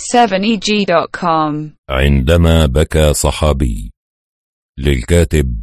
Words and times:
7eg.com 0.00 1.76
عندما 1.90 2.66
بكى 2.66 3.14
صحابي 3.14 3.92
للكاتب 4.78 5.62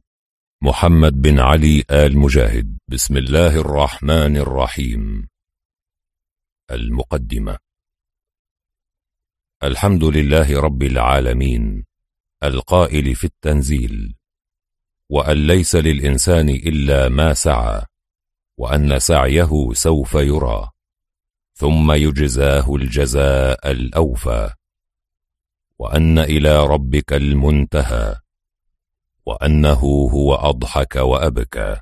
محمد 0.63 1.21
بن 1.21 1.39
علي 1.39 1.83
آل 1.91 2.17
مجاهد. 2.17 2.77
بسم 2.87 3.17
الله 3.17 3.61
الرحمن 3.61 4.37
الرحيم. 4.37 5.27
المقدمة. 6.71 7.57
الحمد 9.63 10.03
لله 10.03 10.61
رب 10.61 10.83
العالمين 10.83 11.85
القائل 12.43 13.15
في 13.15 13.23
التنزيل 13.23 14.15
وأن 15.09 15.47
ليس 15.47 15.75
للإنسان 15.75 16.49
إلا 16.49 17.09
ما 17.09 17.33
سعى 17.33 17.81
وأن 18.57 18.99
سعيه 18.99 19.73
سوف 19.73 20.13
يرى. 20.13 20.69
ثم 21.57 21.91
يجزاه 21.91 22.75
الجزاء 22.75 23.71
الأوفى. 23.71 24.53
وأن 25.79 26.19
إلى 26.19 26.65
ربك 26.65 27.13
المنتهى. 27.13 28.15
وأنه 29.25 29.79
هو 30.13 30.35
أضحك 30.35 30.95
وأبكى. 30.95 31.77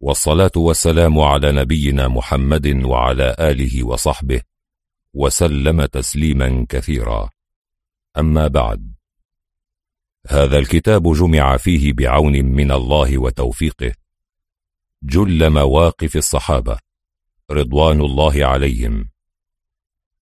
والصلاة 0.00 0.50
والسلام 0.56 1.20
على 1.20 1.52
نبينا 1.52 2.08
محمد 2.08 2.66
وعلى 2.84 3.36
آله 3.38 3.84
وصحبه. 3.86 4.42
وسلم 5.14 5.84
تسليما 5.84 6.66
كثيرا. 6.68 7.30
أما 8.18 8.48
بعد. 8.48 8.94
هذا 10.26 10.58
الكتاب 10.58 11.12
جمع 11.12 11.56
فيه 11.56 11.92
بعون 11.92 12.32
من 12.32 12.72
الله 12.72 13.18
وتوفيقه. 13.18 13.92
جل 15.02 15.50
مواقف 15.50 16.16
الصحابة. 16.16 16.78
رضوان 17.50 18.00
الله 18.00 18.46
عليهم 18.46 19.08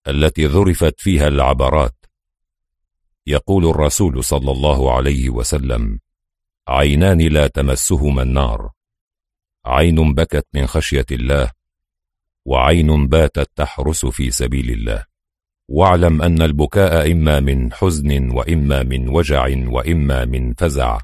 التي 0.09 0.47
ذرفت 0.47 1.01
فيها 1.01 1.29
العبرات. 1.29 1.95
يقول 3.27 3.67
الرسول 3.67 4.25
صلى 4.25 4.53
الله 4.53 4.97
عليه 4.97 5.31
وسلم 5.31 6.01
عينان 6.69 7.21
لا 7.21 7.47
تمسهما 7.47 8.23
النار. 8.23 8.71
عين 9.67 10.15
بكت 10.15 10.47
من 10.55 10.67
خشية 10.67 11.07
الله 11.11 11.51
وعين 12.45 13.09
باتت 13.09 13.51
تحرس 13.57 14.07
في 14.07 14.31
سبيل 14.31 14.71
الله. 14.71 15.05
واعلم 15.69 16.23
أن 16.23 16.43
البكاء 16.43 17.13
إما 17.13 17.41
من 17.41 17.73
حزن 17.73 18.31
وإما 18.31 18.83
من 18.83 19.09
وجع 19.09 19.47
وإما 19.69 20.25
من 20.25 20.55
فزع 20.55 21.01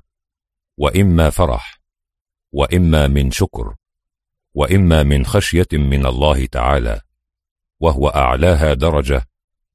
وإما 0.79 1.31
فرح 1.31 1.81
وإما 2.53 3.07
من 3.07 3.31
شكر. 3.31 3.78
وإما 4.59 5.03
من 5.03 5.27
خشية 5.27 5.67
من 5.73 6.07
الله 6.07 6.47
تعالى 6.47 7.01
وهو 7.81 8.09
أعلاها 8.09 8.75
درجة 8.75 9.29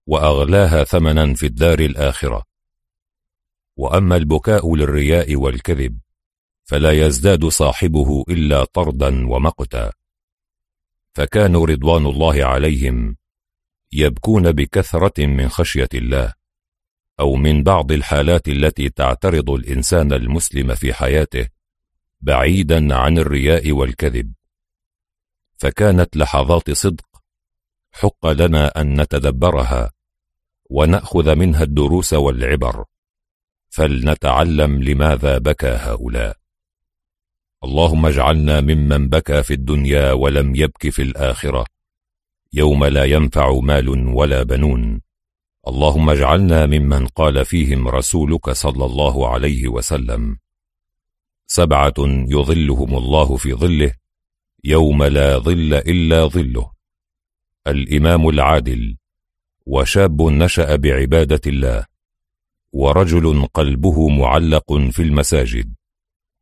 وأغلاها 0.07 0.83
ثمنا 0.83 1.33
في 1.33 1.45
الدار 1.45 1.79
الآخرة. 1.79 2.43
وأما 3.77 4.15
البكاء 4.15 4.75
للرياء 4.75 5.35
والكذب 5.35 5.99
فلا 6.63 6.91
يزداد 6.91 7.45
صاحبه 7.45 8.25
إلا 8.29 8.65
طردا 8.65 9.27
ومقتا. 9.29 9.91
فكانوا 11.13 11.67
رضوان 11.67 12.05
الله 12.05 12.43
عليهم 12.43 13.17
يبكون 13.91 14.51
بكثرة 14.51 15.25
من 15.25 15.49
خشية 15.49 15.89
الله 15.93 16.33
أو 17.19 17.35
من 17.35 17.63
بعض 17.63 17.91
الحالات 17.91 18.47
التي 18.47 18.89
تعترض 18.89 19.49
الإنسان 19.49 20.13
المسلم 20.13 20.75
في 20.75 20.93
حياته 20.93 21.47
بعيدا 22.21 22.95
عن 22.95 23.17
الرياء 23.17 23.71
والكذب. 23.71 24.33
فكانت 25.63 26.17
لحظات 26.17 26.71
صدق. 26.71 27.05
حق 27.91 28.27
لنا 28.27 28.81
أن 28.81 29.01
نتدبرها 29.01 29.91
ونأخذ 30.69 31.35
منها 31.35 31.63
الدروس 31.63 32.13
والعبر. 32.13 32.85
فلنتعلم 33.69 34.83
لماذا 34.83 35.37
بكى 35.37 35.67
هؤلاء. 35.67 36.37
اللهم 37.63 38.05
اجعلنا 38.05 38.61
ممن 38.61 39.09
بكى 39.09 39.43
في 39.43 39.53
الدنيا 39.53 40.11
ولم 40.11 40.55
يبك 40.55 40.89
في 40.89 41.01
الآخرة. 41.01 41.65
يوم 42.53 42.85
لا 42.85 43.05
ينفع 43.05 43.59
مال 43.59 43.89
ولا 43.89 44.43
بنون. 44.43 45.01
اللهم 45.67 46.09
اجعلنا 46.09 46.65
ممن 46.65 47.07
قال 47.07 47.45
فيهم 47.45 47.87
رسولك 47.87 48.49
صلى 48.49 48.85
الله 48.85 49.29
عليه 49.29 49.67
وسلم. 49.67 50.37
سبعة 51.47 51.93
يظلهم 52.27 52.97
الله 52.97 53.37
في 53.37 53.53
ظله 53.53 54.02
يوم 54.65 55.03
لا 55.03 55.37
ظل 55.37 55.73
إلا 55.73 56.27
ظله. 56.27 56.71
الإمام 57.67 58.29
العادل 58.29 58.97
وشاب 59.65 60.21
نشأ 60.21 60.75
بعبادة 60.75 61.41
الله 61.47 61.85
ورجل 62.73 63.45
قلبه 63.45 64.09
معلق 64.09 64.73
في 64.73 65.01
المساجد 65.01 65.73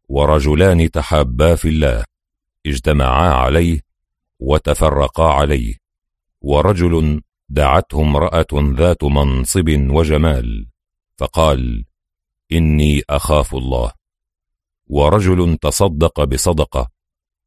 ورجلان 0.10 0.92
تحابا 0.92 1.56
في 1.56 1.68
الله 1.70 2.06
اجتمعا 2.66 3.30
عليه 3.30 3.82
وتفرقا 4.40 5.34
عليه 5.34 5.76
ورجل 6.42 7.22
دعته 7.50 8.02
امرأة 8.02 8.48
ذات 8.54 9.04
منصب 9.04 9.70
وجمال 9.70 10.68
فقال 11.18 11.86
إني 12.52 13.04
أخاف 13.10 13.56
الله. 13.56 13.92
ورجل 14.88 15.58
تصدق 15.58 16.24
بصدقة 16.24 17.01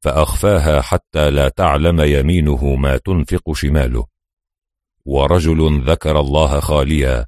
فأخفاها 0.05 0.81
حتى 0.83 1.31
لا 1.31 1.49
تعلم 1.49 2.01
يمينه 2.01 2.75
ما 2.75 2.97
تنفق 2.97 3.53
شماله. 3.53 4.07
ورجل 5.05 5.85
ذكر 5.85 6.21
الله 6.21 6.61
خاليا 6.61 7.27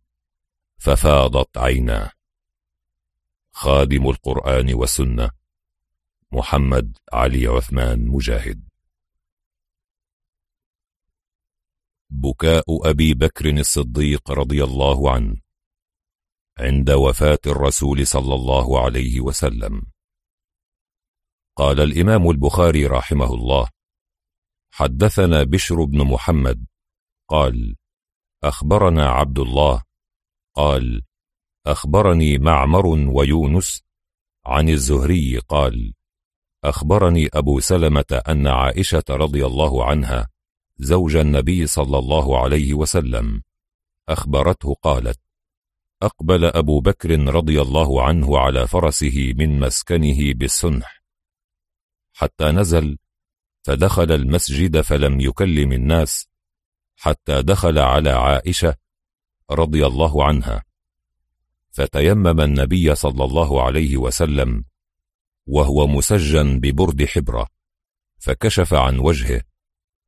ففاضت 0.78 1.58
عيناه 1.58 2.10
خادم 3.52 4.10
القرآن 4.10 4.74
والسنة 4.74 5.30
محمد 6.32 6.98
علي 7.12 7.46
عثمان 7.46 8.08
مجاهد. 8.08 8.68
بكاء 12.10 12.90
أبي 12.90 13.14
بكر 13.14 13.50
الصديق 13.50 14.30
رضي 14.30 14.64
الله 14.64 15.10
عنه 15.10 15.36
عند 16.58 16.90
وفاة 16.90 17.40
الرسول 17.46 18.06
صلى 18.06 18.34
الله 18.34 18.84
عليه 18.84 19.20
وسلم. 19.20 19.95
قال 21.56 21.80
الإمام 21.80 22.30
البخاري 22.30 22.86
رحمه 22.86 23.34
الله. 23.34 23.68
حدثنا 24.70 25.42
بشر 25.42 25.84
بن 25.84 26.04
محمد. 26.04 26.66
قال 27.28 27.76
أخبرنا 28.44 29.08
عبد 29.08 29.38
الله. 29.38 29.82
قال 30.54 31.02
أخبرني 31.66 32.38
معمر 32.38 32.86
ويونس 32.86 33.82
عن 34.46 34.68
الزهري. 34.68 35.38
قال 35.38 35.92
أخبرني 36.64 37.28
أبو 37.34 37.60
سلمة 37.60 38.22
أن 38.28 38.46
عائشة 38.46 39.04
رضي 39.10 39.46
الله 39.46 39.84
عنها 39.84 40.28
زوج 40.78 41.16
النبي 41.16 41.66
صلى 41.66 41.98
الله 41.98 42.42
عليه 42.42 42.74
وسلم 42.74 43.42
أخبرته 44.08 44.74
قالت 44.74 45.20
أقبل 46.02 46.44
أبو 46.44 46.80
بكر 46.80 47.10
رضي 47.34 47.62
الله 47.62 48.02
عنه 48.02 48.38
على 48.38 48.66
فرسه 48.66 49.32
من 49.36 49.60
مسكنه 49.60 50.32
بالسنح. 50.34 50.95
حتى 52.18 52.44
نزل 52.44 52.98
فدخل 53.62 54.12
المسجد 54.12 54.80
فلم 54.80 55.20
يكلم 55.20 55.72
الناس 55.72 56.28
حتى 56.96 57.42
دخل 57.42 57.78
على 57.78 58.10
عائشة 58.10 58.74
رضي 59.50 59.86
الله 59.86 60.24
عنها. 60.24 60.64
فتيمم 61.70 62.40
النبي 62.40 62.94
صلى 62.94 63.24
الله 63.24 63.62
عليه 63.62 63.96
وسلم 63.96 64.64
وهو 65.46 65.86
مسجن 65.86 66.60
ببرد 66.60 67.04
حبرة 67.04 67.46
فكشف 68.18 68.74
عن 68.74 68.98
وجهه 68.98 69.42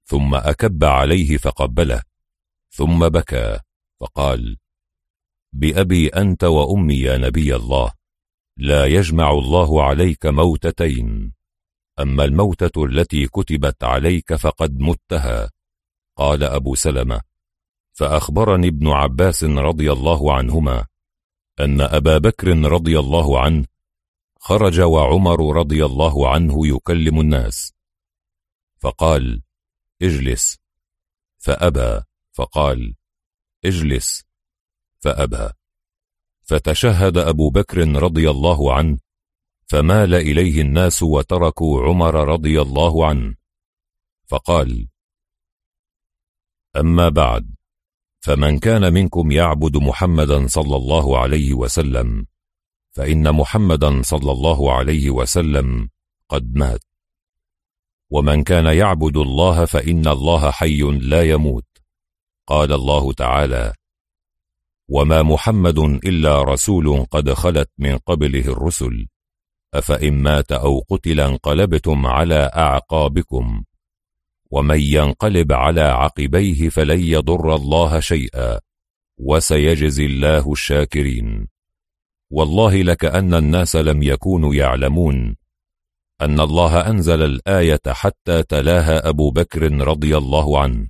ثم 0.05 0.35
أكب 0.35 0.85
عليه 0.85 1.37
فقبله 1.37 2.03
ثم 2.71 3.09
بكى 3.09 3.59
فقال 4.01 4.57
بأبي 5.53 6.09
أنت 6.09 6.45
وأمي 6.45 7.01
يا 7.01 7.17
نبي 7.17 7.57
الله 7.57 7.93
لا 8.57 8.87
يجمع 8.87 9.31
الله 9.31 9.83
عليك 9.83 10.27
موتتين. 10.27 11.38
أما 12.01 12.25
الموتة 12.25 12.85
التي 12.85 13.27
كتبت 13.27 13.85
عليك 13.85 14.35
فقد 14.35 14.79
متها. 14.79 15.51
قال 16.17 16.45
أبو 16.45 16.75
سلمة 16.75 17.21
فأخبرني 17.93 18.69
ابن 18.69 18.89
عباس 18.89 19.45
رضي 19.45 19.93
الله 19.93 20.35
عنهما 20.35 20.87
أن 21.61 21.81
أبا 21.81 22.19
بكر 22.19 22.49
رضي 22.49 22.99
الله 22.99 23.41
عنه 23.41 23.67
خرج 24.41 24.81
وعمر 24.81 25.57
رضي 25.57 25.85
الله 25.85 26.29
عنه 26.29 26.67
يكلم 26.67 27.21
الناس. 27.21 27.73
فقال 28.79 29.43
اجلس. 30.03 30.59
فأبى 31.39 32.03
فقال 32.33 32.95
اجلس. 33.65 34.25
فأبى. 35.01 35.51
فتشهد 36.43 37.19
أبو 37.19 37.51
بكر 37.51 37.89
رضي 38.03 38.31
الله 38.31 38.75
عنه 38.75 38.99
فمال 39.71 40.15
إليه 40.15 40.61
الناس 40.61 41.03
وتركوا 41.03 41.83
عمر 41.83 42.15
رضي 42.15 42.63
الله 42.63 43.07
عنه. 43.07 43.35
فقال 44.27 44.89
أما 46.77 47.09
بعد 47.09 47.55
فمن 48.21 48.59
كان 48.59 48.93
منكم 48.93 49.31
يعبد 49.31 49.77
محمدا 49.77 50.47
صلى 50.47 50.77
الله 50.77 51.19
عليه 51.19 51.55
وسلم 51.55 52.27
فإن 52.91 53.33
محمدا 53.33 54.03
صلى 54.03 54.33
الله 54.33 54.73
عليه 54.73 55.11
وسلم 55.11 55.91
قد 56.29 56.55
مات. 56.55 56.85
ومن 58.11 58.45
كان 58.45 58.67
يعبد 58.67 59.17
الله 59.17 59.65
فإن 59.65 60.09
الله 60.09 60.51
حي 60.51 60.81
لا 60.83 61.23
يموت. 61.23 61.67
قال 62.47 62.73
الله 62.73 63.13
تعالى 63.13 63.75
وما 64.89 65.23
محمد 65.23 65.79
إلا 65.79 66.43
رسول 66.43 67.07
قد 67.11 67.33
خلت 67.33 67.71
من 67.79 67.99
قبله 67.99 68.41
الرسل. 68.41 69.09
أفإن 69.75 70.15
مات 70.15 70.53
أو 70.53 70.85
قتل 70.89 71.21
انقلبتم 71.21 72.07
على 72.07 72.51
أعقابكم 72.57 73.65
ومن 74.51 74.81
ينقلب 74.81 75.53
على 75.53 75.81
عقبيه 75.81 76.69
فلن 76.69 77.01
يضر 77.01 77.55
الله 77.55 78.01
شيئا 78.01 78.61
وسيجزي 79.19 80.07
الله 80.07 80.53
الشاكرين. 80.53 81.49
والله 82.31 82.83
لكأن 82.83 83.35
الناس 83.35 83.77
لم 83.77 84.03
يكونوا 84.03 84.55
يعلمون 84.55 85.37
أن 86.21 86.41
الله 86.41 86.91
أنزل 86.91 87.23
الآية 87.23 87.81
حتى 87.89 88.43
تلاها 88.43 89.09
أبو 89.09 89.31
بكر 89.31 89.73
رضي 89.73 90.17
الله 90.17 90.61
عنه 90.61 90.89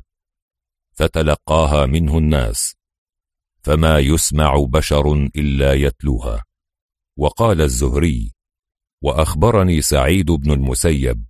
فتلقاها 0.92 1.86
منه 1.86 2.19
الناس 2.19 2.75
فما 3.62 3.98
يسمع 3.98 4.66
بشر 4.69 5.12
إلا 5.36 5.72
يتلوها. 5.75 6.44
وقال 7.16 7.60
الزهري 7.60 8.38
وأخبرني 9.02 9.80
سعيد 9.80 10.30
بن 10.30 10.52
المسيب 10.52 11.24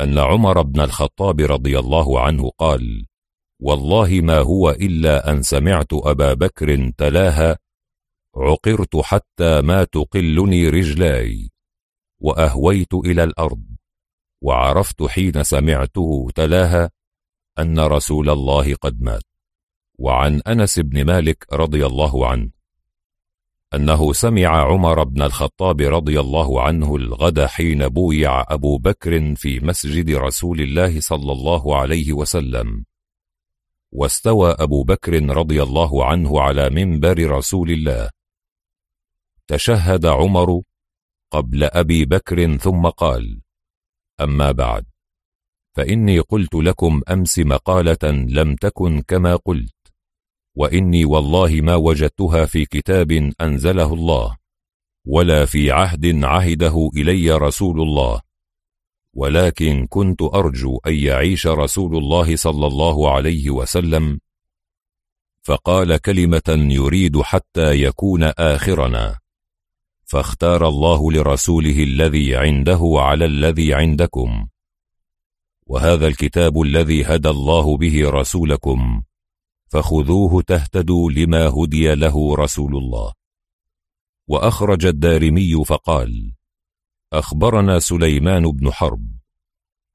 أن 0.00 0.18
عمر 0.18 0.62
بن 0.62 0.80
الخطاب 0.80 1.40
رضي 1.40 1.78
الله 1.78 2.20
عنه 2.20 2.50
قال 2.58 3.06
والله 3.62 4.20
ما 4.20 4.38
هو 4.38 4.70
إلا 4.70 5.30
أن 5.30 5.42
سمعت 5.42 5.92
أبا 5.92 6.34
بكر 6.34 6.90
تلاها 6.90 7.58
عقرت 8.36 8.96
حتى 8.96 9.60
ما 9.60 9.84
تقلني 9.84 10.68
رجلاي 10.68 11.50
وأهويت 12.20 12.94
إلى 12.94 13.24
الأرض 13.24 13.64
وعرفت 14.42 15.02
حين 15.02 15.44
سمعته 15.44 16.28
تلاها 16.34 16.90
أن 17.58 17.80
رسول 17.80 18.30
الله 18.30 18.74
قد 18.74 19.02
مات. 19.02 19.22
وعن 19.98 20.40
أنس 20.40 20.78
بن 20.78 21.04
مالك 21.04 21.46
رضي 21.52 21.86
الله 21.86 22.26
عنه 22.26 22.50
أنه 23.74 24.12
سمع 24.12 24.48
عمر 24.48 25.04
بن 25.04 25.22
الخطاب 25.22 25.80
رضي 25.80 26.20
الله 26.20 26.62
عنه 26.62 26.96
الغد 26.96 27.40
حين 27.40 27.88
بويع 27.88 28.44
أبو 28.48 28.78
بكر 28.78 29.34
في 29.34 29.60
مسجد 29.60 30.10
رسول 30.10 30.60
الله 30.60 31.00
صلى 31.00 31.32
الله 31.32 31.76
عليه 31.76 32.12
وسلم. 32.12 32.84
واستوى 33.92 34.50
أبو 34.58 34.82
بكر 34.82 35.36
رضي 35.36 35.62
الله 35.62 36.04
عنه 36.04 36.40
على 36.40 36.70
منبر 36.70 37.30
رسول 37.30 37.70
الله. 37.70 38.10
تشهد 39.46 40.06
عمر 40.06 40.62
قبل 41.30 41.64
أبي 41.64 42.04
بكر 42.04 42.56
ثم 42.56 42.86
قال 42.86 43.40
أما 44.20 44.52
بعد 44.52 44.86
فإني 45.76 46.18
قلت 46.18 46.54
لكم 46.54 47.02
أمس 47.10 47.38
مقالة 47.38 48.10
لم 48.10 48.54
تكن 48.54 49.02
كما 49.02 49.36
قلت. 49.36 49.79
وإني 50.60 51.04
والله 51.04 51.60
ما 51.60 51.74
وجدتها 51.74 52.46
في 52.46 52.64
كتاب 52.64 53.32
أنزله 53.40 53.94
الله 53.94 54.36
ولا 55.04 55.46
في 55.46 55.70
عهد 55.70 56.24
عهده 56.24 56.90
إلي 56.96 57.32
رسول 57.32 57.80
الله 57.80 58.20
ولكن 59.14 59.86
كنت 59.86 60.22
أرجو 60.22 60.80
أن 60.86 60.94
يعيش 60.94 61.46
رسول 61.46 61.96
الله 61.96 62.36
صلى 62.36 62.66
الله 62.66 63.10
عليه 63.10 63.50
وسلم. 63.50 64.20
فقال 65.42 65.96
كلمة 65.96 66.48
يريد 66.70 67.20
حتى 67.20 67.82
يكون 67.82 68.22
آخرنا. 68.22 69.18
فاختار 70.04 70.68
الله 70.68 71.12
لرسوله 71.12 71.82
الذي 71.82 72.36
عنده 72.36 72.80
على 72.96 73.24
الذي 73.24 73.74
عندكم. 73.74 74.48
وهذا 75.66 76.06
الكتاب 76.06 76.62
الذي 76.62 77.04
هدى 77.04 77.28
الله 77.28 77.76
به 77.76 78.10
رسولكم. 78.10 79.02
فخذوه 79.72 80.42
تهتدوا 80.42 81.10
لما 81.10 81.46
هدي 81.46 81.94
له 81.94 82.34
رسول 82.34 82.76
الله. 82.76 83.12
وأخرج 84.28 84.86
الدارمي 84.86 85.64
فقال 85.64 86.32
أخبرنا 87.12 87.78
سليمان 87.78 88.50
بن 88.50 88.72
حرب 88.72 89.20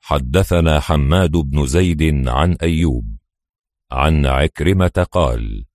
حدثنا 0.01 0.79
حماد 0.79 1.31
بن 1.31 1.65
زيد 1.65 2.27
عن 2.27 2.53
أيوب 2.53 3.17
عن 3.91 4.25
عكرمة 4.25 5.07
قال 5.11 5.65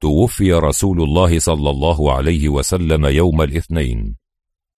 توفي 0.00 0.52
رسول 0.52 1.02
الله 1.02 1.38
صلى 1.38 1.70
الله 1.70 2.12
عليه 2.12 2.48
وسلم 2.48 3.06
يوم 3.06 3.42
الاثنين 3.42 4.16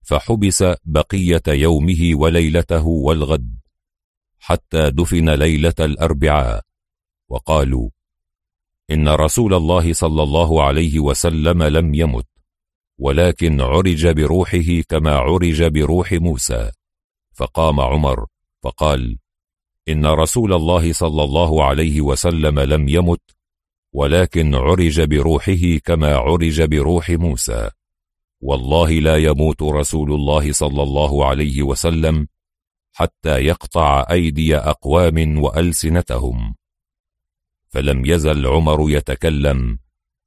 فحبس 0.01 0.63
بقية 0.85 1.41
يومه 1.47 2.11
وليلته 2.13 2.87
والغد 2.87 3.59
حتى 4.39 4.89
دفن 4.89 5.29
ليلة 5.29 5.75
الأربعاء 5.79 6.65
وقالوا 7.29 7.89
إن 8.91 9.09
رسول 9.09 9.53
الله 9.53 9.93
صلى 9.93 10.23
الله 10.23 10.63
عليه 10.63 10.99
وسلم 10.99 11.63
لم 11.63 11.93
يمت 11.93 12.25
ولكن 12.99 13.61
عرج 13.61 14.07
بروحه 14.07 14.81
كما 14.89 15.15
عرج 15.15 15.63
بروح 15.63 16.13
موسى. 16.13 16.71
فقام 17.33 17.79
عمر 17.79 18.27
فقال 18.63 19.17
إن 19.89 20.05
رسول 20.05 20.53
الله 20.53 20.93
صلى 20.93 21.23
الله 21.23 21.63
عليه 21.63 22.01
وسلم 22.01 22.59
لم 22.59 22.87
يمت 22.87 23.21
ولكن 23.93 24.55
عرج 24.55 25.01
بروحه 25.01 25.77
كما 25.85 26.15
عرج 26.15 26.61
بروح 26.61 27.09
موسى. 27.09 27.69
والله 28.41 28.91
لا 28.91 29.17
يموت 29.17 29.61
رسول 29.61 30.13
الله 30.13 30.51
صلى 30.51 30.83
الله 30.83 31.25
عليه 31.25 31.63
وسلم 31.63 32.27
حتى 32.93 33.39
يقطع 33.39 34.07
أيدي 34.11 34.57
أقوام 34.57 35.43
وألسنتهم. 35.43 36.58
فلم 37.69 38.05
يزل 38.05 38.47
عمر 38.47 38.89
يتكلم 38.89 39.79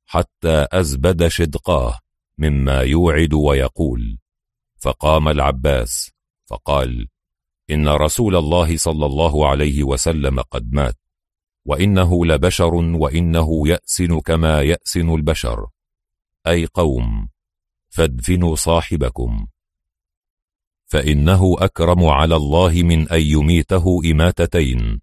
حتى 0.07 0.67
أزبد 0.73 1.29
شدقاه 1.29 1.99
مما 2.39 2.81
يوعد 2.81 3.35
ويقول. 3.35 4.19
فقام 4.79 5.29
العباس 5.29 6.11
فقال 6.47 7.09
إن 7.71 7.89
رسول 7.89 8.37
الله 8.37 8.77
صلى 8.77 9.07
الله 9.07 9.49
عليه 9.49 9.83
وسلم 9.83 10.41
قد 10.41 10.73
مات 10.73 10.99
وإنه 11.65 12.27
لبشر 12.27 12.75
وإنه 12.75 13.69
يأسن 13.69 14.21
كما 14.21 14.63
يأسن 14.63 15.15
البشر. 15.15 15.67
أي 16.47 16.67
قوم 16.67 17.29
فادفنوا 17.89 18.57
صاحبكم. 18.57 19.47
فإنه 20.87 21.57
أكرم 21.59 22.05
على 22.05 22.37
الله 22.37 22.73
من 22.83 23.09
أن 23.09 23.21
يميته 23.21 24.01
إماتتين. 24.11 25.01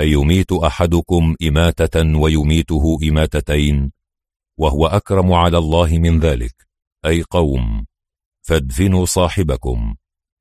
أيميت 0.00 0.52
أحدكم 0.52 1.34
إماتة 1.42 2.18
ويميته 2.18 2.98
إماتتين 3.08 3.92
وهو 4.58 4.86
أكرم 4.86 5.32
على 5.32 5.58
الله 5.58 5.98
من 5.98 6.20
ذلك 6.20 6.68
أي 7.06 7.22
قوم 7.22 7.86
فادفنوا 8.42 9.04
صاحبكم 9.04 9.94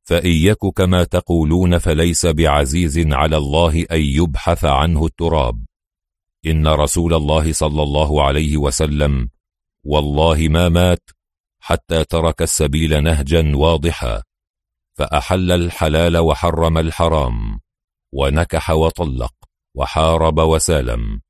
فإن 0.10 0.32
يك 0.32 0.66
كما 0.76 1.04
تقولون 1.04 1.78
فليس 1.78 2.26
بعزيز 2.26 3.00
على 3.14 3.38
الله 3.38 3.86
أن 3.92 4.02
يبحث 4.02 4.66
عنه 4.66 5.06
التراب. 5.06 5.66
إن 6.46 6.68
رسول 6.68 7.14
الله 7.14 7.54
صلى 7.54 7.84
الله 7.84 8.24
عليه 8.24 8.58
وسلم 8.58 9.30
والله 9.84 10.48
ما 10.48 10.70
مات 10.70 11.10
حتى 11.60 12.04
ترك 12.04 12.42
السبيل 12.42 13.04
نهجا 13.04 13.56
واضحا 13.56 14.24
فأحل 14.98 15.52
الحلال 15.52 16.18
وحرم 16.18 16.78
الحرام 16.78 17.60
ونكح 18.14 18.70
وطلق. 18.70 19.39
وحارب 19.76 20.40
وسالم. 20.40 21.22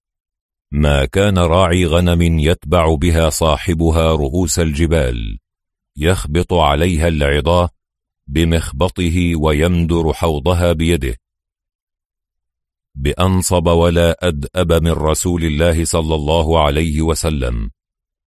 ما 0.72 1.06
كان 1.06 1.38
راعي 1.38 1.86
غنم 1.86 2.40
يتبع 2.40 2.96
بها 2.96 3.30
صاحبها 3.30 4.12
رؤوس 4.12 4.60
الجبال 4.60 5.40
يخبط 5.98 6.54
عليها 6.54 7.08
العظاه 7.08 7.70
بمخبطه 8.28 9.36
ويمدر 9.36 10.14
حوضها 10.14 10.74
بيده. 10.74 11.18
بأنصب 12.96 13.68
ولا 13.68 14.28
أدأب 14.28 14.74
من 14.84 14.92
رسول 14.92 15.44
الله 15.44 15.86
صلى 15.86 16.16
الله 16.16 16.64
عليه 16.64 17.02
وسلم 17.02 17.72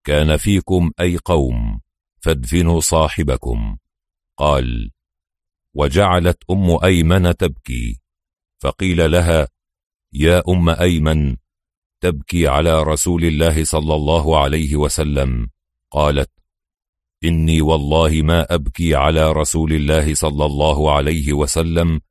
كان 0.03 0.38
فيكم 0.38 0.91
أي 1.00 1.18
قوم 1.18 1.82
فادفنوا 2.22 2.80
صاحبكم. 2.80 3.77
قال 4.38 4.91
وجعلت 5.74 6.44
أم 6.50 6.84
أيمن 6.84 7.38
تبكي 7.38 8.01
فقيل 8.60 9.12
لها 9.12 9.48
يا 10.13 10.44
أم 10.50 10.70
أيمن 10.70 11.38
تبكي 12.01 12.48
على 12.48 12.84
رسول 12.84 13.25
الله 13.25 13.63
صلى 13.63 13.96
الله 13.96 14.39
عليه 14.39 14.75
وسلم. 14.75 15.50
قالت 15.91 16.32
إني 17.24 17.62
والله 17.62 18.22
ما 18.22 18.53
أبكي 18.53 18.96
على 18.96 19.32
رسول 19.32 19.74
الله 19.74 20.13
صلى 20.13 20.46
الله 20.46 20.91
عليه 20.91 21.34
وسلم 21.34 22.01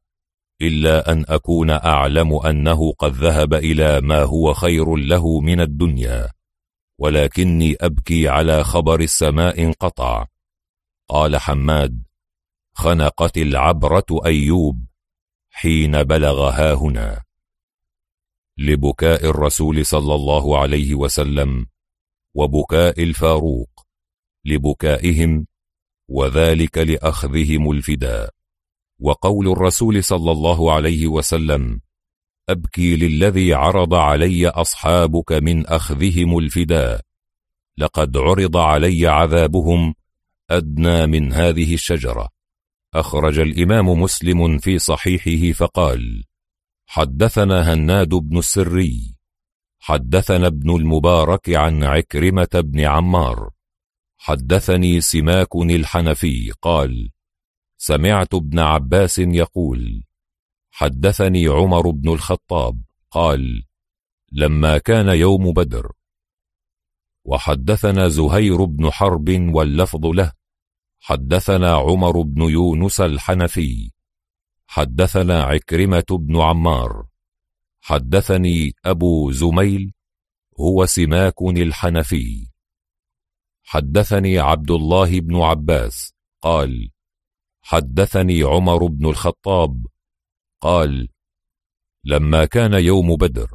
إلا 0.62 1.12
أن 1.12 1.24
أكون 1.28 1.70
أعلم 1.70 2.34
أنه 2.46 2.92
قد 2.92 3.12
ذهب 3.12 3.54
إلى 3.54 4.00
ما 4.00 4.22
هو 4.22 4.54
خير 4.54 4.96
له 4.96 5.40
من 5.40 5.60
الدنيا 5.60 6.28
ولكني 6.98 7.76
أبكي 7.80 8.28
على 8.28 8.64
خبر 8.64 9.00
السماء 9.00 9.62
انقطع. 9.62 10.26
قال 11.08 11.36
حماد 11.36 12.02
خنقت 12.74 13.38
العبرة 13.38 14.06
أيوب 14.26 14.84
حين 15.50 16.02
بلغ 16.02 16.50
هنا. 16.74 17.29
لبكاء 18.58 19.26
الرسول 19.26 19.86
صلى 19.86 20.14
الله 20.14 20.58
عليه 20.58 20.94
وسلم 20.94 21.66
وبكاء 22.34 23.02
الفاروق 23.02 23.86
لبكائهم 24.44 25.46
وذلك 26.08 26.78
لأخذهم 26.78 27.70
الفداء. 27.70 28.30
وقول 29.00 29.48
الرسول 29.52 30.04
صلى 30.04 30.32
الله 30.32 30.72
عليه 30.72 31.06
وسلم 31.06 31.80
أبكي 32.48 32.96
للذي 32.96 33.54
عرض 33.54 33.94
علي 33.94 34.48
أصحابك 34.48 35.32
من 35.32 35.66
أخذهم 35.66 36.38
الفداء 36.38 37.00
لقد 37.78 38.16
عرض 38.16 38.56
علي 38.56 39.06
عذابهم 39.06 39.94
أدنى 40.50 41.06
من 41.06 41.32
هذه 41.32 41.74
الشجرة. 41.74 42.28
أخرج 42.94 43.38
الإمام 43.38 43.88
مسلم 43.88 44.58
في 44.58 44.78
صحيحه 44.78 45.52
فقال 45.52 46.24
حدثنا 46.92 47.74
هناد 47.74 48.08
بن 48.08 48.38
السري 48.38 49.14
حدثنا 49.78 50.46
ابن 50.46 50.70
المبارك 50.76 51.50
عن 51.50 51.84
عكرمة 51.84 52.48
بن 52.54 52.80
عمار 52.80 53.50
حدثني 54.16 55.00
سماك 55.00 55.56
الحنفي 55.56 56.52
قال 56.62 57.10
سمعت 57.76 58.34
ابن 58.34 58.58
عباس 58.58 59.18
يقول 59.18 60.04
حدثني 60.70 61.46
عمر 61.46 61.90
بن 61.90 62.08
الخطاب 62.08 62.82
قال 63.10 63.64
لما 64.32 64.78
كان 64.78 65.08
يوم 65.08 65.52
بدر 65.52 65.92
وحدثنا 67.24 68.08
زهير 68.08 68.64
بن 68.64 68.90
حرب 68.90 69.30
واللفظ 69.54 70.06
له 70.06 70.32
حدثنا 71.00 71.74
عمر 71.74 72.20
بن 72.22 72.42
يونس 72.42 73.00
الحنفي 73.00 73.99
حدثنا 74.72 75.42
عكرمة 75.42 76.04
بن 76.10 76.40
عمار. 76.40 77.06
حدثني 77.80 78.72
أبو 78.84 79.32
زميل 79.32 79.92
هو 80.60 80.86
سماك 80.86 81.42
الحنفي. 81.42 82.50
حدثني 83.62 84.38
عبد 84.38 84.70
الله 84.70 85.20
بن 85.20 85.36
عباس 85.36 86.14
قال 86.42 86.90
حدثني 87.62 88.42
عمر 88.42 88.86
بن 88.86 89.06
الخطاب 89.06 89.86
قال 90.60 91.08
لما 92.04 92.44
كان 92.44 92.74
يوم 92.74 93.16
بدر 93.16 93.50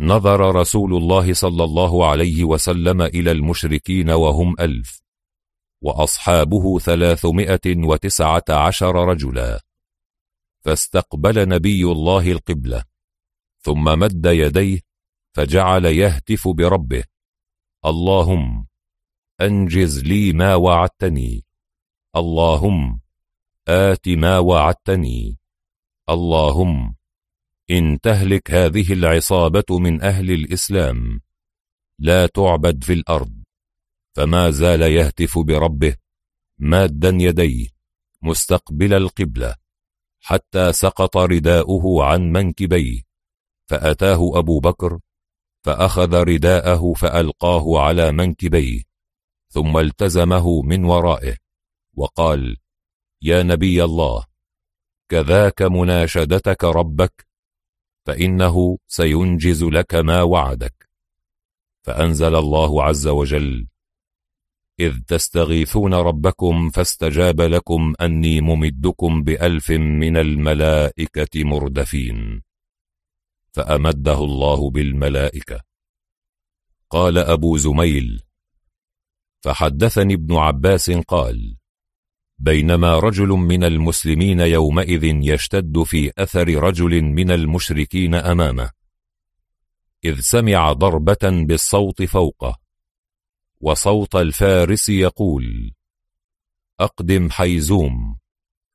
نظر 0.00 0.54
رسول 0.54 0.94
الله 0.96 1.32
صلى 1.32 1.64
الله 1.64 2.06
عليه 2.06 2.44
وسلم 2.44 3.02
إلى 3.02 3.32
المشركين 3.32 4.10
وهم 4.10 4.54
ألف 4.60 5.02
وأصحابه 5.80 6.78
ثلاثمائة 6.78 7.66
وتسعة 7.66 8.44
عشر 8.50 8.94
رجلا. 8.94 9.63
فاستقبل 10.64 11.48
نبي 11.48 11.84
الله 11.84 12.32
القبلة. 12.32 12.84
ثم 13.60 13.84
مد 13.84 14.26
يديه 14.26 14.80
فجعل 15.32 15.84
يهتف 15.84 16.48
بربه. 16.48 17.04
اللهم 17.86 18.66
أنجز 19.40 20.02
لي 20.02 20.32
ما 20.32 20.54
وعدتني. 20.54 21.44
اللهم 22.16 23.00
آت 23.68 24.08
ما 24.08 24.38
وعدتني. 24.38 25.38
اللهم 26.10 26.96
إن 27.70 28.00
تهلك 28.00 28.50
هذه 28.50 28.92
العصابة 28.92 29.78
من 29.78 30.02
أهل 30.02 30.30
الإسلام 30.30 31.20
لا 31.98 32.26
تعبد 32.26 32.84
في 32.84 32.92
الأرض. 32.92 33.42
فما 34.16 34.50
زال 34.50 34.82
يهتف 34.82 35.38
بربه 35.38 35.96
مادا 36.58 37.08
يديه 37.08 37.68
مستقبل 38.22 38.94
القبلة. 38.94 39.63
حتى 40.26 40.72
سقط 40.72 41.16
رداؤه 41.16 42.04
عن 42.04 42.32
منكبيه 42.32 43.02
فأتاه 43.70 44.38
أبو 44.38 44.60
بكر 44.60 45.00
فأخذ 45.64 46.14
رداءه 46.14 46.92
فألقاه 46.92 47.80
على 47.80 48.12
منكبيه 48.12 48.82
ثم 49.48 49.78
التزمه 49.78 50.62
من 50.62 50.84
ورائه 50.84 51.36
وقال 51.96 52.56
يا 53.22 53.42
نبي 53.42 53.84
الله 53.84 54.24
كذاك 55.08 55.62
مناشدتك 55.62 56.64
ربك 56.64 57.26
فإنه 58.06 58.78
سينجز 58.86 59.64
لك 59.64 59.94
ما 59.94 60.22
وعدك. 60.22 60.88
فأنزل 61.86 62.34
الله 62.34 62.84
عز 62.84 63.06
وجل 63.06 63.68
إذ 64.80 65.00
تستغيثون 65.06 65.94
ربكم 65.94 66.70
فاستجاب 66.70 67.40
لكم 67.40 67.94
أني 68.00 68.40
ممدكم 68.40 69.22
بألف 69.22 69.70
من 69.70 70.16
الملائكة 70.16 71.44
مردفين. 71.44 72.42
فأمده 73.52 74.18
الله 74.24 74.70
بالملائكة. 74.70 75.60
قال 76.90 77.18
أبو 77.18 77.56
زميل. 77.56 78.22
فحدثني 79.40 80.14
ابن 80.14 80.36
عباس 80.36 80.90
قال. 80.90 81.56
بينما 82.38 82.98
رجل 82.98 83.28
من 83.28 83.64
المسلمين 83.64 84.40
يومئذ 84.40 85.04
يشتد 85.04 85.82
في 85.82 86.12
أثر 86.18 86.48
رجل 86.48 87.02
من 87.02 87.30
المشركين 87.30 88.14
أمامه. 88.14 88.70
إذ 90.04 90.20
سمع 90.20 90.72
ضربة 90.72 91.44
بالصوت 91.46 92.02
فوقه. 92.02 92.63
وصوت 93.64 94.16
الفارس 94.16 94.88
يقول 94.88 95.72
أقدم 96.80 97.30
حيزوم. 97.30 98.18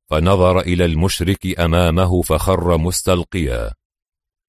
فنظر 0.09 0.59
إلى 0.59 0.85
المشرك 0.85 1.59
أمامه 1.59 2.21
فخر 2.21 2.77
مستلقيا. 2.77 3.71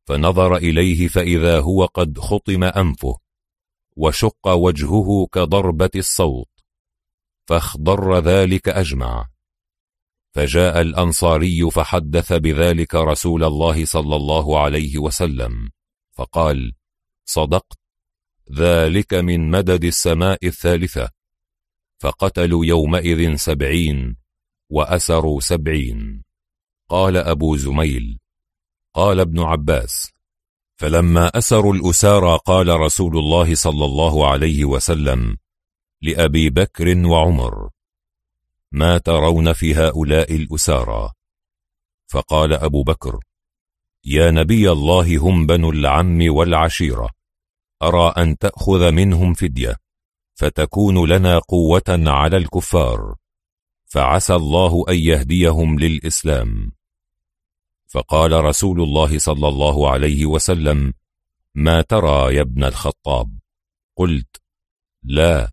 فنظر 0.04 0.56
إليه 0.56 1.08
فإذا 1.08 1.60
هو 1.60 1.84
قد 1.84 2.18
خطم 2.18 2.64
أنفه 2.64 3.18
وشق 3.96 4.48
وجهه 4.48 5.26
كضربة 5.32 5.90
الصوت 5.96 6.48
فاخضر 7.46 8.18
ذلك 8.18 8.68
أجمع. 8.68 9.28
فجاء 10.32 10.80
الأنصاري 10.80 11.70
فحدث 11.70 12.32
بذلك 12.32 12.94
رسول 12.94 13.44
الله 13.44 13.84
صلى 13.84 14.16
الله 14.16 14.60
عليه 14.60 14.98
وسلم 14.98 15.70
فقال 16.12 16.72
صدقت 17.24 17.79
ذلك 18.54 19.14
من 19.14 19.50
مدد 19.50 19.84
السماء 19.84 20.46
الثالثة 20.46 21.10
فقتلوا 21.98 22.66
يومئذ 22.66 23.36
سبعين 23.36 24.16
وأسروا 24.70 25.40
سبعين. 25.40 26.22
قال 26.90 27.16
أبو 27.16 27.56
زميل 27.56 28.18
قال 28.94 29.20
ابن 29.20 29.40
عباس 29.40 30.12
فلما 30.76 31.38
أسروا 31.38 31.74
الأسارى 31.74 32.38
قال 32.44 32.80
رسول 32.80 33.18
الله 33.18 33.54
صلى 33.54 33.84
الله 33.84 34.30
عليه 34.30 34.64
وسلم 34.64 35.36
لأبي 36.02 36.50
بكر 36.50 37.06
وعمر 37.06 37.70
ما 38.72 38.98
ترون 38.98 39.52
في 39.52 39.74
هؤلاء 39.74 40.36
الأسارى؟ 40.36 41.10
فقال 42.06 42.52
أبو 42.52 42.82
بكر 42.82 43.18
يا 44.04 44.30
نبي 44.30 44.70
الله 44.70 45.18
هم 45.18 45.46
بنو 45.46 45.70
العم 45.70 46.18
والعشيرة 46.34 47.10
أرى 47.82 48.12
أن 48.18 48.38
تأخذ 48.38 48.90
منهم 48.90 49.34
فدية 49.34 49.76
فتكون 50.34 51.08
لنا 51.08 51.38
قوة 51.38 51.88
على 51.88 52.36
الكفار 52.36 53.14
فعسى 53.86 54.34
الله 54.34 54.84
أن 54.88 54.94
يهديهم 54.94 55.78
للإسلام. 55.78 56.72
فقال 57.88 58.44
رسول 58.44 58.82
الله 58.82 59.18
صلى 59.18 59.48
الله 59.48 59.90
عليه 59.90 60.26
وسلم 60.26 60.92
ما 61.54 61.82
ترى 61.82 62.34
يا 62.34 62.40
ابن 62.40 62.64
الخطاب؟ 62.64 63.38
قلت 63.96 64.36
لا 65.02 65.50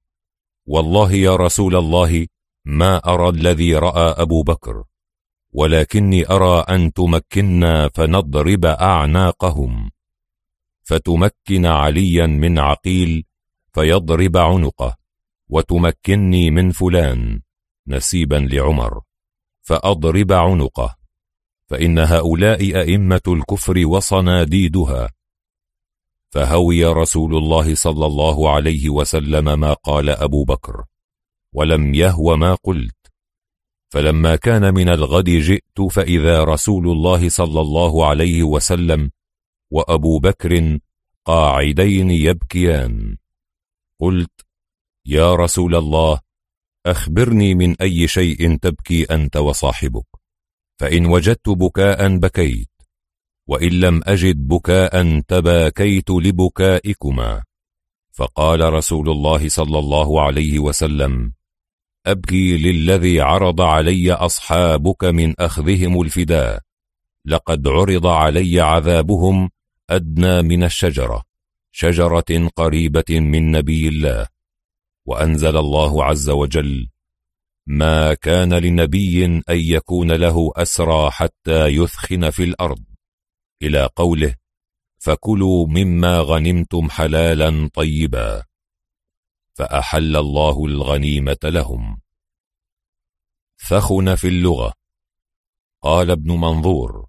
والله 0.66 1.14
يا 1.14 1.36
رسول 1.36 1.76
الله 1.76 2.28
ما 2.66 2.98
أرى 2.98 3.30
الذي 3.30 3.76
رأى 3.76 4.22
أبو 4.22 4.44
بكر 4.44 4.84
ولكني 5.54 6.30
أرى 6.30 6.60
أن 6.70 6.94
تمكنا 6.94 7.90
فنضرب 7.90 8.66
أعناقهم. 8.66 9.92
فتمكن 10.88 11.66
عليا 11.66 12.28
من 12.28 12.60
عقيل 12.60 13.26
فيضرب 13.74 14.38
عنقه 14.38 14.98
وتمكني 15.50 16.52
من 16.52 16.72
فلان 16.72 17.42
نسيبا 17.88 18.36
لعمر 18.36 19.02
فأضرب 19.62 20.32
عنقه 20.32 20.96
فإن 21.68 22.00
هؤلاء 22.00 22.62
أئمة 22.62 23.22
الكفر 23.28 23.88
وصناديدها. 23.88 25.10
فهوي 26.30 26.86
رسول 26.86 27.38
الله 27.38 27.76
صلى 27.76 28.06
الله 28.06 28.50
عليه 28.50 28.90
وسلم 28.90 29.60
ما 29.60 29.74
قال 29.74 30.10
أبو 30.10 30.44
بكر 30.44 30.84
ولم 31.54 31.96
يهو 31.96 32.38
ما 32.38 32.56
قلت. 32.56 32.96
فلما 33.90 34.36
كان 34.36 34.74
من 34.74 34.90
الغد 34.90 35.30
جئت 35.30 35.82
فإذا 35.92 36.44
رسول 36.44 36.90
الله 36.90 37.30
صلى 37.30 37.62
الله 37.62 38.08
عليه 38.08 38.44
وسلم 38.44 39.12
وأبو 39.72 40.20
بكر 40.20 40.80
قاعدين 41.26 42.12
يبكيان. 42.12 43.18
قلت 44.00 44.46
يا 45.06 45.36
رسول 45.36 45.76
الله 45.76 46.20
أخبرني 46.86 47.56
من 47.56 47.82
أي 47.82 48.08
شيء 48.08 48.58
تبكي 48.58 49.04
أنت 49.04 49.38
وصاحبك 49.38 50.08
فإن 50.80 51.06
وجدت 51.06 51.50
بكاء 51.50 52.18
بكيت 52.18 52.70
وإن 53.48 53.70
لم 53.70 54.02
أجد 54.04 54.48
بكاء 54.48 55.20
تباكيت 55.20 56.10
لبكائكما. 56.10 57.44
فقال 58.18 58.74
رسول 58.74 59.10
الله 59.10 59.50
صلى 59.50 59.80
الله 59.80 60.22
عليه 60.22 60.60
وسلم 60.60 61.34
أبكي 62.06 62.58
للذي 62.58 63.22
عرض 63.22 63.62
علي 63.62 64.12
أصحابك 64.14 65.04
من 65.04 65.40
أخذهم 65.40 66.02
الفداء 66.02 66.62
لقد 67.26 67.68
عرض 67.68 68.08
علي 68.08 68.62
عذابهم 68.62 69.50
أدنى 69.90 70.42
من 70.42 70.64
الشجرة 70.64 71.24
شجرة 71.72 72.50
قريبة 72.56 73.20
من 73.20 73.52
نبي 73.52 73.88
الله. 73.88 74.28
وأنزل 75.06 75.58
الله 75.58 76.06
عز 76.06 76.30
وجل 76.30 76.90
ما 77.66 78.14
كان 78.14 78.54
لنبي 78.54 79.26
أن 79.26 79.44
يكون 79.50 80.12
له 80.12 80.52
أسرى 80.56 81.12
حتى 81.12 81.66
يثخن 81.66 82.30
في 82.30 82.44
الأرض. 82.44 82.84
إلى 83.62 83.90
قوله 83.96 84.36
فكلوا 84.98 85.68
مما 85.68 86.20
غنمتم 86.20 86.90
حلالا 86.90 87.70
طيبا. 87.74 88.44
فأحل 89.54 90.16
الله 90.18 90.66
الغنيمة 90.66 91.40
لهم. 91.44 92.02
ثخن 93.70 94.16
في 94.16 94.28
اللغة. 94.28 94.74
قال 95.82 96.12
ابن 96.12 96.32
منظور 96.32 97.07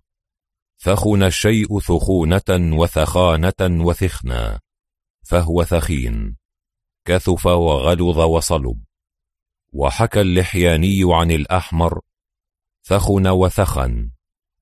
ثخن 0.80 1.22
الشيء 1.22 1.80
ثخونة 1.80 2.78
وثخانة 2.78 3.84
وثخنا 3.84 4.60
فهو 5.22 5.64
ثخين 5.64 6.36
كثف 7.04 7.46
وغلظ 7.46 8.18
وصلب. 8.18 8.82
وحكى 9.72 10.20
اللحياني 10.20 11.00
عن 11.04 11.30
الأحمر 11.30 12.00
ثخن 12.82 13.26
وثخن 13.26 14.10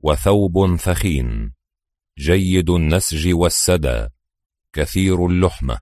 وثوب 0.01 0.77
ثخين 0.77 1.53
جيد 2.19 2.71
النسج 2.71 3.35
والسدى 3.35 4.09
كثير 4.73 5.27
اللحمة. 5.27 5.79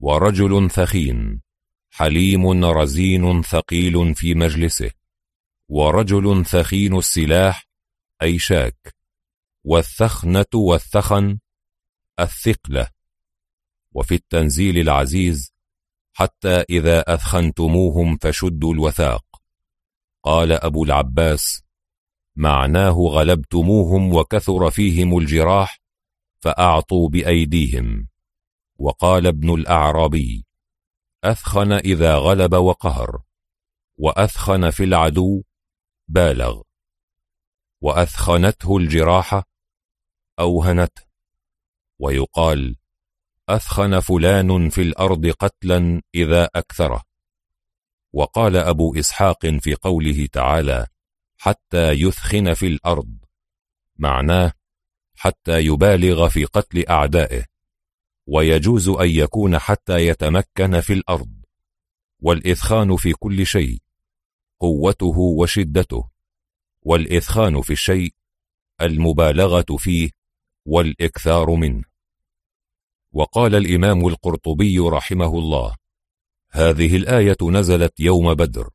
ورجل 0.00 0.70
ثخين 0.70 1.40
حليم 1.90 2.64
رزين 2.64 3.42
ثقيل 3.42 4.14
في 4.14 4.34
مجلسه. 4.34 4.90
ورجل 5.68 6.46
ثخين 6.46 6.98
السلاح 6.98 7.68
أي 8.22 8.38
شاك 8.38 8.95
والثخنة 9.68 10.46
والثخن 10.54 11.38
الثقلة. 12.20 12.88
وفي 13.92 14.14
التنزيل 14.14 14.78
العزيز 14.78 15.52
حتى 16.12 16.64
إذا 16.70 17.14
أثخنتموهم 17.14 18.16
فشدوا 18.16 18.74
الوثاق. 18.74 19.24
قال 20.22 20.52
أبو 20.52 20.84
العباس 20.84 21.62
معناه 22.36 22.92
غلبتموهم 22.92 24.14
وكثر 24.14 24.70
فيهم 24.70 25.18
الجراح 25.18 25.80
فأعطوا 26.40 27.08
بأيديهم. 27.08 28.08
وقال 28.78 29.26
ابن 29.26 29.54
الأعرابي 29.54 30.46
أثخن 31.24 31.72
إذا 31.72 32.16
غلب 32.16 32.54
وقهر 32.54 33.22
وأثخن 33.96 34.70
في 34.70 34.84
العدو 34.84 35.42
بالغ. 36.08 36.62
وأثخنته 37.80 38.76
الجراحة 38.76 39.55
أوهنته 40.38 41.02
ويقال 41.98 42.76
أثخن 43.48 44.00
فلان 44.00 44.68
في 44.68 44.82
الأرض 44.82 45.26
قتلا 45.26 46.02
إذا 46.14 46.44
أكثره. 46.54 47.02
وقال 48.12 48.56
أبو 48.56 48.94
إسحاق 48.94 49.46
في 49.46 49.74
قوله 49.74 50.26
تعالى 50.32 50.86
حتى 51.36 51.90
يثخن 51.90 52.54
في 52.54 52.66
الأرض 52.66 53.18
معناه 53.96 54.52
حتى 55.14 55.60
يبالغ 55.60 56.28
في 56.28 56.44
قتل 56.44 56.84
أعدائه. 56.88 57.44
ويجوز 58.26 58.88
أن 58.88 59.10
يكون 59.10 59.58
حتى 59.58 60.06
يتمكن 60.06 60.80
في 60.80 60.92
الأرض. 60.92 61.32
والإثخان 62.20 62.96
في 62.96 63.12
كل 63.12 63.46
شيء 63.46 63.78
قوته 64.60 65.18
وشدته. 65.18 66.10
والإثخان 66.82 67.62
في 67.62 67.72
الشيء 67.72 68.14
المبالغة 68.80 69.76
فيه 69.78 70.10
والإكثار 70.66 71.50
منه. 71.50 71.82
وقال 73.12 73.54
الإمام 73.54 74.08
القرطبي 74.08 74.78
رحمه 74.78 75.38
الله 75.38 75.74
هذه 76.50 76.96
الآية 76.96 77.36
نزلت 77.42 78.00
يوم 78.00 78.34
بدر 78.34 78.70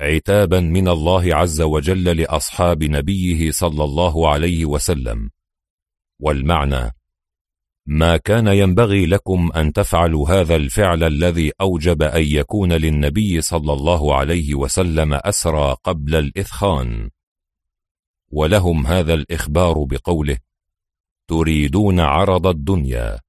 عتابا 0.00 0.60
من 0.60 0.88
الله 0.88 1.36
عز 1.36 1.60
وجل 1.60 2.16
لأصحاب 2.16 2.84
نبيه 2.84 3.50
صلى 3.50 3.84
الله 3.84 4.28
عليه 4.28 4.64
وسلم. 4.64 5.30
والمعنى 6.20 6.92
ما 7.86 8.16
كان 8.16 8.46
ينبغي 8.46 9.06
لكم 9.06 9.52
أن 9.56 9.72
تفعلوا 9.72 10.28
هذا 10.30 10.56
الفعل 10.56 11.04
الذي 11.04 11.52
أوجب 11.60 12.02
أن 12.02 12.22
يكون 12.22 12.72
للنبي 12.72 13.40
صلى 13.40 13.72
الله 13.72 14.14
عليه 14.14 14.54
وسلم 14.54 15.14
أسرى 15.14 15.76
قبل 15.84 16.14
الإثخان. 16.14 17.10
ولهم 18.30 18.86
هذا 18.86 19.14
الإخبار 19.14 19.84
بقوله 19.84 20.38
تريدون 21.28 22.00
عرض 22.00 22.46
الدنيا. 22.46 23.20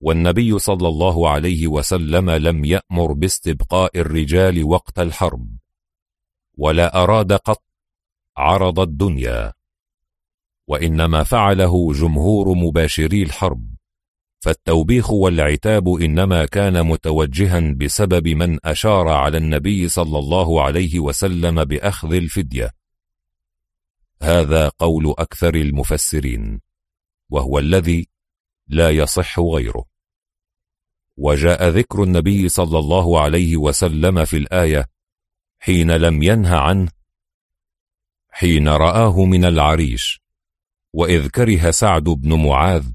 والنبي 0.00 0.58
صلى 0.58 0.88
الله 0.88 1.30
عليه 1.30 1.66
وسلم 1.66 2.30
لم 2.30 2.64
يأمر 2.64 3.12
باستبقاء 3.12 3.98
الرجال 3.98 4.64
وقت 4.64 4.98
الحرب 4.98 5.56
ولا 6.56 7.02
أراد 7.02 7.32
قط 7.32 7.62
عرض 8.36 8.80
الدنيا. 8.80 9.52
وإنما 10.66 11.22
فعله 11.22 11.92
جمهور 11.92 12.54
مباشري 12.54 13.22
الحرب. 13.22 13.78
فالتوبيخ 14.40 15.10
والعتاب 15.10 15.88
إنما 15.88 16.46
كان 16.46 16.86
متوجها 16.86 17.60
بسبب 17.60 18.28
من 18.28 18.66
أشار 18.66 19.08
على 19.08 19.38
النبي 19.38 19.88
صلى 19.88 20.18
الله 20.18 20.62
عليه 20.62 21.00
وسلم 21.00 21.64
بأخذ 21.64 22.12
الفدية. 22.12 22.70
هذا 24.22 24.68
قول 24.68 25.14
أكثر 25.18 25.54
المفسرين. 25.54 26.67
وهو 27.30 27.58
الذي 27.58 28.08
لا 28.68 28.90
يصح 28.90 29.40
غيره. 29.40 29.84
وجاء 31.16 31.68
ذكر 31.68 32.02
النبي 32.02 32.48
صلى 32.48 32.78
الله 32.78 33.20
عليه 33.20 33.56
وسلم 33.56 34.24
في 34.24 34.36
الآية 34.36 34.86
حين 35.58 35.90
لم 35.90 36.22
ينه 36.22 36.56
عنه 36.56 36.88
حين 38.30 38.68
رآه 38.68 39.24
من 39.24 39.44
العريش 39.44 40.20
وإذ 40.92 41.28
كره 41.28 41.70
سعد 41.70 42.04
بن 42.04 42.46
معاذ 42.46 42.86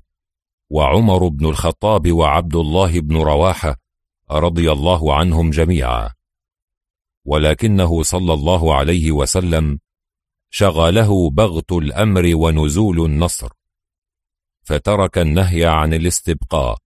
وعمر 0.70 1.28
بن 1.28 1.46
الخطاب 1.46 2.12
وعبد 2.12 2.56
الله 2.56 3.00
بن 3.00 3.18
رواحة 3.18 3.76
رضي 4.32 4.72
الله 4.72 5.16
عنهم 5.16 5.50
جميعا. 5.50 6.10
ولكنه 7.26 8.04
صلى 8.04 8.34
الله 8.34 8.76
عليه 8.76 9.12
وسلم 9.12 9.80
شغله 10.50 11.30
بغت 11.30 11.72
الأمر 11.72 12.32
ونزول 12.36 13.06
النصر. 13.06 13.50
فترك 14.64 15.18
النهي 15.18 15.66
عن 15.66 15.94
الاستبقاء. 15.94 16.78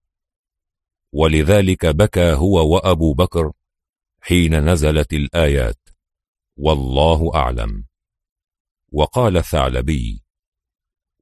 ولذلك 1.12 1.86
بكى 1.86 2.32
هو 2.32 2.74
وأبو 2.74 3.14
بكر 3.14 3.52
حين 4.20 4.70
نزلت 4.70 5.12
الآيات. 5.12 5.88
والله 6.56 7.34
أعلم. 7.34 7.88
وقال 8.92 9.36
الثعلبي 9.36 10.22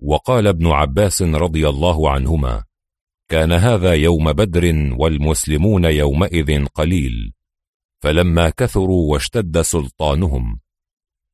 وقال 0.00 0.46
ابن 0.46 0.66
عباس 0.66 1.22
رضي 1.22 1.68
الله 1.68 2.10
عنهما 2.10 2.64
كان 3.28 3.52
هذا 3.52 3.94
يوم 3.94 4.32
بدر 4.32 4.94
والمسلمون 4.98 5.84
يومئذ 5.84 6.66
قليل 6.66 7.32
فلما 8.02 8.50
كثروا 8.50 9.12
واشتد 9.12 9.60
سلطانهم 9.60 10.60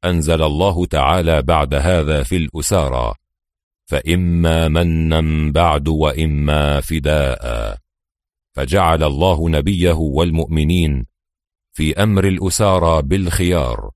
أنزل 0.05 0.43
الله 0.43 0.87
تعالى 0.87 1.43
بعد 1.43 1.75
هذا 1.75 2.23
في 2.23 2.37
الأسارى 2.37 3.15
فإما 3.85 4.69
منا 4.69 5.53
بعد 5.53 5.89
وإما 5.89 6.81
فداء. 6.81 7.79
فجعل 8.53 9.03
الله 9.03 9.49
نبيه 9.49 9.93
والمؤمنين 9.93 11.07
في 11.73 12.03
أمر 12.03 12.25
الأسارى 12.25 13.03
بالخيار. 13.03 13.91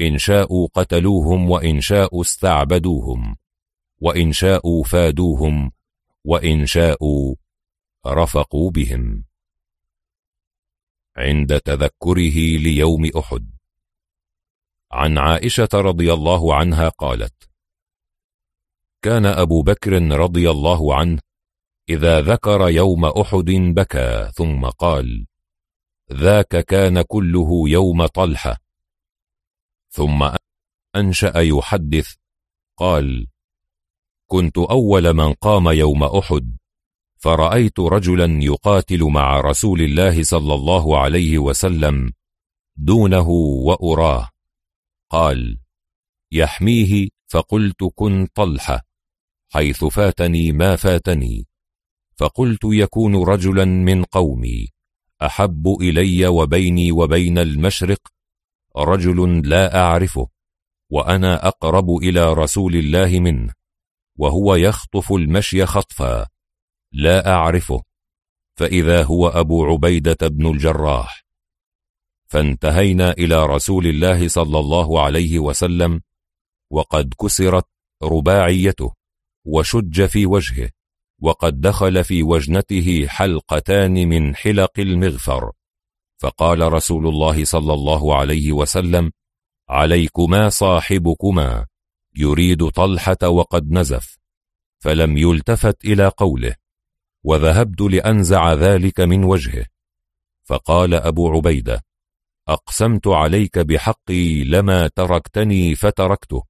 إن 0.00 0.18
شاءوا 0.18 0.68
قتلوهم 0.74 1.50
وإن 1.50 1.80
شاءوا 1.80 2.22
استعبدوهم 2.22 3.36
وإن 4.00 4.32
شاءوا 4.32 4.84
فادوهم 4.84 5.72
وإن 6.24 6.66
شاءوا 6.66 7.34
رفقوا 8.06 8.70
بهم. 8.70 9.24
عند 11.16 11.60
تذكره 11.60 12.36
ليوم 12.58 13.10
أحد. 13.18 13.50
عن 14.92 15.18
عائشة 15.18 15.68
رضي 15.74 16.12
الله 16.12 16.54
عنها 16.54 16.88
قالت 16.88 17.47
كان 19.02 19.26
أبو 19.26 19.62
بكر 19.62 20.02
رضي 20.02 20.50
الله 20.50 20.94
عنه 20.94 21.18
إذا 21.88 22.20
ذكر 22.20 22.68
يوم 22.68 23.04
أحد 23.04 23.50
بكى 23.50 24.30
ثم 24.34 24.66
قال 24.66 25.26
ذاك 26.12 26.64
كان 26.64 27.02
كله 27.02 27.68
يوم 27.68 28.06
طلحة. 28.06 28.56
ثم 29.90 30.30
أنشأ 30.96 31.38
يحدث 31.38 32.14
قال 32.76 33.26
كنت 34.26 34.58
أول 34.58 35.14
من 35.14 35.32
قام 35.32 35.68
يوم 35.68 36.02
أحد 36.04 36.56
فرأيت 37.18 37.80
رجلا 37.80 38.38
يقاتل 38.42 39.04
مع 39.04 39.40
رسول 39.40 39.80
الله 39.80 40.22
صلى 40.22 40.54
الله 40.54 40.98
عليه 40.98 41.38
وسلم 41.38 42.12
دونه 42.76 43.28
وأراه 43.28 44.30
قال 45.10 45.58
يحميه 46.32 47.08
فقلت 47.28 47.84
كن 47.94 48.26
طلحة. 48.34 48.87
حيث 49.48 49.84
فاتني 49.84 50.52
ما 50.52 50.76
فاتني. 50.76 51.46
فقلت 52.16 52.60
يكون 52.64 53.16
رجلا 53.16 53.64
من 53.64 54.04
قومي. 54.04 54.68
أحب 55.22 55.68
إلي 55.80 56.26
وبيني 56.26 56.92
وبين 56.92 57.38
المشرق 57.38 58.08
رجل 58.76 59.48
لا 59.48 59.80
أعرفه 59.80 60.28
وأنا 60.90 61.48
أقرب 61.48 61.90
إلى 61.90 62.32
رسول 62.32 62.76
الله 62.76 63.20
منه 63.20 63.54
وهو 64.16 64.54
يخطف 64.54 65.12
المشي 65.12 65.66
خطفا 65.66 66.26
لا 66.92 67.28
أعرفه. 67.28 67.82
فإذا 68.56 69.02
هو 69.02 69.28
أبو 69.28 69.64
عبيدة 69.64 70.28
بن 70.28 70.46
الجراح. 70.46 71.24
فانتهينا 72.26 73.12
إلى 73.12 73.46
رسول 73.46 73.86
الله 73.86 74.28
صلى 74.28 74.58
الله 74.58 75.02
عليه 75.02 75.38
وسلم 75.38 76.00
وقد 76.70 77.14
كسرت 77.22 77.66
رباعيته. 78.02 78.97
وشج 79.44 80.06
في 80.06 80.26
وجهه 80.26 80.70
وقد 81.20 81.60
دخل 81.60 82.04
في 82.04 82.22
وجنته 82.22 83.06
حلقتان 83.06 84.08
من 84.08 84.36
حلق 84.36 84.72
المغفر. 84.78 85.52
فقال 86.18 86.72
رسول 86.72 87.08
الله 87.08 87.44
صلى 87.44 87.74
الله 87.74 88.16
عليه 88.16 88.52
وسلم 88.52 89.12
عليكما 89.68 90.48
صاحبكما 90.48 91.66
يريد 92.16 92.68
طلحة 92.68 93.28
وقد 93.28 93.70
نزف 93.70 94.18
فلم 94.78 95.16
يلتفت 95.16 95.84
إلى 95.84 96.08
قوله 96.08 96.54
وذهبت 97.24 97.80
لأنزع 97.80 98.52
ذلك 98.52 99.00
من 99.00 99.24
وجهه. 99.24 99.66
فقال 100.44 100.94
أبو 100.94 101.30
عبيدة 101.30 101.84
أقسمت 102.48 103.06
عليك 103.06 103.58
بحقي 103.58 104.44
لما 104.44 104.88
تركتني 104.88 105.74
فتركته. 105.74 106.47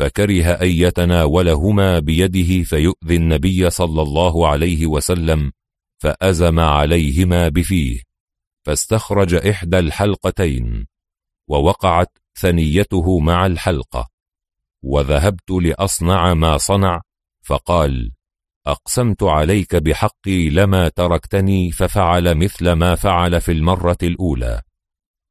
فكره 0.00 0.52
أن 0.52 0.68
يتناولهما 0.68 1.98
بيده 1.98 2.62
فيؤذي 2.62 3.16
النبي 3.16 3.70
صلى 3.70 4.02
الله 4.02 4.48
عليه 4.48 4.86
وسلم 4.86 5.52
فأزم 5.98 6.60
عليهما 6.60 7.48
بفيه 7.48 8.00
فاستخرج 8.66 9.34
إحدى 9.34 9.78
الحلقتين 9.78 10.86
ووقعت 11.48 12.18
ثنيته 12.38 13.18
مع 13.18 13.46
الحلقة 13.46 14.08
وذهبت 14.82 15.50
لأصنع 15.50 16.34
ما 16.34 16.58
صنع 16.58 17.00
فقال 17.42 18.12
أقسمت 18.66 19.22
عليك 19.22 19.76
بحقي 19.76 20.50
لما 20.50 20.88
تركتني 20.88 21.70
ففعل 21.70 22.34
مثل 22.34 22.72
ما 22.72 22.94
فعل 22.94 23.40
في 23.40 23.52
المرة 23.52 23.98
الأولى 24.02 24.62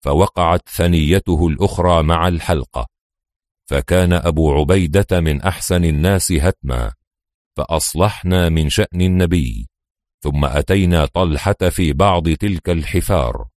فوقعت 0.03 0.69
ثنيته 0.69 1.47
الأخرى 1.47 2.03
مع 2.03 2.27
الحلقة. 2.27 2.98
فكان 3.69 4.13
أبو 4.13 4.53
عبيدة 4.53 5.19
من 5.19 5.41
أحسن 5.41 5.83
الناس 5.85 6.31
هتما 6.31 6.93
فأصلحنا 7.57 8.49
من 8.49 8.69
شأن 8.69 9.01
النبي 9.01 9.67
ثم 10.23 10.45
أتينا 10.45 11.05
طلحة 11.05 11.69
في 11.69 11.93
بعض 11.93 12.29
تلك 12.29 12.69
الحفار 12.69 13.47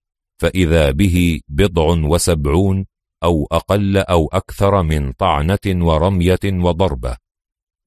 فإذا 0.40 0.90
به 0.90 1.40
بضع 1.48 1.84
وسبعون 1.84 2.86
أو 3.24 3.46
أقل 3.52 3.96
أو 3.96 4.28
أكثر 4.32 4.82
من 4.82 5.12
طعنة 5.12 5.58
ورمية 5.66 6.40
وضربة 6.44 7.16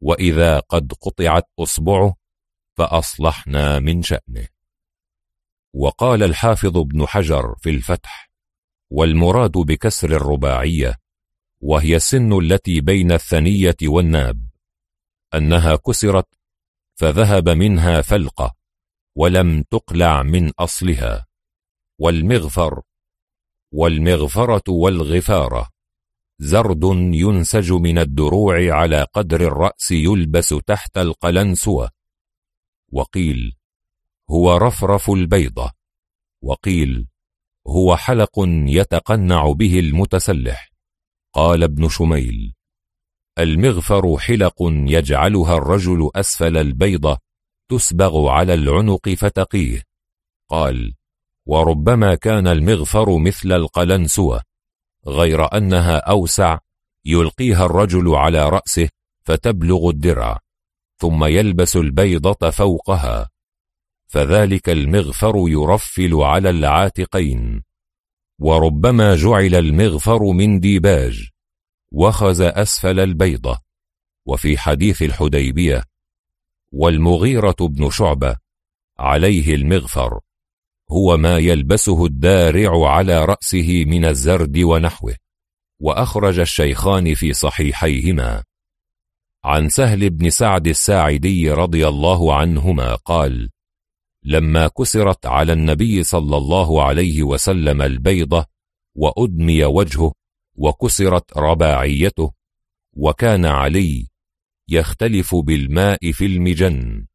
وإذا 0.01 0.59
قد 0.59 0.93
قطعت 1.01 1.49
أصبعه 1.59 2.15
فأصلحنا 2.77 3.79
من 3.79 4.01
شأنه. 4.01 4.47
وقال 5.73 6.23
الحافظ 6.23 6.77
ابن 6.77 7.07
حجر 7.07 7.55
في 7.61 7.69
الفتح 7.69 8.31
والمراد 8.91 9.51
بكسر 9.51 10.09
الرباعية 10.09 11.04
وهي 11.67 11.95
السن 11.95 12.33
التي 12.33 12.81
بين 12.81 13.11
الثنية 13.11 13.77
والناب. 13.83 14.47
أنها 15.33 15.75
كسرت 15.75 16.27
فذهب 16.95 17.49
منها 17.49 18.01
فلقة 18.01 18.55
ولم 19.15 19.63
تقلع 19.63 20.23
من 20.23 20.51
أصلها. 20.59 21.25
والمغفر 21.99 22.81
والمغفرة 23.71 24.63
والغفارة. 24.69 25.69
زرد 26.39 26.83
ينسج 27.13 27.71
من 27.71 27.97
الدروع 27.97 28.73
على 28.73 29.07
قدر 29.13 29.41
الرأس 29.41 29.91
يلبس 29.91 30.49
تحت 30.49 30.97
القلنسوة. 30.97 31.89
وقيل 32.91 33.55
هو 34.29 34.57
رفرف 34.57 35.09
البيضة. 35.09 35.71
وقيل 36.41 37.07
هو 37.67 37.95
حلق 37.95 38.39
يتقنع 38.67 39.51
به 39.51 39.79
المتسلح. 39.79 40.74
قال 41.35 41.63
ابن 41.63 41.89
شميل 41.89 42.53
المغفر 43.39 44.17
حلق 44.17 44.55
يجعلها 44.69 45.57
الرجل 45.57 46.09
أسفل 46.15 46.57
البيضة 46.57 47.17
تسبغ 47.69 48.27
على 48.27 48.53
العنق 48.53 49.09
فتقيه. 49.09 49.81
قال 50.49 50.93
وربما 51.45 52.15
كان 52.15 52.47
المغفر 52.47 53.17
مثل 53.17 53.51
القلنسوة 53.51 54.41
غير 55.07 55.57
أنها 55.57 55.97
أوسع 55.97 56.59
يلقيها 57.05 57.65
الرجل 57.65 58.15
على 58.15 58.49
رأسه 58.49 58.89
فتبلغ 59.23 59.89
الدرع 59.89 60.39
ثم 60.97 61.25
يلبس 61.25 61.75
البيضة 61.75 62.49
فوقها. 62.49 63.29
فذلك 64.07 64.69
المغفر 64.69 65.33
يرفل 65.47 66.13
على 66.13 66.49
العاتقين. 66.49 67.63
وربما 68.39 69.15
جعل 69.15 69.55
المغفر 69.55 70.23
من 70.23 70.59
ديباج 70.59 71.29
وخز 71.91 72.41
أسفل 72.41 72.99
البيضة. 72.99 73.59
وفي 74.27 74.57
حديث 74.57 75.01
الحديبية 75.01 75.83
والمغيرة 76.71 77.55
بن 77.59 77.89
شعبة 77.89 78.37
عليه 78.99 79.55
المغفر 79.55 80.19
هو 80.91 81.17
ما 81.17 81.37
يلبسه 81.37 82.05
الدارع 82.05 82.89
على 82.89 83.25
رأسه 83.25 83.85
من 83.85 84.05
الزرد 84.05 84.57
ونحوه. 84.57 85.15
وأخرج 85.81 86.39
الشيخان 86.39 87.13
في 87.13 87.33
صحيحيهما. 87.33 88.43
عن 89.43 89.69
سهل 89.69 90.09
بن 90.09 90.29
سعد 90.29 90.67
الساعدي 90.67 91.51
رضي 91.51 91.87
الله 91.87 92.35
عنهما 92.35 92.95
قال 92.95 93.49
لما 94.27 94.67
كسرت 94.67 95.25
على 95.25 95.53
النبي 95.53 96.03
صلى 96.03 96.37
الله 96.37 96.83
عليه 96.83 97.23
وسلم 97.23 97.81
البيضة 97.81 98.45
وأدمي 98.95 99.65
وجهه 99.65 100.13
وكسرت 100.55 101.37
رباعيته 101.37 102.33
وكان 102.93 103.45
علي 103.45 104.07
يختلف 104.69 105.35
بالماء 105.35 106.11
في 106.11 106.25
المجن. 106.25 107.05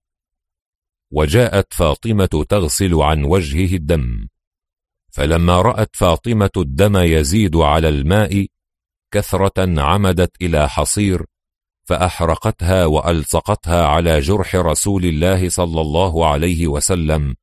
وجاءت 1.10 1.74
فاطمة 1.74 2.46
تغسل 2.48 2.94
عن 2.94 3.24
وجهه 3.24 3.76
الدم. 3.76 4.28
فلما 5.12 5.62
رأت 5.62 5.96
فاطمة 5.96 6.50
الدم 6.56 6.96
يزيد 6.96 7.56
على 7.56 7.88
الماء 7.88 8.46
كثرة 9.10 9.80
عمدت 9.80 10.42
إلى 10.42 10.68
حصير 10.68 11.26
فأحرقتها 11.90 12.86
وألصقتها 12.86 13.86
على 13.86 14.20
جرح 14.20 14.54
رسول 14.54 15.04
الله 15.04 15.48
صلى 15.48 15.80
الله 15.80 16.26
عليه 16.26 16.66
وسلم 16.66 17.34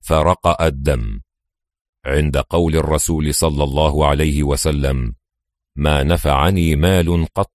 فرقأ 0.00 0.66
الدم. 0.66 1.20
عند 2.06 2.36
قول 2.36 2.76
الرسول 2.76 3.34
صلى 3.34 3.64
الله 3.64 4.06
عليه 4.06 4.42
وسلم 4.42 5.14
ما 5.76 6.02
نفعني 6.02 6.76
مال 6.76 7.26
قط 7.34 7.50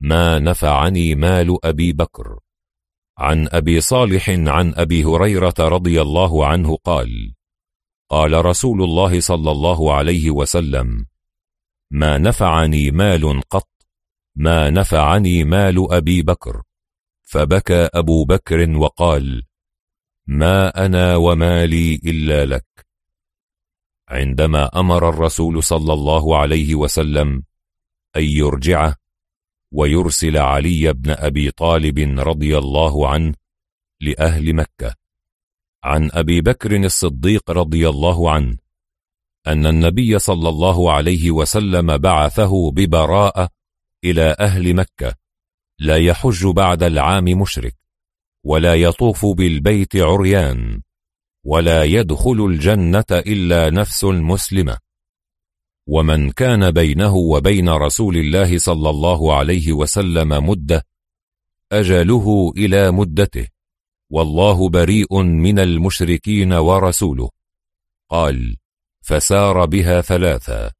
ما 0.00 0.38
نفعني 0.38 1.14
مال 1.14 1.58
أبي 1.64 1.92
بكر. 1.92 2.38
عن 3.18 3.48
أبي 3.52 3.80
صالح 3.80 4.30
عن 4.30 4.74
أبي 4.74 5.04
هريرة 5.04 5.54
رضي 5.58 6.02
الله 6.02 6.46
عنه 6.46 6.76
قال 6.84 7.34
قال 8.10 8.44
رسول 8.44 8.82
الله 8.82 9.20
صلى 9.20 9.50
الله 9.50 9.94
عليه 9.94 10.30
وسلم 10.30 11.06
ما 11.90 12.18
نفعني 12.18 12.90
مال 12.90 13.40
قط 13.50 13.73
ما 14.36 14.70
نفعني 14.70 15.44
مال 15.44 15.92
أبي 15.92 16.22
بكر. 16.22 16.62
فبكى 17.22 17.88
أبو 17.94 18.24
بكر 18.24 18.70
وقال 18.70 19.42
ما 20.26 20.86
أنا 20.86 21.16
ومالي 21.16 21.94
إلا 21.94 22.46
لك. 22.46 22.86
عندما 24.08 24.80
أمر 24.80 25.08
الرسول 25.08 25.62
صلى 25.62 25.92
الله 25.92 26.38
عليه 26.38 26.74
وسلم 26.74 27.42
أن 28.16 28.22
يرجعه 28.22 28.96
ويرسل 29.72 30.36
علي 30.36 30.92
بن 30.92 31.10
أبي 31.10 31.50
طالب 31.50 31.98
رضي 32.20 32.58
الله 32.58 33.08
عنه 33.08 33.34
لأهل 34.00 34.54
مكة 34.54 34.94
عن 35.84 36.10
أبي 36.12 36.40
بكر 36.40 36.76
الصديق 36.76 37.50
رضي 37.50 37.88
الله 37.88 38.30
عنه 38.30 38.56
أن 39.46 39.66
النبي 39.66 40.18
صلى 40.18 40.48
الله 40.48 40.92
عليه 40.92 41.30
وسلم 41.30 41.98
بعثه 41.98 42.70
ببراءة 42.70 43.48
إلى 44.04 44.36
أهل 44.40 44.74
مكة. 44.74 45.14
لا 45.78 45.96
يحج 45.96 46.46
بعد 46.46 46.82
العام 46.82 47.24
مشرك 47.24 47.76
ولا 48.44 48.74
يطوف 48.74 49.26
بالبيت 49.26 49.96
عريان 49.96 50.82
ولا 51.44 51.84
يدخل 51.84 52.46
الجنة 52.50 53.04
إلا 53.10 53.70
نفس 53.70 54.04
مسلمة. 54.04 54.78
ومن 55.86 56.30
كان 56.30 56.70
بينه 56.70 57.14
وبين 57.14 57.68
رسول 57.68 58.16
الله 58.16 58.58
صلى 58.58 58.90
الله 58.90 59.36
عليه 59.36 59.72
وسلم 59.72 60.48
مدة 60.48 60.86
أجله 61.72 62.52
إلى 62.56 62.90
مدته 62.90 63.48
والله 64.10 64.68
بريء 64.68 65.22
من 65.22 65.58
المشركين 65.58 66.52
ورسوله. 66.52 67.30
قال 68.08 68.56
فسار 69.02 69.64
بها 69.66 70.00
ثلاثا. 70.00 70.72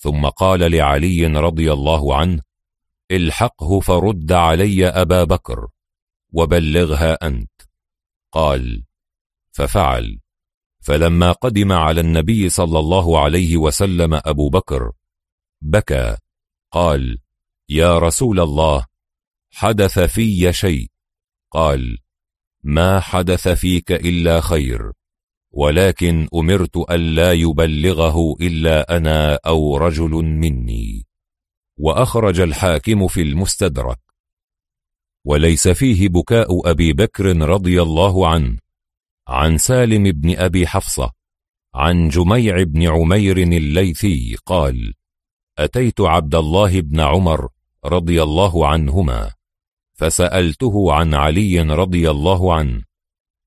ثم 0.00 0.26
قال 0.26 0.72
لعلي 0.72 1.26
رضي 1.26 1.72
الله 1.72 2.16
عنه 2.16 2.42
الحقه 3.10 3.80
فرد 3.80 4.32
علي 4.32 4.86
أبا 4.86 5.24
بكر 5.24 5.68
وبلغها 6.32 7.26
أنت. 7.26 7.50
قال 8.32 8.84
ففعل. 9.52 10.20
فلما 10.80 11.32
قدم 11.32 11.72
على 11.72 12.00
النبي 12.00 12.48
صلى 12.48 12.78
الله 12.78 13.20
عليه 13.20 13.56
وسلم 13.56 14.14
أبو 14.14 14.48
بكر 14.48 14.92
بكى. 15.60 16.16
قال 16.70 17.18
يا 17.68 17.98
رسول 17.98 18.40
الله 18.40 18.86
حدث 19.50 19.98
في 19.98 20.52
شيء. 20.52 20.90
قال 21.50 21.98
ما 22.62 23.00
حدث 23.00 23.48
فيك 23.48 23.92
إلا 23.92 24.40
خير. 24.40 24.92
ولكن 25.52 26.28
أمرت 26.34 26.76
ألا 26.76 27.32
يبلغه 27.32 28.36
إلا 28.40 28.96
أنا 28.96 29.38
أو 29.46 29.76
رجل 29.76 30.10
مني. 30.10 31.06
وأخرج 31.78 32.40
الحاكم 32.40 33.08
في 33.08 33.22
المستدرك. 33.22 33.98
وليس 35.24 35.68
فيه 35.68 36.08
بكاء 36.08 36.70
أبي 36.70 36.92
بكر 36.92 37.36
رضي 37.36 37.82
الله 37.82 38.28
عنه 38.28 38.58
عن 39.28 39.58
سالم 39.58 40.02
بن 40.12 40.36
أبي 40.36 40.66
حفصة 40.66 41.10
عن 41.74 42.08
جميع 42.08 42.62
بن 42.62 42.88
عمير 42.88 43.36
الليثي 43.36 44.36
قال 44.46 44.94
أتيت 45.58 46.00
عبد 46.00 46.34
الله 46.34 46.80
بن 46.80 47.00
عمر 47.00 47.48
رضي 47.84 48.22
الله 48.22 48.66
عنهما 48.66 49.32
فسألته 49.94 50.92
عن 50.92 51.14
علي 51.14 51.60
رضي 51.60 52.10
الله 52.10 52.54
عنه 52.54 52.82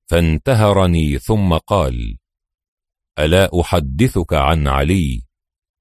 فانتهرني 0.06 1.18
ثم 1.18 1.54
قال 1.54 2.16
ألا 3.18 3.60
أحدثك 3.60 4.32
عن 4.34 4.68
علي 4.68 5.22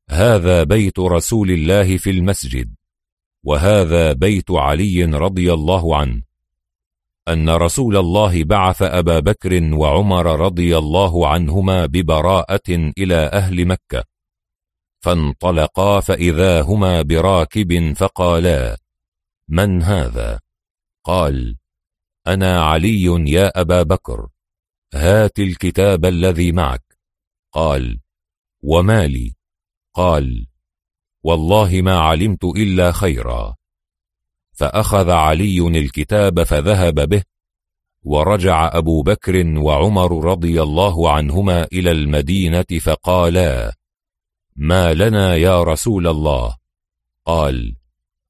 هذا 0.09 0.63
بيت 0.63 0.99
رسول 0.99 1.51
الله 1.51 1.97
في 1.97 2.09
المسجد 2.09 2.75
وهذا 3.43 4.13
بيت 4.13 4.51
علي 4.51 5.05
رضي 5.05 5.53
الله 5.53 5.97
عنه 5.97 6.21
أن 7.27 7.49
رسول 7.49 7.97
الله 7.97 8.43
بعث 8.43 8.81
أبا 8.81 9.19
بكر 9.19 9.73
وعمر 9.73 10.39
رضي 10.39 10.77
الله 10.77 11.27
عنهما 11.27 11.85
ببراءة 11.85 12.69
إلى 12.97 13.15
أهل 13.15 13.65
مكة 13.65 14.03
فانطلقا 15.03 15.99
فإذا 15.99 16.61
هما 16.61 17.01
براكب 17.01 17.93
فقالا 17.93 18.77
من 19.49 19.83
هذا؟ 19.83 20.39
قال 21.03 21.57
أنا 22.27 22.61
علي 22.61 23.31
يا 23.31 23.61
أبا 23.61 23.83
بكر 23.83 24.27
هات 24.93 25.39
الكتاب 25.39 26.05
الذي 26.05 26.51
معك. 26.51 26.97
قال 27.51 27.99
وما 28.61 29.07
لي؟ 29.07 29.35
قال 29.93 30.47
والله 31.23 31.81
ما 31.81 31.99
علمت 31.99 32.43
إلا 32.43 32.91
خيرا. 32.91 33.55
فأخذ 34.51 35.09
علي 35.09 35.67
الكتاب 35.67 36.43
فذهب 36.43 37.09
به 37.09 37.23
ورجع 38.03 38.77
أبو 38.77 39.03
بكر 39.03 39.57
وعمر 39.57 40.25
رضي 40.25 40.61
الله 40.61 41.11
عنهما 41.11 41.63
إلى 41.63 41.91
المدينة 41.91 42.79
فقالا 42.81 43.73
ما 44.55 44.93
لنا 44.93 45.35
يا 45.35 45.63
رسول 45.63 46.07
الله؟ 46.07 46.57
قال 47.25 47.75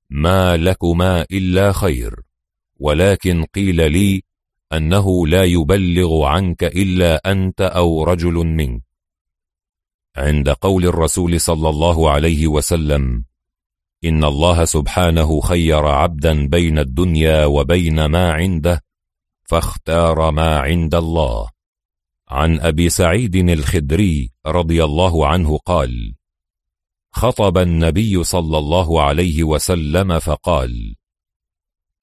ما 0.09 0.57
لكما 0.57 1.21
إلا 1.31 1.71
خير. 1.71 2.32
ولكن 2.79 3.45
قيل 3.45 3.91
لي 3.91 4.21
أنه 4.73 5.27
لا 5.27 5.43
يبلغ 5.43 6.23
عنك 6.23 6.63
إلا 6.63 7.31
أنت 7.31 7.61
أو 7.61 8.03
رجل 8.03 8.33
منك. 8.33 8.83
عند 10.17 10.49
قول 10.49 10.85
الرسول 10.85 11.41
صلى 11.41 11.69
الله 11.69 12.09
عليه 12.09 12.47
وسلم 12.47 13.25
إن 14.05 14.23
الله 14.23 14.65
سبحانه 14.65 15.41
خير 15.41 15.85
عبدا 15.85 16.47
بين 16.47 16.79
الدنيا 16.79 17.45
وبين 17.45 18.05
ما 18.05 18.31
عنده 18.31 18.83
فاختار 19.43 20.31
ما 20.31 20.59
عند 20.59 20.95
الله. 20.95 21.49
عن 22.29 22.59
أبي 22.59 22.89
سعيد 22.89 23.35
الخدري 23.35 24.31
رضي 24.45 24.83
الله 24.83 25.27
عنه 25.27 25.57
قال 25.57 26.15
خطب 27.11 27.57
النبي 27.57 28.23
صلى 28.23 28.57
الله 28.57 29.01
عليه 29.01 29.43
وسلم 29.43 30.19
فقال 30.19 30.95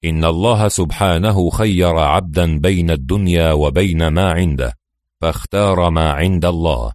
إن 0.05 0.25
الله 0.25 0.67
سبحانه 0.67 1.49
خير 1.49 1.97
عبدا 1.97 2.59
بين 2.59 2.91
الدنيا 2.91 3.51
وبين 3.51 4.07
ما 4.07 4.31
عنده 4.31 4.73
فاختار 5.21 5.89
ما 5.89 6.11
عند 6.11 6.45
الله. 6.45 6.93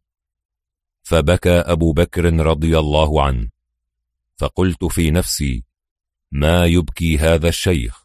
فبكى 1.03 1.59
أبو 1.59 1.93
بكر 1.93 2.47
رضي 2.47 2.79
الله 2.79 3.23
عنه. 3.23 3.49
فقلت 4.37 4.85
في 4.85 5.11
نفسي 5.11 5.65
ما 6.33 6.67
يبكي 6.67 7.19
هذا 7.19 7.49
الشيخ؟ 7.49 8.05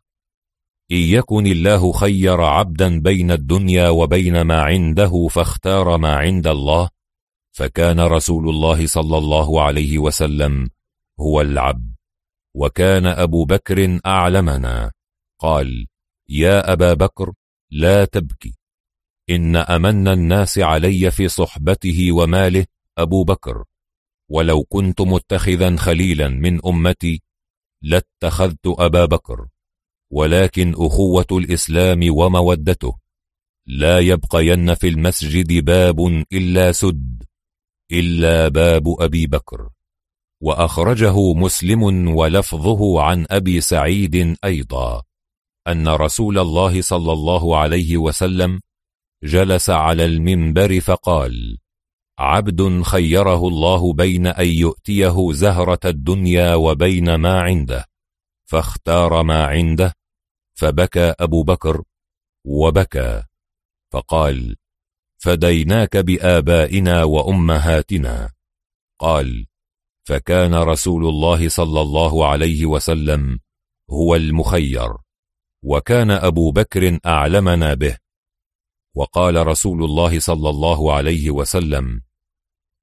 إن 0.92 0.98
يكن 0.98 1.48
الله 1.48 1.92
خير 1.92 2.42
عبدا 2.42 3.00
بين 3.00 3.32
الدنيا 3.32 3.90
وبين 3.90 4.42
ما 4.42 4.62
عنده 4.62 5.28
فاختار 5.28 5.98
ما 5.98 6.16
عند 6.16 6.48
الله. 6.48 6.90
فكان 7.52 8.00
رسول 8.00 8.50
الله 8.50 8.88
صلى 8.88 9.18
الله 9.18 9.62
عليه 9.62 9.98
وسلم 10.00 10.70
هو 11.20 11.42
العبد. 11.42 11.91
وكان 12.56 13.06
أبو 13.06 13.46
بكر 13.46 14.00
أعلمنا. 14.06 14.92
قال 15.40 15.88
يا 16.30 16.74
أبا 16.74 16.94
بكر 16.94 17.34
لا 17.72 18.06
تبكي. 18.06 18.58
إن 19.30 19.56
أمن 19.56 20.08
الناس 20.08 20.60
علي 20.60 21.12
في 21.12 21.28
صحبته 21.28 22.12
وماله 22.12 22.66
أبو 22.98 23.24
بكر. 23.24 23.64
ولو 24.30 24.64
كنت 24.64 25.02
متخذا 25.02 25.76
خليلا 25.76 26.28
من 26.28 26.66
أمتي 26.66 27.22
لاتخذت 27.84 28.68
أبا 28.68 29.06
بكر. 29.06 29.48
ولكن 30.12 30.74
أخوة 30.78 31.28
الإسلام 31.32 32.00
ومودته. 32.10 33.00
لا 33.68 34.00
يبقين 34.00 34.74
في 34.74 34.88
المسجد 34.88 35.66
باب 35.66 36.26
إلا 36.34 36.72
سد 36.72 37.24
إلا 37.92 38.48
باب 38.48 39.02
أبي 39.02 39.28
بكر. 39.28 39.70
وأخرجه 40.42 41.34
مسلم 41.34 42.08
ولفظه 42.16 43.02
عن 43.02 43.26
أبي 43.30 43.62
سعيد 43.62 44.38
أيضا 44.46 45.04
أن 45.68 45.88
رسول 45.88 46.40
الله 46.40 46.82
صلى 46.82 47.12
الله 47.14 47.58
عليه 47.58 47.98
وسلم 47.98 48.60
جلس 49.24 49.70
على 49.70 50.06
المنبر 50.06 50.80
فقال 50.80 51.58
عبد 52.20 52.82
خيره 52.82 53.48
الله 53.48 53.94
بين 53.94 54.28
أن 54.28 54.48
يؤتيه 54.48 55.32
زهرة 55.32 55.80
الدنيا 55.86 56.56
وبين 56.56 57.16
ما 57.16 57.42
عنده 57.42 57.86
فاختار 58.50 59.24
ما 59.24 59.46
عنده 59.46 59.94
فبكى 60.54 61.14
أبو 61.20 61.44
بكر 61.44 61.84
وبكى 62.46 63.24
فقال 63.94 64.56
فديناك 65.18 65.98
بآبائنا 65.98 67.04
وأمهاتنا. 67.04 68.32
قال 69.00 69.46
فكان 70.08 70.56
رسول 70.56 71.06
الله 71.06 71.50
صلى 71.50 71.82
الله 71.82 72.28
عليه 72.28 72.66
وسلم 72.66 73.40
هو 73.90 74.16
المخير 74.16 74.98
وكان 75.64 76.12
أبو 76.12 76.52
بكر 76.52 77.00
أعلمنا 77.06 77.74
به. 77.74 77.98
وقال 78.96 79.48
رسول 79.48 79.84
الله 79.84 80.20
صلى 80.20 80.50
الله 80.50 80.94
عليه 80.94 81.32
وسلم 81.32 82.02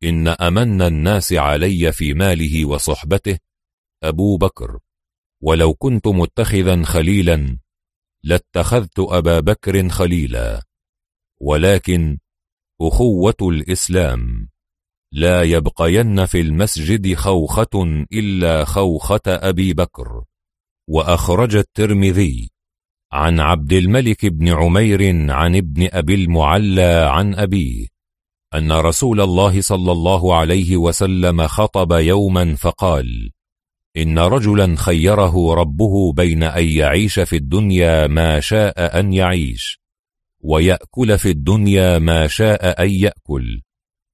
إن 0.05 0.29
أمن 0.29 0.83
الناس 0.83 1.33
علي 1.33 1.93
في 1.93 2.15
ماله 2.15 2.65
وصحبته 2.65 3.39
أبو 4.03 4.37
بكر 4.37 4.79
ولو 5.43 5.75
كنت 5.75 6.07
متخذا 6.07 6.85
خليلا 6.85 7.59
لاتخذت 8.25 8.99
أبا 8.99 9.41
بكر 9.41 9.89
خليلا 9.89 10.63
ولكن 11.41 12.19
أخوة 12.81 13.37
الإسلام. 13.43 14.49
لا 15.13 15.43
يبقين 15.43 16.27
في 16.27 16.41
المسجد 16.41 17.15
خوخة 17.15 18.05
إلا 18.13 18.65
خوخة 18.65 19.21
أبي 19.27 19.73
بكر. 19.73 20.25
وأخرج 20.89 21.57
الترمذي 21.57 22.51
عن 23.13 23.41
عبد 23.41 23.73
الملك 23.73 24.27
بن 24.27 24.49
عمير 24.49 25.31
عن 25.33 25.57
ابن 25.57 25.89
أبي 25.93 26.15
المعلى 26.15 27.09
عن 27.11 27.35
أبيه 27.35 27.87
أن 28.55 28.73
رسول 28.73 29.21
الله 29.21 29.61
صلى 29.61 29.93
الله 29.93 30.35
عليه 30.35 30.77
وسلم 30.77 31.47
خطب 31.47 31.93
يوما 31.93 32.55
فقال 32.55 33.31
إن 33.97 34.19
رجلا 34.19 34.77
خيره 34.77 35.55
ربه 35.55 36.13
بين 36.13 36.43
أن 36.43 36.65
يعيش 36.65 37.21
في 37.21 37.37
الدنيا 37.37 38.07
ما 38.07 38.41
شاء 38.41 39.01
أن 39.01 39.13
يعيش 39.13 39.81
ويأكل 40.41 41.19
في 41.19 41.31
الدنيا 41.31 41.99
ما 41.99 42.27
شاء 42.27 42.83
أن 42.83 42.91
يأكل 42.91 43.61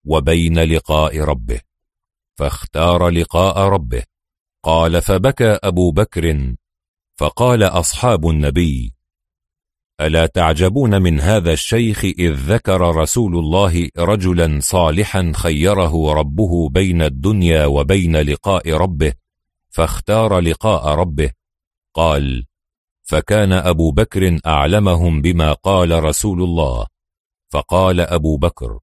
وبين 0.05 0.59
لقاء 0.59 1.21
ربه 1.21 1.61
فاختار 2.39 3.09
لقاء 3.09 3.59
ربه. 3.59 4.03
قال 4.65 5.03
فبكى 5.03 5.59
أبو 5.65 5.91
بكر 5.91 6.55
فقال 7.17 7.63
أصحاب 7.63 8.29
النبي 8.29 8.95
ألا 10.01 10.27
تعجبون 10.27 11.03
من 11.03 11.21
هذا 11.21 11.53
الشيخ 11.53 12.05
إذ 12.05 12.33
ذكر 12.33 12.97
رسول 12.97 13.37
الله 13.37 13.89
رجلا 13.99 14.61
صالحا 14.61 15.33
خيره 15.35 16.13
ربه 16.13 16.69
بين 16.69 17.03
الدنيا 17.03 17.67
وبين 17.67 18.17
لقاء 18.17 18.73
ربه 18.73 19.13
فاختار 19.71 20.39
لقاء 20.41 20.95
ربه. 20.95 21.31
قال 21.95 22.47
فكان 23.03 23.53
أبو 23.53 23.91
بكر 23.91 24.39
أعلمهم 24.47 25.23
بما 25.23 25.53
قال 25.53 26.05
رسول 26.05 26.43
الله. 26.43 26.87
فقال 27.53 28.01
أبو 28.01 28.37
بكر 28.37 28.79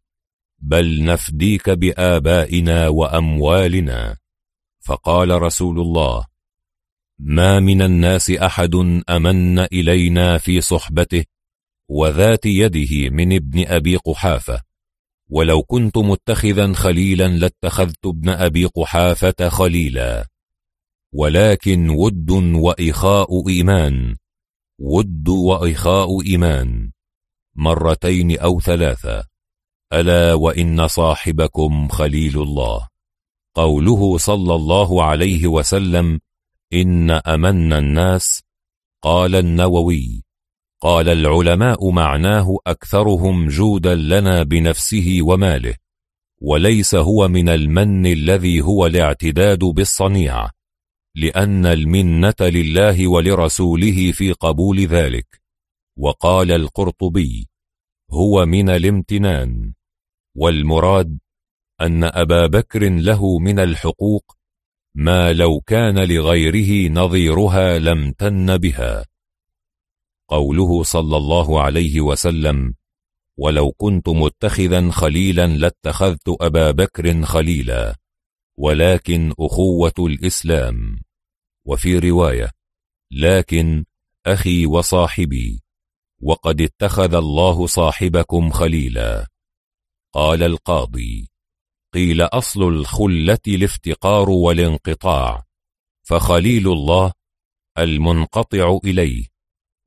بل 0.62 1.04
نفديك 1.04 1.69
بآبائنا 1.69 2.88
وأموالنا. 2.88 4.17
فقال 4.80 5.41
رسول 5.41 5.80
الله 5.80 6.26
ما 7.19 7.60
من 7.60 7.82
الناس 7.82 8.32
أحد 8.32 8.76
أمن 9.10 9.60
إلينا 9.60 10.38
في 10.38 10.62
صحبته 10.62 11.26
وذات 11.89 12.45
يده 12.45 13.10
من 13.10 13.36
ابن 13.36 13.67
أبي 13.67 13.95
قحافة. 13.95 14.62
ولو 15.30 15.63
كنت 15.63 15.97
متخذا 15.97 16.74
خليلا 16.74 17.28
لاتخذت 17.28 18.06
ابن 18.06 18.30
أبي 18.30 18.65
قحافة 18.65 19.50
خليلا. 19.50 20.28
ولكن 21.13 21.89
ود 21.89 22.32
وإخاء 22.32 23.47
إيمان 23.47 24.15
ود 24.80 25.30
وإخاء 25.30 26.21
إيمان. 26.21 26.91
مرتين 27.56 28.39
أو 28.39 28.62
ثلاثة. 28.62 29.31
ألا 29.93 30.34
وإن 30.34 30.88
صاحبكم 30.88 31.88
خليل 31.88 32.41
الله. 32.41 32.88
قوله 33.56 34.17
صلى 34.17 34.56
الله 34.56 35.04
عليه 35.04 35.47
وسلم 35.47 36.19
إن 36.73 37.12
أمن 37.12 37.73
الناس 37.73 38.41
قال 39.04 39.36
النووي 39.36 40.23
قال 40.82 41.10
العلماء 41.10 41.89
معناه 41.89 42.58
أكثرهم 42.67 43.47
جودا 43.47 43.95
لنا 43.95 44.43
بنفسه 44.43 45.17
وماله 45.21 45.75
وليس 46.41 46.95
هو 46.95 47.27
من 47.27 47.49
المن 47.49 48.06
الذي 48.06 48.62
هو 48.62 48.86
الاعتداد 48.86 49.60
بالصنيع 49.60 50.49
لأن 51.15 51.65
المنة 51.65 52.36
لله 52.41 53.08
ولرسوله 53.08 54.12
في 54.12 54.32
قبول 54.32 54.80
ذلك. 54.80 55.41
وقال 55.97 56.51
القرطبي 56.51 57.47
هو 58.12 58.45
من 58.45 58.69
الامتنان. 58.69 59.73
والمراد 60.36 61.20
أن 61.82 62.04
أبا 62.04 62.48
بكر 62.48 62.89
له 62.89 63.39
من 63.39 63.60
الحقوق 63.60 64.38
ما 64.96 65.34
لو 65.34 65.60
كان 65.60 66.00
لغيره 66.12 66.91
نظيرها 66.91 67.80
لم 67.80 68.12
تن 68.12 68.58
بها. 68.58 69.06
قوله 70.28 70.84
صلى 70.84 71.17
الله 71.17 71.62
عليه 71.62 72.02
وسلم 72.02 72.74
ولو 73.38 73.72
كنت 73.72 74.10
متخذا 74.10 74.91
خليلا 74.91 75.48
لاتخذت 75.48 76.30
أبا 76.41 76.72
بكر 76.72 77.24
خليلا 77.24 77.96
ولكن 78.58 79.34
أخوة 79.39 79.94
الإسلام 80.00 81.02
وفي 81.65 82.00
رواية 82.00 82.52
لكن 83.12 83.86
أخي 84.26 84.65
وصاحبي 84.65 85.63
وقد 86.22 86.62
اتخذ 86.62 87.13
الله 87.13 87.67
صاحبكم 87.67 88.50
خليلا 88.50 89.28
قال 90.13 90.43
القاضي 90.43 91.30
قيل 91.93 92.21
أصل 92.21 92.63
الخلة 92.63 93.39
الافتقار 93.47 94.30
والانقطاع 94.30 95.43
فخليل 96.08 96.67
الله 96.67 97.13
المنقطع 97.78 98.80
إليه 98.84 99.28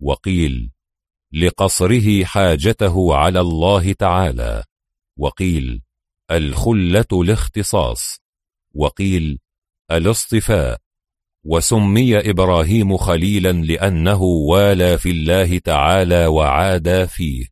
وقيل 0.02 0.70
لقصره 1.32 2.24
حاجته 2.24 3.14
على 3.14 3.40
الله 3.40 3.92
تعالى 3.92 4.64
وقيل 5.18 5.82
الخلة 6.30 7.06
الاختصاص 7.12 8.18
وقيل 8.74 9.38
الاصطفاء 9.90 10.80
وسمي 11.44 12.30
إبراهيم 12.30 12.96
خليلا 12.96 13.52
لأنه 13.52 14.22
والى 14.22 14.98
في 14.98 15.10
الله 15.10 15.58
تعالى 15.58 16.26
وعادى 16.26 17.06
فيه 17.06 17.46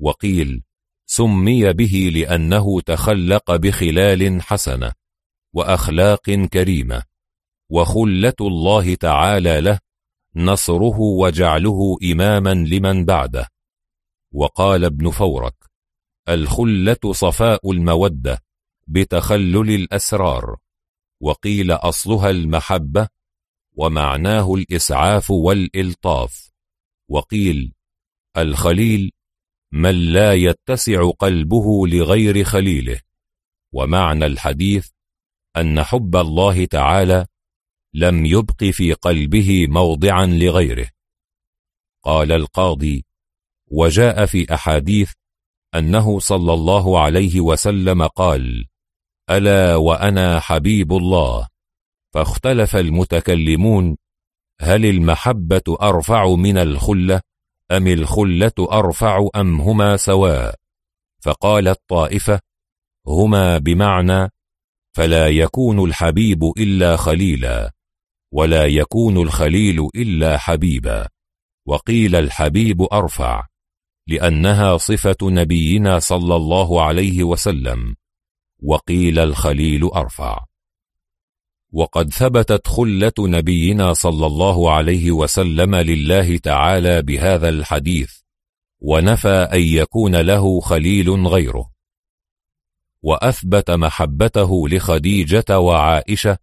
وقيل 0.00 0.65
سمي 1.06 1.72
به 1.72 2.10
لأنه 2.14 2.80
تخلق 2.80 3.56
بخلال 3.56 4.42
حسنة 4.42 4.92
وأخلاق 5.52 6.30
كريمة 6.30 7.02
وخلة 7.70 8.34
الله 8.40 8.94
تعالى 8.94 9.60
له 9.60 9.78
نصره 10.36 11.00
وجعله 11.00 11.96
إماما 12.12 12.54
لمن 12.54 13.04
بعده 13.04 13.48
وقال 14.32 14.84
ابن 14.84 15.10
فورك 15.10 15.54
الخلة 16.28 17.12
صفاء 17.12 17.70
المودة 17.70 18.42
بتخلل 18.86 19.70
الأسرار 19.70 20.56
وقيل 21.20 21.72
أصلها 21.72 22.30
المحبة 22.30 23.08
ومعناه 23.72 24.54
الإسعاف 24.54 25.30
والإلطاف 25.30 26.50
وقيل 27.08 27.72
الخليل 28.36 29.12
من 29.76 30.12
لا 30.12 30.32
يتسع 30.32 31.10
قلبه 31.10 31.86
لغير 31.86 32.44
خليله. 32.44 33.00
ومعنى 33.74 34.26
الحديث 34.26 34.88
أن 35.56 35.82
حب 35.82 36.16
الله 36.16 36.64
تعالى 36.64 37.26
لم 37.94 38.26
يبق 38.26 38.64
في 38.64 38.92
قلبه 38.92 39.66
موضعا 39.66 40.26
لغيره. 40.26 40.90
قال 42.04 42.32
القاضي 42.32 43.04
وجاء 43.70 44.26
في 44.26 44.54
أحاديث 44.54 45.12
أنه 45.74 46.18
صلى 46.18 46.52
الله 46.52 47.00
عليه 47.00 47.40
وسلم 47.40 48.06
قال 48.06 48.66
ألا 49.30 49.76
وأنا 49.76 50.40
حبيب 50.40 50.92
الله. 50.92 51.48
فاختلف 52.14 52.76
المتكلمون 52.76 53.96
هل 54.60 54.86
المحبة 54.86 55.76
أرفع 55.82 56.34
من 56.34 56.58
الخلة؟ 56.58 57.20
أم 57.72 57.86
الخلة 57.86 58.52
أرفع 58.60 59.28
أم 59.36 59.60
هما 59.60 59.96
سواء 59.96 60.54
فقالت 61.22 61.80
طائفة 61.88 62.40
هما 63.06 63.58
بمعنى 63.58 64.30
فلا 64.96 65.28
يكون 65.28 65.84
الحبيب 65.84 66.44
إلا 66.58 66.96
خليلا 66.96 67.72
ولا 68.32 68.66
يكون 68.66 69.16
الخليل 69.16 69.88
إلا 69.96 70.38
حبيبا 70.38 71.08
وقيل 71.66 72.16
الحبيب 72.16 72.82
أرفع 72.92 73.46
لأنها 74.08 74.76
صفة 74.76 75.16
نبينا 75.22 75.98
صلى 75.98 76.36
الله 76.36 76.82
عليه 76.82 77.24
وسلم 77.24 77.96
وقيل 78.62 79.18
الخليل 79.18 79.84
أرفع 79.84 80.44
وقد 81.76 82.10
ثبتت 82.10 82.68
خلة 82.68 83.12
نبينا 83.18 83.92
صلى 83.92 84.26
الله 84.26 84.70
عليه 84.70 85.10
وسلم 85.10 85.74
لله 85.74 86.38
تعالى 86.38 87.02
بهذا 87.02 87.48
الحديث 87.48 88.12
ونفى 88.80 89.48
أن 89.52 89.60
يكون 89.60 90.16
له 90.16 90.60
خليل 90.60 91.10
غيره. 91.10 91.70
وأثبت 93.02 93.70
محبته 93.70 94.68
لخديجة 94.68 95.58
وعائشة 95.58 96.38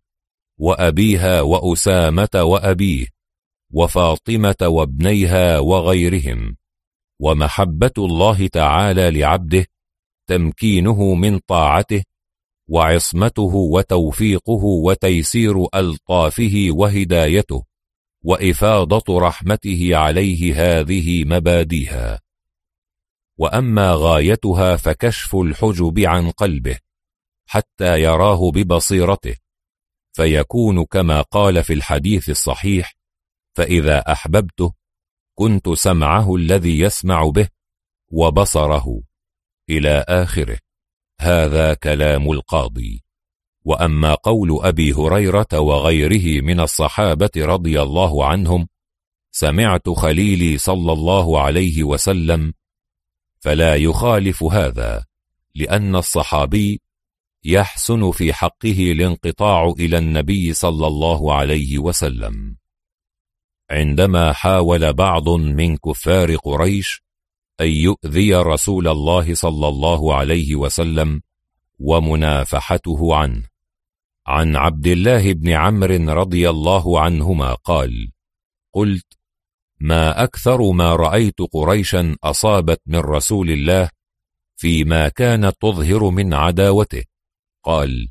وأبيها 0.58 1.42
وأسامة 1.42 2.30
وأبيه 2.36 3.08
وفاطمة 3.72 4.56
وابنيها 4.62 5.60
وغيرهم 5.60 6.58
ومحبة 7.20 7.92
الله 7.98 8.48
تعالى 8.48 9.12
لعبده 9.12 9.66
تمكينه 10.28 11.14
من 11.14 11.40
طاعته 11.40 12.04
وعصمته 12.68 13.56
وتوفيقه 13.56 14.64
وتيسير 14.64 15.68
ألطافه 15.76 16.68
وهدايته 16.70 17.64
وإفاضة 18.24 19.20
رحمته 19.20 19.90
عليه 19.96 20.54
هذه 20.56 21.24
مباديها. 21.26 22.20
وأما 23.38 23.94
غايتها 23.96 24.76
فكشف 24.76 25.36
الحجب 25.36 26.00
عن 26.00 26.32
قلبه 26.32 26.80
حتى 27.46 28.02
يراه 28.02 28.52
ببصيرته 28.52 29.36
فيكون 30.14 30.86
كما 30.86 31.22
قال 31.22 31.64
في 31.64 31.74
الحديث 31.74 32.30
الصحيح 32.30 32.96
فإذا 33.56 34.00
أحببته 34.12 34.74
كنت 35.38 35.70
سمعه 35.70 36.36
الذي 36.36 36.80
يسمع 36.80 37.30
به 37.30 37.50
وبصره 38.12 39.02
إلى 39.70 40.06
آخره. 40.08 40.60
هذا 41.24 41.74
كلام 41.74 42.32
القاضي. 42.32 43.04
وأما 43.66 44.14
قول 44.14 44.60
أبي 44.62 44.94
هريرة 44.94 45.48
وغيره 45.54 46.42
من 46.42 46.60
الصحابة 46.60 47.32
رضي 47.38 47.82
الله 47.82 48.26
عنهم 48.26 48.68
سمعت 49.32 49.90
خليلي 49.90 50.58
صلى 50.58 50.94
الله 50.94 51.42
عليه 51.42 51.84
وسلم 51.84 52.54
فلا 53.40 53.76
يخالف 53.76 54.44
هذا 54.44 55.06
لأن 55.56 55.96
الصحابي 55.96 56.82
يحسن 57.44 58.12
في 58.12 58.34
حقه 58.34 58.92
الانقطاع 58.92 59.74
إلى 59.80 59.98
النبي 59.98 60.54
صلى 60.54 60.88
الله 60.88 61.34
عليه 61.34 61.80
وسلم. 61.80 62.58
عندما 63.72 64.34
حاول 64.34 64.94
بعض 64.94 65.30
من 65.30 65.78
كفار 65.78 66.36
قريش 66.36 67.03
أن 67.62 67.68
يؤذي 67.68 68.36
رسول 68.36 68.88
الله 68.88 69.34
صلى 69.34 69.68
الله 69.68 70.16
عليه 70.16 70.56
وسلم 70.56 71.22
ومنافحته 71.80 73.16
عنه. 73.16 73.44
عن 74.28 74.56
عبد 74.56 74.88
الله 74.88 75.34
بن 75.34 75.50
عمرو 75.50 76.14
رضي 76.14 76.50
الله 76.50 77.00
عنهما 77.00 77.54
قال 77.54 78.12
قلت 78.74 79.18
ما 79.80 80.24
أكثر 80.24 80.72
ما 80.72 80.96
رأيت 80.96 81.42
قريشا 81.42 82.16
أصابت 82.24 82.82
من 82.86 83.00
رسول 83.00 83.52
الله 83.52 83.90
فيما 84.56 85.10
كانت 85.10 85.56
تظهر 85.62 86.10
من 86.10 86.34
عداوته. 86.34 87.04
قال 87.64 88.10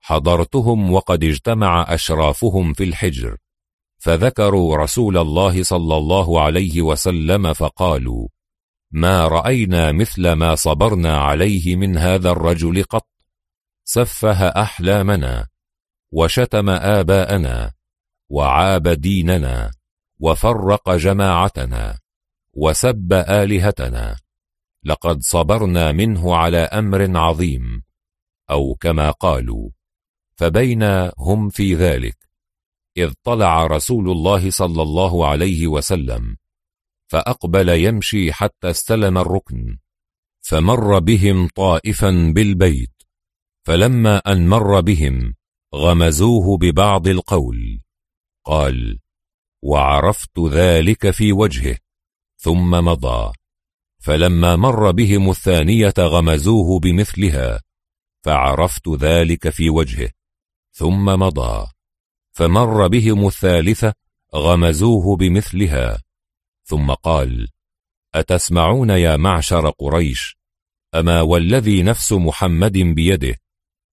حضرتهم 0.00 0.92
وقد 0.92 1.24
اجتمع 1.24 1.94
أشرافهم 1.94 2.72
في 2.72 2.84
الحجر 2.84 3.36
فذكروا 3.98 4.76
رسول 4.76 5.18
الله 5.18 5.62
صلى 5.62 5.96
الله 5.96 6.40
عليه 6.40 6.82
وسلم 6.82 7.52
فقالوا 7.52 8.28
ما 8.92 9.28
رأينا 9.28 9.92
مثل 9.92 10.32
ما 10.32 10.54
صبرنا 10.54 11.18
عليه 11.18 11.76
من 11.76 11.98
هذا 11.98 12.30
الرجل 12.30 12.82
قط. 12.82 13.06
سفه 13.84 14.48
أحلامنا 14.48 15.48
وشتم 16.12 16.70
آباءنا 16.70 17.72
وعاب 18.28 18.88
ديننا 18.88 19.70
وفرق 20.20 20.90
جماعتنا 20.90 21.98
وسب 22.54 23.12
آلهتنا. 23.12 24.16
لقد 24.84 25.20
صبرنا 25.20 25.92
منه 25.92 26.36
على 26.36 26.58
أمر 26.58 27.18
عظيم 27.18 27.82
أو 28.50 28.74
كما 28.74 29.10
قالوا 29.10 29.70
فبين 30.36 30.82
هم 31.18 31.48
في 31.48 31.74
ذلك 31.74 32.16
إذ 32.96 33.12
طلع 33.22 33.66
رسول 33.66 34.10
الله 34.10 34.50
صلى 34.50 34.82
الله 34.82 35.26
عليه 35.26 35.66
وسلم 35.66 36.36
فأقبل 37.10 37.68
يمشي 37.68 38.32
حتى 38.32 38.70
استلم 38.70 39.18
الركن 39.18 39.78
فمر 40.40 40.98
بهم 40.98 41.48
طائفا 41.48 42.32
بالبيت 42.34 43.02
فلما 43.66 44.16
أن 44.18 44.48
مر 44.48 44.80
بهم 44.80 45.34
غمزوه 45.74 46.58
ببعض 46.58 47.08
القول 47.08 47.80
قال 48.44 48.98
وعرفت 49.62 50.38
ذلك 50.38 51.10
في 51.10 51.32
وجهه. 51.32 51.78
ثم 52.36 52.70
مضى 52.70 53.32
فلما 54.02 54.56
مر 54.56 54.90
بهم 54.90 55.30
الثانية 55.30 55.94
غمزوه 55.98 56.80
بمثلها 56.80 57.60
فعرفت 58.24 58.88
ذلك 58.88 59.48
في 59.48 59.70
وجهه. 59.70 60.10
ثم 60.72 61.04
مضى 61.04 61.66
فمر 62.32 62.88
بهم 62.88 63.26
الثالثة 63.26 63.94
غمزوه 64.34 65.16
بمثلها 65.16 66.02
ثم 66.70 66.90
قال 66.90 67.48
أتسمعون 68.14 68.90
يا 68.90 69.16
معشر 69.16 69.70
قريش؟ 69.70 70.36
أما 70.94 71.20
والذي 71.20 71.82
نفس 71.82 72.12
محمد 72.12 72.78
بيده 72.78 73.36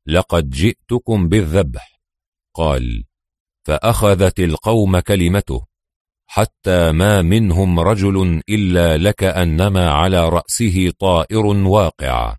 لقد 0.08 0.50
جئتكم 0.50 1.30
بالذبح. 1.30 2.02
قال 2.56 3.04
فأخذت 3.66 4.40
القوم 4.40 5.00
كلمته 5.00 5.66
حتى 6.30 6.92
ما 6.92 7.22
منهم 7.22 7.80
رجل 7.80 8.42
إلا 8.50 8.98
لك 8.98 9.24
أنما 9.24 9.90
على 9.92 10.30
رأسه 10.30 10.94
طائر 11.00 11.46
واقع 11.46 12.36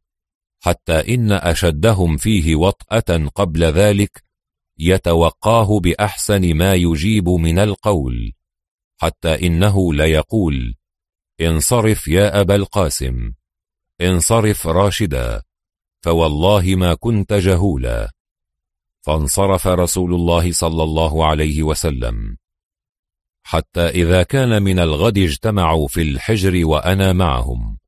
حتى 0.61 1.15
إن 1.15 1.33
أشدهم 1.33 2.17
فيه 2.17 2.57
وطأة 2.57 3.29
قبل 3.35 3.65
ذلك 3.65 4.25
يتوقاه 4.79 5.81
بأحسن 5.81 6.55
ما 6.55 6.75
يجيب 6.75 7.29
من 7.29 7.59
القول. 7.59 8.38
حتى 8.99 9.47
إنه 9.47 9.95
ليقول 9.95 10.75
انصرف 11.41 12.09
يا 12.09 12.41
أبا 12.41 12.55
القاسم 12.55 13.33
انصرف 14.01 14.67
راشدا 14.67 15.43
فوالله 16.01 16.75
ما 16.75 16.95
كنت 16.95 17.33
جهولا. 17.33 18.11
فانصرف 19.01 19.67
رسول 19.67 20.15
الله 20.15 20.53
صلى 20.53 20.83
الله 20.83 21.27
عليه 21.27 21.63
وسلم. 21.63 22.37
حتى 23.43 23.89
إذا 23.89 24.23
كان 24.23 24.63
من 24.63 24.79
الغد 24.79 25.19
اجتمعوا 25.19 25.89
في 25.89 26.03
الحجر 26.03 26.67
وأنا 26.67 27.13
معهم. 27.13 27.79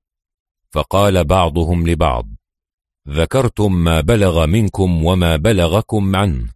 فقال 0.71 1.25
بعضهم 1.25 1.89
لبعض 1.89 2.27
ذكرتم 3.09 3.73
ما 3.73 4.01
بلغ 4.01 4.47
منكم 4.47 5.05
وما 5.05 5.37
بلغكم 5.37 6.17
عنه. 6.17 6.53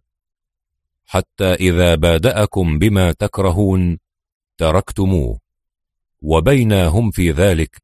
حتى 1.05 1.53
إذا 1.53 1.95
بادأكم 1.95 2.79
بما 2.79 3.11
تكرهون 3.11 3.97
تركتموه. 4.57 5.39
وبينهم 6.21 7.11
في 7.11 7.31
ذلك 7.31 7.81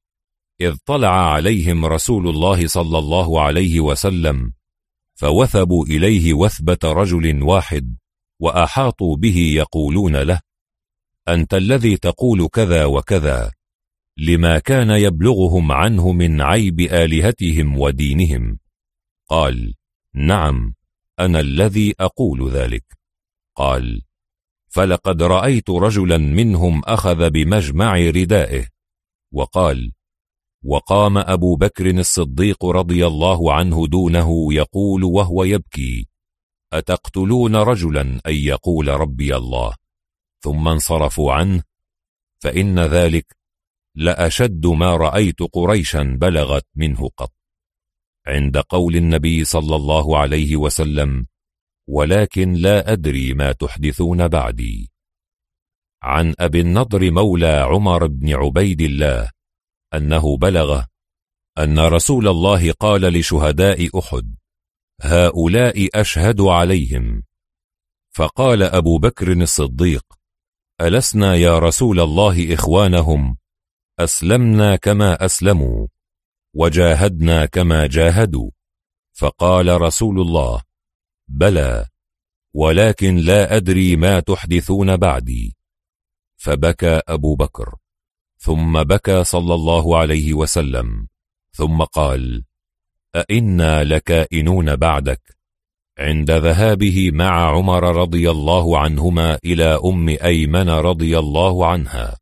إذ 0.61 0.75
طلع 0.85 1.33
عليهم 1.33 1.85
رسول 1.85 2.27
الله 2.27 2.67
صلى 2.67 2.97
الله 2.97 3.41
عليه 3.41 3.79
وسلم 3.79 4.53
فوثبوا 5.15 5.85
إليه 5.85 6.33
وثبة 6.33 6.79
رجل 6.83 7.43
واحد 7.43 7.97
وأحاطوا 8.39 9.15
به 9.15 9.37
يقولون 9.37 10.15
له 10.15 10.39
أنت 11.27 11.53
الذي 11.53 11.97
تقول 11.97 12.47
كذا 12.47 12.85
وكذا 12.85 13.51
لما 14.17 14.59
كان 14.59 14.89
يبلغهم 14.89 15.71
عنه 15.71 16.11
من 16.11 16.41
عيب 16.41 16.79
آلهتهم 16.79 17.79
ودينهم. 17.79 18.59
قال 19.29 19.73
نعم 20.13 20.73
أنا 21.19 21.39
الذي 21.39 21.93
أقول 21.99 22.51
ذلك. 22.51 22.85
قال 23.55 24.01
فلقد 24.73 25.23
رأيت 25.23 25.69
رجلا 25.69 26.17
منهم 26.17 26.81
أخذ 26.85 27.29
بمجمع 27.29 27.95
ردائه. 27.95 28.67
وقال 29.33 29.91
وقام 30.63 31.17
أبو 31.17 31.55
بكر 31.55 31.89
الصديق 31.89 32.65
رضي 32.65 33.07
الله 33.07 33.53
عنه 33.53 33.87
دونه 33.87 34.53
يقول 34.53 35.03
وهو 35.03 35.43
يبكي 35.43 36.07
أتقتلون 36.73 37.55
رجلا 37.55 38.01
أن 38.01 38.33
يقول 38.33 38.87
ربي 38.87 39.35
الله؟ 39.35 39.75
ثم 40.43 40.67
انصرفوا 40.67 41.33
عنه. 41.33 41.63
فإن 42.39 42.79
ذلك 42.79 43.35
لأشد 43.95 44.67
ما 44.67 44.95
رأيت 44.95 45.43
قريشا 45.43 46.17
بلغت 46.21 46.67
منه 46.75 47.09
قط. 47.17 47.33
عند 48.27 48.57
قول 48.57 48.95
النبي 48.95 49.45
صلى 49.45 49.75
الله 49.75 50.17
عليه 50.17 50.55
وسلم 50.55 51.27
ولكن 51.91 52.53
لا 52.53 52.91
أدري 52.91 53.33
ما 53.33 53.51
تحدثون 53.51 54.27
بعدي. 54.27 54.91
عن 56.03 56.33
أبي 56.39 56.61
النضر 56.61 57.11
مولى 57.11 57.47
عمر 57.47 58.07
بن 58.07 58.33
عبيد 58.33 58.81
الله 58.81 59.29
أنه 59.93 60.37
بلغ 60.37 60.83
أن 61.57 61.79
رسول 61.79 62.27
الله 62.27 62.71
قال 62.71 63.01
لشهداء 63.01 63.99
أحد 63.99 64.35
هؤلاء 65.01 65.89
أشهد 66.01 66.41
عليهم. 66.41 67.23
فقال 68.11 68.63
أبو 68.63 68.97
بكر 68.97 69.31
الصديق 69.31 70.05
ألسنا 70.81 71.35
يا 71.35 71.59
رسول 71.59 71.99
الله 71.99 72.53
إخوانهم؟ 72.53 73.37
أسلمنا 73.99 74.75
كما 74.75 75.25
أسلموا 75.25 75.87
وجاهدنا 76.53 77.45
كما 77.45 77.87
جاهدوا. 77.87 78.51
فقال 79.13 79.81
رسول 79.81 80.21
الله 80.21 80.70
بلى 81.31 81.85
ولكن 82.53 83.15
لا 83.15 83.55
أدري 83.55 83.95
ما 83.95 84.19
تحدثون 84.19 84.97
بعدي. 84.97 85.55
فبكى 86.37 87.01
أبو 87.07 87.35
بكر 87.35 87.75
ثم 88.37 88.83
بكى 88.83 89.23
صلى 89.23 89.53
الله 89.53 89.97
عليه 89.97 90.33
وسلم 90.33 91.07
ثم 91.51 91.83
قال 91.83 92.43
أئنا 93.15 93.83
لكائنون 93.83 94.75
بعدك. 94.75 95.37
عند 95.99 96.31
ذهابه 96.31 97.11
مع 97.11 97.57
عمر 97.57 97.83
رضي 98.01 98.31
الله 98.31 98.79
عنهما 98.79 99.39
إلى 99.45 99.79
أم 99.85 100.09
أيمن 100.09 100.69
رضي 100.69 101.19
الله 101.19 101.67
عنها. 101.67 102.19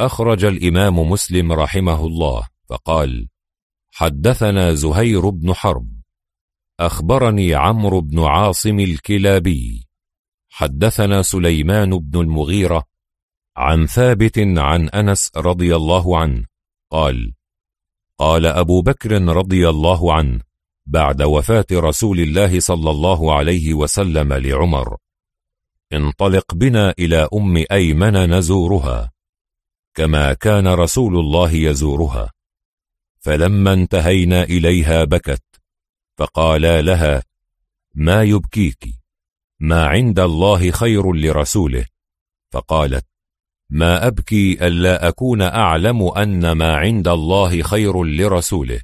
أخرج 0.00 0.44
الإمام 0.44 0.98
مسلم 0.98 1.52
رحمه 1.52 2.06
الله 2.06 2.48
فقال 2.68 3.28
حدثنا 3.90 4.74
زهير 4.74 5.28
بن 5.28 5.54
حرب. 5.54 5.95
أخبرني 6.80 7.54
عمرو 7.54 8.00
بن 8.00 8.20
عاصم 8.20 8.80
الكلابي. 8.80 9.86
حدثنا 10.50 11.22
سليمان 11.22 11.90
بن 11.98 12.20
المغيرة 12.20 12.84
عن 13.56 13.86
ثابت 13.86 14.38
عن 14.38 14.88
أنس 14.88 15.30
رضي 15.36 15.76
الله 15.76 16.18
عنه 16.18 16.44
قال 16.90 17.32
قال 18.18 18.46
أبو 18.46 18.82
بكر 18.82 19.22
رضي 19.22 19.68
الله 19.68 20.14
عنه 20.14 20.40
بعد 20.86 21.22
وفاة 21.22 21.66
رسول 21.72 22.20
الله 22.20 22.60
صلى 22.60 22.90
الله 22.90 23.34
عليه 23.34 23.74
وسلم 23.74 24.32
لعمر 24.32 24.96
انطلق 25.92 26.54
بنا 26.54 26.94
إلى 26.98 27.28
أم 27.34 27.64
أيمن 27.72 28.34
نزورها 28.34 29.12
كما 29.94 30.32
كان 30.32 30.66
رسول 30.68 31.16
الله 31.18 31.52
يزورها. 31.52 32.32
فلما 33.18 33.72
انتهينا 33.72 34.42
إليها 34.42 35.04
بكت. 35.04 35.55
فقالا 36.16 36.82
لها 36.82 37.22
ما 37.94 38.22
يبكيك؟ 38.22 38.88
ما 39.60 39.86
عند 39.86 40.18
الله 40.18 40.70
خير 40.70 41.12
لرسوله. 41.12 41.86
فقالت 42.52 43.06
ما 43.70 44.06
أبكي 44.06 44.66
ألا 44.66 45.08
أكون 45.08 45.42
أعلم 45.42 46.02
أن 46.02 46.52
ما 46.52 46.76
عند 46.76 47.08
الله 47.08 47.62
خير 47.62 48.04
لرسوله 48.04 48.80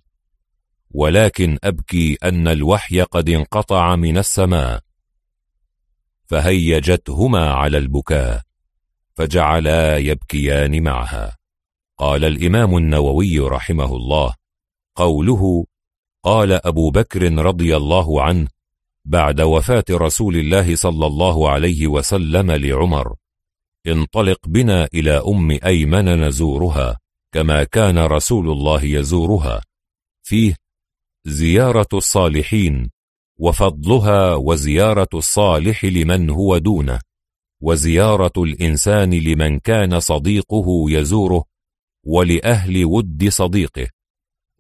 ولكن 0.90 1.58
أبكي 1.64 2.16
أن 2.24 2.48
الوحي 2.48 3.02
قد 3.02 3.28
انقطع 3.28 3.96
من 3.96 4.18
السماء. 4.18 4.80
فهيجتهما 6.26 7.52
على 7.52 7.78
البكاء 7.78 8.42
فجعلا 9.14 9.96
يبكيان 9.96 10.82
معها. 10.82 11.36
قال 11.98 12.24
الإمام 12.24 12.76
النووي 12.76 13.38
رحمه 13.38 13.96
الله 13.96 14.34
قوله 14.94 15.66
قال 16.22 16.66
أبو 16.66 16.90
بكر 16.90 17.32
رضي 17.32 17.76
الله 17.76 18.22
عنه 18.22 18.48
بعد 19.04 19.40
وفاة 19.40 19.84
رسول 19.90 20.36
الله 20.36 20.76
صلى 20.76 21.06
الله 21.06 21.50
عليه 21.50 21.86
وسلم 21.86 22.50
لعمر 22.50 23.14
انطلق 23.86 24.38
بنا 24.48 24.88
إلى 24.94 25.22
أم 25.28 25.50
أيمن 25.50 26.24
نزورها 26.24 26.98
كما 27.32 27.64
كان 27.64 27.98
رسول 27.98 28.50
الله 28.50 28.84
يزورها 28.84 29.60
فيه 30.22 30.56
زيارة 31.24 31.88
الصالحين 31.92 32.90
وفضلها 33.38 34.34
وزيارة 34.34 35.08
الصالح 35.14 35.84
لمن 35.84 36.30
هو 36.30 36.58
دونه 36.58 37.00
وزيارة 37.60 38.32
الإنسان 38.36 39.14
لمن 39.14 39.58
كان 39.58 40.00
صديقه 40.00 40.84
يزوره 40.88 41.44
ولأهل 42.04 42.84
ود 42.84 43.28
صديقه. 43.28 43.88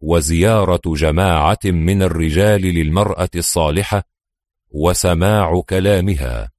وزيارة 0.02 0.80
جماعة 0.86 1.58
من 1.64 2.02
الرجال 2.02 2.62
للمرأة 2.62 3.28
الصالحة 3.34 4.02
وسماع 4.70 5.60
كلامها 5.60 6.50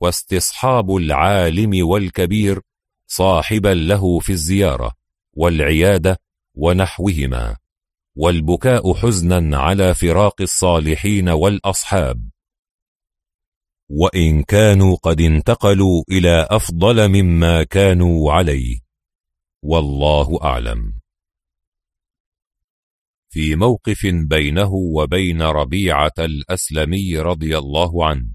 واستصحاب 0.00 0.96
العالم 0.96 1.88
والكبير 1.88 2.60
صاحبا 3.06 3.74
له 3.74 4.18
في 4.18 4.32
الزيارة 4.32 4.92
والعيادة 5.32 6.20
ونحوهما 6.54 7.56
والبكاء 8.16 8.94
حزنا 8.94 9.58
على 9.58 9.94
فراق 9.94 10.40
الصالحين 10.40 11.28
والأصحاب. 11.28 12.28
وإن 13.88 14.42
كانوا 14.42 14.96
قد 14.96 15.20
انتقلوا 15.20 16.04
إلى 16.10 16.46
أفضل 16.50 17.08
مما 17.08 17.62
كانوا 17.62 18.32
عليه 18.32 18.78
والله 19.62 20.38
أعلم. 20.42 20.97
في 23.30 23.56
موقف 23.56 24.06
بينه 24.06 24.74
وبين 24.74 25.42
ربيعة 25.42 26.12
الأسلمي 26.18 27.18
رضي 27.18 27.58
الله 27.58 28.06
عنه. 28.06 28.34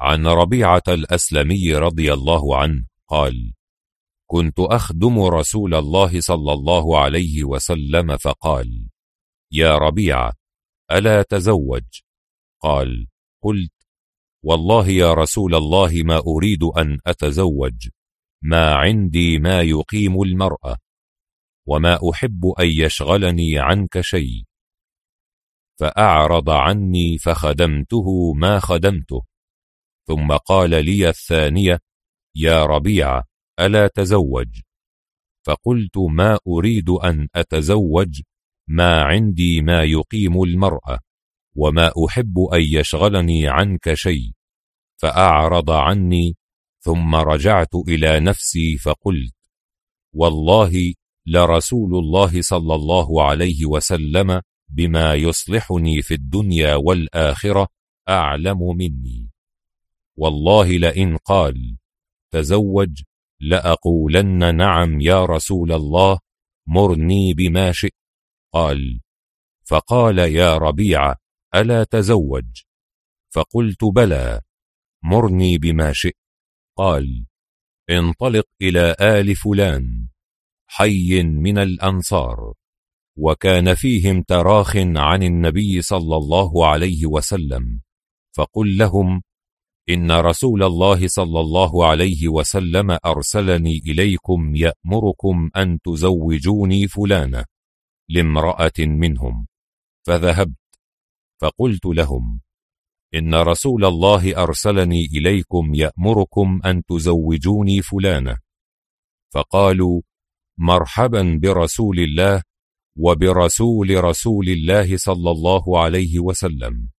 عن 0.00 0.26
ربيعة 0.26 0.82
الأسلمي 0.88 1.74
رضي 1.74 2.12
الله 2.12 2.56
عنه 2.56 2.84
قال 3.08 3.52
كنت 4.30 4.60
أخدم 4.60 5.18
رسول 5.20 5.74
الله 5.74 6.20
صلى 6.20 6.52
الله 6.52 6.98
عليه 6.98 7.44
وسلم 7.44 8.16
فقال 8.16 8.88
يا 9.52 9.78
ربيعة 9.78 10.32
ألا 10.92 11.22
تزوج؟ 11.22 11.84
قال 12.60 13.06
قلت 13.42 13.72
والله 14.44 14.88
يا 14.88 15.14
رسول 15.14 15.54
الله 15.54 16.02
ما 16.04 16.22
أريد 16.26 16.62
أن 16.62 16.98
أتزوج 17.06 17.88
ما 18.42 18.74
عندي 18.74 19.38
ما 19.38 19.62
يقيم 19.62 20.22
المرأة. 20.22 20.76
وما 21.68 21.98
أحب 22.10 22.46
أن 22.60 22.66
يشغلني 22.66 23.58
عنك 23.58 24.00
شيء. 24.00 24.44
فأعرض 25.80 26.50
عني 26.50 27.18
فخدمته 27.18 28.32
ما 28.32 28.60
خدمته. 28.60 29.22
ثم 30.06 30.36
قال 30.36 30.70
لي 30.70 31.08
الثانية 31.08 31.78
يا 32.36 32.66
ربيعة 32.66 33.24
ألا 33.60 33.86
تزوج؟ 33.86 34.60
فقلت 35.46 35.98
ما 35.98 36.38
أريد 36.48 36.90
أن 36.90 37.28
أتزوج؟ 37.34 38.22
ما 38.68 39.02
عندي 39.02 39.62
ما 39.62 39.84
يقيم 39.84 40.42
المرأة 40.42 40.98
وما 41.56 41.92
أحب 42.06 42.38
أن 42.54 42.60
يشغلني 42.60 43.48
عنك 43.48 43.94
شيء. 43.94 44.32
فأعرض 45.00 45.70
عني 45.70 46.36
ثم 46.80 47.14
رجعت 47.14 47.74
إلى 47.74 48.20
نفسي 48.20 48.78
فقلت 48.78 49.34
والله 50.12 50.94
لرسول 51.30 51.94
الله 51.94 52.42
صلى 52.42 52.74
الله 52.74 53.22
عليه 53.22 53.66
وسلم 53.66 54.42
بما 54.68 55.14
يصلحني 55.14 56.02
في 56.02 56.14
الدنيا 56.14 56.74
والآخرة 56.74 57.68
أعلم 58.08 58.58
مني. 58.76 59.30
والله 60.16 60.68
لئن 60.68 61.16
قال 61.16 61.78
تزوج 62.30 63.02
لأقولن 63.40 64.56
نعم 64.56 65.00
يا 65.00 65.24
رسول 65.24 65.72
الله 65.72 66.18
مرني 66.66 67.34
بما 67.34 67.72
شئت. 67.72 67.92
قال 68.52 69.00
فقال 69.64 70.18
يا 70.18 70.58
ربيعة 70.58 71.16
ألا 71.54 71.84
تزوج؟ 71.84 72.62
فقلت 73.34 73.84
بلى 73.84 74.40
مرني 75.04 75.58
بما 75.58 75.92
شئت. 75.92 76.16
قال 76.76 77.26
انطلق 77.90 78.46
إلى 78.62 78.96
آل 79.00 79.36
فلان. 79.36 80.08
حي 80.68 81.22
من 81.22 81.58
الأنصار 81.58 82.52
وكان 83.16 83.74
فيهم 83.74 84.22
تراخ 84.22 84.76
عن 84.76 85.22
النبي 85.22 85.82
صلى 85.82 86.16
الله 86.16 86.66
عليه 86.66 87.06
وسلم 87.06 87.80
فقل 88.36 88.76
لهم 88.78 89.22
إن 89.90 90.12
رسول 90.12 90.62
الله 90.62 91.08
صلى 91.08 91.40
الله 91.40 91.86
عليه 91.86 92.28
وسلم 92.28 92.98
أرسلني 93.06 93.78
إليكم 93.78 94.54
يأمركم 94.56 95.50
أن 95.56 95.78
تزوجوني 95.84 96.88
فلانة 96.88 97.44
لامرأة 98.08 98.78
منهم 98.78 99.46
فذهبت 100.06 100.56
فقلت 101.40 101.86
لهم 101.86 102.40
إن 103.14 103.34
رسول 103.34 103.84
الله 103.84 104.42
أرسلني 104.42 105.04
إليكم 105.04 105.74
يأمركم 105.74 106.60
أن 106.64 106.82
تزوجوني 106.84 107.82
فلانة 107.82 108.38
فقالوا 109.34 110.00
مرحبا 110.60 111.38
برسول 111.42 111.98
الله 111.98 112.42
وبرسول 112.98 114.04
رسول 114.04 114.48
الله 114.48 114.96
صلى 114.96 115.30
الله 115.30 115.80
عليه 115.80 116.18
وسلم. 116.18 116.90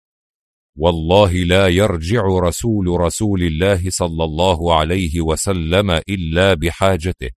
والله 0.76 1.32
لا 1.32 1.68
يرجع 1.68 2.22
رسول 2.22 3.00
رسول 3.00 3.42
الله 3.42 3.90
صلى 3.90 4.24
الله 4.24 4.78
عليه 4.78 5.20
وسلم 5.20 5.90
إلا 5.90 6.54
بحاجته. 6.54 7.30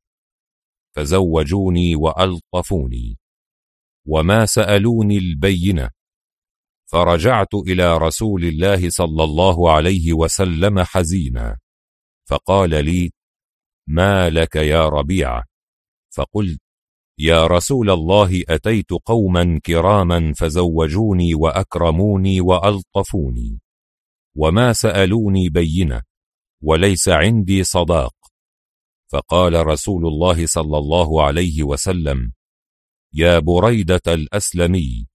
فزوجوني 0.96 1.96
وألطفوني. 1.96 3.18
وما 4.08 4.46
سألوني 4.46 5.18
البينة. 5.18 5.90
فرجعت 6.92 7.54
إلى 7.54 7.98
رسول 7.98 8.44
الله 8.44 8.90
صلى 8.90 9.24
الله 9.24 9.72
عليه 9.72 10.14
وسلم 10.14 10.80
حزينا. 10.80 11.60
فقال 12.30 12.86
لي 12.86 13.12
ما 13.88 14.30
لك 14.30 14.56
يا 14.56 14.90
ربيعة؟ 14.90 15.51
فقلت 16.16 16.62
يا 17.20 17.48
رسول 17.48 17.90
الله 17.90 18.44
أتيت 18.50 18.92
قوما 19.06 19.60
كراما 19.66 20.34
فزوجوني 20.38 21.36
وأكرموني 21.36 22.42
وألطفوني 22.42 23.60
وما 24.38 24.74
سألوني 24.74 25.50
بينة 25.50 26.04
وليس 26.64 27.10
عندي 27.10 27.64
صداق. 27.64 28.16
فقال 29.12 29.68
رسول 29.68 30.08
الله 30.08 30.46
صلى 30.46 30.78
الله 30.78 31.24
عليه 31.24 31.64
وسلم 31.64 32.34
يا 33.14 33.40
بريدة 33.40 34.02
الأسلمي 34.08 35.08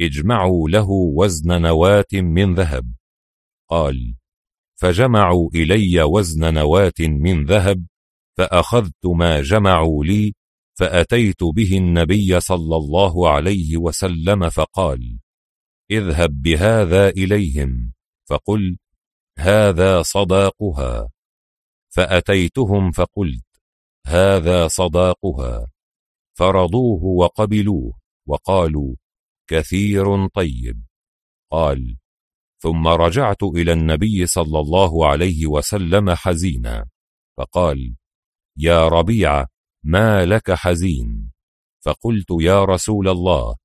اجمعوا 0.00 0.68
له 0.68 0.90
وزن 0.90 1.62
نواة 1.62 2.12
من 2.12 2.54
ذهب. 2.54 2.94
قال 3.68 4.16
فجمعوا 4.74 5.50
إلي 5.54 6.02
وزن 6.02 6.54
نواة 6.54 7.00
من 7.00 7.44
ذهب 7.44 7.86
فأخذت 8.36 9.06
ما 9.06 9.40
جمعوا 9.40 10.04
لي 10.04 10.34
فأتيت 10.78 11.44
به 11.44 11.76
النبي 11.76 12.40
صلى 12.40 12.76
الله 12.76 13.30
عليه 13.30 13.76
وسلم 13.76 14.50
فقال 14.50 15.18
اذهب 15.90 16.42
بهذا 16.42 17.08
إليهم. 17.08 17.92
فقل 18.28 18.78
هذا 19.38 20.02
صداقها. 20.02 21.10
فأتيتهم 21.88 22.90
فقلت 22.92 23.46
هذا 24.06 24.68
صداقها. 24.68 25.70
فرضوه 26.38 27.04
وقبلوه 27.04 27.92
وقالوا 28.26 28.94
كثير 29.48 30.28
طيب. 30.28 30.84
قال 31.50 31.96
ثم 32.62 32.88
رجعت 32.88 33.42
إلى 33.42 33.72
النبي 33.72 34.26
صلى 34.26 34.60
الله 34.60 35.06
عليه 35.06 35.46
وسلم 35.46 36.10
حزينا. 36.10 36.88
فقال 37.38 37.96
يا 38.58 38.88
ربيع 38.88 39.46
ما 39.84 40.26
لك 40.26 40.50
حزين. 40.52 41.32
فقلت 41.84 42.26
يا 42.40 42.64
رسول 42.64 43.08
الله 43.08 43.56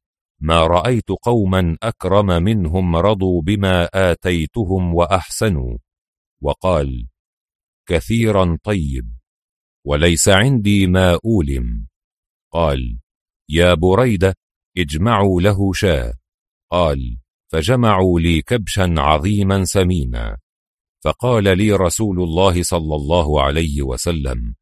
ما 0.42 0.68
رأيت 0.68 1.10
قوما 1.10 1.78
أكرم 1.84 2.26
منهم 2.26 2.96
رضوا 2.96 3.42
بما 3.42 3.90
آتيتهم 3.94 4.96
وأحسنوا. 4.96 5.78
وقال 6.42 7.08
كثيرا 7.90 8.58
طيب 8.64 9.18
وليس 9.86 10.30
عندي 10.30 10.88
ما 10.88 11.20
أولم. 11.26 11.88
قال 12.54 13.00
يا 13.50 13.74
بريدة 13.74 14.36
اجمعوا 14.78 15.42
له 15.42 15.74
شاة. 15.74 16.14
قال 16.72 17.18
فجمعوا 17.52 18.20
لي 18.20 18.42
كبشا 18.42 18.94
عظيما 18.98 19.64
سمينا. 19.66 20.38
فقال 21.04 21.58
لي 21.58 21.72
رسول 21.72 22.24
الله 22.24 22.64
صلى 22.64 22.96
الله 22.96 23.42
عليه 23.42 23.82
وسلم 23.82 24.56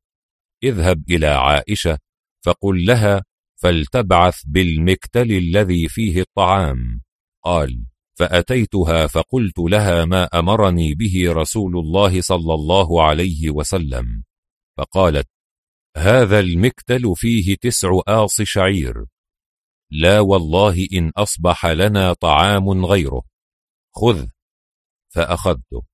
اذهب 0.63 1.03
إلى 1.09 1.27
عائشة 1.27 1.99
فقل 2.45 2.85
لها 2.85 3.23
فلتبعث 3.61 4.41
بالمكتل 4.45 5.31
الذي 5.31 5.87
فيه 5.87 6.21
الطعام. 6.21 7.01
قال 7.43 7.85
فأتيتها 8.19 9.07
فقلت 9.07 9.59
لها 9.59 10.05
ما 10.05 10.23
أمرني 10.23 10.95
به 10.95 11.33
رسول 11.33 11.77
الله 11.77 12.21
صلى 12.21 12.53
الله 12.53 13.03
عليه 13.03 13.49
وسلم. 13.49 14.23
فقالت 14.77 15.27
هذا 15.97 16.39
المكتل 16.39 17.13
فيه 17.15 17.55
تسع 17.61 17.89
آص 18.07 18.41
شعير. 18.41 19.05
لا 19.91 20.19
والله 20.19 20.87
إن 20.93 21.09
أصبح 21.17 21.65
لنا 21.65 22.13
طعام 22.13 22.85
غيره. 22.85 23.21
خذ. 23.95 24.27
فأخذته. 25.13 25.88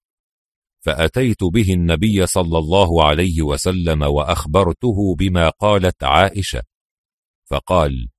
فأتيت 0.85 1.43
به 1.43 1.73
النبي 1.73 2.27
صلى 2.27 2.57
الله 2.57 3.05
عليه 3.05 3.41
وسلم 3.41 4.01
وأخبرته 4.01 5.15
بما 5.15 5.49
قالت 5.49 6.03
عائشة. 6.03 6.63
فقال 7.49 8.09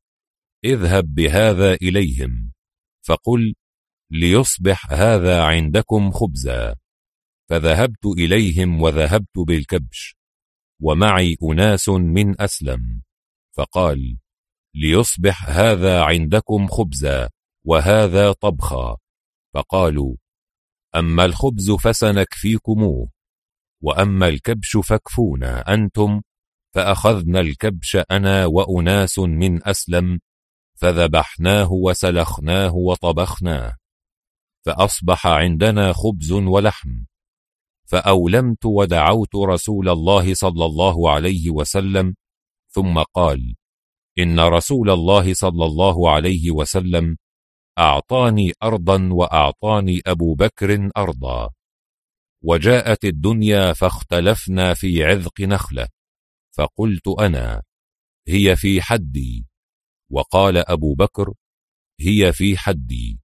اذهب 0.65 1.15
بهذا 1.15 1.75
إليهم. 1.75 2.53
فقل 3.07 3.55
ليصبح 4.11 4.93
هذا 4.93 5.43
عندكم 5.43 6.11
خبزا. 6.11 6.77
فذهبت 7.49 8.07
إليهم 8.07 8.83
وذهبت 8.83 9.39
بالكبش 9.39 10.17
ومعي 10.83 11.37
أناس 11.43 11.89
من 11.89 12.41
أسلم. 12.41 13.03
فقال 13.57 14.19
ليصبح 14.75 15.49
هذا 15.49 16.03
عندكم 16.03 16.67
خبزا 16.67 17.31
وهذا 17.65 18.33
طبخا. 18.33 18.97
فقالوا 19.55 20.17
أما 20.97 21.25
الخبز 21.25 21.71
فسنكفيكموه 21.71 23.09
وأما 23.83 24.29
الكبش 24.29 24.77
فاكفونا 24.77 25.75
أنتم. 25.75 26.23
فأخذنا 26.75 27.41
الكبش 27.41 27.97
أنا 28.11 28.47
وأناس 28.47 29.19
من 29.19 29.69
أسلم. 29.69 30.19
فذبحناه 30.75 31.73
وسلخناه 31.73 32.75
وطبخناه 32.75 33.77
فأصبح 34.67 35.27
عندنا 35.27 35.93
خبز 35.93 36.33
ولحم. 36.33 36.91
فأولمت 37.85 38.67
ودعوت 38.67 39.35
رسول 39.37 39.89
الله 39.89 40.35
صلى 40.35 40.65
الله 40.65 41.11
عليه 41.11 41.51
وسلم. 41.51 42.15
ثم 42.69 43.03
قال 43.15 43.55
إن 44.19 44.41
رسول 44.41 44.91
الله 44.91 45.35
صلى 45.35 45.65
الله 45.65 46.11
عليه 46.11 46.51
وسلم 46.51 47.17
أعطاني 47.79 48.53
أرضا 48.63 49.09
وأعطاني 49.13 50.01
أبو 50.07 50.35
بكر 50.35 50.91
أرضا. 50.97 51.51
وجاءت 52.45 53.05
الدنيا 53.05 53.73
فاختلفنا 53.73 54.75
في 54.75 55.05
عذق 55.05 55.41
نخلة. 55.41 55.89
فقلت 56.57 57.09
أنا 57.09 57.63
هي 58.29 58.57
في 58.57 58.83
حدي. 58.83 59.47
وقال 60.11 60.71
أبو 60.71 60.95
بكر 60.95 61.35
هي 62.01 62.33
في 62.33 62.57
حدي. 62.59 63.21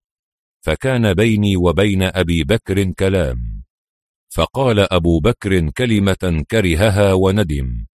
فكان 0.64 1.14
بيني 1.14 1.56
وبين 1.56 2.02
أبي 2.02 2.44
بكر 2.44 2.92
كلام. 2.92 3.64
فقال 4.34 4.92
أبو 4.92 5.20
بكر 5.20 5.70
كلمة 5.70 6.44
كرهها 6.50 7.12
وندم. 7.12 7.86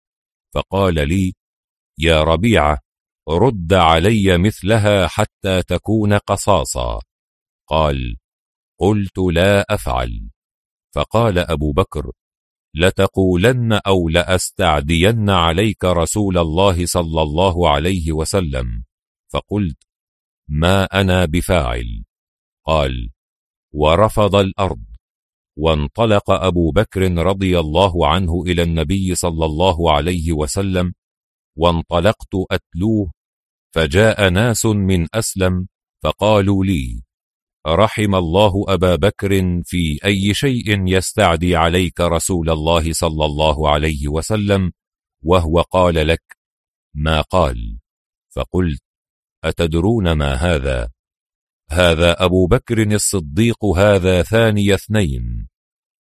فقال 0.54 1.08
لي 1.08 1.32
يا 1.98 2.22
ربيعة 2.22 2.78
رد 3.28 3.72
علي 3.72 4.38
مثلها 4.38 5.06
حتى 5.06 5.62
تكون 5.62 6.12
قصاصا. 6.12 7.00
قال 7.68 8.16
قلت 8.80 9.18
لا 9.18 9.74
أفعل. 9.74 10.30
فقال 10.94 11.38
أبو 11.38 11.72
بكر 11.72 12.12
لتقولن 12.74 13.72
أو 13.72 14.08
لأستعدين 14.08 15.30
عليك 15.30 15.84
رسول 15.84 16.38
الله 16.38 16.86
صلى 16.86 17.22
الله 17.22 17.70
عليه 17.70 18.12
وسلم. 18.12 18.84
فقلت 19.32 19.82
ما 20.48 20.84
أنا 20.84 21.24
بفاعل. 21.24 22.04
قال 22.66 23.10
ورفض 23.74 24.36
الأرض. 24.36 24.84
وانطلق 25.56 26.30
أبو 26.30 26.70
بكر 26.70 27.12
رضي 27.12 27.58
الله 27.58 28.08
عنه 28.08 28.42
إلى 28.46 28.62
النبي 28.62 29.14
صلى 29.14 29.44
الله 29.44 29.92
عليه 29.92 30.32
وسلم 30.32 30.94
وانطلقت 31.56 32.34
أتلوه 32.50 33.10
فجاء 33.74 34.28
ناس 34.30 34.66
من 34.66 35.06
أسلم 35.14 35.68
فقالوا 36.02 36.64
لي 36.64 37.02
رحم 37.66 38.14
الله 38.14 38.64
أبا 38.68 38.96
بكر 38.96 39.62
في 39.64 39.98
أي 40.04 40.34
شيء 40.34 40.88
يستعدي 40.88 41.56
عليك 41.56 42.00
رسول 42.00 42.50
الله 42.50 42.92
صلى 42.92 43.24
الله 43.24 43.70
عليه 43.70 44.08
وسلم؟ 44.08 44.72
وهو 45.22 45.60
قال 45.60 46.06
لك 46.06 46.36
ما 46.94 47.20
قال؟ 47.20 47.78
فقلت 48.30 48.82
أتدرون 49.44 50.12
ما 50.12 50.34
هذا؟ 50.34 50.90
هذا 51.70 52.24
أبو 52.24 52.46
بكر 52.46 52.82
الصديق 52.82 53.64
هذا 53.64 54.22
ثاني 54.22 54.74
اثنين 54.74 55.48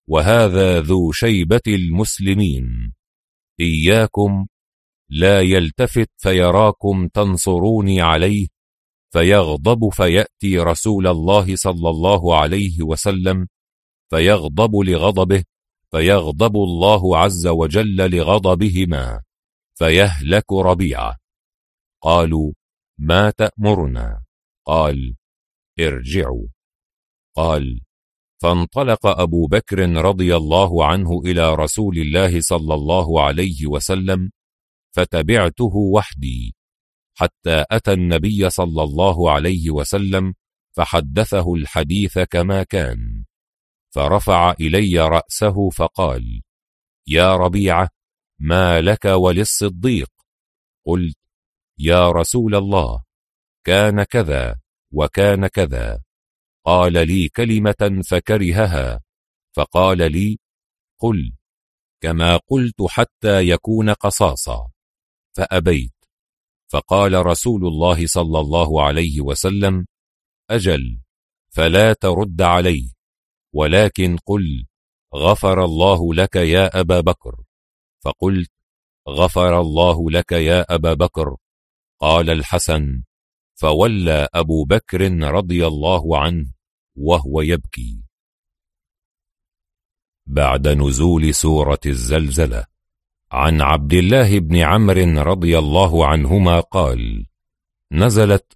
وهذا 0.09 0.81
ذو 0.81 1.13
شيبة 1.13 1.63
المسلمين. 1.69 2.95
إياكم 3.61 4.47
لا 5.15 5.41
يلتفت 5.41 6.11
فيراكم 6.17 7.09
تنصروني 7.09 8.01
عليه 8.01 8.47
فيغضب 9.13 9.89
فيأتي 9.89 10.59
رسول 10.59 11.07
الله 11.07 11.57
صلى 11.57 11.91
الله 11.91 12.37
عليه 12.37 12.83
وسلم 12.83 13.47
فيغضب 14.11 14.77
لغضبه 14.77 15.45
فيغضب 15.91 16.57
الله 16.57 17.19
عز 17.19 17.47
وجل 17.47 17.97
لغضبهما 18.17 19.23
فيهلك 19.75 20.53
ربيعه. 20.53 21.17
قالوا 22.03 22.53
ما 22.99 23.31
تأمرنا؟ 23.31 24.25
قال 24.67 25.15
ارجعوا. 25.81 26.47
قال 27.37 27.81
فانطلق 28.43 29.07
أبو 29.07 29.47
بكر 29.47 29.79
رضي 29.91 30.37
الله 30.37 30.87
عنه 30.87 31.21
إلى 31.25 31.55
رسول 31.55 31.99
الله 31.99 32.41
صلى 32.41 32.75
الله 32.75 33.23
عليه 33.23 33.67
وسلم 33.67 34.31
فتبعته 34.93 35.77
وحدي. 35.77 36.55
حتى 37.19 37.65
أتى 37.71 37.93
النبي 37.93 38.51
صلى 38.51 38.83
الله 38.83 39.31
عليه 39.31 39.71
وسلم 39.71 40.35
فحدثه 40.77 41.55
الحديث 41.55 42.19
كما 42.19 42.63
كان. 42.63 43.25
فرفع 43.95 44.55
إلي 44.61 44.99
رأسه 44.99 45.71
فقال 45.71 46.43
يا 47.07 47.37
ربيعة 47.37 47.89
ما 48.41 48.81
لك 48.81 49.05
وللصديق؟ 49.05 50.11
قلت 50.87 51.19
يا 51.79 52.11
رسول 52.11 52.55
الله 52.55 53.05
كان 53.65 54.03
كذا 54.03 54.61
وكان 54.93 55.47
كذا. 55.47 56.03
قال 56.65 56.93
لي 56.93 57.29
كلمة 57.29 58.03
فكرهها 58.11 59.01
فقال 59.57 60.13
لي 60.13 60.39
قل 61.01 61.33
كما 62.03 62.37
قلت 62.37 62.83
حتى 62.89 63.49
يكون 63.49 63.91
قصاصا. 63.91 64.72
فأبيت. 65.37 65.93
فقال 66.73 67.27
رسول 67.27 67.67
الله 67.67 68.07
صلى 68.07 68.41
الله 68.41 68.83
عليه 68.83 69.21
وسلم 69.21 69.87
أجل 70.51 71.01
فلا 71.51 71.93
ترد 71.93 72.43
عليه 72.43 72.93
ولكن 73.55 74.17
قل 74.27 74.67
غفر 75.15 75.65
الله 75.65 76.15
لك 76.15 76.37
يا 76.37 76.81
أبا 76.81 77.01
بكر. 77.01 77.45
فقلت 78.05 78.51
غفر 79.09 79.61
الله 79.61 80.11
لك 80.11 80.33
يا 80.33 80.75
أبا 80.75 80.95
بكر. 80.95 81.37
قال 82.01 82.31
الحسن 82.31 83.03
فولى 83.55 84.29
أبو 84.35 84.65
بكر 84.65 85.13
رضي 85.13 85.67
الله 85.67 86.19
عنه 86.19 86.53
وهو 86.97 87.41
يبكي. 87.41 88.03
بعد 90.27 90.69
نزول 90.69 91.35
سورة 91.35 91.81
الزلزلة. 91.87 92.72
عن 93.33 93.61
عبد 93.61 93.93
الله 93.93 94.39
بن 94.39 94.57
عمرو 94.57 95.23
رضي 95.23 95.59
الله 95.59 96.07
عنهما 96.07 96.61
قال 96.61 97.27
نزلت 97.93 98.53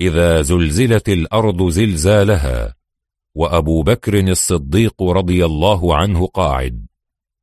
إذا 0.00 0.42
زلزلت 0.42 1.08
الأرض 1.08 1.68
زلزالها 1.68 2.74
وأبو 3.34 3.82
بكر 3.82 4.28
الصديق 4.28 5.02
رضي 5.02 5.44
الله 5.44 5.96
عنه 5.96 6.26
قاعد 6.26 6.86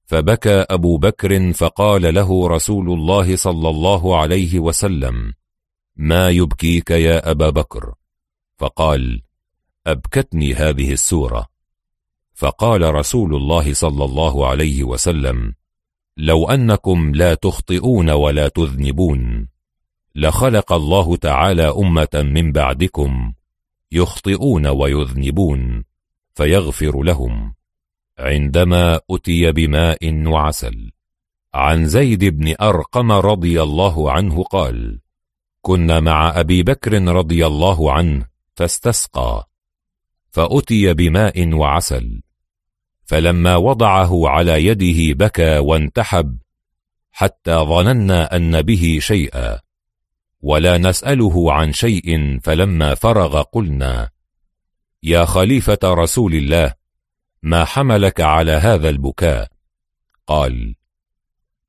فبكى 0.06 0.66
أبو 0.70 0.98
بكر 0.98 1.54
فقال 1.54 2.14
له 2.14 2.48
رسول 2.48 2.94
الله 2.94 3.36
صلى 3.36 3.70
الله 3.70 4.18
عليه 4.18 4.60
وسلم 4.60 5.34
ما 5.96 6.30
يبكيك 6.30 6.92
يا 6.92 7.32
أبا 7.32 7.50
بكر؟ 7.50 7.94
فقال 8.58 9.22
أبكتني 9.88 10.54
هذه 10.54 10.94
السورة. 10.94 11.46
فقال 12.34 12.94
رسول 12.94 13.36
الله 13.36 13.74
صلى 13.74 14.06
الله 14.06 14.48
عليه 14.48 14.84
وسلم 14.84 15.54
لو 16.20 16.50
أنكم 16.50 17.16
لا 17.16 17.34
تخطئون 17.34 18.10
ولا 18.10 18.48
تذنبون. 18.48 19.48
لخلق 20.16 20.74
الله 20.74 21.16
تعالى 21.16 21.74
أمة 21.78 22.10
من 22.14 22.52
بعدكم 22.52 23.34
يخطئون 23.92 24.68
ويذنبون 24.68 25.84
فيغفر 26.36 27.04
لهم. 27.04 27.54
عندما 28.20 29.00
أتي 29.12 29.52
بماء 29.52 30.28
وعسل 30.28 30.92
عن 31.54 31.86
زيد 31.86 32.24
بن 32.24 32.56
أرقم 32.62 33.12
رضي 33.12 33.62
الله 33.62 34.12
عنه 34.12 34.44
قال 34.44 35.00
كنا 35.62 36.00
مع 36.00 36.40
أبي 36.40 36.64
بكر 36.64 37.04
رضي 37.04 37.48
الله 37.48 37.94
عنه 37.94 38.26
فاستسقى 38.56 39.50
فأتي 40.32 40.94
بماء 40.94 41.54
وعسل 41.54 42.22
فلما 43.10 43.56
وضعه 43.56 44.30
على 44.30 44.66
يده 44.66 45.26
بكى 45.26 45.58
وانتحب 45.58 46.38
حتى 47.12 47.56
ظننا 47.56 48.36
أن 48.36 48.62
به 48.62 48.98
شيئا 49.02 49.60
ولا 50.42 50.78
نسأله 50.78 51.54
عن 51.54 51.74
شيء 51.74 52.40
فلما 52.44 52.96
فرغ 52.96 53.42
قلنا 53.42 54.10
يا 55.04 55.26
خليفة 55.26 55.80
رسول 55.84 56.36
الله 56.36 56.74
ما 57.44 57.66
حملك 57.66 58.22
على 58.22 58.52
هذا 58.52 58.90
البكاء؟ 58.90 59.48
قال 60.28 60.76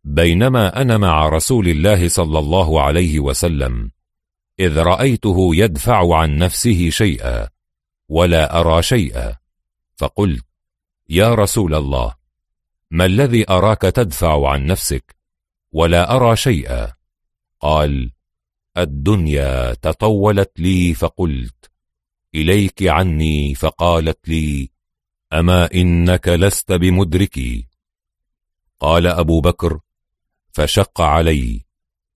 بينما 0.05 0.83
أنا 0.83 0.99
مع 0.99 1.29
رسول 1.29 1.69
الله 1.69 2.09
صلى 2.09 2.39
الله 2.39 2.83
عليه 2.83 3.21
وسلم 3.21 3.91
إذ 4.61 4.79
رأيته 4.79 5.55
يدفع 5.55 6.17
عن 6.17 6.39
نفسه 6.39 6.91
شيئا 6.91 7.49
ولا 8.09 8.61
أرى 8.61 8.83
شيئا 8.83 9.37
فقلت 9.97 10.50
يا 11.11 11.35
رسول 11.35 11.75
الله 11.75 12.15
ما 12.91 13.05
الذي 13.05 13.51
أراك 13.51 13.83
تدفع 13.83 14.51
عن 14.51 14.67
نفسك 14.67 15.17
ولا 15.73 16.17
أرى 16.17 16.37
شيئا؟ 16.37 16.93
قال 17.61 18.13
الدنيا 18.79 19.75
تطولت 19.75 20.61
لي 20.61 20.95
فقلت 20.95 21.71
إليك 22.35 22.83
عني 22.83 23.55
فقالت 23.55 24.29
لي 24.29 24.71
أما 25.33 25.75
إنك 25.75 26.29
لست 26.29 26.73
بمدركي 26.73 27.67
قال 28.81 29.07
أبو 29.07 29.41
بكر 29.41 29.81
فشق 30.53 31.01
علي 31.01 31.65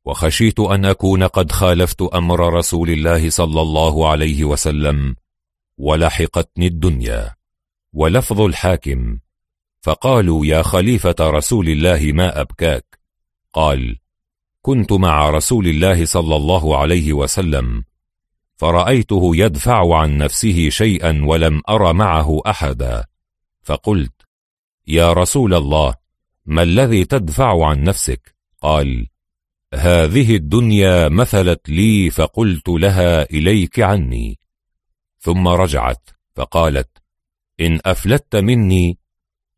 وخشيت 0.04 0.60
أن 0.60 0.84
أكون 0.84 1.22
قد 1.22 1.52
خالفت 1.52 2.02
أمر 2.02 2.54
رسول 2.54 2.90
الله 2.90 3.30
صلى 3.30 3.60
الله 3.60 4.08
عليه 4.08 4.44
وسلم 4.44 5.16
ولحقتني 5.78 6.66
الدنيا. 6.66 7.34
ولفظ 7.94 8.40
الحاكم. 8.40 9.18
فقالوا 9.82 10.46
يا 10.46 10.62
خليفة 10.62 11.14
رسول 11.20 11.68
الله 11.68 12.12
ما 12.12 12.40
أبكاك؟ 12.40 12.98
قال 13.52 13.98
كنت 14.62 14.92
مع 14.92 15.30
رسول 15.30 15.68
الله 15.68 16.04
صلى 16.04 16.36
الله 16.36 16.78
عليه 16.78 17.12
وسلم 17.12 17.84
فرأيته 18.56 19.36
يدفع 19.36 19.96
عن 19.96 20.18
نفسه 20.18 20.68
شيئا 20.68 21.24
ولم 21.24 21.62
أر 21.68 21.92
معه 21.92 22.40
أحدا. 22.46 23.04
فقلت 23.62 24.22
يا 24.86 25.12
رسول 25.12 25.54
الله 25.54 25.94
ما 26.46 26.62
الذي 26.62 27.04
تدفع 27.04 27.66
عن 27.66 27.82
نفسك؟ 27.82 28.34
قال 28.62 29.06
هذه 29.74 30.36
الدنيا 30.36 31.08
مثلت 31.08 31.68
لي 31.68 32.10
فقلت 32.10 32.68
لها 32.68 33.22
إليك 33.22 33.80
عني. 33.80 34.38
ثم 35.18 35.48
رجعت 35.48 36.10
فقالت 36.34 37.03
إن 37.60 37.80
أفلت 37.84 38.36
مني 38.36 38.98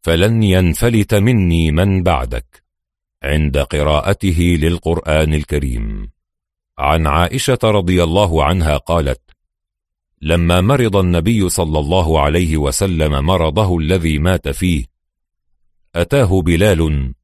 فلن 0.03 0.43
ينفلت 0.43 1.15
مني 1.15 1.73
من 1.73 2.03
بعدك. 2.03 2.65
عند 3.23 3.59
قراءته 3.59 4.59
للقرآن 4.61 5.35
الكريم. 5.35 6.11
عن 6.79 7.07
عائشة 7.07 7.59
رضي 7.65 8.03
الله 8.03 8.45
عنها 8.45 8.77
قالت 8.77 9.21
لما 10.23 10.61
مرض 10.61 10.97
النبي 10.97 11.49
صلى 11.49 11.79
الله 11.79 12.21
عليه 12.21 12.57
وسلم 12.57 13.27
مرضه 13.27 13.79
الذي 13.79 14.19
مات 14.19 14.49
فيه 14.49 14.85
أتاه 15.95 16.43
بلال 16.43 17.15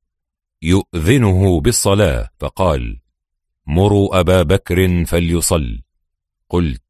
يؤذنه 0.62 1.60
بالصلاة 1.60 2.30
فقال 2.38 3.00
مروا 3.66 4.20
أبا 4.20 4.42
بكر 4.42 5.04
فليصل. 5.04 5.82
قلت 6.48 6.82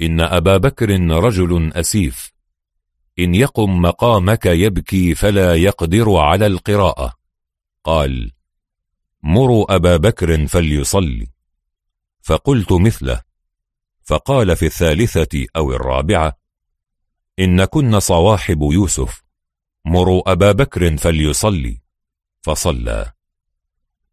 إن 0.00 0.20
أبا 0.20 0.56
بكر 0.56 0.90
رجل 1.00 1.72
أسيف. 1.72 2.32
إن 3.20 3.34
يقم 3.34 3.82
مقامك 3.82 4.46
يبكي 4.46 5.14
فلا 5.14 5.54
يقدر 5.54 6.16
على 6.16 6.46
القراءة. 6.46 7.14
قال 7.84 8.32
مروا 9.22 9.74
أبا 9.74 9.96
بكر 9.96 10.46
فليصلي. 10.46 11.28
فقلت 12.22 12.72
مثله. 12.72 13.22
فقال 14.02 14.56
في 14.56 14.66
الثالثة 14.66 15.46
أو 15.56 15.72
الرابعة 15.72 16.38
إن 17.38 17.64
كن 17.64 18.00
صواحب 18.00 18.62
يوسف 18.62 19.22
مروا 19.84 20.32
أبا 20.32 20.52
بكر 20.52 20.96
فليصلي. 20.96 21.80
فصلى. 22.40 23.12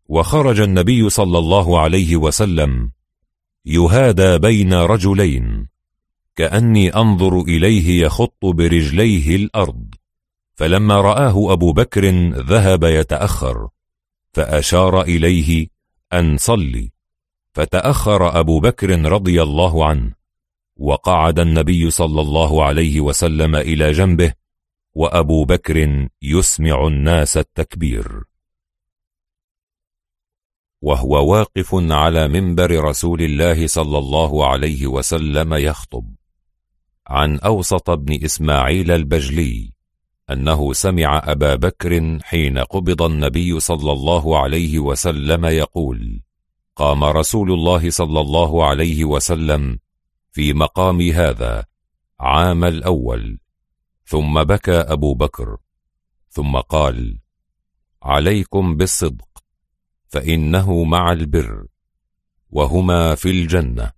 وخرج 0.05 0.59
النبي 0.59 1.09
صلى 1.09 1.37
الله 1.37 1.79
عليه 1.79 2.15
وسلم 2.15 2.91
يهادى 3.65 4.37
بين 4.37 4.73
رجلين. 4.73 5.76
كأني 6.37 6.95
أنظر 6.95 7.41
إليه 7.41 8.05
يخط 8.05 8.45
برجليه 8.45 9.35
الأرض. 9.35 9.95
فلما 10.53 11.01
رآه 11.01 11.53
أبو 11.53 11.73
بكر 11.73 12.09
ذهب 12.29 12.83
يتأخر 12.83 13.69
فأشار 14.33 15.01
إليه 15.01 15.67
أن 16.13 16.37
صلي. 16.37 16.91
فتأخر 17.53 18.39
أبو 18.39 18.59
بكر 18.59 19.11
رضي 19.11 19.41
الله 19.41 19.85
عنه 19.85 20.13
وقعد 20.75 21.39
النبي 21.39 21.89
صلى 21.89 22.21
الله 22.21 22.63
عليه 22.63 23.01
وسلم 23.01 23.55
إلى 23.55 23.91
جنبه 23.91 24.33
وأبو 24.93 25.45
بكر 25.45 26.07
يسمع 26.21 26.87
الناس 26.87 27.37
التكبير. 27.37 28.23
وهو 30.81 31.31
واقف 31.31 31.75
على 31.75 32.27
منبر 32.27 32.83
رسول 32.83 33.21
الله 33.21 33.67
صلى 33.67 33.97
الله 33.97 34.47
عليه 34.47 34.87
وسلم 34.87 35.53
يخطب. 35.53 36.16
عن 37.07 37.39
أوسط 37.39 37.89
بن 37.89 38.23
إسماعيل 38.25 38.91
البجلي 38.91 39.73
أنه 40.31 40.73
سمع 40.73 41.21
أبا 41.25 41.55
بكر 41.55 42.19
حين 42.23 42.57
قبض 42.57 43.01
النبي 43.01 43.59
صلى 43.59 43.91
الله 43.91 44.39
عليه 44.39 44.79
وسلم 44.79 45.45
يقول 45.45 46.21
قام 46.75 47.03
رسول 47.03 47.51
الله 47.51 47.89
صلى 47.89 48.19
الله 48.21 48.65
عليه 48.65 49.05
وسلم 49.05 49.79
في 50.31 50.53
مقام 50.53 51.01
هذا 51.01 51.65
عام 52.19 52.63
الأول 52.63 53.39
ثم 54.05 54.43
بكى 54.43 54.77
أبو 54.77 55.13
بكر 55.13 55.57
ثم 56.29 56.57
قال 56.57 57.19
عليكم 58.03 58.77
بالصدق 58.77 59.43
فإنه 60.07 60.83
مع 60.83 61.11
البر 61.11 61.65
وهما 62.49 63.15
في 63.15 63.29
الجنة 63.29 63.91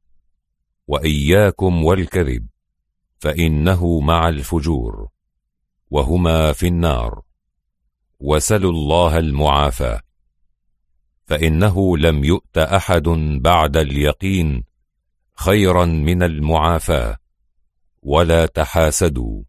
وإياكم 0.87 1.85
والكذب. 1.85 2.48
فإنه 3.19 3.99
مع 3.99 4.29
الفجور 4.29 5.09
وهما 5.91 6.53
في 6.53 6.67
النار 6.67 7.21
وسلوا 8.19 8.71
الله 8.71 9.17
المعافاة 9.17 10.01
فإنه 11.25 11.97
لم 11.97 12.23
يؤت 12.23 12.57
أحد 12.57 13.03
بعد 13.41 13.77
اليقين 13.77 14.63
خيرا 15.35 15.85
من 15.85 16.23
المعافاة 16.23 17.17
ولا 18.01 18.45
تحاسدوا 18.45 19.43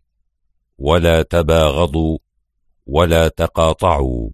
ولا 0.79 1.23
تباغضوا 1.23 2.19
ولا 2.87 3.29
تقاطعوا 3.29 4.31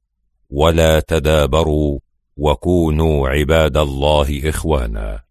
ولا 0.51 1.01
تدابروا 1.01 1.99
وكونوا 2.37 3.29
عباد 3.29 3.77
الله 3.77 4.49
إخوانا. 4.49 5.25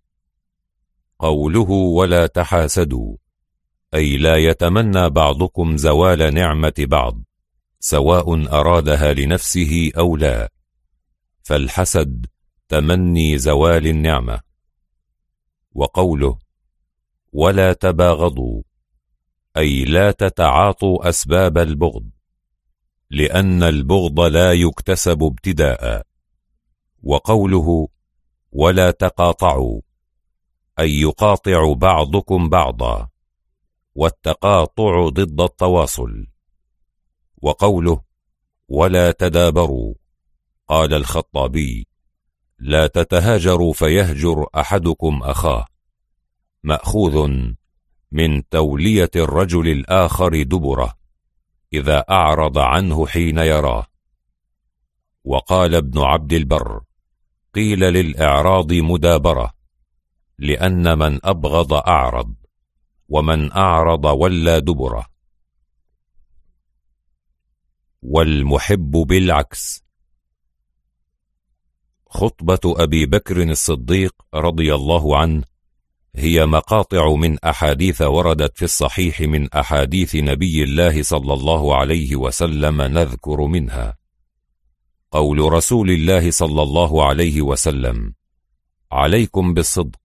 قوله 1.19 1.69
ولا 1.71 2.27
تحاسدوا 2.27 3.15
أي 3.93 4.17
لا 4.17 4.35
يتمنى 4.35 5.09
بعضكم 5.09 5.77
زوال 5.77 6.33
نعمة 6.33 6.73
بعض 6.79 7.21
سواء 7.79 8.47
أرادها 8.47 9.13
لنفسه 9.13 9.91
أو 9.97 10.17
لا. 10.17 10.51
فالحسد 11.43 12.25
تمني 12.67 13.37
زوال 13.37 13.87
النعمة. 13.87 14.39
وقوله 15.71 16.39
ولا 17.33 17.73
تباغضوا 17.73 18.61
أي 19.57 19.85
لا 19.85 20.11
تتعاطوا 20.11 21.09
أسباب 21.09 21.57
البغض 21.57 22.09
لأن 23.09 23.63
البغض 23.63 24.19
لا 24.19 24.53
يكتسب 24.53 25.23
ابتداء. 25.23 26.07
وقوله 27.03 27.87
ولا 28.51 28.91
تقاطعوا 28.91 29.81
أي 30.79 31.01
يقاطع 31.01 31.73
بعضكم 31.73 32.49
بعضا. 32.49 33.09
والتقاطع 33.95 35.09
ضد 35.09 35.41
التواصل. 35.41 36.27
وقوله 37.41 38.01
ولا 38.67 39.11
تدابروا 39.11 39.93
قال 40.67 40.93
الخطابي 40.93 41.87
لا 42.59 42.87
تتهاجروا 42.87 43.73
فيهجر 43.73 44.45
أحدكم 44.55 45.23
أخاه. 45.23 45.65
مأخوذ 46.63 47.29
من 48.11 48.49
تولية 48.49 49.11
الرجل 49.15 49.67
الآخر 49.67 50.43
دبره 50.43 50.97
إذا 51.73 52.05
أعرض 52.09 52.57
عنه 52.57 53.07
حين 53.07 53.37
يراه. 53.37 53.87
وقال 55.23 55.75
ابن 55.75 55.99
عبد 55.99 56.33
البر 56.33 56.81
قيل 57.53 57.79
للإعراض 57.79 58.73
مدابرة 58.73 59.53
لأن 60.39 60.97
من 60.97 61.19
أبغض 61.23 61.73
أعرض. 61.73 62.44
ومن 63.09 63.51
أعرض 63.51 64.05
ولى 64.05 64.61
دبره 64.61 65.05
والمحب 68.01 68.91
بالعكس. 68.91 69.85
خطبة 72.09 72.59
أبي 72.65 73.05
بكر 73.05 73.43
الصديق 73.43 74.15
رضي 74.33 74.75
الله 74.75 75.17
عنه 75.17 75.43
هي 76.15 76.45
مقاطع 76.45 77.15
من 77.15 77.39
أحاديث 77.39 78.01
وردت 78.01 78.57
في 78.57 78.65
الصحيح 78.65 79.21
من 79.21 79.53
أحاديث 79.53 80.15
نبي 80.15 80.63
الله 80.63 81.03
صلى 81.03 81.33
الله 81.33 81.75
عليه 81.75 82.15
وسلم 82.15 82.81
نذكر 82.81 83.41
منها. 83.41 83.97
قول 85.11 85.39
رسول 85.39 85.91
الله 85.91 86.31
صلى 86.31 86.61
الله 86.61 87.05
عليه 87.05 87.41
وسلم 87.41 88.13
عليكم 88.91 89.53
بالصدق 89.53 89.99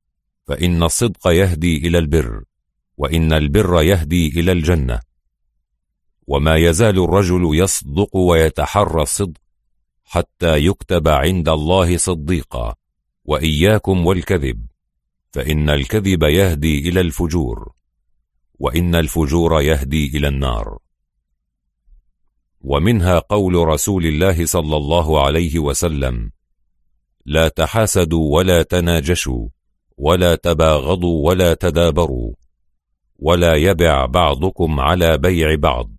فإن 0.46 0.82
الصدق 0.82 1.28
يهدي 1.28 1.76
إلى 1.76 1.98
البر. 1.98 2.44
وإن 3.00 3.32
البر 3.32 3.82
يهدي 3.82 4.28
إلى 4.28 4.52
الجنة. 4.52 5.00
وما 6.26 6.56
يزال 6.56 7.04
الرجل 7.04 7.50
يصدق 7.54 8.16
ويتحرى 8.16 9.02
الصدق 9.02 9.40
حتى 10.04 10.56
يكتب 10.66 11.08
عند 11.08 11.48
الله 11.48 11.96
صديقا 11.96 12.74
وإياكم 13.24 14.06
والكذب 14.06 14.66
فإن 15.32 15.70
الكذب 15.70 16.22
يهدي 16.22 16.88
إلى 16.88 17.00
الفجور 17.00 17.72
وإن 18.58 18.94
الفجور 18.94 19.62
يهدي 19.62 20.06
إلى 20.16 20.28
النار. 20.28 20.78
ومنها 22.60 23.18
قول 23.18 23.54
رسول 23.54 24.06
الله 24.06 24.46
صلى 24.46 24.76
الله 24.76 25.24
عليه 25.24 25.58
وسلم 25.58 26.30
لا 27.26 27.48
تحاسدوا 27.48 28.36
ولا 28.36 28.62
تناجشوا 28.62 29.48
ولا 29.96 30.34
تباغضوا 30.34 31.28
ولا 31.28 31.54
تدابروا. 31.54 32.39
ولا 33.22 33.54
يبع 33.54 34.06
بعضكم 34.06 34.80
على 34.80 35.18
بيع 35.18 35.54
بعض. 35.54 35.90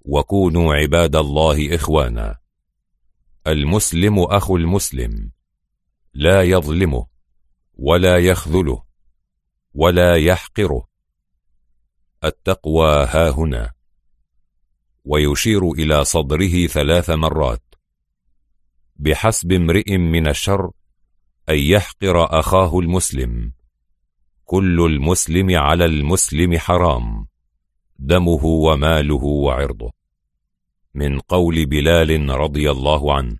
وكونوا 0.00 0.74
عباد 0.74 1.16
الله 1.16 1.74
إخوانا. 1.74 2.38
المسلم 3.46 4.18
أخو 4.18 4.56
المسلم. 4.56 5.30
لا 6.14 6.42
يظلمه 6.42 7.06
ولا 7.74 8.18
يخذله 8.18 8.82
ولا 9.74 10.16
يحقره. 10.16 10.88
التقوى 12.24 13.04
ها 13.04 13.30
هنا. 13.30 13.72
ويشير 15.04 15.70
إلى 15.70 16.04
صدره 16.04 16.66
ثلاث 16.66 17.10
مرات. 17.10 17.62
بحسب 18.96 19.52
امرئ 19.52 19.96
من 19.96 20.28
الشر 20.28 20.70
أن 21.48 21.58
يحقر 21.58 22.38
أخاه 22.40 22.78
المسلم. 22.78 23.57
كل 24.50 24.80
المسلم 24.80 25.56
على 25.56 25.84
المسلم 25.84 26.58
حرام 26.58 27.26
دمه 27.98 28.44
وماله 28.44 29.24
وعرضه. 29.24 29.92
من 30.94 31.20
قول 31.20 31.66
بلال 31.66 32.30
رضي 32.30 32.70
الله 32.70 33.14
عنه 33.14 33.36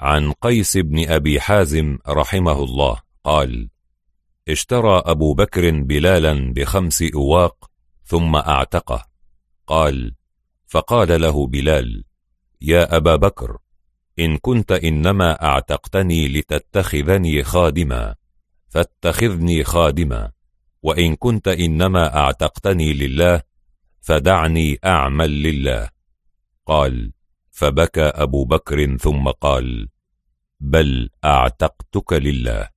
عن 0.00 0.32
قيس 0.32 0.76
بن 0.76 1.08
أبي 1.08 1.40
حازم 1.40 1.98
رحمه 2.08 2.64
الله 2.64 3.00
قال 3.24 3.70
اشترى 4.48 5.02
أبو 5.06 5.34
بكر 5.34 5.70
بلالا 5.70 6.52
بخمس 6.52 7.02
أواق 7.14 7.70
ثم 8.04 8.36
أعتقه 8.36 9.06
قال 9.66 10.14
فقال 10.66 11.20
له 11.20 11.46
بلال 11.46 12.04
يا 12.60 12.96
أبا 12.96 13.16
بكر 13.16 13.58
إن 14.18 14.38
كنت 14.38 14.72
إنما 14.72 15.42
أعتقتني 15.42 16.28
لتتخذني 16.28 17.42
خادما 17.42 18.14
فاتخذني 18.70 19.64
خادما 19.64 20.30
وإن 20.82 21.16
كنت 21.16 21.48
إنما 21.48 22.16
أعتقتني 22.16 22.92
لله 22.92 23.42
فدعني 24.00 24.78
أعمل 24.84 25.42
لله. 25.42 25.90
قال 26.66 27.12
فبكى 27.50 28.02
أبو 28.02 28.44
بكر 28.44 28.96
ثم 28.96 29.28
قال 29.28 29.88
بل 30.60 31.10
أعتقتك 31.24 32.12
لله 32.12 32.68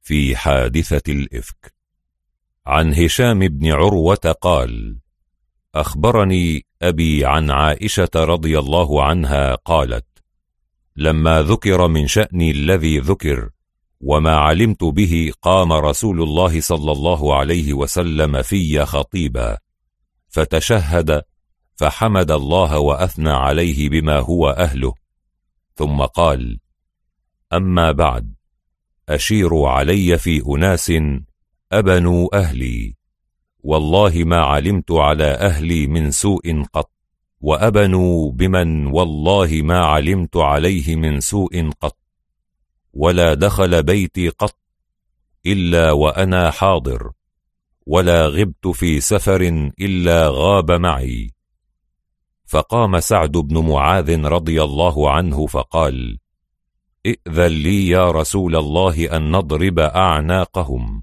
في 0.00 0.36
حادثة 0.36 1.12
الإفك. 1.12 1.74
عن 2.66 2.94
هشام 2.94 3.38
بن 3.38 3.72
عروة 3.72 4.36
قال 4.40 4.98
أخبرني 5.74 6.66
أبي 6.82 7.24
عن 7.24 7.50
عائشة 7.50 8.10
رضي 8.14 8.58
الله 8.58 9.04
عنها 9.04 9.54
قالت 9.54 10.06
لما 10.96 11.42
ذكر 11.42 11.88
من 11.88 12.06
شأني 12.06 12.50
الذي 12.50 12.98
ذكر 12.98 13.50
وما 14.02 14.36
علمت 14.36 14.84
به 14.84 15.32
قام 15.42 15.72
رسول 15.72 16.22
الله 16.22 16.60
صلى 16.60 16.92
الله 16.92 17.36
عليه 17.36 17.72
وسلم 17.72 18.42
في 18.42 18.84
خطيبا. 18.84 19.58
فتشهد 20.28 21.22
فحمد 21.76 22.30
الله 22.30 22.78
وأثنى 22.78 23.30
عليه 23.30 23.88
بما 23.88 24.18
هو 24.18 24.50
أهله. 24.50 24.94
ثم 25.74 26.02
قال 26.02 26.58
أما 27.52 27.92
بعد 27.92 28.34
أشيروا 29.08 29.68
علي 29.68 30.18
في 30.18 30.42
أناس 30.48 30.92
أبنوا 31.72 32.38
أهلي. 32.38 32.94
والله 33.62 34.24
ما 34.24 34.40
علمت 34.40 34.90
على 34.90 35.24
أهلي 35.24 35.86
من 35.86 36.10
سوء 36.10 36.62
قط 36.72 36.90
وأبنوا 37.40 38.32
بمن 38.32 38.86
والله 38.86 39.62
ما 39.62 39.78
علمت 39.78 40.36
عليه 40.36 40.96
من 40.96 41.20
سوء 41.20 41.70
قط. 41.80 42.01
ولا 42.92 43.34
دخل 43.34 43.82
بيتي 43.82 44.28
قط 44.28 44.56
إلا 45.46 45.92
وأنا 45.92 46.50
حاضر 46.50 47.12
ولا 47.86 48.26
غبت 48.26 48.66
في 48.66 49.00
سفر 49.00 49.70
إلا 49.80 50.28
غاب 50.28 50.70
معي. 50.70 51.34
فقام 52.46 53.00
سعد 53.00 53.32
بن 53.32 53.58
معاذ 53.58 54.24
رضي 54.24 54.62
الله 54.62 55.10
عنه 55.10 55.46
فقال 55.46 56.18
ائذن 57.06 57.46
لي 57.46 57.88
يا 57.88 58.10
رسول 58.10 58.56
الله 58.56 59.16
أن 59.16 59.30
نضرب 59.30 59.78
أعناقهم. 59.78 61.02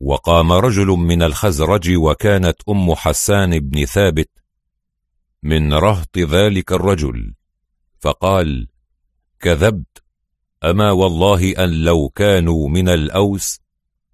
وقام 0.00 0.52
رجل 0.52 0.86
من 0.86 1.22
الخزرج 1.22 1.96
وكانت 1.96 2.56
أم 2.68 2.94
حسان 2.94 3.58
بن 3.58 3.84
ثابت 3.84 4.30
من 5.42 5.74
رهط 5.74 6.18
ذلك 6.18 6.72
الرجل 6.72 7.34
فقال 8.00 8.68
كذبت 9.40 10.01
أما 10.64 10.90
والله 10.90 11.64
أن 11.64 11.84
لو 11.84 12.08
كانوا 12.08 12.68
من 12.68 12.88
الأوس 12.88 13.60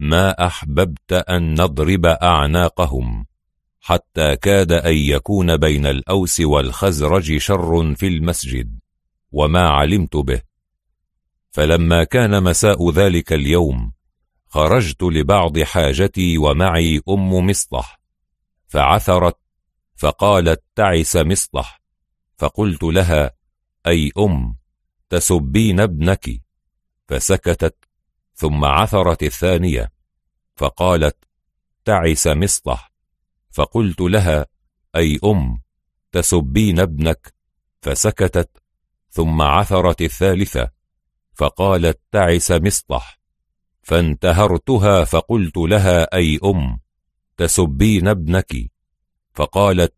ما 0.01 0.47
أحببت 0.47 1.13
أن 1.13 1.63
نضرب 1.63 2.07
أعناقهم 2.07 3.27
حتى 3.81 4.37
كاد 4.37 4.73
أن 4.73 4.95
يكون 4.95 5.57
بين 5.57 5.87
الأوس 5.87 6.41
والخزرج 6.41 7.37
شر 7.37 7.95
في 7.95 8.07
المسجد 8.07 8.79
وما 9.33 9.69
علمت 9.69 10.17
به. 10.17 10.43
فلما 11.51 12.05
كان 12.05 12.43
مساء 12.43 12.91
ذلك 12.91 13.33
اليوم 13.33 13.93
خرجت 14.49 15.03
لبعض 15.03 15.59
حاجتي 15.59 16.39
ومعي 16.39 17.01
أم 17.09 17.33
مصطح 17.33 18.01
فعثرت 18.69 19.37
فقالت 19.97 20.63
تعس 20.75 21.17
مصطح 21.17 21.83
فقلت 22.39 22.83
لها 22.83 23.31
أي 23.87 24.13
أم؟ 24.19 24.57
تسبين 25.11 25.81
ابنك. 25.81 26.43
فسكتت. 27.09 27.77
ثم 28.35 28.65
عثرت 28.65 29.23
الثانية. 29.23 29.93
فقالت 30.57 31.17
تعس 31.85 32.27
مصطح 32.27 32.93
فقلت 33.51 34.01
لها 34.01 34.47
أي 34.97 35.19
أم 35.25 35.63
تسبين 36.13 36.81
ابنك. 36.81 37.35
فسكتت. 37.81 38.63
ثم 39.11 39.43
عثرت 39.43 40.03
الثالثة. 40.03 40.71
فقالت 41.35 42.01
تعس 42.13 42.51
مصطح 42.51 43.19
فانتهرتها 43.83 45.05
فقلت 45.05 45.57
لها 45.57 46.15
أي 46.15 46.39
أم 46.45 46.81
تسبين 47.37 48.09
ابنك. 48.09 48.71
فقالت 49.35 49.95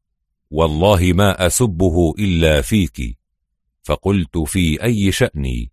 والله 0.51 1.13
ما 1.13 1.47
أسبه 1.47 2.15
إلا 2.19 2.61
فيك. 2.61 3.20
فقلت 3.83 4.39
في 4.39 4.83
أي 4.83 5.13
شأني؟ 5.13 5.71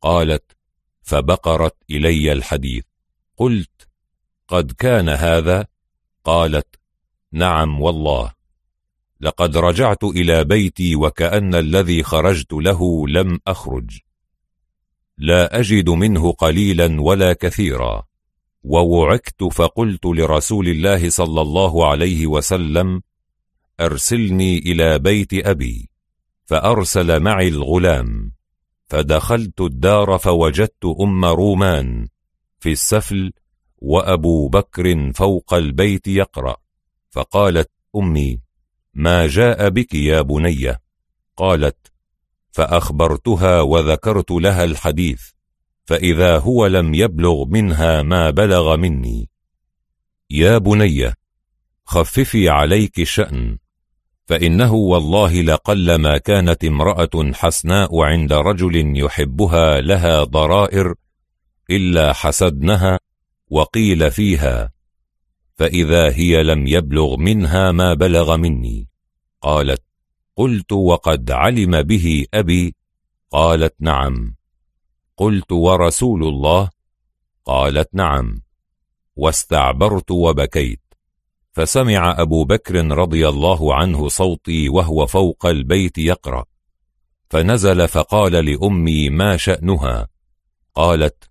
قالت 0.00 0.56
فبقرت 1.02 1.76
إلي 1.90 2.32
الحديث. 2.32 2.84
قلت 3.36 3.88
قد 4.48 4.72
كان 4.72 5.08
هذا؟ 5.08 5.66
قالت 6.24 6.76
نعم 7.32 7.80
والله. 7.80 8.32
لقد 9.20 9.56
رجعت 9.56 10.04
إلى 10.04 10.44
بيتي 10.44 10.96
وكأن 10.96 11.54
الذي 11.54 12.02
خرجت 12.02 12.52
له 12.52 13.08
لم 13.08 13.40
أخرج. 13.46 13.98
لا 15.18 15.60
أجد 15.60 15.90
منه 15.90 16.32
قليلا 16.32 17.00
ولا 17.02 17.32
كثيرا. 17.32 18.04
ووعكت 18.64 19.44
فقلت 19.44 20.06
لرسول 20.06 20.68
الله 20.68 21.10
صلى 21.10 21.40
الله 21.40 21.90
عليه 21.90 22.26
وسلم 22.26 23.02
أرسلني 23.80 24.58
إلى 24.58 24.98
بيت 24.98 25.46
أبي. 25.46 25.93
فأرسل 26.44 27.20
معي 27.20 27.48
الغلام. 27.48 28.32
فدخلت 28.86 29.60
الدار 29.60 30.18
فوجدت 30.18 30.84
أم 31.00 31.24
رومان 31.24 32.08
في 32.60 32.72
السفل 32.72 33.32
وأبو 33.76 34.48
بكر 34.48 35.12
فوق 35.12 35.54
البيت 35.54 36.08
يقرأ. 36.08 36.56
فقالت 37.10 37.70
أمي 37.96 38.40
ما 38.94 39.26
جاء 39.26 39.68
بك 39.68 39.94
يا 39.94 40.20
بنية؟ 40.20 40.80
قالت 41.36 41.92
فأخبرتها 42.50 43.60
وذكرت 43.60 44.30
لها 44.30 44.64
الحديث 44.64 45.22
فإذا 45.84 46.38
هو 46.38 46.66
لم 46.66 46.94
يبلغ 46.94 47.44
منها 47.44 48.02
ما 48.02 48.30
بلغ 48.30 48.76
مني. 48.76 49.28
يا 50.30 50.58
بنية 50.58 51.14
خففي 51.84 52.48
عليك 52.48 52.98
الشأن 53.00 53.58
فإنه 54.26 54.74
والله 54.74 55.42
لقل 55.42 55.94
ما 55.94 56.18
كانت 56.18 56.64
امرأة 56.64 57.32
حسناء 57.32 58.00
عند 58.00 58.32
رجل 58.32 58.98
يحبها 58.98 59.80
لها 59.80 60.24
ضرائر 60.24 60.94
إلا 61.70 62.12
حسدنها 62.12 63.00
وقيل 63.50 64.10
فيها 64.10 64.74
فإذا 65.54 66.12
هي 66.12 66.42
لم 66.42 66.66
يبلغ 66.66 67.16
منها 67.16 67.72
ما 67.72 67.94
بلغ 67.94 68.36
مني. 68.36 68.88
قالت 69.40 69.82
قلت 70.36 70.72
وقد 70.72 71.30
علم 71.30 71.82
به 71.82 72.26
أبي. 72.34 72.74
قالت 73.30 73.74
نعم. 73.80 74.36
قلت 75.16 75.52
ورسول 75.52 76.24
الله؟ 76.24 76.70
قالت 77.44 77.94
نعم. 77.94 78.42
واستعبرت 79.16 80.10
وبكيت. 80.10 80.83
فسمع 81.54 82.20
أبو 82.20 82.44
بكر 82.44 82.86
رضي 82.86 83.28
الله 83.28 83.74
عنه 83.74 84.08
صوتي 84.08 84.68
وهو 84.68 85.06
فوق 85.06 85.46
البيت 85.46 85.98
يقرأ. 85.98 86.44
فنزل 87.30 87.88
فقال 87.88 88.32
لأمي 88.32 89.10
ما 89.10 89.36
شأنها؟ 89.36 90.08
قالت 90.74 91.30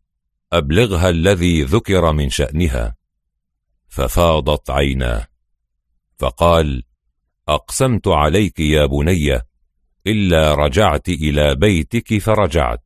أبلغها 0.53 1.09
الذي 1.09 1.63
ذكر 1.63 2.11
من 2.11 2.29
شأنها. 2.29 2.95
ففاضت 3.87 4.69
عيناه. 4.69 5.27
فقال 6.17 6.83
أقسمت 7.47 8.07
عليك 8.07 8.59
يا 8.59 8.85
بني 8.85 9.41
إلا 10.07 10.55
رجعت 10.55 11.09
إلى 11.09 11.55
بيتك 11.55 12.17
فرجعت. 12.17 12.83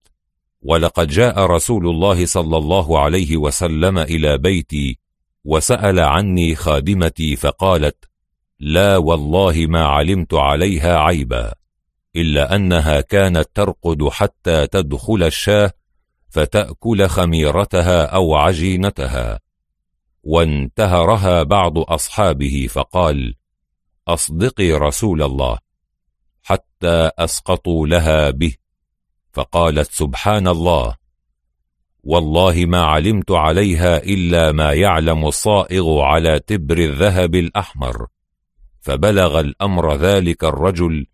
ولقد 0.62 1.08
جاء 1.08 1.40
رسول 1.40 1.88
الله 1.88 2.26
صلى 2.26 2.58
الله 2.58 3.00
عليه 3.00 3.38
وسلم 3.38 3.98
إلى 3.98 4.38
بيتي 4.38 5.00
وسأل 5.48 6.00
عني 6.00 6.56
خادمتي 6.56 7.36
فقالت 7.36 8.06
لا 8.60 8.98
والله 8.98 9.66
ما 9.66 9.86
علمت 9.86 10.34
عليها 10.34 10.98
عيبا 10.98 11.54
إلا 12.16 12.56
أنها 12.56 13.02
كانت 13.02 13.50
ترقد 13.54 14.08
حتى 14.08 14.68
تدخل 14.68 15.24
الشاة 15.24 15.72
فتأكل 16.30 17.08
خميرتها 17.08 18.06
أو 18.06 18.36
عجينتها. 18.36 19.40
وانتهرها 20.24 21.44
بعض 21.44 21.78
أصحابه 21.78 22.68
فقال 22.70 23.36
أصدقي 24.08 24.72
رسول 24.72 25.24
الله 25.24 25.58
حتى 26.44 27.10
أسقطوا 27.20 27.88
لها 27.88 28.30
به. 28.30 28.56
فقالت 29.32 29.92
سبحان 29.92 30.48
الله. 30.48 30.96
والله 32.08 32.66
ما 32.66 32.84
علمت 32.84 33.32
عليها 33.32 33.98
إلا 33.98 34.52
ما 34.52 34.74
يعلم 34.74 35.26
الصائغ 35.26 36.00
على 36.00 36.40
تبر 36.40 36.78
الذهب 36.78 37.36
الأحمر. 37.36 38.08
فبلغ 38.82 39.40
الأمر 39.40 39.96
ذلك 39.96 40.44
الرجل 40.44 41.08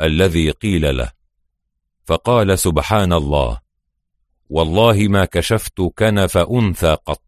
الذي 0.00 0.50
قيل 0.50 0.96
له. 0.96 1.12
فقال 2.04 2.58
سبحان 2.58 3.12
الله 3.12 3.60
والله 4.48 5.08
ما 5.08 5.24
كشفت 5.24 5.80
كنف 5.80 6.36
أنثى 6.38 6.96
قط. 7.06 7.22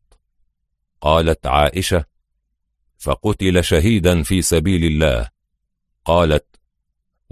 قالت 1.01 1.47
عائشة 1.47 2.05
فقتل 2.99 3.65
شهيدا 3.65 4.23
في 4.23 4.43
سبيل 4.43 4.85
الله. 4.85 5.29
قالت 6.05 6.54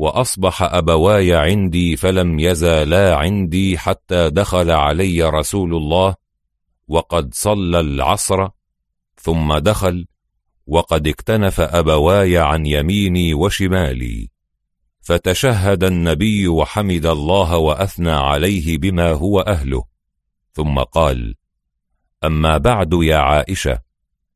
وأصبح 0.02 0.62
أبواي 0.62 1.34
عندي 1.34 1.96
فلم 1.96 2.40
يزالا 2.40 3.16
عندي 3.16 3.78
حتى 3.78 4.30
دخل 4.30 4.70
علي 4.70 5.22
رسول 5.22 5.74
الله 5.74 6.14
وقد 6.88 7.34
صلى 7.34 7.80
العصر 7.80 8.48
ثم 9.16 9.58
دخل 9.58 10.06
وقد 10.66 11.08
اكتنف 11.08 11.60
أبواي 11.60 12.38
عن 12.38 12.66
يميني 12.66 13.34
وشمالي. 13.34 14.28
فتشهد 15.00 15.84
النبي 15.84 16.48
وحمد 16.48 17.06
الله 17.06 17.56
وأثنى 17.56 18.10
عليه 18.10 18.78
بما 18.78 19.10
هو 19.12 19.40
أهله. 19.40 19.84
ثم 20.52 20.78
قال 20.78 21.34
أما 22.24 22.58
بعد 22.58 22.92
يا 22.92 23.16
عائشة 23.16 23.78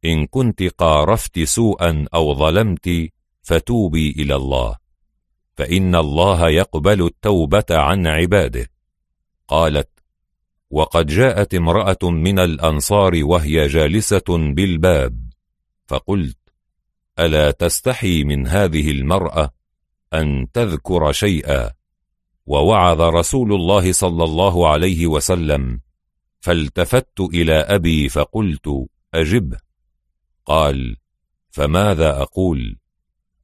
إن 0.05 0.27
كنت 0.27 0.63
قارفت 0.63 1.39
سوءا 1.39 2.07
أو 2.15 2.35
ظلمت 2.35 3.11
فتوبي 3.43 4.11
إلى 4.11 4.37
الله. 4.37 4.86
فإن 5.57 5.95
الله 5.95 6.49
يقبل 6.49 7.07
التوبة 7.07 7.65
عن 7.71 8.07
عباده. 8.07 8.71
قالت 9.49 9.89
وقد 10.71 11.07
جاءت 11.07 11.55
امرأة 11.55 11.99
من 12.03 12.39
الأنصار 12.39 13.25
وهي 13.25 13.67
جالسة 13.67 14.25
بالباب 14.29 15.33
فقلت 15.87 16.39
ألا 17.19 17.51
تستحي 17.51 18.25
من 18.25 18.47
هذه 18.47 18.91
المرأة 18.91 19.51
أن 20.15 20.47
تذكر 20.53 21.13
شيئا؟ 21.13 21.71
ووعظ 22.47 23.01
رسول 23.01 23.53
الله 23.53 23.93
صلى 23.93 24.25
الله 24.25 24.69
عليه 24.69 25.07
وسلم 25.07 25.81
فالتفت 26.41 27.21
إلى 27.21 27.55
أبي 27.55 28.09
فقلت 28.09 28.87
أجبه. 29.15 29.59
قال 30.45 30.97
فماذا 31.51 32.23
أقول؟ 32.23 32.79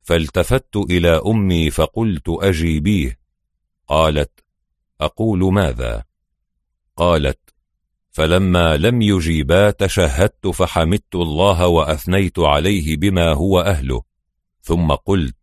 فالتفت 0.02 0.76
إلى 0.76 1.22
أمي 1.26 1.70
فقلت 1.70 2.28
أجيبيه 2.28 3.18
قالت 3.88 4.44
أقول 5.00 5.52
ماذا؟ 5.52 6.04
قالت 6.96 7.38
فلما 8.10 8.76
لم 8.76 9.02
يجيبا 9.02 9.70
تشهدت 9.70 10.46
فحمدت 10.46 11.14
الله 11.14 11.66
وأثنيت 11.66 12.38
عليه 12.38 12.96
بما 12.96 13.32
هو 13.32 13.60
أهله. 13.60 14.02
ثم 14.62 14.92
قلت 14.92 15.36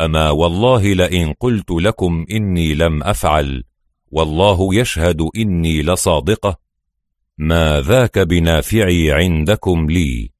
أما 0.00 0.30
والله 0.30 0.94
لئن 0.94 1.32
قلت 1.32 1.70
لكم 1.70 2.26
إني 2.30 2.74
لم 2.74 3.02
أفعل 3.02 3.64
والله 4.10 4.74
يشهد 4.74 5.28
إني 5.36 5.82
لصادقة. 5.82 6.56
ما 7.38 7.80
ذاك 7.80 8.18
بنافعي 8.18 9.12
عندكم 9.12 9.90
لي؟ 9.90 10.30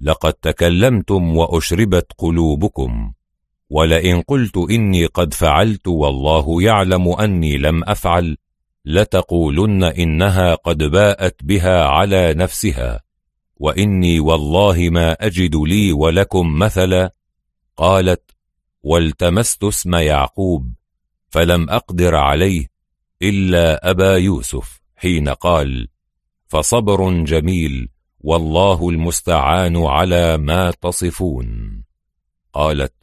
لقد 0.00 0.32
تكلمتم 0.32 1.36
وأشربت 1.36 2.12
قلوبكم 2.18 3.12
ولئن 3.70 4.22
قلت 4.22 4.56
إني 4.56 5.06
قد 5.06 5.34
فعلت 5.34 5.88
والله 5.88 6.62
يعلم 6.62 7.08
أني 7.08 7.58
لم 7.58 7.84
أفعل 7.84 8.36
لتقولن 8.84 9.84
إنها 9.84 10.54
قد 10.54 10.78
باءت 10.78 11.44
بها 11.44 11.84
على 11.84 12.34
نفسها 12.34 13.00
وإني 13.56 14.20
والله 14.20 14.88
ما 14.90 15.12
أجد 15.12 15.56
لي 15.56 15.92
ولكم 15.92 16.58
مثلا. 16.58 17.12
قالت 17.76 18.30
والتمست 18.82 19.64
اسم 19.64 19.94
يعقوب 19.94 20.72
فلم 21.28 21.70
أقدر 21.70 22.14
عليه 22.14 22.66
إلا 23.22 23.90
أبا 23.90 24.16
يوسف 24.16 24.80
حين 24.96 25.28
قال 25.28 25.88
فصبر 26.46 27.24
جميل 27.24 27.88
والله 28.20 28.88
المستعان 28.88 29.76
على 29.76 30.36
ما 30.38 30.70
تصفون. 30.70 31.82
قالت 32.52 32.94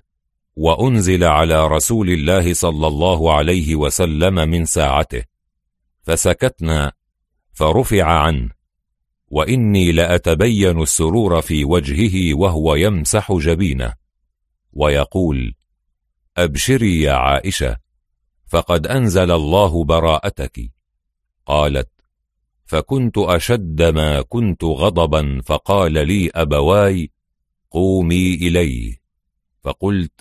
وأنزل 0.55 1.23
على 1.23 1.67
رسول 1.67 2.09
الله 2.09 2.53
صلى 2.53 2.87
الله 2.87 3.33
عليه 3.33 3.75
وسلم 3.75 4.35
من 4.35 4.65
ساعته. 4.65 5.23
فسكتنا 6.03 6.91
فرفع 7.53 8.03
عنه 8.03 8.49
وإني 9.27 9.91
لأتبين 9.91 10.81
السرور 10.81 11.41
في 11.41 11.65
وجهه 11.65 12.33
وهو 12.33 12.75
يمسح 12.75 13.31
جبينه 13.31 13.93
ويقول 14.73 15.55
أبشري 16.37 17.01
يا 17.01 17.13
عائشة 17.13 17.77
فقد 18.47 18.87
أنزل 18.87 19.31
الله 19.31 19.83
براءتك. 19.83 20.71
قالت 21.45 21.89
فكنت 22.65 23.17
أشد 23.17 23.81
ما 23.81 24.21
كنت 24.21 24.63
غضبا 24.63 25.41
فقال 25.45 25.93
لي 26.07 26.29
أبواي 26.35 27.11
قومي 27.71 28.33
إليه. 28.33 28.97
فقلت 29.61 30.11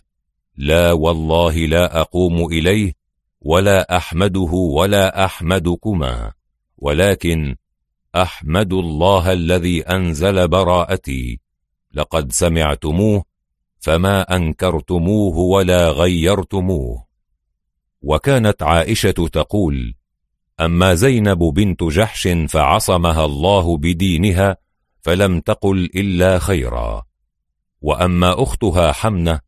لا 0.57 0.93
والله 0.93 1.57
لا 1.57 2.01
أقوم 2.01 2.45
إليه 2.45 2.93
ولا 3.41 3.97
أحمده 3.97 4.53
ولا 4.53 5.25
أحمدكما 5.25 6.33
ولكن 6.77 7.57
أحمد 8.17 8.73
الله 8.73 9.33
الذي 9.33 9.83
أنزل 9.83 10.49
براءتي. 10.49 11.41
لقد 11.95 12.33
سمعتموه 12.33 13.25
فما 13.79 14.37
أنكرتموه 14.37 15.39
ولا 15.39 15.91
غيرتموه. 15.91 17.07
وكانت 18.03 18.63
عائشة 18.63 19.11
تقول 19.11 19.95
أما 20.65 20.95
زينب 20.95 21.39
بنت 21.39 21.83
جحش 21.83 22.29
فعصمها 22.49 23.25
الله 23.25 23.77
بدينها 23.77 24.57
فلم 25.01 25.41
تقل 25.41 25.85
إلا 25.85 26.39
خيرا. 26.39 27.03
وأما 27.81 28.43
أختها 28.43 28.93
حمنة 28.93 29.41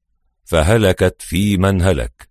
فهلكت 0.44 1.22
في 1.22 1.56
من 1.56 1.82
هلك. 1.82 2.28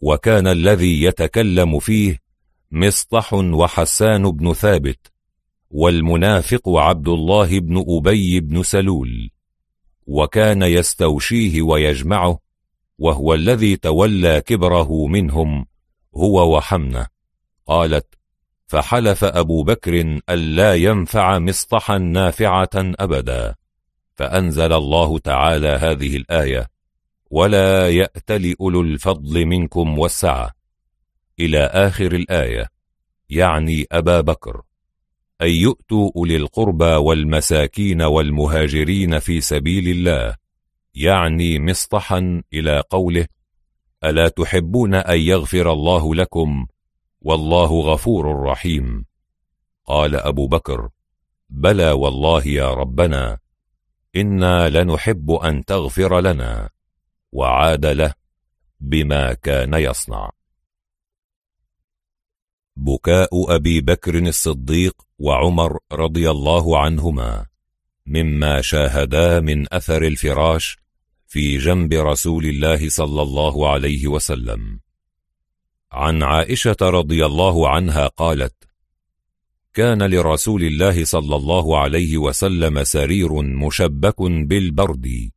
وكان 0.00 0.46
الذي 0.46 1.02
يتكلم 1.02 1.78
فيه 1.78 2.18
مصطح 2.70 3.34
وحسان 3.34 4.30
بن 4.30 4.52
ثابت 4.52 5.12
والمنافق 5.70 6.68
عبد 6.68 7.08
الله 7.08 7.60
بن 7.60 7.84
أبي 7.88 8.40
بن 8.40 8.62
سلول. 8.62 9.30
وكان 10.06 10.62
يستوشيه 10.62 11.62
ويجمعه 11.62 12.38
وهو 12.98 13.34
الذي 13.34 13.76
تولى 13.76 14.40
كبره 14.40 15.06
منهم 15.06 15.66
هو 16.16 16.56
وحمنة. 16.56 17.06
قالت 17.72 18.06
فحلف 18.66 19.24
أبو 19.24 19.62
بكر 19.62 20.20
ألا 20.30 20.74
ينفع 20.74 21.38
مصطحا 21.38 21.98
نافعة 21.98 22.70
أبدا. 22.76 23.54
فأنزل 24.14 24.72
الله 24.72 25.18
تعالى 25.18 25.68
هذه 25.68 26.16
الآية 26.16 26.70
ولا 27.30 27.90
يأتل 27.90 28.54
أولو 28.60 28.80
الفضل 28.80 29.46
منكم 29.46 29.98
والسعة. 29.98 30.52
إلى 31.40 31.58
آخر 31.58 32.12
الآية 32.12 32.68
يعني 33.30 33.86
أبا 33.92 34.20
بكر 34.20 34.62
أن 35.42 35.48
يؤتوا 35.50 36.10
أولي 36.16 36.36
القربى 36.36 36.94
والمساكين 36.94 38.02
والمهاجرين 38.02 39.18
في 39.18 39.40
سبيل 39.40 39.88
الله 39.88 40.36
يعني 40.94 41.58
مصطحا 41.58 42.42
إلى 42.52 42.82
قوله 42.90 43.26
ألا 44.04 44.28
تحبون 44.28 44.94
أن 44.94 45.20
يغفر 45.20 45.72
الله 45.72 46.14
لكم 46.14 46.66
والله 47.24 47.80
غفور 47.80 48.42
رحيم. 48.42 49.06
قال 49.84 50.16
أبو 50.16 50.46
بكر 50.46 50.88
بلى 51.50 51.90
والله 51.90 52.46
يا 52.46 52.74
ربنا 52.74 53.38
إنا 54.16 54.68
لنحب 54.68 55.30
أن 55.30 55.64
تغفر 55.64 56.20
لنا 56.20 56.70
وعاد 57.32 57.86
له 57.86 58.14
بما 58.80 59.34
كان 59.34 59.74
يصنع. 59.74 60.30
بكاء 62.76 63.56
أبي 63.56 63.80
بكر 63.80 64.18
الصديق 64.18 65.02
وعمر 65.18 65.78
رضي 65.92 66.30
الله 66.30 66.78
عنهما 66.78 67.46
مما 68.06 68.60
شاهدا 68.60 69.40
من 69.40 69.74
أثر 69.74 70.02
الفراش 70.02 70.78
في 71.26 71.58
جنب 71.58 71.92
رسول 71.92 72.46
الله 72.46 72.88
صلى 72.88 73.22
الله 73.22 73.70
عليه 73.70 74.06
وسلم. 74.06 74.80
عن 75.92 76.22
عائشة 76.22 76.76
رضي 76.82 77.26
الله 77.26 77.68
عنها 77.68 78.06
قالت 78.06 78.54
كان 79.74 80.02
لرسول 80.02 80.62
الله 80.64 81.04
صلى 81.04 81.36
الله 81.36 81.78
عليه 81.78 82.18
وسلم 82.18 82.84
سرير 82.84 83.42
مشبك 83.42 84.22
بالبرد 84.22 85.30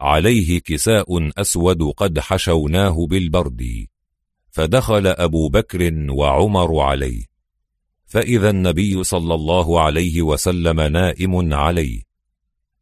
عليه 0.00 0.60
كساء 0.60 1.30
أسود 1.40 1.82
قد 1.82 2.18
حشوناه 2.18 3.06
بالبرد 3.06 3.86
فدخل 4.50 5.06
أبو 5.06 5.48
بكر 5.48 5.92
وعمر 6.10 6.80
عليه 6.80 7.24
فإذا 8.06 8.50
النبي 8.50 9.04
صلى 9.04 9.34
الله 9.34 9.80
عليه 9.80 10.22
وسلم 10.22 10.80
نائم 10.80 11.54
عليه 11.54 12.02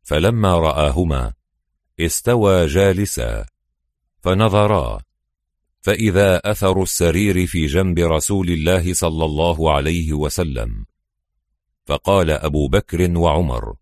فلما 0.03 0.59
رآهما 0.59 1.33
استوى 2.01 2.67
جالسا 2.67 3.47
فنظرا 4.21 5.01
فإذا 5.85 6.51
أثر 6.51 6.83
السرير 6.83 7.47
في 7.47 7.67
جنب 7.67 7.99
رسول 7.99 8.51
الله 8.51 8.95
صلى 8.95 9.25
الله 9.25 9.73
عليه 9.73 10.13
وسلم. 10.13 10.87
فقال 11.87 12.31
أبو 12.31 12.69
بكر 12.69 13.19
وعمر 13.19 13.75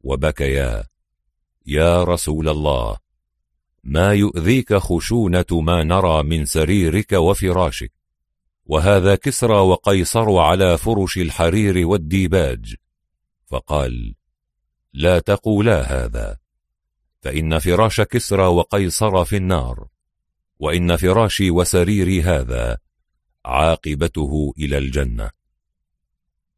وبكيا 0.00 0.84
يا 1.66 2.04
رسول 2.04 2.48
الله 2.48 2.96
ما 3.84 4.14
يؤذيك 4.14 4.74
خشونة 4.74 5.46
ما 5.50 5.82
نرى 5.82 6.22
من 6.22 6.44
سريرك 6.44 7.12
وفراشك 7.12 7.92
وهذا 8.64 9.14
كسرى 9.14 9.58
وقيصر 9.58 10.36
على 10.36 10.78
فرش 10.78 11.18
الحرير 11.18 11.86
والديباج. 11.86 12.74
فقال 13.46 14.14
لا 14.92 15.18
تقولا 15.18 15.82
هذا 15.82 16.38
فإن 17.20 17.58
فراش 17.58 18.00
كسرى 18.00 18.46
وقيصر 18.46 19.24
في 19.24 19.36
النار. 19.36 19.91
وإن 20.62 20.96
فراشي 20.96 21.50
وسريري 21.50 22.22
هذا 22.22 22.78
عاقبته 23.44 24.54
إلى 24.58 24.78
الجنة. 24.78 25.30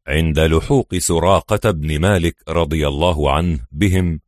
عند 0.07 0.39
لحوق 0.39 0.95
سراقة 0.95 1.71
بن 1.71 1.99
مالك 1.99 2.35
رضي 2.49 2.87
الله 2.87 3.31
عنه 3.31 3.59
بهم 3.71 4.19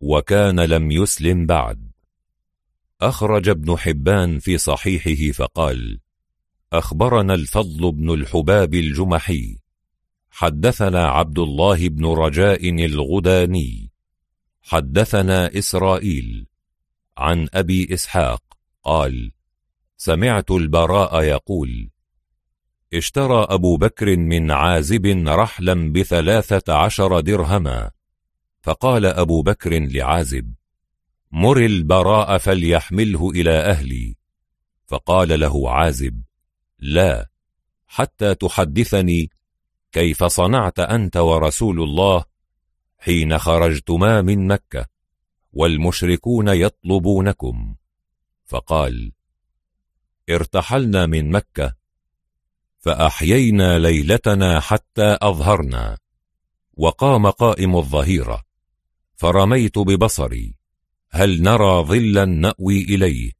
وكان 0.00 0.60
لم 0.60 0.90
يسلم 0.90 1.46
بعد. 1.46 1.90
أخرج 3.00 3.48
ابن 3.48 3.76
حبان 3.76 4.38
في 4.38 4.58
صحيحه 4.58 5.32
فقال 5.32 6.00
أخبرنا 6.72 7.34
الفضل 7.34 7.92
بن 7.92 8.10
الحباب 8.14 8.74
الجمحي 8.74 9.58
حدثنا 10.30 11.08
عبد 11.08 11.38
الله 11.38 11.88
بن 11.88 12.06
رجاء 12.06 12.84
الغداني 12.84 13.90
حدثنا 14.62 15.58
إسرائيل 15.58 16.46
عن 17.18 17.48
أبي 17.54 17.94
إسحاق 17.94 18.53
قال 18.84 19.32
سمعت 19.96 20.50
البراء 20.50 21.22
يقول 21.22 21.90
اشترى 22.94 23.46
أبو 23.48 23.76
بكر 23.76 24.16
من 24.16 24.50
عازب 24.50 25.06
رحلا 25.28 25.92
بثلاثة 25.92 26.74
عشر 26.74 27.20
درهما. 27.20 27.90
فقال 28.62 29.06
أبو 29.06 29.42
بكر 29.42 29.78
لعازب 29.78 30.54
مر 31.32 31.58
البراء 31.58 32.38
فليحمله 32.38 33.30
إلى 33.30 33.50
أهلي. 33.50 34.16
فقال 34.86 35.40
له 35.40 35.70
عازب 35.70 36.22
لا 36.78 37.30
حتى 37.86 38.34
تحدثني 38.34 39.30
كيف 39.92 40.24
صنعت 40.24 40.80
أنت 40.80 41.16
ورسول 41.16 41.82
الله 41.82 42.24
حين 42.98 43.38
خرجتما 43.38 44.22
من 44.22 44.46
مكة 44.46 44.86
والمشركون 45.52 46.48
يطلبونكم. 46.48 47.74
فقال 48.44 49.12
ارتحلنا 50.30 51.06
من 51.06 51.30
مكة 51.30 51.74
فأحيينا 52.78 53.78
ليلتنا 53.78 54.60
حتى 54.60 55.18
أظهرنا 55.22 55.98
وقام 56.74 57.30
قائم 57.30 57.76
الظهيرة 57.76 58.42
فرميت 59.16 59.78
ببصري 59.78 60.54
هل 61.10 61.42
نرى 61.42 61.84
ظلا 61.84 62.24
نأوي 62.24 62.82
إليه 62.82 63.32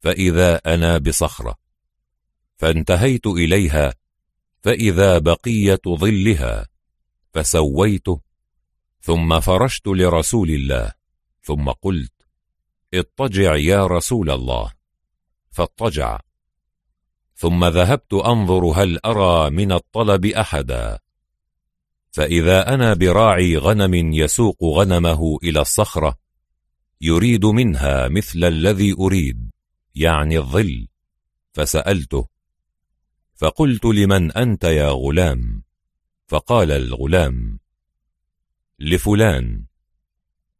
فإذا 0.00 0.56
أنا 0.56 0.98
بصخرة 0.98 1.54
فانتهيت 2.56 3.26
إليها 3.26 3.94
فإذا 4.62 5.18
بقية 5.18 5.80
ظلها 5.88 6.66
فسويته 7.34 8.20
ثم 9.00 9.40
فرشت 9.40 9.86
لرسول 9.86 10.50
الله 10.50 10.92
ثم 11.42 11.70
قلت 11.70 12.12
اضطجع 12.98 13.56
يا 13.56 13.86
رسول 13.86 14.30
الله. 14.30 14.72
فاضطجع. 15.50 16.20
ثم 17.34 17.64
ذهبت 17.64 18.14
أنظر 18.14 18.64
هل 18.64 18.98
أرى 19.04 19.50
من 19.50 19.72
الطلب 19.72 20.26
أحدا. 20.26 20.98
فإذا 22.10 22.74
أنا 22.74 22.94
براعي 22.94 23.56
غنم 23.56 23.94
يسوق 23.94 24.64
غنمه 24.64 25.38
إلى 25.42 25.60
الصخرة 25.60 26.18
يريد 27.00 27.44
منها 27.44 28.08
مثل 28.08 28.44
الذي 28.44 28.92
أريد 28.92 29.50
يعني 29.94 30.38
الظل. 30.38 30.88
فسألته. 31.52 32.26
فقلت 33.34 33.84
لمن 33.84 34.32
أنت 34.32 34.64
يا 34.64 34.88
غلام؟ 34.88 35.62
فقال 36.26 36.72
الغلام 36.72 37.58
لفلان 38.78 39.64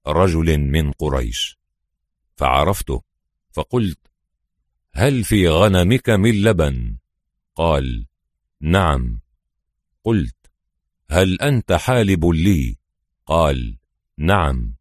رجل 0.07 0.59
من 0.59 0.93
قريش. 0.93 1.59
فعرفته 2.37 3.03
فقلت 3.53 3.99
هل 4.93 5.25
في 5.25 5.49
غنمك 5.49 6.11
من 6.11 6.43
لبن؟ 6.43 6.97
قال 7.55 8.07
نعم. 8.61 9.21
قلت 10.05 10.37
هل 11.11 11.41
أنت 11.41 11.73
حالب 11.73 12.27
لي؟ 12.27 12.77
قال 13.27 13.79
نعم. 14.19 14.77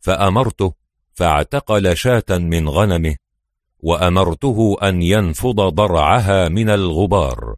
فأمرته 0.00 0.74
فاعتقل 1.12 1.96
شاة 1.96 2.24
من 2.30 2.68
غنمه 2.68 3.16
وأمرته 3.78 4.76
أن 4.82 5.02
ينفض 5.02 5.60
ضرعها 5.60 6.48
من 6.48 6.70
الغبار 6.70 7.56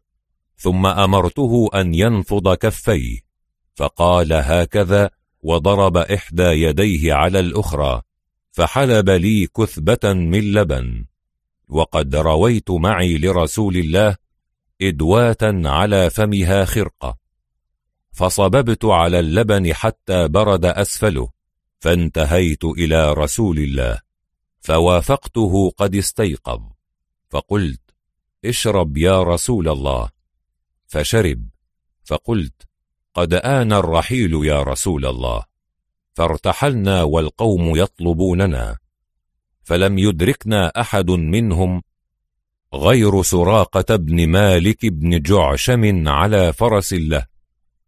ثم 0.57 0.85
أمرته 0.85 1.69
أن 1.75 1.93
ينفض 1.93 2.53
كفيه 2.53 3.19
فقال 3.75 4.33
هكذا 4.33 5.09
وضرب 5.41 5.97
إحدى 5.97 6.43
يديه 6.43 7.13
على 7.13 7.39
الأخرى. 7.39 8.01
فحلب 8.59 9.09
لي 9.09 9.47
كثبة 9.47 10.13
من 10.13 10.53
لبن 10.53 11.05
وقد 11.69 12.15
رويت 12.15 12.71
معي 12.71 13.17
لرسول 13.17 13.77
الله 13.77 14.17
إدواتا 14.81 15.61
على 15.65 16.09
فمها 16.09 16.65
خرقة 16.65 17.17
فصببت 18.11 18.85
على 18.85 19.19
اللبن 19.19 19.73
حتى 19.73 20.27
برد 20.27 20.65
أسفله 20.65 21.29
فانتهيت 21.79 22.65
إلى 22.65 23.13
رسول 23.13 23.59
الله 23.59 24.01
فوافقته 24.59 25.69
قد 25.77 25.95
استيقظ 25.95 26.61
فقلت 27.29 27.81
اشرب 28.45 28.97
يا 28.97 29.23
رسول 29.23 29.69
الله. 29.69 30.09
فشرب 30.87 31.49
فقلت 32.03 32.67
قد 33.13 33.33
آن 33.33 33.73
الرحيل 33.73 34.45
يا 34.45 34.63
رسول 34.63 35.05
الله. 35.05 35.48
فارتحلنا 36.13 37.03
والقوم 37.03 37.75
يطلبوننا 37.75 38.77
فلم 39.63 39.97
يدركنا 39.97 40.67
أحد 40.67 41.09
منهم 41.11 41.81
غير 42.73 43.23
سراقة 43.23 43.95
بن 43.95 44.27
مالك 44.27 44.85
بن 44.85 45.21
جعشم 45.21 46.07
على 46.07 46.53
فرس 46.53 46.93
له 46.93 47.25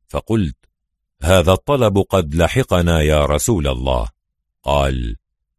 فقلت 0.10 0.56
هذا 1.24 1.54
الطلب 1.54 1.98
قد 1.98 2.36
لحقنا 2.36 3.02
يا 3.02 3.26
رسول 3.26 3.68
الله. 3.68 4.10
قال 4.64 5.16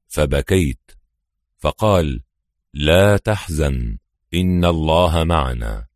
فبكيت. 0.09 0.91
فقال 1.59 2.23
لا 2.75 3.17
تحزن 3.17 3.99
إن 4.35 4.65
الله 4.65 5.25
معنا. 5.25 5.87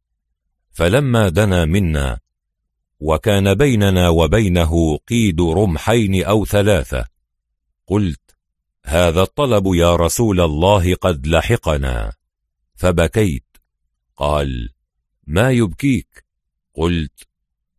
فلما 0.70 1.28
دنا 1.28 1.64
منا 1.64 2.18
وكان 3.00 3.54
بيننا 3.54 4.08
وبينه 4.08 4.96
قيد 4.96 5.40
رمحين 5.40 6.24
أو 6.24 6.44
ثلاثة. 6.44 7.06
قلت 7.86 8.36
هذا 8.84 9.22
الطلب 9.22 9.66
يا 9.74 9.96
رسول 9.96 10.40
الله 10.40 10.94
قد 10.94 11.26
لحقنا. 11.26 12.12
فبكيت. 12.74 13.44
قال 14.16 14.68
ما 15.26 15.50
يبكيك؟ 15.50 16.24
قلت 16.74 17.28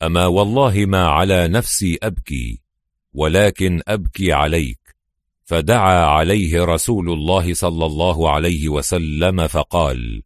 أما 0.04 0.26
والله 0.26 0.86
ما 0.86 1.08
على 1.08 1.48
نفسي 1.48 1.98
أبكي 2.04 2.62
ولكن 3.14 3.82
أبكي 3.88 4.34
عليك. 4.34 4.96
فدعا 5.44 6.06
عليه 6.06 6.66
رسول 6.66 7.10
الله 7.10 7.54
صلى 7.54 7.86
الله 7.86 8.32
عليه 8.32 8.70
وسلم 8.70 9.48
فقال 9.48 10.24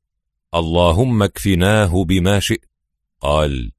اللهم 0.56 1.24
اكفناه 1.24 2.04
بما 2.04 2.40
شئت. 2.40 2.66
قال 3.20 3.72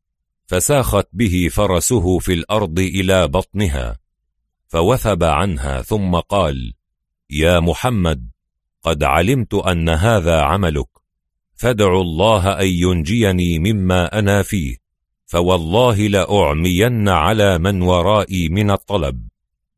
فساخت 0.53 1.09
به 1.13 1.49
فرسه 1.53 2.19
في 2.19 2.33
الأرض 2.33 2.79
إلى 2.79 3.29
بطنها 3.29 3.99
فوثب 4.69 5.25
عنها 5.25 5.83
ثم 5.83 6.15
قال 6.17 6.73
يا 7.31 7.61
محمد 7.61 8.31
قد 8.83 9.05
علمت 9.05 9.55
أن 9.55 9.89
هذا 9.89 10.41
عملك 10.41 10.89
فادع 11.55 12.01
الله 12.01 12.61
أن 12.61 12.67
ينجيني 12.67 13.59
مما 13.59 14.19
أنا 14.19 14.43
فيه 14.43 14.77
فوالله 15.27 15.97
لأعمين 15.97 17.09
على 17.09 17.59
من 17.59 17.83
ورائي 17.83 18.49
من 18.49 18.71
الطلب 18.71 19.29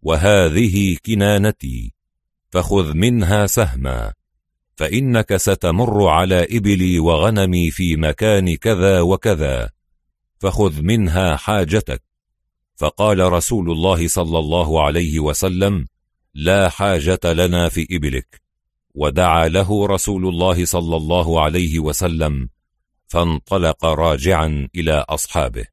وهذه 0.03 0.97
كنانتي 1.07 1.95
فخذ 2.51 2.95
منها 2.95 3.47
سهما 3.47 4.13
فإنك 4.77 5.37
ستمر 5.37 6.09
على 6.09 6.47
إبلي 6.51 6.99
وغنمي 6.99 7.71
في 7.71 7.97
مكان 7.97 8.57
كذا 8.57 9.01
وكذا. 9.01 9.74
فخذ 10.45 10.83
منها 10.83 11.37
حاجتك. 11.37 12.03
فقال 12.77 13.33
رسول 13.33 13.71
الله 13.71 14.09
صلى 14.09 14.39
الله 14.39 14.85
عليه 14.85 15.21
وسلم 15.21 15.87
لا 16.35 16.69
حاجة 16.69 17.21
لنا 17.25 17.69
في 17.69 17.87
إبلك. 17.91 18.43
ودعا 18.95 19.49
له 19.49 19.87
رسول 19.87 20.29
الله 20.29 20.65
صلى 20.65 20.97
الله 20.97 21.43
عليه 21.43 21.79
وسلم 21.79 22.49
فانطلق 23.07 23.85
راجعا 23.85 24.69
إلى 24.75 25.05
أصحابه. 25.09 25.65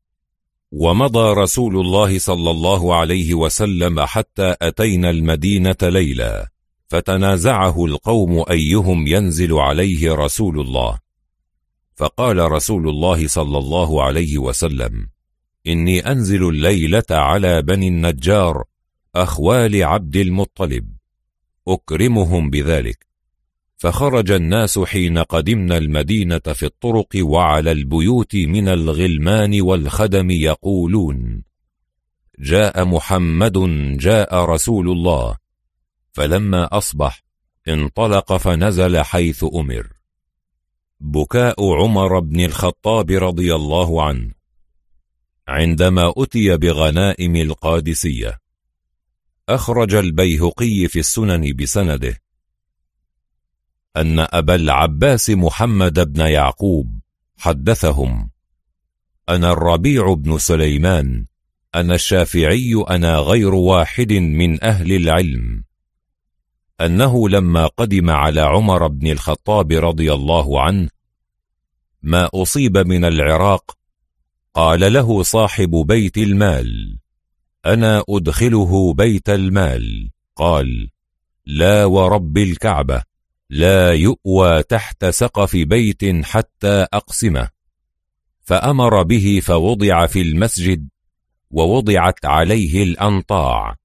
ومضى 0.72 1.34
رسول 1.42 1.78
الله 1.78 2.20
صلى 2.20 2.52
الله 2.52 2.96
عليه 2.96 3.34
وسلم 3.34 4.00
حتى 4.00 4.56
أتينا 4.62 5.10
المدينة 5.10 5.78
ليلا 5.82 6.52
فتنازعه 6.88 7.86
القوم 7.86 8.46
أيهم 8.50 9.08
ينزل 9.08 9.54
عليه 9.54 10.14
رسول 10.14 10.60
الله. 10.60 11.00
فقال 12.02 12.52
رسول 12.52 12.90
الله 12.90 13.28
صلى 13.28 13.58
الله 13.58 14.04
عليه 14.04 14.38
وسلم 14.38 15.08
إني 15.68 16.00
أنزل 16.00 16.50
الليلة 16.50 17.04
على 17.12 17.62
بني 17.62 17.88
النجار 17.88 18.64
أخوال 19.16 19.84
عبد 19.84 20.16
المطلب 20.16 20.94
أكرمهم 21.68 22.50
بذلك. 22.50 23.08
فخرج 23.78 24.32
الناس 24.32 24.80
حين 24.80 25.18
قدمنا 25.18 25.78
المدينة 25.78 26.40
في 26.40 26.66
الطرق 26.66 27.08
وعلى 27.16 27.72
البيوت 27.72 28.36
من 28.36 28.68
الغلمان 28.68 29.62
والخدم 29.62 30.32
يقولون 30.32 31.44
جاء 32.40 32.86
محمد 32.86 33.58
جاء 33.98 34.36
رسول 34.46 34.90
الله. 34.90 35.38
فلما 36.12 36.78
أصبح 36.78 37.24
انطلق 37.68 38.38
فنزل 38.38 39.02
حيث 39.02 39.46
أمر. 39.56 40.01
بكاء 41.04 41.74
عمر 41.74 42.20
بن 42.20 42.40
الخطاب 42.40 43.12
رضي 43.12 43.56
الله 43.56 44.04
عنه 44.04 44.32
عندما 45.48 46.14
أتي 46.18 46.58
بغنائم 46.58 47.36
القادسية. 47.36 48.40
أخرج 49.50 49.96
البيهقي 49.96 50.88
في 50.88 51.00
السنن 51.00 51.54
بسنده. 51.54 52.22
أن 53.98 54.20
أبا 54.20 54.56
العباس 54.56 55.30
محمد 55.30 56.14
بن 56.14 56.26
يعقوب 56.26 57.00
حدثهم. 57.38 58.30
أنا 59.30 59.52
الربيع 59.52 60.14
بن 60.14 60.38
سليمان 60.38 61.26
أنا 61.76 61.96
الشافعي 61.96 62.84
أنا 62.90 63.18
غير 63.18 63.54
واحد 63.54 64.14
من 64.14 64.64
أهل 64.64 64.92
العلم. 64.92 65.64
أنه 66.86 67.30
لما 67.30 67.68
قدم 67.68 68.10
على 68.10 68.42
عمر 68.42 68.88
بن 68.88 69.08
الخطاب 69.08 69.72
رضي 69.72 70.14
الله 70.14 70.62
عنه 70.62 70.90
ما 72.04 72.30
أصيب 72.34 72.78
من 72.78 73.06
العراق 73.06 73.78
قال 74.54 74.94
له 74.94 75.24
صاحب 75.24 75.70
بيت 75.70 76.18
المال 76.18 76.98
أنا 77.66 78.04
أدخله 78.10 78.94
بيت 78.94 79.30
المال 79.30 80.10
قال 80.36 80.90
لا 81.46 81.86
ورب 81.86 82.38
الكعبة 82.38 83.04
لا 83.50 83.94
يؤوى 83.94 84.64
تحت 84.64 85.06
سقف 85.06 85.56
بيت 85.56 86.26
حتى 86.26 86.88
أقسمه 86.94 87.50
فأمر 88.42 89.04
به 89.04 89.42
فوضع 89.44 90.06
في 90.06 90.22
المسجد 90.22 90.90
ووضعت 91.52 92.26
عليه 92.26 92.84
الأنطاع 92.84 93.76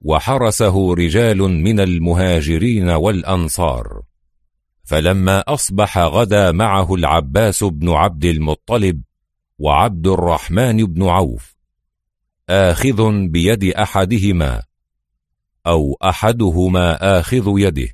وحرسه 0.00 0.94
رجال 0.94 1.38
من 1.38 1.80
المهاجرين 1.80 2.88
والأنصار. 2.88 4.02
فلما 4.84 5.40
أصبح 5.40 5.98
غدا 5.98 6.52
معه 6.52 6.94
العباس 6.94 7.64
بن 7.64 7.90
عبد 7.90 8.24
المطلب 8.24 9.02
وعبد 9.58 10.06
الرحمن 10.06 10.84
بن 10.84 11.02
عوف 11.02 11.56
آخذ 12.48 13.28
بيد 13.28 13.64
أحدهما 13.64 14.62
أو 15.66 15.98
أحدهما 16.02 17.18
آخذ 17.20 17.44
يده. 17.56 17.88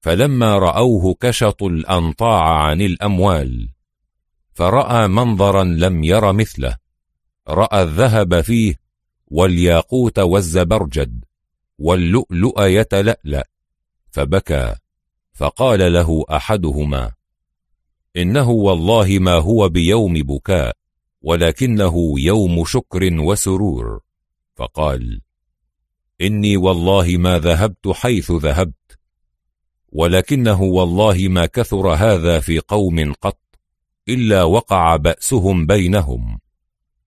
فلما 0.00 0.58
رأوه 0.58 1.14
كشطوا 1.20 1.70
الأنطاع 1.70 2.64
عن 2.64 2.80
الأموال 2.80 3.68
فرأى 4.52 5.08
منظرا 5.08 5.64
لم 5.64 6.04
ير 6.04 6.32
مثله 6.32 6.76
رأى 7.48 7.82
الذهب 7.82 8.40
فيه 8.40 8.74
والياقوت 9.30 10.18
والزبرجد 10.18 11.24
واللؤلؤ 11.78 12.62
يتلألأ. 12.62 13.48
فبكى. 14.10 14.74
فقال 15.32 15.92
له 15.92 16.24
أحدهما 16.30 17.12
إنه 18.16 18.50
والله 18.50 19.18
ما 19.18 19.34
هو 19.34 19.68
بيوم 19.68 20.14
بكاء 20.14 20.76
ولكنه 21.22 22.20
يوم 22.20 22.64
شكر 22.64 23.20
وسرور. 23.20 24.00
فقال 24.54 25.20
إني 26.20 26.56
والله 26.56 27.16
ما 27.16 27.38
ذهبت 27.38 27.88
حيث 27.88 28.30
ذهبت 28.30 28.98
ولكنه 29.92 30.62
والله 30.62 31.28
ما 31.28 31.46
كثر 31.46 31.88
هذا 31.88 32.40
في 32.40 32.58
قوم 32.58 33.12
قط 33.12 33.38
إلا 34.08 34.42
وقع 34.42 34.96
بأسهم 34.96 35.66
بينهم. 35.66 36.38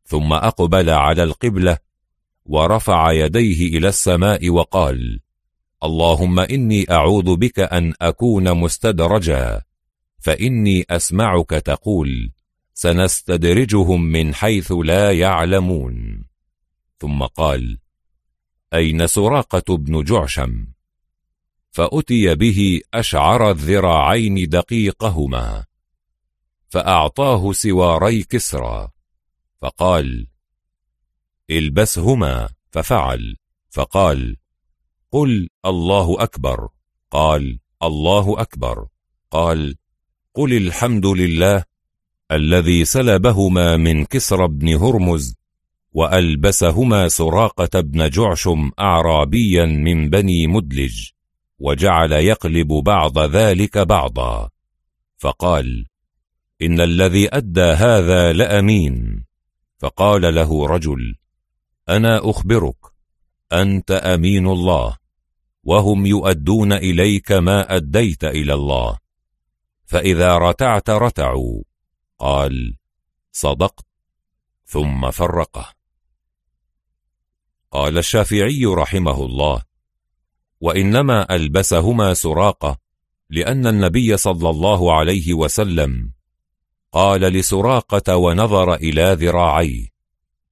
ثم 0.06 0.34
أقبل 0.34 0.90
على 0.90 1.24
القبلة 1.24 1.78
ورفع 2.46 3.12
يديه 3.12 3.78
إلى 3.78 3.88
السماء 3.88 4.50
وقال 4.50 5.20
اللهم 5.84 6.40
إني 6.40 6.92
أعوذ 6.92 7.36
بك 7.36 7.60
أن 7.60 7.94
أكون 8.02 8.54
مستدرجا 8.54 9.62
فإني 10.20 10.86
أسمعك 10.90 11.50
تقول 11.50 12.32
سنستدرجهم 12.74 14.02
من 14.02 14.34
حيث 14.34 14.72
لا 14.72 15.12
يعلمون. 15.12 16.26
ثم 17.00 17.24
قال 17.24 17.78
أين 18.74 19.08
سراقة 19.08 19.78
بن 19.78 20.04
جعشم؟ 20.04 20.68
فأتي 21.72 22.36
به 22.36 22.82
أشعر 22.94 23.52
الذراعين 23.52 24.50
دقيقهما 24.50 25.66
فأعطاه 26.70 27.52
سواري 27.52 28.24
كسرى 28.24 28.90
فقال 29.62 30.28
البسهما 31.50 32.50
ففعل. 32.72 33.36
فقال 33.70 34.36
قل 35.12 35.50
الله 35.66 36.24
أكبر. 36.24 36.70
قال 37.12 37.60
الله 37.84 38.42
أكبر. 38.42 38.88
قال 39.32 39.76
قل 40.34 40.54
الحمد 40.54 41.06
لله 41.06 41.64
الذي 42.32 42.86
سلبهما 42.86 43.78
من 43.78 44.06
كسر 44.06 44.46
بن 44.46 44.74
هرمز 44.74 45.36
وألبسهما 45.92 47.08
سراقة 47.08 47.82
بن 47.82 48.10
جعشم 48.10 48.72
أعرابيا 48.80 49.66
من 49.66 50.10
بني 50.10 50.48
مدلج 50.48 51.10
وجعل 51.60 52.12
يقلب 52.12 52.68
بعض 52.68 53.20
ذلك 53.20 53.78
بعضا. 53.78 54.50
فقال 55.18 55.86
إن 56.62 56.82
الذي 56.82 57.36
أدى 57.36 57.62
هذا 57.62 58.34
لأمين. 58.34 59.26
فقال 59.78 60.36
له 60.36 60.66
رجل 60.68 61.16
أنا 61.90 62.30
أخبرك 62.30 62.78
أنت 63.54 63.92
أمين 63.92 64.48
الله 64.48 64.98
وهم 65.64 66.06
يؤدون 66.06 66.74
إليك 66.74 67.32
ما 67.32 67.76
أديت 67.76 68.24
إلى 68.24 68.54
الله. 68.54 69.00
فإذا 69.86 70.38
رتعت 70.38 70.90
رتعوا. 70.90 71.64
قال 72.20 72.78
صدقت. 73.32 73.86
ثم 74.66 75.12
فرقه. 75.12 75.74
قال 77.72 77.98
الشافعي 77.98 78.66
رحمه 78.66 79.26
الله 79.26 79.64
وإنما 80.62 81.36
ألبسهما 81.36 82.14
سراقة 82.14 82.80
لأن 83.30 83.68
النبي 83.68 84.18
صلى 84.18 84.50
الله 84.50 84.94
عليه 84.94 85.34
وسلم 85.34 86.14
قال 86.92 87.22
لسراقة 87.22 88.16
ونظر 88.16 88.74
إلى 88.74 89.14
ذراعيه. 89.20 89.93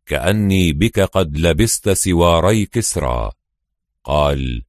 كأني 0.06 0.74
بك 0.74 1.00
قد 1.00 1.38
لبست 1.38 1.90
سواري 1.90 2.66
كسرى. 2.66 3.32
قال 4.04 4.64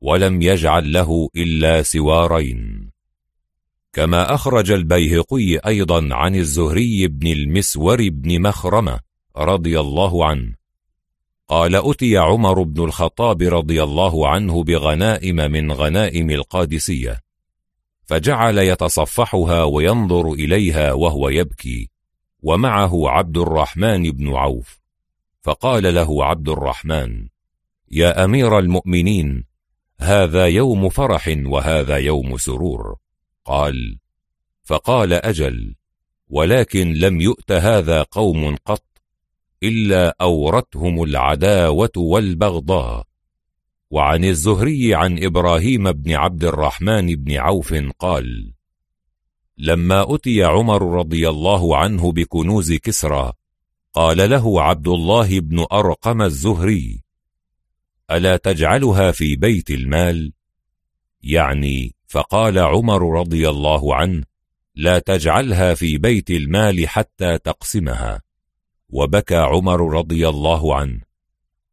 ولم 0.00 0.42
يجعل 0.42 0.92
له 0.92 1.28
إلا 1.36 1.82
سوارين. 1.82 2.90
كما 3.92 4.34
أخرج 4.34 4.70
البيهقي 4.70 5.56
أيضا 5.56 6.08
عن 6.14 6.34
الزهري 6.34 7.08
بن 7.08 7.26
المسور 7.26 8.08
بن 8.08 8.42
مخرمة 8.42 9.00
رضي 9.36 9.80
الله 9.80 10.26
عنه. 10.26 10.54
قال 11.48 11.90
أتي 11.90 12.16
عمر 12.16 12.62
بن 12.62 12.84
الخطاب 12.84 13.42
رضي 13.42 13.82
الله 13.82 14.28
عنه 14.28 14.64
بغنائم 14.64 15.36
من 15.36 15.72
غنائم 15.72 16.30
القادسية 16.30 17.20
فجعل 18.04 18.58
يتصفحها 18.58 19.62
وينظر 19.62 20.32
إليها 20.32 20.92
وهو 20.92 21.28
يبكي. 21.28 21.93
ومعه 22.44 23.08
عبد 23.08 23.38
الرحمن 23.38 24.10
بن 24.10 24.36
عوف. 24.36 24.80
فقال 25.42 25.94
له 25.94 26.24
عبد 26.24 26.48
الرحمن 26.48 27.28
يا 27.90 28.24
أمير 28.24 28.58
المؤمنين 28.58 29.44
هذا 30.00 30.46
يوم 30.46 30.88
فرح 30.88 31.34
وهذا 31.46 31.96
يوم 31.96 32.36
سرور. 32.36 32.96
قال 33.44 33.98
فقال 34.62 35.12
أجل 35.12 35.74
ولكن 36.28 36.92
لم 36.92 37.20
يؤت 37.20 37.52
هذا 37.52 38.02
قوم 38.02 38.56
قط 38.64 38.84
إلا 39.62 40.16
أورتهم 40.20 41.02
العداوة 41.02 41.92
والبغضاء. 41.96 43.06
وعن 43.90 44.24
الزهري 44.24 44.94
عن 44.94 45.24
إبراهيم 45.24 45.92
بن 45.92 46.12
عبد 46.12 46.44
الرحمن 46.44 47.06
بن 47.06 47.36
عوف 47.36 47.74
قال 47.98 48.53
لما 49.58 50.14
أتي 50.14 50.44
عمر 50.44 50.98
رضي 50.98 51.28
الله 51.28 51.76
عنه 51.76 52.12
بكنوز 52.12 52.72
كسرى 52.72 53.32
قال 53.92 54.30
له 54.30 54.62
عبد 54.62 54.88
الله 54.88 55.40
بن 55.40 55.66
أرقم 55.72 56.22
الزهري 56.22 57.00
ألا 58.10 58.36
تجعلها 58.36 59.12
في 59.12 59.36
بيت 59.36 59.70
المال؟ 59.70 60.32
يعني 61.22 61.94
فقال 62.06 62.58
عمر 62.58 63.20
رضي 63.20 63.48
الله 63.48 63.94
عنه 63.94 64.22
لا 64.74 64.98
تجعلها 64.98 65.74
في 65.74 65.98
بيت 65.98 66.30
المال 66.30 66.88
حتى 66.88 67.38
تقسمها. 67.38 68.22
وبكى 68.88 69.36
عمر 69.36 69.92
رضي 69.98 70.28
الله 70.28 70.74
عنه. 70.74 71.00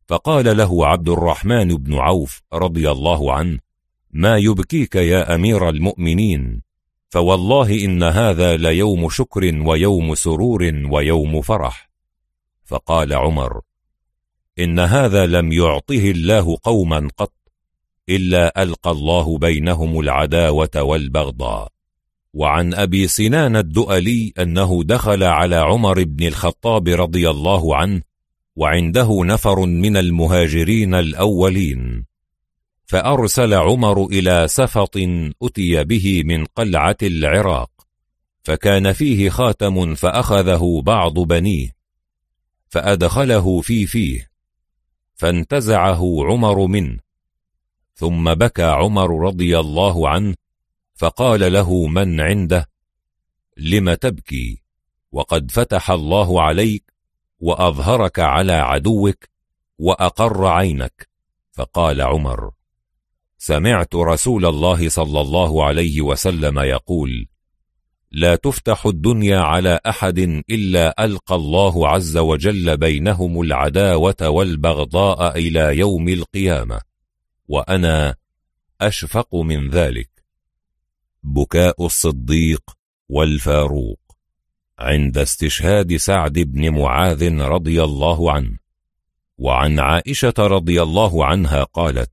فقال 0.08 0.58
له 0.58 0.88
عبد 0.88 1.10
الرحمن 1.10 1.68
بن 1.68 1.94
عوف 1.94 2.42
رضي 2.54 2.92
الله 2.92 3.34
عنه 3.34 3.60
ما 4.12 4.38
يبكيك 4.38 4.96
يا 4.96 5.36
أمير 5.36 5.70
المؤمنين؟ 5.70 6.62
فوالله 7.12 7.86
إن 7.86 8.04
هذا 8.04 8.58
ليوم 8.58 9.10
شكر 9.10 9.62
ويوم 9.68 10.16
سرور 10.16 10.82
ويوم 10.92 11.42
فرح. 11.42 11.90
فقال 12.66 13.14
عمر 13.14 13.62
إن 14.60 14.80
هذا 14.80 15.26
لم 15.26 15.52
يعطه 15.52 16.12
الله 16.12 16.58
قوما 16.64 17.10
قط 17.18 17.34
إلا 18.10 18.64
ألقى 18.64 18.92
الله 18.92 19.38
بينهم 19.38 20.00
العداوة 20.00 20.70
والبغضاء. 20.76 21.72
وعن 22.34 22.74
أبي 22.74 23.08
سنان 23.08 23.56
الدؤلي 23.56 24.34
أنه 24.40 24.84
دخل 24.84 25.24
على 25.24 25.56
عمر 25.56 26.04
بن 26.04 26.28
الخطاب 26.28 26.88
رضي 26.88 27.30
الله 27.30 27.76
عنه 27.76 28.02
وعنده 28.56 29.24
نفر 29.24 29.66
من 29.66 29.98
المهاجرين 29.98 30.96
الأولين. 30.96 32.11
فأرسل 32.92 33.54
عمر 33.54 34.06
إلى 34.06 34.48
سفط 34.48 34.98
أتي 35.44 35.84
به 35.84 36.24
من 36.26 36.46
قلعة 36.46 36.98
العراق 37.02 37.72
فكان 38.44 38.94
فيه 38.94 39.30
خاتم 39.30 39.96
فأخذه 39.96 40.82
بعض 40.86 41.14
بنيه 41.14 41.76
فأدخله 42.70 43.62
في 43.62 43.86
فيه 43.86 44.32
فانتزعه 45.16 46.26
عمر 46.26 46.68
منه 46.68 47.00
ثم 47.96 48.34
بكى 48.34 48.64
عمر 48.64 49.26
رضي 49.28 49.60
الله 49.60 50.10
عنه 50.10 50.36
فقال 50.94 51.54
له 51.54 51.88
من 51.88 52.22
عنده؟ 52.22 52.70
لم 53.58 53.94
تبكي؟ 53.94 54.64
وقد 55.12 55.52
فتح 55.52 55.92
الله 55.92 56.42
عليك 56.42 56.94
وأظهرك 57.40 58.20
على 58.20 58.54
عدوك 58.54 59.26
وأقر 59.78 60.46
عينك 60.46 61.10
فقال 61.52 62.02
عمر 62.02 62.52
سمعت 63.44 63.96
رسول 63.96 64.46
الله 64.46 64.90
صلى 64.90 65.22
الله 65.22 65.66
عليه 65.66 66.02
وسلم 66.02 66.60
يقول 66.60 67.28
لا 68.12 68.36
تفتح 68.36 68.86
الدنيا 68.86 69.40
على 69.40 69.80
أحد 69.86 70.20
إلا 70.50 71.06
ألقى 71.06 71.36
الله 71.36 71.88
عز 71.88 72.18
وجل 72.18 72.78
بينهم 72.78 73.42
العداوة 73.42 74.30
والبغضاء 74.30 75.38
إلى 75.38 75.78
يوم 75.78 76.10
القيامة 76.10 76.82
وأنا 77.48 78.16
أشفق 78.82 79.36
من 79.36 79.70
ذلك. 79.70 80.10
بكاء 81.24 81.86
الصديق 81.86 82.64
والفاروق 83.10 84.00
عند 84.80 85.18
استشهاد 85.18 85.96
سعد 85.96 86.34
بن 86.34 86.70
معاذ 86.70 87.38
رضي 87.40 87.84
الله 87.84 88.32
عنه 88.32 88.58
وعن 89.38 89.80
عائشة 89.80 90.34
رضي 90.40 90.82
الله 90.82 91.26
عنها 91.26 91.64
قالت 91.64 92.12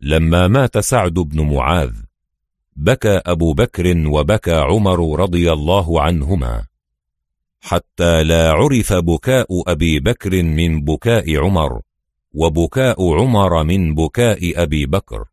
لما 0.00 0.48
مات 0.48 0.78
سعد 0.78 1.14
بن 1.14 1.54
معاذ 1.54 1.92
بكى 2.76 3.20
أبو 3.26 3.52
بكر 3.52 4.08
وبكى 4.08 4.54
عمر 4.54 5.20
رضي 5.20 5.52
الله 5.52 6.00
عنهما 6.00 6.66
حتى 7.60 8.22
لا 8.22 8.52
عرف 8.52 8.92
بكاء 8.92 9.46
أبي 9.66 10.00
بكر 10.00 10.42
من 10.42 10.84
بكاء 10.84 11.36
عمر 11.36 11.80
وبكاء 12.34 13.12
عمر 13.14 13.64
من 13.64 13.94
بكاء 13.94 14.62
أبي 14.62 14.86
بكر. 14.86 15.24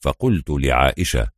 فقلت 0.00 0.50
لعائشة 0.50 1.30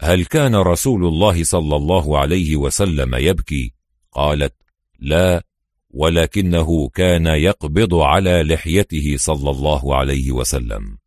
هل 0.00 0.24
كان 0.24 0.54
رسول 0.54 1.04
الله 1.04 1.44
صلى 1.44 1.76
الله 1.76 2.18
عليه 2.18 2.56
وسلم 2.56 3.14
يبكي؟ 3.14 3.74
قالت 4.12 4.54
لا 4.98 5.44
ولكنه 5.90 6.88
كان 6.88 7.26
يقبض 7.26 7.94
على 7.94 8.42
لحيته 8.42 9.16
صلى 9.16 9.50
الله 9.50 9.96
عليه 9.96 10.32
وسلم. 10.32 10.98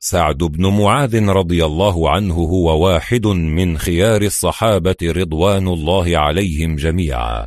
سعد 0.00 0.38
بن 0.38 0.66
معاذ 0.66 1.28
رضي 1.28 1.64
الله 1.64 2.10
عنه 2.10 2.34
هو 2.34 2.86
واحد 2.86 3.26
من 3.26 3.78
خيار 3.78 4.22
الصحابة 4.22 4.96
رضوان 5.02 5.68
الله 5.68 6.18
عليهم 6.18 6.76
جميعا. 6.76 7.46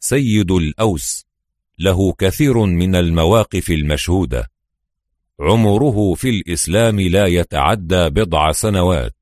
سيد 0.00 0.50
الأوس 0.50 1.26
له 1.78 2.12
كثير 2.12 2.58
من 2.58 2.96
المواقف 2.96 3.70
المشهودة. 3.70 4.50
عمره 5.40 6.14
في 6.14 6.30
الإسلام 6.30 7.00
لا 7.00 7.26
يتعدى 7.26 8.08
بضع 8.08 8.52
سنوات. 8.52 9.14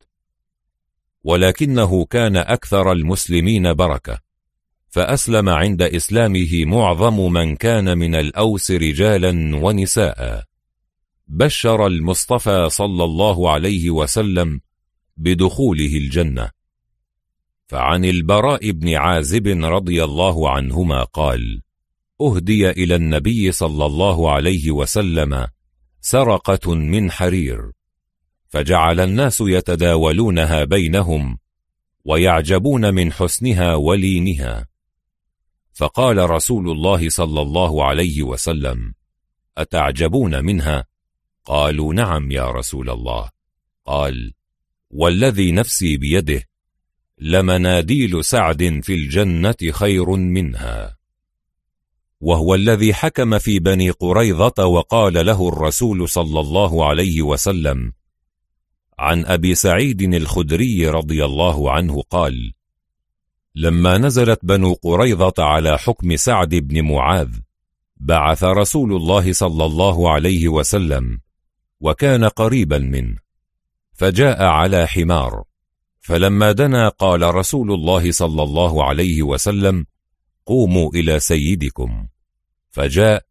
ولكنه 1.24 2.04
كان 2.04 2.36
أكثر 2.36 2.92
المسلمين 2.92 3.74
بركة. 3.74 4.18
فأسلم 4.88 5.48
عند 5.48 5.82
إسلامه 5.82 6.64
معظم 6.64 7.32
من 7.32 7.56
كان 7.56 7.98
من 7.98 8.14
الأوس 8.14 8.70
رجالا 8.70 9.56
ونساء. 9.56 10.44
بشر 11.28 11.86
المصطفى 11.86 12.68
صلى 12.70 13.04
الله 13.04 13.50
عليه 13.50 13.90
وسلم 13.90 14.60
بدخوله 15.16 15.96
الجنة 15.96 16.50
فعن 17.66 18.04
البراء 18.04 18.70
بن 18.70 18.94
عازب 18.94 19.46
رضي 19.48 20.04
الله 20.04 20.50
عنهما 20.50 21.04
قال 21.04 21.62
أهدي 22.20 22.70
إلى 22.70 22.94
النبي 22.94 23.52
صلى 23.52 23.86
الله 23.86 24.30
عليه 24.30 24.70
وسلم 24.70 25.46
سرقة 26.00 26.74
من 26.74 27.10
حرير 27.10 27.70
فجعل 28.48 29.00
الناس 29.00 29.40
يتداولونها 29.40 30.64
بينهم 30.64 31.38
ويعجبون 32.04 32.94
من 32.94 33.12
حسنها 33.12 33.74
ولينها 33.74 34.66
فقال 35.72 36.30
رسول 36.30 36.70
الله 36.70 37.08
صلى 37.08 37.42
الله 37.42 37.84
عليه 37.84 38.22
وسلم 38.22 38.94
أتعجبون 39.58 40.44
منها؟ 40.44 40.84
قالوا 41.46 41.94
نعم 41.94 42.30
يا 42.30 42.50
رسول 42.50 42.90
الله. 42.90 43.30
قال 43.86 44.32
والذي 44.90 45.52
نفسي 45.52 45.96
بيده 45.96 46.42
لمناديل 47.18 48.24
سعد 48.24 48.80
في 48.82 48.94
الجنة 48.94 49.56
خير 49.72 50.10
منها. 50.10 50.96
وهو 52.20 52.54
الذي 52.54 52.94
حكم 52.94 53.38
في 53.38 53.58
بني 53.58 53.90
قريظة 53.90 54.66
وقال 54.66 55.26
له 55.26 55.48
الرسول 55.48 56.08
صلى 56.08 56.40
الله 56.40 56.86
عليه 56.88 57.22
وسلم 57.22 57.92
عن 58.98 59.24
أبي 59.24 59.54
سعيد 59.54 60.02
الخدري 60.02 60.88
رضي 60.88 61.24
الله 61.24 61.70
عنه 61.72 62.02
قال 62.10 62.52
لما 63.54 63.98
نزلت 63.98 64.44
بنو 64.44 64.72
قريظة 64.72 65.34
على 65.38 65.78
حكم 65.78 66.16
سعد 66.16 66.54
بن 66.54 66.82
معاذ 66.82 67.30
بعث 67.96 68.44
رسول 68.44 68.96
الله 68.96 69.32
صلى 69.32 69.64
الله 69.64 70.10
عليه 70.10 70.48
وسلم 70.48 71.20
وكان 71.80 72.24
قريبا 72.24 72.78
منه. 72.78 73.16
فجاء 73.92 74.42
على 74.42 74.86
حمار. 74.86 75.44
فلما 76.00 76.52
دنا 76.52 76.88
قال 76.88 77.34
رسول 77.34 77.72
الله 77.72 78.12
صلى 78.12 78.42
الله 78.42 78.84
عليه 78.84 79.22
وسلم 79.22 79.86
قوموا 80.46 80.90
إلى 80.94 81.20
سيدكم. 81.20 82.08
فجاء 82.70 83.24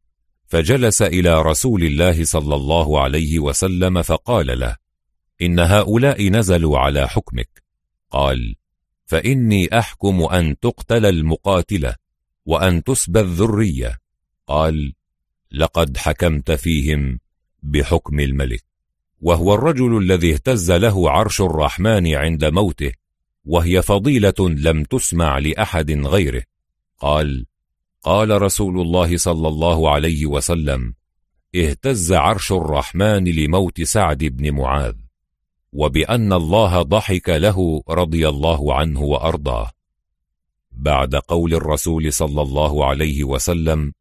فجلس 0.47 1.01
إلى 1.01 1.41
رسول 1.41 1.83
الله 1.83 2.23
صلى 2.23 2.55
الله 2.55 3.01
عليه 3.01 3.39
وسلم 3.39 4.01
فقال 4.01 4.59
له 4.59 4.75
إن 5.41 5.59
هؤلاء 5.59 6.29
نزلوا 6.29 6.79
على 6.79 7.07
حكمك. 7.07 7.63
قال 8.11 8.55
فإني 9.05 9.79
أحكم 9.79 10.21
أن 10.21 10.59
تقتل 10.59 11.05
المقاتلة 11.05 11.95
وأن 12.45 12.83
تسبى 12.83 13.19
الذرية. 13.19 13.99
قال 14.47 14.93
لقد 15.51 15.97
حكمت 15.97 16.51
فيهم 16.51 17.19
بحكم 17.65 18.19
الملك 18.19 18.63
وهو 19.21 19.53
الرجل 19.53 19.97
الذي 19.97 20.33
اهتز 20.33 20.71
له 20.71 21.11
عرش 21.11 21.41
الرحمن 21.41 22.15
عند 22.15 22.45
موته 22.45 22.91
وهي 23.45 23.81
فضيلة 23.81 24.33
لم 24.39 24.83
تسمع 24.83 25.37
لأحد 25.37 25.91
غيره. 25.91 26.43
قال 26.99 27.45
قال 28.03 28.41
رسول 28.41 28.81
الله 28.81 29.17
صلى 29.17 29.47
الله 29.47 29.89
عليه 29.89 30.25
وسلم 30.25 30.93
اهتز 31.55 32.13
عرش 32.13 32.51
الرحمن 32.51 33.23
لموت 33.23 33.81
سعد 33.81 34.23
بن 34.23 34.51
معاذ 34.51 34.95
وبأن 35.73 36.33
الله 36.33 36.81
ضحك 36.81 37.29
له 37.29 37.83
رضي 37.89 38.29
الله 38.29 38.73
عنه 38.73 39.01
وأرضاه. 39.01 39.71
بعد 40.71 41.15
قول 41.15 41.53
الرسول 41.53 42.13
صلى 42.13 42.41
الله 42.41 42.85
عليه 42.85 43.23
وسلم 43.23 43.93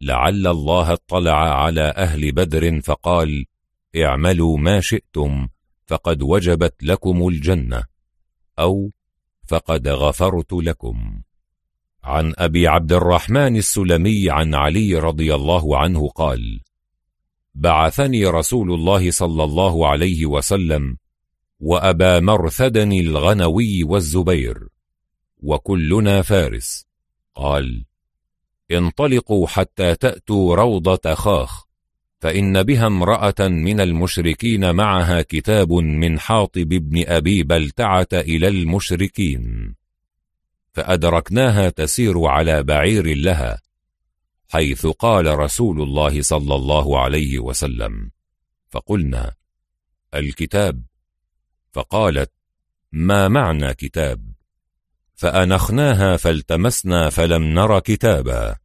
لعل 0.00 0.46
الله 0.46 0.92
اطلع 0.92 1.62
على 1.64 1.94
أهل 1.96 2.32
بدر 2.32 2.80
فقال 2.80 3.46
اعملوا 3.96 4.58
ما 4.58 4.80
شئتم 4.80 5.48
فقد 5.86 6.22
وجبت 6.22 6.74
لكم 6.82 7.28
الجنة 7.28 7.84
أو 8.58 8.90
فقد 9.48 9.88
غفرت 9.88 10.52
لكم. 10.52 11.22
عن 12.04 12.34
أبي 12.38 12.68
عبد 12.68 12.92
الرحمن 12.92 13.56
السلمي 13.56 14.30
عن 14.30 14.54
علي 14.54 14.94
رضي 14.94 15.34
الله 15.34 15.78
عنه 15.78 16.08
قال 16.08 16.60
بعثني 17.54 18.26
رسول 18.26 18.72
الله 18.72 19.10
صلى 19.10 19.44
الله 19.44 19.88
عليه 19.88 20.26
وسلم 20.26 20.96
وأبا 21.60 22.20
مرثد 22.20 22.76
الغنوي 22.76 23.84
والزبير 23.84 24.68
وكلنا 25.38 26.22
فارس. 26.22 26.86
قال 27.34 27.84
انطلقوا 28.72 29.46
حتى 29.46 29.94
تأتوا 29.94 30.54
روضة 30.56 31.14
خاخ 31.14 31.70
فإن 32.20 32.62
بها 32.62 32.86
امرأة 32.86 33.48
من 33.48 33.80
المشركين 33.80 34.74
معها 34.74 35.22
كتاب 35.22 35.72
من 35.72 36.18
حاطب 36.18 36.68
بن 36.68 37.04
أبي 37.08 37.42
بلتعة 37.42 38.08
إلى 38.12 38.48
المشركين. 38.48 39.74
فأدركناها 40.72 41.68
تسير 41.68 42.24
على 42.24 42.62
بعير 42.62 43.16
لها 43.16 43.60
حيث 44.48 44.86
قال 44.86 45.38
رسول 45.38 45.82
الله 45.82 46.22
صلى 46.22 46.54
الله 46.54 47.00
عليه 47.00 47.38
وسلم 47.38 48.10
فقلنا 48.70 49.32
الكتاب. 50.14 50.82
فقالت 51.72 52.32
ما 52.92 53.28
معنى 53.28 53.74
كتاب؟ 53.74 54.29
فأنخناها 55.20 56.16
فالتمسنا 56.16 57.10
فلم 57.10 57.42
نر 57.42 57.80
كتابا. 57.80 58.56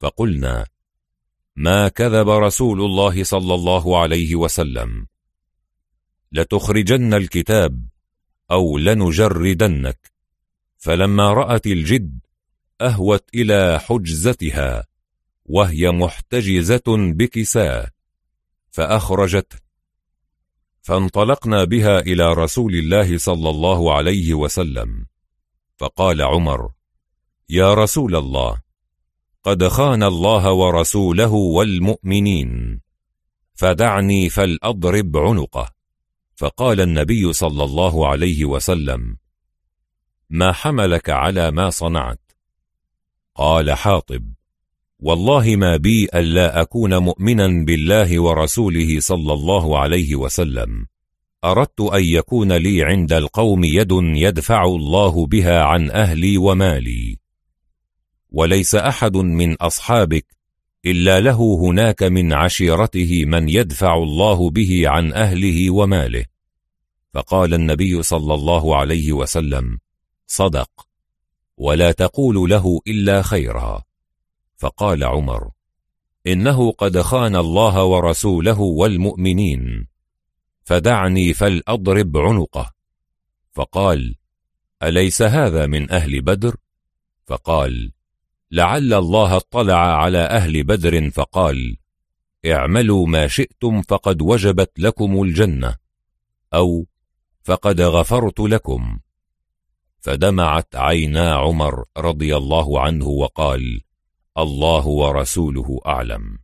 فقلنا 0.00 0.66
ما 1.56 1.88
كذب 1.88 2.28
رسول 2.28 2.80
الله 2.80 3.24
صلى 3.24 3.54
الله 3.54 4.00
عليه 4.00 4.34
وسلم؟ 4.34 5.06
لتخرجن 6.32 7.14
الكتاب 7.14 7.88
أو 8.50 8.78
لنجردنك. 8.78 10.12
فلما 10.76 11.32
رأت 11.32 11.66
الجد 11.66 12.18
أهوت 12.80 13.24
إلى 13.34 13.80
حجزتها 13.80 14.86
وهي 15.44 15.90
محتجزة 15.90 16.84
بكساه 16.88 17.90
فأخرجته. 18.70 19.58
فانطلقنا 20.82 21.64
بها 21.64 21.98
إلى 21.98 22.32
رسول 22.32 22.74
الله 22.74 23.18
صلى 23.18 23.50
الله 23.50 23.94
عليه 23.94 24.34
وسلم. 24.34 25.06
فقال 25.78 26.22
عمر 26.22 26.70
يا 27.48 27.74
رسول 27.74 28.16
الله 28.16 28.62
قد 29.42 29.68
خان 29.68 30.02
الله 30.02 30.52
ورسوله 30.52 31.32
والمؤمنين 31.32 32.80
فدعني 33.54 34.28
فلأضرب 34.28 35.16
عنقه. 35.16 35.74
فقال 36.36 36.80
النبي 36.80 37.32
صلى 37.32 37.64
الله 37.64 38.08
عليه 38.08 38.44
وسلم 38.44 39.16
ما 40.30 40.52
حملك 40.52 41.10
على 41.10 41.50
ما 41.50 41.70
صنعت؟ 41.70 42.32
قال 43.34 43.72
حاطب 43.72 44.32
والله 45.00 45.56
ما 45.56 45.76
بي 45.76 46.08
ألا 46.14 46.60
أكون 46.60 46.96
مؤمنا 46.98 47.64
بالله 47.64 48.22
ورسوله 48.22 49.00
صلى 49.00 49.32
الله 49.32 49.78
عليه 49.78 50.16
وسلم. 50.16 50.86
أردت 51.44 51.80
أن 51.80 52.04
يكون 52.04 52.52
لي 52.52 52.82
عند 52.82 53.12
القوم 53.12 53.64
يد 53.64 53.92
يدفع 53.92 54.64
الله 54.64 55.26
بها 55.26 55.62
عن 55.62 55.90
أهلي 55.90 56.38
ومالي. 56.38 57.18
وليس 58.30 58.74
أحد 58.74 59.16
من 59.16 59.54
أصحابك 59.54 60.26
إلا 60.86 61.20
له 61.20 61.58
هناك 61.60 62.02
من 62.02 62.32
عشيرته 62.32 63.24
من 63.24 63.48
يدفع 63.48 63.94
الله 63.94 64.50
به 64.50 64.88
عن 64.88 65.12
أهله 65.12 65.70
وماله. 65.70 66.24
فقال 67.14 67.54
النبي 67.54 68.02
صلى 68.02 68.34
الله 68.34 68.76
عليه 68.76 69.12
وسلم 69.12 69.78
صدق 70.26 70.70
ولا 71.56 71.92
تقول 71.92 72.50
له 72.50 72.80
إلا 72.86 73.22
خيرا. 73.22 73.82
فقال 74.56 75.04
عمر 75.04 75.50
إنه 76.26 76.72
قد 76.72 77.00
خان 77.00 77.36
الله 77.36 77.84
ورسوله 77.84 78.60
والمؤمنين. 78.60 79.87
فدعني 80.68 81.34
فلأضرب 81.34 82.16
عنقه. 82.16 82.72
فقال 83.52 84.14
أليس 84.82 85.22
هذا 85.22 85.66
من 85.66 85.90
أهل 85.90 86.20
بدر؟ 86.22 86.56
فقال 87.26 87.92
لعل 88.50 88.94
الله 88.94 89.36
اطلع 89.36 90.02
على 90.02 90.18
أهل 90.18 90.64
بدر 90.64 91.10
فقال 91.10 91.76
اعملوا 92.46 93.06
ما 93.06 93.26
شئتم 93.26 93.82
فقد 93.82 94.22
وجبت 94.22 94.72
لكم 94.78 95.22
الجنة 95.22 95.76
أو 96.54 96.86
فقد 97.42 97.80
غفرت 97.80 98.40
لكم. 98.40 99.00
فدمعت 100.00 100.76
عينا 100.76 101.34
عمر 101.34 101.84
رضي 101.98 102.36
الله 102.36 102.80
عنه 102.80 103.06
وقال 103.06 103.80
الله 104.38 104.86
ورسوله 104.86 105.80
أعلم. 105.86 106.38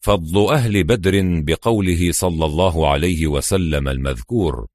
فضل 0.00 0.52
أهل 0.52 0.84
بدر 0.84 1.20
بقوله 1.22 2.12
صلى 2.12 2.44
الله 2.44 2.88
عليه 2.88 3.26
وسلم 3.26 3.88
المذكور 3.88 4.66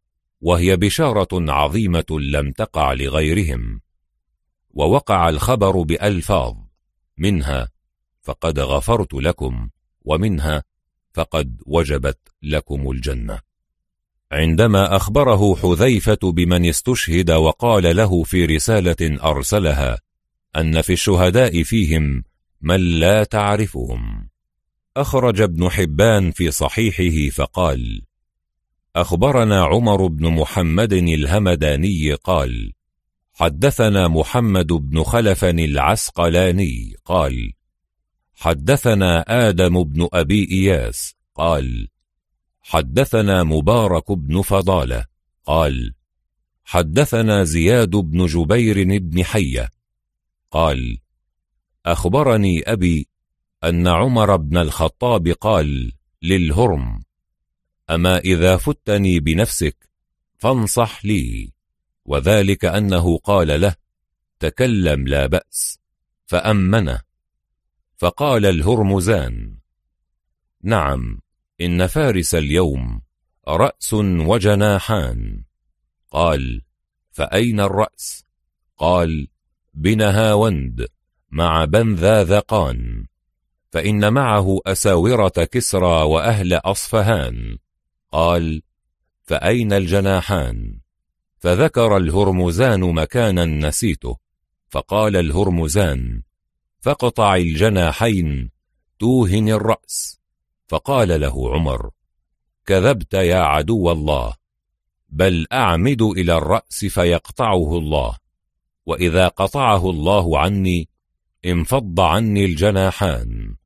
وهي 0.41 0.77
بشارة 0.77 1.51
عظيمة 1.51 2.05
لم 2.11 2.51
تقع 2.51 2.93
لغيرهم. 2.93 3.81
ووقع 4.69 5.29
الخبر 5.29 5.81
بألفاظ 5.81 6.55
منها 7.17 7.69
فقد 8.21 8.59
غفرت 8.59 9.13
لكم 9.13 9.69
ومنها 10.01 10.63
فقد 11.13 11.61
وجبت 11.65 12.19
لكم 12.43 12.91
الجنة 12.91 13.39
عندما 14.31 14.95
أخبره 14.95 15.55
حذيفة 15.55 16.31
بمن 16.31 16.65
استشهد 16.65 17.31
وقال 17.31 17.95
له 17.95 18.23
في 18.23 18.45
رسالة 18.45 19.23
أرسلها 19.23 19.99
أن 20.55 20.81
في 20.81 20.93
الشهداء 20.93 21.63
فيهم 21.63 22.23
من 22.61 22.99
لا 22.99 23.23
تعرفهم. 23.23 24.32
أخرج 24.97 25.41
ابن 25.41 25.69
حبان 25.69 26.31
في 26.31 26.51
صحيحه 26.51 27.35
فقال 27.35 28.01
أخبرنا 28.95 29.63
عمر 29.63 30.07
بن 30.07 30.27
محمد 30.27 30.93
الهمداني 30.93 32.13
قال 32.13 32.73
حدثنا 33.33 34.07
محمد 34.07 34.67
بن 34.67 35.03
خلف 35.03 35.43
العسقلاني 35.45 36.95
قال 37.05 37.53
حدثنا 38.35 39.25
آدم 39.47 39.83
بن 39.83 40.07
أبي 40.13 40.47
إياس 40.51 41.15
قال 41.35 41.87
حدثنا 42.61 43.43
مبارك 43.43 44.11
بن 44.11 44.41
فضالة 44.41 45.05
قال 45.45 45.93
حدثنا 46.63 47.43
زياد 47.43 47.89
بن 47.89 48.25
جبير 48.25 48.99
بن 48.99 49.23
حية 49.23 49.69
قال 50.51 50.97
أخبرني 51.85 52.61
أبي 52.61 53.07
أن 53.63 53.87
عمر 53.87 54.35
بن 54.35 54.57
الخطاب 54.57 55.27
قال 55.27 55.91
للهرم 56.21 57.03
أما 57.89 58.17
إذا 58.17 58.57
فتني 58.57 59.19
بنفسك 59.19 59.89
فانصح 60.37 61.05
لي. 61.05 61.53
وذلك 62.05 62.65
أنه 62.65 63.17
قال 63.17 63.61
له 63.61 63.75
تكلم 64.39 65.07
لا 65.07 65.27
بأس. 65.27 65.79
فأمنه. 66.25 67.01
فقال 67.97 68.45
الهرمزان 68.45 69.57
نعم 70.63 71.19
إن 71.61 71.87
فارس 71.87 72.35
اليوم 72.35 73.01
رأس 73.47 73.93
وجناحان. 73.93 75.43
قال 76.11 76.61
فأين 77.11 77.59
الرأس؟ 77.59 78.25
قال 78.77 79.27
بنهاوند 79.73 80.87
مع 81.31 81.65
بنذاذقان 81.65 83.05
فإن 83.73 84.13
معه 84.13 84.59
أساورة 84.65 85.29
كسرى 85.29 86.03
وأهل 86.03 86.53
أصفهان. 86.53 87.57
قال 88.11 88.61
فأين 89.23 89.73
الجناحان؟ 89.73 90.79
فذكر 91.37 91.97
الهرمزان 91.97 92.79
مكانا 92.79 93.45
نسيته 93.45 94.17
فقال 94.69 95.15
الهرمزان 95.15 96.21
فاقطع 96.79 97.35
الجناحين 97.35 98.51
توهن 98.99 99.49
الرأس. 99.49 100.19
فقال 100.67 101.21
له 101.21 101.53
عمر 101.53 101.89
كذبت 102.65 103.13
يا 103.13 103.39
عدو 103.39 103.91
الله 103.91 104.33
بل 105.09 105.47
أعمد 105.51 106.01
إلى 106.01 106.37
الرأس 106.37 106.85
فيقطعه 106.85 107.77
الله. 107.77 108.17
وإذا 108.85 109.27
قطعه 109.27 109.89
الله 109.89 110.39
عني 110.39 110.89
انفض 111.45 111.99
عني 111.99 112.45
الجناحان. 112.45 113.62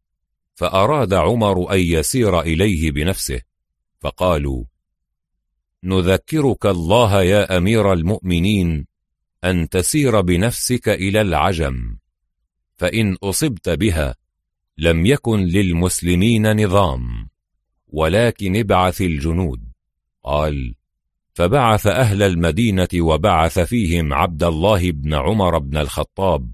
فأراد 0.57 1.13
عمر 1.13 1.73
أن 1.73 1.79
يسير 1.79 2.39
إليه 2.39 2.91
بنفسه 2.91 3.41
فقالوا 3.99 4.63
نذكرك 5.83 6.65
الله 6.65 7.23
يا 7.23 7.57
أمير 7.57 7.93
المؤمنين 7.93 8.87
أن 9.43 9.69
تسير 9.69 10.21
بنفسك 10.21 10.89
إلى 10.89 11.21
العجم 11.21 11.97
فإن 12.77 13.17
أصبت 13.23 13.69
بها 13.69 14.15
لم 14.77 15.05
يكن 15.05 15.39
للمسلمين 15.39 16.63
نظام 16.63 17.29
ولكن 17.87 18.55
ابعث 18.55 19.01
الجنود. 19.01 19.61
قال 20.23 20.75
فبعث 21.33 21.87
أهل 21.87 22.23
المدينة 22.23 22.87
وبعث 22.95 23.59
فيهم 23.59 24.13
عبد 24.13 24.43
الله 24.43 24.91
بن 24.91 25.13
عمر 25.13 25.57
بن 25.57 25.77
الخطاب 25.77 26.51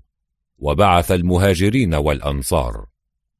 وبعث 0.58 1.12
المهاجرين 1.12 1.96
والأنصار. 1.96 2.93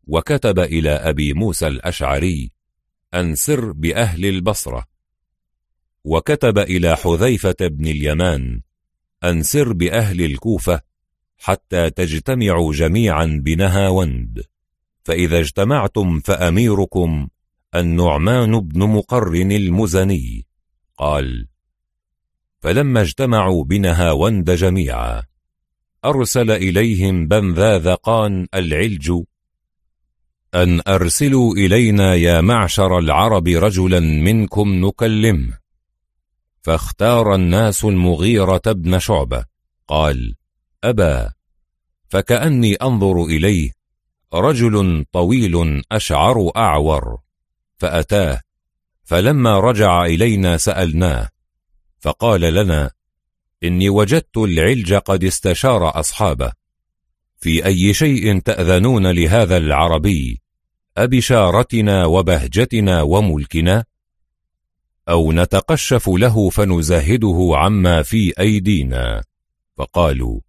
وكتب 0.08 0.60
إلى 0.60 0.90
أبي 0.90 1.34
موسى 1.34 1.68
الأشعري 1.68 2.52
أن 3.14 3.36
سر 3.36 3.72
بأهل 3.72 4.26
البصرة. 4.26 4.86
وكتب 6.04 6.58
إلى 6.58 6.96
حذيفة 6.98 7.56
بن 7.62 7.88
اليمان 7.88 8.62
أن 9.24 9.44
سر 9.44 9.74
بأهل 9.74 10.22
الكوفة 10.22 10.82
حتى 11.38 11.90
تجتمعوا 11.90 12.74
جميعا 12.74 13.26
بنهاوند 13.26 14.44
فإذا 15.04 15.40
اجتمعتم 15.40 16.20
فأميركم 16.20 17.28
النعمان 17.76 18.60
بن 18.60 18.80
مقرن 18.80 19.52
المزني. 19.52 20.46
قال 20.98 21.48
فلما 22.60 23.02
اجتمعوا 23.02 23.64
بنهاوند 23.64 24.52
جميعا 24.52 25.24
أرسل 26.06 26.52
إليهم 26.52 27.28
بنذاذقان 27.28 28.48
العلج 28.54 29.12
أن 30.56 30.82
أرسلوا 30.88 31.54
إلينا 31.56 32.16
يا 32.16 32.42
معشر 32.42 32.98
العرب 33.00 33.48
رجلا 33.48 34.00
منكم 34.00 34.86
نكلمه 34.86 35.58
فاختار 36.62 37.36
الناس 37.36 37.84
المغيرة 37.84 38.62
بن 38.68 39.00
شعبة 39.00 39.46
قال 39.88 40.36
أبا 40.84 41.34
فكأني 42.10 42.76
أنظر 42.76 43.24
إليه 43.26 43.72
رجل 44.34 45.06
طويل 45.12 45.84
أشعر 45.92 46.52
أعور. 46.56 47.20
فأتاه 47.78 48.42
فلما 49.04 49.60
رجع 49.60 50.06
إلينا 50.06 50.58
سألناه 50.58 51.30
فقال 52.00 52.42
لنا 52.42 52.92
إني 53.64 53.90
وجدت 53.90 54.38
العلج 54.38 54.94
قد 54.94 55.24
استشار 55.24 56.00
أصحابه. 56.00 56.52
في 57.40 57.66
أي 57.66 57.94
شيء 57.94 58.40
تأذنون 58.40 59.08
لهذا 59.08 59.58
العربي؟ 59.58 60.43
أبشارتنا 60.98 62.06
وبهجتنا 62.06 63.02
وملكنا 63.02 63.86
أو 65.10 65.32
نتقشف 65.32 66.10
له 66.10 66.50
فنزهده 66.50 67.52
عما 67.54 68.02
في 68.02 68.34
أيدينا. 68.40 69.24
فقالوا 69.76 70.40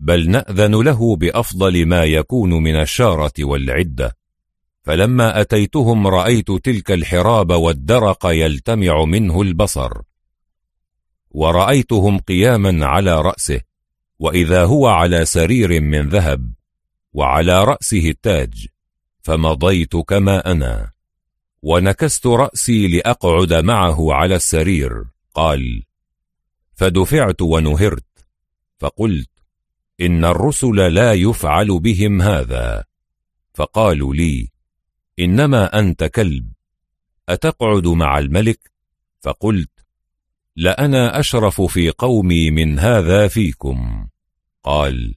بل 0.00 0.30
نأذن 0.30 0.82
له 0.82 1.16
بأفضل 1.16 1.86
ما 1.86 2.04
يكون 2.04 2.50
من 2.50 2.76
الشارة 2.76 3.32
والعدة. 3.40 4.16
فلما 4.82 5.40
أتيتهم 5.40 6.06
رأيت 6.06 6.50
تلك 6.50 6.90
الحراب 6.90 7.52
والدرق 7.52 8.26
يلتمع 8.26 9.04
منه 9.04 9.42
البصر. 9.42 9.92
ورأيتهم 11.30 12.18
قياما 12.18 12.86
على 12.86 13.20
رأسه 13.22 13.60
وإذا 14.18 14.64
هو 14.64 14.86
على 14.86 15.24
سرير 15.24 15.80
من 15.80 16.08
ذهب 16.08 16.52
وعلى 17.12 17.64
رأسه 17.64 18.08
التاج. 18.10 18.68
فمضيت 19.28 19.96
كما 19.96 20.52
أنا. 20.52 20.92
ونكست 21.62 22.26
رأسي 22.26 22.88
لأقعد 22.88 23.52
معه 23.52 24.12
على 24.12 24.34
السرير. 24.36 25.04
قال 25.34 25.82
فدفعت 26.74 27.42
ونهرت. 27.42 28.26
فقلت 28.78 29.30
إن 30.00 30.24
الرسل 30.24 30.94
لا 30.94 31.12
يفعل 31.12 31.80
بهم 31.80 32.22
هذا. 32.22 32.84
فقالوا 33.54 34.14
لي 34.14 34.48
إنما 35.18 35.78
أنت 35.78 36.04
كلب. 36.04 36.52
أتقعد 37.28 37.86
مع 37.86 38.18
الملك؟ 38.18 38.72
فقلت 39.20 39.86
لأنا 40.56 41.20
أشرف 41.20 41.60
في 41.60 41.90
قومي 41.90 42.50
من 42.50 42.78
هذا 42.78 43.28
فيكم. 43.28 44.08
قال 44.62 45.14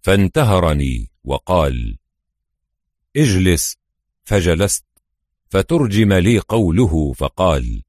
فانتهرني. 0.00 1.10
وقال 1.24 2.03
اجلس 3.16 3.76
فجلست 4.24 4.84
فترجم 5.48 6.12
لي 6.12 6.38
قوله 6.38 7.12
فقال 7.12 7.82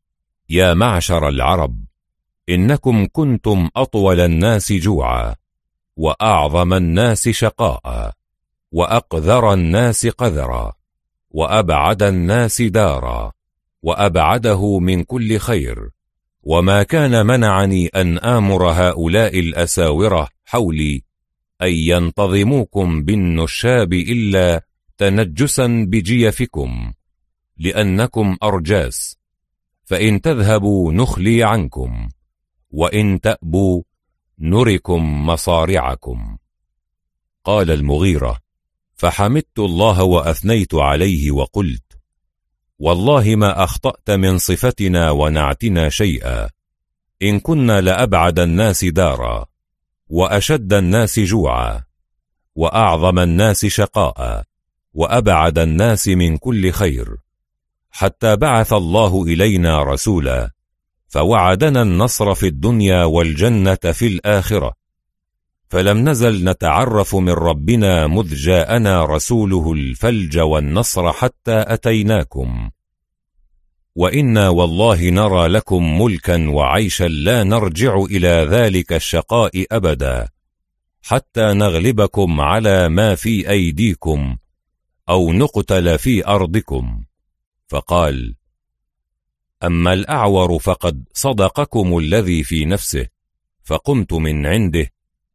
يا 0.49 0.73
معشر 0.73 1.29
العرب 1.29 1.85
إنكم 2.49 3.07
كنتم 3.11 3.69
أطول 3.75 4.19
الناس 4.19 4.73
جوعا 4.73 5.35
وأعظم 5.97 6.73
الناس 6.73 7.29
شقاء 7.29 8.13
وأقذر 8.71 9.53
الناس 9.53 10.07
قذرا 10.07 10.73
وأبعد 11.29 12.03
الناس 12.03 12.61
دارا 12.61 13.31
وأبعده 13.83 14.79
من 14.79 15.03
كل 15.03 15.37
خير 15.37 15.89
وما 16.43 16.83
كان 16.83 17.25
منعني 17.25 17.87
أن 17.87 18.17
آمر 18.17 18.65
هؤلاء 18.71 19.39
الأساورة 19.39 20.29
حولي 20.45 21.03
أن 21.61 21.71
ينتظموكم 21.71 23.03
بالنشاب 23.03 23.93
إلا 23.93 24.64
تنجسا 24.97 25.67
بجيفكم 25.67 26.93
لأنكم 27.57 28.37
أرجاس 28.43 29.17
فإن 29.85 30.21
تذهبوا 30.21 30.93
نخلي 30.93 31.43
عنكم 31.43 32.09
وإن 32.71 33.21
تأبوا 33.21 33.83
نركم 34.39 35.25
مصارعكم. 35.25 36.37
قال 37.43 37.71
المغيرة 37.71 38.39
فحمدت 38.95 39.59
الله 39.59 40.03
وأثنيت 40.03 40.75
عليه 40.75 41.31
وقلت 41.31 41.83
والله 42.79 43.35
ما 43.35 43.63
أخطأت 43.63 44.11
من 44.11 44.37
صفتنا 44.37 45.11
ونعتنا 45.11 45.89
شيئا 45.89 46.49
إن 47.21 47.39
كنا 47.39 47.81
لأبعد 47.81 48.39
الناس 48.39 48.85
دارا 48.85 49.45
وأشد 50.07 50.73
الناس 50.73 51.19
جوعا 51.19 51.83
وأعظم 52.55 53.19
الناس 53.19 53.65
شقاء. 53.65 54.43
وأبعد 54.95 55.59
الناس 55.59 56.07
من 56.07 56.37
كل 56.37 56.71
خير 56.71 57.15
حتى 57.91 58.35
بعث 58.35 58.73
الله 58.73 59.23
إلينا 59.23 59.83
رسولا 59.83 60.51
فوعدنا 61.07 61.81
النصر 61.81 62.33
في 62.35 62.47
الدنيا 62.47 63.03
والجنة 63.03 63.75
في 63.75 64.07
الآخرة. 64.07 64.73
فلم 65.69 66.09
نزل 66.09 66.49
نتعرف 66.49 67.15
من 67.15 67.29
ربنا 67.29 68.07
مذ 68.07 68.35
جاءنا 68.35 69.05
رسوله 69.05 69.73
الفلج 69.73 70.39
والنصر 70.39 71.11
حتى 71.11 71.63
أتيناكم. 71.67 72.69
وإنا 73.95 74.49
والله 74.49 75.09
نرى 75.09 75.47
لكم 75.47 76.01
ملكا 76.01 76.49
وعيشا 76.49 77.03
لا 77.03 77.43
نرجع 77.43 77.95
إلى 77.95 78.47
ذلك 78.49 78.93
الشقاء 78.93 79.65
أبدا 79.71 80.27
حتى 81.01 81.53
نغلبكم 81.53 82.41
على 82.41 82.89
ما 82.89 83.15
في 83.15 83.49
أيديكم. 83.49 84.37
أو 85.09 85.33
نقتل 85.33 85.99
في 85.99 86.27
أرضكم. 86.27 87.05
فقال 87.67 88.35
أما 89.63 89.93
الأعور 89.93 90.59
فقد 90.59 91.03
صدقكم 91.13 91.97
الذي 91.97 92.43
في 92.43 92.65
نفسه 92.65 93.07
فقمت 93.63 94.13
من 94.13 94.45
عنده 94.45 94.87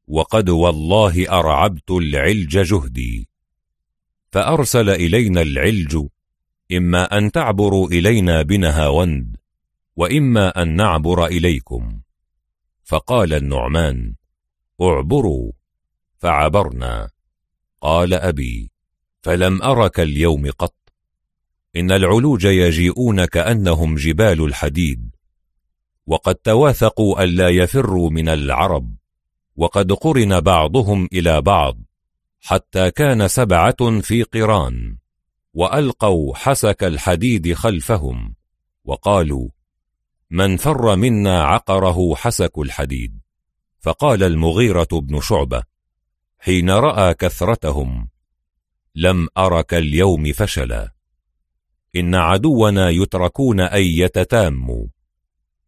وقد 0.07 0.49
والله 0.49 1.39
أرعبت 1.41 1.91
العلج 1.91 2.59
جهدي. 2.59 3.29
فأرسل 4.33 4.91
إلينا 4.91 5.43
العلج 5.43 6.07
إما 6.73 7.19
أن 7.19 7.33
تعبروا 7.33 7.89
إلينا 7.89 8.43
بنهاوند 8.43 9.37
وإما 9.97 10.63
أن 10.63 10.77
نعبر 10.77 11.27
إليكم. 11.27 12.01
فقال 12.85 13.33
النعمان 13.33 14.15
اعبروا. 14.83 15.53
فعبرنا. 16.19 17.11
قال 17.81 18.15
أبي 18.15 18.71
فلم 19.23 19.63
أرك 19.63 20.01
اليوم 20.01 20.51
قط. 20.51 20.75
إن 21.77 21.93
العلوج 21.93 22.45
يجيئون 22.45 23.25
كأنهم 23.25 23.95
جبال 23.95 24.45
الحديد. 24.45 25.11
وقد 26.07 26.35
تواثقوا 26.35 27.25
ألا 27.25 27.49
يفروا 27.49 28.11
من 28.11 28.29
العرب. 28.29 28.97
وقد 29.57 29.93
قرن 29.93 30.41
بعضهم 30.41 31.09
إلى 31.13 31.43
بعض. 31.43 31.79
حتى 32.41 32.91
كان 32.91 33.29
سبعة 33.29 34.01
في 34.01 34.23
قران. 34.23 34.97
وألقوا 35.55 36.37
حسك 36.37 36.85
الحديد 36.85 37.55
خلفهم. 37.55 38.35
وقالوا 38.85 39.49
من 40.31 40.57
فر 40.57 40.97
منا 40.97 41.43
عقره 41.43 42.15
حسك 42.15 42.59
الحديد. 42.59 43.21
فقال 43.81 44.23
المغيرة 44.23 44.89
بن 44.93 45.21
شعبة 45.21 45.63
حين 46.39 46.71
رأى 46.71 47.15
كثرتهم 47.15 48.09
لم 48.95 49.29
أرك 49.39 49.75
اليوم 49.75 50.33
فشلا. 50.33 50.93
إن 51.97 52.15
عدونا 52.15 52.91
يتركون 52.91 53.61
أن 53.61 53.83
يتتاموا 53.83 54.87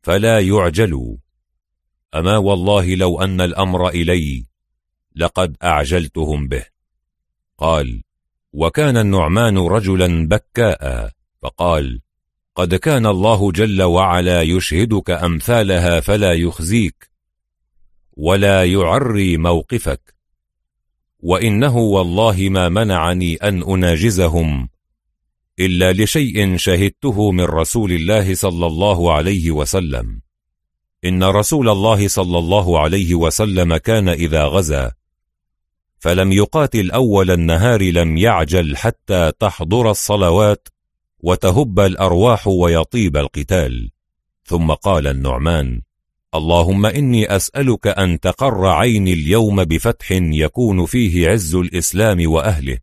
فلا 0.03 0.41
يعجلوا. 0.41 1.17
أما 2.15 2.37
والله 2.37 2.95
لو 2.95 3.21
أن 3.21 3.41
الأمر 3.41 3.89
إلي 3.89 4.47
لقد 5.17 5.57
أعجلتهم 5.63 6.49
به. 6.49 6.65
قال 7.59 8.03
وكان 8.53 8.97
النعمان 8.97 9.59
رجلا 9.59 10.29
بكاء. 10.29 11.11
فقال 11.43 12.01
قد 12.55 12.75
كان 12.75 13.07
الله 13.07 13.53
جل 13.53 13.83
وعلا 13.83 14.43
يشهدك 14.43 15.11
أمثالها 15.11 16.01
فلا 16.01 16.33
يخزيك 16.33 17.11
ولا 18.13 18.65
يعري 18.65 19.37
موقفك. 19.37 20.12
وإنه 21.23 21.77
والله 21.77 22.49
ما 22.49 22.69
منعني 22.69 23.37
أن 23.37 23.63
أناجزهم 23.63 24.69
إلا 25.61 25.93
لشيء 25.93 26.57
شهدته 26.57 27.31
من 27.31 27.45
رسول 27.45 27.93
الله 27.93 28.35
صلى 28.35 28.67
الله 28.67 29.13
عليه 29.13 29.51
وسلم. 29.51 30.23
إن 31.05 31.25
رسول 31.25 31.69
الله 31.69 32.09
صلى 32.09 32.39
الله 32.39 32.81
عليه 32.81 33.15
وسلم 33.15 33.77
كان 33.77 34.09
إذا 34.09 34.45
غزا 34.45 34.93
فلم 35.99 36.33
يقاتل 36.33 36.91
أول 36.91 37.31
النهار 37.31 37.83
لم 37.83 38.17
يعجل 38.17 38.77
حتى 38.77 39.33
تحضر 39.39 39.91
الصلوات 39.91 40.69
وتهب 41.19 41.81
الأرواح 41.81 42.49
ويطيب 42.49 43.17
القتال. 43.17 43.91
ثم 44.45 44.73
قال 44.73 45.07
النعمان 45.07 45.83
اللهم 46.35 46.87
إني 46.87 47.37
أسألك 47.37 47.87
أن 47.87 48.21
تقر 48.21 48.67
عيني 48.67 49.13
اليوم 49.13 49.65
بفتح 49.65 50.13
يكون 50.13 50.87
فيه 50.87 51.29
عز 51.29 51.55
الإسلام 51.55 52.31
وأهله 52.31 52.79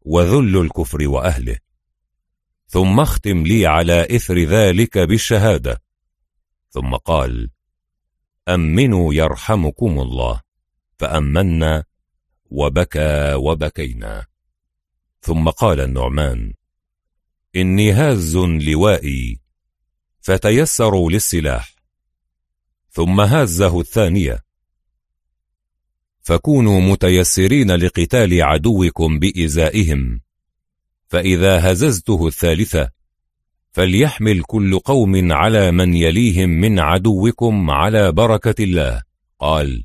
وذل 0.00 0.56
الكفر 0.56 1.08
وأهله. 1.08 1.58
ثم 2.66 3.00
اختم 3.00 3.46
لي 3.46 3.66
على 3.66 4.16
إثر 4.16 4.38
ذلك 4.38 4.98
بالشهادة. 4.98 5.82
ثم 6.70 6.94
قال 6.94 7.50
أمنوا 8.48 9.14
يرحمكم 9.14 10.00
الله 10.00 10.40
فأمنا 10.98 11.84
وبكى 12.46 13.34
وبكينا. 13.34 14.26
ثم 15.20 15.48
قال 15.48 15.80
النعمان 15.80 16.52
إني 17.56 17.92
هاز 17.92 18.36
لوائي 18.36 19.40
فتيسروا 20.20 21.10
للسلاح. 21.10 21.73
ثم 22.94 23.20
هازه 23.20 23.80
الثانية. 23.80 24.44
فكونوا 26.20 26.80
متيسرين 26.80 27.70
لقتال 27.70 28.42
عدوكم 28.42 29.18
بإزائهم. 29.18 30.20
فإذا 31.08 31.72
هززته 31.72 32.26
الثالثة 32.26 32.90
فليحمل 33.72 34.42
كل 34.42 34.78
قوم 34.78 35.32
على 35.32 35.70
من 35.70 35.94
يليهم 35.94 36.48
من 36.48 36.78
عدوكم 36.78 37.70
على 37.70 38.12
بركة 38.12 38.64
الله. 38.64 39.02
قال 39.38 39.84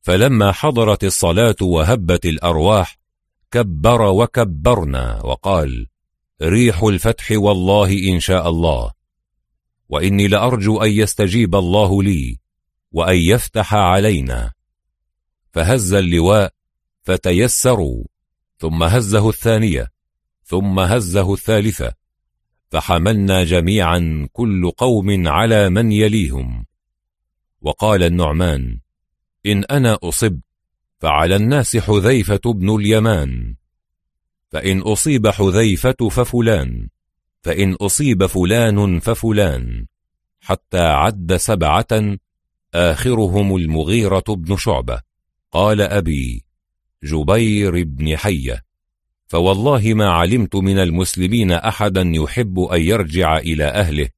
فلما 0.00 0.52
حضرت 0.52 1.04
الصلاة 1.04 1.56
وهبت 1.62 2.26
الأرواح 2.26 2.98
كبر 3.50 4.02
وكبرنا 4.02 5.20
وقال 5.24 5.86
ريح 6.42 6.82
الفتح 6.82 7.30
والله 7.30 8.08
إن 8.14 8.20
شاء 8.20 8.48
الله. 8.48 8.97
وإني 9.88 10.28
لأرجو 10.28 10.82
أن 10.82 10.90
يستجيب 10.90 11.54
الله 11.54 12.02
لي 12.02 12.38
وأن 12.92 13.16
يفتح 13.16 13.74
علينا. 13.74 14.52
فهز 15.52 15.94
اللواء 15.94 16.52
فتيسروا 17.02 18.04
ثم 18.58 18.82
هزه 18.82 19.28
الثانية 19.28 19.92
ثم 20.44 20.78
هزه 20.78 21.34
الثالثة 21.34 21.92
فحملنا 22.70 23.44
جميعا 23.44 24.28
كل 24.32 24.70
قوم 24.70 25.28
على 25.28 25.70
من 25.70 25.92
يليهم. 25.92 26.66
وقال 27.60 28.02
النعمان 28.02 28.80
إن 29.46 29.64
أنا 29.64 29.98
أصبت 30.02 30.42
فعلى 30.98 31.36
الناس 31.36 31.76
حذيفة 31.76 32.40
بن 32.44 32.74
اليمان 32.74 33.54
فإن 34.48 34.80
أصيب 34.80 35.28
حذيفة 35.28 36.08
ففلان. 36.10 36.88
فإن 37.42 37.72
أصيب 37.74 38.26
فلان 38.26 39.00
ففلان 39.00 39.86
حتى 40.40 40.80
عد 40.80 41.36
سبعة 41.36 42.16
آخرهم 42.74 43.56
المغيرة 43.56 44.24
بن 44.28 44.56
شعبة. 44.56 45.00
قال 45.52 45.80
أبي 45.80 46.44
جبير 47.02 47.84
بن 47.84 48.16
حية 48.16 48.64
فوالله 49.26 49.94
ما 49.94 50.10
علمت 50.10 50.56
من 50.56 50.78
المسلمين 50.78 51.52
أحدا 51.52 52.02
يحب 52.14 52.60
أن 52.60 52.80
يرجع 52.80 53.38
إلى 53.38 53.64
أهله 53.64 54.08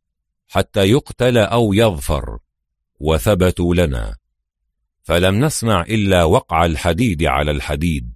حتى 0.48 0.84
يقتل 0.90 1.38
أو 1.38 1.72
يظفر 1.72 2.38
وثبتوا 3.00 3.74
لنا. 3.74 4.16
فلم 5.02 5.44
نسمع 5.44 5.82
إلا 5.82 6.24
وقع 6.24 6.64
الحديد 6.64 7.24
على 7.24 7.50
الحديد 7.50 8.14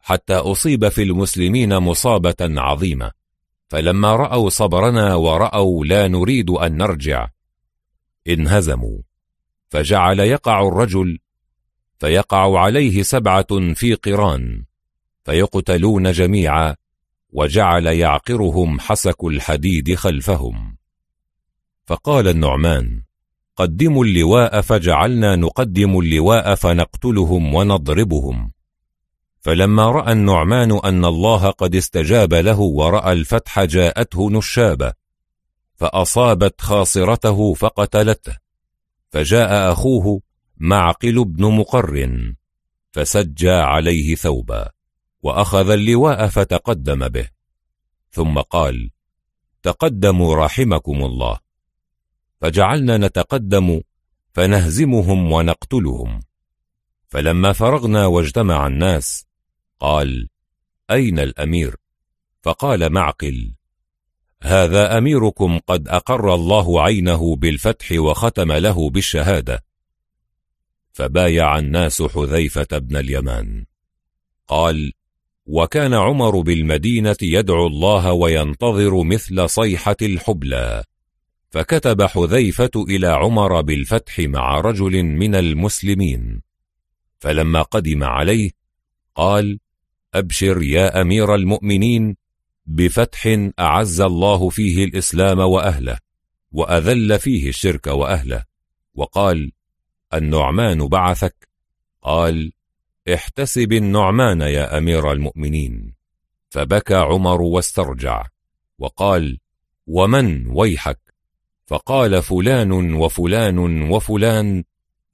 حتى 0.00 0.34
أصيب 0.34 0.88
في 0.88 1.02
المسلمين 1.02 1.78
مصابة 1.78 2.36
عظيمة. 2.40 3.15
فلما 3.68 4.16
رأوا 4.16 4.48
صبرنا 4.48 5.14
ورأوا 5.14 5.84
لا 5.84 6.08
نريد 6.08 6.50
أن 6.50 6.76
نرجع. 6.76 7.28
انهزموا. 8.28 8.98
فجعل 9.68 10.20
يقع 10.20 10.68
الرجل 10.68 11.18
فيقع 11.98 12.58
عليه 12.60 13.02
سبعة 13.02 13.74
في 13.74 13.94
قران 13.94 14.64
فيقتلون 15.24 16.12
جميعا 16.12 16.76
وجعل 17.32 17.86
يعقرهم 17.86 18.80
حسك 18.80 19.24
الحديد 19.24 19.94
خلفهم. 19.94 20.76
فقال 21.86 22.28
النعمان 22.28 23.02
قدموا 23.56 24.04
اللواء 24.04 24.60
فجعلنا 24.60 25.36
نقدم 25.36 25.98
اللواء 25.98 26.54
فنقتلهم 26.54 27.54
ونضربهم. 27.54 28.52
فلما 29.46 29.90
رأى 29.90 30.12
النعمان 30.12 30.80
أن 30.84 31.04
الله 31.04 31.50
قد 31.50 31.74
استجاب 31.74 32.34
له 32.34 32.60
ورأى 32.60 33.12
الفتح 33.12 33.64
جاءته 33.64 34.30
نشابة 34.30 34.92
فأصابت 35.74 36.60
خاصرته 36.60 37.54
فقتلته 37.54 38.36
فجاء 39.10 39.72
أخوه 39.72 40.20
معقل 40.56 41.24
بن 41.24 41.44
مقر 41.44 42.08
فسجى 42.92 43.50
عليه 43.50 44.14
ثوبا 44.14 44.70
وأخذ 45.22 45.70
اللواء 45.70 46.26
فتقدم 46.26 47.08
به 47.08 47.28
ثم 48.10 48.40
قال 48.40 48.90
تقدموا 49.62 50.36
رحمكم 50.36 51.04
الله. 51.04 51.38
فجعلنا 52.40 52.96
نتقدم 52.96 53.80
فنهزمهم 54.32 55.32
ونقتلهم 55.32 56.20
فلما 57.08 57.52
فرغنا 57.52 58.06
واجتمع 58.06 58.66
الناس 58.66 59.25
قال 59.80 60.28
أين 60.90 61.18
الأمير؟ 61.18 61.76
فقال 62.42 62.92
معقل. 62.92 63.54
هذا 64.42 64.98
أميركم 64.98 65.58
قد 65.58 65.88
أقر 65.88 66.34
الله 66.34 66.82
عينه 66.82 67.36
بالفتح 67.36 67.92
وختم 67.92 68.52
له 68.52 68.90
بالشهادة. 68.90 69.64
فبايع 70.92 71.58
الناس 71.58 72.02
حذيفة 72.02 72.78
بن 72.78 72.96
اليمان. 72.96 73.66
قال 74.48 74.92
وكان 75.46 75.94
عمر 75.94 76.40
بالمدينة 76.40 77.16
يدعو 77.22 77.66
الله 77.66 78.12
وينتظر 78.12 79.02
مثل 79.02 79.48
صيحة 79.48 79.96
الحبلى. 80.02 80.84
فكتب 81.50 82.02
حذيفة 82.02 82.70
إلى 82.76 83.06
عمر 83.06 83.60
بالفتح 83.60 84.18
مع 84.18 84.60
رجل 84.60 85.02
من 85.02 85.34
المسلمين. 85.34 86.42
فلما 87.18 87.62
قدم 87.62 88.04
عليه 88.04 88.50
قال 89.14 89.58
أبشر 90.18 90.62
يا 90.62 91.00
أمير 91.00 91.34
المؤمنين 91.34 92.16
بفتح 92.66 93.38
أعز 93.58 94.00
الله 94.00 94.48
فيه 94.48 94.84
الإسلام 94.84 95.38
وأهله 95.38 95.98
وأذل 96.52 97.18
فيه 97.18 97.48
الشرك 97.48 97.86
وأهله. 97.86 98.44
وقال 98.94 99.52
النعمان 100.14 100.88
بعثك؟ 100.88 101.48
قال 102.02 102.52
احتسب 103.14 103.72
النعمان 103.72 104.40
يا 104.40 104.78
أمير 104.78 105.12
المؤمنين. 105.12 105.94
فبكى 106.50 106.94
عمر 106.94 107.42
واسترجع 107.42 108.26
وقال 108.78 109.38
ومن 109.86 110.46
ويحك؟ 110.46 111.00
فقال 111.66 112.22
فلان 112.22 112.94
وفلان 112.94 113.82
وفلان 113.90 114.64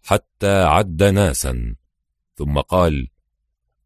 حتى 0.03 0.62
عد 0.62 1.03
ناسا. 1.03 1.74
ثم 2.35 2.59
قال 2.59 3.09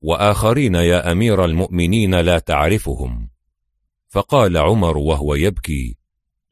وآخرين 0.03 0.75
يا 0.75 1.13
أمير 1.13 1.45
المؤمنين 1.45 2.15
لا 2.15 2.39
تعرفهم. 2.39 3.29
فقال 4.09 4.57
عمر 4.57 4.99
وهو 4.99 5.35
يبكي 5.35 5.97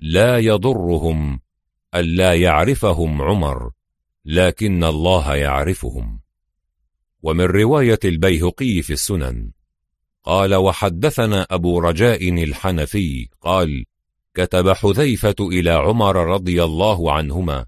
لا 0.01 0.39
يضرهم 0.39 1.41
ألا 1.95 2.35
يعرفهم 2.35 3.23
عمر 3.23 3.71
لكن 4.25 4.85
الله 4.85 5.35
يعرفهم. 5.35 6.21
ومن 7.23 7.45
رواية 7.45 8.01
البيهقي 8.05 8.83
في 8.83 8.93
السنن 8.93 9.51
قال 10.25 10.55
وحدثنا 10.55 11.47
أبو 11.51 11.79
رجاء 11.79 12.29
الحنفي 12.29 13.29
قال 13.41 13.85
كتب 14.35 14.73
حذيفة 14.73 15.35
إلى 15.41 15.71
عمر 15.71 16.17
رضي 16.17 16.65
الله 16.65 17.13
عنهما 17.13 17.67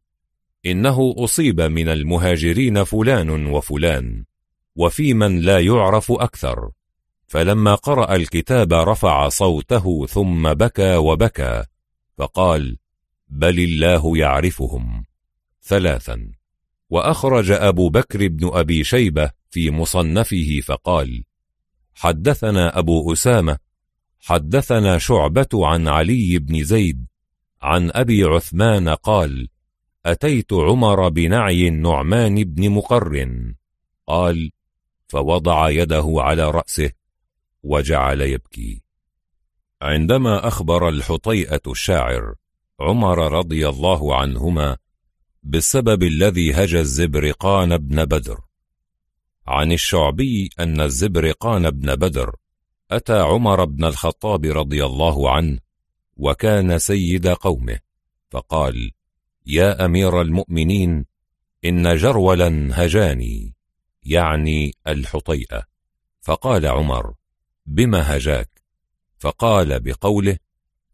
إنه 0.66 1.14
أصيب 1.18 1.60
من 1.60 1.88
المهاجرين 1.88 2.84
فلان 2.84 3.46
وفلان. 3.46 4.24
وفي 4.76 5.14
من 5.14 5.40
لا 5.40 5.60
يعرف 5.60 6.12
أكثر. 6.12 6.70
فلما 7.26 7.74
قرأ 7.74 8.14
الكتاب 8.16 8.72
رفع 8.72 9.28
صوته 9.28 10.06
ثم 10.06 10.54
بكى 10.54 10.96
وبكى 10.96 11.64
فقال 12.18 12.78
بل 13.28 13.60
الله 13.60 14.18
يعرفهم. 14.18 15.04
ثلاثا. 15.62 16.32
وأخرج 16.90 17.50
أبو 17.50 17.88
بكر 17.88 18.28
بن 18.28 18.50
أبي 18.52 18.84
شيبة 18.84 19.30
في 19.50 19.70
مصنفه 19.70 20.60
فقال 20.64 21.24
حدثنا 21.94 22.78
أبو 22.78 23.12
أسامة 23.12 23.58
حدثنا 24.20 24.98
شعبة 24.98 25.48
عن 25.54 25.88
علي 25.88 26.38
بن 26.38 26.64
زيد 26.64 27.06
عن 27.62 27.90
أبي 27.94 28.24
عثمان 28.24 28.88
قال 28.88 29.48
أتيت 30.06 30.52
عمر 30.52 31.08
بنعي 31.08 31.68
النعمان 31.68 32.44
بن 32.44 32.70
مقر. 32.70 33.28
قال 34.06 34.50
فوضع 35.06 35.70
يده 35.70 36.14
على 36.16 36.50
رأسه 36.50 36.90
وجعل 37.62 38.20
يبكي. 38.20 38.82
عندما 39.82 40.48
أخبر 40.48 40.88
الحطيئة 40.88 41.60
الشاعر 41.66 42.34
عمر 42.80 43.32
رضي 43.32 43.68
الله 43.68 44.16
عنهما 44.16 44.76
بالسبب 45.42 46.02
الذي 46.02 46.52
هجى 46.52 46.80
الزبرقان 46.80 47.78
بن 47.78 48.04
بدر. 48.04 48.40
عن 49.46 49.72
الشعبي 49.72 50.50
أن 50.60 50.80
الزبرقان 50.80 51.70
بن 51.70 51.94
بدر 51.94 52.36
أتى 52.90 53.18
عمر 53.20 53.64
بن 53.64 53.84
الخطاب 53.84 54.44
رضي 54.44 54.84
الله 54.84 55.30
عنه 55.30 55.58
وكان 56.16 56.78
سيد 56.78 57.26
قومه 57.28 57.78
فقال 58.30 58.90
يا 59.46 59.84
أمير 59.84 60.20
المؤمنين 60.20 61.06
إن 61.64 61.96
جرولا 61.96 62.70
هجاني. 62.72 63.55
يعني 64.06 64.74
الحطيئة. 64.86 65.62
فقال 66.20 66.66
عمر 66.66 67.14
بما 67.66 68.16
هجاك؟ 68.16 68.50
فقال 69.18 69.80
بقوله 69.80 70.38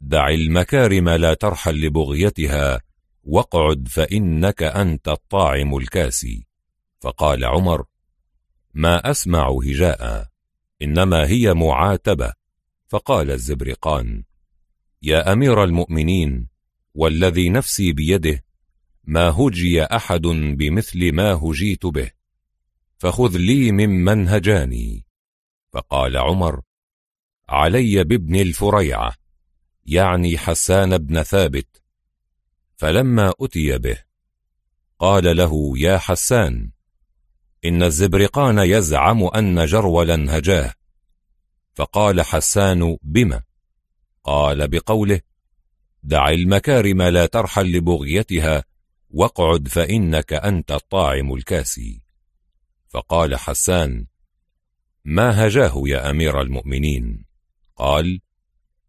دع 0.01 0.29
المكارم 0.29 1.09
لا 1.09 1.35
ترحل 1.35 1.87
لبغيتها 1.87 2.81
واقعد 3.25 3.89
فإنك 3.89 4.63
أنت 4.63 5.09
الطاعم 5.09 5.77
الكاسي. 5.77 6.47
فقال 7.01 7.45
عمر 7.45 7.85
ما 8.75 9.11
أسمع 9.11 9.59
هجاء 9.65 10.29
إنما 10.83 11.27
هي 11.27 11.55
معاتبة. 11.55 12.33
فقال 12.89 13.31
الزبرقان 13.31 14.25
يا 15.03 15.33
أمير 15.33 15.65
المؤمنين 15.65 16.49
والذي 16.95 17.51
نفسي 17.51 17.93
بيده 17.93 18.45
ما 19.05 19.29
هجي 19.29 19.83
أحد 19.83 20.23
بمثل 20.57 21.13
ما 21.13 21.33
هجيت 21.33 21.87
به. 21.87 22.11
فخذ 23.03 23.37
لي 23.37 23.73
ممن 23.73 24.29
هجاني 24.29 25.07
فقال 25.73 26.17
عمر 26.17 26.63
علي 27.49 28.05
بابن 28.05 28.37
الفريعة 28.37 29.15
يعني 29.87 30.39
حسان 30.39 30.99
بن 30.99 31.23
ثابت. 31.23 31.83
فلما 32.77 33.35
أتي 33.41 33.79
به 33.79 33.99
قال 34.99 35.37
له 35.37 35.73
يا 35.79 35.99
حسان 35.99 36.71
إن 37.65 37.83
الزبرقان 37.83 38.59
يزعم 38.59 39.25
أن 39.25 39.67
جرولا 39.67 40.39
هجاه 40.39 40.75
فقال 41.75 42.23
حسان 42.23 42.99
بما 43.03 43.43
قال 44.25 44.69
بقوله 44.69 45.21
دع 46.03 46.31
المكارم 46.31 47.03
لا 47.03 47.27
ترحل 47.27 47.73
لبغيتها 47.73 48.65
واقعد 49.11 49.69
فإنك 49.69 50.33
أنت 50.33 50.73
الطاعم 50.73 51.35
الكاسي. 51.35 52.02
فقال 52.93 53.37
حسان 53.37 54.07
ما 55.05 55.47
هجاه 55.47 55.83
يا 55.87 56.11
أمير 56.11 56.41
المؤمنين؟ 56.41 57.25
قال 57.77 58.21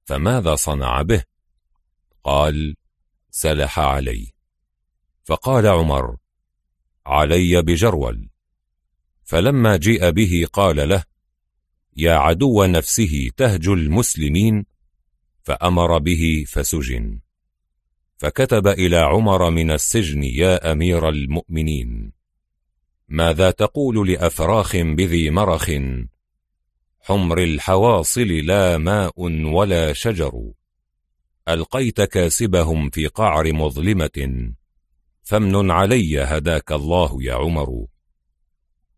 فماذا 0.06 0.56
صنع 0.56 1.02
به؟ 1.02 1.24
قال 2.24 2.76
سلح 3.32 3.80
علي. 3.80 4.34
فقال 5.24 5.68
عمر 5.68 6.18
علي 7.06 7.62
بجرول. 7.62 8.30
فلما 9.24 9.78
جيء 9.78 10.10
به 10.10 10.48
قال 10.54 10.90
له 10.90 11.04
يا 11.98 12.14
عدو 12.14 12.64
نفسه 12.64 13.32
تهج 13.38 13.68
المسلمين. 13.68 14.66
فأمر 15.44 15.98
به 15.98 16.46
فسجن. 16.48 17.20
فكتب 18.18 18.68
إلى 18.68 18.98
عمر 18.98 19.50
من 19.50 19.72
السجن 19.72 20.24
يا 20.24 20.72
أمير 20.72 21.10
المؤمنين. 21.10 22.23
ماذا 23.10 23.52
تقول 23.52 24.12
لأفراخ 24.12 24.76
بذي 24.76 25.30
مرخ؟ 25.30 25.72
حمر 27.02 27.44
الحواصل 27.44 28.28
لا 28.28 28.78
ماء 28.78 29.14
ولا 29.46 29.94
شجر. 29.94 30.52
ألقيت 31.50 32.02
كاسبهم 32.02 32.90
في 32.90 33.08
قعر 33.08 33.54
مظلمة. 33.54 34.54
فامن 35.24 35.72
علي 35.72 36.22
هداك 36.22 36.72
الله 36.72 37.24
يا 37.24 37.34
عمر. 37.34 37.86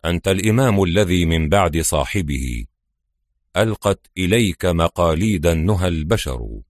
أنت 0.05 0.27
الإمام 0.27 0.83
الذي 0.83 1.25
من 1.25 1.49
بعد 1.49 1.81
صاحبه. 1.81 2.65
ألقت 3.57 4.09
إليك 4.17 4.65
مقاليد 4.65 5.45
النهى 5.45 5.87
البشر. 5.87 6.61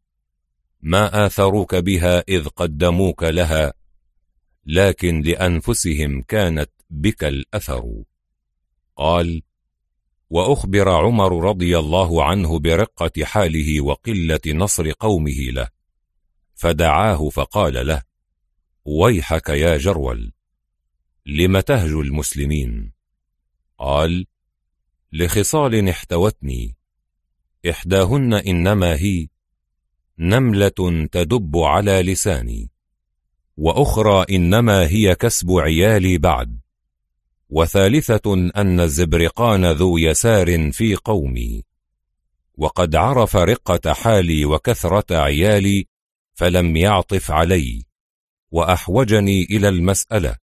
ما 0.82 1.26
آثروك 1.26 1.76
بها 1.76 2.24
إذ 2.30 2.48
قدموك 2.48 3.24
لها. 3.24 3.74
لكن 4.66 5.22
لأنفسهم 5.22 6.22
كانت 6.22 6.70
بك 6.90 7.24
الأثر. 7.24 8.03
قال 8.95 9.41
وأخبر 10.30 10.90
عمر 10.90 11.44
رضي 11.49 11.80
الله 11.80 12.24
عنه 12.24 12.60
برقة 12.60 13.24
حاله 13.24 13.82
وقلة 13.82 14.40
نصر 14.48 14.91
قومه 14.91 15.52
له. 15.52 15.70
فدعاه 16.56 17.30
فقال 17.30 17.88
له 17.88 18.03
ويحك 18.86 19.49
يا 19.49 19.78
جرول 19.78 20.32
لم 21.26 21.60
تهجو 21.60 22.02
المسلمين؟ 22.02 22.91
قال 23.78 24.26
لخصال 25.14 25.90
احتوتني. 25.90 26.76
إحداهن 27.70 28.34
إنما 28.34 28.95
هي 28.95 29.28
نملة 30.20 31.07
تدب 31.12 31.57
على 31.57 32.02
لساني 32.02 32.70
وأخرى 33.57 34.26
إنما 34.36 34.88
هي 34.88 35.16
كسب 35.16 35.52
عيالي 35.52 36.18
بعد. 36.18 36.60
وثالثة 37.50 38.34
أن 38.56 38.80
الزبرقان 38.80 39.72
ذو 39.72 39.98
يسار 39.98 40.72
في 40.72 40.96
قومي. 40.96 41.64
وقد 42.58 42.96
عرف 42.96 43.36
رقة 43.36 43.94
حالي 43.94 44.46
وكثرة 44.46 45.18
عيالي 45.18 45.88
فلم 46.34 46.78
يعطف 46.78 47.32
علي 47.32 47.86
وأحوجني 48.52 49.44
إلى 49.44 49.70
المسألة. 49.70 50.36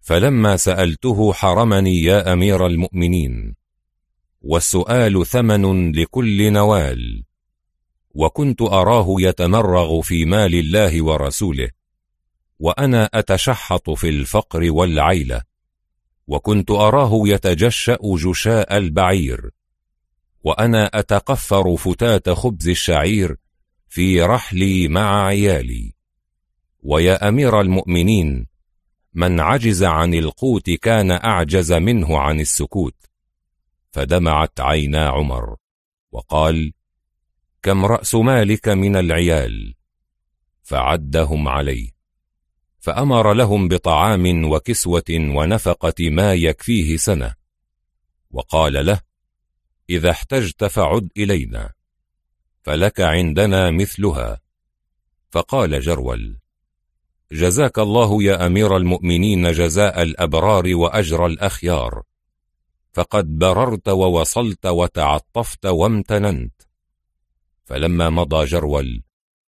فلما 0.00 0.56
سألته 0.56 1.32
حرمني 1.32 2.02
يا 2.02 2.32
أمير 2.32 2.66
المؤمنين. 2.66 3.56
والسؤال 4.42 5.26
ثمن 5.26 5.92
لكل 5.92 6.52
نوال. 6.52 7.24
وكنت 8.14 8.62
أراه 8.62 9.06
يتمرغ 9.18 10.00
في 10.00 10.24
مال 10.24 10.54
الله 10.54 11.02
ورسوله. 11.02 11.70
وأنا 12.58 13.10
أتشحط 13.14 13.90
في 13.90 14.08
الفقر 14.08 14.72
والعيلة. 14.72 15.55
وكنت 16.26 16.70
أراه 16.70 17.20
يتجشأ 17.24 17.98
جشاء 18.02 18.76
البعير 18.76 19.50
وأنا 20.44 20.90
أتقفر 20.94 21.76
فتات 21.76 22.30
خبز 22.30 22.68
الشعير 22.68 23.36
في 23.88 24.22
رحلي 24.22 24.88
مع 24.88 25.26
عيالي. 25.26 25.92
ويا 26.82 27.28
أمير 27.28 27.60
المؤمنين 27.60 28.46
من 29.14 29.40
عجز 29.40 29.84
عن 29.84 30.14
القوت 30.14 30.70
كان 30.70 31.10
أعجز 31.10 31.72
منه 31.72 32.18
عن 32.18 32.40
السكوت. 32.40 32.94
فدمعت 33.90 34.60
عينا 34.60 35.08
عمر 35.08 35.56
وقال 36.12 36.72
كم 37.62 37.84
رأس 37.84 38.14
مالك 38.14 38.68
من 38.68 38.96
العيال؟ 38.96 39.74
فعدهم 40.62 41.48
عليه. 41.48 41.95
فأمر 42.86 43.32
لهم 43.32 43.68
بطعام 43.68 44.50
وكسوة 44.50 45.04
ونفقة 45.10 46.10
ما 46.10 46.34
يكفيه 46.34 46.96
سنة. 46.96 47.34
وقال 48.30 48.86
له 48.86 49.00
إذا 49.90 50.10
احتجت 50.10 50.64
فعد 50.64 51.08
إلينا 51.16 51.72
فلك 52.62 53.00
عندنا 53.00 53.70
مثلها. 53.70 54.40
فقال 55.30 55.80
جرول 55.80 56.38
جزاك 57.32 57.78
الله 57.78 58.22
يا 58.22 58.46
أمير 58.46 58.76
المؤمنين 58.76 59.52
جزاء 59.52 60.02
الأبرار 60.02 60.74
وأجر 60.74 61.26
الأخيار. 61.26 62.02
فقد 62.92 63.38
بررت 63.38 63.88
ووصلت 63.88 64.66
وتعطفت 64.66 65.66
وامتننت. 65.66 66.62
فلما 67.64 68.10
مضى 68.10 68.44
جرول 68.44 69.02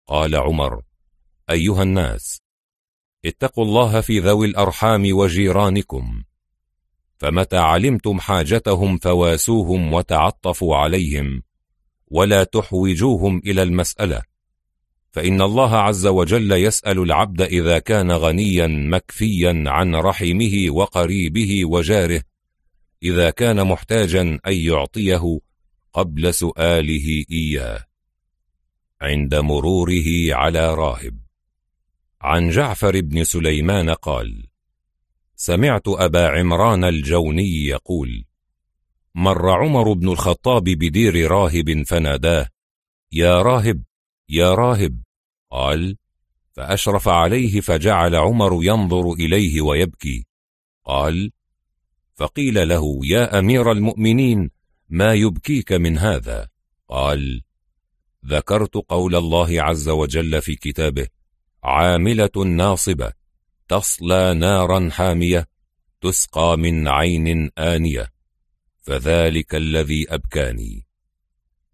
قال 0.08 0.36
عمر 0.36 0.82
أيها 1.50 1.84
الناس 1.84 2.47
اتقوا 3.28 3.66
الله 3.66 4.02
في 4.02 4.20
ذوي 4.20 4.48
الأرحام 4.48 5.04
وجيرانكم. 5.12 6.24
فمتى 7.18 7.58
علمتم 7.58 8.20
حاجتهم 8.20 8.98
فواسوهم 8.98 9.94
وتعطفوا 9.94 10.76
عليهم 10.76 11.44
ولا 12.08 12.44
تحوجوهم 12.44 13.42
إلى 13.46 13.64
المسألة. 13.64 14.22
فإن 15.12 15.42
الله 15.42 15.76
عز 15.76 16.08
وجل 16.08 16.52
يسأل 16.52 17.00
العبد 17.00 17.42
إذا 17.42 17.80
كان 17.80 18.12
غنيا 18.12 18.68
مكفيا 18.68 19.64
عن 19.68 19.96
رحمه 19.96 20.66
وقريبه 20.70 21.66
وجاره 21.66 22.22
إذا 23.04 23.30
كان 23.30 23.68
محتاجا 23.68 24.22
أن 24.22 24.54
يعطيه 24.54 25.40
قبل 25.94 26.34
سؤاله 26.34 27.26
إياه. 27.32 27.86
عند 29.02 29.36
مروره 29.36 30.34
على 30.34 30.74
راهب. 30.74 31.27
عن 32.28 32.50
جعفر 32.50 33.02
بن 33.02 33.24
سليمان 33.24 33.90
قال 33.90 34.48
سمعت 35.36 35.88
أبا 35.88 36.28
عمران 36.28 36.84
الجوني 36.84 37.66
يقول 37.66 38.26
مر 39.16 39.50
عمر 39.50 39.94
بن 39.94 40.08
الخطاب 40.10 40.64
بدير 40.64 41.32
راهب 41.32 41.84
فناداه 41.88 42.50
يا 43.12 43.42
راهب 43.42 43.84
يا 44.30 44.54
راهب 44.54 45.02
قال 45.52 45.98
فأشرف 46.54 47.08
عليه 47.08 47.62
فجعل 47.62 48.16
عمر 48.16 48.60
ينظر 48.64 49.14
إليه 49.14 49.62
ويبكي 49.62 50.26
قال 50.86 51.32
فقيل 52.16 52.68
له 52.70 53.00
يا 53.04 53.40
أمير 53.40 53.72
المؤمنين 53.72 54.50
ما 54.90 55.14
يبكيك 55.14 55.72
من 55.72 55.98
هذا؟ 55.98 56.50
قال 56.88 57.42
ذكرت 58.26 58.76
قول 58.76 59.16
الله 59.16 59.62
عز 59.62 59.90
وجل 59.90 60.42
في 60.42 60.56
كتابه 60.56 61.17
عاملة 61.68 62.46
ناصبة 62.46 63.14
تصلى 63.68 64.34
نارا 64.34 64.90
حامية 64.90 65.48
تسقى 66.02 66.58
من 66.58 66.88
عين 66.88 67.52
آنية 67.58 68.14
فذلك 68.82 69.56
الذي 69.56 70.06
أبكاني. 70.10 70.86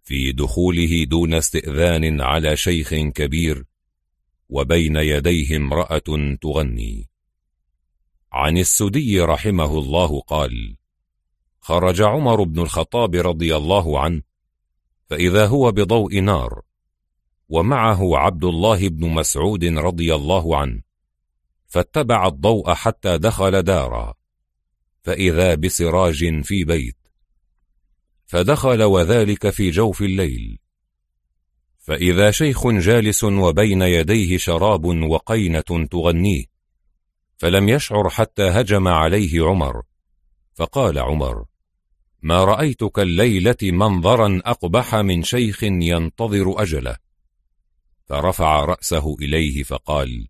في 0.02 0.32
دخوله 0.32 1.04
دون 1.04 1.34
استئذان 1.34 2.20
على 2.20 2.56
شيخ 2.56 2.94
كبير 2.94 3.64
وبين 4.48 4.96
يديه 4.96 5.56
امرأة 5.56 6.36
تغني. 6.40 7.08
عن 8.32 8.58
السدي 8.58 9.20
رحمه 9.20 9.78
الله 9.78 10.20
قال 10.20 10.76
خرج 11.60 12.02
عمر 12.02 12.42
بن 12.42 12.60
الخطاب 12.60 13.14
رضي 13.14 13.56
الله 13.56 14.00
عنه 14.00 14.22
فإذا 15.06 15.46
هو 15.46 15.72
بضوء 15.72 16.20
نار 16.20 16.62
ومعه 17.48 18.16
عبد 18.16 18.44
الله 18.44 18.88
بن 18.88 19.08
مسعود 19.08 19.64
رضي 19.64 20.14
الله 20.14 20.56
عنه 20.56 20.82
فاتبع 21.66 22.26
الضوء 22.26 22.74
حتى 22.74 23.18
دخل 23.18 23.62
دارا 23.62 24.14
فإذا 25.02 25.54
بسراج 25.54 26.42
في 26.42 26.64
بيت 26.64 26.96
فدخل 28.26 28.82
وذلك 28.82 29.50
في 29.50 29.70
جوف 29.70 30.02
الليل. 30.02 30.58
فإذا 31.78 32.30
شيخ 32.30 32.66
جالس 32.66 33.24
وبين 33.24 33.82
يديه 33.82 34.36
شراب 34.36 34.84
وقينة 34.84 35.86
تغنيه 35.90 36.44
فلم 37.36 37.68
يشعر 37.68 38.08
حتى 38.08 38.42
هجم 38.42 38.88
عليه 38.88 39.46
عمر 39.46 39.82
فقال 40.54 40.98
عمر 40.98 41.44
ما 42.22 42.44
رأيتك 42.44 42.98
الليلة 42.98 43.56
منظرا 43.62 44.40
أقبح 44.44 44.94
من 44.94 45.22
شيخ 45.22 45.62
ينتظر 45.62 46.62
أجله. 46.62 47.03
فرفع 48.04 48.64
رأسه 48.64 49.14
إليه 49.20 49.62
فقال 49.62 50.28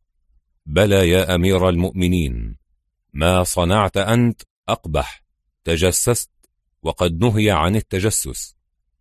بلى 0.66 1.10
يا 1.10 1.34
أمير 1.34 1.68
المؤمنين 1.68 2.56
ما 3.12 3.44
صنعت 3.44 3.96
أنت 3.96 4.42
أقبح 4.68 5.24
تجسست 5.64 6.30
وقد 6.82 7.24
نهي 7.24 7.51
عن 7.51 7.76
التجسس 7.76 8.56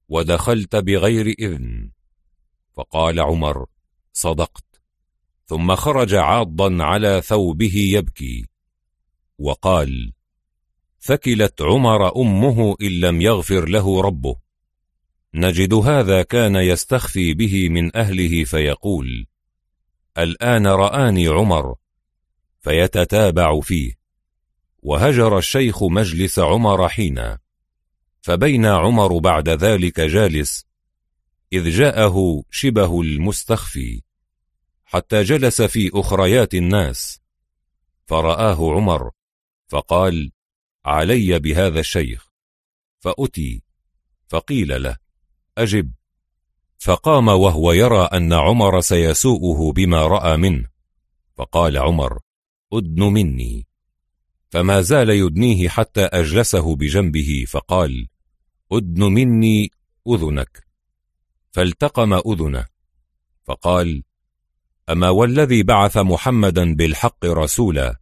ودخلت 0.09 0.75
بغير 0.75 1.35
إذن. 1.39 1.91
فقال 2.73 3.19
عمر 3.19 3.65
صدقت. 4.13 4.65
ثم 5.45 5.75
خرج 5.75 6.15
عاضا 6.15 6.83
على 6.83 7.21
ثوبه 7.21 7.75
يبكي 7.75 8.45
وقال 9.37 10.13
ثكلت 10.99 11.61
عمر 11.61 12.15
أمه 12.15 12.75
إن 12.81 12.99
لم 12.99 13.21
يغفر 13.21 13.69
له 13.69 14.01
ربه. 14.01 14.42
نجد 15.35 15.73
هذا 15.73 16.23
كان 16.23 16.55
يستخفي 16.55 17.33
به 17.33 17.69
من 17.69 17.95
أهله 17.95 18.43
فيقول 18.43 19.25
الآن 20.17 20.67
رآني 20.67 21.27
عمر 21.27 21.75
فيتتابع 22.61 23.59
فيه. 23.59 24.03
وهجر 24.81 25.37
الشيخ 25.37 25.83
مجلس 25.83 26.39
عمر 26.39 26.89
حينا 26.89 27.39
فبين 28.21 28.65
عمر 28.65 29.17
بعد 29.17 29.49
ذلك 29.49 29.99
جالس 29.99 30.65
إذ 31.53 31.69
جاءه 31.69 32.43
شبه 32.49 33.01
المستخفي 33.01 34.01
حتى 34.85 35.23
جلس 35.23 35.61
في 35.61 35.91
أخريات 35.93 36.53
الناس 36.53 37.21
فرآه 38.05 38.73
عمر 38.75 39.11
فقال 39.67 40.31
علي 40.85 41.39
بهذا 41.39 41.79
الشيخ 41.79 42.27
فأتي 42.99 43.63
فقيل 44.27 44.83
له 44.83 45.02
أجب. 45.57 45.91
فقام 46.79 47.27
وهو 47.27 47.71
يرى 47.71 48.01
أن 48.01 48.33
عمر 48.33 48.81
سيسوءه 48.81 49.71
بما 49.71 50.07
رأى 50.07 50.37
منه. 50.37 50.67
فقال 51.35 51.77
عمر 51.77 52.19
أدن 52.73 53.03
مني. 53.03 53.67
فما 54.49 54.81
زال 54.81 55.09
يدنيه 55.09 55.69
حتى 55.69 56.01
أجلسه 56.01 56.75
بجنبه 56.75 57.45
فقال 57.47 58.07
أدن 58.71 59.03
مني 59.03 59.71
أذنك. 60.07 60.67
فالتقم 61.51 62.13
أذنه. 62.13 62.65
فقال 63.43 64.03
أما 64.89 65.09
والذي 65.09 65.63
بعث 65.63 65.97
محمدا 65.97 66.75
بالحق 66.75 67.25
رسولا 67.25 67.99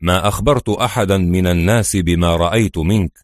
ما 0.00 0.28
أخبرت 0.28 0.68
أحدا 0.68 1.18
من 1.18 1.46
الناس 1.46 1.96
بما 1.96 2.36
رأيت 2.36 2.78
منك 2.78 3.18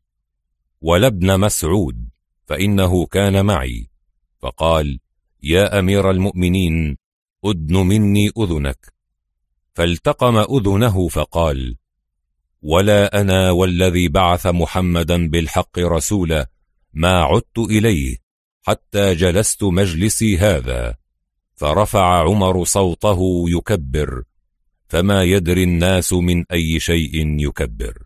ولا 0.80 1.06
ابن 1.06 1.40
مسعود. 1.40 2.09
فإنه 2.50 3.06
كان 3.06 3.46
معي. 3.46 3.90
فقال 4.38 4.98
يا 5.42 5.78
أمير 5.78 6.10
المؤمنين 6.10 6.96
أدن 7.44 7.76
مني 7.76 8.30
أذنك. 8.38 8.92
فالتقم 9.74 10.36
أذنه 10.36 11.08
فقال 11.08 11.76
ولا 12.62 13.20
أنا 13.20 13.50
والذي 13.50 14.08
بعث 14.08 14.46
محمدا 14.46 15.28
بالحق 15.28 15.78
رسولا 15.78 16.50
ما 16.92 17.22
عدت 17.22 17.58
إليه 17.58 18.16
حتى 18.62 19.14
جلست 19.14 19.64
مجلسي 19.64 20.38
هذا. 20.38 20.94
فرفع 21.54 22.22
عمر 22.22 22.64
صوته 22.64 23.44
يكبر 23.48 24.22
فما 24.88 25.22
يدري 25.22 25.64
الناس 25.64 26.12
من 26.12 26.44
أي 26.52 26.80
شيء 26.80 27.40
يكبر. 27.40 28.02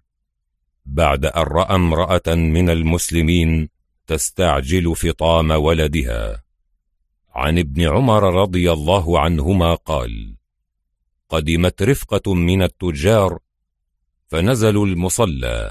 بعد 0.87 1.27
أن 1.27 1.43
رأى 1.43 1.75
امرأة 1.75 2.35
من 2.35 2.71
المسلمين 2.71 3.73
تستعجل 4.06 4.97
فطام 4.97 5.51
ولدها. 5.51 6.44
عن 7.35 7.59
ابن 7.59 7.89
عمر 7.89 8.43
رضي 8.43 8.72
الله 8.72 9.20
عنهما 9.20 9.74
قال 9.74 10.36
قدمت 11.28 11.82
رفقة 11.82 12.35
من 12.35 12.62
التجار 12.62 13.39
فنزلوا 14.26 14.86
المصلى. 14.86 15.70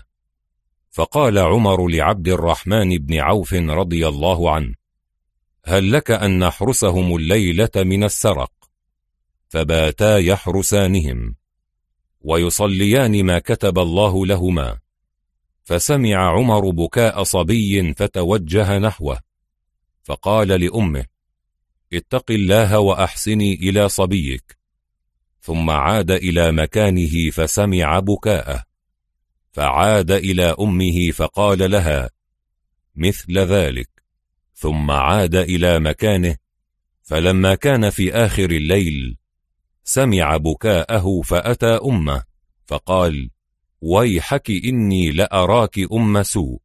فقال 0.91 1.38
عمر 1.38 1.88
لعبد 1.88 2.27
الرحمن 2.27 2.97
بن 2.97 3.19
عوف 3.19 3.53
رضي 3.53 4.07
الله 4.07 4.51
عنه 4.51 4.76
هل 5.65 5.91
لك 5.91 6.11
أن 6.11 6.39
نحرسهم 6.39 7.15
الليلة 7.15 7.72
من 7.76 8.03
السرق؟ 8.03 8.51
فباتا 9.49 10.18
يحرسانهم 10.18 11.35
ويصليان 12.22 13.26
ما 13.26 13.39
كتب 13.39 13.80
الله 13.80 14.26
لهما. 14.26 14.82
فسمع 15.64 16.15
عمر 16.15 16.69
بكاء 16.69 17.23
صبي 17.23 17.94
فتوجه 17.94 18.77
نحوه. 18.77 19.19
فقال 20.03 20.48
لأمه 20.48 21.06
اتق 21.94 22.31
الله 22.31 22.80
وأحسني 22.80 23.53
إلى 23.53 23.90
صبيك. 23.90 24.57
ثم 25.41 25.69
عاد 25.69 26.11
إلى 26.11 26.52
مكانه 26.52 27.30
فسمع 27.30 27.99
بكاءه. 27.99 28.64
فعاد 29.52 30.11
إلى 30.11 30.56
أمه 30.60 31.11
فقال 31.11 31.72
لها 31.72 32.10
مثل 32.95 33.40
ذلك. 33.40 33.90
ثم 34.56 34.91
عاد 34.91 35.35
إلى 35.35 35.80
مكانه 35.80 36.38
فلما 37.03 37.56
كان 37.56 37.90
في 37.90 38.14
آخر 38.14 38.52
الليل 38.52 39.18
سمع 39.84 40.38
بكاءه 40.38 41.22
فأتى 41.22 41.65
أمه 41.65 42.23
فقال 42.65 43.30
ويحك 43.84 44.49
إني 44.49 45.11
لأراك 45.11 45.80
أم 45.93 46.23
سوء. 46.23 46.60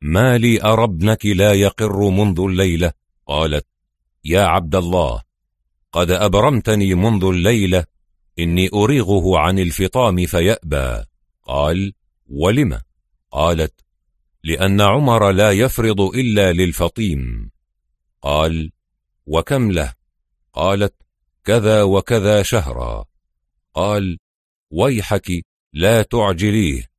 ما 0.00 0.38
لي 0.38 0.62
أرى 0.62 0.84
ابنك 0.84 1.26
لا 1.26 1.52
يقر 1.52 2.10
منذ 2.10 2.40
الليلة. 2.40 2.92
قالت 3.26 3.66
يا 4.24 4.42
عبد 4.42 4.74
الله 4.74 5.22
قد 5.92 6.10
أبرمتني 6.10 6.94
منذ 6.94 7.24
الليلة. 7.24 7.84
إني 8.38 8.68
أريغه 8.74 9.38
عن 9.38 9.58
الفطام 9.58 10.26
فيأبى. 10.26 11.04
قال 11.42 11.92
ولم؟ 12.26 12.80
قالت 13.30 13.74
لأن 14.44 14.80
عمر 14.80 15.30
لا 15.30 15.52
يفرض 15.52 16.00
إلا 16.00 16.52
للفطيم. 16.52 17.50
قال 18.22 18.72
وكم 19.26 19.72
له؟ 19.72 19.94
قالت 20.52 20.94
كذا 21.44 21.82
وكذا 21.82 22.42
شهرا. 22.42 23.04
قال 23.74 24.18
ويحك 24.70 25.47
لا 25.72 26.02
تعجليه. 26.02 26.90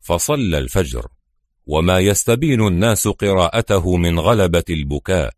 فصلى 0.00 0.58
الفجر. 0.58 1.08
وما 1.66 1.98
يستبين 1.98 2.66
الناس 2.66 3.08
قراءته 3.08 3.96
من 3.96 4.18
غلبة 4.18 4.64
البكاء. 4.70 5.34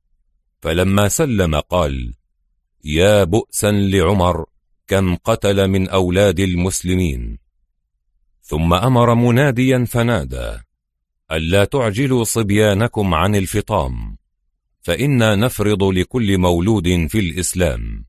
فلما 0.61 1.09
سلم 1.09 1.55
قال 1.55 2.15
يا 2.85 3.25
بؤسا 3.25 3.71
لعمر 3.71 4.47
كم 4.87 5.17
قتل 5.17 5.69
من 5.69 5.89
أولاد 5.89 6.41
المسلمين. 6.41 7.39
ثم 8.43 8.75
أمر 8.75 9.15
مناديا 9.15 9.85
فنادى 9.85 10.59
ألا 11.33 11.65
تعجلوا 11.65 12.25
صبيانكم 12.25 13.15
عن 13.15 13.37
الفطام. 13.37 14.17
فإنا 14.81 15.35
نفرض 15.35 15.83
لكل 15.83 16.39
مولود 16.39 17.07
في 17.07 17.19
الإسلام. 17.19 18.07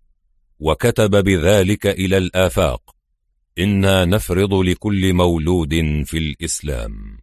وكتب 0.59 1.23
بذلك 1.23 1.87
إلى 1.87 2.17
الآفاق. 2.17 2.96
إنا 3.59 4.05
نفرض 4.05 4.53
لكل 4.53 5.13
مولود 5.13 5.73
في 6.05 6.17
الإسلام. 6.17 7.17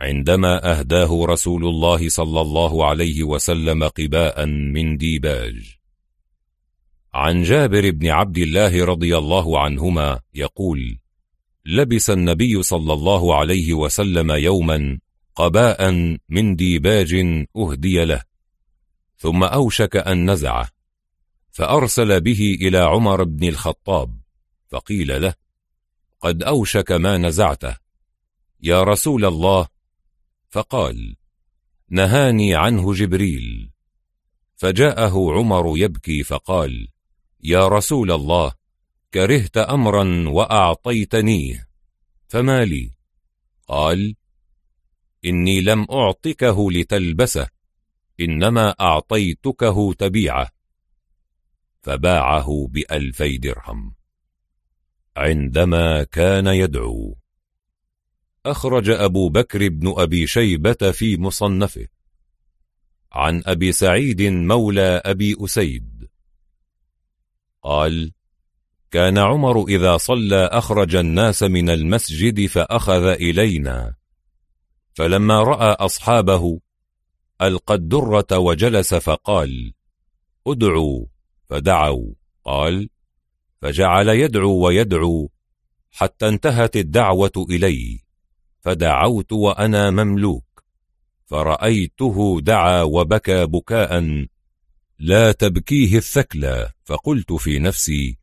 عندما 0.00 0.78
أهداه 0.78 1.24
رسول 1.24 1.64
الله 1.66 2.08
صلى 2.08 2.40
الله 2.40 2.86
عليه 2.86 3.22
وسلم 3.22 3.84
قباء 3.84 4.46
من 4.46 4.96
ديباج. 4.96 5.76
عن 7.14 7.42
جابر 7.42 7.90
بن 7.90 8.08
عبد 8.08 8.38
الله 8.38 8.84
رضي 8.84 9.18
الله 9.18 9.60
عنهما 9.60 10.20
يقول 10.34 10.98
لبس 11.66 12.10
النبي 12.10 12.62
صلى 12.62 12.92
الله 12.92 13.36
عليه 13.36 13.74
وسلم 13.74 14.30
يوما 14.30 14.98
قباء 15.34 15.90
من 16.28 16.56
ديباج 16.56 17.14
أهدي 17.56 18.04
له 18.04 18.22
ثم 19.16 19.44
أوشك 19.44 19.96
أن 19.96 20.30
نزعه 20.30 20.68
فأرسل 21.50 22.20
به 22.20 22.58
إلى 22.60 22.78
عمر 22.78 23.24
بن 23.24 23.48
الخطاب. 23.48 24.19
فقيل 24.70 25.22
له 25.22 25.34
قد 26.20 26.42
أوشك 26.42 26.92
ما 26.92 27.18
نزعته. 27.18 27.76
يا 28.62 28.82
رسول 28.82 29.24
الله. 29.24 29.68
فقال 30.50 31.16
نهاني 31.88 32.54
عنه 32.54 32.94
جبريل. 32.94 33.70
فجاءه 34.56 35.32
عمر 35.32 35.78
يبكي 35.78 36.22
فقال 36.22 36.88
يا 37.42 37.68
رسول 37.68 38.12
الله 38.12 38.54
كرهت 39.14 39.56
أمرا 39.56 40.28
وأعطيتنيه 40.28 41.68
فما 42.28 42.64
لي؟ 42.64 42.90
قال 43.68 44.16
إني 45.24 45.60
لم 45.60 45.86
أعطكه 45.90 46.72
لتلبسه 46.72 47.48
إنما 48.20 48.74
أعطيتكه 48.80 49.92
تبيعه. 49.92 50.50
فباعه 51.82 52.66
بألفي 52.70 53.38
درهم. 53.38 53.99
عندما 55.16 56.04
كان 56.04 56.46
يدعو. 56.46 57.16
أخرج 58.46 58.90
أبو 58.90 59.28
بكر 59.28 59.68
بن 59.68 59.94
أبي 59.96 60.26
شيبة 60.26 60.90
في 60.92 61.16
مصنفه. 61.16 61.86
عن 63.12 63.42
أبي 63.46 63.72
سعيد 63.72 64.22
مولى 64.22 65.02
أبي 65.04 65.36
أسيد. 65.40 66.08
قال 67.62 68.12
كان 68.90 69.18
عمر 69.18 69.64
إذا 69.68 69.96
صلى 69.96 70.44
أخرج 70.44 70.96
الناس 70.96 71.42
من 71.42 71.70
المسجد 71.70 72.46
فأخذ 72.46 73.04
إلينا. 73.04 73.94
فلما 74.94 75.42
رأى 75.42 75.72
أصحابه 75.72 76.60
ألقى 77.42 77.74
الدرة 77.74 78.38
وجلس 78.38 78.94
فقال 78.94 79.72
ادعوا. 80.46 81.06
فدعوا. 81.48 82.12
قال 82.44 82.88
فجعل 83.62 84.08
يدعو 84.08 84.66
ويدعو 84.66 85.30
حتى 85.90 86.28
انتهت 86.28 86.76
الدعوة 86.76 87.46
إلي 87.50 88.00
فدعوت 88.60 89.32
وأنا 89.32 89.90
مملوك 89.90 90.64
فرأيته 91.26 92.40
دعا 92.40 92.82
وبكى 92.82 93.46
بكاء 93.46 94.26
لا 94.98 95.32
تبكيه 95.32 95.96
الثكلى 95.96 96.70
فقلت 96.84 97.32
في 97.32 97.58
نفسي 97.58 98.18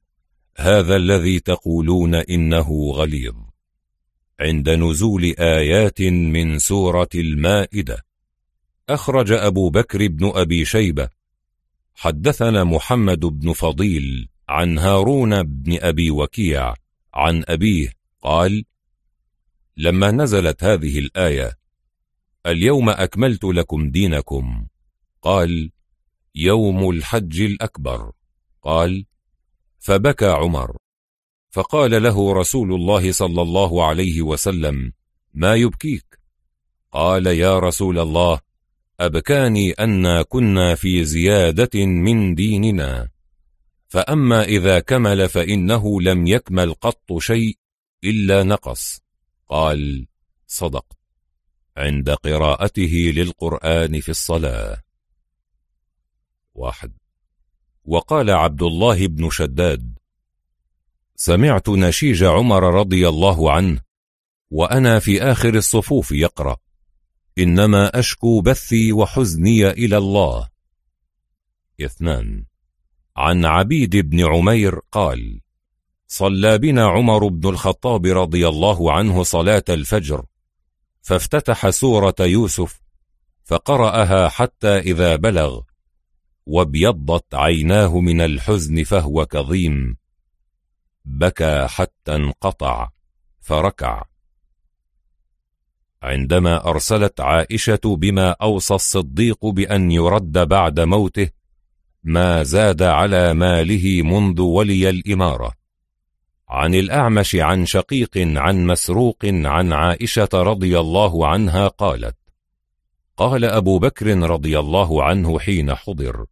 هذا 0.58 0.96
الذي 0.96 1.40
تقولون 1.40 2.16
إنه 2.16 2.92
غليظ. 2.92 3.36
عند 4.40 4.70
نزول 4.70 5.36
آيات 5.40 6.02
من 6.02 6.60
سورة 6.60 7.10
المائدة. 7.16 8.06
أخرج 8.90 9.32
أبو 9.32 9.70
بكر 9.70 10.08
بن 10.08 10.32
أبي 10.36 10.66
شيبة 10.66 11.10
حدثنا 11.96 12.64
محمد 12.64 13.20
بن 13.20 13.54
فضيل 13.54 14.30
عن 14.50 14.80
هارون 14.80 15.44
بن 15.44 15.78
أبي 15.82 16.12
وكيع 16.12 16.74
عن 17.14 17.44
أبيه 17.48 17.94
قال 18.22 18.66
لما 19.78 20.12
نزلت 20.12 20.64
هذه 20.64 21.00
الآية 21.00 21.58
اليوم 22.48 22.90
أكملت 22.90 23.44
لكم 23.44 23.90
دينكم. 23.90 24.68
قال 25.22 25.72
يوم 26.36 26.90
الحج 26.90 27.42
الأكبر. 27.42 28.12
قال 28.62 29.06
فبكى 29.80 30.28
عمر. 30.28 30.78
فقال 31.50 32.04
له 32.04 32.34
رسول 32.34 32.74
الله 32.74 33.12
صلى 33.12 33.42
الله 33.42 33.86
عليه 33.86 34.22
وسلم 34.22 34.94
ما 35.34 35.56
يبكيك؟ 35.56 36.20
قال 36.92 37.28
يا 37.28 37.60
رسول 37.60 38.00
الله 38.00 38.40
أبكاني 39.00 39.72
أن 39.72 40.22
كنا 40.22 40.76
في 40.76 41.06
زيادة 41.06 41.86
من 41.86 42.36
ديننا. 42.36 43.10
فأما 43.88 44.44
إذا 44.44 44.80
كمل 44.80 45.30
فإنه 45.30 46.02
لم 46.02 46.28
يكمل 46.28 46.74
قط 46.74 47.18
شيء 47.18 47.58
إلا 48.04 48.44
نقص. 48.44 49.02
قال 49.50 50.08
صدق. 50.48 50.86
عند 51.78 52.10
قراءته 52.10 53.12
للقرآن 53.16 54.00
في 54.00 54.10
الصلاة. 54.10 54.84
واحد. 56.56 56.98
وقال 57.86 58.30
عبد 58.30 58.62
الله 58.62 59.08
بن 59.08 59.30
شداد 59.30 59.98
سمعت 61.16 61.70
نشيج 61.70 62.24
عمر 62.24 62.64
رضي 62.64 63.08
الله 63.08 63.52
عنه 63.52 63.82
وأنا 64.52 65.00
في 65.00 65.22
آخر 65.22 65.54
الصفوف 65.54 66.12
يقرأ 66.12 66.58
إنما 67.38 68.00
أشكو 68.00 68.42
بثي 68.42 68.92
وحزني 68.92 69.70
إلى 69.70 69.98
الله. 69.98 70.50
اثنان. 71.82 72.46
عن 73.18 73.46
عبيد 73.46 73.96
بن 73.96 74.26
عمير 74.26 74.80
قال 74.92 75.42
صلى 76.08 76.58
بنا 76.58 76.88
عمر 76.88 77.28
بن 77.28 77.50
الخطاب 77.50 78.06
رضي 78.06 78.48
الله 78.48 78.92
عنه 78.94 79.24
صلاة 79.24 79.64
الفجر 79.70 80.26
فافتتح 81.02 81.70
سورة 81.70 82.16
يوسف 82.20 82.82
فقرأها 83.44 84.30
حتى 84.30 84.78
إذا 84.78 85.16
بلغ 85.16 85.62
وابيضت 86.46 87.36
عيناه 87.36 88.00
من 88.00 88.22
الحزن 88.22 88.84
فهو 88.84 89.26
كظيم 89.26 89.98
بكى 91.06 91.68
حتى 91.68 92.16
انقطع 92.16 92.90
فركع. 93.40 94.04
عندما 96.02 96.70
أرسلت 96.70 97.20
عائشة 97.22 97.80
بما 97.86 98.32
أوصى 98.32 98.76
الصديق 98.76 99.46
بأن 99.46 99.92
يرد 99.92 100.38
بعد 100.38 100.80
موته 100.80 101.37
ما 102.08 102.44
زاد 102.44 102.82
على 102.82 103.34
ماله 103.34 104.02
منذ 104.02 104.42
ولي 104.42 104.90
الإمارة. 104.90 105.52
عن 106.50 106.76
الأعمش 106.76 107.36
عن 107.36 107.66
شقيق 107.66 108.18
عن 108.18 108.66
مسروق 108.66 109.26
عن 109.26 109.74
عائشة 109.74 110.30
رضي 110.34 110.80
الله 110.80 111.28
عنها 111.28 111.68
قالت 111.68 112.16
قال 113.18 113.46
أبو 113.46 113.80
بكر 113.80 114.30
رضي 114.30 114.60
الله 114.60 115.04
عنه 115.04 115.40
حين 115.40 115.76
حضر 115.76 116.26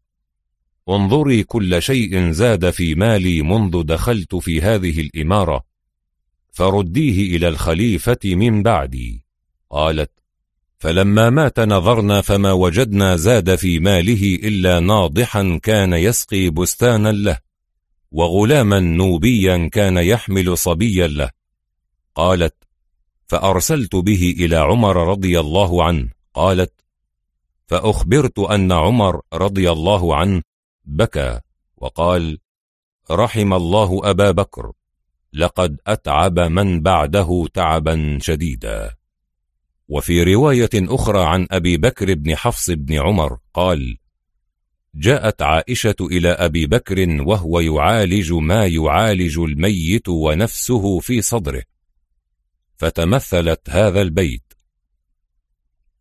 انظري 0.90 1.44
كل 1.44 1.82
شيء 1.82 2.32
زاد 2.32 2.70
في 2.70 2.96
مالي 2.96 3.42
منذ 3.42 3.84
دخلت 3.84 4.36
في 4.36 4.62
هذه 4.62 5.00
الإمارة 5.02 5.66
فرديه 6.52 7.36
إلى 7.38 7.48
الخليفة 7.48 8.20
من 8.26 8.64
بعدي. 8.64 9.26
قالت 9.70 10.12
فلما 10.86 11.30
مات 11.30 11.60
نظرنا 11.60 12.22
فما 12.22 12.52
وجدنا 12.52 13.16
زاد 13.16 13.56
في 13.56 13.80
ماله 13.80 14.36
إلا 14.36 14.80
ناضحا 14.80 15.60
كان 15.64 15.94
يسقي 15.94 16.50
بستانا 16.50 17.12
له 17.12 17.40
وغلاما 18.12 18.80
نوبيا 18.80 19.70
كان 19.74 19.98
يحمل 19.98 20.58
صبيا 20.58 21.08
له. 21.08 21.30
قالت 22.16 22.56
فأرسلت 23.28 23.96
به 23.96 24.36
إلى 24.40 24.56
عمر 24.56 25.08
رضي 25.08 25.40
الله 25.40 25.84
عنه. 25.84 26.10
قالت 26.34 26.74
فأخبرت 27.68 28.40
أن 28.40 28.72
عمر 28.72 29.22
رضي 29.34 29.72
الله 29.72 30.16
عنه 30.16 30.42
بكى 30.86 31.40
وقال 31.78 32.38
رحم 33.12 33.54
الله 33.54 34.02
أبا 34.04 34.32
بكر 34.32 34.72
لقد 35.34 35.78
أتعب 35.88 36.40
من 36.40 36.82
بعده 36.82 37.48
تعبا 37.54 38.18
شديدا. 38.22 38.96
وفي 39.88 40.24
رواية 40.24 40.70
أخرى 40.76 41.26
عن 41.26 41.48
أبي 41.52 41.78
بكر 41.78 42.14
بن 42.14 42.36
حفص 42.36 42.70
بن 42.70 43.00
عمر 43.00 43.38
قال 43.54 43.98
جاءت 44.96 45.42
عائشة 45.42 45.96
إلى 46.02 46.30
أبي 46.30 46.68
بكر 46.68 47.22
وهو 47.22 47.60
يعالج 47.60 48.34
ما 48.34 48.66
يعالج 48.66 49.40
الميت 49.40 50.10
ونفسه 50.10 51.00
في 51.00 51.22
صدره 51.22 51.64
فتمثلت 52.78 53.70
هذا 53.70 54.02
البيت. 54.02 54.54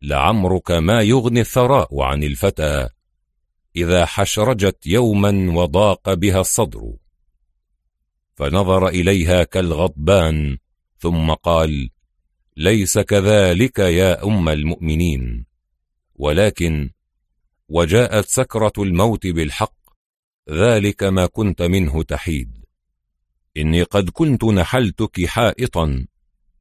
لعمرك 0.02 0.70
ما 0.70 1.02
يغني 1.02 1.40
الثراء 1.40 2.01
عن 2.01 2.23
الفتى 2.23 2.89
إذا 3.77 4.06
حشرجت 4.06 4.86
يوما 4.86 5.52
وضاق 5.55 6.15
بها 6.15 6.40
الصدر. 6.40 6.93
فنظر 8.35 8.89
إليها 8.89 9.44
كالغضبان 9.44 10.59
ثم 10.98 11.31
قال 11.31 11.90
ليس 12.56 12.98
كذلك 12.98 13.78
يا 13.78 14.24
أم 14.24 14.48
المؤمنين. 14.48 15.47
ولكن 16.14 16.90
وجاءت 17.68 18.24
سكرة 18.24 18.72
الموت 18.78 19.26
بالحق 19.26 19.74
ذلك 20.51 21.02
ما 21.02 21.26
كنت 21.26 21.62
منه 21.62 22.02
تحيد. 22.02 22.64
إني 23.56 23.82
قد 23.82 24.10
كنت 24.10 24.44
نحلتك 24.44 25.26
حائطا 25.26 26.06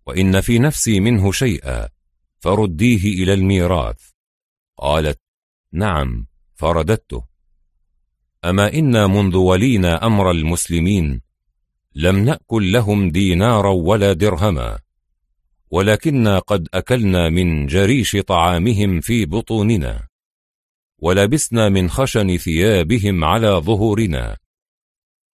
وإن 0.06 0.42
في 0.42 0.60
نفسي 0.60 1.00
منه 1.00 1.32
شيئا 1.32 1.90
فرديه 2.40 3.24
إلى 3.24 3.34
الميراث. 3.34 4.10
قالت 4.78 5.20
نعم 5.72 6.28
فرددته. 6.56 7.24
أما 8.46 8.74
إنا 8.74 9.08
منذ 9.08 9.36
ولينا 9.36 10.06
أمر 10.06 10.32
المسلمين 10.32 11.22
لم 11.96 12.20
نأكل 12.20 12.72
لهم 12.72 13.10
دينارا 13.10 13.72
ولا 13.72 14.14
درهما. 14.14 14.83
ولكنا 15.74 16.40
قد 16.40 16.68
أكلنا 16.74 17.30
من 17.30 17.66
جريش 17.66 18.16
طعامهم 18.16 19.02
في 19.02 19.26
بطوننا 19.26 20.08
ولبسنا 21.00 21.70
من 21.70 21.90
خشن 21.90 22.38
ثيابهم 22.38 23.24
على 23.24 23.48
ظهورنا 23.48 24.38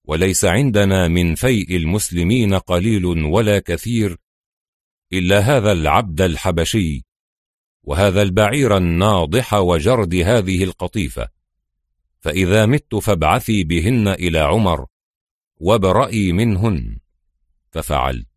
وليس 0.05 0.45
عندنا 0.45 1.09
من 1.09 1.35
فيء 1.35 1.77
المسلمين 1.77 2.55
قليل 2.55 3.05
ولا 3.07 3.59
كثير 3.59 4.17
إلا 5.13 5.39
هذا 5.39 5.73
العبد 5.73 6.21
الحبشي 6.21 7.05
وهذا 7.83 8.23
البعير 8.23 8.77
الناضح 8.77 9.55
وجرد 9.55 10.15
هذه 10.15 10.65
القطيفة. 10.65 11.29
فإذا 12.21 12.67
مت 12.67 12.95
فابعثي 12.95 13.65
بهن 13.65 14.09
إلى 14.09 14.39
عمر 14.39 14.87
وبرأي 15.57 16.33
منهن. 16.33 16.99
ففعلت. 17.71 18.28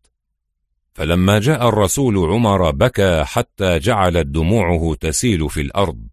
فلما 0.94 1.38
جاء 1.38 1.68
الرسول 1.68 2.18
عمر 2.18 2.70
بكى 2.70 3.24
حتى 3.24 3.78
جعلت 3.78 4.26
دموعه 4.26 4.94
تسيل 4.94 5.50
في 5.50 5.60
الأرض 5.60 6.08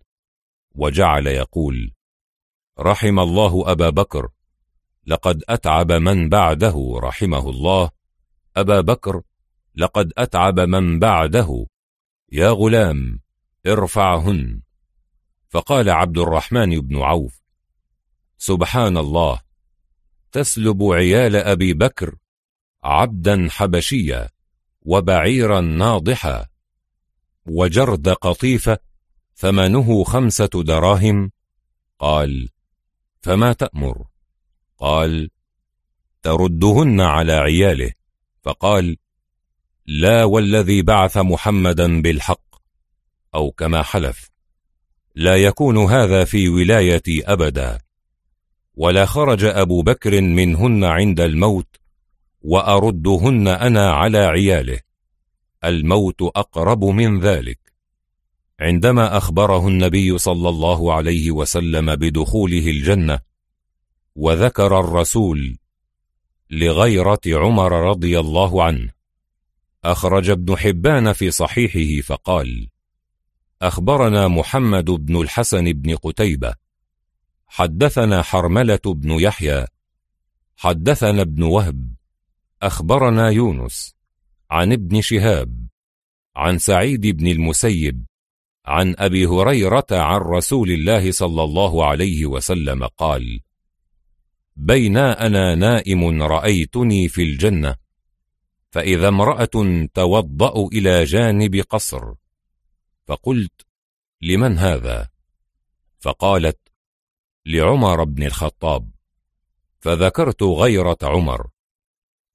وجعل 0.75 1.27
يقول 1.27 1.91
رحم 2.79 3.19
الله 3.19 3.71
أبا 3.71 3.89
بكر 3.89 4.29
لقد 5.09 5.43
أتعب 5.49 5.91
من 5.91 6.29
بعده 6.29 6.93
رحمه 6.95 7.49
الله. 7.49 7.89
أبا 8.57 8.81
بكر 8.81 9.21
لقد 9.75 10.13
أتعب 10.17 10.59
من 10.59 10.99
بعده. 10.99 11.65
يا 12.31 12.49
غلام 12.49 13.19
ارفعهن. 13.67 14.61
فقال 15.49 15.89
عبد 15.89 16.17
الرحمن 16.17 16.79
بن 16.81 16.97
عوف 17.01 17.41
سبحان 18.37 18.97
الله 18.97 19.41
تسلب 20.31 20.83
عيال 20.83 21.35
أبي 21.35 21.73
بكر 21.73 22.15
عبدا 22.83 23.47
حبشيا. 23.49 24.29
وبعيرا 24.89 25.61
ناضحا 25.61 26.45
وجرد 27.45 28.09
قطيفة 28.09 28.77
ثمنه 29.35 30.03
خمسة 30.03 30.49
دراهم. 30.63 31.31
قال 31.99 32.49
فما 33.21 33.53
تأمر؟ 33.53 34.05
قال 34.77 35.29
تردهن 36.21 37.01
على 37.01 37.33
عياله. 37.33 37.91
فقال 38.41 38.97
لا 39.85 40.23
والذي 40.23 40.81
بعث 40.81 41.17
محمدا 41.17 42.01
بالحق 42.01 42.55
أو 43.35 43.51
كما 43.51 43.83
حلف. 43.83 44.29
لا 45.15 45.35
يكون 45.35 45.77
هذا 45.77 46.25
في 46.25 46.49
ولايتي 46.49 47.23
أبدا 47.25 47.79
ولا 48.75 49.05
خرج 49.05 49.43
أبو 49.43 49.81
بكر 49.81 50.21
منهن 50.21 50.83
عند 50.83 51.19
الموت 51.19 51.75
وأردهن 52.41 53.47
أنا 53.47 53.91
على 53.91 54.17
عياله. 54.17 54.79
الموت 55.63 56.21
أقرب 56.21 56.83
من 56.83 57.19
ذلك. 57.19 57.59
عندما 58.59 59.17
أخبره 59.17 59.67
النبي 59.67 60.17
صلى 60.17 60.49
الله 60.49 60.93
عليه 60.93 61.31
وسلم 61.31 61.95
بدخوله 61.95 62.67
الجنة 62.67 63.19
وذكر 64.15 64.79
الرسول 64.79 65.57
لغيرة 66.49 67.21
عمر 67.27 67.71
رضي 67.71 68.19
الله 68.19 68.63
عنه 68.63 68.89
أخرج 69.83 70.29
ابن 70.29 70.57
حبان 70.57 71.13
في 71.13 71.31
صحيحه 71.31 72.01
فقال 72.07 72.69
أخبرنا 73.61 74.27
محمد 74.27 74.85
بن 74.85 75.21
الحسن 75.21 75.73
بن 75.73 75.95
قتيبة 75.95 76.53
حدثنا 77.47 78.21
حرملة 78.21 78.79
بن 78.85 79.11
يحيى 79.11 79.65
حدثنا 80.57 81.21
ابن 81.21 81.43
وهب 81.43 81.93
أخبرنا 82.61 83.29
يونس 83.29 83.95
عن 84.51 84.71
ابن 84.71 85.01
شهاب 85.01 85.67
عن 86.35 86.57
سعيد 86.57 87.07
بن 87.07 87.27
المسيب 87.27 88.05
عن 88.65 88.95
أبي 88.97 89.25
هريرة 89.25 89.85
عن 89.91 90.21
رسول 90.21 90.71
الله 90.71 91.11
صلى 91.11 91.43
الله 91.43 91.85
عليه 91.85 92.25
وسلم 92.25 92.83
قال 92.83 93.39
بينا 94.55 95.25
أنا 95.25 95.55
نائم 95.55 96.21
رأيتني 96.21 97.09
في 97.09 97.23
الجنة 97.23 97.75
فإذا 98.71 99.07
امرأة 99.07 99.87
توضأ 99.93 100.67
إلى 100.67 101.03
جانب 101.03 101.55
قصر 101.69 102.13
فقلت 103.05 103.65
لمن 104.21 104.57
هذا؟ 104.57 105.09
فقالت 105.99 106.59
لعمر 107.45 108.03
بن 108.03 108.23
الخطاب 108.23 108.91
فذكرت 109.79 110.43
غيرة 110.43 110.97
عمر 111.03 111.47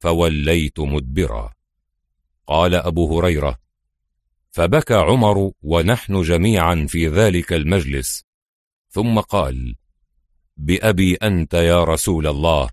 فوليت 0.04 0.80
مدبرا. 0.80 1.52
قال 2.46 2.74
أبو 2.74 3.18
هريرة 3.18 3.58
فبكى 4.50 4.94
عمر 4.94 5.52
ونحن 5.62 6.22
جميعا 6.22 6.86
في 6.88 7.08
ذلك 7.08 7.52
المجلس. 7.52 8.24
ثم 8.90 9.20
قال 9.20 9.74
بأبي 10.56 11.14
أنت 11.14 11.54
يا 11.54 11.84
رسول 11.84 12.26
الله 12.26 12.70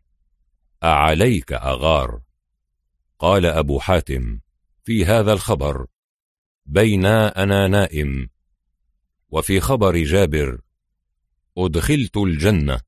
أعليك 0.83 1.53
أغار؟ 1.53 2.21
قال 3.19 3.45
أبو 3.45 3.79
حاتم 3.79 4.39
في 4.83 5.05
هذا 5.05 5.33
الخبر 5.33 5.85
بينا 6.65 7.43
أنا 7.43 7.67
نائم 7.67 8.29
وفي 9.29 9.59
خبر 9.59 10.03
جابر 10.03 10.61
أدخلت 11.57 12.17
الجنة. 12.17 12.81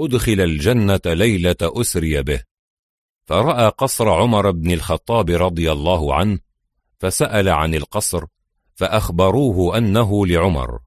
أدخل 0.00 0.40
الجنة 0.40 1.00
ليلة 1.06 1.56
أسري 1.62 2.22
به. 2.22 2.48
فرأى 3.28 3.68
قصر 3.68 4.08
عمر 4.08 4.50
بن 4.50 4.70
الخطاب 4.70 5.30
رضي 5.30 5.72
الله 5.72 6.14
عنه 6.14 6.38
فسأل 6.98 7.48
عن 7.48 7.74
القصر 7.74 8.24
فأخبروه 8.74 9.78
أنه 9.78 10.26
لعمر. 10.26 10.78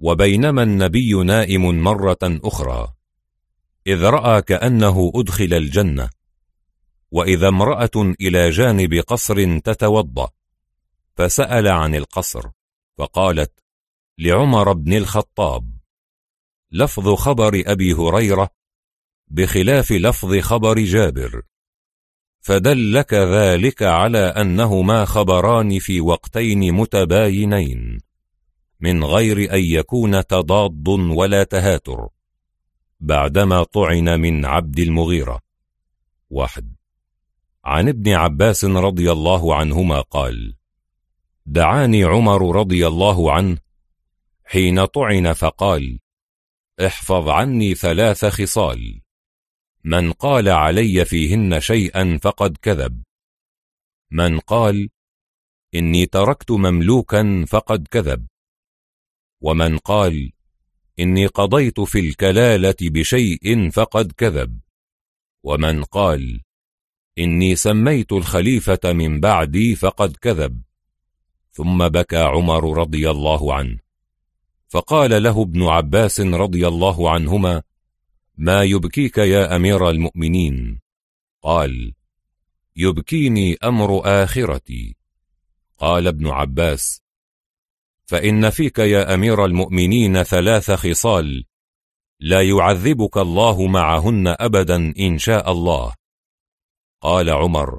وبينما 0.00 0.62
النبي 0.62 1.14
نائم 1.14 1.82
مرة 1.82 2.18
أخرى 2.22 2.94
إذ 3.86 4.04
رأى 4.04 4.42
كأنه 4.42 5.12
أدخل 5.14 5.54
الجنة 5.54 6.10
وإذا 7.10 7.48
امرأة 7.48 8.14
إلى 8.20 8.50
جانب 8.50 8.94
قصر 8.94 9.58
تتوضأ 9.58 10.30
فسأل 11.16 11.68
عن 11.68 11.94
القصر 11.94 12.50
فقالت 12.98 13.52
لعمر 14.18 14.72
بن 14.72 14.96
الخطاب. 14.96 15.72
لفظ 16.72 17.14
خبر 17.14 17.62
أبي 17.66 17.92
هريرة 17.92 18.59
بخلاف 19.30 19.92
لفظ 19.92 20.38
خبر 20.38 20.78
جابر. 20.78 21.42
فدلك 22.40 23.14
ذلك 23.14 23.82
على 23.82 24.18
أنهما 24.18 25.04
خبران 25.04 25.78
في 25.78 26.00
وقتين 26.00 26.72
متباينين 26.72 28.00
من 28.80 29.04
غير 29.04 29.54
أن 29.54 29.64
يكون 29.64 30.26
تضاد 30.26 30.88
ولا 30.88 31.44
تهاتر 31.44 32.08
بعدما 33.00 33.62
طعن 33.62 34.20
من 34.20 34.44
عبد 34.44 34.78
المغيرة. 34.78 35.40
واحد. 36.30 36.74
عن 37.64 37.88
ابن 37.88 38.12
عباس 38.12 38.64
رضي 38.64 39.12
الله 39.12 39.54
عنهما 39.54 40.00
قال 40.00 40.54
دعاني 41.46 42.04
عمر 42.04 42.56
رضي 42.56 42.86
الله 42.86 43.32
عنه 43.32 43.58
حين 44.44 44.84
طعن 44.84 45.32
فقال 45.32 45.98
احفظ 46.86 47.28
عني 47.28 47.74
ثلاث 47.74 48.24
خصال. 48.24 49.00
من 49.84 50.12
قال 50.12 50.48
علي 50.48 51.04
فيهن 51.04 51.60
شيئا 51.60 52.18
فقد 52.22 52.56
كذب. 52.56 53.02
من 54.10 54.38
قال 54.38 54.88
إني 55.74 56.06
تركت 56.06 56.50
مملوكا 56.50 57.44
فقد 57.48 57.86
كذب. 57.90 58.26
ومن 59.40 59.78
قال 59.78 60.32
إني 60.98 61.26
قضيت 61.26 61.80
في 61.80 61.98
الكلالة 61.98 62.76
بشيء 62.80 63.70
فقد 63.70 64.12
كذب. 64.12 64.60
ومن 65.42 65.84
قال 65.84 66.40
إني 67.18 67.56
سميت 67.56 68.12
الخليفة 68.12 68.92
من 68.92 69.20
بعدي 69.20 69.74
فقد 69.74 70.16
كذب. 70.16 70.62
ثم 71.52 71.88
بكى 71.88 72.22
عمر 72.22 72.78
رضي 72.78 73.10
الله 73.10 73.54
عنه. 73.54 73.78
فقال 74.68 75.22
له 75.22 75.42
ابن 75.42 75.62
عباس 75.62 76.20
رضي 76.20 76.68
الله 76.68 77.10
عنهما 77.10 77.62
ما 78.42 78.62
يبكيك 78.62 79.18
يا 79.18 79.56
أمير 79.56 79.90
المؤمنين؟ 79.90 80.80
قال 81.42 81.94
يبكيني 82.76 83.56
أمر 83.64 84.00
آخرتي. 84.04 84.96
قال 85.78 86.06
ابن 86.06 86.26
عباس 86.26 87.02
فإن 88.06 88.50
فيك 88.50 88.78
يا 88.78 89.14
أمير 89.14 89.44
المؤمنين 89.44 90.22
ثلاث 90.22 90.70
خصال 90.70 91.44
لا 92.20 92.42
يعذبك 92.42 93.16
الله 93.16 93.66
معهن 93.66 94.28
أبدا 94.28 94.94
إن 94.98 95.18
شاء 95.18 95.52
الله. 95.52 95.94
قال 97.00 97.30
عمر 97.30 97.78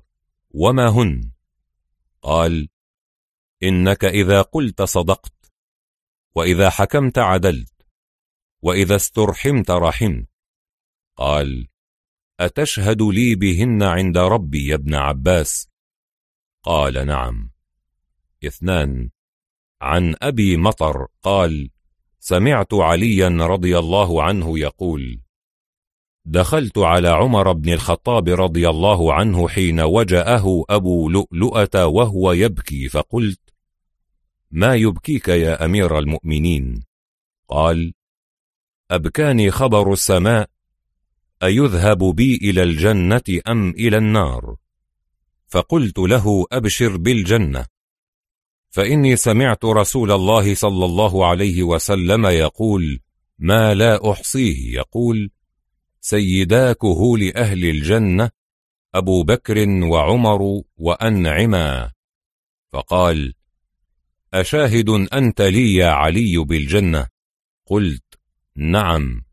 وما 0.49 0.87
هن؟ 0.87 1.31
قال 2.21 2.69
إنك 3.63 4.05
إذا 4.05 4.41
قلت 4.41 4.81
صدقت 4.81 5.51
وإذا 6.35 6.69
حكمت 6.69 7.17
عدلت 7.17 7.73
وإذا 8.61 8.95
استرحمت 8.95 9.71
رحمت. 9.71 10.30
قال 11.15 11.67
أتشهد 12.39 13.01
لي 13.01 13.35
بهن 13.35 13.83
عند 13.83 14.17
ربي 14.17 14.67
يا 14.67 14.75
ابن 14.75 14.95
عباس؟ 14.95 15.69
قال 16.63 17.07
نعم. 17.07 17.51
اثنان. 18.45 19.09
عن 19.81 20.15
أبي 20.21 20.57
مطر 20.57 21.07
قال 21.21 21.69
سمعت 22.19 22.73
عليا 22.73 23.29
رضي 23.29 23.77
الله 23.79 24.23
عنه 24.23 24.59
يقول 24.59 25.21
دخلت 26.25 26.77
على 26.77 27.09
عمر 27.09 27.51
بن 27.51 27.73
الخطاب 27.73 28.29
رضي 28.29 28.69
الله 28.69 29.13
عنه 29.13 29.47
حين 29.47 29.79
وجأه 29.79 30.63
أبو 30.69 31.09
لؤلؤة 31.09 31.85
وهو 31.85 32.31
يبكي 32.31 32.89
فقلت 32.89 33.39
ما 34.51 34.75
يبكيك 34.75 35.27
يا 35.27 35.65
أمير 35.65 35.99
المؤمنين؟ 35.99 36.83
قال 37.47 37.93
أبكاني 38.91 39.51
خبر 39.51 39.93
السماء 39.93 40.49
أيذهب 41.43 42.03
بي 42.03 42.35
إلى 42.35 42.63
الجنة 42.63 43.41
أم 43.47 43.69
إلى 43.69 43.97
النار؟ 43.97 44.55
فقلت 45.47 45.99
له 45.99 46.45
أبشر 46.51 46.97
بالجنة. 46.97 47.65
فإني 48.69 49.15
سمعت 49.15 49.65
رسول 49.65 50.11
الله 50.11 50.55
صلى 50.55 50.85
الله 50.85 51.25
عليه 51.25 51.63
وسلم 51.63 52.25
يقول 52.25 52.99
ما 53.39 53.73
لا 53.73 54.11
أحصيه. 54.11 54.73
يقول 54.75 55.31
سيدا 56.01 56.73
كهول 56.73 57.31
أهل 57.35 57.65
الجنة 57.65 58.29
أبو 58.95 59.23
بكر 59.23 59.69
وعمر 59.69 60.61
وأنعما. 60.77 61.91
فقال 62.71 63.33
أشاهد 64.33 64.89
أنت 64.89 65.41
لي 65.41 65.75
يا 65.75 65.89
علي 65.89 66.37
بالجنة؟ 66.37 67.07
قلت 67.65 68.19
نعم. 68.55 69.30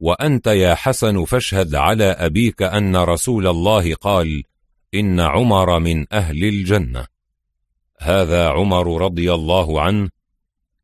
وأنت 0.00 0.46
يا 0.46 0.74
حسن 0.74 1.24
فاشهد 1.24 1.74
على 1.74 2.04
أبيك 2.04 2.62
أن 2.62 2.96
رسول 2.96 3.46
الله 3.46 3.94
قال 3.94 4.42
إن 4.94 5.20
عمر 5.20 5.78
من 5.78 6.12
أهل 6.12 6.44
الجنة. 6.44 7.06
هذا 7.98 8.48
عمر 8.48 9.02
رضي 9.02 9.34
الله 9.34 9.80
عنه 9.80 10.08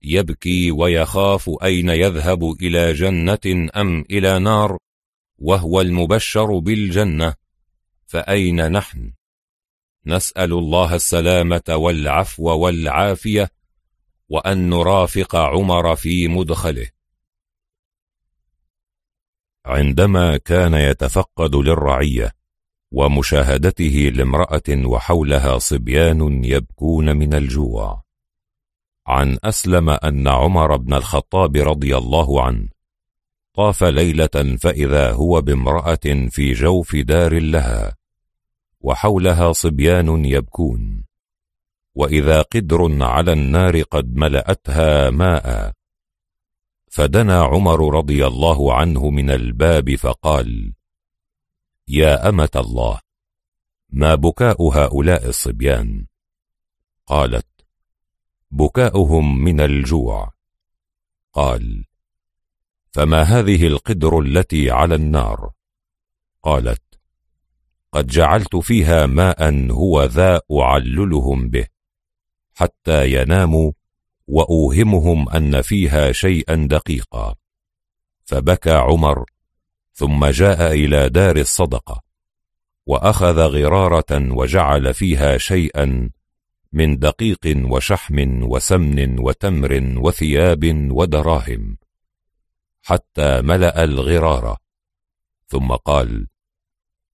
يبكي 0.02 0.70
ويخاف 0.70 1.50
أين 1.62 1.88
يذهب 1.88 2.52
إلى 2.62 2.92
جنة 2.92 3.68
أم 3.76 4.04
إلى 4.10 4.38
نار 4.38 4.78
وهو 5.38 5.80
المبشر 5.80 6.58
بالجنة. 6.58 7.34
فأين 8.06 8.72
نحن؟ 8.72 9.12
نسأل 10.06 10.52
الله 10.52 10.94
السلامة 10.94 11.62
والعفو 11.68 12.44
والعافية 12.44 13.50
وأن 14.28 14.70
نرافق 14.70 15.36
عمر 15.36 15.96
في 15.96 16.28
مدخله. 16.28 16.95
عندما 19.66 20.36
كان 20.36 20.74
يتفقد 20.74 21.54
للرعية 21.54 22.32
ومشاهدته 22.92 24.12
لامرأة 24.14 24.86
وحولها 24.86 25.58
صبيان 25.58 26.44
يبكون 26.44 27.16
من 27.16 27.34
الجوع. 27.34 28.02
عن 29.06 29.38
أسلم 29.44 29.90
أن 29.90 30.28
عمر 30.28 30.76
بن 30.76 30.94
الخطاب 30.94 31.56
رضي 31.56 31.96
الله 31.96 32.42
عنه 32.42 32.68
طاف 33.54 33.84
ليلة 33.84 34.56
فإذا 34.60 35.12
هو 35.12 35.40
بامرأة 35.40 36.28
في 36.30 36.52
جوف 36.52 36.96
دار 36.96 37.38
لها 37.38 37.94
وحولها 38.80 39.52
صبيان 39.52 40.24
يبكون. 40.24 41.04
وإذا 41.94 42.42
قدر 42.42 43.04
على 43.04 43.32
النار 43.32 43.82
قد 43.82 44.16
ملأتها 44.16 45.10
ماء 45.10 45.72
فدنا 46.90 47.42
عمر 47.42 47.94
رضي 47.94 48.26
الله 48.26 48.74
عنه 48.74 49.10
من 49.10 49.30
الباب 49.30 49.94
فقال 49.94 50.74
يا 51.88 52.28
أمة 52.28 52.50
الله 52.56 53.00
ما 53.90 54.14
بكاء 54.14 54.62
هؤلاء 54.62 55.28
الصبيان؟ 55.28 56.06
قالت 57.06 57.46
بكاؤهم 58.50 59.44
من 59.44 59.60
الجوع. 59.60 60.32
قال 61.32 61.84
فما 62.92 63.22
هذه 63.22 63.66
القدر 63.66 64.20
التي 64.20 64.70
على 64.70 64.94
النار؟ 64.94 65.50
قالت 66.42 66.82
قد 67.92 68.06
جعلت 68.06 68.56
فيها 68.56 69.06
ماء 69.06 69.70
هو 69.70 70.04
ذا 70.04 70.40
أعللهم 70.52 71.48
به 71.48 71.66
حتى 72.54 73.12
يناموا 73.12 73.72
وأوهمهم 74.26 75.28
أن 75.28 75.62
فيها 75.62 76.12
شيئا 76.12 76.54
دقيقا. 76.54 77.34
فبكى 78.24 78.72
عمر 78.72 79.24
ثم 79.92 80.26
جاء 80.26 80.72
إلى 80.72 81.08
دار 81.08 81.36
الصدقة 81.36 82.02
وأخذ 82.86 83.38
غرارة 83.40 84.32
وجعل 84.32 84.94
فيها 84.94 85.38
شيئا 85.38 86.10
من 86.72 86.98
دقيق 86.98 87.70
وشحم 87.70 88.42
وسمن 88.42 89.18
وتمر 89.18 89.94
وثياب 89.96 90.90
ودراهم 90.90 91.78
حتى 92.82 93.42
ملأ 93.42 93.84
الغرارة. 93.84 94.56
ثم 95.46 95.68
قال 95.72 96.26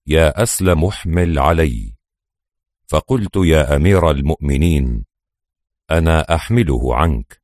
يا 0.07 0.43
أسلم 0.43 0.85
احمل 0.85 1.39
علي. 1.39 1.93
فقلت 2.87 3.35
يا 3.35 3.75
أمير 3.75 4.11
المؤمنين 4.11 5.05
أنا 5.91 6.35
أحمله 6.35 6.95
عنك. 6.95 7.41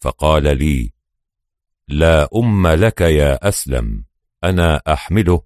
فقال 0.00 0.58
لي 0.58 0.92
لا 1.88 2.28
أم 2.34 2.66
لك 2.66 3.00
يا 3.00 3.48
أسلم 3.48 4.04
أنا 4.44 4.82
أحمله 4.88 5.42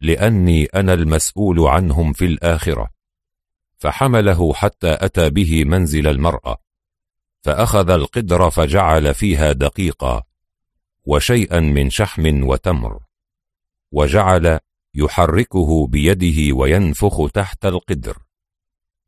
لأني 0.00 0.64
أنا 0.64 0.92
المسؤول 0.92 1.60
عنهم 1.60 2.12
في 2.12 2.24
الآخرة. 2.24 2.90
فحمله 3.78 4.52
حتى 4.52 4.96
أتى 5.00 5.30
به 5.30 5.64
منزل 5.64 6.06
المرأة. 6.06 6.56
فأخذ 7.42 7.90
القدر 7.90 8.50
فجعل 8.50 9.14
فيها 9.14 9.52
دقيقا 9.52 10.22
وشيئا 11.04 11.60
من 11.60 11.90
شحم 11.90 12.44
وتمر. 12.44 13.00
وجعل 13.92 14.58
يحركه 14.94 15.86
بيده 15.86 16.56
وينفخ 16.56 17.30
تحت 17.30 17.66
القدر. 17.66 18.18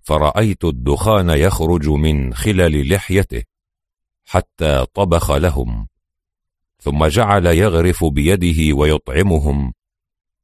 فرأيت 0.03 0.65
الدخان 0.65 1.31
يخرج 1.31 1.89
من 1.89 2.35
خلل 2.35 2.95
لحيته 2.95 3.43
حتى 4.25 4.87
طبخ 4.95 5.31
لهم 5.31 5.89
ثم 6.79 7.07
جعل 7.07 7.47
يغرف 7.47 8.05
بيده 8.05 8.77
ويطعمهم 8.77 9.73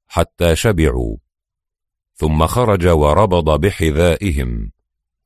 حتى 0.06 0.56
شبعوا 0.56 1.16
ثم 2.14 2.46
خرج 2.46 2.86
وربض 2.86 3.60
بحذائهم 3.60 4.72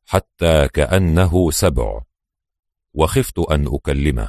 حتى 0.06 0.68
كأنه 0.68 1.50
سبع 1.50 2.00
وخفت 2.94 3.38
أن 3.38 3.66
أكلمه. 3.74 4.28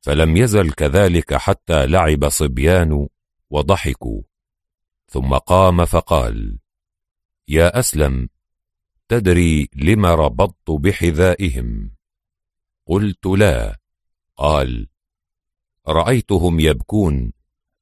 فلم 0.00 0.36
يزل 0.36 0.72
كذلك 0.72 1.34
حتى 1.34 1.86
لعب 1.86 2.28
صبيان 2.28 3.08
وضحكوا 3.50 4.22
ثم 5.08 5.34
قام 5.34 5.84
فقال 5.84 6.58
يا 7.48 7.78
أسلم 7.78 8.28
تدري 9.08 9.68
لم 9.74 10.06
ربطت 10.06 10.70
بحذائهم؟ 10.70 11.90
قلت 12.86 13.26
لا. 13.26 13.78
قال 14.36 14.88
رأيتهم 15.88 16.60
يبكون 16.60 17.32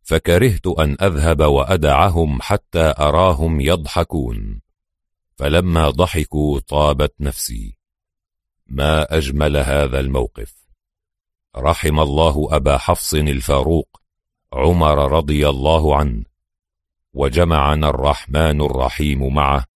فكرهت 0.03 0.67
أن 0.67 0.97
أذهب 1.03 1.41
وأدعهم 1.41 2.43
حتى 2.43 2.95
أراهم 2.99 3.61
يضحكون. 3.61 4.61
فلما 5.37 5.91
ضحكوا 5.91 6.61
طابت 6.61 7.15
نفسي. 7.21 7.77
ما 8.67 9.17
أجمل 9.17 9.57
هذا 9.57 10.01
الموقف. 10.01 10.55
رحم 11.57 12.01
الله 12.01 12.49
أبا 12.51 12.79
حفص 12.79 13.15
الفاروق 13.15 14.01
عمر 14.53 15.13
رضي 15.13 15.49
الله 15.49 15.97
عنه 15.97 16.25
وجمعنا 17.13 17.89
الرحمن 17.89 18.61
الرحيم 18.61 19.35
معه. 19.35 19.74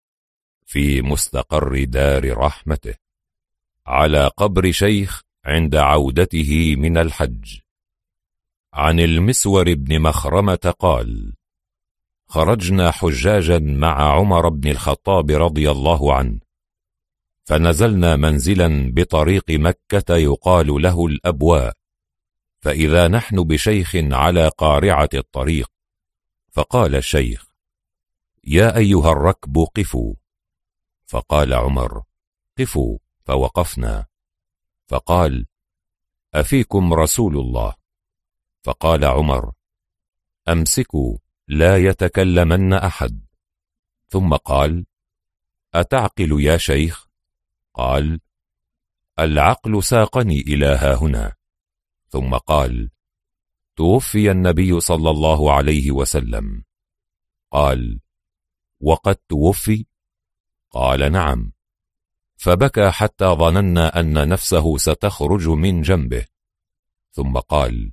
في 0.69 1.01
مستقر 1.01 1.83
دار 1.83 2.37
رحمته 2.37 2.95
على 3.85 4.27
قبر 4.37 4.71
شيخ 4.71 5.21
عند 5.45 5.75
عودته 5.75 6.75
من 6.77 6.97
الحج. 6.97 7.59
عن 8.73 8.99
المسور 8.99 9.73
بن 9.73 10.01
مخرمة 10.01 10.73
قال 10.79 11.33
خرجنا 12.27 12.91
حجاجا 12.91 13.59
مع 13.59 14.15
عمر 14.15 14.49
بن 14.49 14.71
الخطاب 14.71 15.31
رضي 15.31 15.71
الله 15.71 16.13
عنه 16.13 16.39
فنزلنا 17.43 18.15
منزلا 18.15 18.91
بطريق 18.93 19.49
مكة 19.49 20.17
يقال 20.17 20.81
له 20.81 21.05
الأبواء 21.05 21.73
فإذا 22.59 23.07
نحن 23.07 23.43
بشيخ 23.43 23.95
على 23.95 24.47
قارعة 24.57 25.09
الطريق 25.13 25.71
فقال 26.51 26.95
الشيخ 26.95 27.45
يا 28.43 28.77
أيها 28.77 29.11
الركب 29.11 29.57
قفوا. 29.75 30.13
فقال 31.09 31.53
عمر 31.53 32.03
قفوا 32.57 32.97
فوقفنا. 33.25 34.05
فقال 34.87 35.45
أفيكم 36.33 36.93
رسول 36.93 37.37
الله. 37.37 37.73
فقال 38.63 39.05
عمر 39.05 39.53
أمسكوا 40.49 41.17
لا 41.47 41.77
يتكلمن 41.77 42.73
أحد. 42.73 43.25
ثم 44.07 44.35
قال 44.35 44.85
أتعقل 45.73 46.41
يا 46.41 46.57
شيخ؟ 46.57 47.07
قال 47.73 48.19
العقل 49.19 49.83
ساقني 49.83 50.39
إلى 50.39 50.65
ها 50.65 50.95
هنا. 50.95 51.35
ثم 52.07 52.37
قال 52.37 52.91
توفي 53.75 54.31
النبي 54.31 54.79
صلى 54.79 55.09
الله 55.09 55.53
عليه 55.53 55.91
وسلم. 55.91 56.63
قال 57.51 57.99
وقد 58.79 59.15
توفي؟ 59.15 59.85
قال 60.71 61.11
نعم. 61.11 61.51
فبكى 62.37 62.91
حتى 62.91 63.25
ظننا 63.25 63.99
أن 63.99 64.29
نفسه 64.29 64.77
ستخرج 64.77 65.47
من 65.47 65.81
جنبه. 65.81 66.25
ثم 67.11 67.37
قال 67.37 67.91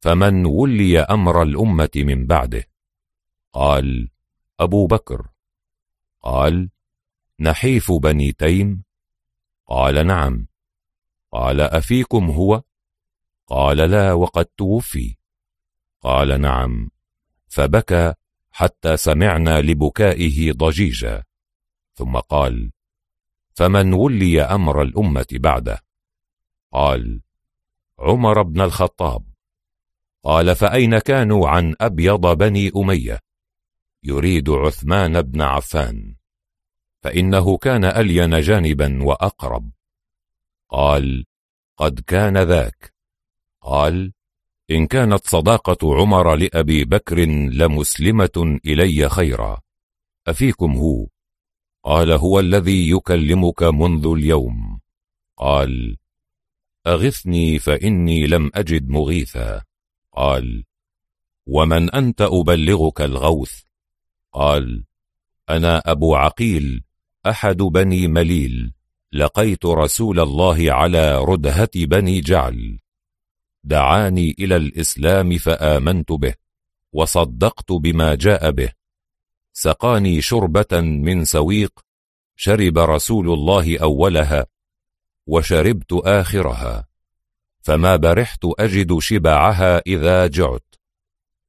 فمن 0.00 0.46
ولي 0.46 1.00
أمر 1.00 1.42
الأمة 1.42 1.90
من 1.96 2.26
بعده؟ 2.26 2.64
قال 3.52 4.10
أبو 4.60 4.86
بكر. 4.86 5.28
قال 6.20 6.70
نحيف 7.40 7.92
بني 7.92 8.32
تيم؟ 8.32 8.84
قال 9.66 10.06
نعم. 10.06 10.46
قال 11.32 11.60
أفيكم 11.60 12.30
هو؟ 12.30 12.62
قال 13.46 13.76
لا 13.76 14.12
وقد 14.12 14.44
توفي. 14.44 15.16
قال 16.00 16.40
نعم. 16.40 16.90
فبكى 17.48 18.14
حتى 18.50 18.96
سمعنا 18.96 19.60
لبكائه 19.60 20.52
ضجيجا. 20.52 21.24
ثم 21.94 22.16
قال 22.16 22.72
فمن 23.54 23.92
ولي 23.94 24.42
أمر 24.42 24.82
الأمة 24.82 25.26
بعده؟ 25.32 25.82
قال 26.72 27.22
عمر 27.98 28.42
بن 28.42 28.60
الخطاب. 28.60 29.24
قال 30.24 30.56
فأين 30.56 30.98
كانوا 30.98 31.48
عن 31.48 31.74
أبيض 31.80 32.38
بني 32.38 32.72
أمية؟ 32.76 33.18
يريد 34.02 34.50
عثمان 34.50 35.22
بن 35.22 35.40
عفان. 35.40 36.16
فإنه 37.02 37.56
كان 37.56 37.84
ألين 37.84 38.40
جانبا 38.40 39.04
وأقرب. 39.04 39.70
قال 40.68 41.24
قد 41.76 42.00
كان 42.00 42.38
ذاك. 42.38 42.94
قال 43.60 44.12
إن 44.70 44.86
كانت 44.86 45.26
صداقة 45.26 45.94
عمر 45.94 46.34
لأبي 46.34 46.84
بكر 46.84 47.18
لمسلمة 47.50 48.58
إلي 48.66 49.08
خيرا. 49.08 49.60
أفيكم 50.26 50.72
هو؟ 50.72 51.11
قال 51.84 52.12
هو 52.12 52.40
الذي 52.40 52.90
يكلمك 52.90 53.62
منذ 53.62 54.06
اليوم. 54.06 54.80
قال 55.36 55.96
أغثني 56.86 57.58
فإني 57.58 58.26
لم 58.26 58.50
أجد 58.54 58.88
مغيثا. 58.88 59.62
قال 60.12 60.64
ومن 61.46 61.90
أنت 61.90 62.22
أبلغك 62.22 63.00
الغوث؟ 63.00 63.60
قال 64.32 64.84
أنا 65.50 65.82
أبو 65.86 66.14
عقيل 66.14 66.84
أحد 67.26 67.56
بني 67.56 68.08
مليل 68.08 68.72
لقيت 69.12 69.66
رسول 69.66 70.20
الله 70.20 70.72
على 70.72 71.18
ردهة 71.18 71.70
بني 71.74 72.20
جعل. 72.20 72.78
دعاني 73.64 74.36
إلى 74.38 74.56
الإسلام 74.56 75.38
فآمنت 75.38 76.12
به 76.12 76.34
وصدقت 76.92 77.72
بما 77.72 78.14
جاء 78.14 78.50
به. 78.50 78.72
سقاني 79.52 80.20
شربة 80.20 80.80
من 80.80 81.24
سويق 81.24 81.80
شرب 82.36 82.78
رسول 82.78 83.30
الله 83.30 83.78
أولها 83.78 84.46
وشربت 85.26 85.92
آخرها 85.92 86.86
فما 87.62 87.96
برحت 87.96 88.44
أجد 88.58 88.98
شبعها 88.98 89.82
إذا 89.86 90.26
جعت 90.26 90.74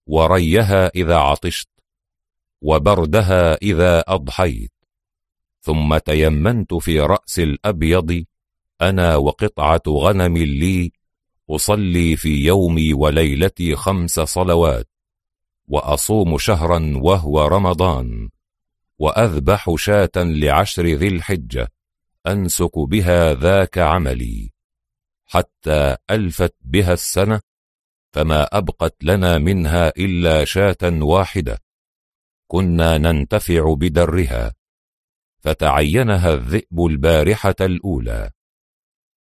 وريها 0.08 0.88
إذا 0.96 1.16
عطشت 1.16 1.70
وبردها 2.62 3.56
إذا 3.56 4.04
أضحيت 4.08 4.72
ثم 5.62 5.98
تيمنت 5.98 6.74
في 6.74 7.00
رأس 7.00 7.40
الأبيض 7.40 8.26
أنا 8.82 9.16
وقطعة 9.16 9.82
غنم 9.88 10.38
لي 10.38 10.92
أصلي 11.50 12.16
في 12.16 12.46
يومي 12.46 12.94
وليلتي 12.94 13.76
خمس 13.76 14.20
صلوات. 14.20 14.88
وأصوم 15.74 16.38
شهرا 16.38 16.94
وهو 16.96 17.48
رمضان 17.48 18.30
وأذبح 19.00 19.76
شاة 19.76 20.12
لعشر 20.16 20.86
ذي 20.86 21.08
الحجة 21.08 21.72
أنسك 22.28 22.80
بها 22.80 23.34
ذاك 23.34 23.78
عملي. 23.78 24.52
حتى 25.26 25.96
ألفت 26.10 26.56
بها 26.62 26.94
السنة 26.94 27.42
فما 28.12 28.58
أبقت 28.58 29.04
لنا 29.04 29.38
منها 29.38 29.90
إلا 29.90 30.46
شاة 30.46 30.84
واحدة. 30.84 31.62
كنا 32.48 32.98
ننتفع 32.98 33.74
بدرها 33.74 34.54
فتعينها 35.40 36.34
الذئب 36.34 36.86
البارحة 36.86 37.56
الأولى. 37.62 38.32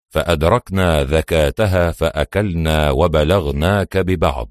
فأدركنا 0.09 1.03
ذكاتها 1.03 1.91
فأكلنا 1.91 2.91
وبلغناك 2.91 3.97
ببعض. 3.97 4.49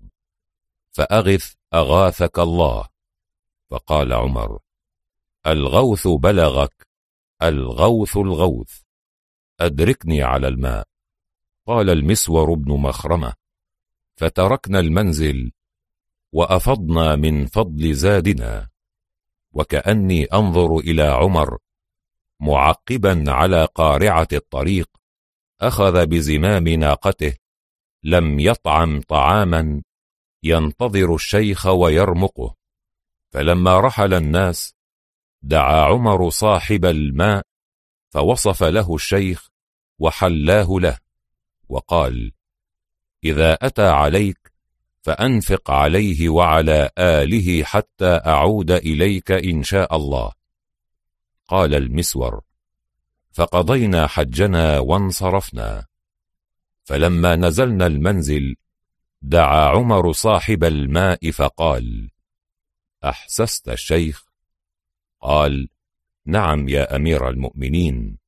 فأغث 0.91 1.55
أغاثك 1.75 2.39
الله؟ 2.39 2.89
فقال 3.71 4.13
عمر 4.13 4.59
الغوث 5.47 6.07
بلغك 6.07 6.87
الغوث 7.43 8.17
الغوث 8.17 8.81
أدركني 9.61 10.23
على 10.23 10.49
الماء. 10.49 10.89
قال 11.67 11.91
المسور 11.91 12.55
بن 12.55 12.73
مخرمة 12.73 13.35
فتركنا 14.17 14.81
المنزل 14.81 15.53
وأفضنا 16.33 17.17
من 17.17 17.47
فضل 17.47 17.95
زادنا 17.95 18.69
وكأني 19.53 20.25
أنظر 20.25 20.79
إلى 20.79 21.03
عمر 21.03 21.59
معقبا 22.41 23.25
على 23.29 23.65
قارعة 23.65 24.29
الطريق 24.33 24.91
أخذ 25.61 26.07
بزمام 26.07 26.69
ناقته 26.69 27.37
لم 28.03 28.41
يطعم 28.41 29.01
طعاما 29.01 29.83
ينتظر 30.43 31.15
الشيخ 31.15 31.67
ويرمقه. 31.67 32.55
فلما 33.31 33.81
رحل 33.81 34.15
الناس 34.15 34.75
دعا 35.43 35.81
عمر 35.81 36.31
صاحب 36.31 36.85
الماء 36.85 37.43
فوصف 38.11 38.63
له 38.63 38.95
الشيخ 38.95 39.49
وحلاه 39.99 40.67
له 40.71 40.99
وقال 41.69 42.33
إذا 43.25 43.59
أتى 43.63 43.89
عليك 43.89 44.53
فأنفق 45.03 45.71
عليه 45.71 46.29
وعلى 46.29 46.91
آله 46.99 47.65
حتى 47.65 48.21
أعود 48.27 48.71
إليك 48.71 49.31
إن 49.33 49.63
شاء 49.63 49.97
الله. 49.97 50.33
قال 51.49 51.75
المسور 51.75 52.41
فقضينا 53.33 54.07
حجنا 54.07 54.79
وانصرفنا. 54.79 55.87
فلما 56.85 57.37
نزلنا 57.37 57.87
المنزل 57.87 58.57
دعا 59.25 59.69
عمر 59.69 60.13
صاحب 60.13 60.65
الماء 60.65 61.31
فقال 61.31 62.11
أحسست 63.05 63.69
الشيخ؟ 63.69 64.25
قال 65.21 65.69
نعم 66.27 66.69
يا 66.69 66.97
أمير 66.97 67.29
المؤمنين 67.29 68.19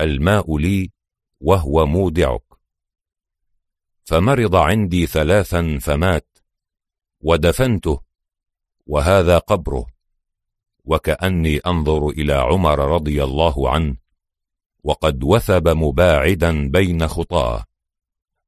الماء 0.00 0.58
لي 0.58 0.90
وهو 1.40 1.86
مودعك. 1.86 2.42
فمرض 4.04 4.56
عندي 4.56 5.06
ثلاثا 5.06 5.78
فمات 5.82 6.38
ودفنته 7.20 8.00
وهذا 8.86 9.38
قبره 9.38 9.86
وكأني 10.84 11.58
أنظر 11.58 12.08
إلى 12.08 12.32
عمر 12.32 12.78
رضي 12.78 13.24
الله 13.24 13.70
عنه 13.70 13.96
وقد 14.82 15.24
وثب 15.24 15.68
مباعدا 15.68 16.68
بين 16.68 17.08
خطاه. 17.08 17.64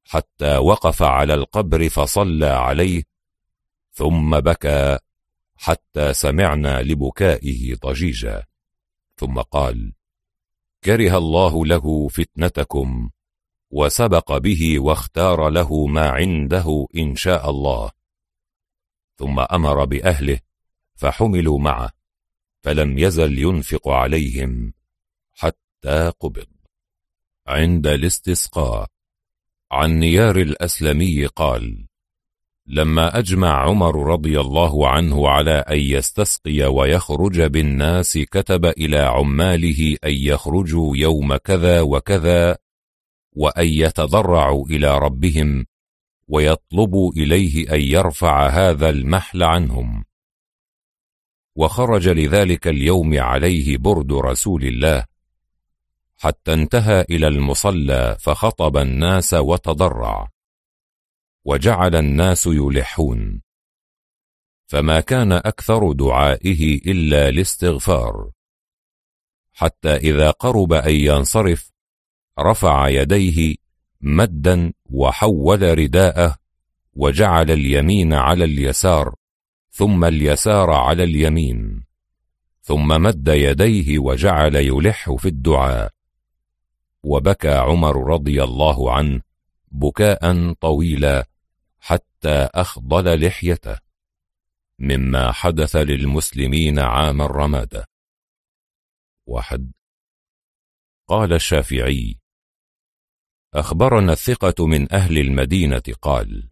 حتى 0.06 0.56
وقف 0.56 1.02
على 1.02 1.34
القبر 1.34 1.88
فصلى 1.88 2.46
عليه 2.46 3.02
ثم 3.92 4.40
بكى 4.40 4.98
حتى 5.56 6.14
سمعنا 6.14 6.82
لبكائه 6.82 7.74
ضجيجا 7.74 8.44
ثم 9.16 9.40
قال 9.40 9.92
كره 10.84 11.18
الله 11.18 11.66
له 11.66 12.08
فتنتكم 12.08 13.10
وسبق 13.70 14.36
به 14.36 14.78
واختار 14.78 15.48
له 15.48 15.86
ما 15.86 16.08
عنده 16.08 16.86
إن 16.96 17.16
شاء 17.16 17.50
الله. 17.50 17.90
ثم 19.16 19.40
أمر 19.40 19.84
بأهله 19.84 20.40
فحملوا 20.94 21.58
معه 21.58 21.90
فلم 22.62 22.98
يزل 22.98 23.38
ينفق 23.38 23.88
عليهم 23.88 24.72
حتى 25.32 26.12
قبض. 26.20 26.46
عند 27.46 27.86
الاستسقاء. 27.86 28.95
عن 29.72 29.98
نيار 29.98 30.36
الأسلمي 30.36 31.26
قال 31.26 31.86
لما 32.68 33.18
أجمع 33.18 33.68
عمر 33.68 34.12
رضي 34.12 34.40
الله 34.40 34.88
عنه 34.88 35.28
على 35.28 35.50
أن 35.50 35.78
يستسقي 35.78 36.62
ويخرج 36.62 37.42
بالناس 37.42 38.18
كتب 38.18 38.64
إلى 38.64 38.98
عماله 38.98 39.96
أن 40.04 40.12
يخرجوا 40.12 40.96
يوم 40.96 41.36
كذا 41.36 41.80
وكذا 41.80 42.56
وأن 43.32 43.66
يتضرعوا 43.66 44.66
إلى 44.66 44.98
ربهم 44.98 45.66
ويطلبوا 46.28 47.12
إليه 47.12 47.74
أن 47.74 47.80
يرفع 47.80 48.48
هذا 48.48 48.90
المحل 48.90 49.42
عنهم. 49.42 50.04
وخرج 51.56 52.08
لذلك 52.08 52.68
اليوم 52.68 53.18
عليه 53.18 53.76
برد 53.76 54.12
رسول 54.12 54.64
الله 54.64 55.04
حتى 56.16 56.52
انتهى 56.52 57.00
إلى 57.10 57.28
المصلى 57.28 58.16
فخطب 58.20 58.76
الناس 58.76 59.34
وتضرع. 59.34 60.28
وجعل 61.44 61.96
الناس 61.96 62.46
يلحون. 62.46 63.42
فما 64.66 65.00
كان 65.00 65.32
أكثر 65.32 65.92
دعائه 65.92 66.74
إلا 66.90 67.28
الاستغفار. 67.28 68.30
حتى 69.52 69.96
إذا 69.96 70.30
قرب 70.30 70.72
أن 70.72 70.94
ينصرف 70.94 71.72
رفع 72.38 72.88
يديه 72.88 73.56
مدا 74.00 74.72
وحول 74.90 75.78
رداءه 75.78 76.36
وجعل 76.94 77.50
اليمين 77.50 78.12
على 78.12 78.44
اليسار 78.44 79.14
ثم 79.70 80.04
اليسار 80.04 80.70
على 80.70 81.04
اليمين 81.04 81.84
ثم 82.62 83.02
مد 83.02 83.28
يديه 83.28 83.98
وجعل 83.98 84.56
يلح 84.56 85.10
في 85.12 85.28
الدعاء. 85.28 85.95
وبكى 87.06 87.54
عمر 87.54 88.12
رضي 88.12 88.44
الله 88.44 88.92
عنه 88.92 89.22
بكاء 89.70 90.52
طويلا 90.52 91.28
حتى 91.78 92.48
أخضل 92.54 93.26
لحيته 93.26 93.78
مما 94.78 95.32
حدث 95.32 95.76
للمسلمين 95.76 96.78
عام 96.78 97.22
الرمادة. 97.22 97.88
واحد. 99.26 99.72
قال 101.08 101.32
الشافعي 101.32 102.18
أخبرنا 103.54 104.12
الثقة 104.12 104.66
من 104.66 104.92
أهل 104.92 105.18
المدينة 105.18 105.82
قال 106.02 106.48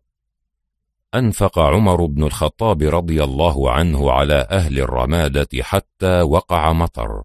أنفق 1.14 1.59
عمر 1.59 2.06
بن 2.06 2.24
الخطاب 2.24 2.82
رضي 2.82 3.24
الله 3.24 3.70
عنه 3.70 4.10
على 4.12 4.47
أهل 4.51 4.78
الرمادة 4.78 5.62
حتى 5.62 6.22
وقع 6.22 6.72
مطر 6.72 7.22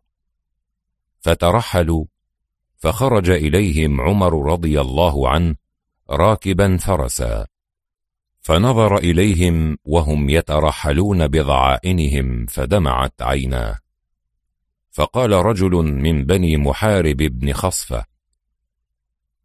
فترحلوا 1.20 2.06
فخرج 2.80 3.30
إليهم 3.30 4.02
عمر 4.02 4.52
رضي 4.52 4.82
الله 4.82 5.30
عنه 5.30 5.56
راكبا 6.10 6.78
فرسا. 6.78 7.48
فنظر 8.42 8.98
إليهم 8.98 9.78
وهم 9.86 10.30
يترحلون 10.30 11.28
بضعائنهم 11.28 12.46
فدمعت 12.46 13.22
عيناه. 13.22 13.80
فقال 14.92 15.32
رجل 15.32 15.72
من 15.72 16.26
بني 16.26 16.58
محارب 16.58 17.18
بن 17.18 17.54
خصفة 17.54 18.06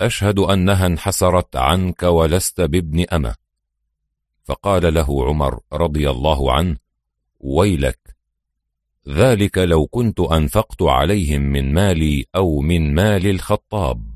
أشهد 0.00 0.38
أنها 0.38 0.86
انحسرت 0.86 1.56
عنك 1.56 2.02
ولست 2.02 2.60
بابن 2.60 3.04
أمة. 3.12 3.34
فقال 4.44 4.94
له 4.94 5.26
عمر 5.26 5.60
رضي 5.72 6.10
الله 6.10 6.52
عنه 6.52 6.76
ويلك 7.40 8.03
ذلك 9.08 9.58
لو 9.58 9.86
كنت 9.86 10.20
أنفقت 10.20 10.82
عليهم 10.82 11.42
من 11.42 11.72
مالي 11.72 12.26
أو 12.36 12.60
من 12.60 12.94
مال 12.94 13.26
الخطاب. 13.26 14.14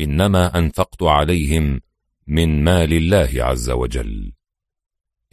إنما 0.00 0.58
أنفقت 0.58 1.02
عليهم 1.02 1.80
من 2.26 2.64
مال 2.64 2.92
الله 2.92 3.30
عز 3.36 3.70
وجل. 3.70 4.32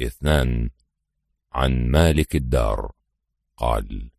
اثنان 0.01 0.69
عن 1.53 1.87
مالك 1.91 2.35
الدار. 2.35 2.91
قال 3.57 4.09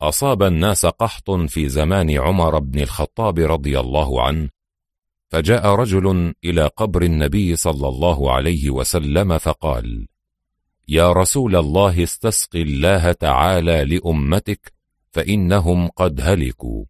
أصاب 0.00 0.42
الناس 0.42 0.86
قحط 0.86 1.30
في 1.30 1.68
زمان 1.68 2.10
عمر 2.10 2.58
بن 2.58 2.80
الخطاب 2.80 3.38
رضي 3.38 3.80
الله 3.80 4.22
عنه 4.22 4.48
فجاء 5.28 5.66
رجل 5.66 6.34
إلى 6.44 6.66
قبر 6.66 7.02
النبي 7.02 7.56
صلى 7.56 7.88
الله 7.88 8.32
عليه 8.32 8.70
وسلم 8.70 9.38
فقال 9.38 10.08
يا 10.88 11.12
رسول 11.12 11.56
الله 11.56 12.02
استسق 12.02 12.56
الله 12.56 13.12
تعالى 13.12 13.84
لأمتك 13.84 14.72
فإنهم 15.10 15.88
قد 15.88 16.20
هلكوا. 16.20 16.84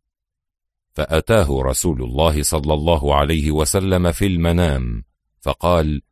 فأتاه 0.95 1.63
رسول 1.63 2.03
الله 2.03 2.43
صلى 2.43 2.75
الله 2.75 3.15
عليه 3.15 3.51
وسلم 3.51 4.13
في 4.13 4.27
المنام 4.27 5.05
فقال 5.41 6.03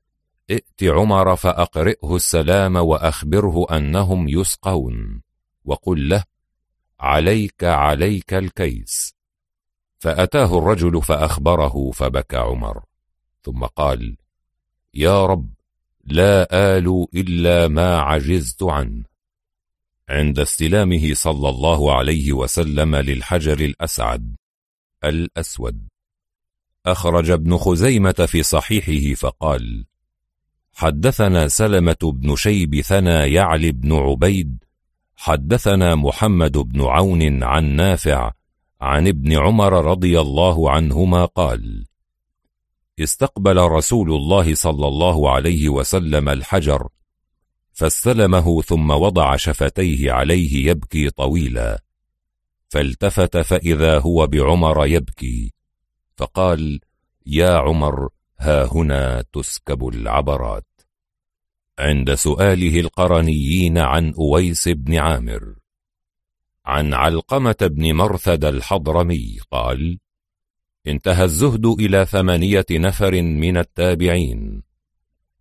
ائت 0.51 0.85
عمر 0.85 1.37
فأقرئه 1.37 2.17
السلام 2.17 2.77
وأخبره 2.77 3.67
أنهم 3.77 4.29
يسقون 4.29 5.23
وقل 5.65 6.09
له 6.09 6.25
عليك 7.01 7.65
عليك 7.65 8.35
الكيس. 8.35 9.15
فأتاه 9.99 10.59
الرجل 10.59 11.03
فأخبره 11.03 11.91
فبكى 11.91 12.37
عمر 12.37 12.85
ثم 13.43 13.65
قال 13.65 14.17
يا 14.95 15.27
رب 15.27 15.51
لا 16.07 16.49
آل 16.77 17.07
إلا 17.15 17.69
ما 17.69 17.99
عجزت 17.99 18.63
عنه. 18.63 19.05
عند 20.09 20.39
استلامه 20.39 21.15
صلى 21.15 21.49
الله 21.49 21.95
عليه 21.95 22.33
وسلم 22.33 22.97
للحجر 22.97 23.61
الأسعد 23.61 24.37
الأسود. 25.05 25.89
أخرج 26.87 27.31
ابن 27.31 27.57
خزيمة 27.57 28.27
في 28.29 28.43
صحيحه 28.43 29.15
فقال 29.15 29.85
حدثنا 30.73 31.49
سلمة 31.49 31.97
بن 32.03 32.37
شيب 32.37 32.81
ثنا 32.81 33.27
يعلي 33.27 33.73
بن 33.73 33.93
عبيد 33.93 34.65
حدثنا 35.17 35.95
محمد 35.95 36.59
بن 36.59 36.83
عون 36.83 37.43
عن 37.43 37.65
نافع 37.65 38.33
عن 38.81 39.09
ابن 39.09 39.39
عمر 39.39 39.85
رضي 39.85 40.21
الله 40.21 40.71
عنهما 40.71 41.25
قال 41.25 41.85
استقبل 43.01 43.59
رسول 43.59 44.13
الله 44.13 44.55
صلى 44.55 44.89
الله 44.89 45.31
عليه 45.31 45.69
وسلم 45.69 46.29
الحجر 46.29 46.89
فاستلمه 47.73 48.63
ثم 48.63 48.91
وضع 48.91 49.37
شفتيه 49.37 50.13
عليه 50.13 50.71
يبكي 50.71 51.11
طويلا. 51.11 51.83
فالتفت 52.69 53.37
فإذا 53.37 53.99
هو 53.99 54.27
بعمر 54.27 54.87
يبكي 54.87 55.53
فقال 56.17 56.81
يا 57.27 57.57
عمر 57.57 58.09
ها 58.39 58.69
هنا 58.73 59.25
تسكب 59.33 59.89
العبرات. 59.89 60.67
عند 61.79 62.15
سؤاله 62.15 62.81
القرنيين 62.81 63.79
عن 63.79 64.15
أويس 64.15 64.69
بن 64.69 64.95
عامر. 64.95 65.55
عن 66.67 66.95
علقمة 66.95 67.57
بن 67.61 67.93
مرثد 67.93 68.45
الحضرمي 68.45 69.39
قال 69.51 69.99
انتهى 70.89 71.25
الزهد 71.25 71.67
إلى 71.67 72.07
ثمانية 72.07 72.67
نفر 72.71 73.23
من 73.23 73.57
التابعين 73.57 74.63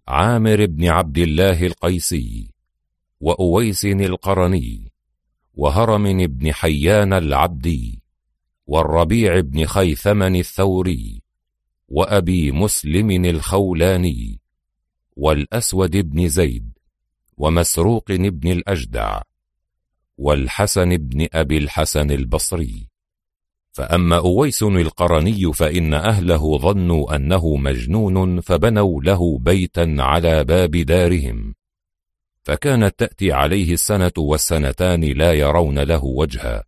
عامر 0.08 0.66
بن 0.66 0.86
عبد 0.86 1.18
الله 1.18 1.66
القيسي 1.66 2.52
وأويس 3.20 3.86
القرني 3.86 4.92
وهرم 5.54 6.28
بن 6.28 6.54
حيان 6.54 7.14
العبدي 7.14 8.02
والربيع 8.68 9.40
بن 9.40 9.66
خيثمن 9.66 10.36
الثوري 10.36 11.22
وأبي 11.88 12.52
مسلم 12.52 13.26
الخولاني 13.26 14.40
والأسود 15.16 15.98
بن 15.98 16.28
زيد 16.28 16.72
ومسروق 17.38 18.12
بن 18.12 18.52
الأجدع 18.52 19.22
والحسن 20.18 20.98
بن 20.98 21.28
أبي 21.34 21.58
الحسن 21.58 22.12
البصري. 22.12 22.95
فأما 23.76 24.18
أويس 24.18 24.64
القرني 24.64 25.54
فإن 25.54 25.94
أهله 25.94 26.58
ظنوا 26.58 27.16
أنه 27.16 27.56
مجنون 27.56 28.42
فبنوا 28.42 29.04
له 29.04 29.38
بيتا 29.38 29.96
على 30.00 30.44
باب 30.44 30.72
دارهم. 30.72 31.56
فكانت 32.44 33.00
تأتي 33.00 33.32
عليه 33.32 33.74
السنة 33.74 34.12
والسنتان 34.18 35.04
لا 35.04 35.34
يرون 35.34 35.80
له 35.80 36.06
وجها 36.06 36.64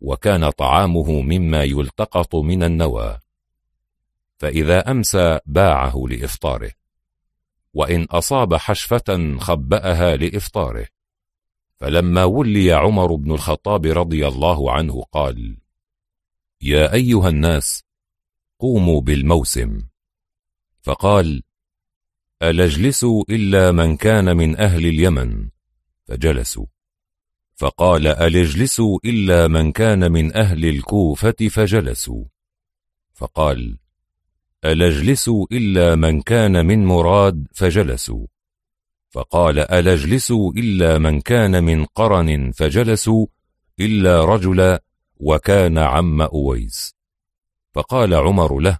وكان 0.00 0.50
طعامه 0.50 1.20
مما 1.20 1.64
يلتقط 1.64 2.34
من 2.34 2.62
النوى. 2.62 3.18
فإذا 4.38 4.90
أمسى 4.90 5.38
باعه 5.46 6.04
لإفطاره 6.10 6.70
وإن 7.74 8.04
أصاب 8.04 8.54
حشفة 8.54 9.38
خبأها 9.38 10.16
لإفطاره. 10.16 10.86
فلما 11.76 12.24
ولي 12.24 12.72
عمر 12.72 13.14
بن 13.14 13.32
الخطاب 13.32 13.86
رضي 13.86 14.28
الله 14.28 14.72
عنه 14.72 15.02
قال 15.12 15.59
يا 16.62 16.92
أيها 16.94 17.28
الناس 17.28 17.82
قوموا 18.58 19.00
بالموسم. 19.00 19.86
فقال 20.82 21.42
ألا 22.42 22.64
اجلسوا 22.64 23.24
إلا 23.30 23.72
من 23.72 23.96
كان 23.96 24.36
من 24.36 24.56
أهل 24.56 24.86
اليمن؟ 24.86 25.48
فجلسوا. 26.04 26.66
فقال 27.56 28.06
ألا 28.06 28.40
اجلسوا 28.40 28.98
إلا 29.04 29.48
من 29.48 29.72
كان 29.72 30.12
من 30.12 30.36
أهل 30.36 30.64
الكوفة؟ 30.64 31.48
فجلسوا. 31.50 32.24
فقال 33.14 33.78
ألا 34.64 34.86
اجلسوا 34.86 35.46
إلا 35.52 35.96
من 35.96 36.20
كان 36.22 36.66
من 36.66 36.84
مراد؟ 36.84 37.46
فجلسوا. 37.54 38.26
فقال 39.10 39.58
ألا 39.58 39.92
اجلسوا 39.92 40.52
إلا 40.52 40.98
من 40.98 41.20
كان 41.20 41.64
من 41.64 41.84
قرن؟ 41.84 42.52
فجلسوا. 42.52 43.26
إلا 43.80 44.24
رجلا 44.24 44.82
وكان 45.20 45.78
عم 45.78 46.22
أويس. 46.22 46.94
فقال 47.72 48.14
عمر 48.14 48.58
له 48.58 48.78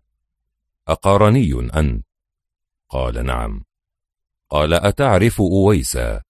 أقرني 0.89 1.71
أنت 1.75 2.07
قال 2.89 3.27
نعم. 3.27 3.65
قال 4.51 4.75
أتعرف 4.75 5.41
أويسا؟ 5.41 6.23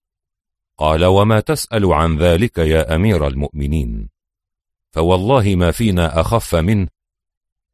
قال 0.77 1.05
وما 1.05 1.39
تسأل 1.39 1.85
عن 1.93 2.17
ذلك 2.17 2.57
يا 2.57 2.95
أمير 2.95 3.27
المؤمنين. 3.27 4.09
فوالله 4.91 5.55
ما 5.55 5.71
فينا 5.71 6.21
أخف 6.21 6.55
منه 6.55 6.87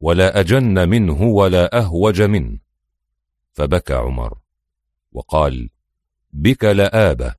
ولا 0.00 0.40
أجن 0.40 0.88
منه 0.88 1.22
ولا 1.22 1.78
أهوج 1.78 2.22
منه. 2.22 2.58
فبكى 3.52 3.94
عمر 3.94 4.38
وقال 5.12 5.70
بك 6.32 6.64
لآبة. 6.64 7.34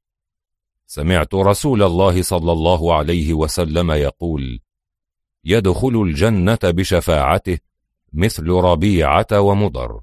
سمعت 0.87 1.33
رسول 1.33 1.83
الله 1.83 2.21
صلى 2.21 2.51
الله 2.51 2.95
عليه 2.95 3.33
وسلم 3.33 3.91
يقول 3.91 4.59
يدخل 5.45 6.01
الجنة 6.01 6.59
بشفاعته 6.63 7.57
مثل 8.13 8.49
ربيعة 8.49 9.39
ومضر. 9.39 10.01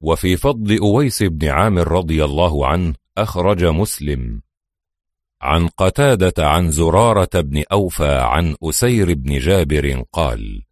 وفي 0.00 0.36
فضل 0.36 0.78
أويس 0.78 1.22
بن 1.22 1.48
عامر 1.48 1.88
رضي 1.88 2.24
الله 2.24 2.66
عنه 2.66 2.94
أخرج 3.18 3.64
مسلم. 3.64 4.42
عن 5.42 5.68
قتادة 5.68 6.48
عن 6.48 6.70
زرارة 6.70 7.40
بن 7.40 7.64
أوفى 7.72 8.18
عن 8.20 8.56
أسير 8.62 9.14
بن 9.14 9.38
جابر 9.38 10.04
قال 10.12 10.62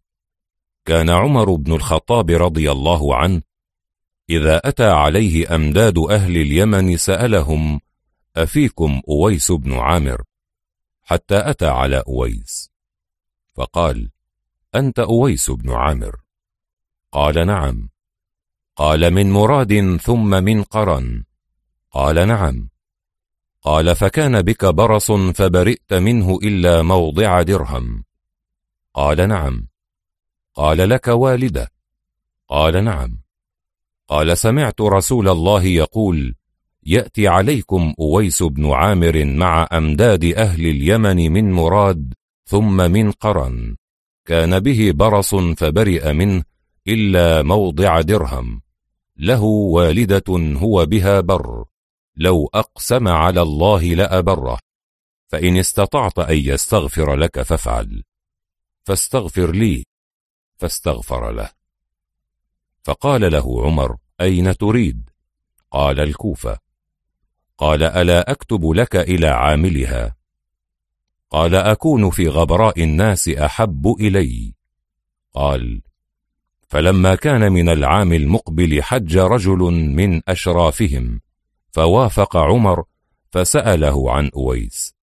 كان 0.85 1.09
عمر 1.09 1.55
بن 1.55 1.73
الخطاب 1.73 2.29
رضي 2.29 2.71
الله 2.71 3.15
عنه 3.15 3.41
إذا 4.29 4.61
أتى 4.65 4.85
عليه 4.85 5.55
أمداد 5.55 5.97
أهل 5.97 6.37
اليمن 6.37 6.97
سألهم 6.97 7.79
أفيكم 8.37 9.01
أويس 9.09 9.51
بن 9.51 9.73
عامر؟ 9.73 10.23
حتى 11.01 11.49
أتى 11.49 11.65
على 11.67 12.03
أويس. 12.07 12.68
فقال 13.59 14.09
أنت 14.75 14.99
أويس 14.99 15.51
بن 15.51 15.71
عامر. 15.71 16.15
قال 17.11 17.47
نعم. 17.47 17.89
قال 18.75 19.13
من 19.13 19.31
مراد 19.31 19.97
ثم 19.97 20.43
من 20.43 20.63
قرن. 20.63 21.23
قال 21.91 22.27
نعم. 22.27 22.69
قال 23.61 23.95
فكان 23.95 24.41
بك 24.41 24.65
برص 24.65 25.11
فبرئت 25.11 25.93
منه 25.93 26.39
إلا 26.43 26.81
موضع 26.81 27.41
درهم. 27.41 28.03
قال 28.93 29.27
نعم. 29.29 29.67
قال 30.55 30.89
لك 30.89 31.07
والدة. 31.07 31.71
قال 32.47 32.83
نعم. 32.83 33.19
قال 34.07 34.37
سمعت 34.37 34.81
رسول 34.81 35.29
الله 35.29 35.63
يقول 35.63 36.35
يأتي 36.83 37.27
عليكم 37.27 37.93
أويس 37.99 38.43
بن 38.43 38.71
عامر 38.71 39.25
مع 39.25 39.67
أمداد 39.73 40.25
أهل 40.25 40.65
اليمن 40.65 41.31
من 41.31 41.51
مراد 41.51 42.18
ثم 42.49 42.91
منقرا 42.91 43.75
كان 44.25 44.59
به 44.59 44.91
برص 44.91 45.35
فبرئ 45.35 46.13
منه 46.13 46.43
إلا 46.87 47.41
موضع 47.41 48.01
درهم. 48.01 48.61
له 49.17 49.43
والدة 49.43 50.23
هو 50.59 50.85
بها 50.85 51.19
بر. 51.21 51.65
لو 52.15 52.49
أقسم 52.53 53.07
على 53.07 53.41
الله 53.41 53.83
لأبره. 53.83 54.59
فإن 55.27 55.57
استطعت 55.57 56.19
أن 56.19 56.37
يستغفر 56.37 57.15
لك 57.15 57.41
فافعل. 57.41 58.03
فاستغفر 58.83 59.51
لي. 59.51 59.85
فاستغفر 60.57 61.31
له. 61.31 61.49
فقال 62.83 63.31
له 63.31 63.65
عمر 63.65 63.97
أين 64.21 64.57
تريد؟ 64.57 65.09
قال 65.71 65.99
الكوفة. 65.99 66.57
قال 67.57 67.83
ألا 67.83 68.31
أكتب 68.31 68.69
لك 68.69 68.95
إلى 68.95 69.27
عاملها. 69.27 70.18
قال 71.29 71.55
أكون 71.55 72.09
في 72.09 72.27
غبراء 72.27 72.83
الناس 72.83 73.29
أحب 73.29 73.95
إلي. 73.99 74.53
قال 75.33 75.81
فلما 76.67 77.15
كان 77.15 77.51
من 77.51 77.69
العام 77.69 78.13
المقبل 78.13 78.83
حج 78.83 79.17
رجل 79.17 79.59
من 79.95 80.21
أشرافهم 80.27 81.21
فوافق 81.71 82.37
عمر 82.37 82.83
فسأله 83.31 84.11
عن 84.11 84.29
أويس. 84.35 84.95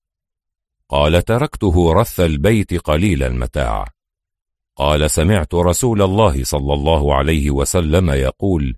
قال 0.88 1.22
تركته 1.22 1.92
رث 1.92 2.20
البيت 2.20 2.74
قليل 2.74 3.22
المتاع. 3.22 3.86
قال 4.76 5.10
سمعت 5.10 5.54
رسول 5.54 6.02
الله 6.02 6.44
صلى 6.44 6.74
الله 6.74 7.14
عليه 7.14 7.50
وسلم 7.50 8.10
يقول 8.10 8.76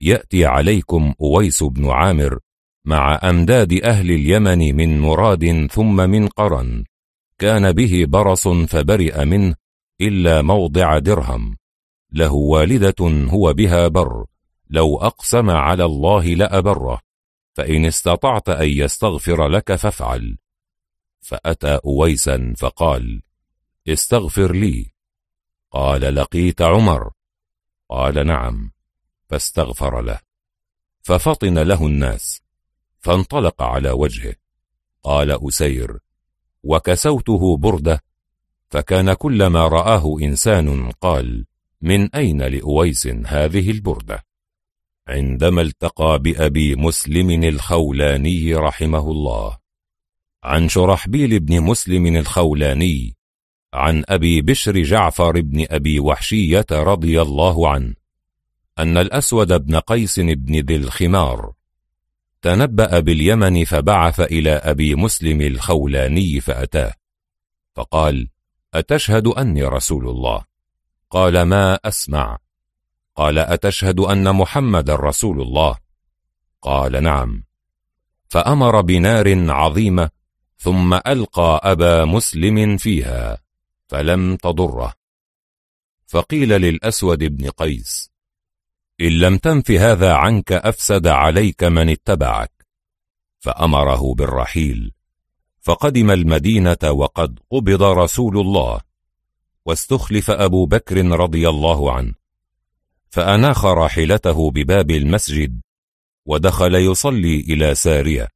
يأتي 0.00 0.46
عليكم 0.46 1.14
أويس 1.20 1.62
بن 1.62 1.90
عامر 1.90 2.38
مع 2.84 3.20
أمداد 3.24 3.72
أهل 3.72 4.10
اليمن 4.10 4.76
من 4.76 5.00
مراد 5.00 5.66
ثم 5.72 5.96
من 5.96 6.28
قرن. 6.28 6.84
كان 7.38 7.72
به 7.72 8.04
برص 8.08 8.48
فبرئ 8.48 9.24
منه 9.24 9.54
إلا 10.00 10.42
موضع 10.42 10.98
درهم. 10.98 11.56
له 12.12 12.32
والدة 12.32 13.28
هو 13.30 13.52
بها 13.52 13.88
بر. 13.88 14.26
لو 14.70 14.98
أقسم 14.98 15.50
على 15.50 15.84
الله 15.84 16.24
لأبره. 16.34 17.00
فإن 17.54 17.86
استطعت 17.86 18.48
أن 18.48 18.68
يستغفر 18.68 19.48
لك 19.48 19.74
فافعل. 19.74 20.38
فأتى 21.20 21.80
أويسا 21.84 22.54
فقال 22.56 23.22
استغفر 23.88 24.52
لي. 24.52 24.90
قال 25.70 26.14
لقيت 26.14 26.62
عمر. 26.62 27.10
قال 27.88 28.26
نعم 28.26 28.72
فاستغفر 29.28 30.00
له. 30.00 30.18
ففطن 31.02 31.58
له 31.58 31.86
الناس. 31.86 32.42
فانطلق 33.00 33.62
على 33.62 33.90
وجهه. 33.90 34.34
قال 35.02 35.48
أسير 35.48 35.98
وكسوته 36.62 37.56
بردة 37.56 38.02
فكان 38.68 39.12
كلما 39.12 39.68
رآه 39.68 40.16
إنسان 40.22 40.90
قال 40.90 41.46
من 41.80 42.14
أين 42.14 42.42
لأويس 42.42 43.06
هذه 43.06 43.70
البردة؟ 43.70 44.24
عندما 45.08 45.62
التقى 45.62 46.18
بأبي 46.18 46.76
مسلم 46.76 47.44
الخولاني 47.44 48.54
رحمه 48.54 49.10
الله. 49.10 49.58
عن 50.44 50.68
شرحبيل 50.68 51.40
بن 51.40 51.60
مسلم 51.60 52.16
الخولاني 52.16 53.16
عن 53.74 54.04
أبي 54.08 54.42
بشر 54.42 54.82
جعفر 54.82 55.40
بن 55.40 55.66
أبي 55.70 56.00
وحشية 56.00 56.66
رضي 56.72 57.22
الله 57.22 57.68
عنه 57.68 57.94
أن 58.78 58.96
الأسود 58.96 59.66
بن 59.66 59.76
قيس 59.76 60.20
بن 60.20 60.60
ذي 60.60 60.76
الخمار 60.76 61.52
تنبأ 62.42 63.00
باليمن 63.00 63.64
فبعث 63.64 64.20
إلى 64.20 64.50
أبي 64.50 64.94
مسلم 64.94 65.40
الخولاني 65.40 66.40
فأتاه. 66.40 66.94
فقال 67.74 68.28
أتشهد 68.74 69.26
أني 69.26 69.64
رسول 69.64 70.08
الله؟ 70.08 70.44
قال 71.10 71.42
ما 71.42 71.74
أسمع. 71.84 72.38
قال 73.16 73.38
أتشهد 73.38 74.00
أن 74.00 74.34
محمد 74.34 74.90
رسول 74.90 75.42
الله؟ 75.42 75.76
قال 76.62 77.02
نعم. 77.02 77.44
فأمر 78.28 78.80
بنار 78.80 79.50
عظيمة 79.50 80.10
ثم 80.58 80.94
ألقى 80.94 81.60
أبا 81.64 82.04
مسلم 82.04 82.76
فيها 82.76 83.38
فلم 83.88 84.36
تضره. 84.36 84.94
فقيل 86.06 86.48
للأسود 86.48 87.24
بن 87.24 87.50
قيس 87.50 88.10
إن 89.00 89.08
لم 89.08 89.38
تنف 89.38 89.70
هذا 89.70 90.12
عنك 90.14 90.52
أفسد 90.52 91.06
عليك 91.06 91.64
من 91.64 91.88
اتبعك. 91.88 92.66
فأمره 93.38 94.14
بالرحيل. 94.14 94.92
فقدم 95.60 96.10
المدينة 96.10 96.90
وقد 96.90 97.38
قبض 97.50 97.82
رسول 97.82 98.38
الله. 98.38 98.80
واستخلف 99.64 100.30
أبو 100.30 100.66
بكر 100.66 101.04
رضي 101.06 101.48
الله 101.48 101.92
عنه. 101.92 102.14
فأناخ 103.10 103.64
راحلته 103.64 104.50
بباب 104.50 104.90
المسجد. 104.90 105.60
ودخل 106.26 106.74
يصلي 106.74 107.40
إلى 107.40 107.74
سارية. 107.74 108.28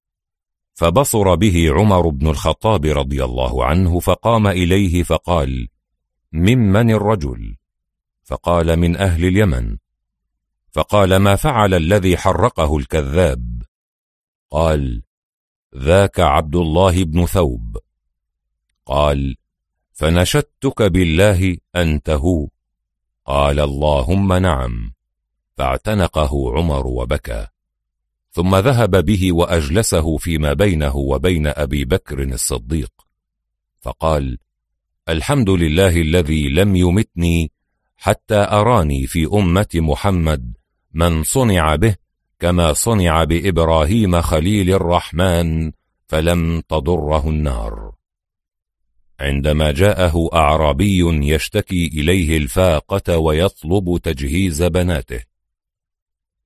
فبصر 0.75 1.35
به 1.35 1.71
عمر 1.71 2.09
بن 2.09 2.27
الخطاب 2.27 2.85
رضي 2.85 3.25
الله 3.25 3.65
عنه 3.65 4.01
فقام 4.01 4.47
إليه 4.47 5.03
فقال 5.03 5.69
ممن 6.33 6.91
الرجل؟ 6.91 7.57
فقال 8.23 8.77
من 8.77 8.97
أهل 8.97 9.25
اليمن. 9.25 9.77
فقال 10.75 11.17
ما 11.17 11.37
فعل 11.37 11.75
الذي 11.75 12.17
حرقه 12.17 12.77
الكذاب؟ 12.77 13.63
قال 14.51 15.03
ذاك 15.77 16.21
عبد 16.21 16.57
الله 16.57 17.05
بن 17.05 17.27
ثوب. 17.27 17.79
قال 18.87 19.37
فنشدتك 19.93 20.83
بالله 20.83 21.57
أنت 21.77 22.11
هو؟ 22.11 22.49
قال 23.27 23.61
اللهم 23.61 24.33
نعم. 24.33 24.93
فاعتنقه 25.57 26.57
عمر 26.57 26.87
وبكى. 26.87 27.47
ثم 28.31 28.57
ذهب 28.57 29.05
به 29.05 29.33
وأجلسه 29.33 30.17
فيما 30.17 30.53
بينه 30.53 30.97
وبين 30.97 31.47
أبي 31.47 31.85
بكر 31.85 32.23
الصديق. 32.23 32.93
فقال 33.81 34.39
الحمد 35.09 35.51
لله 35.51 36.01
الذي 36.01 36.49
لم 36.49 36.77
يمتني 36.77 37.53
حتى 37.97 38.37
أراني 38.37 39.07
في 39.07 39.27
أمة 39.27 39.69
محمد 39.75 40.64
من 40.95 41.23
صنع 41.23 41.77
به 41.77 41.97
كما 42.41 42.73
صنع 42.73 43.25
بإبراهيم 43.25 44.21
خليل 44.21 44.71
الرحمن 44.71 45.73
فلم 46.07 46.61
تضره 46.61 47.29
النار. 47.29 47.93
عندما 49.21 49.73
جاءه 49.73 50.31
أعرابي 50.35 51.33
يشتكي 51.35 51.87
إليه 51.87 52.37
الفاقة 52.37 53.19
ويطلب 53.19 53.99
تجهيز 54.03 54.63
بناته. 54.63 55.21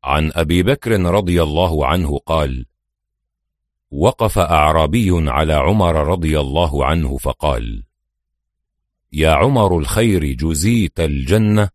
عن 0.05 0.33
أبي 0.35 0.63
بكر 0.63 1.01
رضي 1.01 1.43
الله 1.43 1.87
عنه 1.87 2.19
قال 2.19 2.67
وقف 3.91 4.39
أعرابي 4.39 5.11
على 5.31 5.53
عمر 5.53 6.07
رضي 6.07 6.41
الله 6.41 6.85
عنه 6.87 7.17
فقال 7.17 7.83
يا 9.13 9.31
عمر 9.31 9.79
الخير 9.79 10.33
جزيت 10.33 11.01
الجنة 11.01 11.71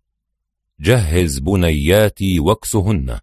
جهز 0.80 1.40
بنياتي 1.40 2.40
واكسهن. 2.40 3.20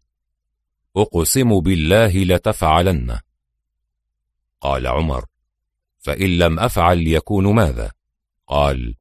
أقسم 0.97 1.61
بالله 1.61 2.25
لتفعلن. 2.25 3.21
قال 4.61 4.87
عمر 4.87 5.27
فإن 5.99 6.39
لم 6.39 6.59
أفعل 6.59 7.07
يكون 7.07 7.55
ماذا؟ 7.55 7.93
قال 8.47 8.97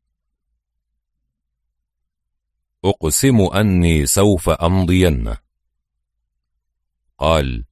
أقسم 2.85 3.41
أني 3.41 4.05
سوف 4.05 4.49
أمضين. 4.49 5.35
قال 7.17 7.65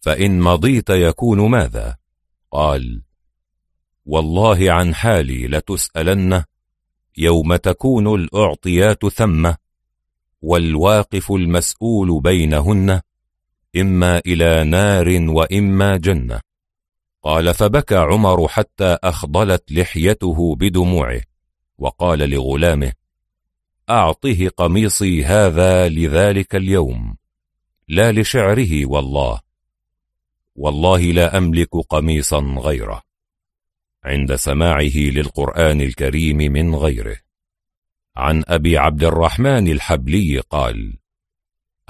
فإن 0.00 0.40
مضيت 0.40 0.90
يكون 0.90 1.50
ماذا؟ 1.50 1.96
قال 2.50 3.02
والله 4.06 4.72
عن 4.72 4.94
حالي 4.94 5.48
لتسألن 5.48 6.44
يوم 7.16 7.56
تكون 7.56 8.14
الأعطيات 8.14 9.06
ثمة 9.06 9.56
والواقف 10.42 11.32
المسؤول 11.32 12.20
بينهن 12.20 13.00
إما 13.76 14.18
إلى 14.18 14.64
نار 14.64 15.08
وإما 15.28 15.96
جنة. 15.96 16.40
قال 17.22 17.54
فبكى 17.54 17.96
عمر 17.96 18.48
حتى 18.48 18.96
أخضلت 19.04 19.72
لحيته 19.72 20.54
بدموعه 20.54 21.20
وقال 21.78 22.18
لغلامه 22.18 22.92
أعطه 23.90 24.48
قميصي 24.48 25.24
هذا 25.24 25.88
لذلك 25.88 26.54
اليوم 26.54 27.16
لا 27.88 28.12
لشعره 28.12 28.86
والله 28.86 29.40
والله 30.56 31.00
لا 31.00 31.38
أملك 31.38 31.76
قميصا 31.88 32.40
غيره. 32.40 33.02
عند 34.04 34.34
سماعه 34.34 34.96
للقرآن 34.96 35.80
الكريم 35.80 36.36
من 36.36 36.74
غيره. 36.74 37.16
عن 38.20 38.44
أبي 38.48 38.78
عبد 38.78 39.04
الرحمن 39.04 39.68
الحبلي 39.68 40.38
قال 40.40 40.98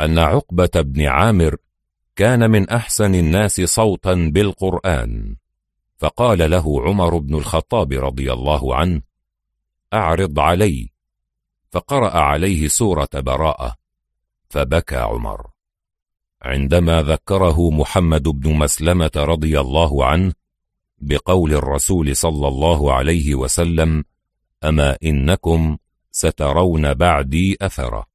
أن 0.00 0.18
عقبة 0.18 0.70
بن 0.74 1.06
عامر 1.06 1.56
كان 2.16 2.50
من 2.50 2.68
أحسن 2.68 3.14
الناس 3.14 3.60
صوتا 3.60 4.14
بالقرآن 4.14 5.36
فقال 5.98 6.50
له 6.50 6.82
عمر 6.82 7.18
بن 7.18 7.34
الخطاب 7.34 7.92
رضي 7.92 8.32
الله 8.32 8.76
عنه 8.76 9.02
أعرض 9.92 10.38
علي 10.38 10.90
فقرأ 11.70 12.18
عليه 12.18 12.68
سورة 12.68 13.08
براءة 13.14 13.74
فبكى 14.48 14.96
عمر. 14.96 15.46
عندما 16.42 17.02
ذكره 17.02 17.70
محمد 17.70 18.22
بن 18.22 18.54
مسلمة 18.54 19.10
رضي 19.16 19.60
الله 19.60 20.04
عنه 20.04 20.32
بقول 20.98 21.52
الرسول 21.52 22.16
صلى 22.16 22.48
الله 22.48 22.92
عليه 22.92 23.34
وسلم 23.34 24.04
أما 24.64 24.96
إنكم 25.02 25.78
سترون 26.10 26.94
بعدي 26.94 27.56
أثرا 27.60 28.06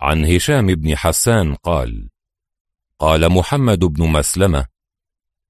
عن 0.00 0.24
هشام 0.24 0.66
بن 0.66 0.96
حسان 0.96 1.54
قال 1.54 2.08
قال 2.98 3.32
محمد 3.32 3.78
بن 3.78 4.08
مسلمة 4.08 4.66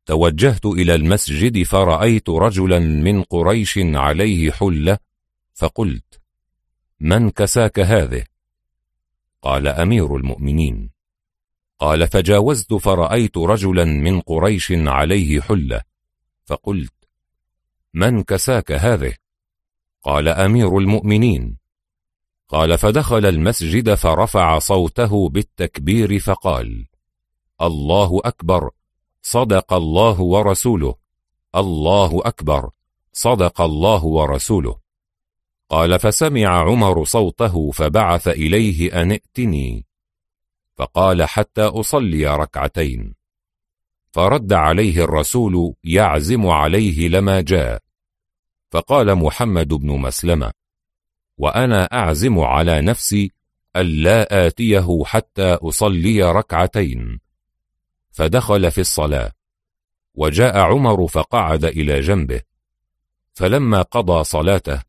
توجهت 0.07 0.67
إلى 0.67 0.95
المسجد 0.95 1.63
فرأيت 1.63 2.29
رجلا 2.29 2.79
من 2.79 3.23
قريش 3.23 3.79
عليه 3.79 4.51
حلة 4.51 4.99
فقلت 5.55 6.21
من 7.01 7.31
كساك 7.31 7.81
هذه؟ 7.81 8.25
قال 9.43 9.69
أمير 9.69 10.17
المؤمنين. 10.17 10.91
قال 11.79 12.09
فجاوزت 12.09 12.75
فرأيت 12.75 13.39
رجلا 13.39 13.85
من 13.85 14.21
قريش 14.21 14.73
عليه 14.73 15.41
حلة 15.41 15.83
فقلت 16.45 16.95
من 17.95 18.23
كساك 18.23 18.73
هذه؟ 18.73 19.15
قال 20.09 20.29
أمير 20.29 20.79
المؤمنين. 20.79 21.59
قال 22.49 22.79
فدخل 22.79 23.27
المسجد 23.27 23.95
فرفع 23.95 24.59
صوته 24.59 25.29
بالتكبير 25.29 26.19
فقال 26.19 26.87
الله 27.63 28.21
أكبر 28.25 28.71
صدق 29.23 29.73
الله 29.73 30.21
ورسوله. 30.21 30.95
الله 31.55 32.21
أكبر 32.25 32.71
صدق 33.13 33.61
الله 33.61 34.05
ورسوله. 34.05 34.79
قال 35.69 35.99
فسمع 35.99 36.49
عمر 36.49 37.05
صوته 37.05 37.71
فبعث 37.71 38.29
إليه 38.29 39.03
أن 39.03 39.11
ائتني. 39.11 39.87
فقال 40.77 41.25
حتى 41.25 41.63
أصلي 41.63 42.37
ركعتين. 42.37 43.15
فرد 44.13 44.53
عليه 44.53 45.05
الرسول 45.05 45.75
يعزم 45.85 46.47
عليه 46.47 47.09
لما 47.09 47.41
جاء. 47.41 47.88
فقال 48.71 49.15
محمد 49.15 49.69
بن 49.69 49.89
مسلمة 49.91 50.53
وأنا 51.39 51.85
أعزم 51.85 52.39
على 52.39 52.83
نفسي 52.83 53.33
ألا 53.77 54.47
آتيه 54.47 55.03
حتى 55.05 55.55
أصلي 55.55 56.23
ركعتين. 56.23 57.21
فدخل 58.11 58.71
في 58.71 58.81
الصلاة 58.81 59.33
وجاء 60.15 60.59
عمر 60.59 61.07
فقعد 61.07 61.65
إلى 61.65 62.01
جنبه. 62.01 62.43
فلما 63.35 63.83
قضى 63.83 64.25
صلاته 64.25 64.83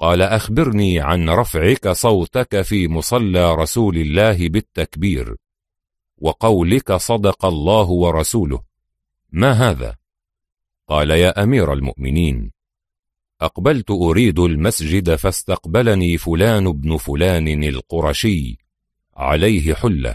قال 0.00 0.22
أخبرني 0.22 1.00
عن 1.00 1.28
رفعك 1.28 1.88
صوتك 1.88 2.62
في 2.62 2.88
مصلى 2.88 3.54
رسول 3.54 3.96
الله 3.96 4.48
بالتكبير 4.48 5.36
وقولك 6.18 6.92
صدق 6.92 7.44
الله 7.44 7.90
ورسوله. 7.90 8.62
ما 9.30 9.52
هذا؟ 9.52 9.96
قال 10.88 11.10
يا 11.10 11.42
أمير 11.42 11.72
المؤمنين 11.72 12.55
أقبلت 13.40 13.90
أريد 13.90 14.38
المسجد 14.38 15.14
فاستقبلني 15.14 16.18
فلان 16.18 16.72
بن 16.72 16.96
فلان 16.96 17.64
القرشي 17.64 18.58
عليه 19.16 19.74
حلة. 19.74 20.14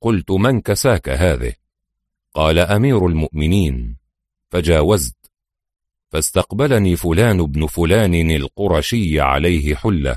قلت 0.00 0.30
من 0.30 0.60
كساك 0.60 1.08
هذه؟ 1.08 1.52
قال 2.34 2.58
أمير 2.58 3.06
المؤمنين. 3.06 3.96
فجاوزت. 4.50 5.16
فاستقبلني 6.08 6.96
فلان 6.96 7.46
بن 7.46 7.66
فلان 7.66 8.30
القرشي 8.30 9.20
عليه 9.20 9.74
حلة. 9.74 10.16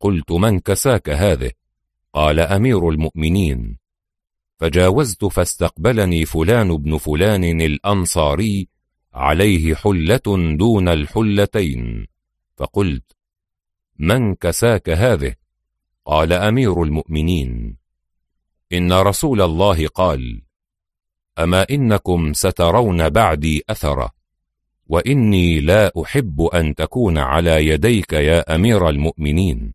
قلت 0.00 0.32
من 0.32 0.60
كساك 0.60 1.08
هذه؟ 1.08 1.50
قال 2.12 2.40
أمير 2.40 2.88
المؤمنين. 2.88 3.78
فجاوزت 4.58 5.24
فاستقبلني 5.24 6.24
فلان 6.24 6.76
بن 6.76 6.96
فلان 6.96 7.60
الأنصاري 7.60 8.68
عليه 9.12 9.74
حلة 9.74 10.56
دون 10.58 10.88
الحلتين. 10.88 12.06
فقلت 12.56 13.16
من 13.98 14.34
كساك 14.34 14.90
هذه؟ 14.90 15.34
قال 16.04 16.32
أمير 16.32 16.82
المؤمنين. 16.82 17.76
إن 18.72 18.92
رسول 18.92 19.42
الله 19.42 19.86
قال 19.86 20.42
أما 21.38 21.66
إنكم 21.70 22.32
سترون 22.32 23.08
بعدي 23.08 23.62
أثرة 23.70 24.10
وإني 24.86 25.60
لا 25.60 25.92
أحب 26.02 26.42
أن 26.42 26.74
تكون 26.74 27.18
على 27.18 27.66
يديك 27.66 28.12
يا 28.12 28.54
أمير 28.54 28.88
المؤمنين. 28.88 29.74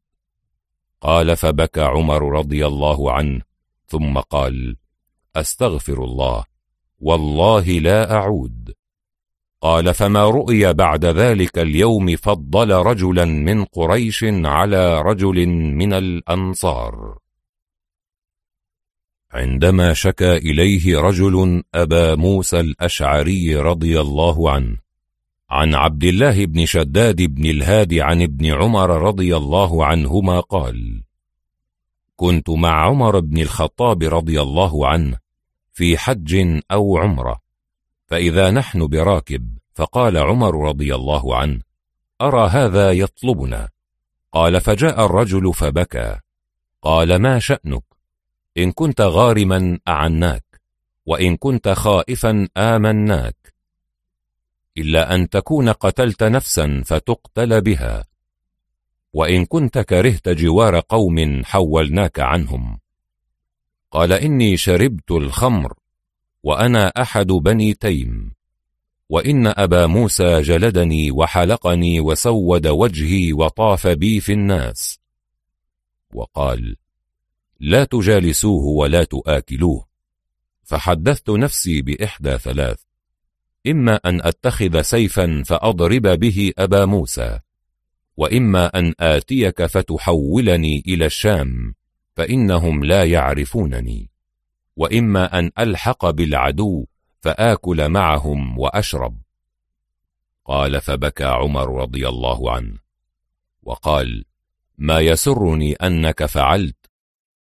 قال 1.01 1.37
فبكى 1.37 1.81
عمر 1.81 2.31
رضي 2.31 2.65
الله 2.65 3.11
عنه 3.11 3.41
ثم 3.87 4.19
قال 4.19 4.75
أستغفر 5.35 6.03
الله 6.03 6.45
والله 6.99 7.63
لا 7.79 8.11
أعود. 8.11 8.74
قال 9.61 9.93
فما 9.93 10.29
رؤي 10.29 10.73
بعد 10.73 11.05
ذلك 11.05 11.59
اليوم 11.59 12.15
فضل 12.15 12.71
رجلا 12.71 13.25
من 13.25 13.65
قريش 13.65 14.25
على 14.29 15.01
رجل 15.01 15.45
من 15.49 15.93
الأنصار. 15.93 17.17
عندما 19.31 19.93
شكى 19.93 20.37
إليه 20.37 20.99
رجل 20.99 21.63
أبا 21.75 22.15
موسى 22.15 22.59
الأشعري 22.59 23.55
رضي 23.55 24.01
الله 24.01 24.51
عنه 24.51 24.77
عن 25.49 25.75
عبد 25.75 26.03
الله 26.03 26.45
بن 26.45 26.65
شداد 26.65 27.21
بن 27.21 27.45
الهادي 27.45 28.01
عن 28.01 28.21
ابن 28.21 28.53
عمر 28.53 28.89
رضي 28.89 29.37
الله 29.37 29.85
عنهما 29.85 30.39
قال 30.39 31.03
كنت 32.15 32.49
مع 32.49 32.85
عمر 32.85 33.19
بن 33.19 33.41
الخطاب 33.41 34.03
رضي 34.03 34.41
الله 34.41 34.87
عنه 34.87 35.17
في 35.73 35.97
حج 35.97 36.61
أو 36.71 36.97
عمرة 36.97 37.44
فإذا 38.07 38.51
نحن 38.51 38.87
براكب 38.87 39.57
فقال 39.73 40.17
عمر 40.17 40.67
رضي 40.67 40.95
الله 40.95 41.35
عنه 41.35 41.61
أرى 42.21 42.49
هذا 42.49 42.91
يطلبنا؟ 42.91 43.69
قال 44.31 44.61
فجاء 44.61 45.05
الرجل 45.05 45.53
فبكى. 45.53 46.19
قال 46.81 47.15
ما 47.15 47.39
شأنك؟ 47.39 47.83
إن 48.57 48.71
كنت 48.71 49.01
غارما 49.01 49.79
أعناك 49.87 50.61
وإن 51.05 51.37
كنت 51.37 51.69
خائفا 51.69 52.47
آمناك. 52.57 53.53
إلا 54.77 55.15
أن 55.15 55.29
تكون 55.29 55.69
قتلت 55.69 56.23
نفسا 56.23 56.83
فتقتل 56.85 57.61
بها. 57.61 58.05
وإن 59.13 59.45
كنت 59.45 59.79
كرهت 59.79 60.29
جوار 60.29 60.79
قوم 60.79 61.43
حولناك 61.45 62.19
عنهم. 62.19 62.79
قال 63.91 64.13
إني 64.13 64.57
شربت 64.57 65.11
الخمر. 65.11 65.73
وأنا 66.45 66.87
أحد 66.87 67.27
بني 67.27 67.73
تيم. 67.73 68.31
وإن 69.09 69.47
أبا 69.47 69.85
موسى 69.85 70.41
جلدني 70.41 71.11
وحلقني 71.11 71.99
وسود 71.99 72.67
وجهي 72.67 73.33
وطاف 73.33 73.87
بي 73.87 74.19
في 74.19 74.33
الناس. 74.33 74.99
وقال 76.13 76.75
لا 77.59 77.83
تجالسوه 77.83 78.63
ولا 78.63 79.03
تآكلوه 79.03 79.85
فحدثت 80.63 81.29
نفسي 81.29 81.81
بإحدى 81.81 82.37
ثلاث. 82.37 82.79
إما 83.67 83.95
أن 83.95 84.21
أتخذ 84.21 84.81
سيفا 84.81 85.43
فأضرب 85.45 86.07
به 86.07 86.51
أبا 86.57 86.85
موسى. 86.85 87.39
وإما 88.17 88.79
أن 88.79 88.93
آتيك 88.99 89.65
فتحولني 89.65 90.83
إلى 90.87 91.05
الشام 91.05 91.75
فإنهم 92.15 92.83
لا 92.83 93.03
يعرفونني. 93.03 94.14
وإما 94.75 95.39
أن 95.39 95.51
ألحق 95.59 96.09
بالعدو 96.09 96.85
فآكل 97.21 97.89
معهم 97.89 98.59
وأشرب. 98.59 99.17
قال 100.45 100.81
فبكى 100.81 101.23
عمر 101.23 101.81
رضي 101.81 102.09
الله 102.09 102.51
عنه 102.51 102.77
وقال 103.63 104.25
ما 104.77 104.99
يسرني 104.99 105.73
أنك 105.73 106.25
فعلت 106.25 106.75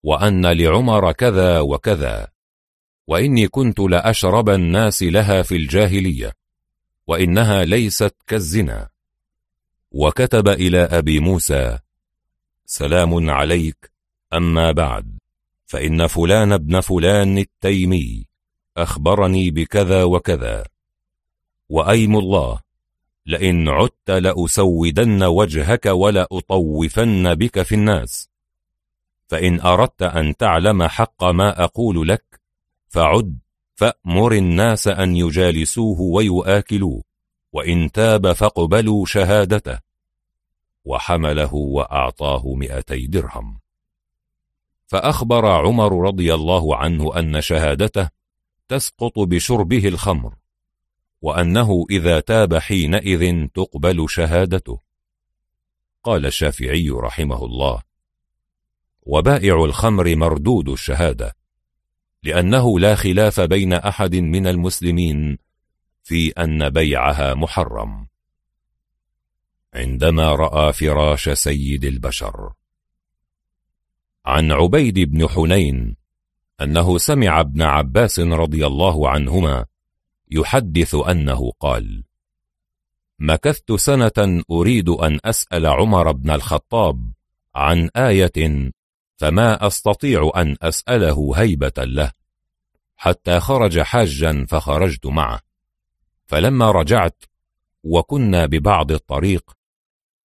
وأن 0.03 0.47
لعمر 0.47 1.13
كذا 1.13 1.61
وكذا 1.61 2.29
وإني 3.07 3.49
كنت 3.49 3.81
لأشرب 3.81 4.49
الناس 4.49 5.03
لها 5.03 5.43
في 5.43 5.57
الجاهلية 5.57 6.33
وإنها 7.07 7.65
ليست 7.65 8.15
كالزنا. 8.27 8.89
وكتب 9.91 10.49
إلى 10.49 10.79
أبي 10.79 11.21
موسى 11.21 11.79
سلام 12.67 13.31
عليك 13.31 13.93
أما 14.33 14.73
بعد. 14.73 15.18
فإن 15.69 16.07
فلان 16.07 16.53
ابن 16.53 16.81
فلان 16.81 17.39
التيمي 17.39 18.27
أخبرني 18.77 19.51
بكذا 19.51 20.05
وكذا. 20.05 20.65
وأيم 21.69 22.17
الله 22.17 22.61
لئن 23.27 23.69
عدت 23.69 24.11
لأسودن 24.11 25.23
وجهك 25.23 25.87
ولأطوفن 25.87 27.35
بك 27.35 27.63
في 27.63 27.75
الناس. 27.75 28.31
فإن 29.27 29.61
أردت 29.61 30.03
أن 30.03 30.37
تعلم 30.37 30.83
حق 30.83 31.25
ما 31.25 31.65
أقول 31.65 32.09
لك 32.09 32.41
فعد 32.89 33.39
فأمر 33.75 34.33
الناس 34.33 34.89
أن 34.89 35.17
يجالسوه 35.17 36.01
ويؤاكلوه 36.01 37.03
وإن 37.53 37.93
تاب 37.93 38.33
فاقبلوا 38.33 39.07
شهادته. 39.07 39.79
وحمله 40.85 41.55
وأعطاه 41.55 42.55
مئتي 42.55 43.07
درهم. 43.07 43.68
فأخبر 44.89 45.47
عمر 45.47 46.07
رضي 46.07 46.34
الله 46.34 46.76
عنه 46.76 47.18
أن 47.18 47.41
شهادته 47.41 48.08
تسقط 48.68 49.18
بشربه 49.18 49.89
الخمر 49.89 50.34
وأنه 51.23 51.86
إذا 51.91 52.20
تاب 52.20 52.55
حينئذ 52.55 53.47
تقبل 53.55 54.07
شهادته. 54.08 54.81
قال 56.02 56.26
الشافعي 56.26 56.91
رحمه 56.91 57.44
الله 57.44 57.83
وبائع 59.02 59.65
الخمر 59.65 60.17
مردود 60.17 60.68
الشهادة 60.68 61.36
لأنه 62.23 62.78
لا 62.78 62.94
خلاف 62.94 63.41
بين 63.41 63.73
أحد 63.73 64.15
من 64.15 64.47
المسلمين 64.47 65.39
في 66.02 66.31
أن 66.31 66.70
بيعها 66.70 67.34
محرم. 67.34 68.07
عندما 69.75 70.34
رأى 70.34 70.73
فراش 70.73 71.28
سيد 71.28 71.84
البشر 71.84 72.52
عن 74.27 74.53
عبيد 74.53 74.99
بن 74.99 75.29
حنين 75.29 75.97
أنه 76.61 76.99
سمع 76.99 77.41
ابن 77.41 77.63
عباس 77.63 78.21
رضي 78.21 78.67
الله 78.67 79.09
عنهما 79.09 79.67
يحدث 80.31 80.95
أنه 80.95 81.53
قال 81.61 82.05
مكثت 83.19 83.73
سنة 83.73 84.43
أريد 84.51 84.89
أن 84.89 85.19
أسأل 85.25 85.67
عمر 85.67 86.13
بن 86.13 86.31
الخطاب 86.31 87.13
عن 87.55 87.91
آية 87.97 88.71
فما 89.17 89.67
أستطيع 89.67 90.31
أن 90.37 90.57
أسأله 90.63 91.33
هيبة 91.37 91.73
له 91.79 92.13
حتى 92.97 93.41
خرج 93.41 93.81
حاجا 93.81 94.47
فخرجت 94.49 95.07
معه 95.07 95.41
فلما 96.27 96.71
رجعت 96.71 97.25
وكنا 97.85 98.47
ببعض 98.47 98.93
الطريق 98.93 99.51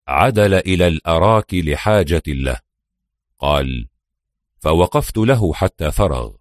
عدل 0.08 0.54
إلى 0.54 0.86
الأراك 0.86 1.54
لحاجة 1.54 2.22
له 2.26 2.60
قال 3.42 3.88
فوقفت 4.58 5.18
له 5.18 5.52
حتى 5.52 5.92
فرغ 5.92 6.32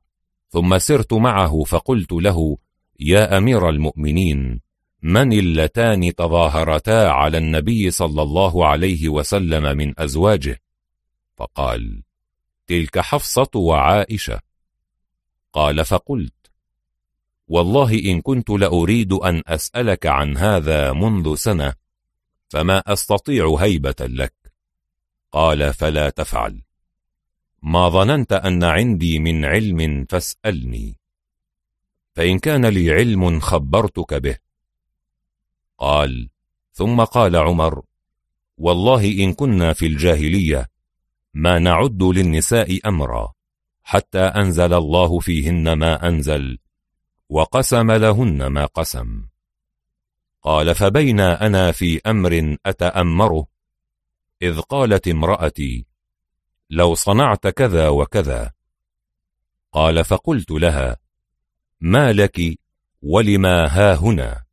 ثم 0.49 0.77
سرت 0.77 1.13
معه 1.13 1.63
فقلت 1.63 2.11
له 2.11 2.57
يا 2.99 3.37
أمير 3.37 3.69
المؤمنين 3.69 4.61
من 5.01 5.33
اللتان 5.33 6.15
تظاهرتا 6.15 7.07
على 7.07 7.37
النبي 7.37 7.91
صلى 7.91 8.21
الله 8.21 8.67
عليه 8.67 9.09
وسلم 9.09 9.77
من 9.77 9.99
أزواجه؟ 9.99 10.61
فقال 11.37 12.03
تلك 12.67 12.99
حفصة 12.99 13.49
وعائشة. 13.55 14.39
قال 15.53 15.85
فقلت 15.85 16.51
والله 17.47 17.93
إن 17.93 18.21
كنت 18.21 18.49
لأريد 18.49 19.13
أن 19.13 19.43
أسألك 19.47 20.05
عن 20.05 20.37
هذا 20.37 20.93
منذ 20.93 21.35
سنة 21.35 21.73
فما 22.49 22.79
أستطيع 22.87 23.55
هيبة 23.59 23.95
لك. 23.99 24.33
قال 25.31 25.73
فلا 25.73 26.09
تفعل. 26.09 26.61
ما 27.61 27.89
ظننت 27.89 28.33
أن 28.33 28.63
عندي 28.63 29.19
من 29.19 29.45
علم 29.45 30.05
فاسألني. 30.09 30.97
فإن 32.13 32.39
كان 32.39 32.65
لي 32.65 32.91
علم 32.91 33.39
خبرتك 33.39 34.13
به. 34.13 34.37
قال 35.77 36.29
ثم 36.73 37.03
قال 37.03 37.35
عمر 37.35 37.81
والله 38.57 39.23
إن 39.23 39.33
كنا 39.33 39.73
في 39.73 39.85
الجاهلية 39.85 40.69
ما 41.33 41.59
نعد 41.59 42.03
للنساء 42.03 42.79
أمرا 42.85 43.33
حتى 43.83 44.19
أنزل 44.19 44.73
الله 44.73 45.19
فيهن 45.19 45.73
ما 45.73 46.07
أنزل 46.07 46.57
وقسم 47.29 47.91
لهن 47.91 48.47
ما 48.47 48.65
قسم. 48.65 49.25
قال 50.41 50.75
فبينا 50.75 51.45
أنا 51.45 51.71
في 51.71 52.01
أمر 52.07 52.57
أتأمره؟ 52.65 53.47
إذ 54.41 54.59
قالت 54.59 55.07
امرأتي 55.07 55.90
لو 56.73 56.95
صنعت 56.95 57.47
كذا 57.47 57.89
وكذا. 57.89 58.51
قال 59.71 60.05
فقلت 60.05 60.51
لها 60.51 60.97
ما 61.81 62.13
لك 62.13 62.59
ولما 63.01 63.67
ها 63.67 63.95
هنا؟ 63.95 64.43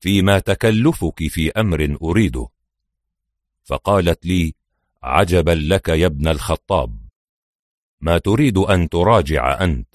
فيما 0.00 0.38
تكلفك 0.38 1.28
في 1.28 1.52
أمر 1.52 1.98
أريده. 2.02 2.48
فقالت 3.64 4.26
لي 4.26 4.54
عجبا 5.02 5.50
لك 5.50 5.88
يا 5.88 6.06
ابن 6.06 6.28
الخطاب. 6.28 6.98
ما 8.00 8.18
تريد 8.18 8.58
أن 8.58 8.88
تراجع 8.88 9.64
أنت. 9.64 9.88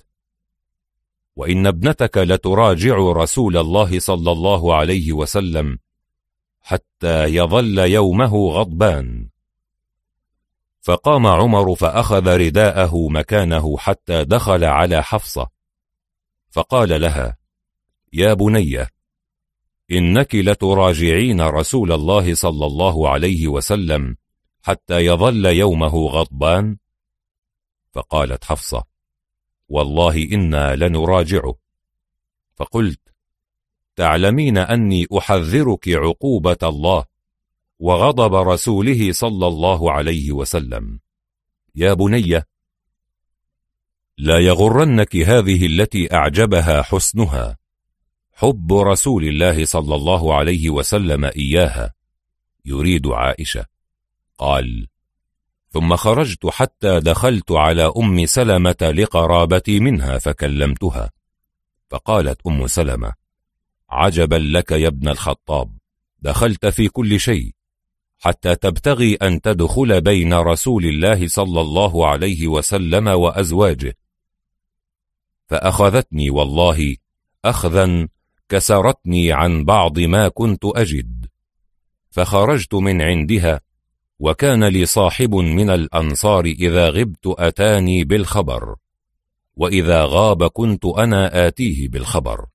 وإن 1.35 1.67
ابنتك 1.67 2.17
لتراجع 2.17 2.95
رسول 2.97 3.57
الله 3.57 3.99
صلى 3.99 4.31
الله 4.31 4.75
عليه 4.75 5.13
وسلم 5.13 5.79
حتى 6.61 7.23
يظل 7.23 7.77
يومه 7.77 8.35
غضبان. 8.49 9.29
فقام 10.81 11.27
عمر 11.27 11.75
فأخذ 11.75 12.27
رداءه 12.27 13.07
مكانه 13.09 13.77
حتى 13.77 14.23
دخل 14.23 14.63
على 14.63 15.03
حفصة. 15.03 15.49
فقال 16.49 17.01
لها 17.01 17.37
يا 18.13 18.33
بني 18.33 18.87
إنك 19.91 20.35
لتراجعين 20.35 21.41
رسول 21.41 21.91
الله 21.91 22.35
صلى 22.35 22.65
الله 22.65 23.09
عليه 23.09 23.47
وسلم 23.47 24.17
حتى 24.61 24.99
يظل 24.99 25.45
يومه 25.45 25.95
غضبان؟ 26.07 26.77
فقالت 27.91 28.43
حفصة 28.43 28.83
والله 29.69 30.23
إنا 30.23 30.75
لنراجعه. 30.75 31.55
فقلت 32.55 32.99
تعلمين 33.95 34.57
أني 34.57 35.07
أحذرك 35.17 35.89
عقوبة 35.89 36.57
الله 36.63 37.05
وغضب 37.79 38.35
رسوله 38.35 39.11
صلى 39.11 39.47
الله 39.47 39.91
عليه 39.91 40.31
وسلم. 40.31 40.99
يا 41.75 41.93
بني 41.93 42.43
لا 44.17 44.39
يغرنك 44.39 45.15
هذه 45.15 45.65
التي 45.65 46.13
أعجبها 46.13 46.81
حسنها. 46.81 47.57
حب 48.33 48.73
رسول 48.73 49.23
الله 49.23 49.65
صلى 49.65 49.95
الله 49.95 50.35
عليه 50.35 50.69
وسلم 50.69 51.25
إياها 51.25 51.93
يريد 52.65 53.07
عائشة. 53.07 53.65
قال 54.37 54.87
ثم 55.69 55.95
خرجت 55.95 56.45
حتى 56.45 56.99
دخلت 56.99 57.51
على 57.51 57.91
أم 57.97 58.25
سلمة 58.25 58.77
لقرابتي 58.81 59.79
منها 59.79 60.17
فكلمتها. 60.17 61.11
فقالت 61.89 62.47
أم 62.47 62.67
سلمة 62.67 63.13
عجبا 63.89 64.35
لك 64.35 64.71
يا 64.71 64.87
ابن 64.87 65.07
الخطاب 65.07 65.77
دخلت 66.19 66.65
في 66.65 66.87
كل 66.87 67.19
شيء. 67.19 67.58
حتى 68.19 68.55
تبتغي 68.55 69.15
أن 69.15 69.41
تدخل 69.41 70.01
بين 70.01 70.33
رسول 70.33 70.85
الله 70.85 71.27
صلى 71.27 71.61
الله 71.61 72.07
عليه 72.07 72.47
وسلم 72.47 73.07
وأزواجه. 73.07 73.97
فأخذتني 75.47 76.29
والله 76.29 76.95
أخذا 77.45 78.07
كسرتني 78.49 79.31
عن 79.31 79.65
بعض 79.65 79.99
ما 79.99 80.27
كنت 80.27 80.65
أجد. 80.65 81.25
فخرجت 82.11 82.73
من 82.73 83.01
عندها 83.01 83.61
وكان 84.19 84.63
لي 84.63 84.85
صاحب 84.85 85.35
من 85.35 85.69
الأنصار 85.69 86.45
إذا 86.45 86.89
غبت 86.89 87.27
أتاني 87.27 88.03
بالخبر 88.03 88.75
وإذا 89.55 90.05
غاب 90.05 90.47
كنت 90.47 90.85
أنا 90.85 91.47
آتيه 91.47 91.87
بالخبر. 91.87 92.45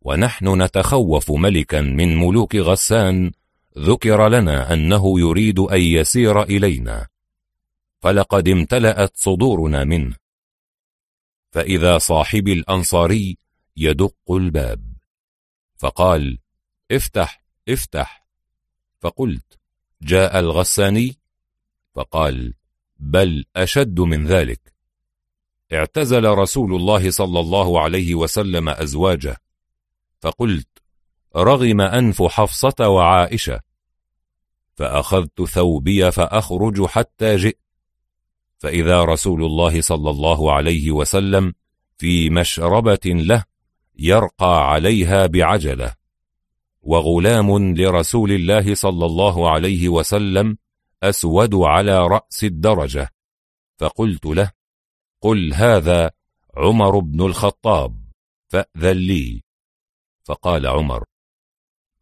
ونحن 0.00 0.62
نتخوف 0.62 1.30
ملكا 1.30 1.80
من 1.80 2.16
ملوك 2.16 2.56
غسان 2.56 3.32
ذكر 3.78 4.28
لنا 4.28 4.72
أنه 4.72 5.20
يريد 5.20 5.58
أن 5.58 5.80
يسير 5.80 6.42
إلينا. 6.42 7.08
فلقد 8.00 8.48
امتلأت 8.48 9.16
صدورنا 9.16 9.84
منه. 9.84 10.16
فإذا 11.50 11.98
صاحب 11.98 12.48
الأنصاري 12.48 13.38
يدق 13.76 14.30
الباب. 14.30 14.94
فقال 15.76 16.38
افتح 16.92 17.44
افتح. 17.68 18.26
فقلت 19.00 19.58
جاء 20.02 20.40
الغساني؟ 20.40 21.18
فقال 21.94 22.54
بل 22.96 23.44
أشد 23.56 24.00
من 24.00 24.26
ذلك. 24.26 24.74
اعتزل 25.72 26.24
رسول 26.24 26.74
الله 26.74 27.10
صلى 27.10 27.40
الله 27.40 27.80
عليه 27.80 28.14
وسلم 28.14 28.68
أزواجه. 28.68 29.36
فقلت 30.20 30.68
رغم 31.36 31.80
أنف 31.80 32.22
حفصة 32.22 32.88
وعائشة. 32.88 33.60
فأخذت 34.74 35.42
ثوبي 35.42 36.10
فأخرج 36.10 36.86
حتى 36.86 37.36
جئت. 37.36 37.58
فإذا 38.58 39.04
رسول 39.04 39.44
الله 39.44 39.80
صلى 39.80 40.10
الله 40.10 40.52
عليه 40.52 40.90
وسلم 40.90 41.54
في 41.98 42.30
مشربة 42.30 43.00
له 43.04 43.44
يرقى 43.98 44.70
عليها 44.70 45.26
بعجلة. 45.26 45.94
وغلام 46.82 47.74
لرسول 47.74 48.32
الله 48.32 48.74
صلى 48.74 49.06
الله 49.06 49.50
عليه 49.50 49.88
وسلم 49.88 50.58
أسود 51.02 51.54
على 51.54 52.06
رأس 52.06 52.44
الدرجة. 52.44 53.12
فقلت 53.78 54.26
له 54.26 54.50
قل 55.20 55.54
هذا 55.54 56.10
عمر 56.56 56.98
بن 56.98 57.20
الخطاب 57.20 58.04
فأذن 58.48 58.96
لي. 58.96 59.42
فقال 60.24 60.66
عمر 60.66 61.04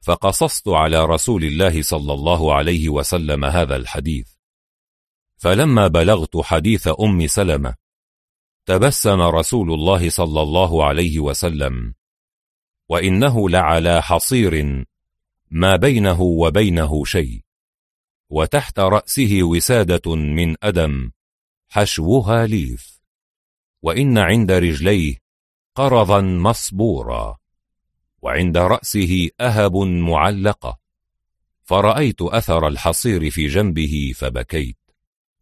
فقصصت 0.03 0.69
على 0.69 1.05
رسول 1.05 1.45
الله 1.45 1.83
صلى 1.83 2.13
الله 2.13 2.55
عليه 2.55 2.89
وسلم 2.89 3.45
هذا 3.45 3.77
الحديث. 3.77 4.33
فلما 5.37 5.89
بلغت 5.89 6.37
حديث 6.37 6.89
أم 7.01 7.27
سلمة 7.27 7.75
تبسم 8.67 9.21
رسول 9.21 9.73
الله 9.73 10.11
صلى 10.11 10.43
الله 10.43 10.85
عليه 10.85 11.21
وسلم 11.21 11.95
وإنه 12.89 13.49
لعلى 13.49 14.03
حصير 14.03 14.85
ما 15.51 15.77
بينه 15.77 16.23
وبينه 16.23 17.05
شيء 17.05 17.41
وتحت 18.31 18.81
رأسه 18.81 19.39
وسادة 19.43 20.15
من 20.15 20.55
أدم 20.63 21.11
حشوها 21.69 22.47
ليف 22.47 23.01
وإن 23.83 24.19
عند 24.19 24.53
رجليه 24.53 25.17
قرضا 25.75 26.21
مصبورا. 26.21 27.42
وعند 28.23 28.57
رأسه 28.57 29.31
أهب 29.41 29.77
معلقة. 29.77 30.79
فرأيت 31.63 32.23
أثر 32.23 32.69
الحصير 32.69 33.31
في 33.31 33.47
جنبه 33.47 34.13
فبكيت. 34.17 34.77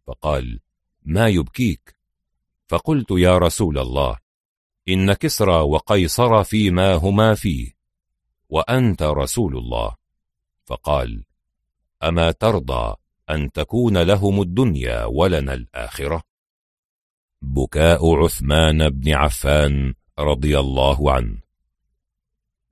فقال 0.07 0.59
ما 1.03 1.27
يبكيك؟ 1.27 1.95
فقلت 2.67 3.11
يا 3.11 3.37
رسول 3.37 3.79
الله 3.79 4.17
إن 4.89 5.13
كسرى 5.13 5.61
وقيصر 5.61 6.43
فيما 6.43 6.93
هما 6.93 7.35
فيه 7.35 7.71
وأنت 8.49 9.03
رسول 9.03 9.57
الله. 9.57 9.95
فقال 10.65 11.23
أما 12.03 12.31
ترضى 12.31 12.95
أن 13.29 13.51
تكون 13.51 13.97
لهم 13.97 14.41
الدنيا 14.41 15.05
ولنا 15.05 15.53
الآخرة. 15.53 16.23
بكاء 17.41 18.15
عثمان 18.15 18.89
بن 18.89 19.13
عفان 19.13 19.93
رضي 20.19 20.59
الله 20.59 21.11
عنه. 21.11 21.50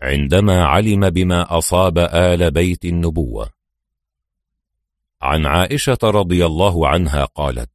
عندما 0.02 0.66
علم 0.66 1.10
بما 1.10 1.58
أصاب 1.58 1.98
آل 1.98 2.52
بيت 2.52 2.86
النبوة. 2.86 3.50
عن 5.22 5.46
عائشة 5.46 5.98
رضي 6.04 6.46
الله 6.46 6.88
عنها 6.88 7.26
قالت 7.26 7.70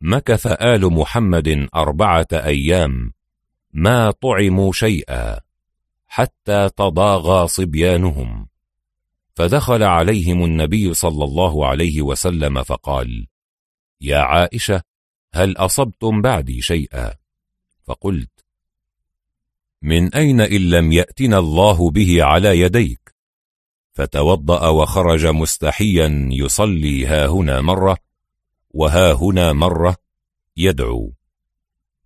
مكث 0.00 0.46
آل 0.46 0.92
محمد 0.92 1.68
أربعة 1.74 2.26
أيام 2.32 3.12
ما 3.72 4.10
طعموا 4.10 4.72
شيئا 4.72 5.40
حتى 6.06 6.68
تضاغى 6.76 7.48
صبيانهم 7.48 8.48
فدخل 9.34 9.82
عليهم 9.82 10.44
النبي 10.44 10.94
صلى 10.94 11.24
الله 11.24 11.66
عليه 11.66 12.02
وسلم 12.02 12.62
فقال 12.62 13.26
يا 14.00 14.18
عائشة 14.18 14.82
هل 15.34 15.56
أصبتم 15.56 16.22
بعدي 16.22 16.62
شيئا؟ 16.62 17.14
فقلت 17.84 18.31
من 19.82 20.14
أين 20.14 20.40
إن 20.40 20.70
لم 20.70 20.92
يأتنا 20.92 21.38
الله 21.38 21.90
به 21.90 22.24
على 22.24 22.60
يديك؟ 22.60 23.14
فتوضأ 23.92 24.68
وخرج 24.68 25.26
مستحيا 25.26 26.28
يصلي 26.32 27.06
ها 27.06 27.26
هنا 27.26 27.60
مرة 27.60 27.96
وها 28.70 29.12
هنا 29.12 29.52
مرة 29.52 29.96
يدعو. 30.56 31.12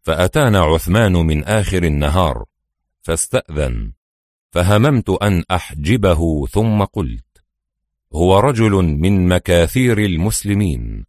فأتانا 0.02 0.60
عثمان 0.60 1.12
من 1.12 1.44
آخر 1.44 1.82
النهار 1.82 2.44
فاستأذن. 3.02 3.92
فهممت 4.50 5.10
أن 5.10 5.44
أحجبه 5.50 6.46
ثم 6.46 6.84
قلت 6.84 7.24
هو 8.14 8.38
رجل 8.38 8.72
من 8.72 9.28
مكاثير 9.28 9.98
المسلمين. 9.98 11.04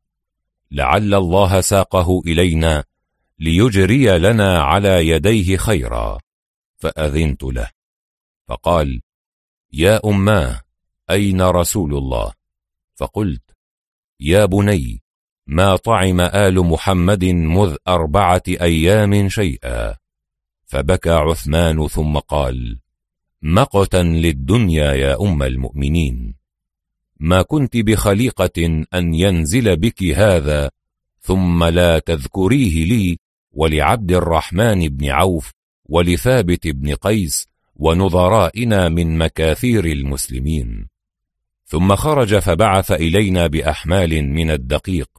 لعل 0.71 1.13
الله 1.13 1.61
ساقه 1.61 2.21
إلينا 2.25 2.83
ليجري 3.39 4.17
لنا 4.17 4.61
على 4.61 5.07
يديه 5.07 5.57
خيرا. 5.57 6.26
فأذنت 6.77 7.43
له. 7.43 7.69
فقال 8.47 9.01
يا 9.73 10.01
أماه 10.05 10.61
أين 11.09 11.41
رسول 11.41 11.95
الله؟ 11.95 12.33
فقلت 12.95 13.51
يا 14.19 14.45
بني 14.45 15.01
ما 15.47 15.75
طعم 15.75 16.21
آل 16.21 16.59
محمد 16.59 17.25
مذ 17.25 17.75
أربعة 17.87 18.43
أيام 18.47 19.29
شيئا؟ 19.29 19.95
فبكى 20.65 21.09
عثمان 21.09 21.87
ثم 21.87 22.17
قال 22.17 22.79
مقتا 23.41 24.03
للدنيا 24.03 24.93
يا 24.93 25.21
أم 25.21 25.43
المؤمنين. 25.43 26.35
ما 27.19 27.41
كنت 27.41 27.77
بخليقة 27.77 28.85
أن 28.93 29.13
ينزل 29.13 29.75
بك 29.75 30.03
هذا 30.03 30.71
ثم 31.19 31.63
لا 31.63 31.99
تذكريه 31.99 32.85
لي 32.85 33.17
ولعبد 33.51 34.11
الرحمن 34.11 34.87
بن 34.87 35.09
عوف 35.09 35.51
ولثابت 35.89 36.67
بن 36.67 36.95
قيس 36.95 37.47
ونظرائنا 37.75 38.89
من 38.89 39.17
مكاثير 39.17 39.85
المسلمين. 39.85 40.87
ثم 41.65 41.95
خرج 41.95 42.39
فبعث 42.39 42.91
إلينا 42.91 43.47
بأحمال 43.47 44.23
من 44.23 44.51
الدقيق 44.51 45.09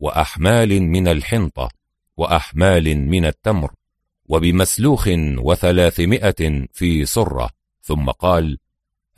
وأحمال 0.00 0.82
من 0.82 1.08
الحنطة 1.08 1.68
وأحمال 2.16 2.98
من 2.98 3.24
التمر 3.24 3.72
وبمسلوخ 4.24 5.08
وثلاثمائة 5.38 6.66
في 6.72 7.04
صرة 7.04 7.50
ثم 7.82 8.10
قال 8.10 8.58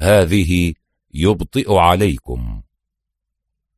هذه 0.01 0.75
يبطئ 1.15 1.75
عليكم. 1.75 2.62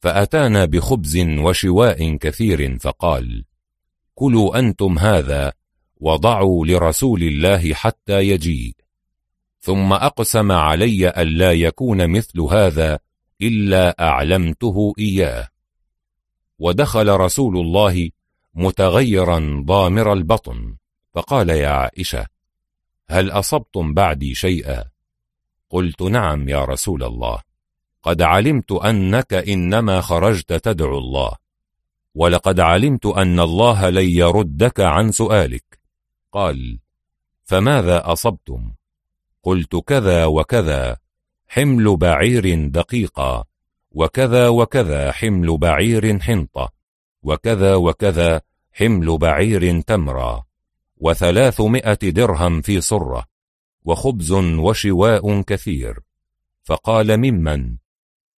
فأتانا 0.01 0.65
بخبز 0.65 1.19
وشواء 1.19 2.17
كثير 2.17 2.79
فقال 2.79 3.45
كلوا 4.15 4.59
أنتم 4.59 4.99
هذا 4.99 5.53
وضعوا 6.03 6.67
لرسول 6.67 7.23
الله 7.23 7.75
حتى 7.75 8.29
يجيء. 8.29 8.75
ثم 9.61 9.93
أقسم 9.93 10.53
علي 10.53 11.09
ألا 11.09 11.53
يكون 11.53 12.11
مثل 12.11 12.41
هذا 12.41 12.99
إلا 13.43 14.09
أعلمته 14.09 14.95
إياه. 14.99 15.49
ودخل 16.59 17.09
رسول 17.09 17.57
الله 17.57 18.11
متغيرا 18.55 19.63
ضامر 19.67 20.13
البطن 20.13 20.77
فقال 21.15 21.51
يا 21.51 21.69
عائشة 21.69 22.27
هل 23.09 23.31
أصبتم 23.31 23.95
بعدي 23.95 24.35
شيئا؟ 24.35 24.85
قلت 25.71 26.03
نعم 26.03 26.49
يا 26.49 26.65
رسول 26.65 27.05
الله 27.05 27.39
قد 28.03 28.23
علمت 28.23 28.73
أنك 28.73 29.35
إنما 29.35 30.01
خرجت 30.01 30.53
تدعو 30.53 30.99
الله 30.99 31.37
ولقد 32.15 32.61
علمت 32.61 33.07
أن 33.07 33.41
الله 33.41 33.91
لن 33.91 34.09
يردك 34.09 34.81
عن 34.81 35.13
سؤالك. 35.13 35.82
قال 36.33 36.79
فماذا 37.45 38.13
أصبتم؟ 38.13 38.73
قلت 39.43 39.77
كذا 39.77 40.25
وكذا 40.25 40.97
حمل 41.49 41.97
بعير 41.97 42.69
دقيقة 42.69 43.45
وكذا 43.91 44.49
وكذا 44.49 45.13
حمل 45.13 45.59
بعير 45.59 46.19
حنطة 46.21 46.73
وكذا 47.23 47.75
وكذا 47.75 48.41
حمل 48.73 49.19
بعير 49.19 49.81
تمرة 49.81 50.47
وثلاثمائة 50.97 51.95
درهم 51.95 52.61
في 52.61 52.81
صرة 52.81 53.25
وخبز 53.85 54.33
وشواء 54.33 55.43
كثير. 55.43 56.01
فقال 56.63 57.17
ممن؟ 57.17 57.77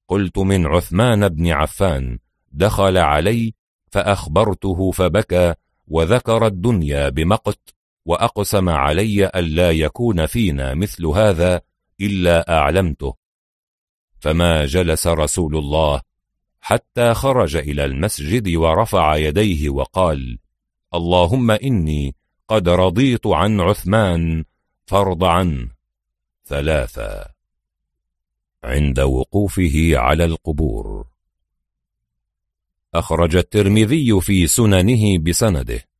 قلت 0.08 0.38
من 0.38 0.66
عثمان 0.66 1.30
بن 1.30 1.52
عفان 1.52 2.20
دخل 2.52 2.98
علي 2.98 3.54
فأخبرته 3.92 4.92
فبكى 4.92 5.54
وذكر 5.88 6.48
الدنيا 6.48 7.10
بمقت 7.10 7.73
وأقسم 8.06 8.70
علي 8.70 9.26
ألا 9.26 9.72
يكون 9.72 10.26
فينا 10.26 10.74
مثل 10.74 11.06
هذا 11.06 11.62
إلا 12.02 12.58
أعلمته. 12.58 13.14
فما 14.20 14.66
جلس 14.66 15.08
رسول 15.08 15.58
الله 15.58 16.02
حتى 16.60 17.14
خرج 17.14 17.56
إلى 17.56 17.86
المسجد 17.86 18.56
ورفع 18.56 19.16
يديه 19.16 19.70
وقال 19.70 20.40
اللهم 20.94 21.52
إني 21.52 22.16
قد 22.48 22.70
رضيت 22.70 23.28
عن 23.28 23.62
عثمان 23.62 24.46
فارض 24.86 25.24
عنه. 25.24 25.70
ثلاثة. 26.46 27.26
عند 28.64 29.00
وقوفه 29.00 29.92
على 29.96 30.26
القبور. 30.26 31.08
أخرج 32.94 33.36
الترمذي 33.36 34.22
في 34.22 34.48
سننه 34.48 35.18
بسنده. 35.18 35.93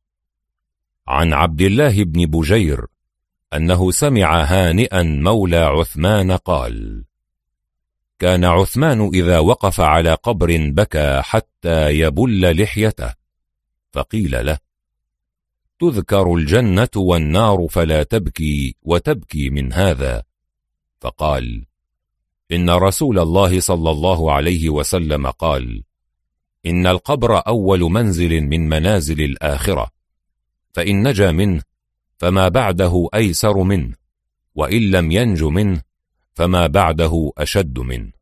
عن 1.08 1.32
عبد 1.32 1.60
الله 1.60 2.04
بن 2.04 2.26
بجير 2.26 2.86
أنه 3.54 3.90
سمع 3.90 4.44
هانئا 4.44 5.02
مولى 5.02 5.56
عثمان 5.56 6.32
قال 6.32 7.04
كان 8.18 8.44
عثمان 8.44 9.10
إذا 9.14 9.38
وقف 9.38 9.80
على 9.80 10.14
قبر 10.14 10.70
بكى 10.70 11.20
حتى 11.22 11.90
يبل 11.90 12.62
لحيته 12.62 13.14
فقيل 13.92 14.46
له 14.46 14.58
تذكر 15.80 16.34
الجنة 16.34 16.88
والنار 16.96 17.66
فلا 17.70 18.02
تبكي 18.02 18.76
وتبكي 18.82 19.50
من 19.50 19.72
هذا. 19.72 20.22
فقال 21.00 21.64
إن 22.52 22.70
رسول 22.70 23.18
الله 23.18 23.60
صلى 23.60 23.90
الله 23.90 24.32
عليه 24.32 24.68
وسلم 24.68 25.26
قال 25.26 25.82
إن 26.66 26.86
القبر 26.86 27.38
أول 27.38 27.80
منزل 27.80 28.40
من 28.40 28.68
منازل 28.68 29.20
الآخرة 29.20 29.90
فإن 30.74 31.08
نجا 31.08 31.32
منه 31.32 31.62
فما 32.18 32.48
بعده 32.48 33.08
أيسر 33.14 33.62
منه 33.62 33.94
وإن 34.54 34.90
لم 34.90 35.10
ينج 35.10 35.42
منه 35.42 35.82
فما 36.34 36.66
بعده 36.66 37.32
أشد 37.38 37.78
منه. 37.78 38.12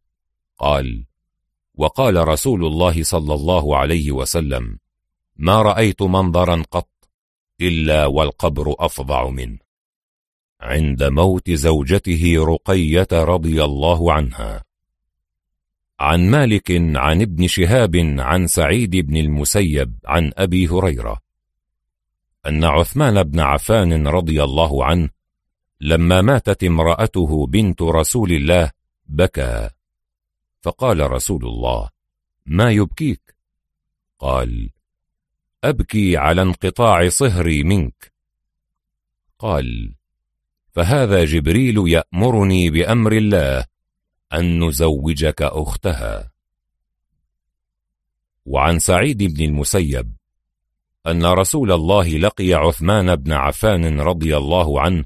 قال 0.59 1.05
وقال 1.75 2.29
رسول 2.29 2.65
الله 2.65 3.03
صلى 3.03 3.35
الله 3.35 3.77
عليه 3.77 4.13
وسلم 4.13 4.79
ما 5.37 5.63
رأيت 5.63 6.03
منظرا 6.03 6.63
قط 6.71 6.89
إلا 7.61 8.07
والقبر 8.07 8.75
أفظع 8.79 9.29
منه. 9.29 9.59
عند 10.61 11.03
موت 11.03 11.51
زوجته 11.51 12.35
رقية 12.39 13.09
رضي 13.13 13.65
الله 13.65 14.13
عنها. 14.13 14.65
عن 16.01 16.31
مالك 16.31 16.71
عن 16.97 17.23
ابن 17.23 17.47
شهاب 17.47 17.97
عن 18.19 18.47
سعيد 18.47 18.97
بن 18.97 19.17
المسيب 19.17 19.99
عن 20.05 20.33
أبي 20.37 20.69
هريرة. 20.69 21.32
أن 22.47 22.65
عثمان 22.65 23.23
بن 23.23 23.41
عفان 23.41 24.07
رضي 24.07 24.45
الله 24.45 24.85
عنه 24.85 25.09
لما 25.81 26.21
ماتت 26.21 26.65
امرأته 26.65 27.47
بنت 27.47 27.83
رسول 27.83 28.33
الله 28.33 28.71
بكى. 29.07 29.71
فقال 30.61 31.11
رسول 31.11 31.47
الله 31.47 31.89
ما 32.47 32.71
يبكيك؟ 32.71 33.37
قال 34.19 34.71
أبكي 35.65 36.17
على 36.17 36.43
انقطاع 36.43 37.09
صهري 37.09 37.63
منك. 37.63 38.13
قال 39.39 39.95
فهذا 40.73 41.25
جبريل 41.25 41.77
يأمرني 41.87 42.71
بأمر 42.71 43.13
الله 43.13 43.67
أن 44.33 44.65
نزوجك 44.65 45.43
أختها. 45.43 46.33
وعن 48.45 48.79
سعيد 48.79 49.23
بن 49.23 49.45
المسيب 49.45 50.17
أن 51.07 51.27
رسول 51.27 51.73
الله 51.73 52.09
لقي 52.09 52.55
عثمان 52.55 53.17
بن 53.17 53.33
عفان 53.33 54.01
رضي 54.01 54.37
الله 54.37 54.81
عنه 54.81 55.05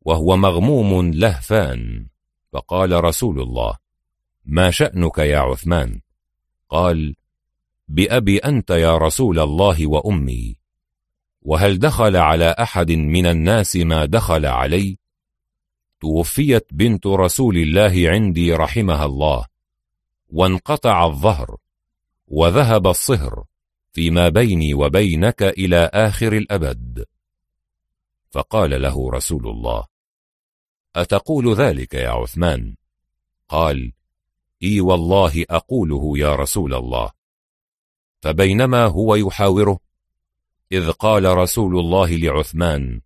وهو 0.00 0.36
مغموم 0.36 1.10
لهفان. 1.14 2.06
فقال 2.52 3.04
رسول 3.04 3.40
الله 3.40 3.76
ما 4.44 4.70
شأنك 4.70 5.18
يا 5.18 5.38
عثمان؟ 5.38 6.00
قال 6.68 7.14
بأبي 7.88 8.38
أنت 8.38 8.70
يا 8.70 8.96
رسول 8.96 9.38
الله 9.38 9.86
وأمي 9.86 10.56
وهل 11.42 11.78
دخل 11.78 12.16
على 12.16 12.54
أحد 12.58 12.92
من 12.92 13.26
الناس 13.26 13.76
ما 13.76 14.04
دخل 14.04 14.46
علي؟ 14.46 14.98
توفيت 16.00 16.66
بنت 16.72 17.06
رسول 17.06 17.58
الله 17.58 18.10
عندي 18.10 18.52
رحمها 18.52 19.04
الله 19.04 19.44
وانقطع 20.28 21.06
الظهر 21.06 21.56
وذهب 22.26 22.86
الصهر 22.86 23.44
فيما 23.92 24.28
بيني 24.28 24.74
وبينك 24.74 25.42
إلى 25.42 25.90
آخر 25.94 26.32
الأبد. 26.32 27.04
فقال 28.30 28.82
له 28.82 29.10
رسول 29.10 29.48
الله 29.48 29.86
أتقول 30.96 31.54
ذلك 31.54 31.94
يا 31.94 32.10
عثمان؟ 32.10 32.76
قال 33.48 33.92
إي 34.62 34.80
والله 34.80 35.44
أقوله 35.50 36.18
يا 36.18 36.36
رسول 36.36 36.74
الله. 36.74 37.10
فبينما 38.20 38.86
هو 38.86 39.14
يحاوره 39.14 39.78
إذ 40.72 40.90
قال 40.90 41.24
رسول 41.24 41.78
الله 41.78 42.16
لعثمان 42.16 43.00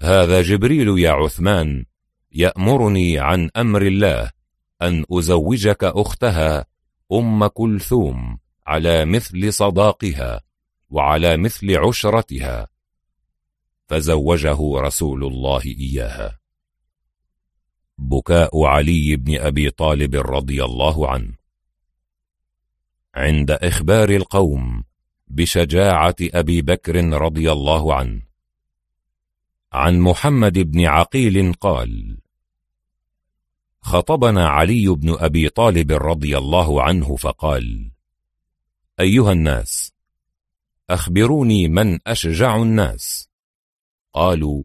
هذا 0.00 0.42
جبريل 0.42 0.98
يا 0.98 1.10
عثمان 1.10 1.84
يأمرني 2.32 3.18
عن 3.18 3.50
أمر 3.56 3.82
الله 3.82 4.30
أن 4.82 5.04
أزوجك 5.12 5.84
أختها 5.84 6.66
أم 7.12 7.46
كلثوم. 7.46 8.38
على 8.66 9.04
مثل 9.04 9.52
صداقها 9.52 10.40
وعلى 10.90 11.36
مثل 11.36 11.76
عشرتها. 11.76 12.68
فزوجه 13.86 14.58
رسول 14.80 15.24
الله 15.24 15.62
إياها. 15.64 16.38
بكاء 17.98 18.64
علي 18.64 19.16
بن 19.16 19.38
أبي 19.38 19.70
طالب 19.70 20.16
رضي 20.16 20.64
الله 20.64 21.10
عنه. 21.10 21.34
عند 23.14 23.50
إخبار 23.50 24.10
القوم 24.10 24.84
بشجاعة 25.28 26.16
أبي 26.20 26.62
بكر 26.62 27.04
رضي 27.04 27.52
الله 27.52 27.94
عنه. 27.94 28.22
عن 29.72 30.00
محمد 30.00 30.58
بن 30.58 30.86
عقيل 30.86 31.52
قال 31.52 32.18
خطبنا 33.80 34.48
علي 34.48 34.88
بن 34.88 35.16
أبي 35.18 35.48
طالب 35.48 35.92
رضي 35.92 36.38
الله 36.38 36.82
عنه 36.82 37.16
فقال 37.16 37.95
أيها 39.00 39.32
الناس 39.32 39.92
أخبروني 40.90 41.68
من 41.68 41.98
أشجع 42.06 42.56
الناس. 42.56 43.28
قالوا 44.12 44.62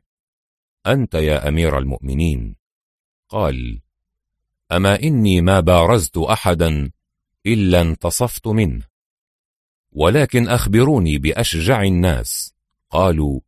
أنت 0.87 1.13
يا 1.13 1.47
أمير 1.47 1.77
المؤمنين. 1.77 2.55
قال 3.29 3.81
أما 4.71 5.03
إني 5.03 5.41
ما 5.41 5.59
بارزت 5.59 6.17
أحدا 6.17 6.91
إلا 7.45 7.81
انتصفت 7.81 8.47
منه. 8.47 8.87
ولكن 9.91 10.47
أخبروني 10.47 11.17
بأشجع 11.17 11.81
الناس. 11.81 12.53
قالوا 12.89 13.39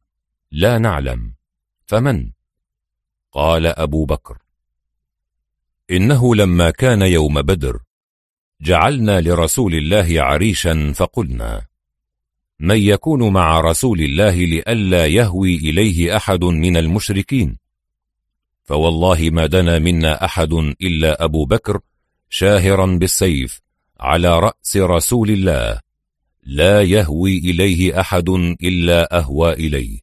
لا 0.52 0.78
نعلم. 0.78 1.36
فمن؟ 1.86 2.32
قال 3.32 3.66
أبو 3.66 4.06
بكر. 4.06 4.38
إنه 5.92 6.36
لما 6.36 6.70
كان 6.70 7.02
يوم 7.02 7.42
بدر 7.42 7.84
جعلنا 8.64 9.22
لرسول 9.22 9.76
الله 9.76 10.22
عريشا 10.22 10.94
فقلنا 10.96 11.66
من 12.60 12.78
يكون 12.78 13.34
مع 13.34 13.62
رسول 13.62 14.02
الله 14.02 14.36
لئلا 14.36 15.06
يهوي 15.06 15.56
إليه 15.56 16.18
أحد 16.18 16.44
من 16.44 16.78
المشركين؟ 16.78 17.58
فوالله 18.64 19.30
ما 19.30 19.46
دنا 19.46 19.80
منا 19.80 20.26
أحد 20.26 20.54
إلا 20.82 21.24
أبو 21.24 21.46
بكر 21.46 21.80
شاهرا 22.30 22.86
بالسيف 22.86 23.62
على 24.00 24.40
رأس 24.40 24.78
رسول 24.78 25.30
الله 25.30 25.80
لا 26.44 26.82
يهوي 26.82 27.38
إليه 27.38 28.00
أحد 28.00 28.30
إلا 28.64 29.18
أهوى 29.20 29.54
إليه. 29.54 30.00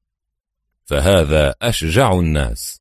فهذا 0.84 1.54
أشجع 1.62 2.12
الناس 2.12 2.80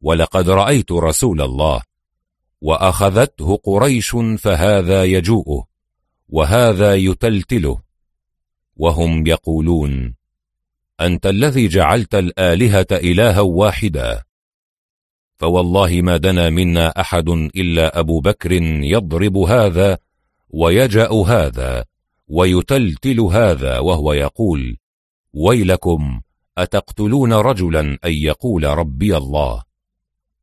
ولقد 0.00 0.48
رأيت 0.48 0.92
رسول 0.92 1.42
الله 1.42 1.82
وأخذته 2.64 3.56
قريش 3.56 4.16
فهذا 4.38 5.04
يجوءه 5.04 5.66
وهذا 6.28 6.94
يتلتله 6.94 7.80
وهم 8.76 9.26
يقولون 9.26 10.14
أنت 11.00 11.26
الذي 11.26 11.68
جعلت 11.68 12.14
الآلهة 12.14 12.86
إلها 12.92 13.40
واحدا. 13.40 14.22
فوالله 15.36 16.02
ما 16.02 16.16
دنا 16.16 16.50
منا 16.50 17.00
أحد 17.00 17.28
إلا 17.28 18.00
أبو 18.00 18.20
بكر 18.20 18.52
يضرب 18.82 19.36
هذا 19.36 19.98
ويجأ 20.48 21.10
هذا 21.12 21.84
ويتلتل 22.28 23.20
هذا 23.20 23.78
وهو 23.78 24.12
يقول 24.12 24.76
ويلكم 25.32 26.20
أتقتلون 26.58 27.32
رجلا 27.32 27.80
أن 28.04 28.12
يقول 28.12 28.64
ربي 28.64 29.16
الله؟ 29.16 29.62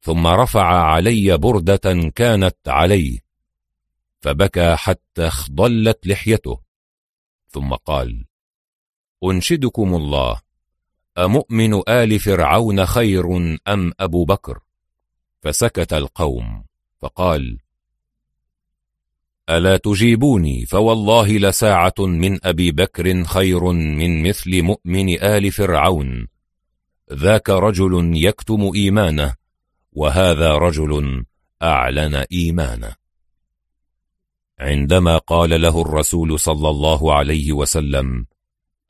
ثم 0.01 0.27
رفع 0.27 0.65
علي 0.65 1.37
بردة 1.37 2.11
كانت 2.15 2.57
عليه 2.67 3.19
فبكى 4.21 4.75
حتى 4.75 5.27
اخضلت 5.27 6.07
لحيته. 6.07 6.59
ثم 7.47 7.73
قال 7.73 8.25
أنشدكم 9.23 9.95
الله 9.95 10.41
أمؤمن 11.17 11.81
آل 11.89 12.19
فرعون 12.19 12.85
خير 12.85 13.37
أم 13.67 13.93
أبو 13.99 14.25
بكر؟ 14.25 14.59
فسكت 15.41 15.93
القوم 15.93 16.65
فقال 16.99 17.59
ألا 19.49 19.77
تجيبوني؟ 19.77 20.65
فوالله 20.65 21.27
لساعة 21.37 21.93
من 21.99 22.45
أبي 22.45 22.71
بكر 22.71 23.23
خير 23.23 23.71
من 23.71 24.23
مثل 24.29 24.61
مؤمن 24.61 25.23
آل 25.23 25.51
فرعون. 25.51 26.27
ذاك 27.13 27.49
رجل 27.49 28.11
يكتم 28.15 28.71
إيمانه 28.75 29.40
وهذا 29.91 30.55
رجل 30.55 31.23
أعلن 31.61 32.15
إيمانه 32.15 32.95
عندما 34.59 35.17
قال 35.17 35.61
له 35.61 35.81
الرسول 35.81 36.39
صلى 36.39 36.69
الله 36.69 37.13
عليه 37.13 37.53
وسلم 37.53 38.25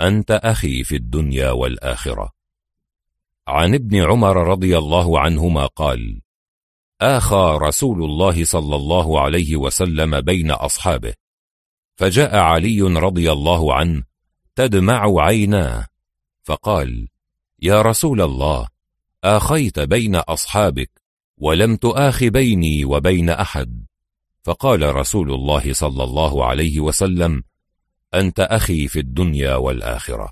أنت 0.02 0.32
أخي 0.32 0.84
في 0.84 0.96
الدنيا 0.96 1.52
والآخرة. 1.52 2.32
عن 3.48 3.74
ابن 3.74 4.04
عمر 4.04 4.48
رضي 4.48 4.78
الله 4.78 5.20
عنهما 5.20 5.66
قال 5.66 6.22
آخى 7.02 7.58
رسول 7.62 8.04
الله 8.04 8.46
صلى 8.46 8.76
الله 8.76 9.22
عليه 9.22 9.56
وسلم 9.56 10.22
بين 10.22 10.52
أصحابه. 10.52 11.14
فجاء 11.96 12.36
علي 12.36 12.82
رضي 12.82 13.32
الله 13.32 13.74
عنه 13.74 14.04
تدمع 14.56 15.22
عيناه 15.22 15.88
فقال 16.44 17.08
يا 17.60 17.82
رسول 17.82 18.22
الله 18.22 18.68
آخيت 19.24 19.80
بين 19.80 20.16
أصحابك 20.16 21.02
ولم 21.38 21.76
تآخ 21.76 22.24
بيني 22.24 22.86
وبين 22.86 23.30
أحد. 23.30 23.86
فقال 24.44 24.96
رسول 24.96 25.34
الله 25.34 25.74
صلى 25.74 26.04
الله 26.04 26.46
عليه 26.46 26.80
وسلم 26.80 27.44
أنت 28.14 28.40
أخي 28.40 28.88
في 28.88 29.00
الدنيا 29.00 29.56
والآخرة. 29.56 30.32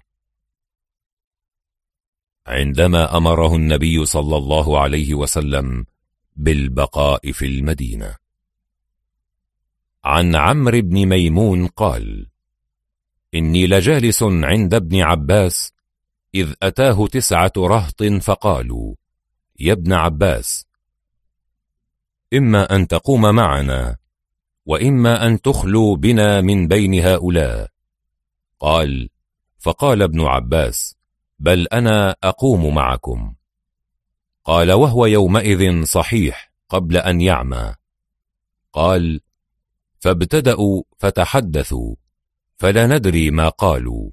عندما 2.47 3.17
أمره 3.17 3.55
النبي 3.55 4.05
صلى 4.05 4.37
الله 4.37 4.79
عليه 4.79 5.13
وسلم 5.13 5.85
بالبقاء 6.35 7.31
في 7.31 7.45
المدينة. 7.45 8.15
عن 10.03 10.35
عمرو 10.35 10.81
بن 10.81 11.05
ميمون 11.05 11.67
قال 11.67 12.27
إني 13.35 13.67
لجالس 13.67 14.23
عند 14.23 14.73
ابن 14.73 15.01
عباس 15.01 15.73
إذ 16.35 16.53
أتاه 16.63 17.07
تسعة 17.07 17.51
رهط 17.57 18.03
فقالوا 18.03 18.95
يا 19.59 19.73
ابن 19.73 19.93
عباس 19.93 20.65
إما 22.33 22.75
أن 22.75 22.87
تقوم 22.87 23.35
معنا 23.35 23.97
وإما 24.65 25.27
أن 25.27 25.41
تخلوا 25.41 25.95
بنا 25.95 26.41
من 26.41 26.67
بين 26.67 27.05
هؤلاء. 27.05 27.69
قال 28.59 29.09
فقال 29.57 30.01
ابن 30.01 30.21
عباس 30.21 30.95
بل 31.39 31.67
أنا 31.67 32.15
أقوم 32.23 32.75
معكم. 32.75 33.35
قال 34.43 34.71
وهو 34.71 35.05
يومئذ 35.05 35.83
صحيح 35.83 36.53
قبل 36.69 36.97
أن 36.97 37.21
يعمى. 37.21 37.75
قال 38.73 39.21
فابتدأوا 39.99 40.83
فتحدثوا 40.97 41.95
فلا 42.57 42.87
ندري 42.87 43.31
ما 43.31 43.49
قالوا. 43.49 44.11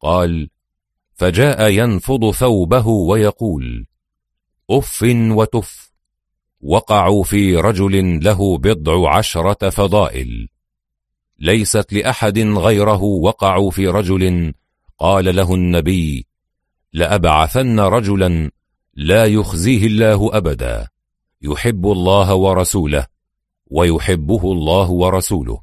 قال 0.00 0.50
فجاء 1.18 1.70
ينفض 1.70 2.30
ثوبه 2.30 2.86
ويقول 2.86 3.86
أف 4.70 5.02
وتف 5.30 5.92
وقعوا 6.60 7.24
في 7.24 7.56
رجل 7.56 8.24
له 8.24 8.58
بضع 8.58 9.16
عشرة 9.16 9.70
فضائل 9.70 10.48
ليست 11.38 11.92
لأحد 11.92 12.38
غيره 12.38 13.02
وقعوا 13.02 13.70
في 13.70 13.88
رجل 13.88 14.54
قال 14.98 15.36
له 15.36 15.54
النبي 15.54 16.26
لأبعثن 16.92 17.80
رجلا 17.80 18.50
لا 18.94 19.24
يخزيه 19.24 19.86
الله 19.86 20.36
أبدا 20.36 20.88
يحب 21.42 21.86
الله 21.86 22.34
ورسوله 22.34 23.06
ويحبه 23.66 24.52
الله 24.52 24.90
ورسوله. 24.90 25.60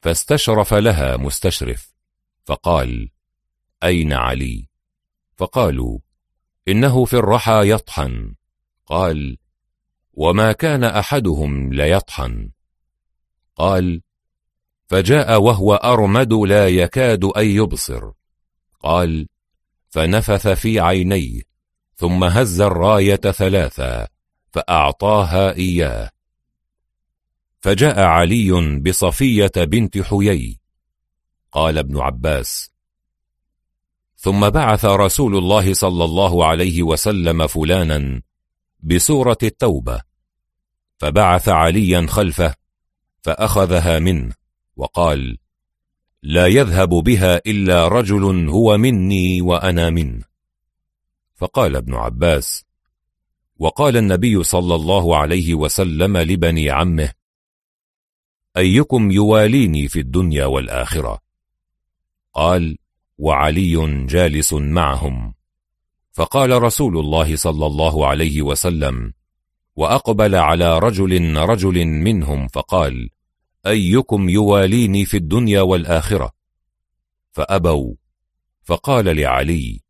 فاستشرف 0.00 0.74
لها 0.74 1.16
مستشرف 1.16 1.94
فقال 2.44 3.08
أين 3.84 4.12
علي؟ 4.12 4.68
فقالوا 5.36 5.98
إنه 6.68 7.04
في 7.04 7.14
الرحى 7.14 7.70
يطحن. 7.70 8.34
قال 8.86 9.38
وما 10.12 10.52
كان 10.52 10.84
أحدهم 10.84 11.72
ليطحن. 11.72 12.50
قال 13.56 14.02
فجاء 14.86 15.40
وهو 15.40 15.74
أرمد 15.74 16.32
لا 16.32 16.68
يكاد 16.68 17.24
أن 17.24 17.46
يبصر. 17.46 18.12
قال 18.80 19.28
فنفث 19.90 20.48
في 20.48 20.80
عينيه 20.80 21.42
ثم 21.94 22.24
هز 22.24 22.60
الراية 22.60 23.16
ثلاثا 23.16 24.08
فأعطاها 24.52 25.52
إياه. 25.52 26.10
فجاء 27.60 28.00
علي 28.00 28.80
بصفية 28.80 29.52
بنت 29.56 29.98
حيي. 29.98 30.60
قال 31.52 31.78
ابن 31.78 31.98
عباس 31.98 32.70
ثم 34.20 34.50
بعث 34.50 34.84
رسول 34.84 35.36
الله 35.36 35.74
صلى 35.74 36.04
الله 36.04 36.46
عليه 36.46 36.82
وسلم 36.82 37.46
فلانا 37.46 38.22
بسورة 38.80 39.38
التوبة 39.42 40.00
فبعث 40.98 41.48
عليا 41.48 42.06
خلفه 42.06 42.54
فأخذها 43.22 43.98
منه 43.98 44.34
وقال 44.76 45.38
لا 46.22 46.46
يذهب 46.46 46.88
بها 46.88 47.36
إلا 47.46 47.88
رجل 47.88 48.48
هو 48.48 48.78
مني 48.78 49.42
وأنا 49.42 49.90
منه. 49.90 50.24
فقال 51.34 51.76
ابن 51.76 51.94
عباس 51.94 52.64
وقال 53.58 53.96
النبي 53.96 54.44
صلى 54.44 54.74
الله 54.74 55.16
عليه 55.16 55.54
وسلم 55.54 56.16
لبني 56.16 56.70
عمه 56.70 57.12
أيكم 58.56 59.10
يواليني 59.10 59.88
في 59.88 60.00
الدنيا 60.00 60.46
والآخرة؟ 60.46 61.18
قال 62.34 62.78
وعلي 63.18 64.06
جالس 64.06 64.52
معهم. 64.52 65.34
فقال 66.12 66.62
رسول 66.62 66.98
الله 66.98 67.36
صلى 67.36 67.66
الله 67.66 68.06
عليه 68.06 68.42
وسلم 68.42 69.12
وأقبل 69.76 70.34
على 70.34 70.78
رجل 70.78 71.36
رجل 71.36 71.84
منهم 71.86 72.48
فقال 72.48 73.10
أيكم 73.66 74.28
يواليني 74.28 75.04
في 75.04 75.16
الدنيا 75.16 75.60
والآخرة؟ 75.60 76.30
فأبوا. 77.32 77.94
فقال 78.64 79.16
لعلي 79.16 79.80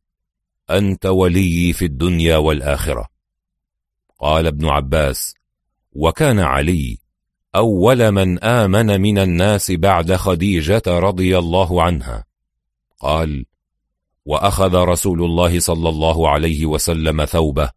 أنت 0.71 1.07
ولي 1.07 1.73
في 1.73 1.85
الدنيا 1.85 2.37
والآخرة. 2.37 3.09
قال 4.19 4.47
ابن 4.47 4.67
عباس 4.67 5.35
وكان 5.93 6.39
علي 6.39 6.99
أول 7.55 8.11
من 8.11 8.45
آمن 8.45 9.01
من 9.01 9.19
الناس 9.19 9.71
بعد 9.71 10.15
خديجة 10.15 10.83
رضي 10.87 11.39
الله 11.39 11.83
عنها. 11.83 12.28
قال 12.99 13.45
وأخذ 14.25 14.75
رسول 14.75 15.25
الله 15.25 15.61
صلى 15.61 15.89
الله 15.89 16.29
عليه 16.29 16.67
وسلم 16.67 17.25
ثوبه 17.25 17.71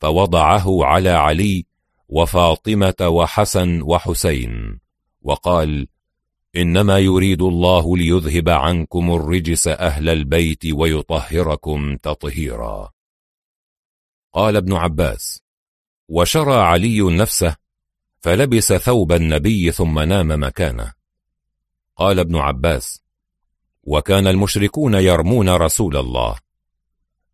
فوضعه 0.00 0.84
على 0.84 1.10
علي 1.10 1.66
وفاطمة 2.08 3.08
وحسن 3.08 3.82
وحسين 3.82 4.80
وقال 5.22 5.88
إنما 6.56 6.98
يريد 6.98 7.42
الله 7.42 7.96
ليذهب 7.96 8.48
عنكم 8.48 9.14
الرجس 9.14 9.68
أهل 9.68 10.08
البيت 10.08 10.66
ويطهركم 10.66 11.96
تطهيرا. 11.96 12.90
قال 14.32 14.56
ابن 14.56 14.72
عباس 14.72 15.42
وشرى 16.08 16.54
علي 16.54 17.00
نفسه 17.00 17.56
فلبس 18.20 18.72
ثوب 18.72 19.12
النبي 19.12 19.72
ثم 19.72 19.98
نام 19.98 20.42
مكانه. 20.42 20.92
قال 21.96 22.18
ابن 22.18 22.36
عباس 22.36 23.02
وكان 23.82 24.26
المشركون 24.26 24.94
يرمون 24.94 25.48
رسول 25.48 25.96
الله. 25.96 26.36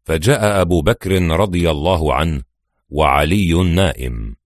فجاء 0.05 0.61
أبو 0.61 0.83
بكر 0.83 1.23
رضي 1.23 1.71
الله 1.71 2.15
عنه 2.15 2.43
وعلي 2.89 3.53
نائم 3.75 4.37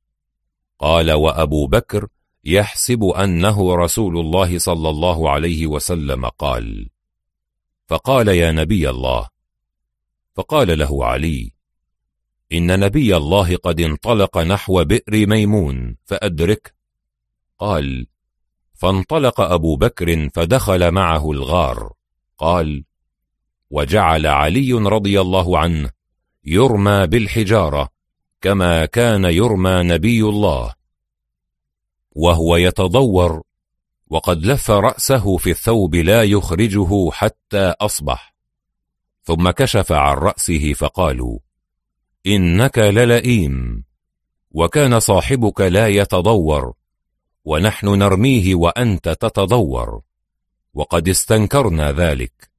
قال 0.78 1.12
وأبو 1.12 1.67
بكر 1.67 2.09
يحسب 2.44 3.05
أنه 3.05 3.75
رسول 3.77 4.18
الله 4.18 4.59
صلى 4.59 4.89
الله 4.89 5.31
عليه 5.31 5.67
وسلم 5.67 6.27
قال. 6.27 6.89
فقال 7.86 8.28
يا 8.28 8.52
نبي 8.52 8.91
الله. 8.91 9.28
فقال 10.35 10.78
له 10.78 11.05
علي. 11.05 11.52
إن 12.52 12.81
نبي 12.81 13.17
الله 13.17 13.57
قد 13.57 13.81
انطلق 13.81 14.39
نحو 14.39 14.85
بئر 14.85 15.27
ميمون 15.27 15.97
فأدرك. 16.05 16.75
قال 17.59 18.07
فانطلق 18.78 19.40
أبو 19.40 19.76
بكر 19.76 20.28
فدخل 20.28 20.90
معه 20.90 21.31
الغار. 21.31 21.92
قال 22.39 22.84
وجعل 23.70 24.26
علي 24.26 24.73
رضي 24.73 25.20
الله 25.20 25.58
عنه 25.58 25.90
يرمى 26.44 27.07
بالحجارة 27.07 27.89
كما 28.40 28.86
كان 28.86 29.24
يرمى 29.24 29.82
نبي 29.82 30.23
الله. 30.23 30.74
وهو 32.12 32.57
يتضور 32.57 33.42
وقد 34.07 34.47
لف 34.47 34.70
رأسه 34.70 35.36
في 35.36 35.50
الثوب 35.50 35.94
لا 35.94 36.23
يخرجه 36.23 37.10
حتى 37.10 37.74
أصبح. 37.81 38.34
ثم 39.23 39.50
كشف 39.50 39.92
عن 39.92 40.16
رأسه 40.16 40.73
فقالوا 40.73 41.39
إنك 42.26 42.78
للئيم 42.78 43.84
وكان 44.50 45.00
صاحبك 45.00 45.60
لا 45.60 45.89
يتضور 45.89 46.77
ونحن 47.49 47.89
نرميه 47.89 48.55
وأنت 48.55 49.09
تتضور. 49.09 50.02
وقد 50.75 51.09
استنكرنا 51.09 51.93
ذلك. 51.93 52.51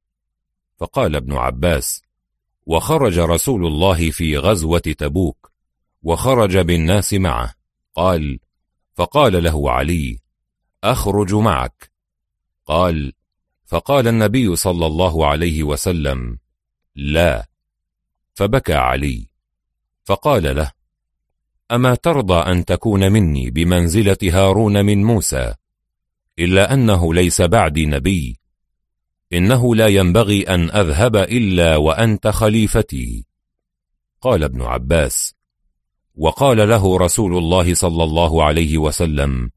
فقال 0.78 1.16
ابن 1.16 1.32
عباس 1.32 2.02
وخرج 2.66 3.18
رسول 3.18 3.66
الله 3.66 4.10
في 4.10 4.38
غزوة 4.38 4.78
تبوك 4.78 5.52
وخرج 6.02 6.58
بالناس 6.58 7.14
معه. 7.14 7.54
قال 7.94 8.38
فقال 8.94 9.44
له 9.44 9.70
علي 9.70 10.18
أخرج 10.84 11.34
معك. 11.34 11.90
قال 12.66 13.12
فقال 13.66 14.08
النبي 14.08 14.56
صلى 14.56 14.86
الله 14.86 15.26
عليه 15.26 15.62
وسلم 15.62 16.38
لا. 16.94 17.48
فبكى 18.34 18.74
علي. 18.74 19.26
فقال 20.04 20.56
له 20.56 20.72
أما 21.72 21.94
ترضى 21.94 22.34
أن 22.34 22.64
تكون 22.64 23.12
مني 23.12 23.50
بمنزلة 23.50 24.16
هارون 24.22 24.84
من 24.84 25.04
موسى؟ 25.04 25.54
إلا 26.38 26.74
أنه 26.74 27.14
ليس 27.14 27.42
بعدي 27.42 27.86
نبي. 27.86 28.40
إنه 29.32 29.74
لا 29.74 29.86
ينبغي 29.86 30.42
أن 30.42 30.70
أذهب 30.70 31.16
إلا 31.16 31.76
وأنت 31.76 32.28
خليفتي. 32.28 33.26
قال 34.20 34.44
ابن 34.44 34.62
عباس. 34.62 35.34
وقال 36.14 36.68
له 36.68 36.98
رسول 36.98 37.38
الله 37.38 37.74
صلى 37.74 38.04
الله 38.04 38.44
عليه 38.44 38.78
وسلم. 38.78 39.50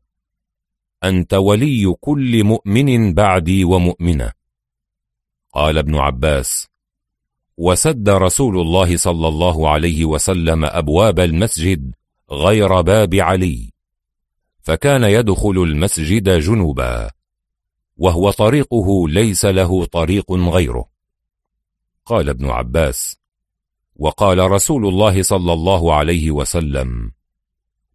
أنت 1.03 1.33
ولي 1.33 1.95
كل 2.00 2.43
مؤمن 2.43 3.14
بعدي 3.14 3.64
ومؤمنة. 3.64 4.32
قال 5.53 5.77
ابن 5.77 5.95
عباس. 5.95 6.67
وسد 7.58 8.09
رسول 8.09 8.61
الله 8.61 8.98
صلى 8.98 9.27
الله 9.27 9.69
عليه 9.69 10.06
وسلم 10.06 10.66
أبواب 10.66 11.19
المسجد 11.19 11.93
غير 12.34 12.82
باب 12.82 13.16
علي. 13.16 13.74
فكان 14.62 15.03
يدخل 15.03 15.64
المسجد 15.64 16.30
جنوبا 16.30 17.10
وهو 17.98 18.32
طريقه 18.32 19.10
ليس 19.10 19.45
له 19.45 19.86
طريق 19.86 20.32
غيره. 20.32 20.86
قال 22.06 22.30
ابن 22.30 22.50
عباس 22.50 23.18
وقال 23.95 24.52
رسول 24.52 24.88
الله 24.88 25.24
صلى 25.24 25.53
الله 25.53 25.94
عليه 25.94 26.32
وسلم 26.32 27.12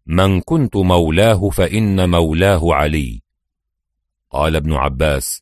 من 0.05 0.41
كنت 0.41 0.75
مولاه 0.75 1.49
فإن 1.49 2.09
مولاه 2.09 2.73
علي. 2.73 3.21
قال 4.31 4.55
ابن 4.55 4.73
عباس 4.73 5.41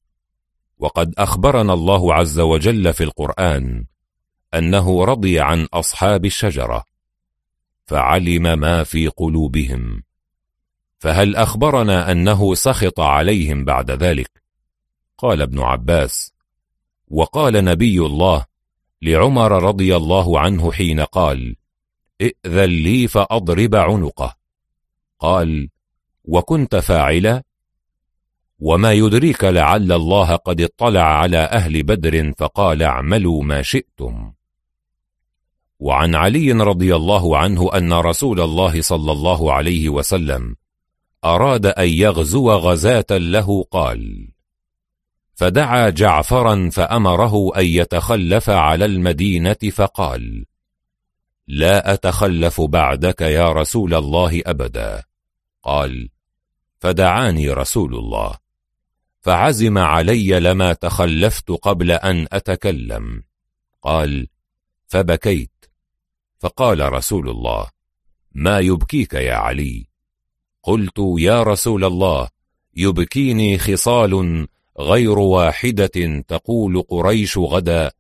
وقد 0.80 1.14
أخبرنا 1.18 1.74
الله 1.74 2.14
عز 2.14 2.40
وجل 2.40 2.94
في 2.94 3.04
القرآن 3.04 3.86
أنه 4.54 5.06
رضي 5.06 5.42
أصحاب 5.42 5.68
أصحاب 5.74 6.26
الشجرة. 6.26 6.84
فعلم 7.88 8.60
ما 8.60 8.84
في 8.84 9.08
قلوبهم. 9.08 10.04
فهل 11.00 11.36
أخبرنا 11.36 12.12
أنه 12.12 12.56
سخط 12.56 13.00
عليهم 13.00 13.66
بعد 13.66 13.92
ذلك؟ 13.92 14.44
قال 15.18 15.42
ابن 15.42 15.60
عباس. 15.60 16.34
وقال 17.08 17.66
نبي 17.66 18.00
الله 18.00 18.46
لعمر 19.02 19.64
رضي 19.64 19.96
الله 19.96 20.40
عنه 20.40 20.72
حين 20.72 21.00
قال 21.00 21.56
ائذن 22.22 22.70
لي 22.70 23.08
فأضرب 23.08 23.76
عنقه 23.76 24.36
قال 25.20 25.70
وكنت 26.24 26.76
فاعلا؟ 26.76 27.44
وما 28.60 28.94
يدريك 28.94 29.44
لعل 29.44 29.92
الله 29.92 30.36
قد 30.36 30.62
اطلع 30.62 31.04
على 31.04 31.38
أهل 31.38 31.84
بدر 31.84 32.34
فقال 32.38 32.84
اعملوا 32.84 33.44
ما 33.44 33.62
شئتم 33.62 34.34
وعن 35.80 36.16
علي 36.16 36.52
رضي 36.52 36.96
الله 36.96 37.38
عنه 37.38 37.78
أن 37.78 37.94
رسول 37.94 38.42
الله 38.42 38.82
صلى 38.82 39.12
الله 39.12 39.54
عليه 39.54 39.90
وسلم 39.90 40.56
أراد 41.26 41.66
أن 41.66 41.90
يغزو 41.90 42.52
غزاة 42.52 43.06
له 43.12 43.64
قال 43.72 44.28
فدعا 45.36 45.90
جعفرا 45.90 46.70
فأمره 46.70 47.58
أن 47.58 47.66
يتخلف 47.66 48.50
على 48.50 48.86
المدينة 48.86 49.72
فقال 49.74 50.46
لا 51.48 51.94
أتخلف 51.94 52.62
بعدك 52.62 53.22
يا 53.22 53.52
رسول 53.52 53.94
الله 53.94 54.42
أبدا 54.46 55.04
قال 55.64 56.10
فدعاني 56.80 57.50
رسول 57.50 57.96
الله 57.96 58.36
فعزم 59.22 59.78
علي 59.78 60.40
لما 60.40 60.74
تخلفت 60.74 61.52
قبل 61.52 61.92
أن 61.92 62.28
أتكلم 62.32 63.24
قال 63.82 64.28
فبكيت 64.88 65.57
فقال 66.40 66.94
رسول 66.94 67.30
الله 67.30 67.68
ما 68.32 68.60
يبكيك 68.60 69.14
يا 69.14 69.36
علي؟ 69.36 69.88
قلت 70.64 71.00
يا 71.18 71.44
رسول 71.44 71.86
الله 71.86 72.30
يبكيني 72.76 73.58
خصال 73.58 74.48
غير 74.80 75.20
واحدة 75.20 76.22
تقول 76.28 76.82
قريش 76.82 77.38
غدا 77.38 77.92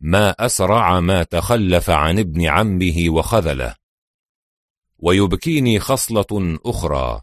ما 0.00 0.30
أسرع 0.30 1.00
ما 1.00 1.22
تخلف 1.22 1.90
عن 1.90 2.18
ابن 2.18 2.46
عمه 2.46 3.04
وخذله. 3.08 3.74
ويبكيني 4.98 5.80
خصلة 5.80 6.58
أخرى 6.66 7.20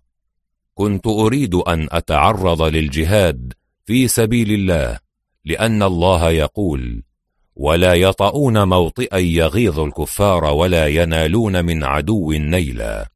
كنت 0.73 1.07
أريد 1.07 1.55
أن 1.55 1.87
أتعرض 1.91 2.61
للجهاد 2.61 3.53
في 3.85 4.07
سبيل 4.07 4.51
الله 4.51 4.99
لأن 5.45 5.83
الله 5.83 6.29
يقول 6.29 7.03
ولا 7.55 7.93
يطؤون 7.93 8.67
موطئا 8.67 9.17
يغيظ 9.17 9.79
الكفار 9.79 10.43
ولا 10.43 10.87
ينالون 10.87 11.65
من 11.65 11.83
عدو 11.83 12.31
نيلا. 12.31 13.09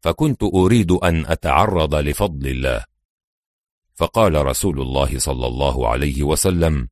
فكنت 0.00 0.42
أريد 0.42 0.92
أن 0.92 1.26
أتعرض 1.26 1.94
لفضل 1.94 2.48
الله. 2.48 2.84
فقال 3.94 4.46
رسول 4.46 4.80
الله 4.80 5.18
صلى 5.18 5.46
الله 5.46 5.88
عليه 5.88 6.22
وسلم 6.22 6.88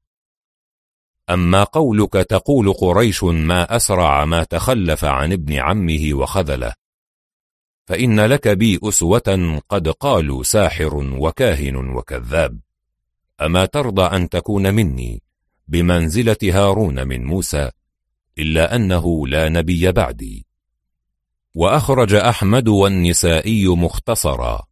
أما 1.30 1.64
قولك 1.64 2.12
تقول 2.12 2.72
قريش 2.72 3.24
ما 3.24 3.76
أسرع 3.76 4.24
ما 4.24 4.44
تخلف 4.44 5.04
عن 5.04 5.32
ابن 5.32 5.54
عمه 5.54 6.14
وخذله. 6.14 6.72
فإن 7.86 8.20
لك 8.20 8.48
بي 8.48 8.80
أسوة 8.82 9.60
قد 9.68 9.88
قالوا 9.88 10.42
ساحر 10.42 10.96
وكاهن 10.96 11.76
وكذاب. 11.76 12.60
أما 13.40 13.64
ترضى 13.64 14.16
أن 14.16 14.28
تكون 14.28 14.74
مني؟ 14.74 15.22
بمنزلة 15.72 16.36
هارون 16.42 17.08
من 17.08 17.24
موسى 17.24 17.70
إلا 18.38 18.76
أنه 18.76 19.26
لا 19.28 19.48
نبي 19.48 19.92
بعدي. 19.92 20.46
وأخرج 21.54 22.14
أحمد 22.14 22.68
والنسائي 22.68 23.68
مختصرا 23.68 24.62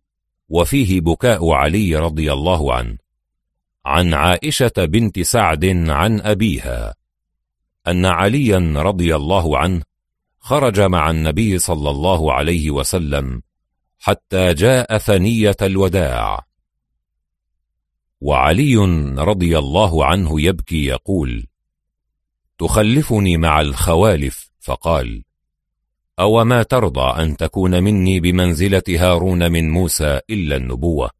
وفيه 0.48 1.00
بكاء 1.00 1.50
علي 1.50 1.96
رضي 1.96 2.32
الله 2.32 2.74
عنه 2.74 2.96
عن 3.86 4.14
عائشة 4.14 4.72
بنت 4.78 5.20
سعد 5.20 5.64
عن 5.88 6.20
أبيها 6.20 6.94
أن 7.88 8.06
عليا 8.06 8.58
رضي 8.76 9.16
الله 9.16 9.58
عنه 9.58 9.82
خرج 10.38 10.80
مع 10.80 11.10
النبي 11.10 11.58
صلى 11.58 11.90
الله 11.90 12.32
عليه 12.32 12.70
وسلم 12.70 13.42
حتى 13.98 14.54
جاء 14.54 14.98
ثنية 14.98 15.56
الوداع. 15.62 16.49
وعلي 18.20 18.76
رضي 19.18 19.58
الله 19.58 20.04
عنه 20.04 20.40
يبكي 20.40 20.84
يقول 20.84 21.46
تخلفني 22.58 23.36
مع 23.36 23.60
الخوالف؟ 23.60 24.50
فقال 24.60 25.24
أو 26.18 26.44
ما 26.44 26.62
ترضى 26.62 27.22
أن 27.22 27.36
تكون 27.36 27.82
مني 27.82 28.20
بمنزلة 28.20 28.82
هارون 28.88 29.52
من 29.52 29.70
موسى 29.70 30.20
إلا 30.30 30.56
النبوة؟ 30.56 31.10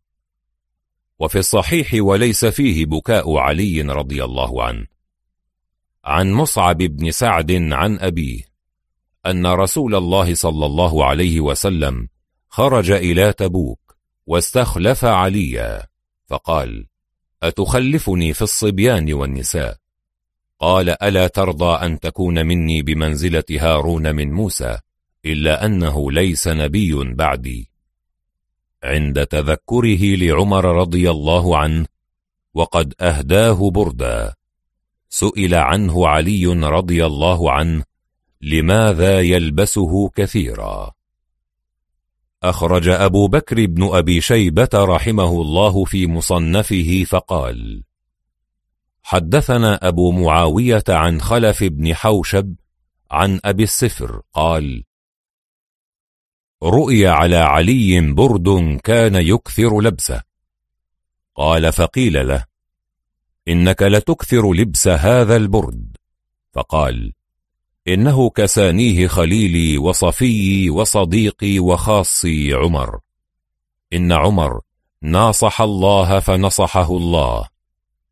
وفي 1.18 1.38
الصحيح 1.38 1.94
وليس 1.94 2.44
فيه 2.44 2.86
بكاء 2.86 3.36
علي 3.36 3.82
رضي 3.82 4.24
الله 4.24 4.64
عنه. 4.64 4.86
عن 6.04 6.32
مصعب 6.32 6.76
بن 6.76 7.10
سعد 7.10 7.52
عن 7.52 7.98
أبيه 7.98 8.42
أن 9.26 9.46
رسول 9.46 9.94
الله 9.94 10.34
صلى 10.34 10.66
الله 10.66 11.04
عليه 11.04 11.40
وسلم 11.40 12.08
خرج 12.48 12.90
إلى 12.90 13.32
تبوك 13.32 13.96
واستخلف 14.26 15.04
عليا 15.04 15.86
فقال 16.26 16.86
أتخلفني 17.42 18.34
في 18.34 18.42
الصبيان 18.42 19.12
والنساء؟ 19.12 19.76
قال 20.60 21.02
ألا 21.02 21.26
ترضى 21.26 21.86
أن 21.86 22.00
تكون 22.00 22.46
مني 22.46 22.82
بمنزلة 22.82 23.44
هارون 23.50 24.14
من 24.14 24.32
موسى 24.32 24.78
إلا 25.24 25.66
أنه 25.66 26.12
ليس 26.12 26.48
نبي 26.48 27.14
بعدي. 27.14 27.70
عند 28.82 29.26
تذكره 29.26 30.16
لعمر 30.16 30.64
رضي 30.64 31.10
الله 31.10 31.58
عنه 31.58 31.86
وقد 32.54 32.94
أهداه 33.00 33.70
بردا. 33.70 34.34
سئل 35.08 35.54
عنه 35.54 36.08
علي 36.08 36.46
رضي 36.46 37.06
الله 37.06 37.52
عنه 37.52 37.84
لماذا 38.40 39.20
يلبسه 39.20 40.08
كثيرا؟ 40.08 40.92
أخرج 42.42 42.88
أبو 42.88 43.28
بكر 43.28 43.66
بن 43.66 43.96
أبي 43.96 44.20
شيبة 44.20 44.68
رحمه 44.74 45.42
الله 45.42 45.84
في 45.84 46.06
مصنفه 46.06 47.04
فقال 47.08 47.82
حدثنا 49.02 49.88
أبو 49.88 50.12
معاوية 50.12 50.84
عن 50.88 51.20
خلف 51.20 51.64
بن 51.64 51.94
حوشب 51.94 52.54
عن 53.10 53.40
أبي 53.44 53.62
السفر 53.62 54.22
قال 54.32 54.84
رؤي 56.62 57.06
على 57.06 57.36
علي 57.36 58.12
برد 58.12 58.78
كان 58.84 59.14
يكثر 59.14 59.80
لبسه. 59.80 60.22
قال 61.34 61.72
فقيل 61.72 62.28
له 62.28 62.44
إنك 63.48 63.82
لتكثر 63.82 64.52
لبس 64.52 64.88
هذا 64.88 65.36
البرد. 65.36 65.96
فقال 66.52 67.12
إنه 67.94 68.30
كسانيه 68.30 69.06
خليلي 69.06 69.78
وصفيي 69.78 70.70
وصديقي 70.70 71.58
وخاصي 71.58 72.52
عمر. 72.52 72.98
إن 73.92 74.12
عمر 74.12 74.60
ناصح 75.02 75.60
الله 75.60 76.20
فنصحه 76.20 76.96
الله 76.96 77.48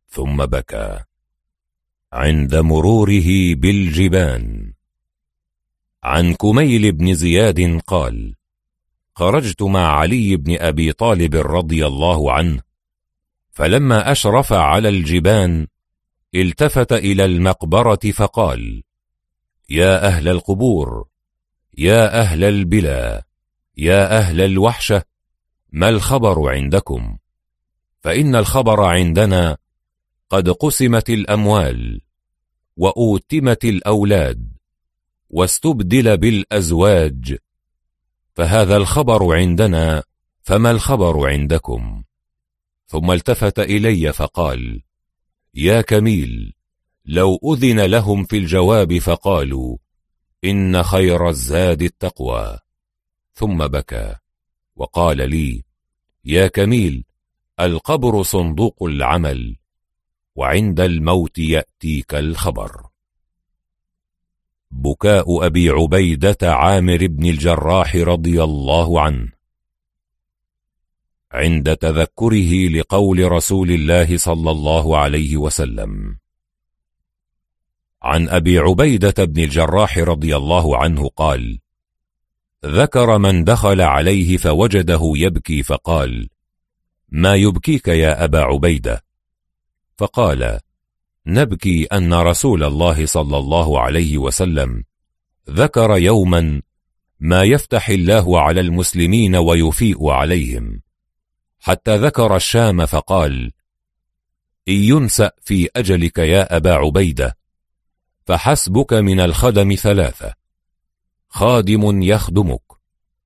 ثم 0.08 0.46
بكى 0.46 1.00
عند 2.12 2.54
مروره 2.54 3.54
بالجبان. 3.54 4.72
عن 6.04 6.34
كميل 6.34 6.92
بن 6.92 7.14
زياد 7.14 7.80
قال 7.86 8.34
خرجت 9.14 9.62
مع 9.62 9.98
علي 9.98 10.36
بن 10.36 10.56
أبي 10.60 10.92
طالب 10.92 11.36
رضي 11.36 11.86
الله 11.86 12.32
عنه 12.32 12.60
فلما 13.50 14.12
أشرف 14.12 14.52
على 14.52 14.88
الجبان 14.88 15.66
التفت 16.34 16.92
إلى 16.92 17.24
المقبرة 17.24 18.10
فقال 18.14 18.82
يا 19.70 20.06
أهل 20.06 20.28
القبور 20.28 21.06
يا 21.78 22.20
أهل 22.20 22.44
البلا 22.44 23.26
يا 23.76 24.18
أهل 24.18 24.40
الوحشة 24.40 25.02
ما 25.72 25.88
الخبر 25.88 26.50
عندكم؟ 26.50 27.18
فإن 28.00 28.36
الخبر 28.36 28.84
عندنا 28.84 29.56
قد 30.30 30.50
قسمت 30.50 31.10
الأموال 31.10 32.00
وأوتمت 32.76 33.64
الأولاد 33.64 34.52
واستبدل 35.30 36.16
بالأزواج 36.16 37.36
فهذا 38.34 38.76
الخبر 38.76 39.36
عندنا 39.36 40.02
فما 40.42 40.70
الخبر 40.70 41.30
عندكم؟ 41.30 42.02
ثم 42.86 43.10
التفت 43.10 43.58
إلي 43.58 44.12
فقال 44.12 44.82
يا 45.54 45.80
كميل 45.80 46.57
لو 47.10 47.38
أذن 47.44 47.80
لهم 47.80 48.24
في 48.24 48.38
الجواب 48.38 48.98
فقالوا 48.98 49.76
إن 50.44 50.82
خير 50.82 51.28
الزاد 51.28 51.82
التقوى. 51.82 52.58
ثم 53.34 53.66
بكى 53.66 54.14
وقال 54.76 55.30
لي 55.30 55.64
يا 56.24 56.48
كميل 56.48 57.04
القبر 57.60 58.22
صندوق 58.22 58.82
العمل 58.82 59.56
وعند 60.36 60.80
الموت 60.80 61.38
يأتيك 61.38 62.14
الخبر. 62.14 62.86
بكاء 64.70 65.46
أبي 65.46 65.70
عبيدة 65.70 66.36
عامر 66.42 67.06
بن 67.06 67.26
الجراح 67.26 67.96
رضي 67.96 68.42
الله 68.42 69.00
عنه. 69.00 69.32
عند 71.32 71.76
تذكره 71.76 72.68
لقول 72.68 73.32
رسول 73.32 73.70
الله 73.70 74.16
صلى 74.16 74.50
الله 74.50 74.98
عليه 74.98 75.36
وسلم. 75.36 76.18
عن 78.02 78.28
أبي 78.28 78.58
عبيدة 78.58 79.24
بن 79.24 79.42
الجراح 79.42 79.98
رضي 79.98 80.36
الله 80.36 80.76
عنه 80.76 81.08
قال 81.08 81.58
ذكر 82.66 83.18
من 83.18 83.44
دخل 83.44 83.80
عليه 83.80 84.36
فوجده 84.36 85.00
يبكي 85.16 85.62
فقال 85.62 86.28
ما 87.08 87.34
يبكيك 87.34 87.88
يا 87.88 88.24
أبا 88.24 88.40
عبيدة؟ 88.40 89.04
فقال 89.96 90.60
نبكي 91.26 91.84
أن 91.84 92.14
رسول 92.14 92.64
الله 92.64 93.06
صلى 93.06 93.38
الله 93.38 93.80
عليه 93.80 94.18
وسلم 94.18 94.84
ذكر 95.50 95.96
يوما 95.96 96.62
ما 97.20 97.42
يفتح 97.42 97.88
الله 97.88 98.40
على 98.40 98.60
المسلمين 98.60 99.36
ويفيء 99.36 100.08
عليهم 100.08 100.82
حتى 101.60 101.96
ذكر 101.96 102.36
الشام 102.36 102.86
فقال 102.86 103.52
إن 104.68 104.74
ينسأ 104.74 105.30
في 105.40 105.68
أجلك 105.76 106.18
يا 106.18 106.56
أبا 106.56 106.72
عبيدة. 106.74 107.37
فحسبك 108.28 108.92
من 108.92 109.20
الخدم 109.20 109.74
ثلاثة. 109.74 110.34
خادم 111.28 112.02
يخدمك 112.02 112.62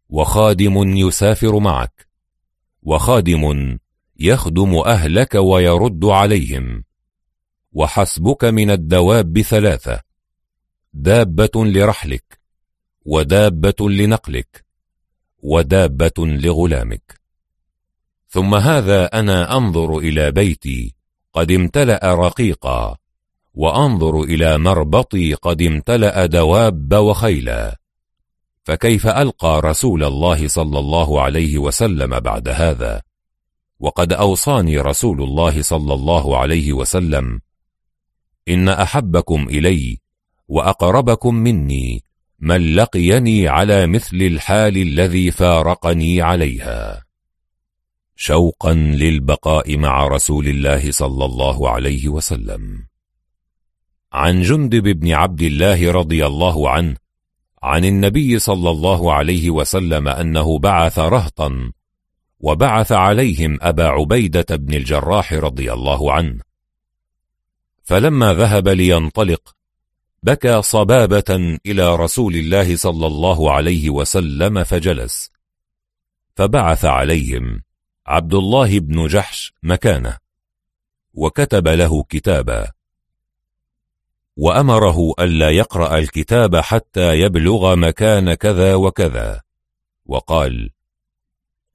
وخادم 0.09 0.97
يسافر 0.97 1.59
معك 1.59 2.09
وخادم 2.83 3.79
يخدم 4.19 4.75
أهلك 4.75 5.35
ويرد 5.35 6.05
عليهم. 6.05 6.85
وحسبك 7.73 8.45
من 8.45 8.71
الدواب 8.71 9.41
ثلاثة 9.41 10.01
دابة 10.93 11.65
لرحلك 11.65 12.41
ودابة 13.05 13.91
لنقلك 13.91 14.65
ودابة 15.39 16.27
لغلامك. 16.27 17.21
ثم 18.29 18.55
هذا 18.55 19.07
أنا 19.07 19.57
أنظر 19.57 19.99
إلى 19.99 20.31
بيتي 20.31 20.95
قد 21.33 21.51
امتلأ 21.51 22.15
رقيقا. 22.15 23.02
وأنظر 23.55 24.23
إلى 24.23 24.59
مربطي 24.59 25.35
قد 25.35 25.63
امتلأ 25.63 26.27
دواب 26.27 26.95
وخيلا. 26.95 27.79
فكيف 28.65 29.07
ألقى 29.07 29.61
رسول 29.65 30.05
الله 30.05 30.49
صلى 30.49 30.79
الله 30.79 31.21
عليه 31.21 31.59
وسلم 31.59 32.21
بعد 32.21 32.49
هذا؟ 32.49 33.03
وقد 33.81 34.13
أوصاني 34.13 34.79
رسول 34.79 35.23
الله 35.23 35.63
صلى 35.63 35.95
الله 35.95 36.39
عليه 36.39 36.73
وسلم 36.73 37.41
إن 38.49 38.69
أحبكم 38.69 39.49
إلي 39.49 39.99
وأقربكم 40.49 41.35
مني 41.35 42.05
من 42.41 42.75
لقيني 42.75 43.49
على 43.49 43.87
مثل 43.87 44.17
الحال 44.17 44.77
الذي 44.77 45.31
فارقني 45.31 46.23
عليها. 46.23 47.05
شوقا 48.17 48.75
للبقاء 48.75 49.77
مع 49.77 50.07
رسول 50.07 50.49
الله 50.49 50.91
صلى 50.91 51.25
الله 51.25 51.71
عليه 51.71 52.09
وسلم. 52.09 52.92
عن 54.13 54.43
جندب 54.43 54.83
بن 54.83 55.13
عبد 55.13 55.43
الله 55.43 55.93
رضي 55.93 56.27
الله 56.27 56.71
عنه 56.71 56.97
عن 57.63 57.85
النبي 57.85 58.39
صلى 58.39 58.71
الله 58.71 59.13
عليه 59.13 59.51
وسلم 59.51 60.09
أنه 60.09 60.59
بعث 60.59 60.99
رهطا 60.99 61.73
وبعث 62.41 62.93
عليهم 62.93 63.59
أبا 63.61 63.87
عبيدة 63.87 64.57
بن 64.57 64.75
الجراح 64.75 65.33
رضي 65.33 65.73
الله 65.73 66.13
عنه. 66.13 66.41
فلما 67.83 68.35
ذهب 68.35 68.69
لينطلق 68.69 69.57
بكى 70.23 70.63
صبابة 70.63 71.59
إلى 71.67 71.97
رسول 71.97 72.37
الله 72.37 72.77
صلى 72.77 73.07
الله 73.07 73.53
عليه 73.53 73.91
وسلم 73.91 74.65
فجلس 74.65 75.31
فبعث 76.37 76.85
عليهم 76.85 77.63
عبد 78.07 78.35
الله 78.35 78.79
بن 78.79 79.07
جحش 79.07 79.53
مكانه 79.63 80.19
وكتب 81.15 81.69
له 81.69 82.03
كتابا. 82.03 82.82
وأمره 84.36 85.15
ألا 85.20 85.51
يقرأ 85.51 85.99
الكتاب 85.99 86.57
حتى 86.57 87.20
يبلغ 87.20 87.77
مكان 87.77 88.35
كذا 88.35 88.75
وكذا. 88.75 89.43
وقال 90.07 90.70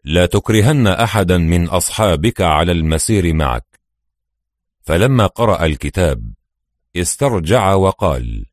لا 0.03 0.25
تكرهن 0.25 0.87
أحدا 0.87 1.37
من 1.37 1.67
أصحابك 1.67 2.41
على 2.41 2.71
المسير 2.71 3.33
معك. 3.33 3.79
فلما 4.81 5.27
قرأ 5.27 5.65
الكتاب 5.65 6.33
استرجع 6.95 7.73
وقال 7.73 8.45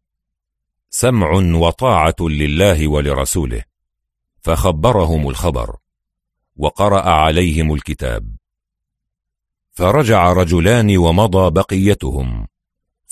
سمع 0.90 1.30
وطاعة 1.32 2.16
لله 2.20 2.88
ولرسوله. 2.88 3.64
فخبرهم 4.40 5.28
الخبر 5.28 5.76
وقرأ 6.56 7.10
عليهم 7.10 7.74
الكتاب. 7.74 8.36
فرجع 9.72 10.32
رجلان 10.32 10.96
ومضى 10.96 11.50
بقيتهم. 11.50 12.46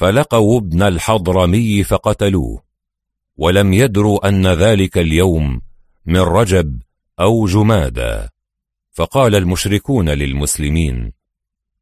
فلقوا 0.03 0.59
ابن 0.59 0.83
الحضرمي 0.83 1.85
فقتلوه 1.85 2.63
ولم 3.37 3.73
يدروا 3.73 4.29
أن 4.29 4.47
ذلك 4.47 4.99
اليوم 4.99 5.61
من 6.07 6.21
رجب 6.21 6.83
أو 7.21 7.47
جمادى. 7.47 8.29
فقال 8.91 9.35
المشركون 9.35 10.09
للمسلمين 10.09 11.13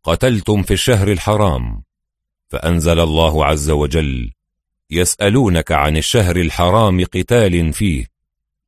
قتلتم 0.03 0.63
في 0.63 0.75
الشهر 0.75 1.13
الحرام 1.13 1.83
فأنزل 2.49 3.01
الله 3.01 3.47
عز 3.47 3.71
وجل 3.71 4.33
يسألونك 4.91 5.73
عن 5.73 5.97
الشهر 5.97 6.37
الحرام 6.37 7.05
قتال 7.05 7.73
فيه 7.73 8.07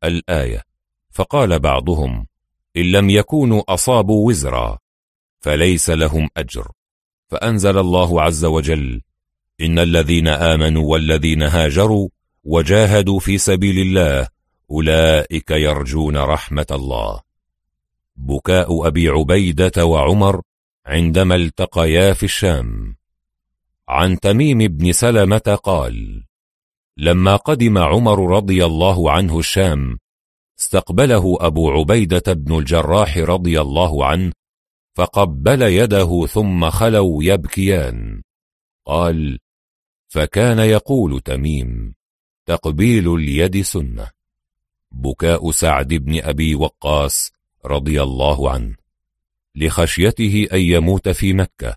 الآية. 0.04 0.62
فقال 1.10 1.58
بعضهم 1.58 2.26
إن 2.76 2.92
لم 2.92 3.10
يكونوا 3.10 3.74
أصابوا 3.74 4.28
وزرا 4.28 4.78
فليس 5.40 5.90
لهم 5.90 6.28
أجر. 6.36 6.68
فأنزل 7.28 7.78
الله 7.78 8.22
عز 8.22 8.44
وجل 8.44 9.02
إن 9.62 9.78
الذين 9.78 10.28
آمنوا 10.28 10.92
والذين 10.92 11.42
هاجروا 11.42 12.08
وجاهدوا 12.44 13.18
في 13.18 13.38
سبيل 13.38 13.78
الله 13.78 14.28
أولئك 14.70 15.50
يرجون 15.50 16.16
رحمة 16.16 16.66
الله. 16.70 17.20
بكاء 18.16 18.86
أبي 18.86 19.08
عبيدة 19.08 19.86
وعمر 19.86 20.42
عندما 20.86 21.34
التقيا 21.34 22.12
في 22.12 22.22
الشام. 22.22 22.96
عن 23.88 24.20
تميم 24.20 24.58
بن 24.58 24.92
سلمة 24.92 25.58
قال 25.62 26.24
لما 26.96 27.36
قدم 27.36 27.78
عمر 27.78 28.36
رضي 28.36 28.64
الله 28.64 29.10
عنه 29.10 29.38
الشام 29.38 29.98
استقبله 30.58 31.38
أبو 31.40 31.70
عبيدة 31.70 32.32
بن 32.32 32.58
الجراح 32.58 33.18
رضي 33.18 33.60
الله 33.60 34.06
عنه 34.06 34.32
فقبل 34.94 35.62
يده 35.62 36.26
ثم 36.26 36.70
خلوا 36.70 37.24
يبكيان. 37.24 38.22
قال 38.86 39.38
فكان 40.12 40.58
يقول 40.58 41.20
تميم 41.20 41.94
تقبيل 42.46 43.14
اليد 43.14 43.60
سنة. 43.62 44.10
بكاء 44.90 45.50
سعد 45.50 45.94
بن 45.94 46.20
أبي 46.22 46.54
وقاص 46.54 47.32
رضي 47.64 48.02
الله 48.02 48.50
عنه 48.50 48.76
لخشيته 49.54 50.48
أن 50.52 50.60
يموت 50.60 51.08
في 51.08 51.32
مكة 51.32 51.76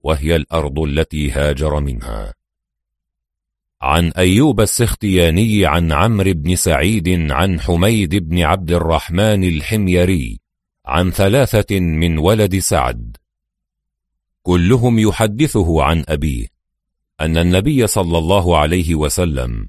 وهي 0.00 0.36
الأرض 0.36 0.78
التي 0.78 1.30
هاجر 1.30 1.80
منها. 1.80 2.34
عن 3.82 4.08
أيوب 4.10 4.60
السختياني 4.60 5.66
عن 5.66 5.92
عمرو 5.92 6.32
بن 6.32 6.56
سعيد 6.56 7.30
عن 7.30 7.60
حميد 7.60 8.14
بن 8.14 8.42
عبد 8.42 8.70
الرحمن 8.70 9.44
الحميري 9.44 10.40
عن 10.86 11.10
ثلاثة 11.10 11.80
من 11.80 12.18
ولد 12.18 12.58
سعد. 12.58 13.16
كلهم 14.42 14.98
يحدثه 14.98 15.82
عن 15.82 16.04
أبيه. 16.08 16.59
أن 17.20 17.36
النبي 17.36 17.86
صلى 17.86 18.18
الله 18.18 18.58
عليه 18.58 18.94
وسلم 18.94 19.68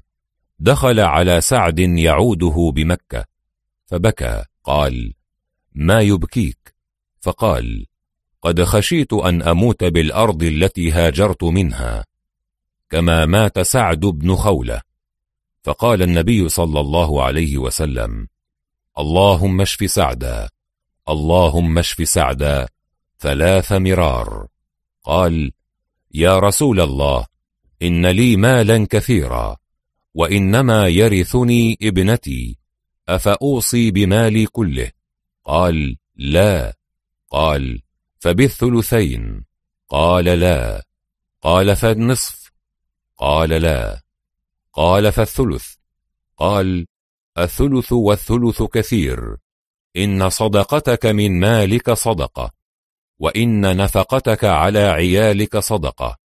دخل 0.58 1.00
على 1.00 1.40
سعد 1.40 1.78
يعوده 1.78 2.72
بمكة 2.74 3.24
فبكى 3.86 4.44
قال 4.64 5.14
ما 5.74 6.00
يبكيك؟ 6.00 6.74
فقال 7.20 7.86
قد 8.42 8.64
خشيت 8.64 9.12
أن 9.12 9.42
أموت 9.42 9.84
بالأرض 9.84 10.42
التي 10.42 10.92
هاجرت 10.92 11.44
منها 11.44 12.04
كما 12.90 13.26
مات 13.26 13.58
سعد 13.58 14.00
بن 14.00 14.34
خولة. 14.34 14.80
فقال 15.62 16.02
النبي 16.02 16.48
صلى 16.48 16.80
الله 16.80 17.22
عليه 17.22 17.58
وسلم 17.58 18.28
اللهم 18.98 19.60
اشف 19.60 19.90
سعدا 19.90 20.48
اللهم 21.08 21.78
اشف 21.78 22.08
سعدا 22.08 22.68
ثلاث 23.20 23.72
مرار. 23.72 24.46
قال 25.04 25.52
يا 26.14 26.38
رسول 26.38 26.80
الله 26.80 27.31
إن 27.82 28.06
لي 28.06 28.36
مالا 28.36 28.86
كثيرا 28.90 29.56
وإنما 30.14 30.88
يرثني 30.88 31.78
ابنتي 31.82 32.58
أفأوصي 33.08 33.90
بمالي 33.90 34.46
كله؟ 34.46 34.90
قال 35.44 35.96
لا. 36.16 36.76
قال 37.30 37.82
فبالثلثين؟ 38.18 39.44
قال 39.88 40.24
لا. 40.24 40.82
قال 41.42 41.76
فالنصف؟ 41.76 42.52
قال 43.18 43.48
لا. 43.48 44.02
قال 44.72 45.12
فالثلث؟ 45.12 45.74
قال 46.36 46.86
الثلث 47.38 47.92
والثلث 47.92 48.62
كثير. 48.62 49.36
إن 49.96 50.30
صدقتك 50.30 51.06
من 51.06 51.40
مالك 51.40 51.92
صدقة 51.92 52.52
وإن 53.18 53.76
نفقتك 53.76 54.44
على 54.44 54.78
عيالك 54.78 55.58
صدقة. 55.58 56.21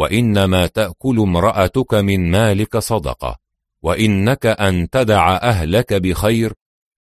وإنما 0.00 0.66
تأكل 0.66 1.20
امرأتك 1.20 1.94
من 1.94 2.30
مالك 2.30 2.78
صدقة 2.78 3.38
وإنك 3.82 4.46
أن 4.46 4.90
تدع 4.90 5.36
أهلك 5.36 5.92
بخير 5.92 6.54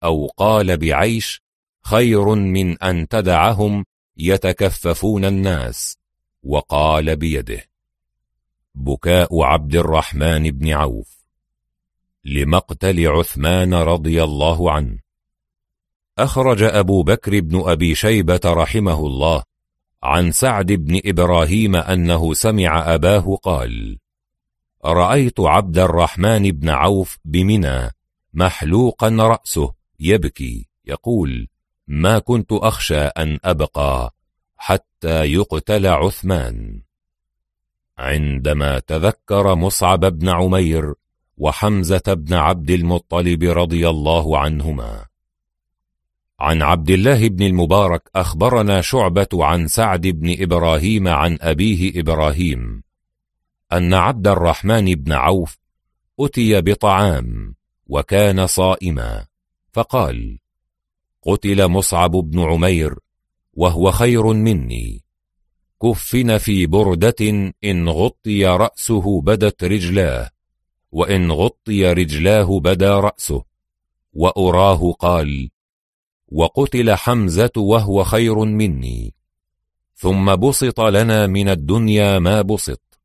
أو 0.04 0.26
قال 0.36 0.76
بعيش 0.76 1.42
خير 1.82 2.34
من 2.34 2.82
أن 2.82 3.08
تدعهم 3.08 3.84
يتكففون 4.16 5.24
الناس 5.24 5.98
وقال 6.42 7.16
بيده. 7.16 7.62
بكاء 8.74 9.42
عبد 9.42 9.76
الرحمن 9.76 10.50
بن 10.50 10.72
عوف. 10.72 11.24
لمقتل 12.24 13.06
عثمان 13.06 13.74
رضي 13.74 14.24
الله 14.24 14.72
عنه. 14.72 14.98
أخرج 16.18 16.62
أبو 16.62 17.02
بكر 17.02 17.40
بن 17.40 17.62
أبي 17.70 17.94
شيبة 17.94 18.40
رحمه 18.44 19.06
الله 19.06 19.42
عن 20.06 20.32
سعد 20.32 20.72
بن 20.72 21.00
إبراهيم 21.04 21.76
أنه 21.76 22.34
سمع 22.34 22.94
أباه 22.94 23.36
قال 23.42 23.98
رأيت 24.84 25.40
عبد 25.40 25.78
الرحمن 25.78 26.50
بن 26.50 26.68
عوف 26.68 27.18
بمنى 27.24 27.90
محلوقا 28.34 29.08
رأسه 29.08 29.72
يبكي 30.00 30.68
يقول 30.84 31.48
ما 31.88 32.18
كنت 32.18 32.52
أخشى 32.52 33.00
أن 33.00 33.38
أبقى 33.44 34.14
حتى 34.56 35.24
يقتل 35.24 35.86
عثمان. 35.86 36.82
عندما 37.98 38.78
تذكر 38.78 39.54
مصعب 39.54 40.00
بن 40.00 40.28
عمير 40.28 40.94
وحمزة 41.36 42.14
بن 42.14 42.34
عبد 42.34 42.70
المطلب 42.70 43.44
رضي 43.44 43.88
الله 43.88 44.38
عنهما 44.38 45.06
عن 46.40 46.62
عبد 46.62 46.90
الله 46.90 47.28
بن 47.28 47.46
المبارك 47.46 48.10
أخبرنا 48.16 48.80
شعبة 48.80 49.28
عن 49.32 49.68
سعد 49.68 50.06
بن 50.06 50.42
إبراهيم 50.42 51.08
عن 51.08 51.38
أبيه 51.40 52.00
إبراهيم 52.00 52.82
أن 53.72 53.94
عبد 53.94 54.26
الرحمن 54.26 54.94
بن 54.94 55.12
عوف 55.12 55.58
أتي 56.20 56.60
بطعام 56.60 57.54
وكان 57.86 58.46
صائما 58.46 59.26
فقال 59.72 60.38
قتل 61.22 61.68
مصعب 61.68 62.10
بن 62.10 62.40
عمير 62.40 62.98
وهو 63.52 63.90
خير 63.90 64.26
مني. 64.26 65.02
كفن 65.82 66.38
في 66.38 66.66
بردة 66.66 67.52
إن 67.64 67.88
غطي 67.88 68.46
رأسه 68.46 69.20
بدت 69.20 69.64
رجلاه 69.64 70.30
وإن 70.92 71.32
غطي 71.32 71.92
رجلاه 71.92 72.60
بدا 72.60 73.00
رأسه 73.00 73.44
وأراه 74.12 74.92
قال 74.92 75.50
وقتل 76.32 76.94
حمزة 76.94 77.52
وهو 77.56 78.04
خير 78.04 78.38
مني. 78.38 79.14
ثم 79.94 80.36
بسط 80.36 80.80
لنا 80.80 81.26
من 81.26 81.48
الدنيا 81.48 82.18
ما 82.18 82.42
بسط. 82.42 83.00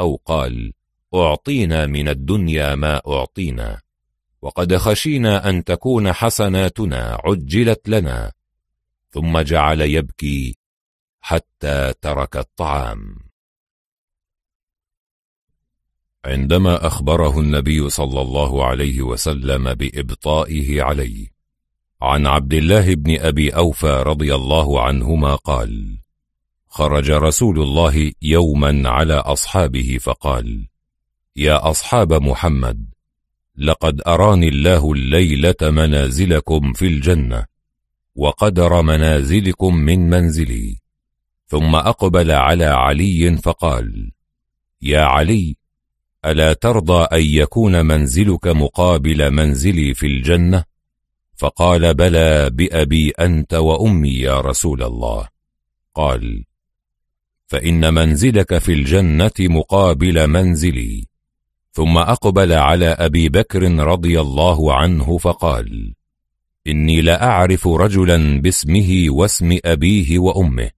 أو 0.00 0.20
قال 0.24 0.72
أعطينا 1.14 1.86
من 1.86 2.08
الدنيا 2.08 2.74
ما 2.74 3.00
أعطينا. 3.06 3.80
وقد 4.42 4.76
خشينا 4.76 5.48
أن 5.48 5.64
تكون 5.64 6.12
حسناتنا 6.12 7.18
عجلت 7.24 7.88
لنا. 7.88 8.32
ثم 9.10 9.38
جعل 9.38 9.80
يبكي 9.80 10.58
حتى 11.20 11.92
ترك 12.00 12.36
الطعام. 12.36 13.16
عندما 16.24 16.86
أخبره 16.86 17.40
النبي 17.40 17.90
صلى 17.90 18.20
الله 18.20 18.64
عليه 18.64 19.02
وسلم 19.02 19.74
بإبطائه 19.74 20.82
عليه 20.82 21.33
عن 22.04 22.26
عبد 22.26 22.54
الله 22.54 22.94
بن 22.94 23.20
أبي 23.20 23.50
أوفى 23.50 24.02
رضي 24.06 24.34
الله 24.34 24.82
عنهما 24.82 25.34
قال 25.34 25.98
خرج 26.68 27.10
رسول 27.10 27.62
الله 27.62 28.12
يوما 28.22 28.88
على 28.88 29.14
أصحابه 29.14 29.98
فقال 30.00 30.66
يا 31.36 31.70
أصحاب 31.70 32.12
محمد 32.12 32.86
لقد 33.56 34.00
أراني 34.06 34.48
الله 34.48 34.92
الليلة 34.92 35.54
منازلكم 35.62 36.72
في 36.72 36.86
الجنة 36.86 37.46
وقدر 38.16 38.82
منازلكم 38.82 39.74
من 39.74 40.10
منزلي 40.10 40.78
ثم 41.46 41.74
أقبل 41.74 42.30
على 42.30 42.64
علي 42.64 43.36
فقال 43.36 44.12
يا 44.82 45.00
علي 45.00 45.56
ألا 46.24 46.52
ترضى 46.52 47.04
أن 47.04 47.22
يكون 47.22 47.86
منزلك 47.86 48.46
مقابل 48.46 49.30
منزلي 49.30 49.94
في 49.94 50.06
الجنة؟ 50.06 50.64
فقال 51.36 51.94
بلى 51.94 52.50
بأبي 52.50 53.10
أنت 53.10 53.54
وأمي 53.54 54.14
يا 54.14 54.40
رسول 54.40 54.82
الله. 54.82 55.28
قال 55.94 56.44
فإن 57.46 57.94
منزلك 57.94 58.58
في 58.58 58.72
الجنة 58.72 59.32
مقابل 59.40 60.26
منزلي. 60.26 61.06
ثم 61.72 61.98
أقبل 61.98 62.52
على 62.52 62.86
أبي 62.86 63.28
بكر 63.28 63.62
رضي 63.62 64.20
الله 64.20 64.74
عنه 64.74 65.18
فقال 65.18 65.94
إني 66.66 67.00
لأعرف 67.00 67.68
رجلا 67.68 68.40
باسمه 68.40 69.06
واسم 69.08 69.58
أبيه 69.64 70.18
وأمه. 70.18 70.70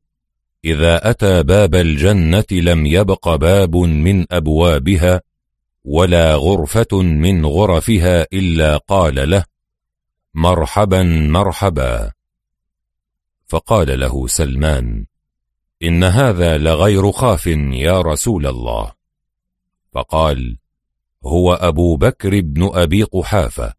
إذا 0.65 1.11
أتى 1.11 1.43
باب 1.43 1.75
الجنة 1.75 2.45
لم 2.53 2.87
يبق 2.87 3.35
باب 3.35 3.77
من 3.77 4.33
أبوابها 4.33 5.21
ولا 5.85 6.35
غرفة 6.35 7.03
من 7.03 7.47
غرفها 7.47 8.27
إلا 8.33 8.77
قال 8.77 9.31
له 9.31 9.45
مرحبا 10.39 11.03
مرحبا. 11.33 12.13
فقال 13.47 14.01
له 14.01 14.27
سلمان 14.27 15.07
إن 15.83 16.05
هذا 16.05 16.59
لغير 16.59 17.13
خاف 17.13 17.47
يا 17.73 18.01
رسول 18.01 18.47
الله. 18.47 18.93
فقال 19.93 20.59
هو 21.25 21.53
أبو 21.53 21.97
بكر 21.97 22.41
بن 22.41 22.71
أبي 22.73 23.03
قحافة. 23.03 23.75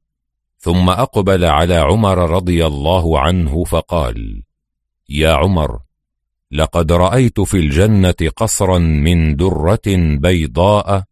ثم 0.58 0.90
أقبل 0.90 1.45
على 1.45 1.76
عمر 1.76 2.30
رضي 2.30 2.66
الله 2.66 3.19
عنه 3.19 3.64
فقال 3.64 4.44
يا 5.10 5.32
عمر 5.32 5.80
لقد 6.52 6.92
رأيت 6.92 7.40
في 7.40 7.58
الجنة 7.58 8.32
قصرا 8.36 8.80
من 8.80 9.36
درة 9.36 10.18
بيضاء 10.18 11.03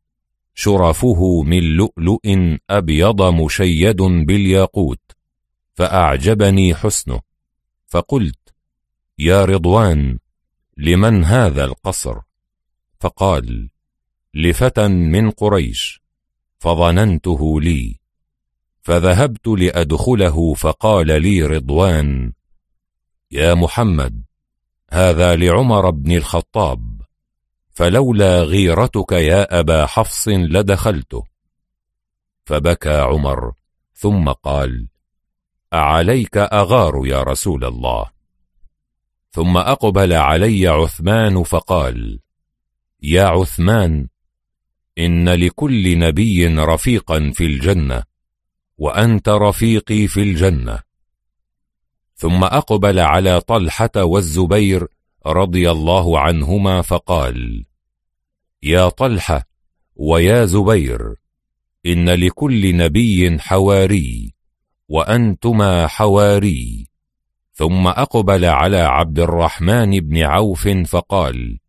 شرفه 0.55 1.41
من 1.41 1.63
لؤلؤ 1.63 2.57
أبيض 2.69 3.21
مشيد 3.21 4.01
بالياقوت. 4.01 4.99
فأعجبني 5.75 6.75
حسنه. 6.75 7.21
فقلت 7.87 8.53
يا 9.19 9.45
رضوان 9.45 10.19
لمن 10.77 11.23
هذا 11.23 11.65
القصر؟ 11.65 12.19
فقال 12.99 13.69
لفتى 14.33 14.87
من 14.87 15.31
قريش 15.31 16.01
فظننته 16.59 17.61
لي. 17.61 17.99
فذهبت 18.81 19.47
لأدخله 19.47 20.53
فقال 20.53 21.21
لي 21.21 21.43
رضوان 21.43 22.33
يا 23.31 23.53
محمد 23.53 24.23
هذا 24.91 25.35
لعمر 25.35 25.89
بن 25.89 26.11
الخطاب 26.11 27.01
فلولا 27.71 28.43
غيرتك 28.43 29.11
يا 29.11 29.59
أبا 29.59 29.85
حفص 29.85 30.27
لدخلته. 30.27 31.23
فبكى 32.45 32.97
عمر 32.97 33.53
ثم 33.93 34.29
قال 34.29 34.87
أعليك 35.75 36.37
أغار 36.37 37.07
يا 37.07 37.23
رسول 37.23 37.65
الله. 37.65 38.05
ثم 39.31 39.57
أقبل 39.57 40.13
علي 40.13 40.67
عثمان 40.67 41.43
فقال 41.43 42.19
يا 43.03 43.23
عثمان 43.23 44.07
إن 44.97 45.29
لكل 45.29 45.99
نبي 45.99 46.47
رفيقا 46.47 47.31
في 47.33 47.45
الجنة 47.45 48.03
وأنت 48.77 49.29
رفيقي 49.29 50.07
في 50.07 50.21
الجنة. 50.21 50.79
ثم 52.15 52.43
أقبل 52.43 52.99
على 52.99 53.41
طلحة 53.41 53.91
والزبير 53.95 54.87
رضي 55.27 55.71
الله 55.71 56.19
عنهما 56.19 56.81
فقال 56.81 57.65
يا 58.63 58.89
طلحة 58.89 59.47
ويا 59.95 60.45
زبير 60.45 61.15
إن 61.85 62.09
لكل 62.09 62.77
نبي 62.77 63.39
حواري. 63.39 64.34
وأنتما 64.87 65.87
حواري. 65.87 66.87
ثم 67.53 67.87
أقبل 67.87 68.45
على 68.45 68.77
عبد 68.77 69.19
الرحمن 69.19 69.99
بن 69.99 70.23
عوف 70.23 70.67
فقال 70.67 71.59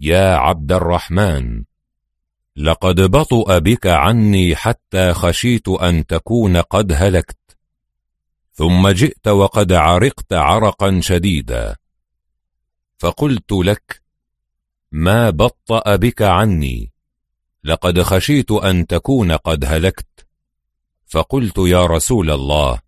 يا 0.00 0.34
عبد 0.34 0.72
الرحمن 0.72 1.64
لقد 2.56 3.00
بطأ 3.00 3.58
بك 3.58 3.86
عني 3.86 4.56
حتى 4.56 5.12
خشيت 5.12 5.68
أن 5.68 6.06
تكون 6.06 6.56
قد 6.56 6.92
هلكت. 6.92 7.36
ثم 8.52 8.88
جئت 8.88 9.28
وقد 9.28 9.72
عرقت 9.72 10.32
عرقا 10.32 11.00
شديدا. 11.00 11.76
فقلت 12.98 13.52
لك 13.52 14.02
ما 14.92 15.30
بطأ 15.30 15.96
بك 15.96 16.22
عني؟ 16.22 16.92
لقد 17.64 18.02
خشيت 18.02 18.50
أن 18.50 18.86
تكون 18.86 19.32
قد 19.32 19.64
هلكت. 19.64 20.26
فقلت 21.12 21.58
يا 21.58 21.86
رسول 21.86 22.30
الله 22.30 22.78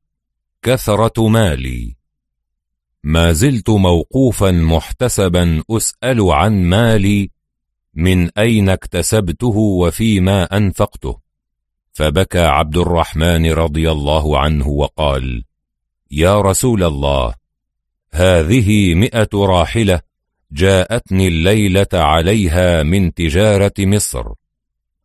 كثرة 0.63 1.29
مالي. 1.29 1.97
ما 3.03 3.33
زلت 3.33 3.71
موقوفا 3.71 4.51
محتسبا 4.51 5.63
أسأل 5.71 6.21
عن 6.31 6.63
مالي 6.63 7.31
من 7.95 8.31
أين 8.39 8.69
اكتسبته 8.69 9.57
وفيما 9.57 10.57
أنفقته. 10.57 11.19
فبكى 11.93 12.41
عبد 12.45 12.77
الرحمن 12.77 13.53
رضي 13.53 13.91
الله 13.91 14.39
عنه 14.39 14.69
وقال 14.69 15.45
يا 16.11 16.41
رسول 16.41 16.85
الله 16.85 17.35
هذه 18.13 18.95
مئة 18.95 19.29
راحلة 19.35 20.01
جاءتني 20.53 21.29
الليلة 21.29 21.93
عليها 21.93 22.83
من 22.83 23.15
تجارة 23.15 23.75
مصر. 23.79 24.44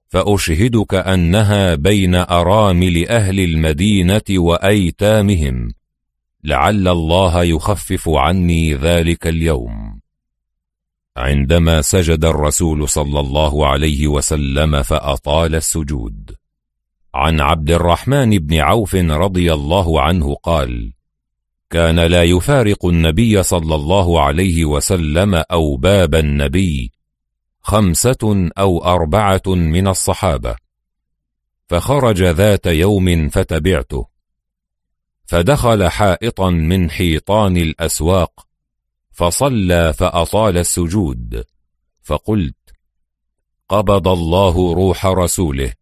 فأشهدك 0.09 0.93
أنها 0.93 1.75
بين 1.75 2.15
أرامل 2.15 3.07
أهل 3.07 3.39
المدينة 3.39 4.21
وأيتامهم. 4.29 5.71
لعل 6.43 6.88
الله 6.88 7.43
يخفف 7.43 8.09
عني 8.09 8.73
ذلك 8.73 9.27
اليوم. 9.27 9.99
عندما 11.17 11.81
سجد 11.81 12.25
الرسول 12.25 12.89
صلى 12.89 13.19
الله 13.19 13.67
عليه 13.67 14.07
وسلم 14.07 14.83
فأطال 14.83 15.55
السجود. 15.55 16.35
عن 17.15 17.39
عبد 17.41 17.71
الرحمن 17.71 18.29
بن 18.29 18.57
عوف 18.57 18.95
رضي 18.95 19.53
الله 19.53 20.01
عنه 20.01 20.35
قال 20.35 20.93
كان 21.69 21.99
لا 21.99 22.23
يفارق 22.23 22.85
النبي 22.85 23.43
صلى 23.43 23.75
الله 23.75 24.21
عليه 24.21 24.65
وسلم 24.65 25.35
أو 25.35 25.75
باب 25.75 26.15
النبي 26.15 26.91
خمسة 27.61 28.49
أو 28.57 28.83
أربعة 28.83 29.41
من 29.47 29.88
الصحابة. 29.88 30.55
فخرج 31.67 32.23
ذات 32.23 32.65
يوم 32.65 33.29
فتبعته. 33.29 34.05
فدخل 35.25 35.88
حائطا 35.88 36.49
من 36.49 36.91
حيطان 36.91 37.57
الأسواق 37.57 38.47
فصلى 39.11 39.93
فأطال 39.93 40.57
السجود. 40.57 41.43
فقلت 42.03 42.55
قبض 43.69 44.07
الله 44.07 44.73
روح 44.73 45.05
رسوله 45.05 45.73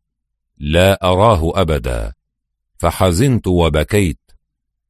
لا 0.58 1.00
أراه 1.04 1.62
أبدا. 1.62 2.14
فحزنت 2.78 3.48
وبكيت 3.48 4.20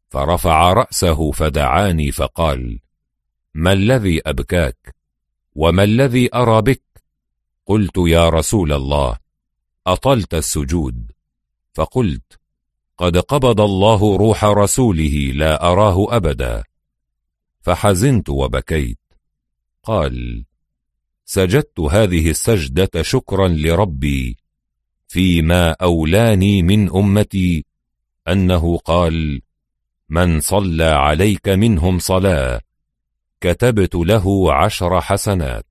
فرفع 0.10 0.74
رأسه 0.74 1.32
فدعاني 1.32 2.12
فقال 2.12 2.80
ما 3.54 3.74
الذي 3.74 4.22
أبكاك؟ 4.26 4.97
وما 5.58 5.84
الذي 5.84 6.30
أرى 6.36 6.62
بك؟ 6.62 6.84
قلت 7.66 7.98
يا 7.98 8.30
رسول 8.30 8.74
الله 8.74 9.18
أطلت 9.88 10.34
السجود. 10.34 11.12
فقلت 11.74 12.40
قد 12.98 13.18
قبض 13.18 13.62
الله 13.62 14.18
روح 14.18 14.44
رسوله 14.44 15.32
لا 15.34 15.72
أراه 15.72 16.16
أبدا. 16.16 16.64
فحزنت 17.62 18.30
وبكيت. 18.30 19.00
قال 19.84 20.46
سجدت 21.26 21.80
هذه 21.80 22.30
السجدة 22.30 23.02
شكرا 23.02 23.48
لربي 23.48 24.38
فيما 25.08 25.72
أولاني 25.72 26.62
من 26.62 26.90
أمتي 26.90 27.66
أنه 28.28 28.78
قال 28.78 29.42
من 30.10 30.40
صلى 30.40 30.84
عليك 30.84 31.50
منهم 31.50 32.00
صلاة. 32.00 32.67
كتبت 33.42 33.96
له 33.96 34.54
عشر 34.54 35.02
حسنات. 35.02 35.66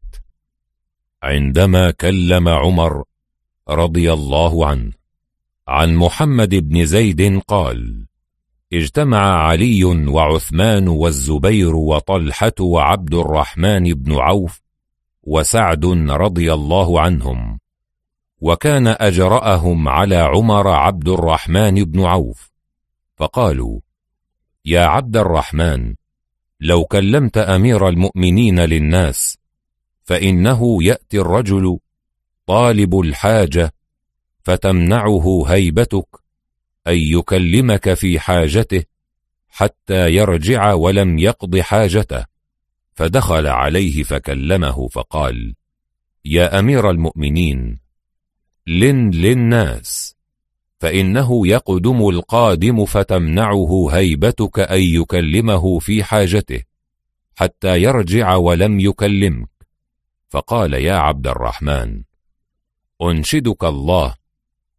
عندما 1.23 1.91
كلم 1.91 2.49
عمر 2.49 3.05
رضي 3.69 4.13
الله 4.13 4.67
عنه 4.67 4.93
عن 5.69 5.95
محمد 5.95 6.55
بن 6.55 6.85
زيد 6.85 7.41
قال 7.49 8.07
اجتمع 8.73 9.19
علي 9.19 9.85
وعثمان 9.85 10.89
والزبير 10.89 11.77
وطلحة 11.77 12.53
وعبد 12.61 13.15
الرحمن 13.15 13.95
بن 13.95 14.15
عوف 14.15 14.63
وسعد 15.23 15.85
رضي 16.11 16.53
الله 16.53 17.01
عنهم 17.01 17.59
وكان 18.41 18.87
أجرأهم 18.87 19.89
على 19.89 20.17
عمر 20.17 20.69
عبد 20.69 21.09
الرحمن 21.09 21.85
بن 21.85 22.05
عوف 22.05 22.51
فقالوا 23.17 23.81
يا 24.65 24.85
عبد 24.85 25.17
الرحمن 25.17 25.95
لو 26.61 26.85
كلمت 26.85 27.39
أمير 27.39 27.89
المؤمنين 27.89 28.61
للناس 28.61 29.39
فإنه 30.05 30.85
يأتي 30.85 31.19
الرجل 31.19 31.79
طالب 32.47 33.01
الحاجة 33.01 33.75
فتمنعه 34.45 35.45
هيبتك 35.47 36.09
أن 36.87 36.97
يكلمك 36.97 37.95
في 37.95 38.21
حاجته 38.21 38.85
حتى 39.49 40.11
يرجع 40.11 40.73
ولم 40.73 41.19
يقض 41.19 41.59
حاجته. 41.59 42.25
فدخل 42.95 43.47
عليه 43.47 44.03
فكلمه 44.03 44.89
فقال 44.89 45.55
يا 46.25 46.59
أمير 46.59 46.91
المؤمنين 46.91 47.79
لن 48.67 49.11
للناس 49.11 50.16
فإنه 50.79 51.47
يقدم 51.47 52.09
القادم 52.09 52.85
فتمنعه 52.85 53.89
هيبتك 53.91 54.59
أن 54.59 54.81
يكلمه 54.81 55.79
في 55.79 56.05
حاجته 56.05 56.63
حتى 57.37 57.83
يرجع 57.83 58.35
ولم 58.35 58.81
يكلمك. 58.81 59.49
فقال 60.29 60.75
يا 60.75 60.95
عبد 60.95 61.27
الرحمن 61.27 62.03
أنشدك 63.03 63.65
الله 63.65 64.15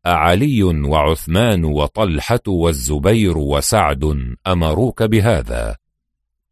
أعلي 0.05 0.63
وعثمان 0.63 1.65
وطلحة 1.65 2.41
والزبير 2.47 3.37
وسعد 3.37 4.35
أمروك 4.47 5.03
بهذا؟ 5.03 5.77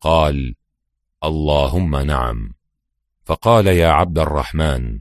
قال 0.01 0.56
اللهم 1.24 1.95
نعم. 1.95 2.53
فقال 3.25 3.67
يا 3.67 3.88
عبد 3.88 4.19
الرحمن 4.19 4.99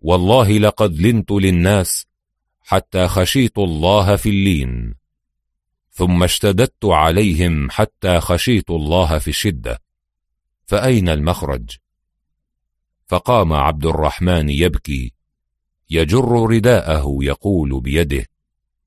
والله 0.00 0.58
لقد 0.58 1.00
لنت 1.00 1.30
للناس 1.30 2.06
حتى 2.70 3.08
خشيت 3.08 3.58
الله 3.58 4.16
في 4.16 4.28
اللين. 4.28 4.94
ثم 5.90 6.22
اشتددت 6.22 6.84
عليهم 6.84 7.70
حتى 7.70 8.20
خشيت 8.20 8.70
الله 8.70 9.18
في 9.18 9.28
الشدة. 9.28 9.82
فأين 10.66 11.08
المخرج؟ 11.08 11.76
فقام 13.06 13.52
عبد 13.52 13.86
الرحمن 13.86 14.48
يبكي. 14.48 15.12
يجر 15.90 16.50
رداءه 16.50 17.18
يقول 17.22 17.80
بيده 17.80 18.26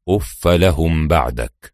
أف 0.10 0.48
لهم 0.48 1.08
بعدك. 1.08 1.74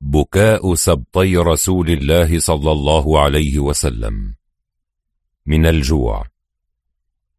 بكاء 0.00 0.74
سبطي 0.74 1.36
رسول 1.36 1.90
الله 1.90 2.38
صلى 2.38 2.72
الله 2.72 3.20
عليه 3.20 3.58
وسلم. 3.58 4.34
من 5.46 5.66
الجوع. 5.66 6.29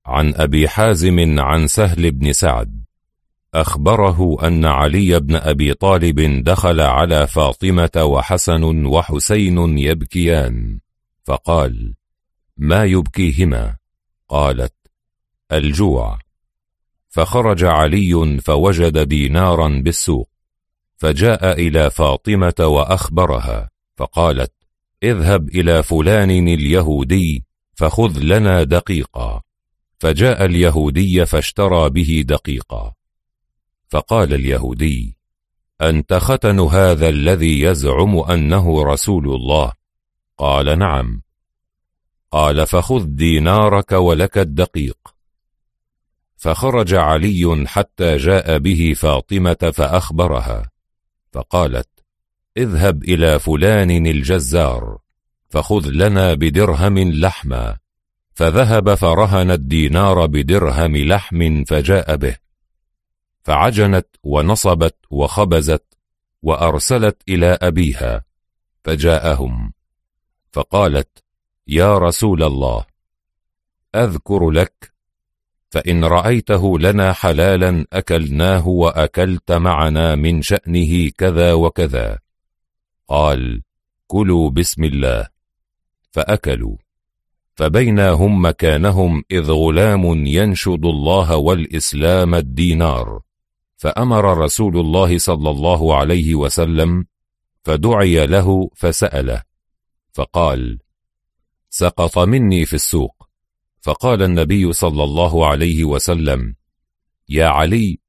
عن 0.06 0.34
أبي 0.36 0.68
حازم 0.68 1.40
عن 1.40 1.68
سهل 1.68 2.12
بن 2.12 2.34
سعد. 2.34 2.84
أخبره 3.54 4.48
أن 4.48 4.66
علي 4.66 5.20
بن 5.20 5.36
أبي 5.36 5.74
طالب 5.74 6.44
دخل 6.44 6.80
على 6.80 7.28
فاطمة 7.28 8.04
وحسن 8.04 8.86
وحسين 8.86 9.78
يبكيان 9.78 10.80
فقال 11.24 11.94
ما 12.58 12.84
يبكيهما؟ 12.84 13.76
قالت 14.30 14.74
الجوع. 15.52 16.20
فخرج 17.10 17.64
علي 17.64 18.40
فوجد 18.42 18.98
دينارا 18.98 19.68
بالسوق 19.68 20.30
فجاء 20.98 21.52
إلى 21.52 21.92
فاطمة 21.92 22.54
وأخبرها 22.60 23.70
فقالت 23.96 24.54
اذهب 25.04 25.50
إلى 25.50 25.84
فلان 25.84 26.32
اليهودي 26.32 27.44
فخذ 27.76 28.20
لنا 28.20 28.64
دقيقا. 28.64 29.42
فجاء 30.02 30.46
اليهودي 30.46 31.26
فاشترى 31.26 31.90
به 31.90 32.24
دقيقا. 32.28 32.94
فقال 33.90 34.34
اليهودي 34.34 35.18
أنت 35.82 36.14
ختن 36.14 36.60
هذا 36.60 37.10
الذي 37.10 37.62
يزعم 37.62 38.18
أنه 38.20 38.84
رسول 38.84 39.36
الله؟ 39.36 39.74
قال 40.38 40.80
نعم. 40.80 41.22
قال 42.32 42.68
فخذ 42.68 43.04
دينارك 43.06 43.92
ولك 43.92 44.38
الدقيق. 44.38 44.98
فخرج 46.38 46.94
علي 46.94 47.66
حتى 47.68 48.18
جاء 48.18 48.58
به 48.58 48.94
فاطمة 48.98 49.72
فأخبرها. 49.74 50.72
فقالت 51.32 51.90
اذهب 52.58 53.04
إلى 53.04 53.40
فلان 53.40 54.08
الجزار 54.08 54.98
فخذ 55.50 55.90
لنا 55.90 56.34
بدرهم 56.34 56.98
لحما. 56.98 57.78
فذهب 58.34 58.96
فرهن 58.96 59.52
الدينار 59.52 60.26
بدرهم 60.26 60.98
لحم 60.98 61.64
فجاء 61.64 62.16
به. 62.16 62.38
فعجنت 63.44 64.08
ونصبت 64.24 64.96
وخبزت 65.10 65.84
وأرسلت 66.42 67.22
إلى 67.30 67.58
أبيها 67.62 68.26
فجاءهم. 68.84 69.74
فقالت 70.52 71.24
يا 71.68 71.98
رسول 71.98 72.44
الله 72.44 72.86
أذكر 73.96 74.50
لك 74.50 74.94
فإن 75.70 76.04
رأيته 76.04 76.80
لنا 76.80 77.14
حلالا 77.14 77.86
أكلناه 77.94 78.68
وأكلت 78.68 79.52
معنا 79.52 80.16
من 80.16 80.42
شأنه 80.42 81.10
كذا 81.10 81.54
وكذا. 81.54 82.20
قال 83.08 83.64
كلوا 84.08 84.50
بسم 84.50 84.84
الله. 84.84 85.28
فأكلوا. 86.12 86.78
فبينا 87.62 88.10
هم 88.10 88.46
مكانهم 88.46 89.24
إذ 89.32 89.52
غلام 89.52 90.28
ينشد 90.28 90.86
الله 90.86 91.36
والإسلام 91.36 92.36
الدينار. 92.36 93.22
فأمر 93.78 94.38
رسول 94.38 94.78
الله 94.78 95.18
صلى 95.18 95.50
الله 95.50 95.96
عليه 95.96 96.36
وسلم 96.36 97.06
فدعي 97.64 98.28
له 98.28 98.70
فسأله. 98.76 99.44
فقال 100.14 100.80
سقط 101.70 102.20
مني 102.20 102.66
في 102.66 102.74
السوق. 102.74 103.30
فقال 103.82 104.24
النبي 104.24 104.74
صلى 104.74 105.04
الله 105.04 105.48
عليه 105.48 105.84
وسلم 105.84 106.56
يا 107.30 107.46
علي 107.46 108.00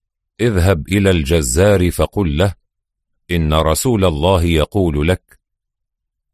اذهب 0.41 0.89
إلى 0.89 1.11
الجزار 1.11 1.91
فقل 1.91 2.37
له 2.37 2.55
إن 3.31 3.55
رسول 3.55 4.05
الله 4.05 4.43
يقول 4.43 5.09
لك 5.09 5.39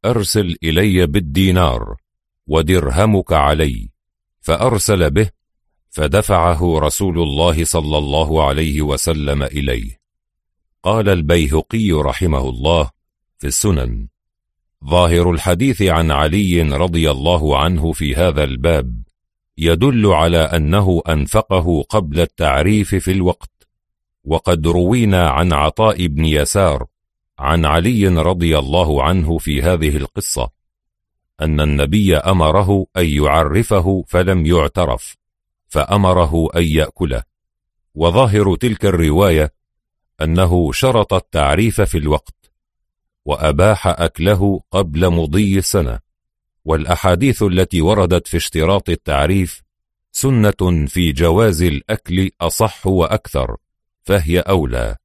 أرسل 0.05 0.56
إلي 0.62 1.06
بالدينار. 1.06 2.07
ودرهمك 2.49 3.33
علي 3.33 3.89
فأرسل 4.41 5.10
به 5.10 5.31
فدفعه 5.91 6.78
رسول 6.78 7.18
الله 7.23 7.65
صلى 7.65 7.99
الله 7.99 8.47
عليه 8.47 8.83
وسلم 8.83 9.43
إليه. 9.43 9.99
قال 10.83 11.09
البيهقي 11.09 11.93
رحمه 11.93 12.49
الله 12.49 12.91
في 13.39 13.47
السنن 13.47 14.09
ظاهر 14.85 15.31
الحديث 15.31 15.83
عن 15.83 16.10
علي 16.10 16.62
رضي 16.62 17.10
الله 17.10 17.59
عنه 17.59 17.93
في 17.93 18.15
هذا 18.15 18.44
الباب 18.44 19.02
يدل 19.59 20.07
على 20.07 20.39
أنه 20.39 21.02
أنفقه 21.09 21.83
قبل 21.83 22.20
التعريف 22.20 22.94
في 22.94 23.10
الوقت 23.12 23.68
وقد 24.25 24.67
روينا 24.67 25.28
عن 25.28 25.52
عطاء 25.52 26.07
بن 26.07 26.25
يسار 26.25 26.86
عن 27.39 27.65
علي 27.65 28.09
رضي 28.09 28.59
الله 28.59 29.02
عنه 29.02 29.39
في 29.39 29.62
هذه 29.62 29.97
القصة 29.97 30.57
أن 31.41 31.60
النبي 31.60 32.17
أمره 32.17 32.86
أن 32.97 33.07
يعرفه 33.07 34.05
فلم 34.08 34.47
يعترف 34.47 35.17
فأمره 35.68 36.49
أن 36.57 36.62
يأكله. 36.62 37.23
وظاهر 37.94 38.57
تلك 38.57 38.84
الرواية 38.84 39.52
أنه 40.20 40.73
شرط 40.73 41.15
التعريف 41.15 41.81
في 41.81 41.99
الوقت 41.99 42.52
وأباح 43.25 43.86
أكله 43.86 44.60
قبل 44.70 45.10
مضي 45.10 45.58
السنة. 45.58 46.00
والأحاديث 46.65 47.42
التي 47.42 47.81
وردت 47.81 48.28
في 48.28 48.36
اشتراط 48.36 48.89
التعريف 48.89 49.62
سنة 50.12 50.86
في 50.86 51.12
جواز 51.12 51.62
الأكل 51.62 52.31
أصح 52.41 52.86
وأكثر 52.86 53.57
فهي 54.05 54.41
أولى. 54.41 54.97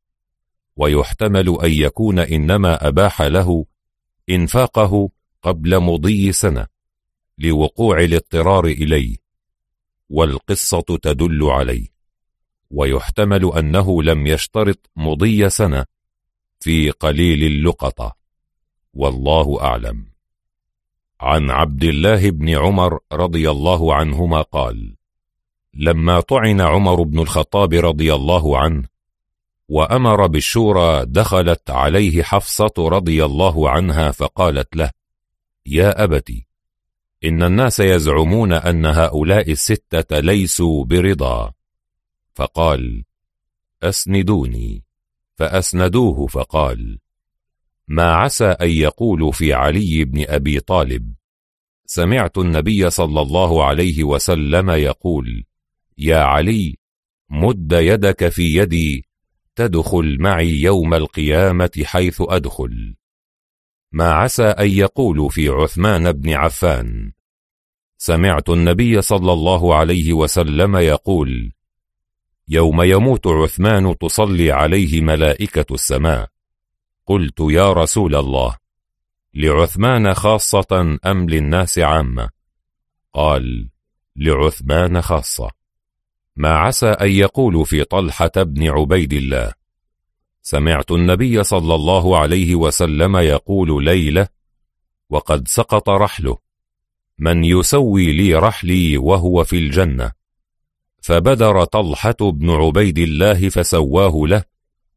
ويحتمل 0.76 1.58
أن 1.64 1.72
يكون 1.72 2.20
إنما 2.20 2.88
أباح 2.88 3.22
له 3.22 3.66
إنفاقه 4.30 5.10
قبل 5.44 5.80
مضي 5.80 6.32
سنة 6.32 6.68
لوقوع 7.38 8.00
الاضطرار 8.00 8.66
إليه 8.66 9.18
والقصة 10.10 10.82
تدل 11.02 11.44
عليه 11.44 11.88
ويحتمل 12.72 13.52
أنه 13.58 14.04
لم 14.04 14.28
يشترط 14.28 14.90
مضي 14.96 15.50
سنة 15.50 15.86
في 16.60 16.90
قليل 16.92 17.44
اللقطة. 17.44 18.16
والله 18.94 19.62
أعلم. 19.62 20.06
عن 21.22 21.50
عبد 21.50 21.84
الله 21.84 22.30
بن 22.30 22.50
عمر 22.50 23.00
رضي 23.14 23.52
الله 23.52 23.96
عنهما 23.96 24.42
قال 24.42 24.96
لما 25.74 26.20
طعن 26.20 26.62
عمر 26.62 27.04
بن 27.04 27.20
الخطاب 27.20 27.74
رضي 27.74 28.14
الله 28.14 28.58
عنه 28.58 28.84
وأمر 29.70 30.28
بالشورى 30.28 31.06
دخلت 31.06 31.70
عليه 31.70 32.24
حفصة 32.24 32.74
رضي 32.78 33.26
الله 33.26 33.70
عنها 33.70 34.12
فقالت 34.12 34.76
له 34.76 34.92
يا 35.66 36.04
أبتي 36.04 36.48
إن 37.24 37.44
الناس 37.44 37.80
يزعمون 37.80 38.54
أن 38.54 38.86
هؤلاء 38.86 39.52
الستة 39.52 40.20
ليسوا 40.20 40.86
برضا. 40.86 41.54
فقال 42.34 43.04
أسندوني. 43.84 44.84
فأسندوه 45.36 46.28
فقال 46.28 47.00
ما 47.88 48.14
عسى 48.14 48.46
أن 48.46 48.70
يقولوا 48.70 49.32
في 49.32 49.54
علي 49.54 50.04
بن 50.06 50.26
أبي 50.28 50.60
طالب. 50.60 51.14
سمعت 51.86 52.38
النبي 52.38 52.90
صلى 52.90 53.22
الله 53.22 53.64
عليه 53.66 54.04
وسلم 54.04 54.70
يقول 54.70 55.44
يا 55.98 56.18
علي 56.18 56.78
مد 57.30 57.72
يدك 57.72 58.30
في 58.30 58.56
يدي 58.56 59.06
تدخل 59.56 60.18
معي 60.20 60.62
يوم 60.62 60.94
القيامة 60.94 61.84
حيث 61.84 62.22
أدخل. 62.22 62.96
ما 63.94 64.12
عسى 64.12 64.44
أن 64.44 64.70
يقولوا 64.70 65.30
في 65.30 65.50
عثمان 65.50 66.12
بن 66.12 66.34
عفان. 66.34 67.12
سمعت 67.98 68.50
النبي 68.50 69.02
صلى 69.02 69.34
الله 69.34 69.76
عليه 69.76 70.14
وسلم 70.14 70.76
يقول 70.76 71.52
يوم 72.48 72.82
يموت 72.82 73.28
عثمان 73.28 73.98
تصلي 73.98 74.52
عليه 74.52 75.02
ملائكة 75.02 75.74
السماء. 75.74 76.30
قلت 77.06 77.40
يا 77.40 77.74
رسول 77.74 78.16
الله 78.16 78.58
لعثمان 79.34 80.14
خاصة 80.14 80.98
أم 81.06 81.30
للناس 81.30 81.80
عامة؟ 81.80 82.30
قال 83.14 83.70
لعثمان 84.16 85.02
خاصة. 85.02 85.52
ما 86.36 86.50
عسى 86.50 86.88
أن 86.88 87.12
يقول 87.12 87.66
في 87.66 87.84
طلحة 87.84 88.32
بن 88.36 88.68
عبيد 88.68 89.14
الله. 89.14 89.54
سمعت 90.44 90.92
النبي 90.92 91.44
صلى 91.44 91.76
الله 91.76 92.18
عليه 92.18 92.56
وسلم 92.56 93.18
يقول 93.18 93.86
ليلة 93.86 94.28
وقد 95.10 95.48
سقط 95.48 95.90
رحله 95.90 96.38
من 97.20 97.44
يسوي 97.44 98.12
لي 98.12 98.36
رحلي 98.36 98.98
وهو 98.98 99.44
في 99.44 99.58
الجنة. 99.58 100.12
فبدر 101.02 101.64
طلحة 101.64 102.16
بن 102.22 102.50
عبيد 102.50 102.98
الله 103.00 103.50
فسواه 103.50 104.28
له 104.28 104.44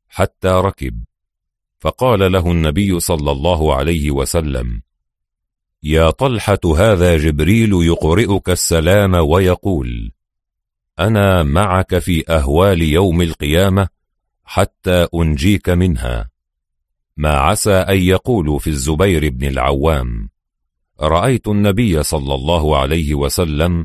حتى 0.08 0.48
ركب. 0.48 1.04
فقال 1.78 2.32
له 2.32 2.52
النبي 2.52 3.00
صلى 3.00 3.32
الله 3.32 3.74
عليه 3.74 4.10
وسلم 4.10 4.82
يا 5.82 6.10
طلحة 6.10 6.58
هذا 6.76 7.16
جبريل 7.16 7.72
يقرئك 7.72 8.50
السلام 8.50 9.14
ويقول 9.14 10.12
أنا 10.98 11.42
معك 11.42 11.98
في 11.98 12.24
أهوال 12.28 12.82
يوم 12.82 13.22
القيامة 13.22 13.88
حتى 14.46 15.06
أنجيك 15.14 15.68
منها. 15.68 16.30
ما 17.16 17.30
عسى 17.30 17.74
أن 17.74 17.98
يقولوا 17.98 18.58
في 18.58 18.70
الزبير 18.70 19.28
بن 19.28 19.48
العوام 19.48 20.28
رأيت 21.00 21.48
النبي 21.48 22.02
صلى 22.02 22.34
الله 22.34 22.78
عليه 22.78 23.14
وسلم 23.14 23.84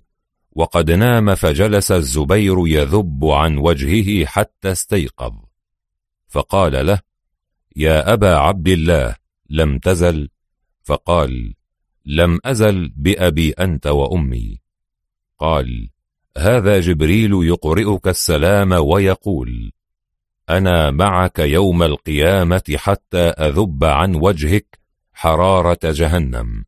وقد 0.52 0.92
نام 0.92 1.36
فجلس 1.36 1.92
الزبير 1.92 2.68
يذب 2.68 3.26
عن 3.26 3.58
وجهه 3.58 4.26
حتى 4.26 4.72
استيقظ. 4.72 5.34
فقال 6.28 6.86
له 6.86 7.00
يا 7.76 8.14
أبا 8.14 8.36
عبد 8.36 8.68
الله 8.68 9.16
لم 9.50 9.80
تزل؟ 9.80 10.30
فقال 10.84 11.54
لم 12.06 12.40
أزل 12.46 12.90
بأبي 12.96 13.52
أنت 13.52 13.88
وأمي. 13.88 14.62
قال 15.40 15.90
هذا 16.38 16.80
جبريل 16.80 17.32
يقرئك 17.34 18.08
السلام 18.08 18.72
ويقول 18.72 19.72
أنا 20.58 20.92
معك 20.92 21.40
يوم 21.40 21.84
القيامة 21.84 22.76
حتى 22.76 23.18
أذب 23.18 23.84
عن 23.84 24.16
وجهك 24.16 24.80
حرارة 25.14 25.80
جهنم. 25.84 26.66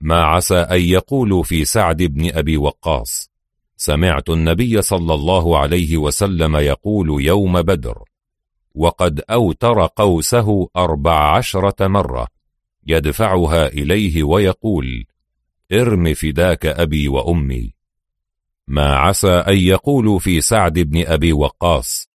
ما 0.00 0.22
عسى 0.22 0.56
أن 0.58 0.80
يقولوا 0.80 1.42
في 1.42 1.64
سعد 1.64 2.02
بن 2.02 2.30
أبي 2.34 2.56
وقاص 2.56 3.30
سمعت 3.76 4.30
النبي 4.30 4.82
صلى 4.82 5.14
الله 5.14 5.58
عليه 5.58 5.96
وسلم 5.96 6.56
يقول 6.56 7.24
يوم 7.24 7.62
بدر 7.62 8.02
وقد 8.74 9.20
أوتر 9.30 9.86
قوسه 9.86 10.68
أربع 10.76 11.36
عشرة 11.36 11.86
مرة 11.86 12.26
يدفعها 12.86 13.66
إليه 13.66 14.22
ويقول 14.22 15.04
ارم 15.72 16.14
فداك 16.14 16.66
أبي 16.66 17.08
وأمي. 17.08 17.74
ما 18.66 18.96
عسى 18.96 19.32
أن 19.32 19.56
يقولوا 19.56 20.18
في 20.18 20.40
سعد 20.40 20.78
بن 20.78 21.06
أبي 21.06 21.32
وقاص 21.32 22.07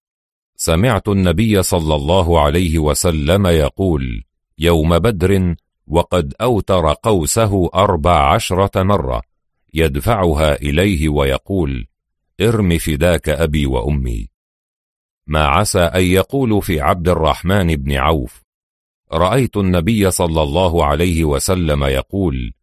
سمعت 0.55 1.07
النبي 1.07 1.63
صلى 1.63 1.95
الله 1.95 2.41
عليه 2.41 2.79
وسلم 2.79 3.47
يقول 3.47 4.23
يوم 4.57 4.99
بدر 4.99 5.55
وقد 5.87 6.33
أوتر 6.41 6.93
قوسه 6.93 7.69
أربع 7.75 8.33
عشرة 8.33 8.83
مرة 8.83 9.21
يدفعها 9.73 10.55
إليه 10.55 11.09
ويقول 11.09 11.87
ارم 12.41 12.77
فداك 12.77 13.29
أبي 13.29 13.65
وأمي. 13.65 14.27
ما 15.27 15.45
عسى 15.45 15.79
أن 15.79 16.03
يقولوا 16.03 16.61
في 16.61 16.81
عبد 16.81 17.09
الرحمن 17.09 17.75
بن 17.75 17.91
عوف. 17.91 18.43
رأيت 19.11 19.57
النبي 19.57 20.11
صلى 20.11 20.43
الله 20.43 20.85
عليه 20.85 21.23
وسلم 21.23 21.83
يقول 21.83 22.53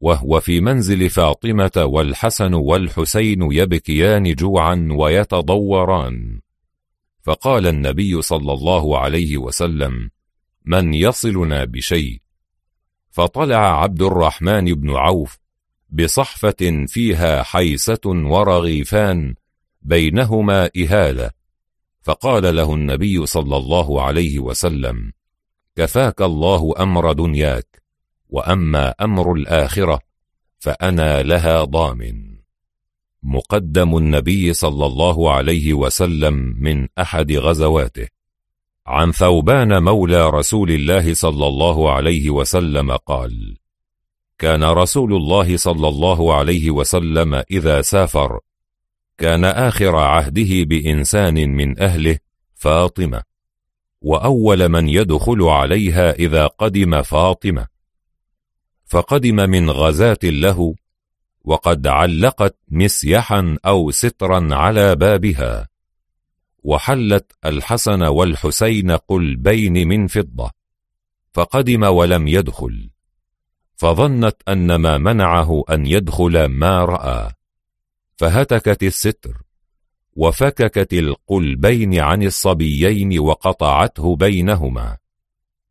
وهو 0.00 0.40
في 0.40 0.60
منزل 0.60 1.10
فاطمة 1.10 1.72
والحسن 1.76 2.54
والحسين 2.54 3.52
يبكيان 3.52 4.34
جوعا 4.34 4.88
ويتضوران. 4.90 6.40
فقال 7.22 7.66
النبي 7.66 8.22
صلى 8.22 8.52
الله 8.52 8.98
عليه 8.98 9.38
وسلم 9.38 10.10
من 10.64 10.94
يصلنا 10.94 11.64
بشيء؟ 11.64 12.20
فطلع 13.10 13.82
عبد 13.82 14.02
الرحمن 14.02 14.64
بن 14.64 14.90
عوف 14.90 15.38
بصحفة 15.90 16.86
فيها 16.86 17.42
حيسة 17.42 18.00
ورغيفان 18.06 19.34
بينهما 19.82 20.70
إهالة. 20.76 21.30
فقال 22.02 22.56
له 22.56 22.74
النبي 22.74 23.26
صلى 23.26 23.56
الله 23.56 24.02
عليه 24.02 24.38
وسلم 24.38 25.12
كفاك 25.76 26.22
الله 26.22 26.74
أمر 26.78 27.12
دنياك 27.12 27.82
وأما 28.28 28.90
أمر 29.00 29.32
الآخرة 29.32 30.00
فأنا 30.58 31.22
لها 31.22 31.64
ضامن. 31.64 32.31
مقدم 33.22 33.96
النبي 33.96 34.52
صلى 34.52 34.86
الله 34.86 35.32
عليه 35.32 35.74
وسلم 35.74 36.34
من 36.58 36.88
أحد 36.98 37.32
غزواته. 37.32 38.08
عن 38.86 39.12
ثوبان 39.12 39.82
مولى 39.82 40.30
رسول 40.30 40.70
الله 40.70 41.14
صلى 41.14 41.46
الله 41.46 41.92
عليه 41.92 42.30
وسلم 42.30 42.92
قال 42.92 43.56
كان 44.38 44.64
رسول 44.64 45.14
الله 45.14 45.56
صلى 45.56 45.88
الله 45.88 46.34
عليه 46.34 46.70
وسلم 46.70 47.34
إذا 47.50 47.82
سافر 47.82 48.40
كان 49.18 49.44
آخر 49.44 49.96
عهده 49.96 50.64
بإنسان 50.64 51.34
من 51.34 51.80
أهله 51.80 52.18
فاطمة 52.54 53.22
وأول 54.00 54.68
من 54.68 54.88
يدخل 54.88 55.42
عليها 55.42 56.12
إذا 56.12 56.46
قدم 56.46 57.02
فاطمة 57.02 57.66
فقدم 58.86 59.36
من 59.36 59.70
غزاة 59.70 60.18
له 60.22 60.74
وقد 61.44 61.86
علقت 61.86 62.56
مسيحا 62.68 63.56
أو 63.66 63.90
سترا 63.90 64.54
على 64.54 64.96
بابها. 64.96 65.68
وحلت 66.64 67.32
الحسن 67.44 68.02
والحسين 68.02 68.90
قلبين 68.90 69.88
من 69.88 70.06
فضة 70.06 70.50
فقدم 71.32 71.82
ولم 71.82 72.28
يدخل. 72.28 72.90
فظنت 73.76 74.36
أن 74.48 74.74
ما 74.74 74.98
منعه 74.98 75.64
أن 75.70 75.86
يدخل 75.86 76.44
ما 76.44 76.84
رأى. 76.84 77.32
فهتكت 78.16 78.82
الستر 78.82 79.42
وفككت 80.16 80.92
القلبين 80.92 82.00
عن 82.00 82.22
الصبيين 82.22 83.18
وقطعته 83.18 84.16
بينهما. 84.16 84.96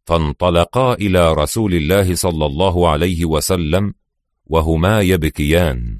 فانطلقا 0.06 0.94
إلى 0.94 1.34
رسول 1.34 1.74
الله 1.74 2.16
صلى 2.16 2.46
الله 2.46 2.90
عليه 2.90 3.26
وسلم 3.26 3.94
وهما 4.52 5.02
يبكيان 5.02 6.00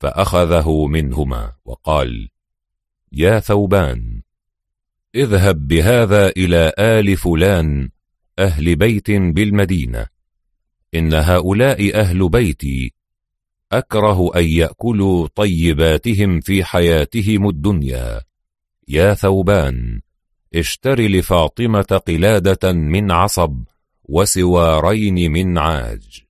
فأخذه 0.00 0.86
منهما 0.86 1.52
وقال 1.64 2.28
يا 3.12 3.40
ثوبان 3.40 4.22
اذهب 5.14 5.68
بهذا 5.68 6.28
إلى 6.28 6.72
آل 6.78 7.16
فلان 7.16 7.90
أهل 8.38 8.76
بيت 8.76 9.10
بالمدينة 9.10 10.06
إن 10.94 11.14
هؤلاء 11.14 12.00
أهل 12.00 12.28
بيتي 12.28 12.92
أكره 13.72 14.36
أن 14.36 14.44
يأكلوا 14.44 15.28
طيباتهم 15.34 16.40
في 16.40 16.64
حياتهم 16.64 17.48
الدنيا. 17.48 18.20
يا 18.88 19.14
ثوبان 19.14 20.00
اشتر 20.54 21.00
لفاطمة 21.00 22.00
قلادة 22.06 22.72
من 22.72 23.10
عصب 23.10 23.62
وسوارين 24.04 25.32
من 25.32 25.58
عاج. 25.58 26.27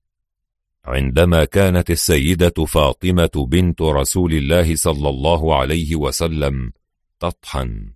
عندما 0.89 1.45
كانت 1.45 1.89
السيدة 1.91 2.65
فاطمة 2.65 3.45
بنت 3.47 3.81
رسول 3.81 4.33
الله 4.33 4.75
صلى 4.75 5.09
الله 5.09 5.55
عليه 5.55 5.95
وسلم 5.95 6.71
تطحن. 7.19 7.93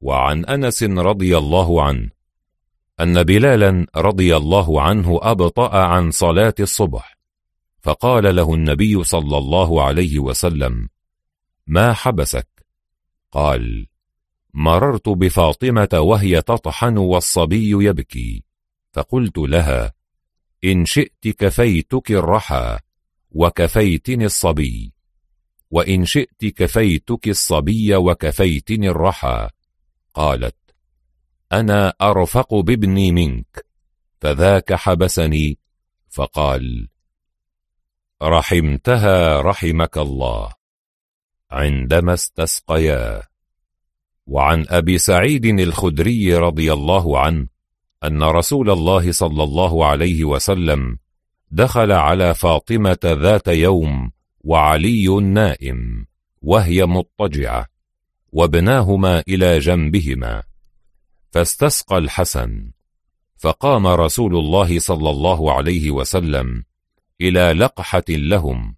وعن 0.00 0.44
أنس 0.44 0.82
رضي 0.82 1.38
الله 1.38 1.82
عنه 1.82 2.10
أن 3.00 3.22
بلالا 3.22 3.86
رضي 3.96 4.36
الله 4.36 4.82
عنه 4.82 5.18
أبطأ 5.22 5.76
عن 5.76 6.10
صلاة 6.10 6.54
الصبح 6.60 7.18
فقال 7.82 8.36
له 8.36 8.54
النبي 8.54 9.04
صلى 9.04 9.38
الله 9.38 9.82
عليه 9.82 10.18
وسلم 10.18 10.88
ما 11.66 11.92
حبسك؟ 11.92 12.48
قال 13.32 13.86
مررت 14.54 15.08
بفاطمة 15.08 15.88
وهي 15.92 16.42
تطحن 16.42 16.96
والصبي 16.98 17.70
يبكي. 17.70 18.44
فقلت 18.92 19.38
لها 19.38 19.92
إن 20.64 20.84
شئت 20.84 21.28
كفيتك 21.28 22.10
الرحى 22.10 22.78
وكفيتني 23.30 24.24
الصبي. 24.24 24.92
وإن 25.70 26.04
شئت 26.04 26.44
كفيتك 26.44 27.28
الصبي 27.28 27.94
وكفيتني 27.94 28.88
الرحى. 28.88 29.48
قالت 30.14 30.56
أنا 31.52 31.94
أرفق 32.02 32.54
بابني 32.54 33.12
منك 33.12 33.66
فذاك 34.20 34.74
حبسني. 34.74 35.58
فقال 36.10 36.88
رحمتها 38.22 39.40
رحمك 39.40 39.98
الله 39.98 40.52
عندما 41.50 42.14
استسقيا. 42.14 43.22
وعن 44.26 44.64
أبي 44.68 44.98
سعيد 44.98 45.44
الخدري 45.44 46.34
رضي 46.34 46.72
الله 46.72 47.18
عنه 47.18 47.53
أن 48.06 48.22
رسول 48.22 48.70
الله 48.70 49.12
صلى 49.12 49.42
الله 49.42 49.86
عليه 49.86 50.24
وسلم 50.24 50.98
دخل 51.50 51.92
على 51.92 52.34
فاطمة 52.34 52.98
ذات 53.04 53.48
يوم 53.48 54.10
وعلي 54.40 55.06
نائم 55.20 56.06
وهي 56.42 56.86
مضطجعة 56.86 57.66
وابناهما 58.32 59.22
إلى 59.28 59.58
جنبهما 59.58 60.42
فاستسقى 61.30 61.98
الحسن 61.98 62.70
فقام 63.36 63.86
رسول 63.86 64.36
الله 64.36 64.78
صلى 64.78 65.10
الله 65.10 65.52
عليه 65.52 65.90
وسلم 65.90 66.64
إلى 67.20 67.52
لقحة 67.52 68.04
لهم 68.08 68.76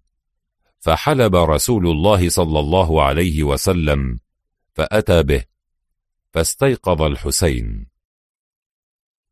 فحلب 0.79 1.35
رسول 1.35 1.87
الله 1.87 2.29
صلى 2.29 2.59
الله 2.59 3.03
عليه 3.03 3.43
وسلم 3.43 4.19
فأتى 4.73 5.23
به 5.23 5.43
فاستيقظ 6.33 7.01
الحسين. 7.01 7.96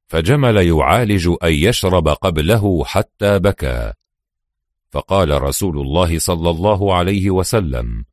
فجمل 0.07 0.67
يعالج 0.67 1.27
أن 1.43 1.53
يشرب 1.53 2.07
قبله 2.07 2.83
حتى 2.85 3.39
بكى. 3.39 3.93
فقال 4.89 5.41
رسول 5.41 5.77
الله 5.77 6.19
صلى 6.19 6.49
الله 6.49 6.95
عليه 6.95 7.29
وسلم 7.29 8.05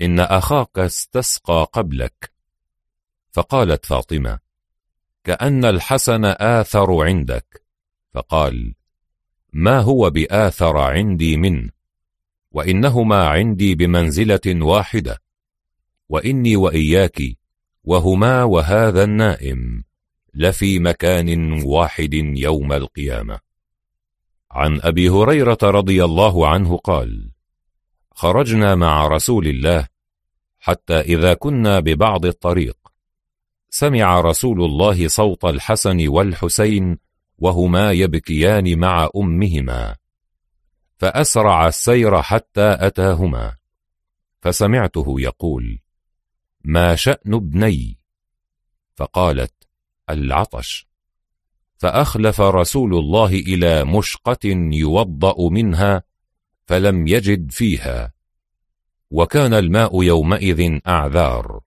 إن 0.00 0.20
أخاك 0.20 0.78
استسقى 0.78 1.68
قبلك. 1.72 2.32
فقالت 3.30 3.86
فاطمة 3.86 4.38
كأن 5.24 5.64
الحسن 5.64 6.24
آثر 6.24 7.04
عندك. 7.04 7.62
فقال 8.14 8.74
ما 9.52 9.80
هو 9.80 10.10
بآثر 10.10 10.78
عندي 10.78 11.36
منه؟ 11.36 11.70
وإنهما 12.50 13.28
عندي 13.28 13.74
بمنزلة 13.74 14.40
واحدة. 14.46 15.22
وإني 16.08 16.56
وإياك 16.56 17.22
وهما 17.84 18.44
وهذا 18.44 19.04
النائم. 19.04 19.84
لفي 20.34 20.78
مكان 20.78 21.62
واحد 21.62 22.14
يوم 22.14 22.72
القيامة. 22.72 23.40
عن 24.50 24.80
أبي 24.80 25.08
هريرة 25.08 25.58
رضي 25.62 26.04
الله 26.04 26.48
عنه 26.48 26.76
قال 26.76 27.30
خرجنا 28.10 28.74
مع 28.74 29.06
رسول 29.06 29.46
الله 29.48 29.88
حتى 30.58 31.00
إذا 31.00 31.34
كنا 31.34 31.80
ببعض 31.80 32.26
الطريق. 32.26 32.76
سمع 33.70 34.20
رسول 34.20 34.64
الله 34.64 35.08
صوت 35.08 35.44
الحسن 35.44 36.08
والحسين 36.08 36.98
وهما 37.38 37.92
يبكيان 37.92 38.78
مع 38.78 39.08
أمهما. 39.16 39.96
فأسرع 40.98 41.66
السير 41.66 42.22
حتى 42.22 42.76
أتاهما. 42.80 43.56
فسمعته 44.42 45.20
يقول 45.20 45.78
ما 46.64 46.96
شأن 46.96 47.34
ابني؟ 47.34 47.98
فقالت 48.94 49.54
العطش. 50.10 50.86
فأخلف 51.78 52.40
رسول 52.40 52.94
الله 52.94 53.26
إلى 53.26 53.84
مشقة 53.84 54.48
يوضأ 54.72 55.48
منها 55.50 56.02
فلم 56.66 57.06
يجد 57.06 57.50
فيها. 57.50 58.12
وكان 59.10 59.54
الماء 59.54 60.02
يومئذ 60.02 60.78
أعذار 60.86 61.60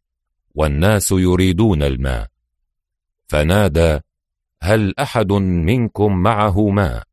والناس 0.55 1.11
يريدون 1.11 1.83
الماء. 1.83 2.27
فنادى 3.27 3.99
هل 4.61 4.93
أحد 4.99 5.31
منكم 5.31 6.17
معه 6.17 6.69
ماء؟ 6.69 7.03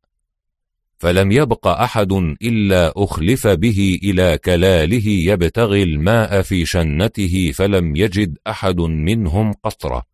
فلم 0.97 1.31
يبق 1.31 1.67
أحد 1.67 2.11
إلا 2.41 2.93
أخلف 2.95 3.47
به 3.47 3.99
إلى 4.03 4.37
كلاله 4.37 5.07
يبتغي 5.07 5.83
الماء 5.83 6.41
في 6.41 6.65
شنته 6.65 7.51
فلم 7.55 7.95
يجد 7.95 8.37
أحد 8.47 8.79
منهم 8.79 9.53
قطرة. 9.53 10.12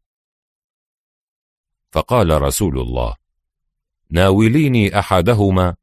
فقال 1.92 2.42
رسول 2.42 2.80
الله 2.80 3.16
ناوليني 4.10 5.00
أحدهما 5.00 5.76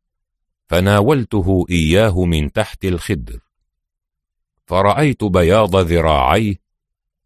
فناولته 0.67 1.67
إياه 1.71 2.25
من 2.25 2.53
تحت 2.53 2.85
الخدر. 2.85 3.41
فرأيت 4.67 5.25
بياض 5.25 5.77
ذراعيه 5.77 6.55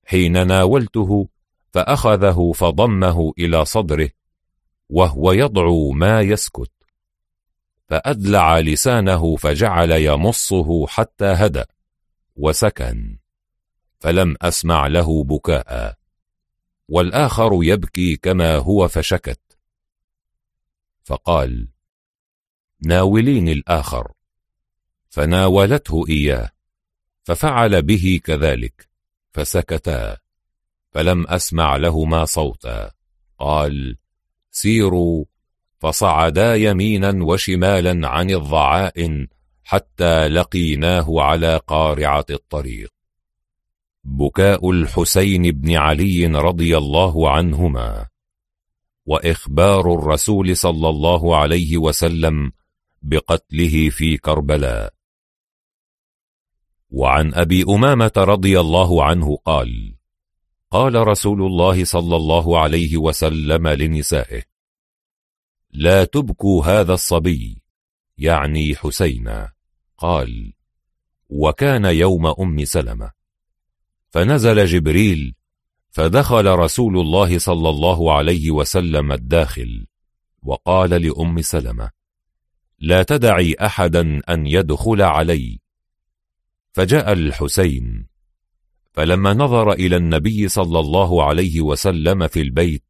حين 0.04 0.46
ناولته 0.46 1.28
فأخذه 1.72 2.52
فضمه 2.54 3.32
إلى 3.38 3.64
صدره 3.64 4.10
وهو 4.88 5.32
يضعو 5.32 5.92
ما 5.92 6.20
يسكت. 6.20 6.70
فأدلع 7.88 8.58
لسانه 8.58 9.36
فجعل 9.36 9.90
يمصه 9.90 10.86
حتى 10.86 11.24
هدأ 11.24 11.66
وسكن. 12.36 13.18
فلم 13.98 14.36
أسمع 14.42 14.86
له 14.86 15.24
بكاء. 15.24 15.99
والآخر 16.90 17.50
يبكي 17.62 18.16
كما 18.16 18.56
هو 18.56 18.88
فشكت. 18.88 19.40
فقال 21.04 21.68
ناوليني 22.82 23.52
الآخر. 23.52 24.12
فناولته 25.08 26.04
إياه 26.08 26.50
ففعل 27.22 27.82
به 27.82 28.20
كذلك 28.24 28.88
فسكتا 29.32 30.18
فلم 30.90 31.26
أسمع 31.26 31.76
لهما 31.76 32.24
صوتا. 32.24 32.90
قال 33.38 33.96
سيروا 34.50 35.24
فصعدا 35.78 36.54
يمينا 36.54 37.24
وشمالا 37.24 38.08
عن 38.08 38.30
الضعائن 38.30 39.28
حتى 39.64 40.28
لقيناه 40.28 41.20
على 41.20 41.56
قارعة 41.56 42.26
الطريق. 42.30 42.99
بكاء 44.10 44.70
الحسين 44.70 45.42
بن 45.42 45.76
علي 45.76 46.26
رضي 46.26 46.78
الله 46.78 47.30
عنهما 47.30 48.06
وإخبار 49.06 49.94
الرسول 49.94 50.56
صلى 50.56 50.88
الله 50.88 51.36
عليه 51.36 51.78
وسلم 51.78 52.52
بقتله 53.02 53.90
في 53.90 54.16
كربلاء. 54.16 54.94
وعن 56.90 57.34
أبي 57.34 57.62
أمامة 57.62 58.12
رضي 58.16 58.60
الله 58.60 59.04
عنه 59.04 59.36
قال 59.36 59.94
قال 60.70 60.94
رسول 61.08 61.42
الله 61.42 61.84
صلى 61.84 62.16
الله 62.16 62.60
عليه 62.60 62.96
وسلم 62.96 63.68
لنسائه 63.68 64.42
لا 65.70 66.04
تبكوا 66.04 66.64
هذا 66.64 66.94
الصبي 66.94 67.62
يعني 68.18 68.74
حسينا. 68.76 69.52
قال 69.98 70.52
وكان 71.28 71.84
يوم 71.84 72.26
أم 72.26 72.64
سلمة. 72.64 73.19
فنزل 74.10 74.64
جبريل 74.64 75.34
فدخل 75.90 76.46
رسول 76.46 77.00
الله 77.00 77.38
صلى 77.38 77.68
الله 77.68 78.12
عليه 78.12 78.50
وسلم 78.50 79.12
الداخل 79.12 79.86
وقال 80.42 80.90
لأم 80.90 81.42
سلمة 81.42 81.90
لا 82.78 83.02
تدعي 83.02 83.56
أحدا 83.60 84.20
أن 84.28 84.46
يدخل 84.46 85.02
علي. 85.02 85.60
فجاء 86.72 87.12
الحسين 87.12 88.06
فلما 88.92 89.34
نظر 89.34 89.72
إلى 89.72 89.96
النبي 89.96 90.48
صلى 90.48 90.80
الله 90.80 91.24
عليه 91.24 91.60
وسلم 91.60 92.28
في 92.28 92.40
البيت 92.40 92.84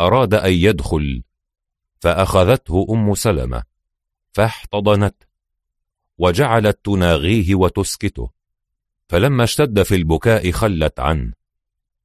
أراد 0.00 0.34
أن 0.34 0.52
يدخل 0.52 1.22
فأخذته 2.00 2.86
أم 2.90 3.14
سلمة 3.14 3.62
فاحتضنت 4.32 5.14
وجعلت 6.18 6.78
تناغيه 6.84 7.54
وتسكته. 7.54 8.37
فلما 9.08 9.44
اشتد 9.44 9.82
في 9.82 9.94
البكاء 9.94 10.50
خلت 10.50 11.00
عنه 11.00 11.32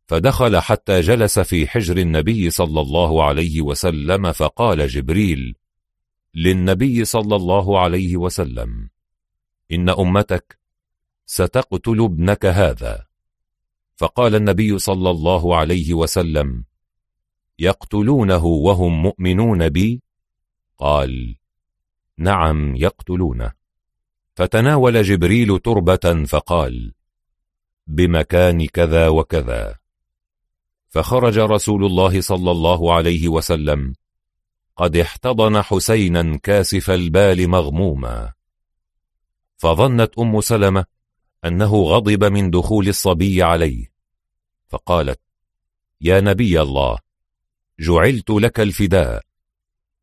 فدخل 0.06 0.60
حتى 0.60 1.02
جلس 1.02 1.40
في 1.40 1.68
حجر 1.68 1.98
النبي 1.98 2.50
صلى 2.50 2.82
الله 2.82 3.24
عليه 3.24 3.62
وسلم 3.62 4.32
فقال 4.32 4.88
جبريل 4.88 5.56
للنبي 6.36 7.06
صلى 7.06 7.36
الله 7.36 7.80
عليه 7.80 8.18
وسلم 8.18 8.90
إن 9.72 9.90
أمتك 9.90 10.60
ستقتل 11.26 12.04
ابنك 12.04 12.46
هذا. 12.46 13.06
فقال 13.96 14.36
النبي 14.36 14.80
صلى 14.80 15.10
الله 15.10 15.56
عليه 15.56 15.94
وسلم 15.94 16.66
يقتلونه 17.60 18.46
وهم 18.46 19.02
مؤمنون 19.02 19.70
بي؟ 19.70 20.02
قال 20.78 21.36
نعم 22.18 22.76
يقتلونه. 22.76 23.54
فتناول 24.36 25.04
جبريل 25.04 25.60
تربة 25.60 26.26
فقال 26.26 26.94
بمكان 27.88 28.68
كذا 28.68 29.08
وكذا. 29.08 29.78
فخرج 30.90 31.40
رسول 31.40 31.86
الله 31.86 32.22
صلى 32.22 32.52
الله 32.52 32.94
عليه 32.94 33.28
وسلم 33.28 33.94
قد 34.76 34.98
احتضن 34.98 35.62
حسينا 35.62 36.38
كاسف 36.38 36.90
البال 36.90 37.50
مغموما. 37.50 38.34
فظنت 39.58 40.20
أم 40.20 40.42
سلمة 40.42 40.86
أنه 41.46 41.76
غضب 41.76 42.24
من 42.24 42.50
دخول 42.50 42.88
الصبي 42.88 43.44
عليه 43.44 43.92
فقالت 44.68 45.20
يا 46.02 46.22
نبي 46.22 46.62
الله 46.62 47.00
جعلت 47.80 48.30
لك 48.30 48.60
الفداء 48.60 49.24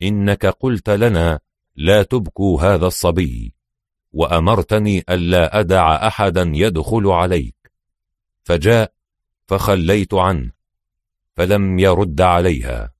إنك 0.02 0.46
قلت 0.46 0.90
لنا 0.90 1.40
لا 1.76 2.02
تبكوا 2.02 2.62
هذا 2.62 2.86
الصبي. 2.86 3.59
وأمرتني 4.12 5.04
ألا 5.10 5.60
أدع 5.60 6.06
أحدا 6.06 6.52
يدخل 6.54 7.06
عليك. 7.06 7.72
فجاء 8.42 8.92
فخليت 9.48 10.14
عنه 10.14 10.52
فلم 11.36 11.78
يرد 11.78 12.20
عليها. 12.20 12.92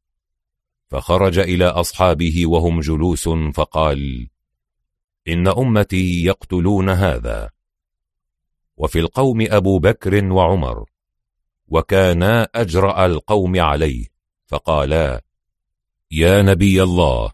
فخرج 0.88 1.38
إلى 1.38 1.66
أصحابه 1.66 2.46
وهم 2.46 2.80
جلوس 2.80 3.28
فقال 3.54 4.28
إن 5.28 5.48
أمتي 5.48 6.24
يقتلون 6.24 6.88
هذا. 6.88 7.50
وفي 8.76 8.98
القوم 8.98 9.46
أبو 9.50 9.78
بكر 9.78 10.24
وعمر 10.24 10.84
وكانا 11.68 12.48
أجرأ 12.54 13.06
القوم 13.06 13.60
عليه 13.60 14.06
فقالا 14.46 15.22
يا 16.10 16.42
نبي 16.42 16.82
الله 16.82 17.32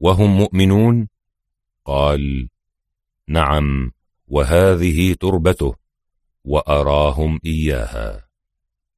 وهم 0.00 0.36
مؤمنون؟ 0.38 1.08
قال 1.84 2.48
نعم 3.30 3.92
وهذه 4.28 5.14
تربته 5.14 5.74
وأراهم 6.44 7.40
إياها. 7.46 8.26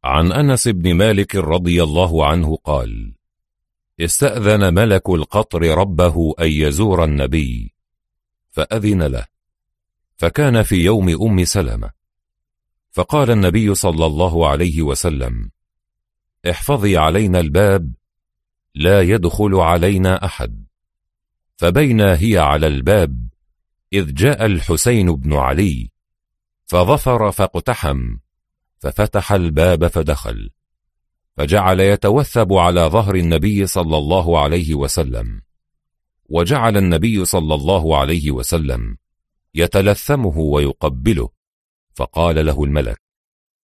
عن 0.04 0.32
أنس 0.32 0.68
بن 0.68 0.94
مالك 0.94 1.36
رضي 1.36 1.82
الله 1.82 2.26
عنه 2.26 2.56
قال 2.56 3.14
استأذن 4.00 4.74
ملك 4.74 5.10
القطر 5.10 5.62
ربه 5.62 6.34
أن 6.40 6.48
يزور 6.48 7.04
النبي 7.04 7.74
فأذن 8.50 9.02
له 9.02 9.26
فكان 10.16 10.62
في 10.62 10.76
يوم 10.84 11.08
أم 11.08 11.44
سلمة. 11.44 11.90
فقال 12.90 13.30
النبي 13.30 13.74
صلى 13.74 14.06
الله 14.06 14.48
عليه 14.48 14.82
وسلم 14.82 15.50
احفظي 16.50 16.96
علينا 16.96 17.40
الباب 17.40 17.92
لا 18.74 19.00
يدخل 19.00 19.54
علينا 19.54 20.24
أحد 20.24 20.64
فبينا 21.56 22.14
هي 22.20 22.38
على 22.38 22.66
الباب 22.66 23.31
إذ 23.92 24.14
جاء 24.14 24.46
الحسين 24.46 25.14
بن 25.14 25.34
علي 25.34 25.90
فظفر 26.66 27.30
فاقتحم 27.30 28.16
ففتح 28.78 29.32
الباب 29.32 29.86
فدخل 29.86 30.50
فجعل 31.36 31.80
يتوثب 31.80 32.52
على 32.52 32.80
ظهر 32.80 33.14
النبي 33.14 33.66
صلى 33.66 33.98
الله 33.98 34.38
عليه 34.40 34.74
وسلم 34.74 35.42
وجعل 36.28 36.76
النبي 36.76 37.24
صلى 37.24 37.54
الله 37.54 37.98
عليه 37.98 38.30
وسلم 38.30 38.96
يتلثمه 39.54 40.38
ويقبله 40.38 41.28
فقال 41.94 42.46
له 42.46 42.64
الملك 42.64 43.02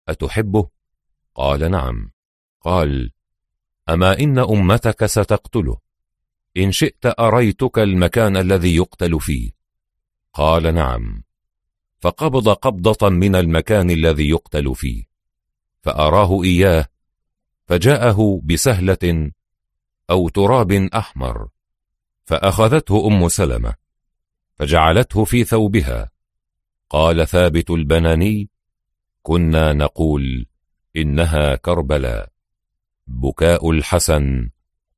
أتحبه؟ 0.08 0.68
قال 1.34 1.70
نعم 1.70 2.10
قال 2.60 3.10
أما 3.88 4.18
إن 4.18 4.38
أمتك 4.38 5.06
ستقتله 5.06 5.78
إن 6.56 6.72
شئت 6.72 7.20
أريتك 7.20 7.78
المكان 7.78 8.36
الذي 8.36 8.76
يقتل 8.76 9.20
فيه 9.20 9.57
قال 10.32 10.74
نعم. 10.74 11.22
فقبض 12.00 12.48
قبضة 12.48 13.08
من 13.08 13.36
المكان 13.36 13.90
الذي 13.90 14.28
يقتل 14.28 14.74
فيه. 14.74 15.04
فأراه 15.82 16.42
إياه 16.42 16.86
فجاءه 17.66 18.40
بسهلة 18.44 19.32
أو 20.10 20.28
تراب 20.28 20.72
أحمر 20.72 21.48
فأخذته 22.24 23.06
أم 23.06 23.28
سلمة 23.28 23.74
فجعلته 24.56 25.24
في 25.24 25.44
ثوبها. 25.44 26.10
قال 26.90 27.28
ثابت 27.28 27.70
البناني 27.70 28.50
كنا 29.22 29.72
نقول 29.72 30.46
إنها 30.96 31.56
كربلاء. 31.56 32.28
بكاء 33.06 33.70
الحسن 33.70 34.50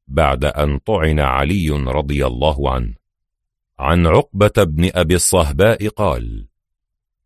بعد 0.09 0.45
أن 0.45 0.79
طعن 0.79 1.21
علي 1.21 1.71
رضي 1.71 2.27
الله 2.27 2.71
عنه. 2.71 3.00
عن 3.81 4.07
عقبة 4.07 4.65
بن 4.65 4.91
أبي 4.95 5.15
الصهباء 5.15 5.89
قال 5.89 6.47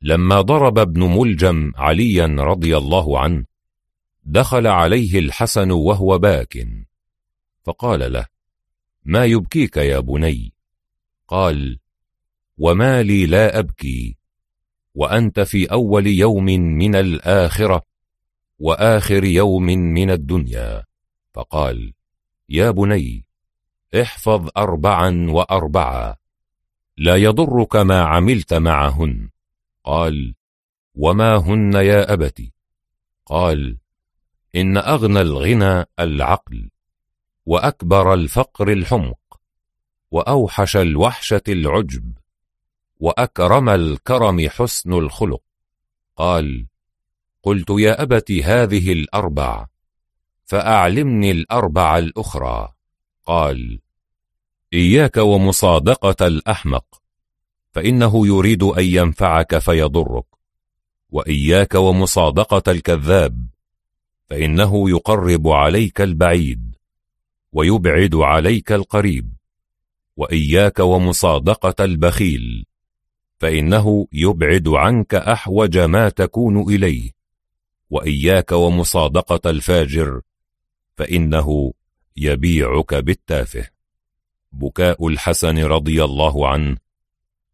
لما 0.02 0.40
ضرب 0.40 0.78
ابن 0.78 1.02
ملجم 1.02 1.72
عليا 1.76 2.26
رضي 2.26 2.76
الله 2.76 3.18
عنه 3.18 3.44
دخل 4.24 4.66
عليه 4.66 5.18
الحسن 5.18 5.70
وهو 5.70 6.18
باك 6.18 6.68
فقال 7.62 8.12
له 8.12 8.26
ما 9.04 9.24
يبكيك 9.24 9.76
يا 9.76 10.00
بني؟ 10.00 10.52
قال 11.28 11.78
وما 12.58 13.02
لي 13.02 13.26
لا 13.26 13.58
أبكي 13.58 14.16
وأنت 14.94 15.40
في 15.40 15.72
أول 15.72 16.06
يوم 16.06 16.44
من 16.78 16.94
الآخرة 16.94 17.82
وآخر 18.58 19.24
يوم 19.24 19.66
من 19.66 20.10
الدنيا. 20.10 20.84
فقال 21.32 21.92
يا 22.48 22.70
بني 22.70 23.24
احفظ 23.94 24.48
أربعا 24.56 25.26
وأربعا. 25.30 26.16
لا 26.96 27.16
يضرك 27.16 27.76
ما 27.76 28.00
عملت 28.00 28.54
معهن. 28.54 29.30
قال 29.84 30.34
وما 30.94 31.36
هن 31.36 31.74
يا 31.74 32.12
أبت 32.12 32.42
قال 33.26 33.78
إن 34.56 34.76
أغنى 34.76 35.20
الغنى 35.20 35.84
العقل 36.00 36.70
وأكبر 37.46 38.14
الفقر 38.14 38.72
الحمق 38.72 39.40
وأوحش 40.10 40.76
الوحشة 40.76 41.42
العجب 41.48 42.18
وأكرم 43.00 43.68
الكرم 43.68 44.48
حسن 44.48 44.92
الخلق. 44.92 45.42
قال 46.16 46.66
قلت 47.42 47.70
يا 47.70 48.02
أبت 48.02 48.32
هذه 48.32 48.92
الأربع 48.92 49.66
فأعلمني 50.44 51.30
الأربع 51.30 51.98
الأخرى. 51.98 52.74
قال 53.26 53.80
إياك 54.74 55.16
ومصادقة 55.16 56.26
الأحمق 56.26 57.02
فإنه 57.72 58.26
يريد 58.26 58.62
أن 58.62 58.84
ينفعك 58.84 59.58
فيضرك. 59.58 60.24
وإياك 61.10 61.74
ومصادقة 61.74 62.72
الكذاب 62.72 63.46
فإنه 64.26 64.90
يقرب 64.90 65.48
عليك 65.48 66.00
البعيد 66.00 66.76
ويبعد 67.52 68.14
عليك 68.14 68.72
القريب. 68.72 69.32
وإياك 70.16 70.78
ومصادقة 70.78 71.84
البخيل 71.84 72.66
فإنه 73.38 74.06
يبعد 74.12 74.68
عنك 74.68 75.14
أحوج 75.14 75.78
ما 75.78 76.08
تكون 76.08 76.74
إليه. 76.74 77.10
وإياك 77.90 78.52
ومصادقة 78.52 79.50
الفاجر 79.50 80.20
فإنه 80.96 81.72
يبيعك 82.16 82.94
بالتافه. 82.94 83.73
بكاء 84.54 85.08
الحسن 85.08 85.58
رضي 85.58 86.04
الله 86.04 86.48
عنه 86.48 86.76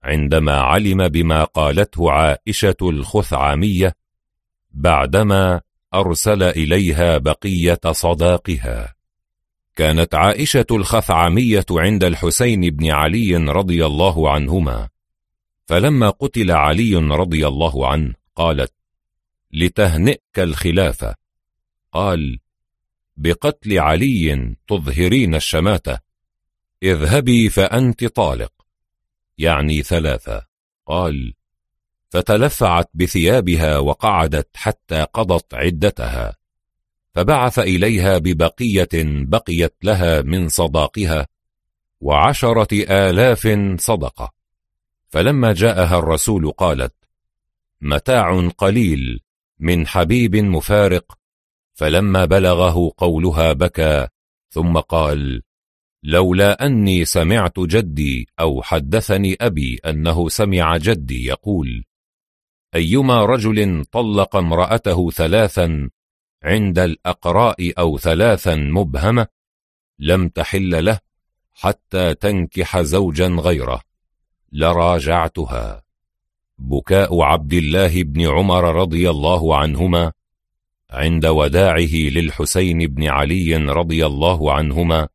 عندما 0.03 0.61
علم 0.61 1.09
بما 1.09 1.45
قالته 1.45 2.11
عائشة 2.11 2.77
الخثعمية 2.83 3.95
بعدما 4.71 5.61
أرسل 5.95 6.43
إليها 6.43 7.19
بقية 7.19 7.81
صداقها. 7.91 8.95
كانت 9.77 10.15
عائشة 10.15 10.67
الخثعمية 10.71 11.67
عند 11.71 12.05
الحسين 12.05 12.61
بن 12.61 12.91
علي 12.91 13.37
رضي 13.37 13.87
الله 13.87 14.31
عنهما 14.31 14.89
فلما 15.67 16.11
قتل 16.11 16.51
علي 16.51 16.95
رضي 16.97 17.47
الله 17.47 17.89
عنه 17.89 18.15
قالت 18.37 18.73
لتهنئك 19.53 20.39
الخلافة. 20.39 21.15
قال 21.93 22.39
بقتل 23.17 23.79
علي 23.79 24.55
تظهرين 24.69 25.35
الشماتة. 25.35 26.10
اذهبي 26.83 27.49
فأنت 27.49 28.05
طالق. 28.05 28.53
يعني 29.39 29.83
ثلاثة. 29.83 30.47
قال 30.87 31.35
فتلفعت 32.11 32.91
بثيابها 32.95 33.79
وقعدت 33.79 34.49
حتى 34.57 35.07
قضت 35.13 35.55
عدتها. 35.55 36.37
فبعث 37.15 37.59
إليها 37.59 38.19
ببقية 38.19 38.89
بقيت 39.25 39.75
لها 39.83 40.23
من 40.23 40.49
صداقها 40.49 41.27
وعشرة 42.01 42.69
آلاف 42.73 43.49
صدقة. 43.81 44.33
فلما 45.09 45.53
جاءها 45.53 45.99
الرسول 45.99 46.51
قالت 46.51 46.95
متاع 47.81 48.49
قليل 48.49 49.21
من 49.59 49.87
حبيب 49.87 50.37
مفارق. 50.37 51.19
فلما 51.75 52.25
بلغه 52.25 52.93
قولها 52.97 53.53
بكى 53.53 54.09
ثم 54.51 54.79
قال 54.79 55.43
لولا 56.03 56.67
أني 56.67 57.05
سمعت 57.05 57.61
جدي 57.61 58.29
أو 58.41 58.63
حدثني 58.63 59.37
أبي 59.41 59.81
أنه 59.87 60.29
سمع 60.29 60.77
جدي 60.77 61.25
يقول 61.25 61.85
أيما 62.75 63.25
رجل 63.25 63.85
طلق 63.85 64.37
امرأته 64.37 65.11
ثلاثا 65.11 65.91
عند 66.43 66.79
الأقراء 66.79 67.73
أو 67.79 67.99
ثلاثا 67.99 68.55
مبهمة 68.55 69.27
لم 69.99 70.29
تحل 70.29 70.85
له 70.85 70.99
حتى 71.53 72.15
تنكح 72.15 72.81
زوجا 72.81 73.27
غيره 73.27 73.81
لراجعتها. 74.53 75.83
بكاء 76.59 77.21
عبد 77.23 77.53
الله 77.53 78.03
بن 78.03 78.27
عمر 78.27 78.75
رضي 78.75 79.11
الله 79.11 79.57
عنهما 79.57 80.13
عند 80.91 81.27
وداعه 81.27 81.95
للحسين 81.95 82.79
بن 82.87 83.09
علي 83.09 83.57
رضي 83.57 84.07
الله 84.07 84.53
عنهما 84.53 85.09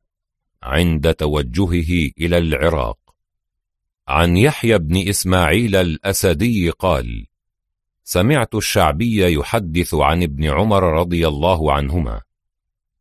عند 0.66 1.14
توجهه 1.14 2.11
إلى 2.18 2.38
العراق. 2.38 2.98
عن 4.08 4.38
يحيى 4.38 4.77
بن 4.77 5.10
إسماعيل 5.10 5.76
الأسدي 5.76 6.69
قال 6.69 7.26
سمعت 8.03 8.56
الشعبي 8.56 9.34
يحدث 9.34 9.94
عن 9.94 10.24
ابن 10.24 10.50
عمر 10.50 10.84
رضي 10.84 11.27
الله 11.27 11.74
عنهما 11.74 12.22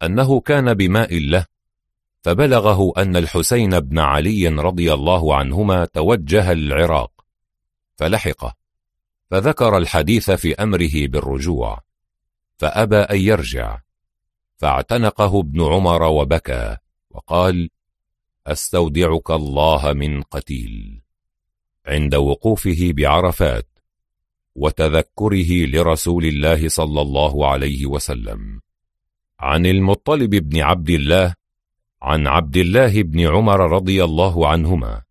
أنه 0.03 0.41
كان 0.41 0.75
بماء 0.75 1.19
له 1.19 1.47
فبلغه 2.23 2.93
أن 2.97 3.17
الحسين 3.17 3.81
بن 3.81 3.99
علي 3.99 4.49
رضي 4.49 4.93
الله 4.93 5.37
عنهما 5.37 5.85
توجه 5.85 6.53
العراق 6.53 7.11
فلحقه 7.97 8.55
فذكر 9.31 9.77
الحديث 9.77 10.31
في 10.31 10.55
أمره 10.55 11.07
بالرجوع 11.07 11.81
فأبى 12.59 12.97
أن 12.97 13.19
يرجع 13.21 13.81
فاعتنقه 14.57 15.41
ابن 15.41 15.63
عمر 15.63 16.03
وبكى. 16.03 16.77
وقال 17.15 17.71
أستودعك 18.47 19.31
الله 19.31 19.93
من 19.93 20.23
قتيل. 20.23 21.01
عند 21.87 22.15
وقوفه 22.15 22.93
بعرفات 22.97 23.69
وتذكره 24.55 25.67
لرسول 25.67 26.25
الله 26.25 26.69
صلى 26.69 27.01
الله 27.01 27.47
عليه 27.47 27.87
وسلم. 27.87 28.61
عن 29.41 29.67
المطلب 29.67 30.31
بن 30.31 30.61
عبد 30.61 30.91
الله 30.91 31.35
عن 32.03 32.27
عبد 32.27 32.57
الله 32.57 33.03
بن 33.03 33.21
عمر 33.21 33.61
رضي 33.71 34.05
الله 34.05 34.49
عنهما 34.49 35.03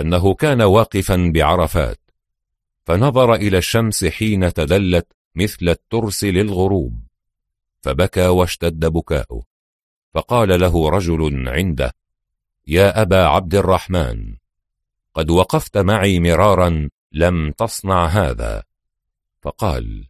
أنه 0.00 0.34
كان 0.34 0.62
واقفا 0.62 1.30
بعرفات 1.34 2.00
فنظر 2.84 3.34
إلى 3.34 3.58
الشمس 3.58 4.04
حين 4.04 4.52
تدلت 4.52 5.06
مثل 5.34 5.68
الترس 5.68 6.24
للغروب 6.24 7.02
فبكى 7.80 8.26
واشتد 8.26 8.86
بكاؤه. 8.86 9.49
فقال 10.14 10.60
له 10.60 10.90
رجل 10.90 11.48
عنده 11.48 11.92
يا 12.66 13.02
أبا 13.02 13.26
عبد 13.26 13.54
الرحمن 13.54 14.36
قد 15.14 15.30
وقفت 15.30 15.78
معي 15.78 16.20
مرارا 16.20 16.88
لم 17.12 17.52
تصنع 17.52 18.06
هذا. 18.06 18.62
فقال 19.42 20.06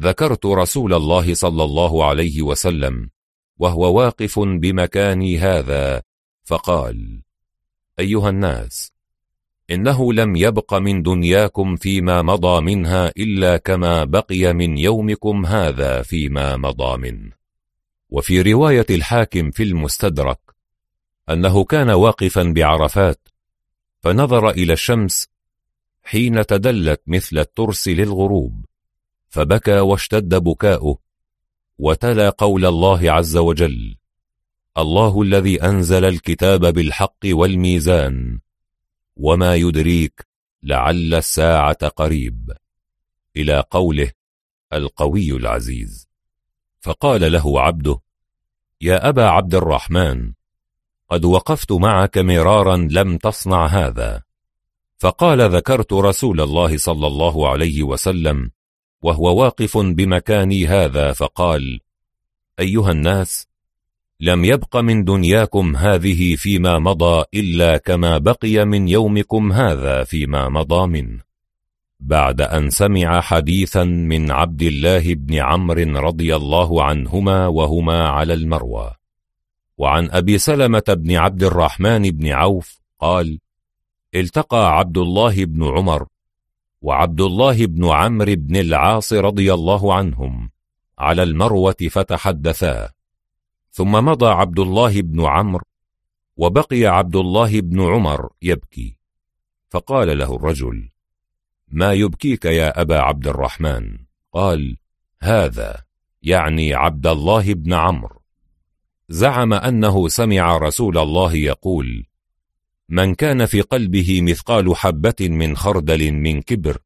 ذكرت 0.00 0.46
رسول 0.46 0.94
الله 0.94 1.34
صلى 1.34 1.64
الله 1.64 2.04
عليه 2.04 2.42
وسلم 2.42 3.10
وهو 3.58 3.98
واقف 3.98 4.38
بمكاني 4.38 5.38
هذا. 5.38 6.02
فقال 6.44 7.22
أيها 7.98 8.28
الناس 8.28 8.92
إنه 9.70 10.12
لم 10.12 10.36
يبق 10.36 10.74
من 10.74 11.02
دنياكم 11.02 11.76
فيما 11.76 12.22
مضى 12.22 12.60
منها 12.60 13.12
إلا 13.16 13.56
كما 13.56 14.04
بقي 14.04 14.52
من 14.52 14.78
يومكم 14.78 15.46
هذا 15.46 16.02
فيما 16.02 16.56
مضى 16.56 16.96
منه. 16.96 17.37
وفي 18.10 18.42
رواية 18.42 18.86
الحاكم 18.90 19.50
في 19.50 19.62
المستدرك 19.62 20.40
أنه 21.30 21.64
كان 21.64 21.90
واقفا 21.90 22.42
بعرفات 22.42 23.28
فنظر 24.00 24.50
إلى 24.50 24.72
الشمس 24.72 25.28
حين 26.02 26.46
تدلت 26.46 27.02
مثل 27.06 27.38
الترس 27.38 27.88
للغروب 27.88 28.64
فبكى 29.28 29.80
واشتد 29.80 30.34
بكاؤه 30.34 30.98
وتلا 31.78 32.30
قول 32.30 32.66
الله 32.66 33.12
عز 33.12 33.36
وجل 33.36 33.96
الله 34.78 35.22
الذي 35.22 35.62
أنزل 35.62 36.04
الكتاب 36.04 36.60
بالحق 36.66 37.18
والميزان 37.24 38.40
وما 39.16 39.54
يدريك 39.54 40.26
لعل 40.62 41.14
الساعة 41.14 41.88
قريب 41.88 42.52
إلى 43.36 43.64
قوله 43.70 44.12
القوي 44.72 45.30
العزيز. 45.30 46.07
فقال 46.88 47.32
له 47.32 47.60
عبده 47.60 48.00
يا 48.80 49.08
أبا 49.08 49.24
عبد 49.24 49.54
الرحمن 49.54 50.32
قد 51.10 51.24
وقفت 51.24 51.72
معك 51.72 52.18
مرارا 52.18 52.76
لم 52.76 53.16
تصنع 53.16 53.66
هذا. 53.66 54.22
فقال 54.98 55.40
ذكرت 55.40 55.92
رسول 55.92 56.40
الله 56.40 56.76
صلى 56.76 57.06
الله 57.06 57.48
عليه 57.48 57.82
وسلم 57.82 58.50
وهو 59.02 59.40
واقف 59.40 59.78
بمكاني 59.78 60.66
هذا 60.66 61.12
فقال 61.12 61.80
أيها 62.60 62.90
الناس 62.90 63.46
لم 64.20 64.44
يبق 64.44 64.76
من 64.76 65.04
دنياكم 65.04 65.76
هذه 65.76 66.36
فيما 66.36 66.78
مضى 66.78 67.24
إلا 67.34 67.76
كما 67.76 68.18
بقي 68.18 68.64
من 68.64 68.88
يومكم 68.88 69.52
هذا 69.52 70.04
فيما 70.04 70.48
مضى 70.48 70.86
منه. 70.86 71.27
بعد 72.00 72.40
أن 72.40 72.70
سمع 72.70 73.20
حديثا 73.20 73.84
من 73.84 74.30
عبد 74.30 74.62
الله 74.62 75.14
بن 75.14 75.34
عمرو 75.34 75.98
رضي 75.98 76.36
الله 76.36 76.82
عنهما 76.84 77.46
وهما 77.46 78.08
على 78.08 78.34
المروى 78.34 78.94
وعن 79.78 80.10
أبي 80.10 80.38
سلمة 80.38 80.84
بن 80.88 81.16
عبد 81.16 81.42
الرحمن 81.42 82.10
بن 82.10 82.28
عوف 82.28 82.80
قال 83.00 83.38
التقى 84.14 84.78
عبد 84.78 84.98
الله 84.98 85.44
بن 85.44 85.64
عمر 85.64 86.06
وعبد 86.82 87.20
الله 87.20 87.66
بن 87.66 87.88
عمرو 87.88 88.34
بن 88.34 88.56
العاص 88.56 89.12
رضي 89.12 89.54
الله 89.54 89.94
عنهم 89.94 90.50
على 90.98 91.22
المروة 91.22 91.76
فتحدثا 91.90 92.90
ثم 93.70 93.92
مضى 93.92 94.26
عبد 94.26 94.58
الله 94.58 95.02
بن 95.02 95.26
عمرو 95.26 95.64
وبقي 96.36 96.86
عبد 96.86 97.16
الله 97.16 97.60
بن 97.60 97.80
عمر 97.80 98.28
يبكي. 98.42 98.98
فقال 99.68 100.18
له 100.18 100.36
الرجل 100.36 100.88
ما 101.70 101.92
يبكيك 101.92 102.44
يا 102.44 102.80
أبا 102.80 102.98
عبد 102.98 103.26
الرحمن؟ 103.26 103.98
قال 104.32 104.76
هذا 105.20 105.82
يعني 106.22 106.74
عبد 106.74 107.06
الله 107.06 107.54
بن 107.54 107.72
عمرو. 107.72 108.20
زعم 109.08 109.52
أنه 109.52 110.08
سمع 110.08 110.56
رسول 110.56 110.98
الله 110.98 111.34
يقول 111.34 112.04
من 112.88 113.14
كان 113.14 113.46
في 113.46 113.60
قلبه 113.60 114.22
مثقال 114.22 114.76
حبة 114.76 115.14
من 115.20 115.56
خردل 115.56 116.12
من 116.12 116.42
كبر 116.42 116.78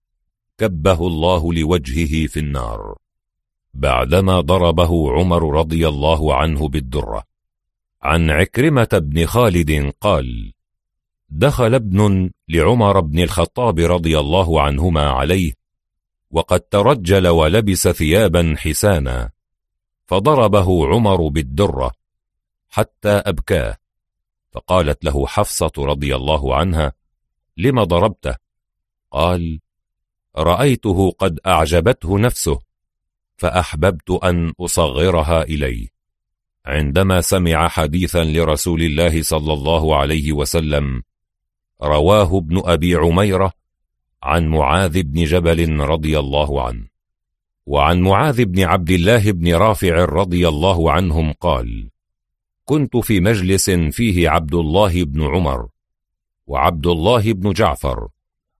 كبه 0.59 1.07
الله 1.07 1.53
لوجهه 1.55 2.27
في 2.27 2.41
النار. 2.41 2.97
بعدما 3.75 4.41
ضربه 4.41 5.13
عمر 5.13 5.59
رضي 5.59 5.89
الله 5.89 6.35
عنه 6.35 6.69
بالدرة. 6.69 7.23
عن 8.03 8.31
عكرمة 8.31 8.89
بن 8.93 9.27
خالد 9.27 9.93
قال 10.01 10.53
دخل 11.35 11.75
ابن 11.75 12.31
لعمر 12.49 13.01
بن 13.01 13.19
الخطاب 13.19 13.79
رضي 13.79 14.19
الله 14.19 14.63
عنهما 14.63 15.11
عليه 15.11 15.53
وقد 16.31 16.61
ترجل 16.61 17.29
ولبس 17.29 17.89
ثيابا 17.89 18.55
حسانا 18.59 19.31
فضربه 20.07 20.87
عمر 20.87 21.29
بالدرة 21.29 21.93
حتى 22.69 23.09
أبكاه 23.09 23.77
فقالت 24.51 25.05
له 25.05 25.27
حفصة 25.27 25.73
رضي 25.79 26.17
الله 26.17 26.57
عنها 26.57 26.93
لم 27.57 27.83
ضربته؟ 27.83 28.37
قال 29.11 29.61
رأيته 30.37 31.11
قد 31.11 31.41
أعجبته 31.47 32.19
نفسه 32.19 32.59
فأحببت 33.37 34.11
أن 34.11 34.53
أصغرها 34.61 35.43
إليه. 35.43 35.89
عندما 36.67 37.21
سمع 37.21 37.69
حديثا 37.69 38.25
لرسول 38.25 38.83
الله 38.83 39.23
صلى 39.23 39.53
الله 39.53 39.97
عليه 39.97 40.33
وسلم 40.33 41.03
رواه 41.83 42.39
ابن 42.39 42.63
أبي 42.65 42.95
عميرة 42.95 43.53
عن 44.23 44.49
معاذ 44.49 45.03
بن 45.03 45.25
جبل 45.25 45.81
رضي 45.81 46.19
الله 46.19 46.63
عنه. 46.63 46.87
وعن 47.67 48.01
معاذ 48.01 48.45
بن 48.45 48.63
عبد 48.63 48.91
الله 48.91 49.33
بن 49.33 49.55
رافع 49.55 50.05
رضي 50.05 50.49
الله 50.49 50.93
عنهم 50.93 51.33
قال 51.33 51.91
كنت 52.65 52.97
في 52.97 53.21
مجلس 53.21 53.71
فيه 53.71 54.29
عبد 54.29 54.55
الله 54.55 55.05
بن 55.05 55.23
عمر 55.23 55.69
وعبد 56.47 56.87
الله 56.87 57.33
بن 57.33 57.53
جعفر 57.53 58.09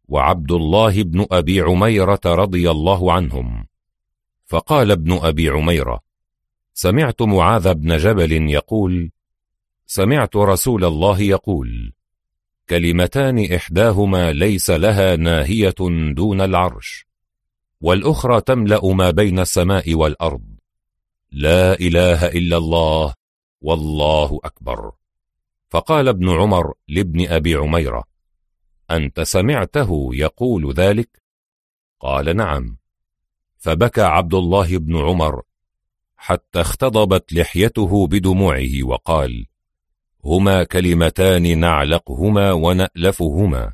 وعبد 0.09 0.53
الله 0.53 1.03
بن 1.03 1.27
أبي 1.31 1.61
عميرة 1.61 2.21
رضي 2.27 2.71
الله 2.71 3.13
عنهم. 3.13 3.67
فقال 4.47 4.91
ابن 4.91 5.13
أبي 5.13 5.49
عميرة 5.49 6.01
سمعت 6.75 7.23
معاذ 7.23 7.75
بن 7.75 7.97
جبل 7.97 8.33
يقول 8.51 9.11
سمعت 9.87 10.37
رسول 10.37 10.85
الله 10.85 11.21
يقول 11.21 11.93
كلمتان 12.73 13.53
إحداهما 13.55 14.33
ليس 14.33 14.71
لها 14.71 15.17
ناهية 15.17 15.75
دون 16.15 16.41
العرش 16.41 17.07
والأخرى 17.81 18.41
تملأ 18.41 18.93
ما 18.93 19.11
بين 19.11 19.39
السماء 19.39 19.95
والأرض. 19.95 20.45
لا 21.33 21.81
إله 21.81 22.27
إلا 22.27 22.57
الله 22.57 23.15
والله 23.61 24.41
أكبر. 24.45 24.93
فقال 25.71 26.09
ابن 26.09 26.31
عمر 26.31 26.75
لابن 26.89 27.29
أبي 27.29 27.55
عميرة 27.55 28.05
أنت 28.91 29.21
سمعته 29.21 30.11
يقول 30.13 30.73
ذلك؟ 30.73 31.23
قال 32.01 32.37
نعم. 32.37 32.77
فبكى 33.59 34.03
عبد 34.03 34.35
الله 34.35 34.79
بن 34.79 34.97
عمر 34.97 35.43
حتى 36.17 36.61
اختضبت 36.61 37.33
لحيته 37.33 38.07
بدموعه 38.07 38.83
وقال 38.83 39.47
هما 40.25 40.65
كلمتان 40.65 41.59
نعلقهما 41.59 42.53
ونألفهما. 42.53 43.73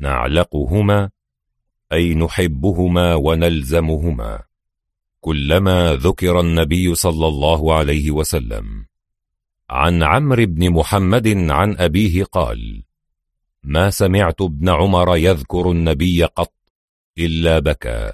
نعلقهما 0.00 1.10
أي 1.92 2.14
نحبهما 2.14 3.14
ونلزمهما. 3.14 4.42
كلما 5.20 5.94
ذكر 5.94 6.40
النبي 6.40 6.94
صلى 6.94 7.26
الله 7.28 7.74
عليه 7.74 8.10
وسلم 8.10 8.86
عن 9.70 10.02
عمرو 10.02 10.46
بن 10.46 10.70
محمد 10.70 11.28
عن 11.50 11.76
أبيه 11.76 12.24
قال 12.24 12.82
ما 13.62 13.90
سمعت 13.90 14.40
ابن 14.40 14.68
عمر 14.68 15.16
يذكر 15.16 15.70
النبي 15.70 16.24
قط 16.24 16.52
إلا 17.18 17.58
بكى. 17.58 18.12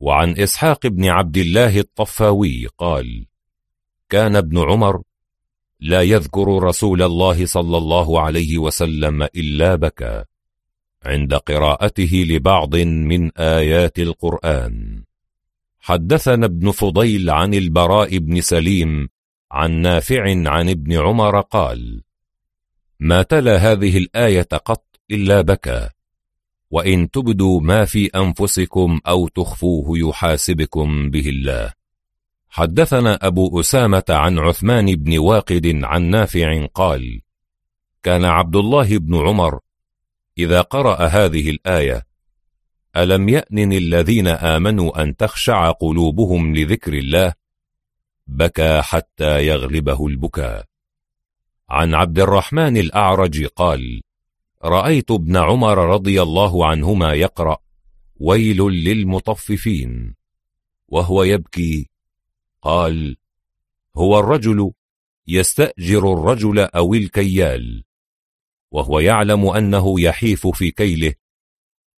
وعن 0.00 0.38
إسحاق 0.38 0.86
بن 0.86 1.08
عبد 1.08 1.36
الله 1.36 1.80
الطفاوي 1.80 2.66
قال 2.78 3.26
كان 4.08 4.36
ابن 4.36 4.58
عمر 4.58 5.02
لا 5.80 6.02
يذكر 6.02 6.62
رسول 6.62 7.02
الله 7.02 7.46
صلى 7.46 7.76
الله 7.76 8.20
عليه 8.20 8.58
وسلم 8.58 9.22
إلا 9.22 9.74
بكى 9.74 10.24
عند 11.04 11.34
قراءته 11.34 12.24
لبعض 12.28 12.76
من 12.76 13.30
آيات 13.38 13.98
القرآن. 13.98 15.04
حدثنا 15.80 16.46
ابن 16.46 16.70
فضيل 16.70 17.30
عن 17.30 17.54
البراء 17.54 18.18
بن 18.18 18.40
سليم 18.40 19.08
عن 19.52 19.70
نافع 19.70 20.48
عن 20.50 20.68
ابن 20.68 20.92
عمر 20.92 21.40
قال 21.40 22.02
ما 23.00 23.22
تلا 23.22 23.56
هذه 23.56 23.98
الآية 23.98 24.48
قط 24.64 24.86
إلا 25.10 25.40
بكى 25.40 25.88
وإن 26.70 27.10
تبدوا 27.10 27.60
ما 27.60 27.84
في 27.84 28.06
أنفسكم 28.06 29.00
أو 29.06 29.28
تخفوه 29.28 29.98
يحاسبكم 29.98 31.10
به 31.10 31.28
الله. 31.28 31.75
حدثنا 32.56 33.26
أبو 33.26 33.60
أسامة 33.60 34.04
عن 34.08 34.38
عثمان 34.38 34.94
بن 34.94 35.18
واقد 35.18 35.80
عن 35.82 36.02
نافع 36.02 36.66
قال 36.66 37.20
كان 38.02 38.24
عبد 38.24 38.56
الله 38.56 38.98
بن 38.98 39.28
عمر 39.28 39.60
إذا 40.38 40.60
قرأ 40.60 41.06
هذه 41.06 41.50
الآية 41.50 42.06
ألم 42.96 43.28
يأنن 43.28 43.72
الذين 43.72 44.28
آمنوا 44.28 45.02
أن 45.02 45.16
تخشع 45.16 45.70
قلوبهم 45.70 46.56
لذكر 46.56 46.92
الله؟ 46.92 47.34
بكى 48.26 48.82
حتى 48.82 49.46
يغلبه 49.46 50.06
البكاء. 50.06 50.64
عن 51.70 51.94
عبد 51.94 52.18
الرحمن 52.18 52.76
الأعرج 52.76 53.46
قال 53.46 54.02
رأيت 54.64 55.10
ابن 55.10 55.36
عمر 55.36 55.78
رضي 55.78 56.22
الله 56.22 56.66
عنهما 56.66 57.12
يقرأ 57.12 57.58
ويل 58.20 58.62
للمطففين 58.62 60.14
وهو 60.88 61.22
يبكي 61.22 61.88
قال 62.66 63.16
هو 63.96 64.18
الرجل 64.18 64.72
يستأجر 65.28 66.12
الرجل 66.12 66.58
أو 66.58 66.94
الكيال 66.94 67.84
وهو 68.70 69.00
يعلم 69.00 69.46
أنه 69.46 70.00
يحيف 70.00 70.46
في 70.46 70.70
كيله 70.70 71.14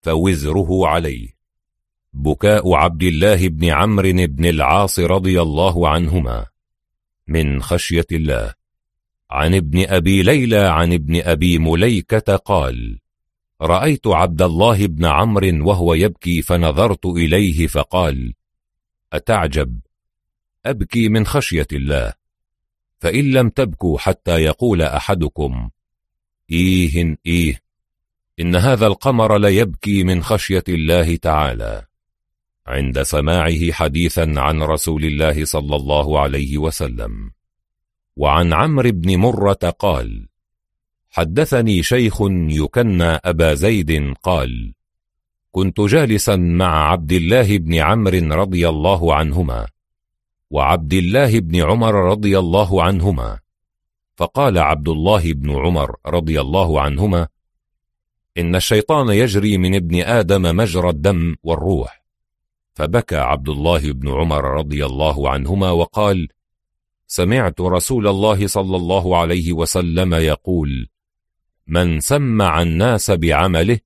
فوزره 0.03 0.87
عليه. 0.87 1.29
بكاء 2.13 2.75
عبد 2.75 3.03
الله 3.03 3.49
بن 3.49 3.65
عمرو 3.65 4.13
بن 4.13 4.45
العاص 4.45 4.99
رضي 4.99 5.43
الله 5.43 5.89
عنهما 5.89 6.47
من 7.27 7.63
خشية 7.63 8.07
الله. 8.13 8.55
عن 9.31 9.55
ابن 9.55 9.87
أبي 9.89 10.23
ليلى 10.23 10.59
عن 10.59 10.93
ابن 10.93 11.21
أبي 11.23 11.59
مليكة 11.59 12.37
قال 12.37 12.99
رأيت 13.63 14.07
عبد 14.07 14.43
الله 14.43 14.87
بن 14.87 15.05
عمرو 15.05 15.69
وهو 15.69 15.95
يبكي 15.95 16.43
فنظرت 16.43 17.07
إليه 17.07 17.67
فقال 17.67 18.35
أتعجب؟ 19.13 19.81
أبكي 20.71 21.09
من 21.09 21.27
خشية 21.27 21.67
الله. 21.73 22.13
فإن 22.99 23.31
لم 23.31 23.49
تبكوا 23.49 23.99
حتى 23.99 24.31
يقول 24.31 24.83
أحدكم 24.83 25.71
إيه 26.51 27.19
إيه 27.27 27.61
إن 28.41 28.57
هذا 28.57 28.87
القمر 28.87 29.39
ليبكي 29.39 30.05
من 30.05 30.23
خشية 30.23 30.65
الله 30.69 31.17
تعالى. 31.17 31.85
عند 32.67 33.03
سماعه 33.03 33.73
حديثا 33.73 34.35
عن 34.37 34.63
رسول 34.63 35.05
الله 35.05 35.45
صلى 35.45 35.77
الله 35.77 36.21
عليه 36.21 36.59
وسلم. 36.59 37.31
وعن 38.17 38.53
عمرو 38.53 38.91
بن 38.91 39.17
مرة 39.17 39.75
قال 39.79 40.29
حدثني 41.11 41.83
شيخ 41.83 42.23
يكنى 42.49 43.05
أبا 43.05 43.55
زيد 43.55 44.15
قال 44.23 44.75
كنت 45.53 45.81
جالسا 45.81 46.37
مع 46.37 46.91
عبد 46.91 47.13
الله 47.13 47.59
بن 47.59 47.75
عمرو 47.75 48.35
رضي 48.35 48.69
الله 48.69 49.15
عنهما. 49.15 49.67
وعبد 50.51 50.93
الله 50.93 51.41
بن 51.41 51.63
عمر 51.63 51.95
رضي 51.95 52.39
الله 52.39 52.83
عنهما. 52.83 53.39
فقال 54.17 54.59
عبد 54.59 54.89
الله 54.89 55.33
بن 55.33 55.51
عمر 55.51 55.97
رضي 56.07 56.41
الله 56.41 56.81
عنهما 56.81 57.29
إن 58.39 58.57
الشيطان 58.57 59.09
يجري 59.09 59.59
من 59.59 59.75
ابن 59.75 60.03
آدم 60.03 60.57
مجرى 60.57 60.89
الدم 60.89 61.37
والروح. 61.43 62.05
فبكى 62.75 63.17
عبد 63.17 63.49
الله 63.49 63.93
بن 63.93 64.09
عمر 64.09 64.45
رضي 64.45 64.87
الله 64.87 65.31
عنهما 65.31 65.71
وقال 65.71 66.29
سمعت 67.07 67.61
رسول 67.61 68.09
الله 68.09 68.47
صلى 68.47 68.77
الله 68.77 69.17
عليه 69.17 69.53
وسلم 69.53 70.15
يقول 70.15 70.89
من 71.67 72.01
سمع 72.01 72.63
الناس 72.63 73.11
بعمله 73.11 73.81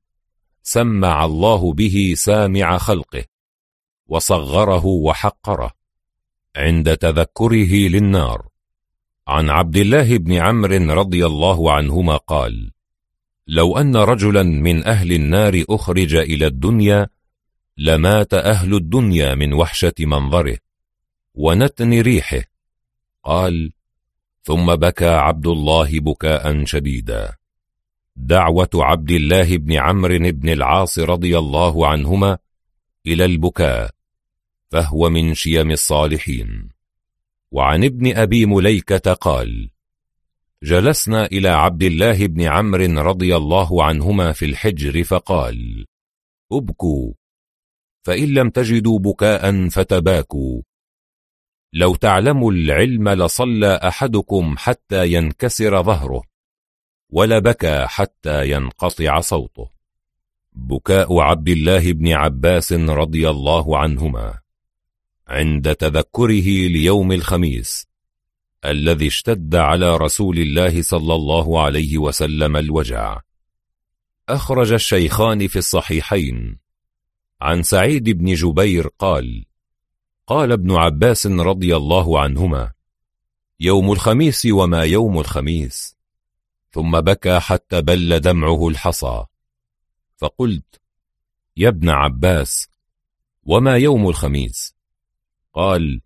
سمع 0.63 1.25
الله 1.25 1.73
به 1.73 2.15
سامع 2.17 2.79
خلقه 2.79 3.25
وصغره 4.09 4.87
وحقره. 4.87 5.82
عند 6.57 6.97
تذكره 6.97 7.73
للنار. 7.89 8.49
عن 9.29 9.51
عبد 9.51 9.77
الله 9.77 10.17
بن 10.17 10.33
عمرو 10.33 10.93
رضي 10.93 11.27
الله 11.27 11.73
عنهما 11.73 12.17
قال 12.17 12.71
لو 13.47 13.79
أن 13.79 13.97
رجلا 13.97 14.43
من 14.43 14.85
أهل 14.85 15.13
النار 15.13 15.65
أخرج 15.71 16.15
إلى 16.15 16.47
الدنيا 16.47 17.09
لمات 17.79 18.35
أهل 18.35 18.75
الدنيا 18.75 19.35
من 19.35 19.53
وحشة 19.53 19.95
منظره 20.01 20.59
ونتن 21.35 22.01
ريحه. 22.01 22.43
قال 23.25 23.73
ثم 24.43 24.75
بكى 24.75 25.09
عبد 25.09 25.47
الله 25.47 26.01
بكاء 26.01 26.65
شديدا. 26.65 27.33
دعوة 28.17 28.71
عبد 28.75 29.11
الله 29.11 29.57
بن 29.57 29.73
عمرو 29.73 30.19
بن 30.19 30.49
العاص 30.49 30.99
رضي 30.99 31.39
الله 31.39 31.87
عنهما 31.87 32.39
إلى 33.07 33.25
البكاء. 33.25 33.91
فهو 34.73 35.11
من 35.11 35.35
شيم 35.35 35.71
الصالحين. 35.71 36.69
وعن 37.51 37.85
ابن 37.85 38.17
أبي 38.17 38.47
مليكة 38.47 39.13
قال 39.13 39.71
جلسنا 40.63 41.27
إلى 41.27 41.49
عبد 41.49 41.83
الله 41.83 42.27
بن 42.27 42.43
عمرو 42.43 43.01
رضي 43.01 43.37
الله 43.37 43.85
عنهما 43.85 44.33
في 44.33 44.45
الحجر 44.45 45.05
فقال 45.05 45.87
ابكوا 46.53 47.13
فإن 48.03 48.35
لم 48.35 48.51
تجدوا 48.51 48.99
بكاء 48.99 49.69
فتباكوا. 49.69 50.63
لو 51.73 51.95
تعلموا 51.95 52.53
العلم 52.53 53.09
لصلى 53.09 53.75
أحدكم 53.75 54.55
حتى 54.59 55.13
ينكسر 55.13 55.83
ظهره 55.83 56.23
ولبكى 57.11 57.87
حتى 57.89 58.51
ينقطع 58.51 59.21
صوته. 59.21 59.69
بكاء 60.53 61.19
عبد 61.19 61.49
الله 61.49 61.93
بن 61.93 62.13
عباس 62.13 62.73
رضي 62.73 63.31
الله 63.31 63.79
عنهما. 63.79 64.42
عند 65.29 65.75
تذكره 65.75 66.69
ليوم 66.69 67.13
الخميس 67.13 67.87
الذي 68.65 69.07
اشتد 69.07 69.55
على 69.55 69.97
رسول 69.97 70.39
الله 70.39 70.83
صلى 70.83 71.15
الله 71.15 71.63
عليه 71.63 71.99
وسلم 71.99 72.57
الوجع. 72.57 73.21
أخرج 74.29 74.73
الشيخان 74.73 75.49
في 75.49 75.59
الصحيحين. 75.59 76.59
عن 77.41 77.63
سعيد 77.63 78.11
بن 78.11 78.35
جبير 78.35 78.89
قال 78.99 79.45
قال 80.27 80.53
ابن 80.53 80.73
عباس 80.73 81.27
رضي 81.27 81.77
الله 81.77 82.21
عنهما 82.21 82.73
يوم 83.61 83.93
الخميس 83.93 84.47
وما 84.47 84.83
يوم 84.83 85.19
الخميس. 85.19 85.97
ثم 86.71 87.01
بكى 87.01 87.41
حتى 87.41 87.83
بل 87.83 88.21
دمعه 88.21 88.69
الحصى. 88.69 89.25
فقلت 90.17 90.81
يا 91.57 91.69
ابن 91.69 91.89
عباس 91.89 92.69
وما 93.45 93.77
يوم 93.77 94.09
الخميس؟ 94.09 94.72
قال 95.53 96.01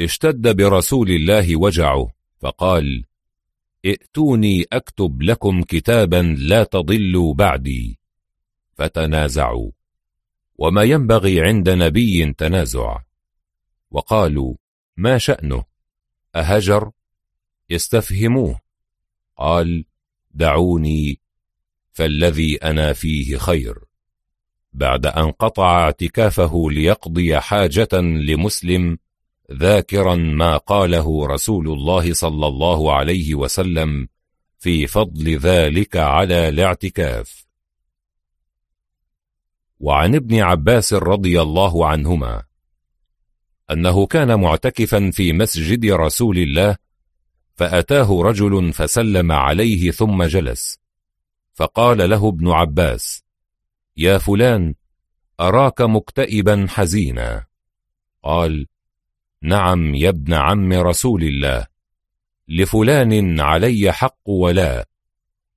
اشتد 0.00 0.56
برسول 0.56 1.10
الله 1.10 1.56
وجعه. 1.56 2.08
فقال 2.40 3.04
ائتوني 3.86 4.66
أكتب 4.72 5.22
لكم 5.22 5.62
كتابا 5.62 6.36
لا 6.38 6.64
تضلوا 6.64 7.34
بعدي. 7.34 7.98
فتنازعوا. 8.74 9.70
وما 10.54 10.82
ينبغي 10.82 11.40
عند 11.40 11.70
نبي 11.70 12.32
تنازع. 12.32 12.98
وقالوا 13.90 14.54
ما 14.96 15.18
شأنه؟ 15.18 15.64
أهجر؟ 16.34 16.90
يستفهموه 17.70 18.60
قال 19.36 19.84
دعوني 20.30 21.20
فالذي 21.92 22.56
أنا 22.56 22.92
فيه 22.92 23.36
خير. 23.36 23.85
بعد 24.76 25.06
أن 25.06 25.30
قطع 25.30 25.84
اعتكافه 25.84 26.66
ليقضي 26.70 27.40
حاجة 27.40 27.88
لمسلم 27.92 28.98
ذاكرا 29.52 30.14
ما 30.14 30.56
قاله 30.56 31.26
رسول 31.26 31.68
الله 31.68 32.12
صلى 32.12 32.46
الله 32.46 32.92
عليه 32.92 33.34
وسلم 33.34 34.08
في 34.58 34.86
فضل 34.86 35.36
ذلك 35.38 35.96
على 35.96 36.48
الاعتكاف. 36.48 37.46
وعن 39.80 40.14
ابن 40.14 40.40
عباس 40.40 40.92
رضي 40.92 41.42
الله 41.42 41.86
عنهما 41.86 42.42
أنه 43.70 44.06
كان 44.06 44.40
معتكفا 44.40 45.10
في 45.10 45.32
مسجد 45.32 45.86
رسول 45.86 46.38
الله 46.38 46.76
فأتاه 47.54 48.22
رجل 48.22 48.72
فسلم 48.72 49.32
عليه 49.32 49.90
ثم 49.90 50.24
جلس 50.24 50.78
فقال 51.54 52.10
له 52.10 52.28
ابن 52.28 52.48
عباس 52.48 53.25
يا 53.96 54.18
فلان 54.18 54.74
أراك 55.40 55.80
مكتئبا 55.80 56.66
حزينا. 56.68 57.46
قال 58.22 58.66
نعم 59.42 59.94
يا 59.94 60.08
ابن 60.08 60.34
عم 60.34 60.72
رسول 60.72 61.24
الله 61.24 61.66
لفلان 62.48 63.40
علي 63.40 63.92
حق 63.92 64.28
ولا 64.28 64.88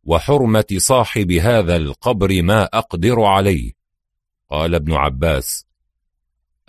وحرمة 0.03 0.65
صاحب 0.77 1.31
هذا 1.31 1.75
القبر 1.75 2.41
ما 2.41 2.63
أقدر 2.63 3.21
عليه. 3.21 3.71
قال 4.49 4.75
ابن 4.75 4.93
عباس 4.93 5.65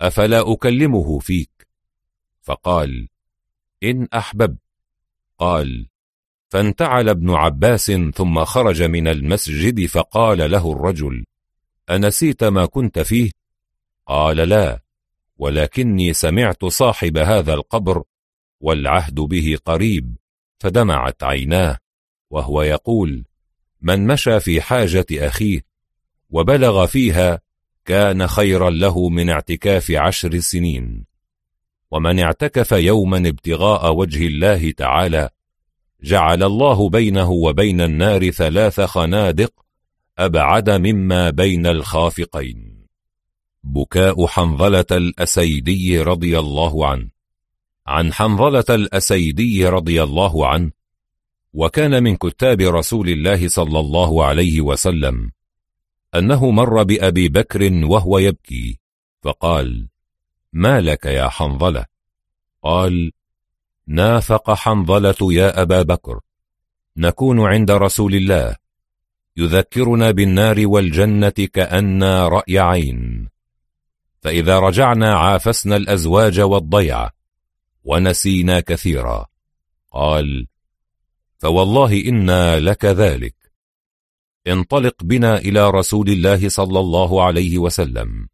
أفلا 0.01 0.53
أكلمه 0.53 1.19
فيك؟ 1.19 1.67
فقال 2.41 3.07
إن 3.83 4.07
أحببت. 4.13 4.61
قال 5.37 5.87
فانتعل 6.49 7.09
ابن 7.09 7.29
عباس 7.29 7.91
ثم 7.91 8.45
خرج 8.45 8.83
من 8.83 9.07
المسجد 9.07 9.85
فقال 9.85 10.51
له 10.51 10.71
الرجل 10.71 11.25
أنسيت 11.91 12.43
ما 12.43 12.65
كنت 12.65 12.99
فيه؟ 12.99 13.31
قال 14.07 14.37
لا 14.37 14.81
ولكني 15.37 16.13
سمعت 16.13 16.65
صاحب 16.65 17.17
هذا 17.17 17.53
القبر 17.53 18.03
والعهد 18.59 19.15
به 19.15 19.57
قريب 19.65 20.15
فدمعت 20.59 21.23
عيناه 21.23 21.77
وهو 22.29 22.61
يقول 22.61 23.25
من 23.81 24.07
مشى 24.07 24.39
في 24.39 24.61
حاجة 24.61 25.05
أخيه 25.11 25.65
وبلغ 26.29 26.85
فيها 26.85 27.39
كان 27.85 28.27
خيرا 28.27 28.69
له 28.69 29.09
من 29.09 29.29
اعتكاف 29.29 29.91
عشر 29.91 30.39
سنين 30.39 31.05
ومن 31.91 32.19
اعتكف 32.19 32.71
يوما 32.71 33.17
ابتغاء 33.17 33.93
وجه 33.95 34.27
الله 34.27 34.71
تعالى 34.71 35.29
جعل 36.03 36.43
الله 36.43 36.89
بينه 36.89 37.31
وبين 37.31 37.81
النار 37.81 38.29
ثلاث 38.31 38.81
خنادق 38.81 39.53
أبعد 40.19 40.69
مما 40.69 41.29
بين 41.29 41.67
الخافقين. 41.67 42.87
بكاء 43.63 44.25
حنظلة 44.25 44.85
الأسيدي 44.91 46.01
رضي 46.01 46.39
الله 46.39 46.87
عنه. 46.87 47.09
عن 47.87 48.13
حنظلة 48.13 48.65
الأسيدي 48.69 49.67
رضي 49.67 50.03
الله 50.03 50.47
عنه. 50.47 50.71
وكان 51.53 52.03
من 52.03 52.15
كتاب 52.15 52.61
رسول 52.61 53.09
الله 53.09 53.47
صلى 53.47 53.79
الله 53.79 54.25
عليه 54.25 54.61
وسلم. 54.61 55.31
أنه 56.15 56.51
مر 56.51 56.83
بأبي 56.83 57.29
بكر 57.29 57.85
وهو 57.85 58.17
يبكي. 58.17 58.79
فقال 59.21 59.87
ما 60.53 60.81
لك 60.81 61.05
يا 61.05 61.29
حنظلة؟ 61.29 61.85
قال 62.63 63.11
نافق 63.87 64.53
حنظلة 64.53 65.33
يا 65.33 65.61
أبا 65.61 65.81
بكر. 65.81 66.19
نكون 66.97 67.39
عند 67.39 67.71
رسول 67.71 68.15
الله. 68.15 68.55
يذكرنا 69.37 70.11
بالنار 70.11 70.67
والجنة 70.67 71.29
كأننا 71.29 72.27
رأي 72.27 72.59
عين. 72.59 73.29
فإذا 74.21 74.59
رجعنا 74.59 75.15
عافسنا 75.15 75.75
الأزواج 75.75 76.39
والضيعة 76.39 77.11
ونسينا 77.83 78.59
كثيرا. 78.59 79.25
قال 79.91 80.47
فوالله 81.37 82.01
إنا 82.07 82.59
لك 82.59 82.85
ذلك. 82.85 83.35
انطلق 84.47 85.03
بنا 85.03 85.37
إلى 85.37 85.69
رسول 85.69 86.09
الله 86.09 86.49
صلى 86.49 86.79
الله 86.79 87.23
عليه 87.23 87.57
وسلم. 87.57 88.27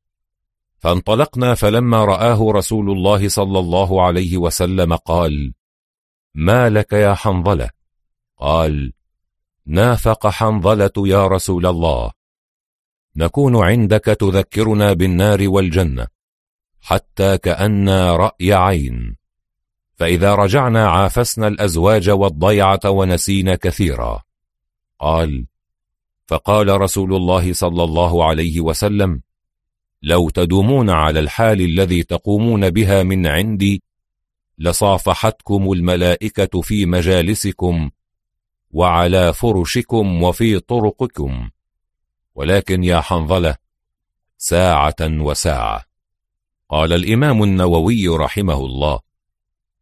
فانطلقنا 0.80 1.56
فلما 1.56 2.06
رآه 2.06 2.52
رسول 2.52 2.92
الله 2.92 3.30
صلى 3.30 3.60
الله 3.60 4.06
عليه 4.06 4.38
وسلم 4.38 4.96
قال 4.96 5.54
ما 6.36 6.70
لك 6.70 6.94
يا 6.94 7.14
حنظلة؟ 7.14 7.70
قال 8.38 8.94
نافق 9.68 10.28
حنظلة 10.28 10.92
يا 10.98 11.28
رسول 11.28 11.66
الله. 11.66 12.12
نكون 13.16 13.56
عندك 13.56 14.04
تذكرنا 14.06 14.94
بالنار 14.94 15.50
والجنة 15.50 16.08
حتى 16.82 17.38
كأنا 17.38 18.16
رأي 18.16 18.54
عين. 18.54 19.16
فإذا 19.96 20.36
رجعنا 20.36 20.90
عافسنا 20.90 21.48
الأزواج 21.48 22.10
والضيعة 22.10 22.80
ونسينا 22.86 23.56
كثيرا. 23.56 24.22
قال 25.00 25.46
فقال 26.28 26.82
رسول 26.82 27.16
الله 27.16 27.54
صلى 27.54 27.84
الله 27.84 28.26
عليه 28.26 28.62
وسلم 28.62 29.22
لو 30.02 30.30
تدومون 30.30 30.90
على 30.90 31.20
الحال 31.20 31.62
الذي 31.62 32.04
تقومون 32.04 32.70
بها 32.70 33.04
من 33.04 33.28
عندي 33.28 33.84
لصافحتكم 34.58 35.72
الملائكة 35.72 36.62
في 36.62 36.86
مجالسكم 36.86 37.90
وعلى 38.78 39.34
فرشكم 39.34 40.24
وفي 40.24 40.60
طرقكم. 40.60 41.50
ولكن 42.36 42.84
يا 42.84 43.02
حنظلة 43.02 43.56
ساعة 44.38 44.96
وساعة. 45.02 45.84
قال 46.70 46.94
الإمام 46.94 47.44
النووي 47.44 48.08
رحمه 48.08 48.66
الله 48.66 49.00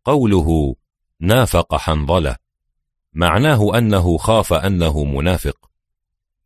قوله 0.05 0.75
نافق 1.19 1.75
حنظلة 1.75 2.35
معناه 3.13 3.77
أنه 3.77 4.17
خاف 4.17 4.53
أنه 4.53 5.03
منافق 5.03 5.69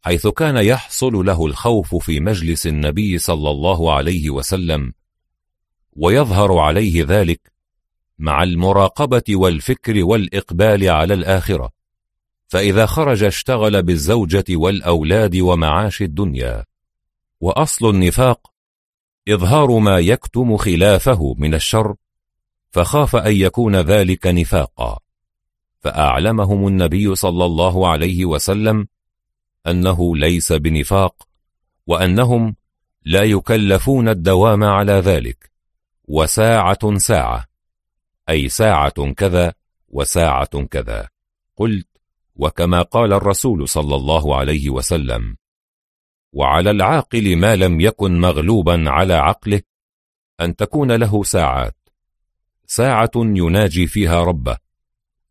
حيث 0.01 0.27
كان 0.27 0.57
يحصل 0.57 1.25
له 1.25 1.45
الخوف 1.45 1.95
في 1.95 2.19
مجلس 2.19 2.67
النبي 2.67 3.17
صلى 3.17 3.49
الله 3.51 3.93
عليه 3.93 4.29
وسلم 4.29 4.93
ويظهر 5.93 6.57
عليه 6.57 7.05
ذلك 7.07 7.51
مع 8.19 8.43
المراقبة 8.43 9.23
والفكر 9.29 10.03
والإقبال 10.03 10.89
على 10.89 11.13
الآخرة. 11.13 11.78
فإذا 12.49 12.85
خرج 12.85 13.23
اشتغل 13.23 13.83
بالزوجة 13.83 14.45
والأولاد 14.49 15.35
ومعاش 15.35 16.01
الدنيا. 16.01 16.65
وأصل 17.41 17.89
النفاق 17.89 18.51
إظهار 19.27 19.79
ما 19.79 19.99
يكتم 19.99 20.57
خلافه 20.57 21.35
من 21.37 21.53
الشر 21.53 21.95
فخاف 22.71 23.15
أن 23.15 23.35
يكون 23.35 23.75
ذلك 23.75 24.27
نفاقا. 24.27 24.99
فأعلمهم 25.79 26.67
النبي 26.67 27.15
صلى 27.15 27.45
الله 27.45 27.87
عليه 27.87 28.25
وسلم 28.25 28.87
أنه 29.67 30.17
ليس 30.17 30.51
بنفاق 30.51 31.27
وأنهم 31.87 32.55
لا 33.05 33.23
يكلفون 33.23 34.09
الدوام 34.09 34.63
على 34.63 34.93
ذلك 34.93 35.51
وساعة 36.07 36.97
ساعة 36.97 37.45
أي 38.29 38.49
ساعة 38.49 39.11
كذا 39.13 39.53
وساعة 39.89 40.65
كذا. 40.65 41.09
قلت 41.55 41.88
وكما 42.39 42.81
قال 42.81 43.13
الرسول 43.13 43.67
صلى 43.67 43.95
الله 43.95 44.35
عليه 44.35 44.69
وسلم 44.69 45.37
وعلى 46.33 46.71
العاقل 46.71 47.35
ما 47.35 47.55
لم 47.55 47.81
يكن 47.81 48.19
مغلوبا 48.19 48.83
على 48.89 49.13
عقله 49.13 49.61
أن 50.41 50.55
تكون 50.55 50.91
له 50.91 51.23
ساعات 51.23 51.75
ساعة 52.65 53.11
يناجي 53.15 53.87
فيها 53.87 54.23
ربه 54.23 54.57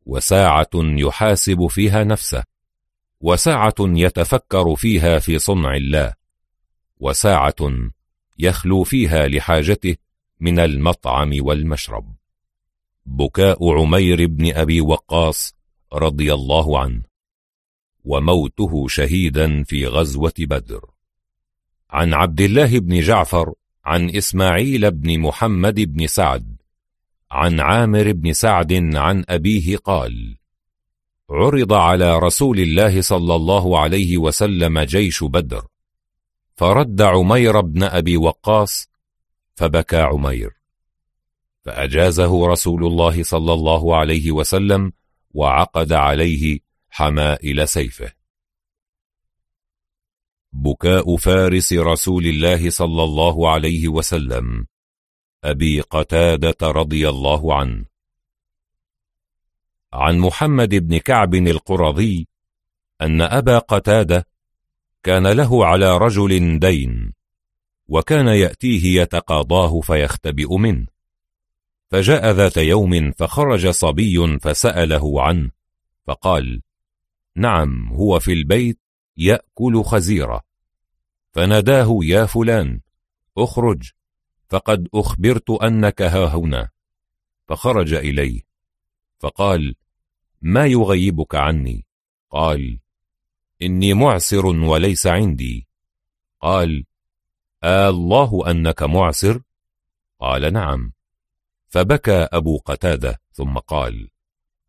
وساعة 0.07 0.71
يحاسب 0.75 1.67
فيها 1.67 2.05
نفسه 2.05 2.45
وساعة 3.21 3.75
يتفكر 3.81 4.77
فيها 4.77 5.19
في 5.19 5.39
صنع 5.39 5.77
الله 5.77 6.13
وساعة 7.01 7.91
يخلو 8.39 8.85
فيها 8.85 9.29
لحاجته 9.29 9.97
من 10.41 10.59
المطعم 10.59 11.31
والمشرب. 11.41 12.15
بكاء 13.07 13.73
عمير 13.81 14.27
بن 14.27 14.55
أبي 14.55 14.81
وقاص 14.81 15.58
رضي 15.93 16.35
الله 16.35 16.81
عنه 16.81 17.03
وموته 18.05 18.89
شهيدا 18.89 19.63
في 19.63 19.87
غزوة 19.87 20.33
بدر. 20.39 20.91
عن 21.91 22.15
عبد 22.15 22.41
الله 22.41 22.79
بن 22.79 23.01
جعفر 23.01 23.55
عن 23.85 24.11
إسماعيل 24.11 24.91
بن 24.91 25.21
محمد 25.21 25.81
بن 25.81 26.07
سعد 26.07 26.57
عن 27.31 27.61
عامر 27.61 28.13
بن 28.13 28.33
سعد 28.33 28.97
عن 28.97 29.25
أبيه 29.29 29.77
قال 29.77 30.37
عرض 31.31 31.73
على 31.73 32.19
رسول 32.19 32.61
الله 32.61 33.01
صلى 33.01 33.35
الله 33.35 33.79
عليه 33.79 34.19
وسلم 34.19 34.81
جيش 34.81 35.25
بدر 35.25 35.67
فرد 36.57 37.03
عمير 37.03 37.61
بن 37.61 37.83
أبي 37.83 38.17
وقاص 38.17 38.89
فبكى 39.55 40.01
عمير. 40.01 40.51
فأجازه 41.63 42.47
رسول 42.47 42.87
الله 42.87 43.23
صلى 43.23 43.53
الله 43.53 43.97
عليه 43.97 44.33
وسلم 44.33 44.93
وعقد 45.31 45.93
عليه 45.93 46.59
حمائل 46.91 47.69
سيفه. 47.69 48.13
بكاء 50.53 51.17
فارس 51.17 51.73
رسول 51.73 52.27
الله 52.27 52.71
صلى 52.71 53.05
الله 53.05 53.51
عليه 53.51 53.89
وسلم 53.89 54.67
أبي 55.45 55.81
قتادة 55.81 56.57
رضي 56.63 57.09
الله 57.09 57.55
عنه. 57.55 57.85
عن 59.93 60.19
محمد 60.19 60.75
بن 60.75 60.99
كعب 60.99 61.35
القرظي 61.35 62.27
أن 63.01 63.21
أبا 63.21 63.59
قتادة 63.59 64.27
كان 65.03 65.27
له 65.27 65.67
على 65.67 65.99
رجل 65.99 66.59
دين 66.59 67.13
وكان 67.89 68.29
يأتيه 68.29 69.01
يتقاضاه 69.03 69.81
فيختبئ 69.81 70.57
منه. 70.57 70.98
فجاء 71.91 72.31
ذات 72.31 72.57
يوم 72.57 73.13
فخرج 73.13 73.69
صبي 73.69 74.39
فسأله 74.39 75.23
عنه 75.23 75.51
فقال 76.07 76.63
نعم 77.37 77.89
هو 77.93 78.21
في 78.21 78.33
البيت 78.33 78.79
يأكل 79.17 79.83
خزيرة. 79.83 80.45
فناداه 81.33 81.99
يا 82.03 82.27
فلان 82.27 82.81
اخرج 83.39 83.91
فقد 84.49 84.89
أخبرت 84.95 85.51
أنك 85.51 86.03
ها 86.03 86.27
هنا. 86.27 86.69
فخرج 87.49 87.95
إليه 87.95 88.43
فقال 89.19 89.75
ما 90.43 90.67
يغيبك 90.67 91.35
عني؟ 91.35 91.87
قال 92.31 92.79
إني 93.63 93.95
معسر 93.95 94.47
وليس 94.47 95.07
عندي. 95.07 95.67
قال 96.41 96.85
آه 97.63 97.89
الله 97.89 98.51
أنك 98.51 98.83
معسر؟ 98.83 99.43
قال 100.21 100.53
نعم. 100.53 100.93
فبكى 101.69 102.29
أبو 102.33 102.59
قتادة 102.59 103.21
ثم 103.33 103.59
قال 103.59 104.09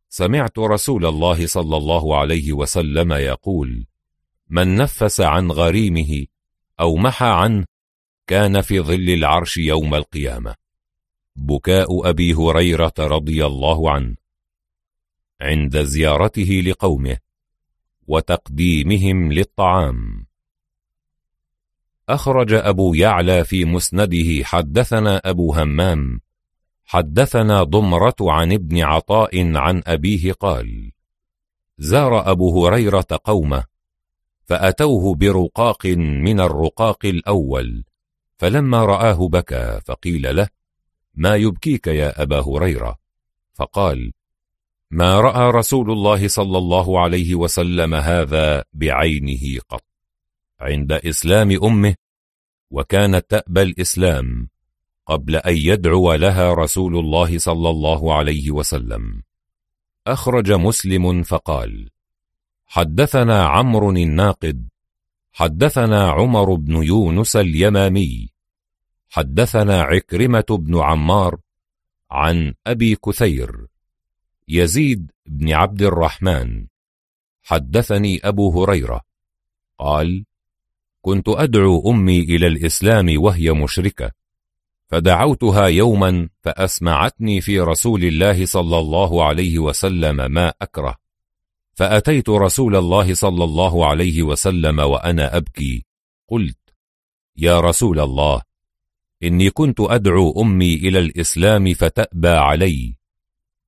سمعت 0.09 0.59
رسول 0.59 1.05
الله 1.05 1.47
صلى 1.47 1.77
الله 1.77 2.17
عليه 2.17 2.53
وسلم 2.53 3.13
يقول 3.13 3.85
من 4.49 4.75
نفس 4.75 5.21
عن 5.21 5.51
غريمه 5.51 6.25
أو 6.79 6.95
محى 6.95 7.25
عنه 7.25 7.65
كان 8.27 8.61
في 8.61 8.79
ظل 8.79 9.09
العرش 9.09 9.57
يوم 9.57 9.95
القيامة. 9.95 10.55
بكاء 11.35 12.09
أبي 12.09 12.33
هريرة 12.33 12.93
رضي 12.99 13.45
الله 13.45 13.91
عنه. 13.91 14.15
عند 15.41 15.83
زيارته 15.83 16.63
لقومه 16.65 17.17
وتقديمهم 18.07 19.31
للطعام. 19.31 20.25
أخرج 22.09 22.53
أبو 22.53 22.93
يعلى 22.93 23.45
في 23.45 23.65
مسنده 23.65 24.43
حدثنا 24.43 25.17
أبو 25.25 25.53
همام 25.53 26.21
حدثنا 26.91 27.63
ضمرة 27.63 28.15
عن 28.21 28.53
ابن 28.53 28.81
عطاء 28.81 29.57
عن 29.57 29.83
أبيه 29.87 30.31
قال 30.31 30.91
زار 31.77 32.31
أبو 32.31 32.65
هريرة 32.65 33.07
قومه 33.23 33.63
فأتوه 34.45 35.15
برقاق 35.15 35.85
من 36.25 36.39
الرقاق 36.39 37.05
الأول 37.05 37.83
فلما 38.37 38.85
رآه 38.85 39.27
بكى 39.27 39.81
فقيل 39.85 40.35
له 40.35 40.47
ما 41.15 41.35
يبكيك 41.35 41.87
يا 41.87 42.21
أبا 42.21 42.39
هريرة؟ 42.39 42.97
فقال 43.53 44.11
ما 44.91 45.19
رأى 45.19 45.51
رسول 45.51 45.91
الله 45.91 46.27
صلى 46.27 46.57
الله 46.57 46.99
عليه 46.99 47.35
وسلم 47.35 47.95
هذا 47.95 48.63
بعينه 48.73 49.59
قط 49.69 49.83
عند 50.59 50.91
إسلام 50.91 51.63
أمه 51.63 51.95
وكانت 52.71 53.25
تأبى 53.29 53.61
الإسلام. 53.61 54.49
قبل 55.09 55.35
أن 55.35 55.57
يدعو 55.57 56.13
لها 56.13 56.53
رسول 56.53 56.97
الله 56.97 57.37
صلى 57.37 57.69
الله 57.69 58.13
عليه 58.13 58.51
وسلم. 58.51 59.23
أخرج 60.07 60.51
مسلم 60.51 61.23
فقال 61.23 61.89
حدثنا 62.67 63.45
عمرو 63.45 63.91
الناقد 63.91 64.67
حدثنا 65.31 66.09
عمر 66.09 66.53
بن 66.53 66.83
يونس 66.83 67.35
اليمامي 67.35 68.29
حدثنا 69.09 69.81
عكرمة 69.81 70.45
بن 70.49 70.79
عمار 70.79 71.39
عن 72.11 72.53
أبي 72.67 72.95
كثير 72.95 73.67
يزيد 74.47 75.11
بن 75.25 75.53
عبد 75.53 75.81
الرحمن. 75.81 76.67
حدثني 77.43 78.19
أبو 78.23 78.63
هريرة 78.63 79.01
قال 79.79 80.25
كنت 81.01 81.29
أدعو 81.29 81.91
أمي 81.91 82.19
إلى 82.19 82.47
الإسلام 82.47 83.21
وهي 83.21 83.51
مشركة 83.51 84.18
فدعوتها 84.89 85.67
يوما 85.67 86.29
فأسمعتني 86.41 87.41
في 87.41 87.59
رسول 87.59 88.03
الله 88.03 88.45
صلى 88.45 88.79
الله 88.79 89.25
عليه 89.25 89.59
وسلم 89.59 90.31
ما 90.31 90.53
أكره. 90.61 90.95
فأتيت 91.73 92.29
رسول 92.29 92.75
الله 92.75 93.13
صلى 93.13 93.43
الله 93.43 93.87
عليه 93.87 94.23
وسلم 94.23 94.79
وأنا 94.79 95.37
أبكي. 95.37 95.85
قلت 96.27 96.57
يا 97.37 97.59
رسول 97.59 97.99
الله 97.99 98.41
إني 99.23 99.49
كنت 99.49 99.79
أدعو 99.79 100.41
أمي 100.41 100.73
إلى 100.73 100.99
الإسلام 100.99 101.73
فتأبى 101.73 102.29
علي. 102.29 102.95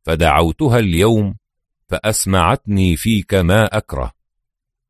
فدعوتها 0.03 0.79
اليوم 0.79 1.35
فأسمعتني 1.87 2.95
فيك 2.95 3.33
ما 3.33 3.77
أكره. 3.77 4.11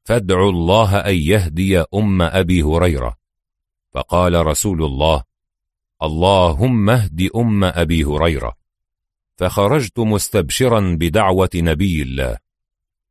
فادعوا 0.04 0.52
الله 0.52 0.98
أن 0.98 1.16
يهدي 1.16 1.80
أم 1.80 2.22
أبي 2.22 2.64
هريرة. 2.64 3.18
فقال 3.94 4.46
رسول 4.46 4.84
الله 4.84 5.31
اللهم 6.04 6.90
اهد 6.90 7.30
أم 7.36 7.64
أبي 7.64 8.04
هريرة. 8.04 8.58
فخرجت 9.38 10.00
مستبشرا 10.00 10.96
بدعوة 11.00 11.50
نبي 11.56 12.02
الله. 12.02 12.38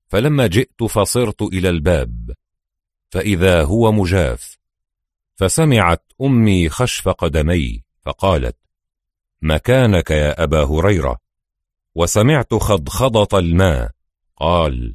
فلما 0.08 0.46
جئت 0.46 0.82
فصرت 0.82 1.42
إلى 1.42 1.68
الباب. 1.68 2.34
فإذا 3.10 3.62
هو 3.62 3.92
مجاف. 3.92 4.58
فسمعت 5.36 6.12
أمي 6.22 6.68
خشف 6.68 7.08
قدمي 7.08 7.82
فقالت 8.02 8.56
مكانك 9.42 10.10
يا 10.10 10.42
أبا 10.42 10.64
هريرة. 10.64 11.18
وسمعت 11.94 12.54
خضخضة 12.54 13.38
الماء. 13.38 13.90
قال 14.36 14.94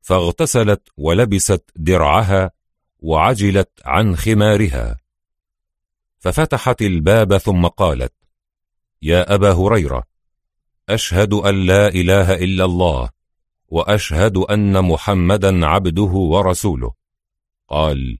فاغتسلت 0.00 0.88
ولبست 0.96 1.70
درعها 1.76 2.50
وعجلت 2.98 3.70
عن 3.84 4.16
خمارها. 4.16 5.01
ففتحت 6.22 6.82
الباب 6.82 7.38
ثم 7.38 7.66
قالت 7.66 8.12
يا 9.02 9.34
أبا 9.34 9.52
هريرة 9.52 10.02
أشهد 10.88 11.32
أن 11.32 11.66
لا 11.66 11.88
إله 11.88 12.34
إلا 12.34 12.64
الله 12.64 13.10
وأشهد 13.68 14.36
أن 14.36 14.84
محمدا 14.84 15.66
عبده 15.66 16.02
ورسوله. 16.02 16.92
قال 17.68 18.18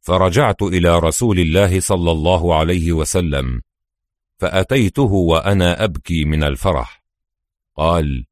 فرجعت 0.00 0.62
إلى 0.62 0.98
رسول 0.98 1.38
الله 1.38 1.80
صلى 1.80 2.10
الله 2.10 2.54
عليه 2.54 2.92
وسلم 2.92 3.62
فأتيته 4.38 5.12
وأنا 5.12 5.84
أبكي 5.84 6.24
من 6.24 6.42
الفرح. 6.42 7.04
قال 7.76 8.26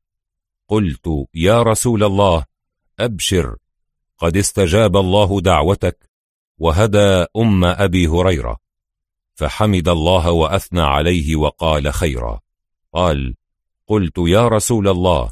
قلت 0.68 1.08
يا 1.34 1.62
رسول 1.62 2.04
الله 2.04 2.44
أبشر 3.00 3.56
قد 4.18 4.36
استجاب 4.36 4.96
الله 4.96 5.40
دعوتك 5.40 6.10
وهدى 6.58 7.26
أم 7.36 7.64
أبي 7.64 8.06
هريرة. 8.06 8.67
فحمد 9.38 9.88
الله 9.88 10.30
وأثنى 10.30 10.80
عليه 10.80 11.36
وقال 11.36 11.92
خيرا. 11.92 12.40
قال 12.92 13.34
قلت 13.86 14.18
يا 14.18 14.48
رسول 14.48 14.88
الله 14.88 15.30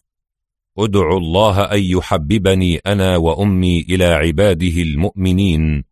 ادعو 0.78 1.18
الله 1.18 1.62
أن 1.62 1.82
يحببني 1.82 2.76
أنا 2.76 3.16
وأمي 3.16 3.80
إلى 3.80 4.04
عباده 4.04 4.82
المؤمنين 4.82 5.84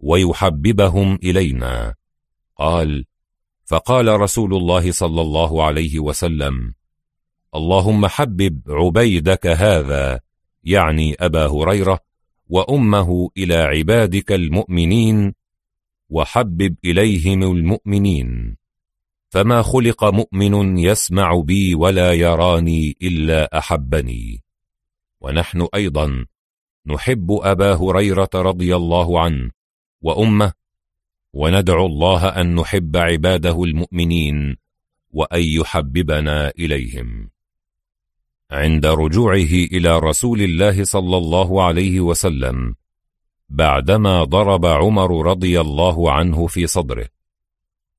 ويحببهم 0.00 1.18
إلينا. 1.22 1.94
قال 2.56 3.04
فقال 3.64 4.20
رسول 4.20 4.54
الله 4.54 4.92
صلى 4.92 5.20
الله 5.20 5.64
عليه 5.64 5.98
وسلم 6.00 6.74
اللهم 7.54 8.06
حبب 8.06 8.60
عبيدك 8.68 9.46
هذا 9.46 10.20
يعني 10.64 11.16
أبا 11.20 11.46
هريرة 11.46 12.00
وأمه 12.48 13.30
إلى 13.36 13.56
عبادك 13.56 14.32
المؤمنين 14.32 15.34
وحبب 16.10 16.76
إليهم 16.84 17.42
المؤمنين. 17.42 18.56
فما 19.28 19.62
خلق 19.62 20.04
مؤمن 20.04 20.78
يسمع 20.78 21.40
بي 21.40 21.74
ولا 21.74 22.12
يراني 22.12 22.96
إلا 23.02 23.58
أحبني. 23.58 24.42
ونحن 25.20 25.68
أيضا 25.74 26.26
نحب 26.86 27.32
أبا 27.42 27.74
هريرة 27.74 28.30
رضي 28.34 28.76
الله 28.76 29.20
عنه 29.20 29.50
وأمه 30.02 30.52
وندعو 31.32 31.86
الله 31.86 32.28
أن 32.28 32.54
نحب 32.54 32.96
عباده 32.96 33.64
المؤمنين 33.64 34.56
وأن 35.10 35.42
يحببنا 35.42 36.52
إليهم. 36.58 37.30
عند 38.50 38.86
رجوعه 38.86 39.54
إلى 39.72 39.98
رسول 39.98 40.42
الله 40.42 40.84
صلى 40.84 41.16
الله 41.16 41.62
عليه 41.62 42.00
وسلم 42.00 42.74
بعدما 43.48 44.24
ضرب 44.24 44.66
عمر 44.66 45.26
رضي 45.26 45.60
الله 45.60 46.12
عنه 46.12 46.46
في 46.46 46.66
صدره. 46.66 47.08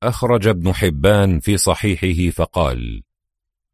أخرج 0.02 0.46
ابن 0.46 0.72
حبان 0.72 1.40
في 1.40 1.56
صحيحه 1.56 2.30
فقال 2.30 3.02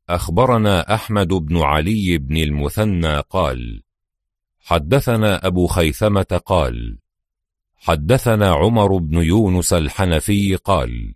أخبرنا 0.08 0.94
أحمد 0.94 1.28
بن 1.28 1.56
علي 1.56 2.18
بن 2.18 2.36
المثنى 2.36 3.20
قال 3.20 3.82
حدثنا 4.60 5.46
أبو 5.46 5.66
خيثمة 5.66 6.40
قال 6.46 6.98
حدثنا 7.76 8.50
عمر 8.50 8.96
بن 8.96 9.22
يونس 9.22 9.72
الحنفي 9.72 10.56
قال 10.56 11.14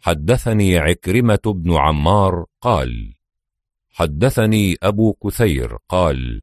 حدثني 0.00 0.78
عكرمة 0.78 1.40
بن 1.46 1.76
عمار 1.76 2.44
قال 2.60 3.14
حدثني 3.90 4.76
أبو 4.82 5.12
كثير 5.12 5.76
قال 5.88 6.40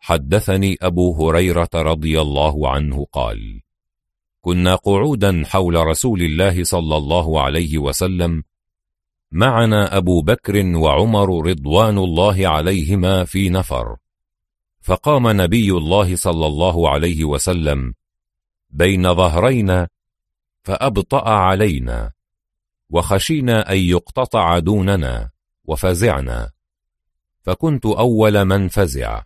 حدثني 0.00 0.76
أبو 0.82 1.28
هريرة 1.28 1.68
رضي 1.74 2.20
الله 2.20 2.68
عنه 2.68 3.06
قال 3.12 3.60
كنا 4.40 4.74
قعودا 4.74 5.42
حول 5.46 5.74
رسول 5.74 6.22
الله 6.22 6.64
صلى 6.64 6.96
الله 6.96 7.40
عليه 7.40 7.78
وسلم 7.78 8.42
معنا 9.32 9.96
أبو 9.96 10.22
بكر 10.22 10.76
وعمر 10.76 11.46
رضوان 11.46 11.98
الله 11.98 12.48
عليهما 12.48 13.24
في 13.24 13.48
نفر. 13.48 13.96
فقام 14.80 15.28
نبي 15.28 15.70
الله 15.70 16.16
صلى 16.16 16.46
الله 16.46 16.90
عليه 16.90 17.24
وسلم 17.24 17.94
بين 18.70 19.14
ظهرينا 19.14 19.88
فأبطأ 20.62 21.28
علينا 21.28 22.12
وخشينا 22.90 23.72
أن 23.72 23.78
يقتطع 23.78 24.58
دوننا 24.58 25.30
وفزعنا. 25.64 26.50
فكنت 27.42 27.86
أول 27.86 28.44
من 28.44 28.68
فزع. 28.68 29.22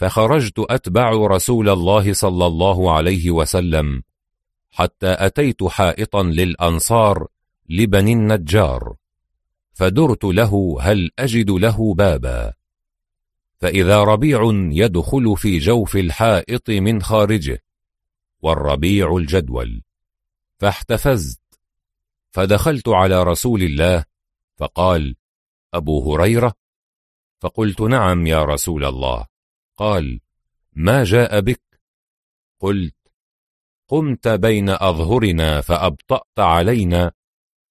فخرجت 0.00 0.58
أتبع 0.58 1.10
رسول 1.10 1.68
الله 1.68 2.12
صلى 2.12 2.46
الله 2.46 2.92
عليه 2.92 3.30
وسلم 3.30 4.02
حتى 4.70 5.16
أتيت 5.18 5.64
حائطا 5.64 6.22
للأنصار 6.22 7.26
لبني 7.68 8.12
النجار 8.12 8.94
فدرت 9.72 10.24
له 10.24 10.76
هل 10.80 11.10
أجد 11.18 11.50
له 11.50 11.94
بابا. 11.94 12.52
فإذا 13.58 14.04
ربيع 14.04 14.40
يدخل 14.72 15.36
في 15.36 15.58
جوف 15.58 15.96
الحائط 15.96 16.70
من 16.70 17.02
خارجه 17.02 17.62
والربيع 18.42 19.16
الجدول 19.16 19.82
فاحتفزت 20.58 21.40
فدخلت 22.30 22.88
على 22.88 23.22
رسول 23.22 23.62
الله 23.62 24.04
فقال 24.56 25.16
أبو 25.74 26.14
هريرة؟ 26.14 26.54
فقلت 27.40 27.80
نعم 27.80 28.26
يا 28.26 28.44
رسول 28.44 28.84
الله. 28.84 29.30
قال 29.80 30.20
ما 30.72 31.04
جاء 31.04 31.40
بك؟ 31.40 31.80
قلت 32.60 32.96
قمت 33.88 34.28
بين 34.28 34.68
أظهرنا 34.68 35.60
فأبطأت 35.60 36.38
علينا 36.38 37.12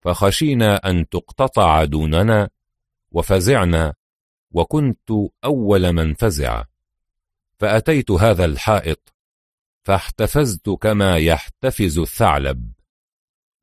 فخشينا 0.02 0.76
أن 0.76 1.10
تقتطع 1.10 1.84
دوننا 1.84 2.50
وفزعنا 3.12 3.94
وكنت 4.52 5.12
أول 5.46 5.94
من 5.94 6.14
فزع 6.14 6.64
فأتيت 7.60 8.12
هذا 8.12 8.46
الحائط 8.46 9.14
فاحتفزت 9.84 10.70
كما 10.70 11.18
يحتفز 11.18 12.00
الثعلب 12.00 12.72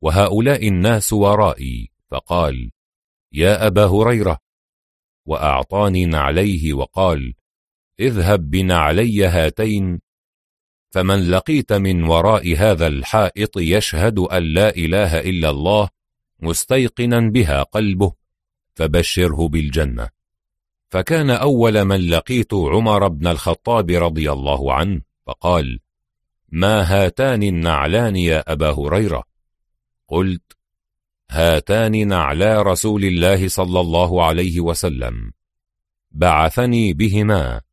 وهؤلاء 0.01 0.69
الناس 0.69 1.13
ورائي. 1.13 1.91
فقال 2.11 2.71
يا 3.33 3.67
أبا 3.67 3.87
هريرة. 3.87 4.39
وأعطاني 5.27 6.07
نعليه 6.07 6.73
وقال 6.73 7.35
اذهب 8.01 8.51
بنعلي 8.51 9.27
هاتين 9.27 10.01
فمن 10.91 11.31
لقيت 11.31 11.73
من 11.73 12.03
وراء 12.03 12.57
هذا 12.57 12.87
الحائط 12.87 13.57
يشهد 13.57 14.19
أن 14.19 14.43
لا 14.43 14.77
إله 14.77 15.21
إلا 15.21 15.51
الله 15.51 15.89
مستيقنا 16.41 17.21
بها 17.21 17.63
قلبه 17.63 18.13
فبشره 18.75 19.49
بالجنة. 19.49 20.09
فكان 20.89 21.31
أول 21.31 21.85
من 21.85 22.09
لقيت 22.11 22.55
عمر 22.55 23.09
بن 23.09 23.27
الخطاب 23.27 23.91
رضي 23.91 24.33
الله 24.33 24.75
عنه 24.75 25.01
فقال 25.27 25.81
ما 26.49 26.83
هاتان 26.83 27.43
النعلان 27.43 28.17
يا 28.17 28.53
أبا 28.53 28.71
هريرة؟ 28.71 29.25
قلت 30.09 30.53
هاتان 31.31 32.09
نعلا 32.09 32.63
رسول 32.63 33.05
الله 33.05 33.49
صلى 33.49 33.81
الله 33.81 34.25
عليه 34.25 34.61
وسلم 34.61 35.33
بعثني 36.11 36.93
بهما. 36.93 37.66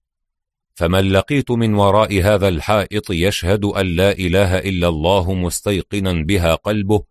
فمن 0.74 1.11
لقيت 1.11 1.52
من 1.52 1.74
وراء 1.74 2.22
هذا 2.22 2.48
الحائط 2.48 3.11
يشهد 3.11 3.66
أن 3.66 3.95
لا 3.95 4.11
إله 4.11 4.60
إلا 4.60 4.88
الله 4.88 5.34
مستيقنا 5.34 6.24
بها 6.24 6.56
قلبه 6.56 7.03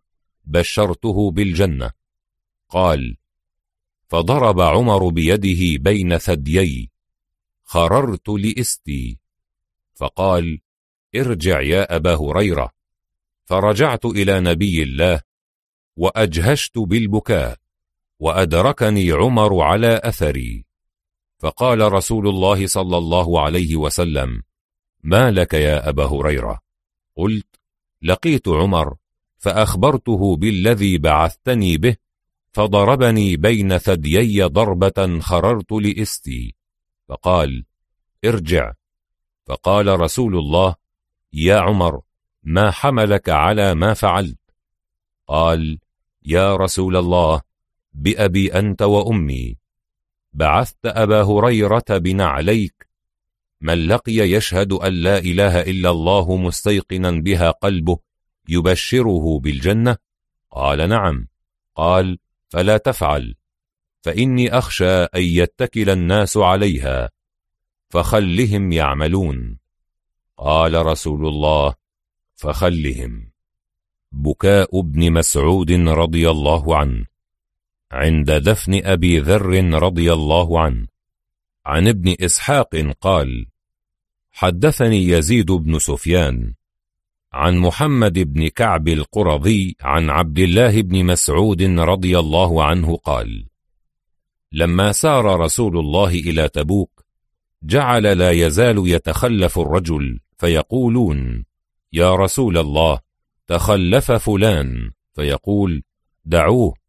بشرته 0.44 1.30
بالجنة. 1.30 1.90
قال 2.68 3.16
فضرب 4.08 4.60
عمر 4.60 5.08
بيده 5.08 5.82
بين 5.82 6.18
ثديي 6.18 6.90
خررت 7.62 8.28
لإستي. 8.28 9.18
فقال 9.94 10.60
ارجع 11.16 11.60
يا 11.60 11.96
أبا 11.96 12.14
هريرة. 12.14 12.70
فرجعت 13.44 14.04
إلى 14.04 14.40
نبي 14.40 14.82
الله 14.82 15.20
وأجهشت 15.96 16.78
بالبكاء 16.78 17.58
وأدركني 18.18 19.12
عمر 19.12 19.60
على 19.60 20.00
أثري. 20.04 20.71
فقال 21.42 21.92
رسول 21.92 22.28
الله 22.28 22.66
صلى 22.66 22.98
الله 22.98 23.40
عليه 23.40 23.76
وسلم 23.76 24.42
ما 25.02 25.30
لك 25.30 25.54
يا 25.54 25.88
أبا 25.88 26.04
هريرة؟ 26.04 26.60
قلت 27.16 27.46
لقيت 28.02 28.48
عمر 28.48 28.96
فأخبرته 29.38 30.36
بالذي 30.36 30.98
بعثتني 30.98 31.76
به 31.76 31.96
فضربني 32.52 33.36
بين 33.36 33.78
ثديي 33.78 34.42
ضربة 34.42 35.18
خررت 35.20 35.72
لإستي. 35.72 36.54
فقال 37.08 37.64
ارجع. 38.24 38.72
فقال 39.46 40.00
رسول 40.00 40.36
الله 40.36 40.74
يا 41.32 41.56
عمر 41.60 42.00
ما 42.42 42.70
حملك 42.70 43.28
على 43.28 43.74
ما 43.74 43.94
فعلت؟ 43.94 44.38
قال 45.26 45.78
يا 46.22 46.56
رسول 46.56 46.96
الله 46.96 47.40
بأبي 47.92 48.54
أنت 48.58 48.82
وأمي. 48.82 49.61
بعثت 50.32 50.86
أبا 50.86 51.22
هريرة 51.22 51.84
بنعليك 51.90 52.88
من 53.60 53.86
لقي 53.86 54.12
يشهد 54.12 54.72
أن 54.72 54.92
لا 54.92 55.18
إله 55.18 55.60
إلا 55.60 55.90
الله 55.90 56.36
مستيقنا 56.36 57.10
بها 57.10 57.50
قلبه 57.50 57.98
يبشره 58.48 59.38
بالجنة؟ 59.38 59.96
قال 60.50 60.88
نعم. 60.88 61.28
قال 61.74 62.18
فلا 62.48 62.76
تفعل 62.76 63.34
فإني 64.02 64.58
أخشى 64.58 65.02
أن 65.02 65.22
يتكل 65.22 65.90
الناس 65.90 66.36
عليها 66.36 67.10
فخلهم 67.88 68.72
يعملون. 68.72 69.58
قال 70.36 70.86
رسول 70.86 71.26
الله 71.26 71.74
فخلهم. 72.34 73.32
بكاء 74.12 74.80
ابن 74.80 75.12
مسعود 75.12 75.72
رضي 75.72 76.30
الله 76.30 76.76
عنه. 76.76 77.11
عند 77.92 78.30
دفن 78.30 78.80
أبي 78.84 79.18
ذر 79.18 79.74
رضي 79.82 80.12
الله 80.12 80.60
عنه. 80.60 80.86
عن 81.66 81.88
ابن 81.88 82.14
إسحاق 82.20 82.76
قال 83.00 83.46
حدثني 84.32 85.08
يزيد 85.08 85.50
بن 85.52 85.78
سفيان 85.78 86.54
عن 87.32 87.58
محمد 87.58 88.18
بن 88.18 88.48
كعب 88.48 88.88
القرظي 88.88 89.76
عن 89.80 90.10
عبد 90.10 90.38
الله 90.38 90.82
بن 90.82 91.04
مسعود 91.04 91.62
رضي 91.62 92.18
الله 92.18 92.64
عنه 92.64 92.96
قال 92.96 93.46
لما 94.52 94.92
سار 94.92 95.40
رسول 95.40 95.78
الله 95.78 96.08
إلى 96.08 96.48
تبوك 96.48 97.04
جعل 97.62 98.18
لا 98.18 98.30
يزال 98.30 98.88
يتخلف 98.88 99.58
الرجل 99.58 100.20
فيقولون 100.38 101.44
يا 101.92 102.14
رسول 102.14 102.58
الله 102.58 103.00
تخلف 103.46 104.12
فلان. 104.12 104.90
فيقول 105.14 105.82
دعوه. 106.24 106.81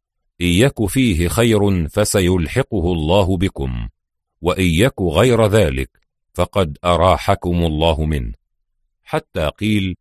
إن 0.44 0.48
يك 0.48 0.86
فيه 0.86 1.28
خير 1.28 1.88
فسيلحقه 1.90 2.94
الله 2.94 3.38
بكم 3.38 3.90
وإن 4.42 4.66
يك 4.66 5.02
غير 5.02 5.46
ذلك 5.46 5.90
فقد 6.34 6.78
أراحكم 6.86 7.66
الله 7.66 8.06
منه. 8.06 8.34
حتى 9.04 9.48
قيل 9.48 9.96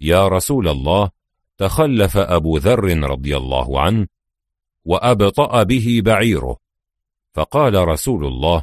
يا 0.00 0.28
رسول 0.28 0.68
الله 0.68 1.10
تخلف 1.58 2.16
أبو 2.16 2.56
ذر 2.56 3.10
رضي 3.10 3.36
الله 3.36 3.80
عنه 3.80 4.06
وأبطأ 4.84 5.62
به 5.62 6.00
بعيره. 6.04 6.56
فقال 7.34 7.88
رسول 7.88 8.26
الله 8.26 8.62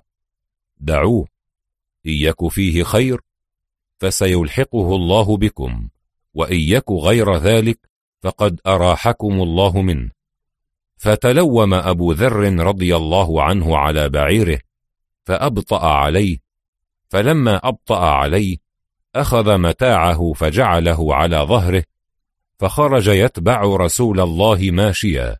دعوه 0.77 1.27
إن 2.05 2.11
يك 2.11 2.47
فيه 2.47 2.83
خير 2.83 3.21
فسيلحقه 3.99 4.95
الله 4.95 5.37
بكم 5.37 5.89
وإن 6.33 6.59
يك 6.59 6.91
غير 6.91 7.35
ذلك 7.35 7.79
فقد 8.21 8.61
أراحكم 8.67 9.41
الله 9.41 9.81
منه. 9.81 10.20
فتلوم 11.01 11.73
أبو 11.73 12.11
ذر 12.11 12.59
رضي 12.59 12.95
الله 12.95 13.43
عنه 13.43 13.77
على 13.77 14.09
بعيره 14.09 14.59
فأبطأ 15.23 15.87
عليه 15.87 16.37
فلما 17.09 17.55
أبطأ 17.67 17.99
عليه 17.99 18.57
أخذ 19.15 19.57
متاعه 19.57 20.33
فجعله 20.33 21.15
على 21.15 21.37
ظهره 21.37 21.83
فخرج 22.59 23.07
يتبع 23.07 23.61
رسول 23.61 24.19
الله 24.19 24.71
ماشيا. 24.71 25.37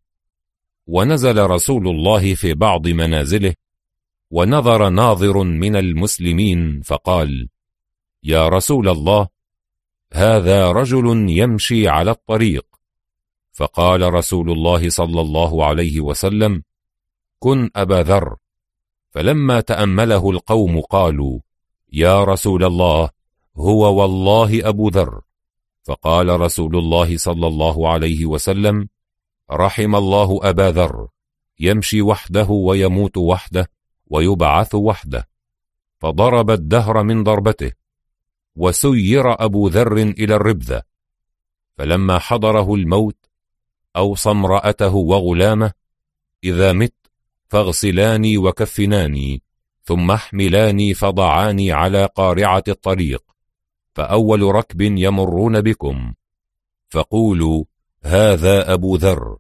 ونزل 0.88 1.46
رسول 1.46 1.88
الله 1.88 2.36
في 2.36 2.54
بعض 2.54 2.88
منازله 2.88 3.54
ونظر 4.32 4.90
ناظر 4.90 5.44
من 5.44 5.76
المسلمين 5.76 6.82
فقال 6.82 7.50
يا 8.24 8.50
رسول 8.50 8.90
الله 8.90 9.28
هذا 10.14 10.72
رجل 10.72 11.30
يمشي 11.30 11.88
على 11.88 12.12
الطريق. 12.12 12.71
فقال 13.62 14.14
رسول 14.14 14.52
الله 14.52 14.90
صلى 14.90 15.22
الله 15.22 15.66
عليه 15.66 16.02
وسلم 16.02 16.64
كن 17.40 17.70
أبا 17.76 18.02
ذر. 18.04 18.36
فلما 19.10 19.62
تأمله 19.62 20.30
القوم 20.30 20.82
قالوا 20.82 21.40
يا 21.94 22.24
رسول 22.24 22.64
الله 22.64 23.10
هو 23.56 24.02
والله 24.02 24.70
أبو 24.70 24.90
ذر. 24.90 25.22
فقال 25.84 26.42
رسول 26.42 26.76
الله 26.76 27.18
صلى 27.18 27.48
الله 27.48 27.90
عليه 27.90 28.26
وسلم 28.26 28.90
رحم 29.52 29.96
الله 29.96 30.40
أبا 30.44 30.72
ذر 30.72 31.08
يمشي 31.60 32.02
وحده 32.02 32.50
ويموت 32.50 33.18
وحده 33.18 33.72
ويبعث 34.08 34.76
وحده. 34.76 35.28
فضرب 36.00 36.50
الدهر 36.52 37.04
من 37.04 37.24
ضربته 37.24 37.72
وسير 38.56 39.44
أبو 39.46 39.68
ذر 39.68 39.98
إلى 39.98 40.36
الربذة. 40.36 40.82
فلما 41.78 42.20
حضره 42.20 42.76
الموت 42.76 43.21
أوصى 43.98 44.30
امرأته 44.32 44.96
وغلامه 44.96 45.72
إذا 46.44 46.74
مت 46.74 46.94
فاغسلاني 47.50 48.38
وكفناني 48.38 49.42
ثم 49.84 50.12
احملاني 50.12 50.94
فضعاني 50.94 51.72
على 51.72 52.06
قارعة 52.06 52.64
الطريق 52.68 53.24
فأول 53.94 54.42
ركب 54.42 54.82
يمرون 54.82 55.62
بكم 55.62 56.14
فقولوا 56.90 57.64
هذا 58.04 58.74
أبو 58.74 58.96
ذر. 58.96 59.38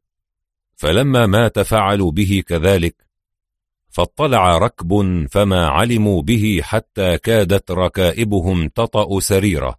فلما 0.76 1.26
مات 1.26 1.60
فعلوا 1.60 2.12
به 2.12 2.44
كذلك 2.48 2.96
فاطلع 3.90 4.58
ركب 4.58 5.26
فما 5.32 5.68
علموا 5.68 6.22
به 6.22 6.60
حتى 6.64 7.18
كادت 7.18 7.72
ركائبهم 7.72 8.68
تطأ 8.68 9.20
سريره. 9.20 9.76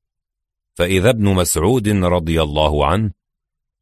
فإذا 0.74 1.10
ابن 1.10 1.34
مسعود 1.34 1.88
رضي 1.88 2.42
الله 2.42 2.86
عنه 2.86 3.10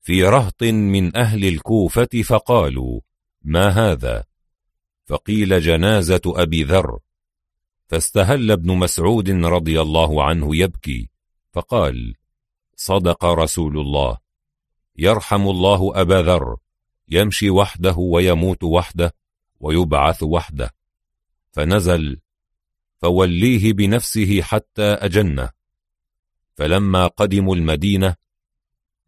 في 0.00 0.24
رهط 0.24 0.62
من 0.62 1.16
أهل 1.16 1.44
الكوفة 1.44 2.22
فقالوا 2.24 3.00
ما 3.42 3.68
هذا؟ 3.68 4.24
فقيل 5.06 5.60
جنازة 5.60 6.20
أبي 6.26 6.62
ذر. 6.62 6.98
فاستهل 7.88 8.50
ابن 8.50 8.76
مسعود 8.76 9.30
رضي 9.30 9.80
الله 9.80 10.24
عنه 10.24 10.56
يبكي 10.56 11.10
فقال 11.52 12.14
صدق 12.76 13.24
رسول 13.24 13.78
الله 13.78 14.18
يرحم 14.96 15.48
الله 15.48 16.00
أبا 16.00 16.22
ذر 16.22 16.56
يمشي 17.08 17.50
وحده 17.50 17.94
ويموت 17.98 18.64
وحده 18.64 19.14
ويبعث 19.60 20.22
وحده. 20.22 20.74
فنزل 21.52 22.20
فوليه 22.98 23.72
بنفسه 23.72 24.42
حتى 24.42 24.82
أجنه. 24.82 25.50
فلما 26.54 27.06
قدموا 27.06 27.56
المدينة 27.56 28.16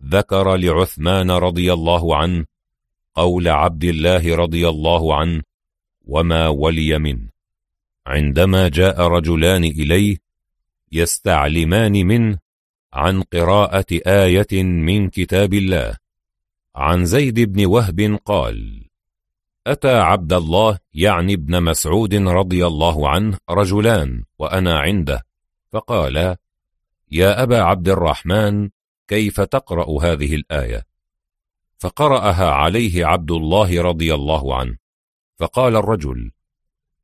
ذكر 0.04 0.56
لعثمان 0.56 1.30
رضي 1.30 1.72
الله 1.72 2.16
عنه 2.16 2.44
قول 3.14 3.48
عبد 3.48 3.84
الله 3.84 4.36
رضي 4.36 4.68
الله 4.68 5.16
عنه 5.16 5.42
وما 6.04 6.48
ولي 6.48 6.98
منه 6.98 7.28
عندما 8.06 8.68
جاء 8.68 9.00
رجلان 9.02 9.64
إليه 9.64 10.16
يستعلمان 10.92 11.92
منه 11.92 12.38
عن 12.92 13.22
قراءة 13.22 13.86
آية 14.06 14.62
من 14.62 15.08
كتاب 15.10 15.54
الله 15.54 15.96
عن 16.76 17.04
زيد 17.04 17.40
بن 17.40 17.66
وهب 17.66 18.18
قال 18.24 18.88
أتى 19.66 19.94
عبد 19.94 20.32
الله 20.32 20.78
يعني 20.94 21.34
ابن 21.34 21.62
مسعود 21.62 22.14
رضي 22.14 22.66
الله 22.66 23.08
عنه 23.08 23.38
رجلان 23.50 24.24
وأنا 24.38 24.78
عنده 24.78 25.22
فقال 25.70 26.36
يا 27.10 27.42
أبا 27.42 27.62
عبد 27.62 27.88
الرحمن 27.88 28.70
كيف 29.12 29.40
تقرأ 29.40 30.04
هذه 30.04 30.34
الآية؟ 30.34 30.86
فقرأها 31.78 32.50
عليه 32.50 33.06
عبد 33.06 33.30
الله 33.30 33.82
رضي 33.82 34.14
الله 34.14 34.56
عنه 34.56 34.76
فقال 35.36 35.76
الرجل 35.76 36.30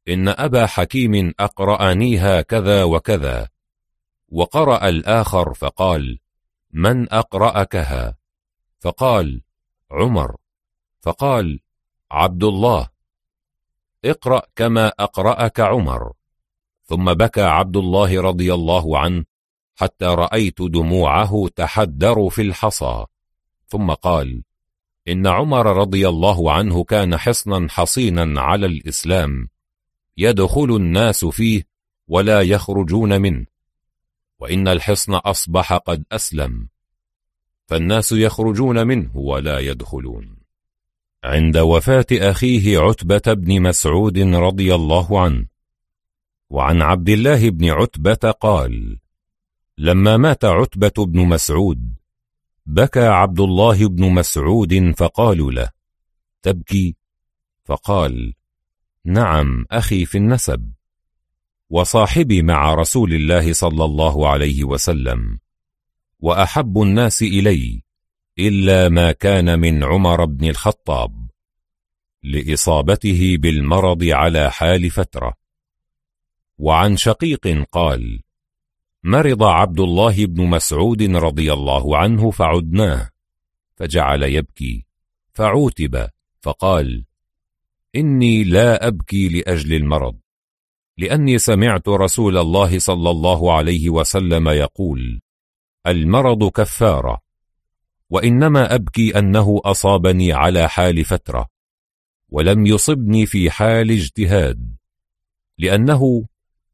إن 0.09 0.29
أبا 0.29 0.67
حكيم 0.67 1.35
أقرأنيها 1.41 2.41
كذا 2.41 2.85
وكذا 2.85 3.49
وقرأ 4.29 4.89
الآخر 4.89 5.55
فقال 5.55 6.19
من 6.71 7.13
أقرأكها؟ 7.13 8.17
فقال 8.81 9.43
عمر. 9.91 10.37
فقال 11.01 11.61
عبد 12.11 12.45
الله. 12.45 12.89
اقرأ 14.05 14.43
كما 14.57 14.93
أقرأك 15.01 15.61
عمر. 15.61 16.13
ثم 16.85 17.15
بكى 17.15 17.43
عبد 17.43 17.77
الله 17.77 18.21
رضي 18.21 18.55
الله 18.55 18.99
عنه 18.99 19.25
حتى 19.79 20.05
رأيت 20.05 20.63
دموعه 20.63 21.49
تحدر 21.57 22.29
في 22.29 22.43
الحصى. 22.43 23.05
ثم 23.69 23.91
قال 23.91 24.43
إن 25.09 25.27
عمر 25.27 25.77
رضي 25.77 26.09
الله 26.09 26.53
عنه 26.53 26.85
كان 26.85 27.17
حصنا 27.17 27.69
حصينا 27.71 28.41
على 28.41 28.67
الإسلام. 28.67 29.49
يدخل 30.17 30.77
الناس 30.77 31.25
فيه 31.25 31.63
ولا 32.09 32.43
يخرجون 32.43 33.21
منه. 33.21 33.47
وإن 34.39 34.69
الحصن 34.69 35.15
أصبح 35.15 35.73
قد 35.73 36.05
أسلم. 36.13 36.69
فالناس 37.67 38.13
يخرجون 38.13 38.87
منه 38.87 39.17
ولا 39.17 39.59
يدخلون. 39.59 40.37
عند 41.25 41.59
وفاة 41.59 42.07
أخيه 42.13 42.79
عتبة 42.79 43.35
بن 43.35 43.63
مسعود 43.63 44.19
رضي 44.19 44.75
الله 44.75 45.21
عنه. 45.21 45.47
وعن 46.51 46.83
عبد 46.83 47.09
الله 47.09 47.51
بن 47.51 47.71
عتبة 47.71 48.31
قال 48.31 48.99
لما 49.81 50.17
مات 50.17 50.45
عتبة 50.45 51.07
بن 51.07 51.21
مسعود 51.21 51.95
بكى 52.67 53.07
عبد 53.07 53.41
الله 53.41 53.89
بن 53.89 54.11
مسعود 54.11 54.95
فقالوا 54.97 55.53
له 55.53 55.71
تبكي؟ 56.43 56.97
فقال 57.65 58.35
نعم 59.05 59.67
أخي 59.71 60.05
في 60.05 60.19
النسب 60.19 60.73
وصاحبي 61.71 62.43
مع 62.43 62.75
رسول 62.75 63.15
الله 63.15 63.53
صلى 63.53 63.85
الله 63.85 64.29
عليه 64.29 64.65
وسلم 64.65 65.39
وأحب 66.21 66.83
الناس 66.83 67.23
إلي 67.23 67.83
إلا 68.39 68.89
ما 68.89 69.13
كان 69.13 69.59
من 69.59 69.85
عمر 69.85 70.25
بن 70.25 70.49
الخطاب 70.49 71.31
لإصابته 72.23 73.37
بالمرض 73.41 74.05
على 74.05 74.51
حال 74.51 74.91
فترة. 74.91 75.35
وعن 76.59 76.97
شقيق 76.97 77.67
قال 77.73 78.23
مرض 79.05 79.43
عبد 79.43 79.81
الله 79.81 80.27
بن 80.27 80.47
مسعود 80.47 81.03
رضي 81.03 81.53
الله 81.53 81.97
عنه 81.97 82.31
فعدناه 82.31 83.11
فجعل 83.77 84.23
يبكي 84.23 84.87
فعوتب 85.33 86.09
فقال 86.41 87.05
إني 87.97 88.45
لا 88.45 88.87
أبكي 88.87 89.29
لأجل 89.29 89.75
المرض 89.75 90.19
لأني 90.99 91.39
سمعت 91.39 91.89
رسول 91.89 92.39
الله 92.39 92.79
صلى 92.79 93.11
الله 93.11 93.53
عليه 93.57 93.91
وسلم 93.91 94.49
يقول 94.49 95.21
المرض 95.87 96.49
كفارة 96.51 97.23
وإنما 98.11 98.75
أبكي 98.75 99.19
أنه 99.19 99.61
أصابني 99.65 100.33
على 100.33 100.69
حال 100.69 101.05
فترة 101.05 101.49
ولم 102.29 102.67
يصبني 102.67 103.27
في 103.27 103.51
حال 103.51 103.91
اجتهاد 103.91 104.77
لأنه 105.59 106.27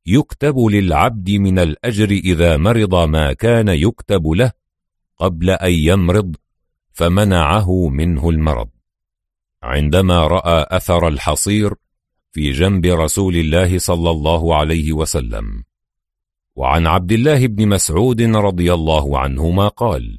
يكتب 0.07 0.58
للعبد 0.58 1.31
من 1.31 1.58
الأجر 1.58 2.10
إذا 2.10 2.57
مرض 2.57 2.94
ما 2.94 3.33
كان 3.33 3.68
يكتب 3.68 4.26
له 4.26 4.52
قبل 5.16 5.50
أن 5.50 5.73
يمرض 5.73 6.36
فمنعه 6.92 7.89
منه 7.89 8.31
المرض. 8.31 8.68
عندما 9.62 10.26
رأى 10.26 10.66
أثر 10.76 11.08
الحصير 11.08 11.74
في 12.33 12.52
جنب 12.52 12.86
رسول 12.86 13.36
الله 13.36 13.78
صلى 13.78 14.10
الله 14.10 14.57
عليه 14.57 14.92
وسلم. 14.92 15.65
وعن 16.57 16.86
عبد 16.86 17.12
الله 17.12 17.47
بن 17.47 17.68
مسعود 17.68 18.23
رضي 18.23 18.74
الله 18.74 19.18
عنهما 19.18 19.68
قال 19.68 20.18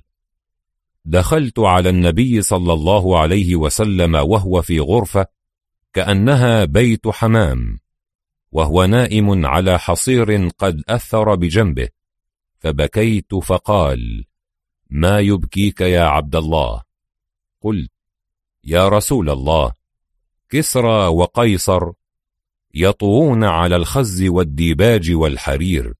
دخلت 1.06 1.60
على 1.60 1.90
النبي 1.90 2.42
صلى 2.42 2.74
الله 2.74 3.20
عليه 3.20 3.56
وسلم 3.56 4.16
وهو 4.16 4.62
في 4.62 4.80
غرفة 4.80 5.26
كأنها 5.94 6.66
بيت 6.66 7.08
حمام 7.08 7.80
وهو 8.56 8.86
نائم 8.86 9.46
على 9.46 9.80
حصير 9.80 10.48
قد 10.48 10.84
أثر 10.90 11.36
بجنبه. 11.36 11.90
فبكيت 12.60 13.36
فقال 13.36 14.26
ما 14.90 15.20
يبكيك 15.20 15.82
يا 15.82 16.02
عبد 16.04 16.36
الله؟ 16.36 16.84
قلت 17.62 17.92
يا 18.64 18.88
رسول 18.88 19.30
الله 19.30 19.74
كسرى 20.50 21.08
وقيصر 21.08 21.92
يطوون 22.74 23.44
على 23.44 23.76
الخز 23.76 24.24
والديباج 24.24 25.12
والحرير 25.12 25.94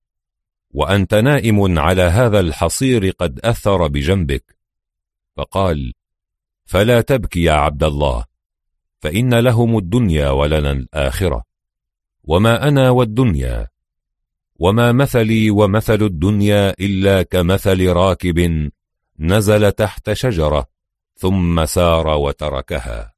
وأنت 0.70 1.14
نائم 1.14 1.78
على 1.78 2.02
هذا 2.02 2.40
الحصير 2.40 3.10
قد 3.10 3.40
أثر 3.40 3.86
بجنبك. 3.86 4.56
فقال 5.36 5.92
فلا 6.64 7.00
تبكي 7.00 7.42
يا 7.42 7.52
عبد 7.52 7.84
الله 7.84 8.24
فإن 9.00 9.34
لهم 9.34 9.78
الدنيا 9.78 10.30
ولنا 10.30 10.70
الآخرة. 10.72 11.55
وما 12.26 12.68
أنا 12.68 12.90
والدنيا 12.90 13.68
وما 14.58 14.92
مثلي 14.92 15.50
ومثل 15.50 16.02
الدنيا 16.02 16.70
إلا 16.80 17.22
كمثل 17.22 17.86
راكب 17.86 18.70
نزل 19.18 19.72
تحت 19.72 20.12
شجرة 20.12 20.66
ثم 21.16 21.64
سار 21.64 22.06
وتركها. 22.08 23.14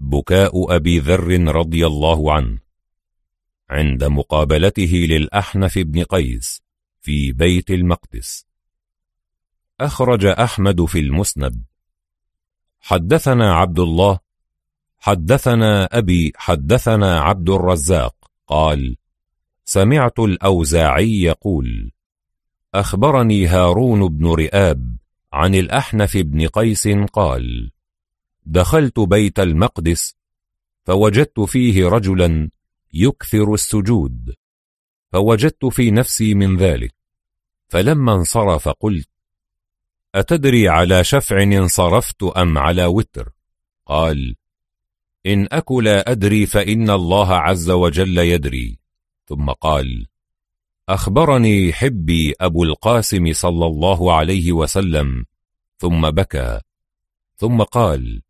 بكاء 0.00 0.76
أبي 0.76 0.98
ذر 0.98 1.54
رضي 1.56 1.86
الله 1.86 2.32
عنه 2.32 2.58
عند 3.70 4.04
مقابلته 4.04 5.06
للأحنف 5.10 5.78
بن 5.78 6.02
قيس 6.02 6.62
في 7.00 7.32
بيت 7.32 7.70
المقدس. 7.70 8.46
أخرج 9.80 10.26
أحمد 10.26 10.84
في 10.84 10.98
المسند 10.98 11.62
حدثنا 12.80 13.54
عبد 13.54 13.78
الله 13.78 14.18
حدثنا 14.98 15.98
أبي 15.98 16.32
حدثنا 16.36 17.20
عبد 17.20 17.50
الرزاق. 17.50 18.21
قال 18.46 18.96
سمعت 19.64 20.18
الأوزاعي 20.18 21.22
يقول 21.22 21.92
أخبرني 22.74 23.46
هارون 23.46 24.08
بن 24.08 24.26
رئاب 24.26 24.96
عن 25.32 25.54
الأحنف 25.54 26.16
بن 26.16 26.46
قيس 26.46 26.88
قال 26.88 27.70
دخلت 28.46 29.00
بيت 29.00 29.40
المقدس 29.40 30.16
فوجدت 30.84 31.40
فيه 31.40 31.86
رجلا 31.86 32.50
يكثر 32.92 33.54
السجود 33.54 34.34
فوجدت 35.12 35.64
في 35.64 35.90
نفسي 35.90 36.34
من 36.34 36.56
ذلك 36.56 36.94
فلما 37.68 38.14
انصرف 38.14 38.68
قلت 38.68 39.08
أتدري 40.14 40.68
على 40.68 41.04
شفع 41.04 41.42
انصرفت 41.42 42.22
أم 42.22 42.58
على 42.58 42.86
وتر؟ 42.86 43.32
قال 43.86 44.36
إن 45.26 45.48
أك 45.52 45.72
لا 45.72 46.10
أدري 46.10 46.46
فإن 46.46 46.90
الله 46.90 47.34
عز 47.34 47.70
وجل 47.70 48.18
يدري. 48.18 48.78
ثم 49.26 49.50
قال 49.50 50.06
أخبرني 50.88 51.72
حبي 51.72 52.34
أبو 52.40 52.64
القاسم 52.64 53.32
صلى 53.32 53.66
الله 53.66 54.14
عليه 54.14 54.52
وسلم. 54.52 55.24
ثم 55.78 56.10
بكى. 56.10 56.60
ثم 57.36 57.62
قال 57.62 58.22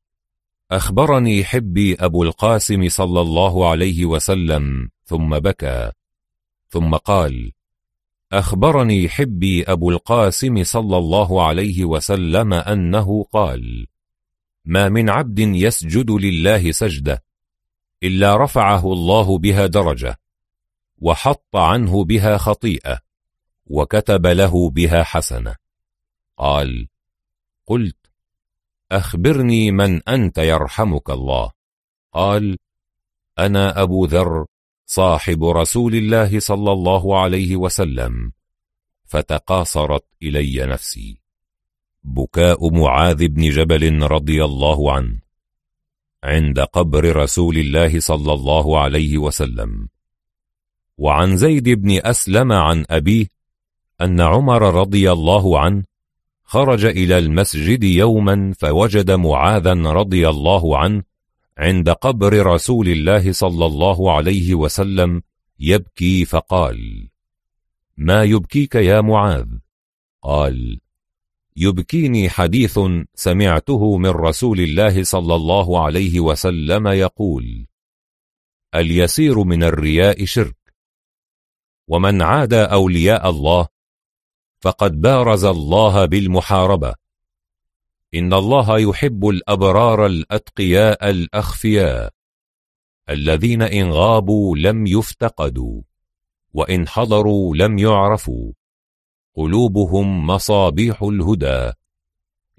أخبرني 0.70 1.44
حبي 1.44 1.94
أبو 1.94 2.22
القاسم 2.22 2.88
صلى 2.88 3.20
الله 3.20 3.70
عليه 3.70 4.04
وسلم. 4.06 4.90
ثم 5.04 5.38
بكى. 5.38 5.92
ثم 6.68 6.96
قال 6.96 7.52
أخبرني 8.32 9.08
حبي 9.08 9.62
أبو 9.62 9.90
القاسم 9.90 10.64
صلى 10.64 10.96
الله 10.96 11.46
عليه 11.46 11.84
وسلم 11.84 12.52
أنه 12.52 13.24
قال 13.32 13.86
ما 14.65 14.89
من 14.89 15.10
عبد 15.10 15.39
يسجد 15.39 16.10
لله 16.10 16.73
سجدة 16.73 17.24
إلا 18.02 18.36
رفعه 18.36 18.92
الله 18.92 19.39
بها 19.39 19.66
درجة 19.66 20.20
وحط 20.99 21.57
عنه 21.57 22.05
بها 22.05 22.36
خطيئة 22.36 23.00
وكتب 23.66 24.26
له 24.26 24.70
بها 24.70 25.02
حسنة. 25.02 25.57
قال 26.36 26.89
قلت 27.66 27.97
أخبرني 28.92 29.70
من 29.70 30.08
أنت 30.08 30.39
يرحمك 30.39 31.10
الله. 31.10 31.50
قال 32.12 32.58
أنا 33.39 33.82
أبو 33.82 34.05
ذر 34.05 34.47
صاحب 34.86 35.44
رسول 35.44 35.94
الله 35.94 36.41
صلى 36.41 36.73
الله 36.73 37.20
عليه 37.20 37.57
وسلم 37.57 38.32
فتقاصرت 39.05 40.05
إلي 40.23 40.66
نفسي. 40.66 41.22
بكاء 42.05 42.70
معاذ 42.70 43.28
بن 43.28 43.50
جبل 43.50 44.02
رضي 44.02 44.44
الله 44.44 44.92
عنه 44.92 45.18
عند 46.24 46.60
قبر 46.60 47.16
رسول 47.16 47.58
الله 47.58 48.00
صلى 48.00 48.32
الله 48.32 48.81
عليه 48.81 49.18
وسلم. 49.18 49.89
وعن 50.98 51.36
زيد 51.36 51.68
بن 51.68 52.00
أسلم 52.05 52.52
عن 52.52 52.84
أبيه 52.90 53.26
أن 54.00 54.20
عمر 54.20 54.74
رضي 54.74 55.12
الله 55.12 55.60
عنه 55.60 55.84
خرج 56.44 56.84
إلى 56.84 57.18
المسجد 57.18 57.84
يوما 57.84 58.52
فوجد 58.58 59.10
معاذا 59.10 59.72
رضي 59.72 60.28
الله 60.28 60.78
عنه 60.78 61.02
عند 61.58 61.90
قبر 61.90 62.47
رسول 62.47 62.89
الله 62.89 63.32
صلى 63.32 63.66
الله 63.66 64.12
عليه 64.12 64.55
وسلم 64.55 65.22
يبكي 65.60 66.24
فقال 66.24 67.08
ما 67.97 68.22
يبكيك 68.22 68.74
يا 68.74 69.00
معاذ؟ 69.00 69.47
قال 70.22 70.81
يبكيني 71.56 72.31
حديث 72.31 72.81
سمعته 73.14 73.97
من 73.97 74.10
رسول 74.10 74.60
الله 74.60 75.05
صلى 75.05 75.34
الله 75.34 75.84
عليه 75.84 76.20
وسلم 76.20 76.89
يقول 76.89 77.66
اليسير 78.74 79.44
من 79.44 79.62
الرياء 79.62 80.24
شرك 80.24 80.74
ومن 81.89 82.22
عاد 82.22 82.55
أولياء 82.55 83.31
الله 83.31 83.68
فقد 84.60 85.00
بارز 85.00 85.44
الله 85.44 86.05
بالمحاربة. 86.05 86.94
إن 88.14 88.32
الله 88.32 88.78
يحب 88.78 89.28
الأبرار 89.28 90.06
الأتقياء 90.06 91.10
الأخفياء 91.10 92.12
الذين 93.10 93.62
إن 93.62 93.90
غابوا 93.90 94.56
لم 94.56 94.86
يفتقدوا 94.86 95.82
وإن 96.55 96.89
حضروا 96.89 97.56
لم 97.56 97.78
يعرفوا. 97.78 98.52
قلوبهم 99.34 100.26
مصابيح 100.26 101.02
الهدى 101.02 101.72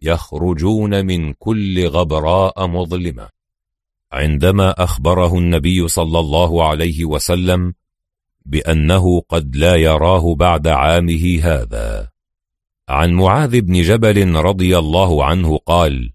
يخرجون 0.01 1.05
من 1.05 1.33
كل 1.33 1.87
غبراء 1.87 2.67
مظلمة. 2.67 3.29
عندما 4.11 4.83
أخبره 4.83 5.37
النبي 5.37 5.87
صلى 5.87 6.19
الله 6.19 6.67
عليه 6.67 7.05
وسلم 7.05 7.73
بأنه 8.45 9.21
قد 9.29 9.55
لا 9.55 9.75
يراه 9.75 10.35
بعد 10.35 10.67
عامه 10.67 11.39
هذا 11.43 12.09
عن 12.89 13.13
معاذ 13.13 13.61
بن 13.61 13.81
جبل 13.81 14.35
رضي 14.35 14.77
الله 14.77 15.25
عنه 15.25 15.57
قال 15.57 16.13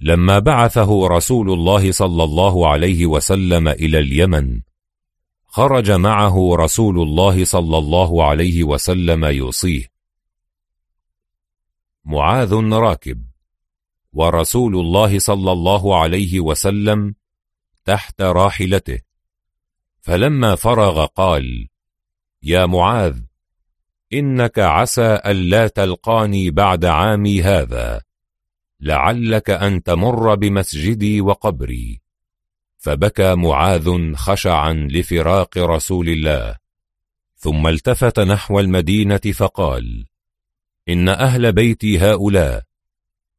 لما 0.00 0.38
بعثه 0.38 1.06
رسول 1.06 1.52
الله 1.52 1.92
صلى 1.92 2.24
الله 2.24 2.68
عليه 2.68 3.06
وسلم 3.06 3.68
إلى 3.68 3.98
اليمن 3.98 4.60
خرج 5.54 5.90
معه 5.90 6.56
رسول 6.56 7.02
الله 7.02 7.44
صلى 7.44 7.78
الله 7.78 8.24
عليه 8.24 8.64
وسلم 8.64 9.24
يوصيه. 9.24 9.92
معاذ 12.04 12.54
راكب 12.54 13.24
ورسول 14.12 14.76
الله 14.76 15.18
صلى 15.18 15.52
الله 15.52 16.00
عليه 16.00 16.40
وسلم 16.40 17.14
تحت 17.84 18.22
راحلته. 18.22 19.00
فلما 20.00 20.54
فرغ 20.54 21.06
قال 21.06 21.68
يا 22.42 22.66
معاذ 22.66 23.20
إنك 24.12 24.58
عسى 24.58 25.20
ألا 25.26 25.68
تلقاني 25.68 26.50
بعد 26.50 26.84
عامي 26.84 27.42
هذا 27.42 28.02
لعلك 28.80 29.50
أن 29.50 29.82
تمر 29.82 30.34
بمسجدي 30.34 31.20
وقبري. 31.20 32.01
فبكى 32.82 33.34
معاذ 33.34 34.14
خشعا 34.14 34.72
لفراق 34.72 35.58
رسول 35.58 36.08
الله. 36.08 36.56
ثم 37.36 37.66
التفت 37.66 38.20
نحو 38.20 38.60
المدينة 38.60 39.16
فقال 39.16 40.06
إن 40.88 41.08
أهل 41.08 41.52
بيتي 41.52 41.98
هؤلاء 41.98 42.64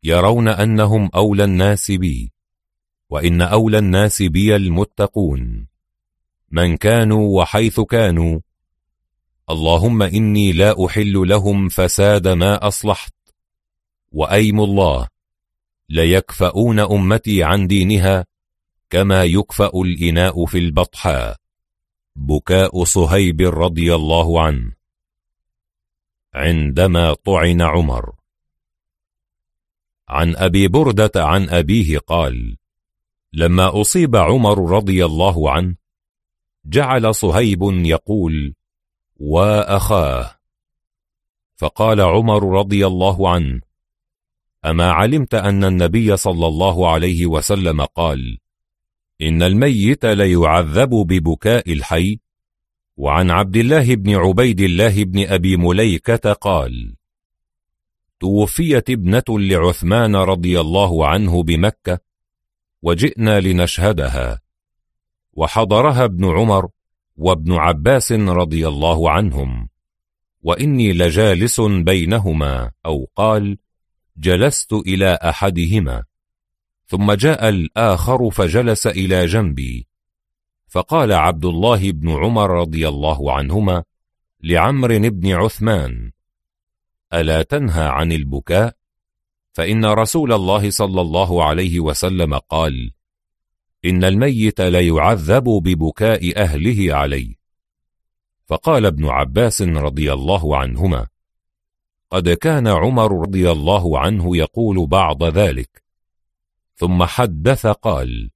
يرون 0.04 0.48
أنهم 0.48 1.10
أولى 1.16 1.44
الناس 1.44 1.92
بي 1.92 2.32
وإن 3.10 3.42
أولى 3.42 3.78
الناس 3.78 4.22
بي 4.22 4.56
المتقون 4.56 5.68
من 6.52 6.78
كانوا 6.78 7.42
وحيث 7.42 7.80
كانوا. 7.80 8.40
اللهم 9.50 10.02
إني 10.02 10.52
لا 10.52 10.86
أحل 10.86 11.14
لهم 11.14 11.70
فساد 11.70 12.28
ما 12.28 12.68
أصلحت 12.68 13.14
وأيم 14.12 14.60
الله 14.60 15.08
ليكفؤون 15.90 16.80
أمتي 16.80 17.44
عن 17.44 17.68
دينها 17.68 18.33
كما 18.94 19.24
يكفأ 19.24 19.82
الإناء 19.82 20.46
في 20.46 20.58
البطحاء. 20.58 21.38
بكاء 22.16 22.84
صهيب 22.84 23.42
رضي 23.42 23.96
الله 23.96 24.42
عنه. 24.42 24.74
عندما 26.34 27.14
طعن 27.14 27.62
عمر. 27.62 28.16
عن 30.10 30.36
أبي 30.36 30.68
بردة 30.68 31.12
عن 31.16 31.50
أبيه 31.50 31.98
قال 31.98 32.58
لما 33.34 33.82
أصيب 33.82 34.16
عمر 34.16 34.72
رضي 34.72 35.06
الله 35.06 35.52
عنه 35.52 35.76
جعل 36.66 37.16
صهيب 37.16 37.64
يقول 37.64 38.56
وأخاه 39.18 40.36
فقال 41.56 42.02
عمر 42.02 42.60
رضي 42.60 42.88
الله 42.88 43.30
عنه 43.30 43.62
أما 44.66 44.92
علمت 44.92 45.34
أن 45.34 45.64
النبي 45.64 46.18
صلى 46.18 46.48
الله 46.48 46.92
عليه 46.92 47.26
وسلم 47.26 47.82
قال 47.82 48.43
إن 49.24 49.44
الميت 49.44 50.06
ليعذب 50.06 50.90
ببكاء 50.90 51.74
الحي. 51.74 52.20
وعن 52.98 53.32
عبد 53.32 53.58
الله 53.58 53.96
بن 53.96 54.16
عبيد 54.16 54.62
الله 54.62 55.04
بن 55.04 55.28
أبي 55.28 55.58
مليكة 55.58 56.34
قال 56.34 56.96
توفيت 58.20 58.90
ابنة 58.90 59.24
لعثمان 59.30 60.16
رضي 60.16 60.60
الله 60.60 61.08
عنه 61.08 61.44
بمكة 61.44 62.00
وجئنا 62.82 63.40
لنشهدها. 63.40 64.40
وحضرها 65.34 66.04
ابن 66.04 66.26
عمر 66.26 66.70
وابن 67.18 67.54
عباس 67.54 68.12
رضي 68.12 68.68
الله 68.68 69.12
عنهم. 69.12 69.70
وإني 70.42 70.94
لجالس 70.94 71.62
بينهما 71.62 72.72
أو 72.86 73.10
قال 73.16 73.58
جلست 74.18 74.74
إلى 74.74 75.20
أحدهما. 75.24 76.04
ثم 76.94 77.12
جاء 77.12 77.50
الآخر 77.50 78.30
فجلس 78.30 78.88
إلى 78.88 79.26
جنبي 79.26 79.88
فقال 80.68 81.12
عبد 81.12 81.46
الله 81.46 81.92
بن 81.92 82.10
عمر 82.10 82.50
رضي 82.50 82.88
الله 82.88 83.32
عنهما 83.32 83.84
لعمر 84.44 85.10
بن 85.10 85.32
عثمان 85.32 86.12
ألا 87.14 87.44
تنهى 87.44 87.88
عن 87.88 88.12
البكاء؟ 88.12 88.76
فإن 89.54 89.86
رسول 89.86 90.34
الله 90.34 90.70
صلى 90.70 91.02
الله 91.02 91.44
عليه 91.44 91.80
وسلم 91.80 92.34
قال 92.38 92.92
إن 93.86 94.04
الميت 94.04 94.62
ليعذب 94.62 95.44
ببكاء 95.44 96.42
أهله 96.42 96.96
عليه 96.96 97.36
فقال 98.46 98.86
ابن 98.86 99.06
عباس 99.06 99.62
رضي 99.62 100.14
الله 100.14 100.58
عنهما 100.58 101.08
قد 102.10 102.30
كان 102.30 102.68
عمر 102.68 103.22
رضي 103.22 103.52
الله 103.52 104.00
عنه 104.00 104.38
يقول 104.38 104.88
بعض 104.88 105.24
ذلك 105.24 105.83
ثم 106.84 107.04
حدث 107.04 107.68
قال 107.68 108.32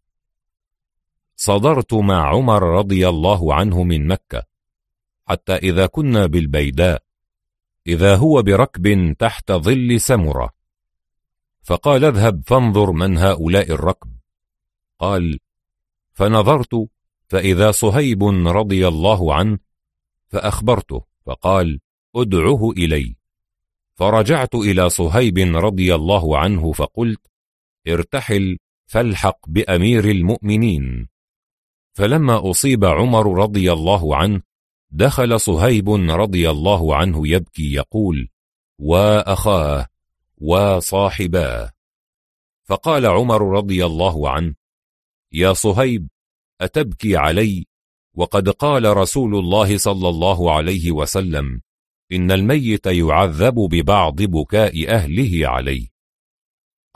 صدرت 1.35 1.93
مع 1.93 2.29
عمر 2.29 2.63
رضي 2.63 3.09
الله 3.09 3.53
عنه 3.53 3.83
من 3.83 4.07
مكة 4.07 4.43
حتى 5.27 5.55
إذا 5.55 5.85
كنا 5.85 6.25
بالبيداء 6.25 7.03
إذا 7.87 8.15
هو 8.15 8.41
بركب 8.41 9.15
تحت 9.19 9.51
ظل 9.51 10.01
سمرة. 10.01 10.53
فقال 11.63 12.05
اذهب 12.05 12.43
فانظر 12.45 12.91
من 12.91 13.17
هؤلاء 13.17 13.71
الركب. 13.71 14.11
قال 14.99 15.39
فنظرت 16.13 16.89
فإذا 17.27 17.71
صهيب 17.71 18.23
رضي 18.47 18.87
الله 18.87 19.33
عنه 19.33 19.59
فأخبرته 20.27 21.05
فقال 21.25 21.79
ادعه 22.15 22.71
إلي. 22.71 23.15
فرجعت 23.95 24.55
إلى 24.55 24.89
صهيب 24.89 25.37
رضي 25.37 25.95
الله 25.95 26.37
عنه 26.37 26.71
فقلت 26.71 27.21
ارتحل 27.87 28.57
فالحق 28.85 29.49
بأمير 29.49 30.05
المؤمنين. 30.05 31.07
فلما 31.93 32.49
أصيب 32.51 32.85
عمر 32.85 33.41
رضي 33.41 33.73
الله 33.73 34.15
عنه 34.15 34.41
دخل 34.91 35.39
صهيب 35.39 35.89
رضي 35.89 36.49
الله 36.49 36.95
عنه 36.95 37.27
يبكي 37.27 37.73
يقول 37.73 38.29
وأخاه 38.79 39.87
وصاحباه 40.37 41.71
فقال 42.63 43.05
عمر 43.05 43.57
رضي 43.57 43.85
الله 43.85 44.29
عنه 44.29 44.55
يا 45.33 45.53
صهيب 45.53 46.07
أتبكي 46.61 47.17
علي؟ 47.17 47.65
وقد 48.15 48.49
قال 48.49 48.97
رسول 48.97 49.35
الله 49.35 49.77
صلى 49.77 50.09
الله 50.09 50.55
عليه 50.55 50.91
وسلم 50.91 51.61
إن 52.11 52.31
الميت 52.31 52.85
يعذب 52.85 53.53
ببعض 53.53 54.15
بكاء 54.15 54.89
أهله 54.89 55.47
عليه. 55.47 55.87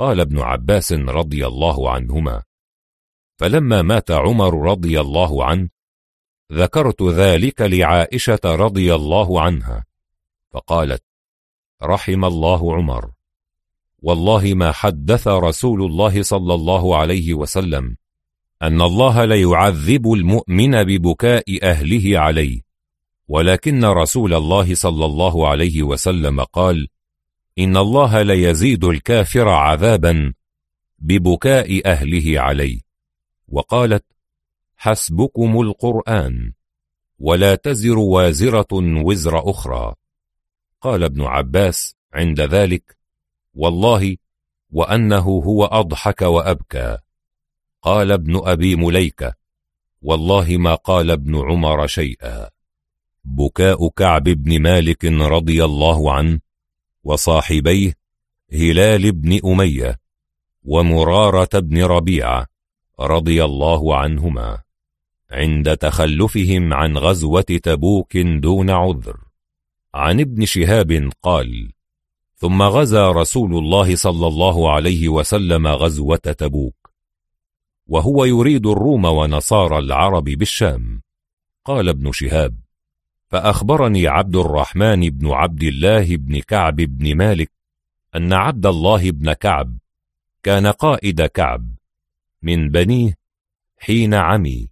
قال 0.02 0.20
ابن 0.20 0.40
عباس 0.40 0.94
رضي 0.94 1.48
الله 1.48 1.92
عنهما 1.92 2.44
فلما 3.38 3.82
مات 3.82 4.12
عمر 4.12 4.72
رضي 4.72 5.02
الله 5.02 5.46
عنه 5.46 5.70
ذكرت 6.52 7.04
ذلك 7.04 7.62
لعائشة 7.62 8.40
رضي 8.46 8.96
الله 8.96 9.42
عنها 9.42 9.86
فقالت 10.52 11.04
رحم 11.84 12.26
الله 12.26 12.76
عمر 12.76 13.12
والله 14.02 14.54
ما 14.54 14.72
حدث 14.72 15.28
رسول 15.28 15.84
الله 15.84 16.24
صلى 16.24 16.54
الله 16.54 16.98
عليه 16.98 17.34
وسلم 17.34 17.98
أن 18.62 18.82
الله 18.82 19.26
ليعذب 19.26 20.14
المؤمن 20.14 20.84
ببكاء 20.84 21.44
أهله 21.64 22.20
عليه 22.20 22.62
ولكن 23.28 23.86
رسول 23.86 24.34
الله 24.34 24.76
صلى 24.76 25.06
الله 25.06 25.48
عليه 25.48 25.84
وسلم 25.84 26.44
قال 26.44 26.88
إن 27.60 27.78
الله 27.78 28.22
ليزيد 28.22 28.84
الكافر 28.84 29.50
عذابا 29.50 30.34
ببكاء 31.00 31.82
أهله 31.86 32.40
عليه. 32.40 32.80
وقالت 33.48 34.06
حسبكم 34.76 35.62
القرآن 35.62 36.54
ولا 37.20 37.56
تزر 37.56 37.98
وازرة 37.98 38.68
وزر 39.04 39.50
أخرى. 39.50 39.96
قال 40.82 41.04
ابن 41.04 41.22
عباس 41.22 41.96
عند 42.14 42.42
ذلك 42.42 42.98
والله 43.54 44.18
وأنه 44.72 45.20
هو 45.20 45.66
أضحك 45.66 46.22
وأبكى. 46.22 46.98
قال 47.82 48.12
ابن 48.12 48.42
أبي 48.44 48.76
مليكة 48.76 49.34
والله 50.02 50.58
ما 50.58 50.76
قال 50.76 51.12
ابن 51.12 51.36
عمر 51.36 51.88
شيئا. 51.88 52.50
بكاء 53.24 53.90
كعب 53.90 54.24
بن 54.24 54.62
مالك 54.62 55.06
رضي 55.06 55.66
الله 55.66 56.14
عنه 56.14 56.40
وصاحبيه 57.04 57.94
هلال 58.54 59.12
بن 59.12 59.40
أمية 59.46 60.00
ومرارة 60.64 61.60
بن 61.60 61.84
ربيعة 61.84 62.48
رضي 63.00 63.46
الله 63.46 63.96
عنهما 63.96 64.62
عند 65.32 65.78
تخلفهم 65.78 66.74
عن 66.74 66.98
غزوة 66.98 67.42
تبوك 67.42 68.18
دون 68.18 68.70
عذر. 68.70 69.18
عن 69.94 70.20
ابن 70.20 70.46
شهاب 70.46 71.10
قال 71.22 71.72
ثم 72.36 72.62
غزا 72.62 73.12
رسول 73.12 73.58
الله 73.58 73.96
صلى 73.96 74.28
الله 74.28 74.72
عليه 74.72 75.10
وسلم 75.10 75.68
غزوة 75.68 76.16
تبوك 76.18 76.92
وهو 77.88 78.26
يريد 78.26 78.68
الروم 78.68 79.06
ونصارى 79.06 79.78
العرب 79.78 80.24
بالشام. 80.24 81.02
قال 81.66 81.90
ابن 81.90 82.12
شهاب 82.12 82.56
فأخبرني 83.32 84.08
عبد 84.08 84.36
الرحمن 84.36 85.10
بن 85.10 85.32
عبد 85.32 85.64
الله 85.64 86.16
بن 86.18 86.40
كعب 86.40 86.76
بن 86.76 87.16
مالك 87.16 87.52
أن 88.16 88.34
عبد 88.34 88.66
الله 88.66 89.12
بن 89.12 89.34
كعب 89.34 89.78
كان 90.44 90.68
قائد 90.68 91.22
كعب 91.22 91.76
من 92.42 92.70
بنيه 92.70 93.18
حين 93.78 94.14
عمي. 94.14 94.70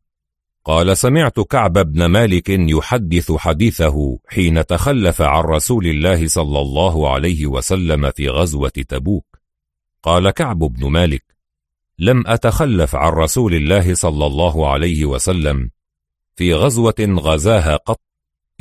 قال 0.66 0.98
سمعت 0.98 1.40
كعب 1.40 1.74
بن 1.74 2.06
مالك 2.06 2.50
يحدث 2.50 3.32
حديثه 3.32 4.20
حين 4.28 4.66
تخلف 4.66 5.22
عن 5.22 5.44
رسول 5.44 5.88
الله 5.88 6.28
صلى 6.28 6.62
الله 6.62 7.14
عليه 7.14 7.48
وسلم 7.48 8.12
في 8.12 8.30
غزوة 8.30 8.70
تبوك. 8.70 9.40
قال 10.04 10.30
كعب 10.30 10.60
بن 10.60 10.90
مالك 10.90 11.24
لم 12.00 12.28
أتخلف 12.28 12.96
عن 12.96 13.12
رسول 13.12 13.56
الله 13.56 13.94
صلى 13.94 14.26
الله 14.26 14.72
عليه 14.72 15.06
وسلم 15.06 15.72
في 16.36 16.54
غزوة 16.54 16.96
غزاها 17.00 17.76
قط. 17.76 18.09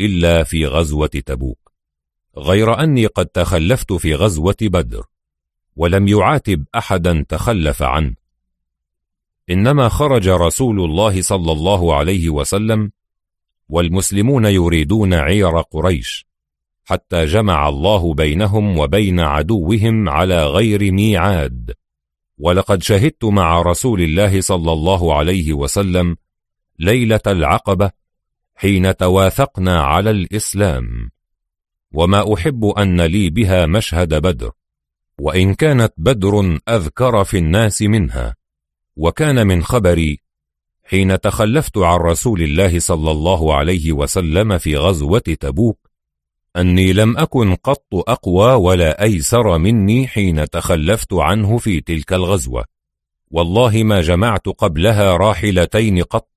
إلا 0.00 0.44
في 0.44 0.66
غزوة 0.66 1.06
تبوك 1.06 1.72
غير 2.36 2.82
أني 2.82 3.06
قد 3.06 3.26
تخلفت 3.26 3.92
في 3.92 4.14
غزوة 4.14 4.56
بدر 4.62 5.04
ولم 5.76 6.08
يعاتب 6.08 6.64
أحدا 6.74 7.24
تخلف 7.28 7.82
عنه. 7.82 8.14
إنما 9.50 9.88
خرج 9.88 10.28
رسول 10.28 10.80
الله 10.80 11.22
صلى 11.22 11.52
الله 11.52 11.94
عليه 11.94 12.30
وسلم 12.30 12.92
والمسلمون 13.68 14.44
يريدون 14.44 15.14
عير 15.14 15.60
قريش 15.60 16.26
حتى 16.84 17.24
جمع 17.24 17.68
الله 17.68 18.14
بينهم 18.14 18.78
وبين 18.78 19.20
عدوهم 19.20 20.08
على 20.08 20.46
غير 20.46 20.92
ميعاد. 20.92 21.74
ولقد 22.38 22.82
شهدت 22.82 23.24
مع 23.24 23.62
رسول 23.62 24.02
الله 24.02 24.40
صلى 24.40 24.72
الله 24.72 25.14
عليه 25.14 25.52
وسلم 25.52 26.16
ليلة 26.78 27.20
العقبة 27.26 27.90
حين 28.60 28.96
تواثقنا 28.96 29.80
على 29.82 30.10
الإسلام. 30.10 31.10
وما 31.94 32.34
أحب 32.34 32.64
أن 32.64 33.00
لي 33.00 33.30
بها 33.30 33.66
مشهد 33.66 34.14
بدر 34.14 34.50
وإن 35.20 35.54
كانت 35.54 35.92
بدر 35.96 36.58
أذكر 36.68 37.24
في 37.24 37.38
الناس 37.38 37.82
منها. 37.82 38.36
وكان 38.96 39.46
من 39.46 39.62
خبري 39.62 40.20
حين 40.84 41.20
تخلفت 41.20 41.78
عن 41.78 41.98
رسول 41.98 42.42
الله 42.42 42.78
صلى 42.78 43.10
الله 43.10 43.54
عليه 43.54 43.92
وسلم 43.92 44.58
في 44.58 44.76
غزوة 44.76 45.18
تبوك 45.18 45.90
أني 46.56 46.92
لم 46.92 47.18
أكن 47.18 47.54
قط 47.54 47.94
أقوى 47.94 48.52
ولا 48.52 49.02
أيسر 49.02 49.58
مني 49.58 50.08
حين 50.08 50.50
تخلفت 50.50 51.12
عنه 51.12 51.58
في 51.58 51.80
تلك 51.80 52.12
الغزوة. 52.12 52.64
والله 53.30 53.82
ما 53.82 54.00
جمعت 54.00 54.48
قبلها 54.48 55.16
راحلتين 55.16 56.02
قط. 56.02 56.28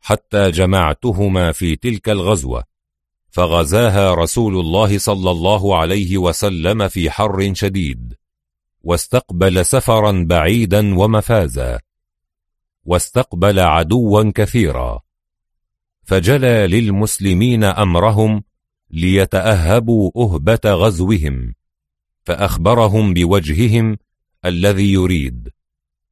حتى 0.00 0.50
جمعتهما 0.50 1.52
في 1.52 1.76
تلك 1.76 2.08
الغزوة 2.08 2.64
فغزاها 3.30 4.14
رسول 4.14 4.60
الله 4.60 4.98
صلى 4.98 5.30
الله 5.30 5.78
عليه 5.78 6.18
وسلم 6.18 6.88
في 6.88 7.10
حر 7.10 7.54
شديد 7.54 8.14
واستقبل 8.82 9.66
سفرا 9.66 10.24
بعيدا 10.28 10.98
ومفازا 10.98 11.80
واستقبل 12.84 13.60
عدوا 13.60 14.32
كثيرا 14.34 15.00
فجلى 16.04 16.66
للمسلمين 16.66 17.64
أمرهم 17.64 18.42
ليتأهبوا 18.90 20.10
أهبة 20.16 20.60
غزوهم 20.66 21.54
فأخبرهم 22.24 23.14
بوجههم 23.14 23.96
الذي 24.44 24.92
يريد. 24.92 25.48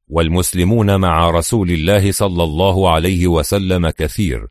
والمسلمون 0.07 0.99
مع 0.99 1.29
رسول 1.29 1.71
الله 1.71 2.11
صلى 2.11 2.43
الله 2.43 2.89
عليه 2.89 3.27
وسلم 3.27 3.89
كثير 3.89 4.47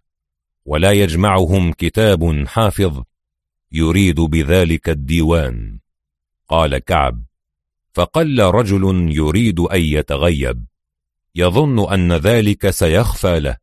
ولا 0.64 0.92
يجمعهم 0.92 1.72
كتاب 1.72 2.46
حافظ 2.46 3.02
يريد 3.72 4.20
بذلك 4.20 4.88
الديوان. 4.88 5.78
قال 6.48 6.78
كعب 6.78 7.22
فقل 7.92 8.40
رجل 8.40 9.12
يريد 9.16 9.60
أن 9.60 9.80
يتغيب 9.80 10.64
يظن 11.34 11.92
أن 11.92 12.12
ذلك 12.12 12.70
سيخفى 12.70 13.40
له. 13.40 13.56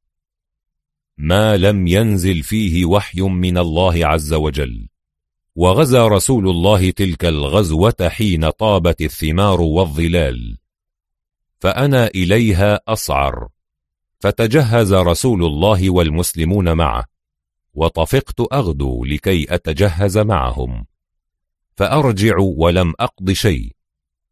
ما 1.17 1.57
لم 1.57 1.87
ينزل 1.87 2.43
فيه 2.43 2.85
وحي 2.85 3.21
من 3.21 3.57
الله 3.57 4.05
عز 4.07 4.33
وجل 4.33 4.87
وغزا 5.55 6.07
رسول 6.07 6.49
الله 6.49 6.91
تلك 6.91 7.25
الغزوة 7.25 7.95
حين 8.09 8.49
طابت 8.49 9.01
الثمار 9.01 9.61
والظلال. 9.61 10.62
فأنا 11.63 12.07
إليها 12.07 12.79
أصعر. 12.87 13.47
فتجهز 14.19 14.93
رسول 14.93 15.45
الله 15.45 15.89
والمسلمون 15.89 16.73
معه 16.73 17.05
وطفقت 17.73 18.53
أغدو 18.53 19.05
لكي 19.05 19.55
أتجهز 19.55 20.17
معهم. 20.17 20.85
فأرجع 21.75 22.35
ولم 22.39 22.93
أقض 22.99 23.31
شيء 23.31 23.75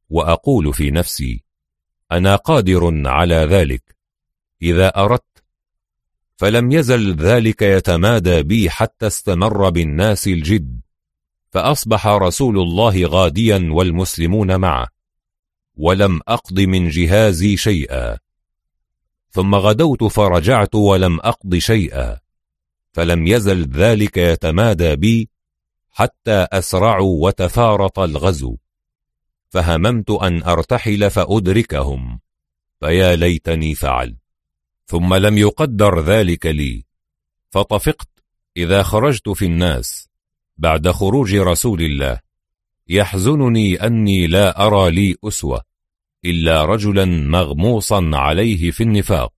وأقول 0.10 0.74
في 0.74 0.92
نفسي 0.92 1.44
أنا 2.12 2.36
قادر 2.36 3.08
على 3.08 3.36
ذلك 3.36 3.96
إذا 4.62 4.88
أردت. 4.88 5.44
فلم 6.38 6.72
يزل 6.72 7.16
ذلك 7.16 7.62
يتمادى 7.62 8.44
بي 8.44 8.70
حتى 8.70 9.08
استمر 9.08 9.70
بالناس 9.70 10.28
الجد 10.28 10.82
فأصبح 11.50 12.08
رسول 12.08 12.60
الله 12.60 13.06
غاديا 13.06 13.70
والمسلمون 13.72 14.60
معه. 14.60 15.01
ولم 15.76 16.20
أقض 16.28 16.60
من 16.60 16.90
جهازي 16.90 17.58
شيئا. 17.58 18.18
ثم 19.32 19.56
غدوت 19.56 20.04
فرجعت 20.04 20.76
ولم 20.76 21.20
أقض 21.20 21.56
شيئا. 21.56 22.20
فلم 22.92 23.28
يزل 23.28 23.70
ذلك 23.70 24.18
يتمادى 24.18 24.96
بي 24.96 25.30
حتى 25.90 26.48
أسرعوا 26.52 27.28
وتفارط 27.28 28.00
الغزو. 28.00 28.58
فهممت 29.50 30.10
أن 30.10 30.44
أرتحل 30.44 31.10
فأدركهم. 31.10 32.20
فيا 32.80 33.16
ليتني 33.16 33.76
فعلت. 33.76 34.18
ثم 34.86 35.14
لم 35.14 35.38
يقدر 35.38 36.02
ذلك 36.02 36.46
لي. 36.46 36.86
فطفقت 37.50 38.10
إذا 38.58 38.84
خرجت 38.84 39.30
في 39.30 39.46
الناس 39.46 40.10
بعد 40.58 40.92
خروج 40.92 41.36
رسول 41.36 41.82
الله. 41.82 42.20
يحزنني 42.88 43.76
أني 43.76 44.28
لا 44.28 44.68
أرى 44.68 44.92
لي 44.92 45.16
أسوة 45.24 45.62
إلا 46.26 46.66
رجلا 46.66 47.06
مغموصا 47.06 48.12
عليه 48.14 48.72
في 48.72 48.84
النفاق 48.84 49.34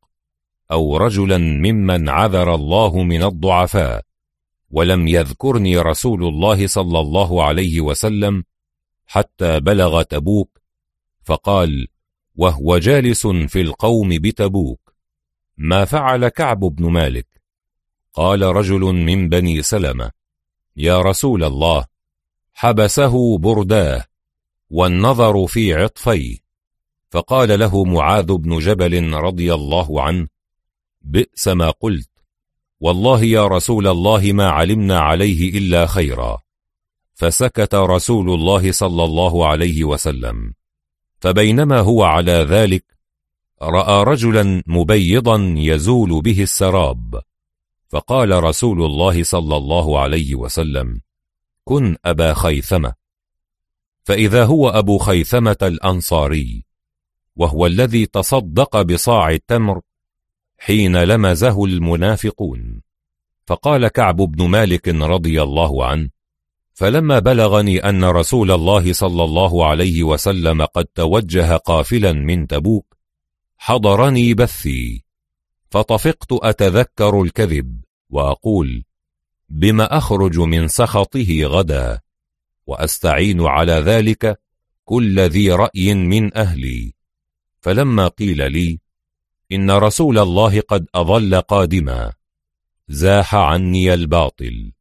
أو 0.71 0.97
رجلا 0.97 1.37
ممن 1.37 2.09
عذر 2.09 2.55
الله 2.55 3.03
من 3.03 3.23
الضعفاء 3.23 4.05
ولم 4.69 5.07
يذكرني 5.07 5.77
رسول 5.77 6.23
الله 6.23 6.67
صلى 6.67 6.99
الله 6.99 7.43
عليه 7.43 7.81
وسلم 7.81 8.43
حتى 9.05 9.59
بلغ 9.59 10.01
تبوك 10.01 10.61
فقال 11.23 11.87
وهو 12.35 12.77
جالس 12.77 13.27
في 13.27 13.61
القوم 13.61 14.09
بتبوك 14.09 14.93
ما 15.57 15.85
فعل 15.85 16.27
كعب 16.27 16.59
بن 16.59 16.89
مالك؟ 16.91 17.27
قال 18.13 18.41
رجل 18.41 18.79
من 18.81 19.29
بني 19.29 19.61
سلمة 19.61 20.11
يا 20.77 21.01
رسول 21.01 21.43
الله 21.43 21.85
حبسه 22.53 23.37
برداه 23.37 24.05
والنظر 24.69 25.47
في 25.47 25.73
عطفيه. 25.73 26.37
فقال 27.09 27.59
له 27.59 27.83
معاذ 27.83 28.33
بن 28.33 28.59
جبل 28.59 29.13
رضي 29.13 29.53
الله 29.53 30.01
عنه 30.01 30.27
بئس 31.01 31.47
ما 31.47 31.69
قلت. 31.69 32.09
والله 32.79 33.23
يا 33.23 33.47
رسول 33.47 33.87
الله 33.87 34.31
ما 34.33 34.49
علمنا 34.49 34.99
عليه 34.99 35.57
إلا 35.57 35.85
خيرا. 35.85 36.39
فسكت 37.13 37.75
رسول 37.75 38.33
الله 38.33 38.71
صلى 38.71 39.03
الله 39.03 39.47
عليه 39.47 39.83
وسلم. 39.83 40.53
فبينما 41.19 41.79
هو 41.79 42.03
على 42.03 42.31
ذلك 42.31 42.85
رأى 43.61 44.03
رجلا 44.03 44.63
مبيضا 44.67 45.53
يزول 45.57 46.21
به 46.21 46.41
السراب. 46.41 47.21
فقال 47.89 48.43
رسول 48.43 48.85
الله 48.85 49.23
صلى 49.23 49.57
الله 49.57 49.99
عليه 49.99 50.35
وسلم 50.35 51.01
كن 51.63 51.97
أبا 52.05 52.33
خيثمة. 52.33 52.93
فإذا 54.03 54.45
هو 54.45 54.69
أبو 54.69 54.97
خيثمة 54.97 55.57
الأنصاري 55.61 56.65
وهو 57.35 57.65
الذي 57.65 58.05
تصدق 58.05 58.81
بصاع 58.81 59.31
التمر 59.31 59.81
حين 60.57 61.03
لمزه 61.03 61.65
المنافقون. 61.65 62.81
فقال 63.45 63.87
كعب 63.87 64.15
بن 64.15 64.47
مالك 64.47 64.87
رضي 64.87 65.41
الله 65.41 65.85
عنه 65.85 66.09
فلما 66.73 67.19
بلغني 67.19 67.89
أن 67.89 68.03
رسول 68.03 68.51
الله 68.51 68.93
صلى 68.93 69.23
الله 69.23 69.65
عليه 69.65 70.03
وسلم 70.03 70.65
قد 70.65 70.85
توجه 70.85 71.57
قافلا 71.57 72.13
من 72.13 72.47
تبوك 72.47 72.97
حضرني 73.57 74.33
بثي 74.33 75.03
فطفقت 75.69 76.27
أتذكر 76.31 77.21
الكذب 77.21 77.81
وأقول 78.09 78.83
بما 79.53 79.97
أخرج 79.97 80.39
من 80.39 80.67
سخطه 80.67 81.43
غدا 81.43 81.99
وأستعين 82.67 83.41
على 83.41 83.73
ذلك 83.73 84.39
كل 84.85 85.19
ذي 85.19 85.51
رأي 85.51 85.93
من 85.93 86.37
أهلي. 86.37 86.93
فلما 87.61 88.07
قيل 88.07 88.51
لي 88.51 88.79
إن 89.51 89.71
رسول 89.71 90.19
الله 90.19 90.61
قد 90.61 90.85
أظل 90.95 91.41
قادما 91.41 92.13
زاح 92.87 93.35
عني 93.35 93.93
الباطل 93.93 94.71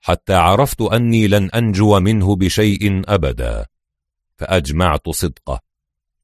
حتى 0.00 0.34
عرفت 0.34 0.80
أني 0.80 1.28
لن 1.28 1.50
أنجو 1.50 2.00
منه 2.00 2.36
بشيء 2.36 3.02
أبدا. 3.14 3.66
فأجمعت 4.36 5.08
صدقه 5.08 5.60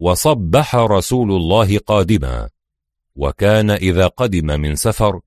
وصبح 0.00 0.74
رسول 0.74 1.32
الله 1.32 1.78
قادما. 1.78 2.48
وكان 3.16 3.70
إذا 3.70 4.06
قدم 4.06 4.46
من 4.60 4.74
سفر 4.74 5.20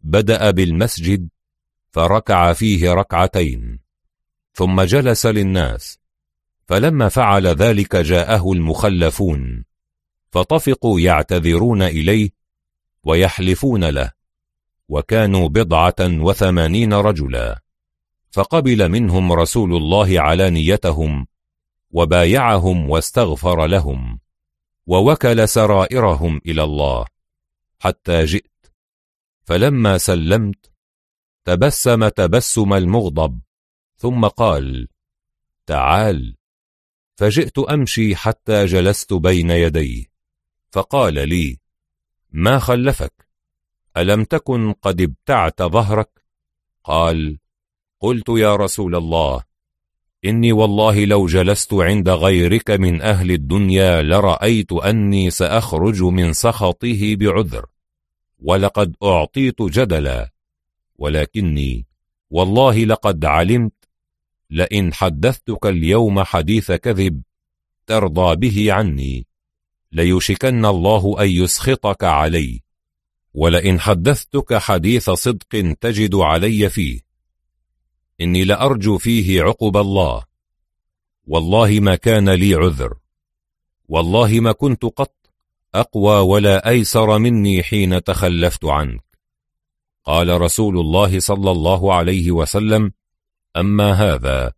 بدأ 0.00 0.50
بالمسجد 0.50 1.28
فركع 1.92 2.52
فيه 2.52 2.92
ركعتين 2.92 3.78
ثم 4.54 4.82
جلس 4.82 5.26
للناس. 5.26 5.98
فلما 6.66 7.08
فعل 7.08 7.46
ذلك 7.46 7.96
جاءه 7.96 8.52
المخلفون 8.52 9.64
فطفقوا 10.30 11.00
يعتذرون 11.00 11.82
إليه 11.82 12.30
ويحلفون 13.04 13.84
له 13.84 14.12
وكانوا 14.88 15.48
بضعة 15.48 15.94
وثمانين 16.00 16.92
رجلا. 16.92 17.62
فقبل 18.30 18.88
منهم 18.88 19.32
رسول 19.32 19.76
الله 19.76 20.20
علانيتهم 20.20 21.26
وبايعهم 21.90 22.90
واستغفر 22.90 23.66
لهم 23.66 24.20
ووكل 24.86 25.48
سرائرهم 25.48 26.40
إلى 26.46 26.62
الله 26.62 27.06
حتى 27.78 28.24
جئت. 28.24 28.50
فلما 29.44 29.98
سلمت 29.98 30.71
تبسم 31.44 32.08
تبسم 32.08 32.72
المغضب. 32.72 33.40
ثم 33.96 34.26
قال 34.26 34.88
تعال. 35.66 36.36
فجئت 37.16 37.58
أمشي 37.58 38.16
حتى 38.16 38.64
جلست 38.64 39.12
بين 39.12 39.50
يديه. 39.50 40.04
فقال 40.70 41.28
لي 41.28 41.58
ما 42.32 42.58
خلفك؟ 42.58 43.28
ألم 43.96 44.24
تكن 44.24 44.72
قد 44.72 45.00
ابتعت 45.00 45.62
ظهرك؟ 45.62 46.24
قال 46.84 47.38
قلت 48.00 48.28
يا 48.28 48.56
رسول 48.56 48.94
الله 48.94 49.44
إني 50.24 50.52
والله 50.52 51.04
لو 51.04 51.26
جلست 51.26 51.74
عند 51.74 52.08
غيرك 52.08 52.70
من 52.70 53.02
أهل 53.02 53.30
الدنيا 53.30 54.02
لرأيت 54.02 54.72
أني 54.72 55.30
سأخرج 55.30 56.02
من 56.02 56.32
سخطه 56.32 57.16
بعذر 57.16 57.66
ولقد 58.38 58.96
أعطيت 59.02 59.62
جدلا. 59.62 60.31
ولكني 61.02 61.86
والله 62.30 62.84
لقد 62.84 63.24
علمت 63.24 63.72
لئن 64.50 64.94
حدثتك 64.94 65.66
اليوم 65.66 66.22
حديث 66.22 66.72
كذب 66.72 67.22
ترضى 67.86 68.36
به 68.36 68.72
عني 68.72 69.26
ليشكن 69.92 70.64
الله 70.64 71.22
أن 71.22 71.28
يسخطك 71.28 72.04
علي 72.04 72.62
ولئن 73.34 73.80
حدثتك 73.80 74.54
حديث 74.54 75.10
صدق 75.10 75.74
تجد 75.80 76.14
علي 76.14 76.68
فيه. 76.68 77.00
إني 78.20 78.44
لأرجو 78.44 78.98
فيه 78.98 79.42
عقب 79.42 79.76
الله. 79.76 80.24
والله 81.26 81.80
ما 81.80 81.96
كان 81.96 82.28
لي 82.30 82.54
عذر. 82.54 82.94
والله 83.88 84.40
ما 84.40 84.52
كنت 84.52 84.84
قط 84.84 85.16
أقوى 85.74 86.20
ولا 86.20 86.68
أيسر 86.68 87.18
مني 87.18 87.62
حين 87.62 88.02
تخلفت 88.02 88.64
عنك. 88.64 89.11
قال 90.04 90.40
رسول 90.40 90.78
الله 90.78 91.20
صلى 91.20 91.50
الله 91.50 91.94
عليه 91.94 92.30
وسلم 92.30 92.92
أما 93.56 93.92
هذا 93.92 94.52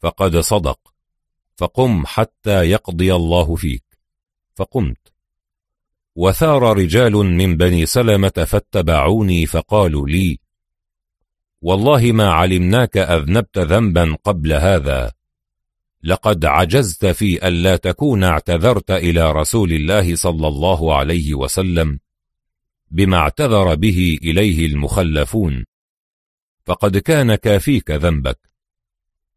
فقد 0.00 0.36
صدق 0.36 0.78
فقم 1.58 2.06
حتى 2.06 2.64
يقضي 2.70 3.14
الله 3.14 3.56
فيك. 3.56 3.84
فقمت. 4.54 5.12
وثار 6.16 6.76
رجال 6.76 7.12
من 7.12 7.56
بني 7.56 7.86
سلمة 7.86 8.28
فاتبعوني 8.28 9.46
فقالوا 9.46 10.08
لي 10.08 10.38
والله 11.62 12.12
ما 12.12 12.30
علمناك 12.30 12.96
أذنبت 12.96 13.58
ذنبا 13.58 14.16
قبل 14.24 14.52
هذا. 14.52 15.12
لقد 16.02 16.44
عجزت 16.44 17.06
في 17.06 17.48
ألا 17.48 17.76
تكون 17.76 18.24
اعتذرت 18.24 18.90
إلى 18.90 19.32
رسول 19.32 19.72
الله 19.72 20.14
صلى 20.14 20.48
الله 20.48 20.96
عليه 20.96 21.34
وسلم. 21.34 22.00
بما 22.90 23.16
اعتذر 23.16 23.74
به 23.74 24.18
إليه 24.22 24.66
المخلفون. 24.66 25.64
فقد 26.64 26.96
كان 26.96 27.34
كافيك 27.34 27.90
ذنبك. 27.90 28.38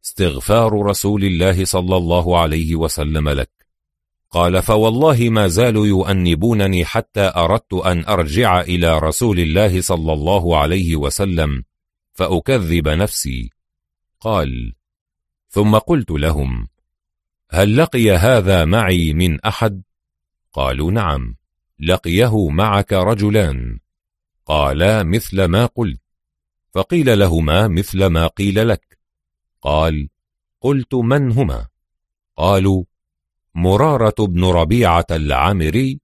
استغفار 0.06 0.86
رسول 0.86 1.24
الله 1.24 1.66
صلى 1.66 1.98
الله 1.98 2.40
عليه 2.40 2.76
وسلم 2.76 3.30
لك. 3.30 3.52
قال 4.30 4.64
فوالله 4.64 5.30
ما 5.30 5.48
زالوا 5.48 5.88
يؤنبونني 5.88 6.86
حتى 6.86 7.32
أردت 7.36 7.74
أن 7.74 8.06
أرجع 8.06 8.62
إلى 8.62 9.00
رسول 9.00 9.40
الله 9.40 9.82
صلى 9.82 10.14
الله 10.14 10.58
عليه 10.58 10.96
وسلم 10.96 11.64
فأكذب 12.14 12.88
نفسي. 12.88 13.50
قال 14.20 14.74
ثم 15.50 15.78
قلت 15.78 16.12
لهم 16.12 16.68
هل 17.50 17.78
لقي 17.78 18.12
هذا 18.12 18.66
معي 18.66 19.14
من 19.14 19.42
أحد؟ 19.42 19.82
قالوا 20.54 20.92
نعم. 20.92 21.41
لقيه 21.82 22.50
معك 22.50 22.94
رجلان. 22.94 23.80
قالا 24.46 25.04
مثل 25.04 25.46
ما 25.46 25.66
قلت. 25.66 26.02
فقيل 26.74 27.20
لهما 27.20 27.68
مثل 27.68 28.06
ما 28.06 28.28
قيل 28.28 28.68
لك. 28.68 29.00
قال 29.62 30.10
قلت 30.62 30.94
من 30.94 31.32
هما؟ 31.32 31.68
قالوا 32.38 32.84
مرارة 33.56 34.16
بن 34.20 34.46
ربيعة 34.46 35.06
العامري 35.12 36.00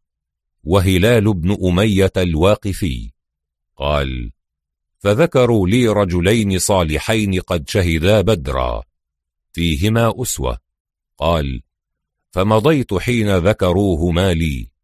وهلال 0.63 1.33
بن 1.33 1.57
أمية 1.67 2.11
الواقفي. 2.17 3.11
قال 3.75 4.31
فذكروا 4.99 5.67
لي 5.67 5.87
رجلين 5.87 6.59
صالحين 6.59 7.39
قد 7.39 7.69
شهدا 7.69 8.21
بدرا. 8.21 8.83
فيهما 9.53 10.13
أسوة. 10.21 10.57
قال 11.17 11.61
فمضيت 12.31 12.93
حين 12.93 13.37
ذكروهما 13.37 14.33
لي. 14.33 14.76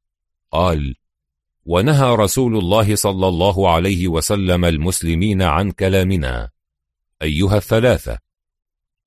قال 0.53 0.95
ونهى 1.65 2.15
رسول 2.15 2.57
الله 2.57 2.95
صلى 2.95 3.27
الله 3.27 3.72
عليه 3.72 4.07
وسلم 4.07 4.65
المسلمين 4.65 5.41
عن 5.41 5.72
كلامنا. 5.72 6.49
أيها 7.22 7.57
الثلاثة 7.57 8.19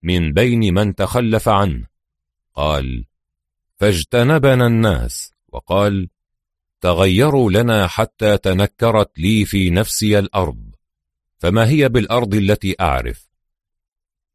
من 0.02 0.32
بين 0.32 0.74
من 0.74 0.94
تخلف 0.94 1.48
عنه. 1.48 1.86
قال 2.54 3.04
فاجتنبنا 3.76 4.66
الناس. 4.66 5.32
وقال 5.48 6.08
تغيروا 6.80 7.50
لنا 7.50 7.86
حتى 7.86 8.38
تنكرت 8.38 9.18
لي 9.18 9.44
في 9.44 9.70
نفسي 9.70 10.18
الأرض 10.18 10.74
فما 11.38 11.68
هي 11.68 11.88
بالأرض 11.88 12.34
التي 12.34 12.76
أعرف؟ 12.80 13.28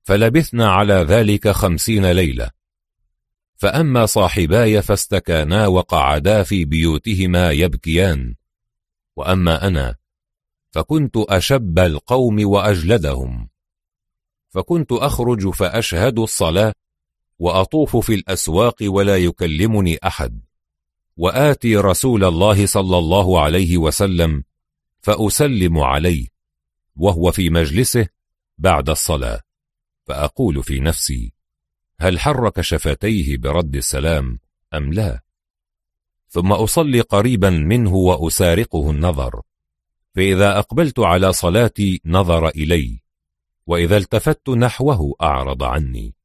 فلبثنا 0.03 0.71
على 0.71 0.93
ذلك 0.93 1.47
خمسين 1.47 2.11
ليلة. 2.11 2.51
فأما 3.61 4.05
صاحباي 4.05 4.81
فاستكانا 4.81 5.67
وقعدا 5.67 6.43
في 6.43 6.65
بيوتهما 6.65 7.51
يبكيان. 7.51 8.35
وأما 9.15 9.67
أنا 9.67 9.95
فكنت 10.71 11.17
أشب 11.17 11.79
القوم 11.79 12.45
وأجلدهم. 12.45 13.49
فكنت 14.49 14.91
أخرج 14.91 15.49
فأشهد 15.49 16.19
الصلاة 16.19 16.73
وأطوف 17.39 17.97
في 17.97 18.13
الأسواق 18.13 18.75
ولا 18.81 19.17
يكلمني 19.17 19.97
أحد. 20.03 20.41
وآتي 21.17 21.77
رسول 21.77 22.23
الله 22.23 22.65
صلى 22.65 22.97
الله 22.97 23.41
عليه 23.41 23.77
وسلم 23.77 24.43
فأسلم 25.01 25.77
عليه 25.77 26.27
وهو 26.95 27.31
في 27.31 27.49
مجلسه 27.49 28.07
بعد 28.57 28.89
الصلاة. 28.89 29.41
فأقول 30.05 30.63
في 30.63 30.79
نفسي 30.79 31.40
هل 32.01 32.19
حرك 32.19 32.61
شفتيه 32.61 33.37
برد 33.37 33.75
السلام 33.75 34.39
أم 34.73 34.93
لا؟ 34.93 35.21
ثم 36.27 36.51
أصلي 36.51 37.01
قريبا 37.01 37.49
منه 37.49 37.95
وأسارقه 37.95 38.91
النظر 38.91 39.41
فإذا 40.15 40.59
أقبلت 40.59 40.99
على 40.99 41.33
صلاتي 41.33 42.01
نظر 42.05 42.47
إلي 42.47 43.01
وإذا 43.67 43.97
التفت 43.97 44.49
نحوه 44.49 45.15
أعرض 45.21 45.63
عني 45.63 46.15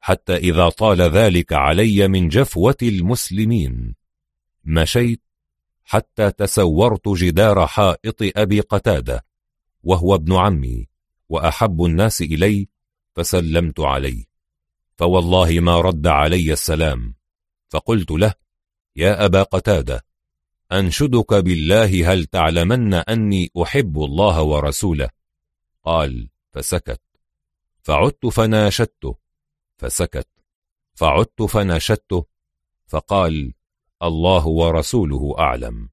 حتى 0.00 0.36
إذا 0.36 0.68
طال 0.68 1.02
ذلك 1.02 1.52
علي 1.52 2.08
من 2.08 2.28
جفوة 2.28 2.76
المسلمين. 2.82 3.94
مشيت 4.64 5.22
حتى 5.84 6.30
تسورت 6.30 7.08
جدار 7.08 7.66
حائط 7.66 8.16
أبي 8.22 8.60
قتادة 8.60 9.24
وهو 9.82 10.14
ابن 10.14 10.32
عمي 10.32 10.88
وأحب 11.28 11.84
الناس 11.84 12.22
إلي 12.22 12.68
فسلمت 13.16 13.80
عليه. 13.80 14.31
فوالله 14.96 15.60
ما 15.60 15.80
رد 15.80 16.06
علي 16.06 16.52
السلام. 16.52 17.14
فقلت 17.68 18.10
له 18.10 18.34
يا 18.96 19.24
أبا 19.24 19.42
قتادة 19.42 20.04
أنشدك 20.72 21.34
بالله 21.34 22.12
هل 22.12 22.24
تعلمن 22.24 22.94
أني 22.94 23.50
أحب 23.62 23.98
الله 23.98 24.42
ورسوله؟ 24.42 25.08
قال 25.84 26.28
فسكت. 26.52 27.00
فعدت 27.82 28.26
فناشدته 28.26 29.16
فسكت. 29.78 30.28
فعدت 30.94 31.42
فناشدته 31.42 32.24
فقال 32.86 33.54
الله 34.02 34.46
ورسوله 34.46 35.34
أعلم. 35.38 35.88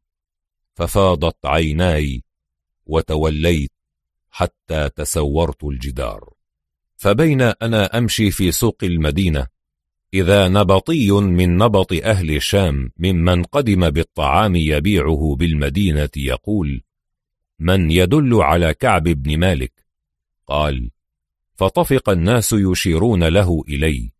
ففاضت 0.76 1.45
عيناي 1.45 2.24
وتوليت 2.86 3.72
حتى 4.30 4.90
تسورت 4.90 5.64
الجدار. 5.64 6.28
فبين 7.00 7.42
أنا 7.42 7.98
أمشي 7.98 8.32
في 8.32 8.52
سوق 8.52 8.78
المدينة. 8.84 9.48
إذا 10.14 10.48
نبطي 10.48 11.11
من 11.11 11.58
نبط 11.58 11.94
أهل 11.94 12.36
الشام 12.36 12.92
ممن 12.98 13.44
قدم 13.44 13.90
بالطعام 13.90 14.56
يبيعه 14.56 15.36
بالمدينة 15.40 16.10
يقول 16.18 16.82
من 17.60 17.92
يدل 17.92 18.34
على 18.34 18.74
كعب 18.74 19.03
بن 19.03 19.38
مالك؟ 19.38 19.74
قال 20.48 20.90
فطفق 21.56 22.10
الناس 22.10 22.53
يشيرون 22.53 23.24
له 23.24 23.64
إلي. 23.69 24.11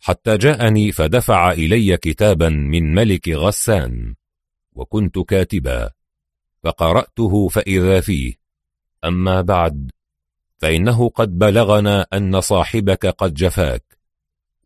حتى 0.00 0.36
جاءني 0.36 0.92
فدفع 0.92 1.52
إلي 1.52 1.96
كتابا 1.96 2.48
من 2.48 2.94
ملك 2.94 3.28
غسان 3.28 4.14
وكنت 4.72 5.18
كاتبا 5.18 5.90
فقرأته 6.62 7.48
فإذا 7.48 8.00
فيه. 8.00 8.34
أما 9.04 9.40
بعد 9.40 9.90
فإنه 10.58 11.08
قد 11.08 11.38
بلغنا 11.38 12.06
أن 12.12 12.40
صاحبك 12.40 13.06
قد 13.06 13.34
جفاك 13.34 13.98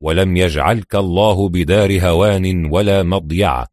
ولم 0.01 0.37
يجعلك 0.37 0.95
الله 0.95 1.49
بدار 1.49 2.09
هوان 2.09 2.67
ولا 2.67 3.03
مضيعة 3.03 3.69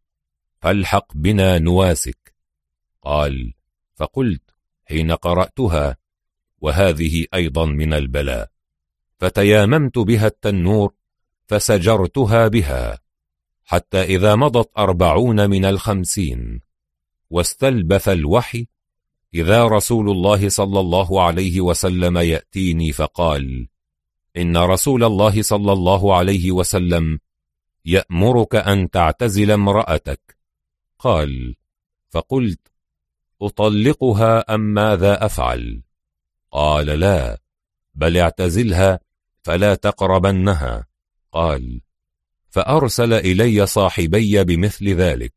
فالحق 0.61 1.13
بنا 1.15 1.59
نواسك. 1.59 2.35
قال 3.01 3.53
فقلت 3.95 4.41
حين 4.85 5.11
قرأتها 5.11 5.97
وهذه 6.61 7.25
أيضا 7.33 7.65
من 7.65 7.93
البلاء. 7.93 8.49
فتياممت 9.19 9.97
بها 9.97 10.27
التنور 10.27 10.93
فسجرتها 11.47 12.47
بها 12.47 12.99
حتى 13.65 14.01
إذا 14.01 14.35
مضت 14.35 14.71
أربعون 14.77 15.49
من 15.49 15.65
الخمسين 15.65 16.61
واستلبث 17.29 18.09
الوحي 18.09 18.67
إذا 19.35 19.65
رسول 19.67 20.09
الله 20.09 20.49
صلى 20.49 20.79
الله 20.79 21.23
عليه 21.23 21.61
وسلم 21.61 22.17
يأتيني 22.17 22.91
فقال 22.91 23.67
إن 24.37 24.57
رسول 24.57 25.03
الله 25.03 25.41
صلى 25.41 25.71
الله 25.71 26.15
عليه 26.15 26.51
وسلم 26.51 27.19
يأمرك 27.85 28.55
أن 28.55 28.89
تعتزل 28.89 29.51
امرأتك؟ 29.51 30.37
قال 30.99 31.55
فقلت 32.09 32.59
أطلقها 33.41 34.55
أم 34.55 34.59
ماذا 34.59 35.25
أفعل؟ 35.25 35.83
قال 36.51 36.85
لا 36.85 37.41
بل 37.95 38.17
اعتزلها 38.17 38.99
فلا 39.43 39.75
تقربنها. 39.75 40.87
قال 41.31 41.81
فأرسل 42.49 43.13
إلي 43.13 43.65
صاحبي 43.65 44.43
بمثل 44.43 44.89
ذلك. 44.89 45.33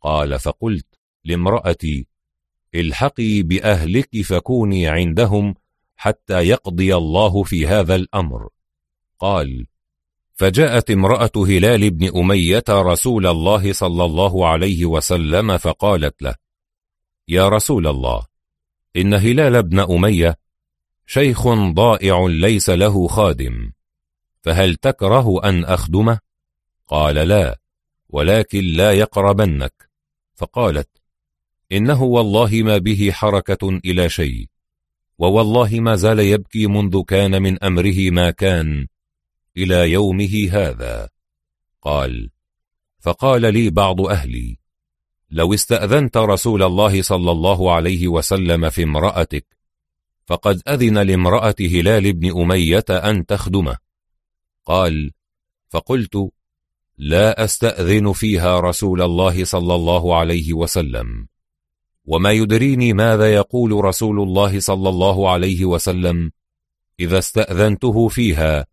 قال 0.00 0.38
فقلت 0.38 0.86
لامرأتي 1.24 2.11
الحقي 2.74 3.42
بأهلك 3.42 4.22
فكوني 4.22 4.88
عندهم 4.88 5.54
حتى 5.96 6.40
يقضي 6.48 6.96
الله 6.96 7.42
في 7.42 7.66
هذا 7.66 7.94
الأمر 7.94 8.48
قال 9.18 9.66
فجاءت 10.34 10.90
امرأة 10.90 11.30
هلال 11.36 11.90
بن 11.90 12.18
أمية 12.18 12.64
رسول 12.68 13.26
الله 13.26 13.72
صلى 13.72 14.04
الله 14.04 14.48
عليه 14.48 14.86
وسلم 14.86 15.58
فقالت 15.58 16.22
له 16.22 16.34
يا 17.28 17.48
رسول 17.48 17.86
الله 17.86 18.26
إن 18.96 19.14
هلال 19.14 19.62
بن 19.62 19.80
أمية 19.80 20.38
شيخ 21.06 21.48
ضائع 21.48 22.26
ليس 22.28 22.70
له 22.70 23.08
خادم 23.08 23.72
فهل 24.42 24.74
تكره 24.74 25.44
أن 25.44 25.64
أخدمه؟ 25.64 26.18
قال 26.88 27.14
لا 27.14 27.58
ولكن 28.08 28.64
لا 28.64 28.92
يقربنك 28.92 29.90
فقالت 30.34 30.88
إنه 31.72 32.02
والله 32.02 32.62
ما 32.62 32.78
به 32.78 33.10
حركة 33.12 33.68
إلى 33.84 34.08
شيء 34.08 34.48
ووالله 35.18 35.80
ما 35.80 35.96
زال 35.96 36.18
يبكي 36.18 36.66
منذ 36.66 37.02
كان 37.02 37.42
من 37.42 37.64
أمره 37.64 38.10
ما 38.10 38.30
كان 38.30 38.86
إلى 39.56 39.90
يومه 39.90 40.48
هذا. 40.50 41.08
قال 41.82 42.30
فقال 43.00 43.54
لي 43.54 43.70
بعض 43.70 44.00
أهلي 44.00 44.58
لو 45.30 45.54
استأذنت 45.54 46.16
رسول 46.16 46.62
الله 46.62 47.02
صلى 47.02 47.30
الله 47.30 47.72
عليه 47.72 48.08
وسلم 48.08 48.70
في 48.70 48.82
امرأتك 48.82 49.46
فقد 50.26 50.62
أذن 50.68 50.98
لامرأة 50.98 51.54
هلال 51.60 52.12
بن 52.12 52.40
أمية 52.40 52.84
أن 52.90 53.26
تخدمه. 53.26 53.76
قال 54.64 55.12
فقلت 55.68 56.30
لا 56.98 57.44
أستأذن 57.44 58.12
فيها 58.12 58.60
رسول 58.60 59.02
الله 59.02 59.44
صلى 59.44 59.74
الله 59.74 60.16
عليه 60.16 60.52
وسلم. 60.52 61.31
وما 62.04 62.32
يدريني 62.32 62.92
ماذا 62.92 63.34
يقول 63.34 63.84
رسول 63.84 64.20
الله 64.20 64.60
صلى 64.60 64.88
الله 64.88 65.30
عليه 65.30 65.64
وسلم 65.64 66.32
إذا 67.00 67.18
استأذنته 67.18 68.08
فيها 68.08 68.66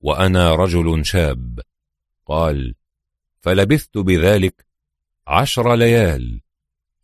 وأنا 0.00 0.54
رجل 0.54 1.04
شاب. 1.04 1.60
قال 2.26 2.74
فلبثت 3.40 3.98
بذلك 3.98 4.66
عشر 5.26 5.74
ليال 5.74 6.40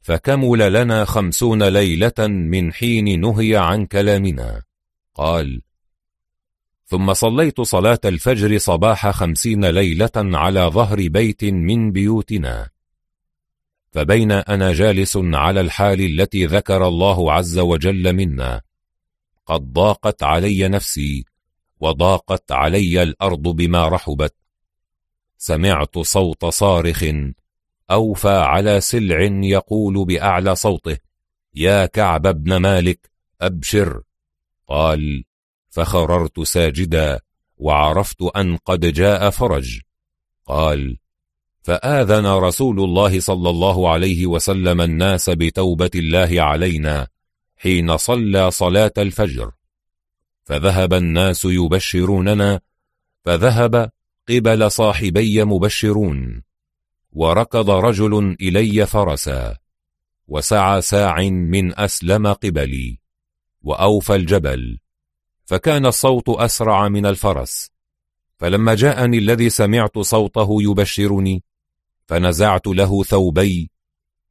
فكمل 0.00 0.72
لنا 0.72 1.04
خمسون 1.04 1.62
ليلة 1.62 2.26
من 2.28 2.72
حين 2.72 3.20
نهي 3.20 3.56
عن 3.56 3.86
كلامنا. 3.86 4.62
قال 5.14 5.62
ثم 6.84 7.12
صليت 7.12 7.60
صلاة 7.60 8.00
الفجر 8.04 8.58
صباح 8.58 9.10
خمسين 9.10 9.64
ليلة 9.64 10.10
على 10.16 10.60
ظهر 10.60 11.08
بيت 11.08 11.44
من 11.44 11.92
بيوتنا. 11.92 12.71
فبين 13.92 14.32
أنا 14.32 14.72
جالس 14.72 15.16
على 15.16 15.60
الحال 15.60 16.00
التي 16.00 16.46
ذكر 16.46 16.88
الله 16.88 17.32
عز 17.32 17.58
وجل 17.58 18.12
منا. 18.12 18.62
قد 19.46 19.72
ضاقت 19.72 20.22
علي 20.22 20.68
نفسي 20.68 21.24
وضاقت 21.80 22.52
علي 22.52 23.02
الأرض 23.02 23.42
بما 23.42 23.88
رحبت. 23.88 24.34
سمعت 25.38 25.98
صوت 25.98 26.44
صارخ 26.44 27.04
أوفى 27.90 28.28
على 28.28 28.80
سلع 28.80 29.20
يقول 29.42 30.04
بأعلى 30.04 30.54
صوته 30.56 30.98
يا 31.54 31.86
كعب 31.86 32.22
بن 32.42 32.56
مالك 32.56 33.10
أبشر. 33.40 34.02
قال 34.68 35.24
فخررت 35.70 36.40
ساجدا 36.40 37.20
وعرفت 37.56 38.22
أن 38.36 38.56
قد 38.56 38.86
جاء 38.86 39.30
فرج. 39.30 39.80
قال 40.46 40.98
فآذن 41.62 42.26
رسول 42.26 42.80
الله 42.80 43.20
صلى 43.20 43.50
الله 43.50 43.90
عليه 43.90 44.26
وسلم 44.26 44.80
الناس 44.80 45.30
بتوبة 45.30 45.90
الله 45.94 46.42
علينا 46.42 47.06
حين 47.56 47.96
صلى 47.96 48.50
صلاة 48.50 48.92
الفجر. 48.98 49.52
فذهب 50.44 50.94
الناس 50.94 51.44
يبشروننا 51.44 52.60
فذهب 53.24 53.90
قبل 54.28 54.70
صاحبي 54.70 55.44
مبشرون 55.44 56.42
وركض 57.12 57.70
رجل 57.70 58.36
إلي 58.40 58.86
فرسا 58.86 59.56
وسعى 60.28 60.82
ساع 60.82 61.22
من 61.28 61.78
أسلم 61.78 62.26
قبلي 62.26 62.98
وأوفى 63.62 64.14
الجبل 64.14 64.78
فكان 65.44 65.86
الصوت 65.86 66.28
أسرع 66.28 66.88
من 66.88 67.06
الفرس. 67.06 67.70
فلما 68.38 68.74
جاءني 68.74 69.18
الذي 69.18 69.50
سمعت 69.50 69.98
صوته 69.98 70.62
يبشرني 70.62 71.44
فنزعت 72.12 72.66
له 72.66 73.02
ثوبي 73.02 73.70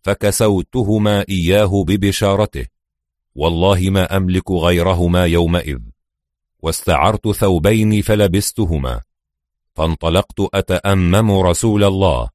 فكسوتهما 0.02 1.26
إياه 1.30 1.84
ببشارته 1.84 2.66
والله 3.36 3.90
ما 3.90 4.18
أملك 4.18 4.52
غيرهما 4.52 5.26
يومئذ. 5.26 5.80
واستعرت 6.60 7.32
ثوبين 7.32 8.02
فلبستهما 8.02 9.02
فانطلقت 9.74 10.40
أتأمم 10.54 11.32
رسول 11.32 11.84
الله 11.84 12.30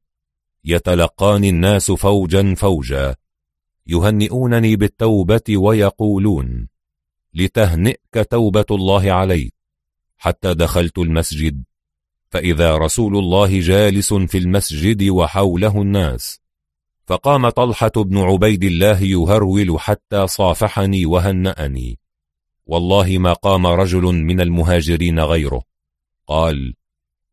يتلقاني 0.64 1.48
الناس 1.48 1.90
فوجا 1.90 2.54
فوجا 2.54 3.16
يهنئونني 3.86 4.76
بالتوبة 4.76 5.56
ويقولون 5.56 6.68
لتهنئك 7.34 8.26
توبة 8.30 8.66
الله 8.70 9.12
عليك 9.12 9.54
حتى 10.16 10.54
دخلت 10.54 10.98
المسجد. 10.98 11.64
فإذا 12.30 12.76
رسول 12.76 13.16
الله 13.16 13.60
جالس 13.60 14.14
في 14.14 14.38
المسجد 14.38 15.08
وحوله 15.08 15.82
الناس 15.82 16.40
فقام 17.06 17.48
طلحة 17.48 17.92
بن 17.96 18.18
عبيد 18.18 18.64
الله 18.64 19.02
يهرول 19.02 19.80
حتى 19.80 20.26
صافحني 20.26 21.06
وهنأني. 21.06 21.98
والله 22.66 23.18
ما 23.18 23.32
قام 23.32 23.66
رجل 23.66 24.02
من 24.02 24.40
المهاجرين 24.40 25.20
غيره. 25.20 25.62
قال 26.26 26.74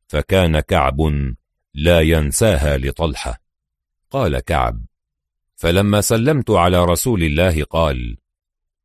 فكان 0.08 0.60
كعب 0.60 1.02
لا 1.74 2.02
ينساها 2.02 2.78
لطلحة. 2.78 3.42
قال 4.12 4.40
كعب 4.40 4.86
فلما 5.56 6.02
سلمت 6.02 6.52
على 6.52 6.86
رسول 6.86 7.24
الله 7.24 7.64
قال 7.64 8.18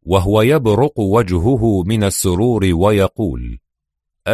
وهو 0.03 0.43
يبرق 0.43 1.01
وجهه 1.01 1.83
من 1.83 2.05
السرور 2.05 2.65
ويقول 2.73 3.59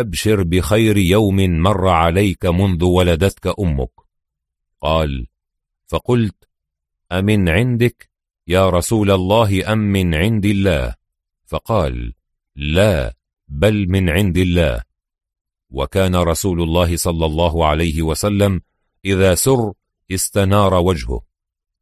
أبشر 0.01 0.43
بخير 0.43 0.97
يوم 0.97 1.37
مر 1.37 1.89
عليك 1.89 2.47
منذ 2.47 2.85
ولدتك 2.85 3.55
أمك. 3.61 3.91
قال 4.81 5.27
فقلت 5.87 6.49
أمن 7.13 7.49
عندك؟ 7.49 8.11
يا 8.47 8.71
رسول 8.71 9.11
الله 9.11 9.73
أم 9.73 9.79
من 9.79 10.15
عند 10.15 10.45
الله؟ 10.45 10.95
فقال 11.45 12.15
لا 12.57 13.15
بل 13.49 13.89
من 13.89 14.11
عند 14.11 14.37
الله. 14.37 14.83
وكان 15.71 16.17
رسول 16.17 16.63
الله 16.63 16.97
صلى 16.97 17.27
الله 17.27 17.67
عليه 17.67 18.03
وسلم 18.03 18.61
إذا 19.05 19.35
سر 19.35 19.73
استنار 20.11 20.75
وجهه 20.75 21.21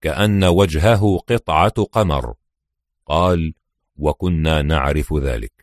كأن 0.00 0.44
وجهه 0.44 1.18
قطعة 1.18 1.84
قمر. 1.92 2.34
قال 3.06 3.54
وكنا 3.96 4.62
نعرف 4.62 5.14
ذلك. 5.14 5.61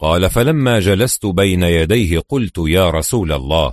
قال 0.00 0.30
فلما 0.30 0.80
جلست 0.80 1.26
بين 1.26 1.62
يديه 1.62 2.18
قلت 2.28 2.58
يا 2.58 2.90
رسول 2.90 3.32
الله 3.32 3.72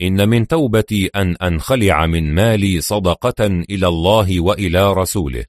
إن 0.00 0.28
من 0.28 0.46
توبتي 0.46 1.06
أن 1.06 1.36
أنخلع 1.36 2.06
من 2.06 2.34
مالي 2.34 2.80
صدقة 2.80 3.46
إلى 3.46 3.88
الله 3.88 4.40
وإلى 4.40 4.92
رسوله. 4.92 5.44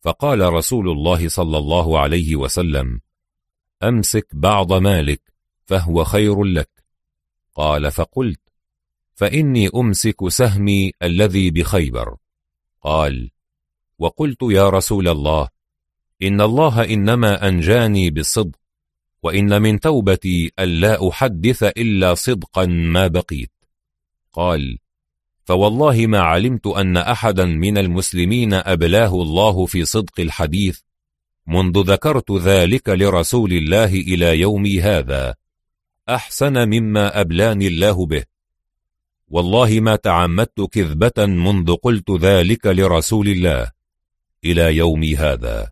فقال 0.00 0.52
رسول 0.52 0.88
الله 0.88 1.28
صلى 1.28 1.58
الله 1.58 1.98
عليه 1.98 2.36
وسلم 2.36 3.00
أمسك 3.82 4.26
بعض 4.32 4.72
مالك 4.72 5.20
فهو 5.66 6.04
خير 6.04 6.44
لك. 6.44 6.70
قال 7.54 7.90
فقلت 7.90 8.40
فإني 9.14 9.70
أمسك 9.74 10.28
سهمي 10.28 10.92
الذي 11.02 11.50
بخيبر. 11.50 12.16
قال 12.82 13.30
وقلت 13.98 14.42
يا 14.42 14.70
رسول 14.70 15.08
الله 15.08 15.48
إن 16.22 16.40
الله 16.40 16.84
إنما 16.84 17.48
أنجاني 17.48 18.10
بالصدق 18.10 18.61
وإن 19.22 19.62
من 19.62 19.80
توبتي 19.80 20.52
ألا 20.58 21.08
أحدث 21.08 21.62
إلا 21.62 22.14
صدقا 22.14 22.66
ما 22.66 23.06
بقيت. 23.06 23.50
قال 24.32 24.78
فوالله 25.44 26.06
ما 26.06 26.20
علمت 26.20 26.66
أن 26.66 26.96
أحدا 26.96 27.44
من 27.44 27.78
المسلمين 27.78 28.54
أبلاه 28.54 29.14
الله 29.14 29.66
في 29.66 29.84
صدق 29.84 30.20
الحديث 30.20 30.78
منذ 31.46 31.82
ذكرت 31.92 32.32
ذلك 32.32 32.88
لرسول 32.88 33.52
الله 33.52 33.84
إلى 33.84 34.40
يومي 34.40 34.80
هذا. 34.80 35.34
أحسن 36.08 36.68
مما 36.68 37.20
أبلاني 37.20 37.66
الله 37.66 38.06
به. 38.06 38.24
والله 39.28 39.80
ما 39.80 39.96
تعمدت 39.96 40.60
كذبة 40.60 41.26
منذ 41.26 41.74
قلت 41.74 42.10
ذلك 42.10 42.66
لرسول 42.66 43.28
الله 43.28 43.70
إلى 44.44 44.76
يومي 44.76 45.16
هذا. 45.16 45.70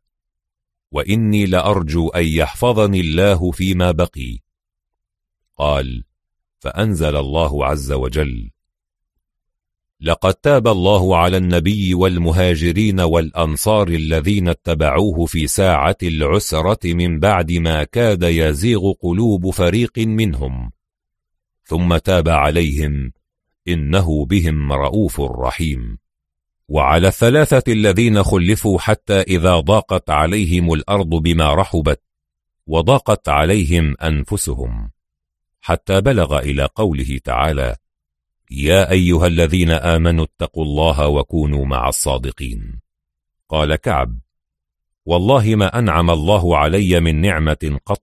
وإني 0.93 1.47
لأرجو 1.47 2.09
أن 2.09 2.25
يحفظني 2.25 3.01
الله 3.01 3.51
فيما 3.51 3.91
بقي. 3.91 4.39
قال 5.57 6.05
فأنزل 6.59 7.17
الله 7.17 7.67
عز 7.67 7.93
وجل 7.93 8.51
لقد 10.03 10.35
تاب 10.35 10.69
الله 10.69 11.17
على 11.17 11.37
النبي 11.37 11.95
والمهاجرين 11.95 13.01
والأنصار 13.01 13.89
الذين 13.89 14.49
اتبعوه 14.49 15.27
في 15.27 15.47
ساعة 15.47 15.97
العسرة 16.03 16.95
من 16.95 17.19
بعد 17.19 17.53
ما 17.53 17.85
كاد 17.85 18.23
يزيغ 18.23 18.93
قلوب 18.93 19.51
فريق 19.51 19.99
منهم. 19.99 20.73
ثم 21.65 21.97
تاب 21.97 22.29
عليهم 22.29 23.13
إنه 23.69 24.25
بهم 24.25 24.73
رؤوف 24.73 25.21
رحيم. 25.21 25.99
وعلى 26.71 27.09
الثلاثة 27.09 27.73
الذين 27.73 28.23
خلفوا 28.23 28.79
حتى 28.79 29.21
إذا 29.21 29.61
ضاقت 29.61 30.11
عليهم 30.11 30.73
الأرض 30.73 31.09
بما 31.09 31.55
رحبت 31.55 32.03
وضاقت 32.67 33.29
عليهم 33.29 33.97
أنفسهم 34.03 34.91
حتى 35.61 36.01
بلغ 36.01 36.39
إلى 36.39 36.69
قوله 36.75 37.19
تعالى 37.25 37.77
يا 38.51 38.91
أيها 38.91 39.27
الذين 39.27 39.71
آمنوا 39.71 40.25
اتقوا 40.25 40.65
الله 40.65 41.09
وكونوا 41.09 41.67
مع 41.67 41.89
الصادقين 41.89 42.81
قال 43.49 43.77
كعب 43.77 44.19
والله 45.07 45.55
ما 45.55 45.79
أنعم 45.79 46.11
الله 46.11 46.57
علي 46.57 47.01
من 47.01 47.21
نعمة 47.21 47.81
قط 47.87 48.03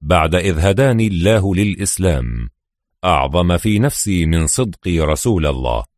بعد 0.00 0.34
إذ 0.34 0.58
هداني 0.58 1.06
الله 1.06 1.54
للإسلام 1.54 2.50
أعظم 3.04 3.56
في 3.56 3.78
نفسي 3.78 4.26
من 4.26 4.46
صدقي 4.46 5.00
رسول 5.00 5.46
الله 5.46 5.93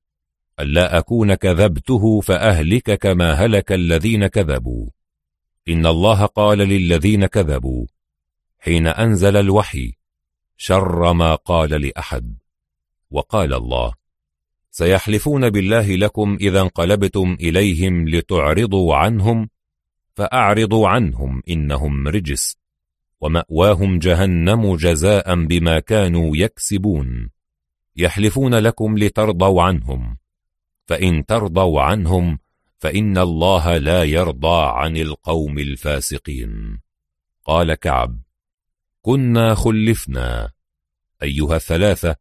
ألا 0.60 0.98
أكون 0.98 1.34
كذبته 1.34 2.20
فأهلك 2.20 2.98
كما 2.98 3.32
هلك 3.32 3.72
الذين 3.72 4.26
كذبوا. 4.26 4.86
إن 5.68 5.86
الله 5.86 6.26
قال 6.26 6.58
للذين 6.58 7.26
كذبوا 7.26 7.86
حين 8.58 8.86
أنزل 8.86 9.36
الوحي 9.36 9.92
شر 10.56 11.12
ما 11.12 11.34
قال 11.34 11.70
لأحد. 11.70 12.36
وقال 13.10 13.54
الله 13.54 13.94
سيحلفون 14.70 15.50
بالله 15.50 15.96
لكم 15.96 16.38
إذا 16.40 16.60
انقلبتم 16.60 17.36
إليهم 17.40 18.08
لتعرضوا 18.08 18.96
عنهم 18.96 19.48
فأعرضوا 20.14 20.88
عنهم 20.88 21.42
إنهم 21.48 22.08
رجس 22.08 22.56
ومأواهم 23.20 23.98
جهنم 23.98 24.76
جزاء 24.76 25.44
بما 25.44 25.80
كانوا 25.80 26.36
يكسبون. 26.36 27.30
يحلفون 27.96 28.54
لكم 28.54 28.98
لترضوا 28.98 29.62
عنهم. 29.62 30.16
فإن 30.86 31.26
ترضوا 31.26 31.80
عنهم 31.80 32.38
فإن 32.78 33.18
الله 33.18 33.78
لا 33.78 34.04
يرضى 34.04 34.70
عن 34.72 34.96
القوم 34.96 35.58
الفاسقين. 35.58 36.80
قال 37.44 37.74
كعب 37.74 38.18
كنا 39.02 39.54
خلفنا 39.54 40.50
أيها 41.22 41.56
الثلاثة 41.56 42.16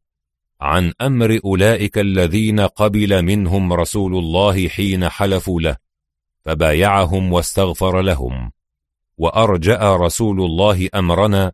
عن 0.62 0.94
أمر 1.02 1.40
أولئك 1.46 1.98
الذين 1.98 2.60
قبل 2.60 3.22
منهم 3.22 3.74
رسول 3.74 4.16
الله 4.16 4.68
حين 4.68 5.10
حلفوا 5.10 5.62
له 5.62 5.78
فبايعهم 6.42 7.34
واستغفر 7.34 8.02
لهم 8.02 8.52
وأرجأ 9.18 9.96
رسول 9.96 10.42
الله 10.42 10.90
أمرنا 10.96 11.52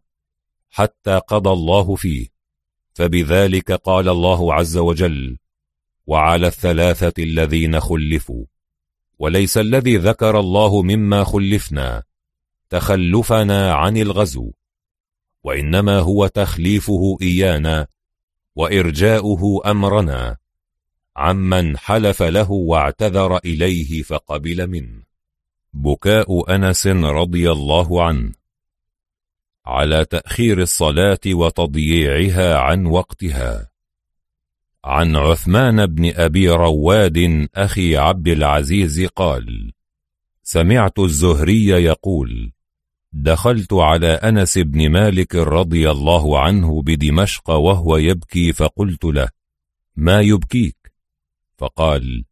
حتى 0.70 1.22
قضى 1.28 1.50
الله 1.50 1.96
فيه 1.96 2.28
فبذلك 2.94 3.72
قال 3.72 4.10
الله 4.10 4.54
عز 4.54 4.78
وجل 4.78 5.38
وعلى 6.12 6.48
الثلاثة 6.48 7.24
الذين 7.24 7.80
خلفوا. 7.80 8.46
وليس 9.20 9.58
الذي 9.58 9.98
ذكر 9.98 10.40
الله 10.40 10.82
مما 10.82 11.24
خلفنا 11.24 12.04
تخلفنا 12.70 13.74
عن 13.74 13.98
الغزو. 13.98 14.52
وإنما 15.44 16.00
هو 16.00 16.28
تخليفه 16.28 17.18
إيانا 17.22 17.88
وإرجاؤه 18.56 19.72
أمرنا. 19.72 20.38
عمن 21.16 21.78
حلف 21.78 22.24
له 22.24 22.52
واعتذر 22.52 23.38
إليه 23.38 24.02
فقبل 24.02 24.68
منه. 24.68 25.04
بكاء 25.74 26.56
أنس 26.56 26.88
رضي 26.88 27.52
الله 27.52 28.04
عنه. 28.04 28.32
على 29.66 30.06
تأخير 30.06 30.62
الصلاة 30.62 31.20
وتضييعها 31.28 32.58
عن 32.58 32.86
وقتها. 32.86 33.71
عن 34.86 35.16
عثمان 35.16 35.86
بن 35.86 36.12
أبي 36.16 36.50
رواد 36.50 37.48
أخي 37.56 37.98
عبد 37.98 38.28
العزيز 38.28 39.06
قال 39.06 39.74
سمعت 40.44 41.00
الزهري 41.00 41.66
يقول 41.66 42.52
دخلت 43.14 43.74
على 43.74 44.08
أنس 44.08 44.58
بن 44.58 44.90
مالك 44.90 45.36
رضي 45.36 45.92
الله 45.92 46.40
عنه 46.40 46.82
بدمشق 46.82 47.50
وهو 47.50 47.98
يبكي 47.98 48.54
فقلت 48.54 49.04
له 49.04 49.30
ما 49.96 50.22
يبكيك؟ 50.22 50.94
فقال 51.58 52.26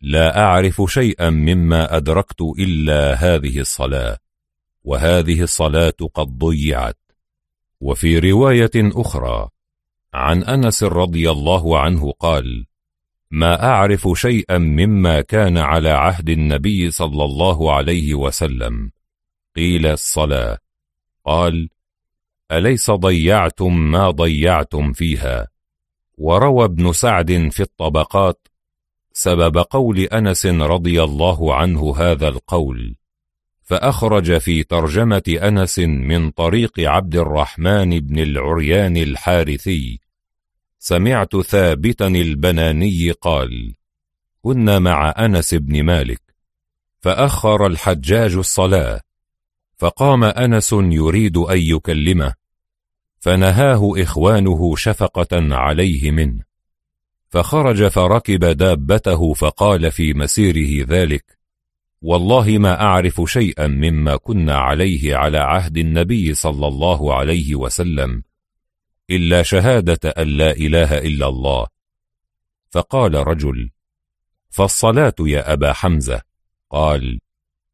لا 0.00 0.44
أعرف 0.44 0.82
شيئا 0.88 1.30
مما 1.30 1.96
أدركت 1.96 2.40
إلا 2.58 3.14
هذه 3.14 3.58
الصلاة 3.60 4.18
وهذه 4.84 5.42
الصلاة 5.42 5.94
قد 6.14 6.38
ضيعت. 6.38 6.98
وفي 7.80 8.18
رواية 8.18 8.70
أخرى 8.76 9.48
عن 10.14 10.44
أنس 10.44 10.82
رضي 10.82 11.30
الله 11.30 11.78
عنه 11.78 12.12
قال 12.12 12.66
ما 13.30 13.64
أعرف 13.64 14.08
شيئا 14.14 14.58
مما 14.58 15.20
كان 15.20 15.58
على 15.58 15.90
عهد 15.90 16.28
النبي 16.28 16.90
صلى 16.90 17.24
الله 17.24 17.72
عليه 17.72 18.14
وسلم. 18.14 18.90
قيل 19.56 19.86
الصلاة. 19.86 20.58
قال 21.24 21.68
أليس 22.52 22.90
ضيعتم 22.90 23.78
ما 23.78 24.10
ضيعتم 24.10 24.92
فيها؟ 24.92 25.48
وروى 26.18 26.64
ابن 26.64 26.92
سعد 26.92 27.48
في 27.50 27.60
الطبقات 27.60 28.48
سبب 29.12 29.58
قول 29.58 29.98
أنس 29.98 30.46
رضي 30.46 31.02
الله 31.02 31.54
عنه 31.54 31.96
هذا 31.96 32.28
القول 32.28 32.96
فأخرج 33.62 34.38
في 34.38 34.62
ترجمة 34.62 35.38
أنس 35.42 35.78
من 35.78 36.30
طريق 36.30 36.80
عبد 36.80 37.16
الرحمن 37.16 38.00
بن 38.00 38.18
العريان 38.18 38.96
الحارثي 38.96 40.01
سمعت 40.84 41.36
ثابتا 41.36 42.06
البناني 42.06 43.10
قال 43.10 43.74
كنا 44.42 44.78
مع 44.78 45.14
أنس 45.18 45.54
بن 45.54 45.82
مالك. 45.82 46.22
فأخر 47.00 47.66
الحجاج 47.66 48.34
الصلاة 48.34 49.00
فقام 49.76 50.24
أنس 50.24 50.72
يريد 50.72 51.36
أن 51.36 51.58
يكلمه 51.58 52.34
فنهاه 53.20 53.92
إخوانه 53.96 54.76
شفقة 54.76 55.54
عليه 55.54 56.10
منه 56.10 56.42
فخرج 57.28 57.88
فركب 57.88 58.44
دابته 58.44 59.32
فقال 59.34 59.90
في 59.90 60.14
مسيره 60.14 60.86
ذلك 60.88 61.38
والله 62.02 62.58
ما 62.58 62.80
أعرف 62.80 63.22
شيئا 63.26 63.66
مما 63.66 64.16
كنا 64.16 64.54
عليه 64.54 65.16
على 65.16 65.38
عهد 65.38 65.78
النبي 65.78 66.34
صلى 66.34 66.66
الله 66.66 67.14
عليه 67.14 67.54
وسلم. 67.54 68.22
إلا 69.16 69.42
شهادة 69.42 70.10
أن 70.10 70.28
لا 70.28 70.50
إله 70.50 70.98
إلا 70.98 71.28
الله. 71.28 71.66
فقال 72.70 73.14
رجل 73.14 73.70
فالصلاة 74.50 75.14
يا 75.20 75.52
أبا 75.52 75.72
حمزة. 75.72 76.22
قال 76.70 77.20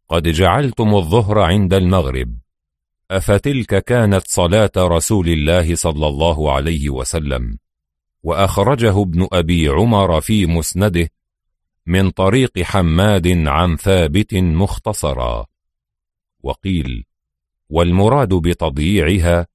قد 0.09 0.29
جعلتم 0.29 0.95
الظهر 0.95 1.39
عند 1.39 1.75
المغرب. 1.75 2.39
أفتلك 3.11 3.85
كانت 3.85 4.27
صلاة 4.27 4.71
رسول 4.77 5.29
الله 5.29 5.75
صلى 5.75 6.07
الله 6.07 6.53
عليه 6.53 6.91
وسلم. 6.91 7.59
وأخرجه 8.23 9.03
ابن 9.03 9.29
أبي 9.33 9.69
عمر 9.69 10.21
في 10.21 10.47
مسنده 10.47 11.09
من 11.87 12.11
طريق 12.11 12.63
حماد 12.63 13.47
عن 13.47 13.77
ثابت 13.77 14.35
مختصرا. 14.35 15.47
وقيل 16.43 17.05
والمراد 17.69 18.35
بتضييعها 18.35 19.47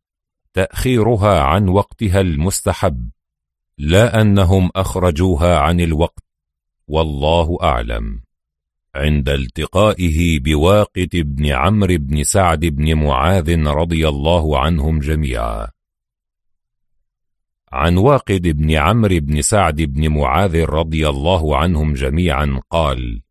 تأخيرها 0.54 1.40
عن 1.40 1.68
وقتها 1.68 2.22
المستحب 2.22 3.10
لا 3.78 4.22
أنهم 4.22 4.70
أخرجوها 4.76 5.58
عن 5.58 5.80
الوقت 5.80 6.24
والله 6.88 7.58
أعلم 7.64 8.22
عند 8.96 9.30
التقائه 9.30 10.40
بواقد 10.40 11.10
بن 11.14 11.46
عمرو 11.46 11.98
بن 11.98 12.24
سعد 12.24 12.60
بن 12.66 12.96
معاذ 12.96 13.64
رضي 13.68 14.08
الله 14.08 14.60
عنهم 14.60 15.00
جميعا 15.00 15.68
عن 17.72 17.98
واقد 17.98 18.48
بن 18.48 18.72
عمرو 18.72 19.20
بن 19.20 19.42
سعد 19.42 19.82
بن 19.82 20.10
معاذ 20.10 20.64
رضي 20.66 21.10
الله 21.10 21.58
عنهم 21.58 21.94
جميعا 21.94 22.62
قال 22.70 23.22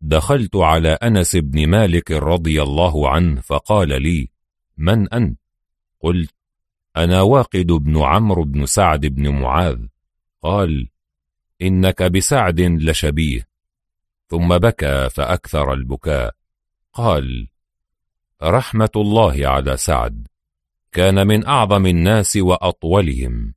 دخلت 0.00 0.56
على 0.56 0.88
أنس 0.88 1.36
بن 1.36 1.68
مالك 1.68 2.10
رضي 2.10 2.62
الله 2.62 3.08
عنه 3.10 3.40
فقال 3.40 4.02
لي 4.02 4.28
من 4.76 5.08
أنت؟ 5.08 5.43
قلت 6.04 6.34
أنا 6.96 7.22
واقد 7.22 7.66
بن 7.66 8.02
عمرو 8.02 8.44
بن 8.44 8.66
سعد 8.66 9.06
بن 9.06 9.28
معاذ. 9.28 9.86
قال 10.42 10.88
إنك 11.62 12.02
بسعد 12.02 12.60
لشبيه. 12.60 13.48
ثم 14.28 14.58
بكى 14.58 15.10
فأكثر 15.10 15.72
البكاء. 15.72 16.34
قال 16.92 17.48
رحمة 18.42 18.90
الله 18.96 19.48
على 19.48 19.76
سعد. 19.76 20.28
كان 20.92 21.26
من 21.26 21.46
أعظم 21.46 21.86
الناس 21.86 22.36
وأطولهم. 22.36 23.54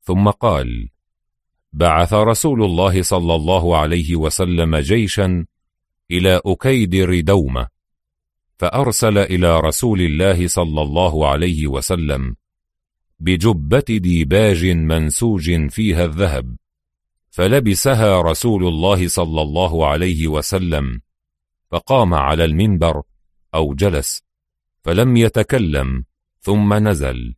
ثم 0.00 0.30
قال 0.30 0.88
بعث 1.72 2.12
رسول 2.12 2.64
الله 2.64 3.02
صلى 3.02 3.34
الله 3.34 3.76
عليه 3.76 4.16
وسلم 4.16 4.76
جيشا 4.76 5.46
إلى 6.10 6.40
أكيد 6.46 6.94
ردومة 6.94 7.73
فأرسل 8.56 9.18
إلى 9.18 9.60
رسول 9.60 10.00
الله 10.00 10.46
صلى 10.46 10.82
الله 10.82 11.28
عليه 11.28 11.66
وسلم 11.66 12.36
بجبة 13.20 13.84
ديباج 13.88 14.66
منسوج 14.66 15.70
فيها 15.70 16.04
الذهب 16.04 16.56
فلبسها 17.30 18.22
رسول 18.22 18.66
الله 18.66 19.08
صلى 19.08 19.42
الله 19.42 19.86
عليه 19.86 20.28
وسلم 20.28 21.00
فقام 21.70 22.14
على 22.14 22.44
المنبر 22.44 23.02
أو 23.54 23.74
جلس 23.74 24.22
فلم 24.82 25.16
يتكلم 25.16 26.04
ثم 26.40 26.74
نزل 26.88 27.34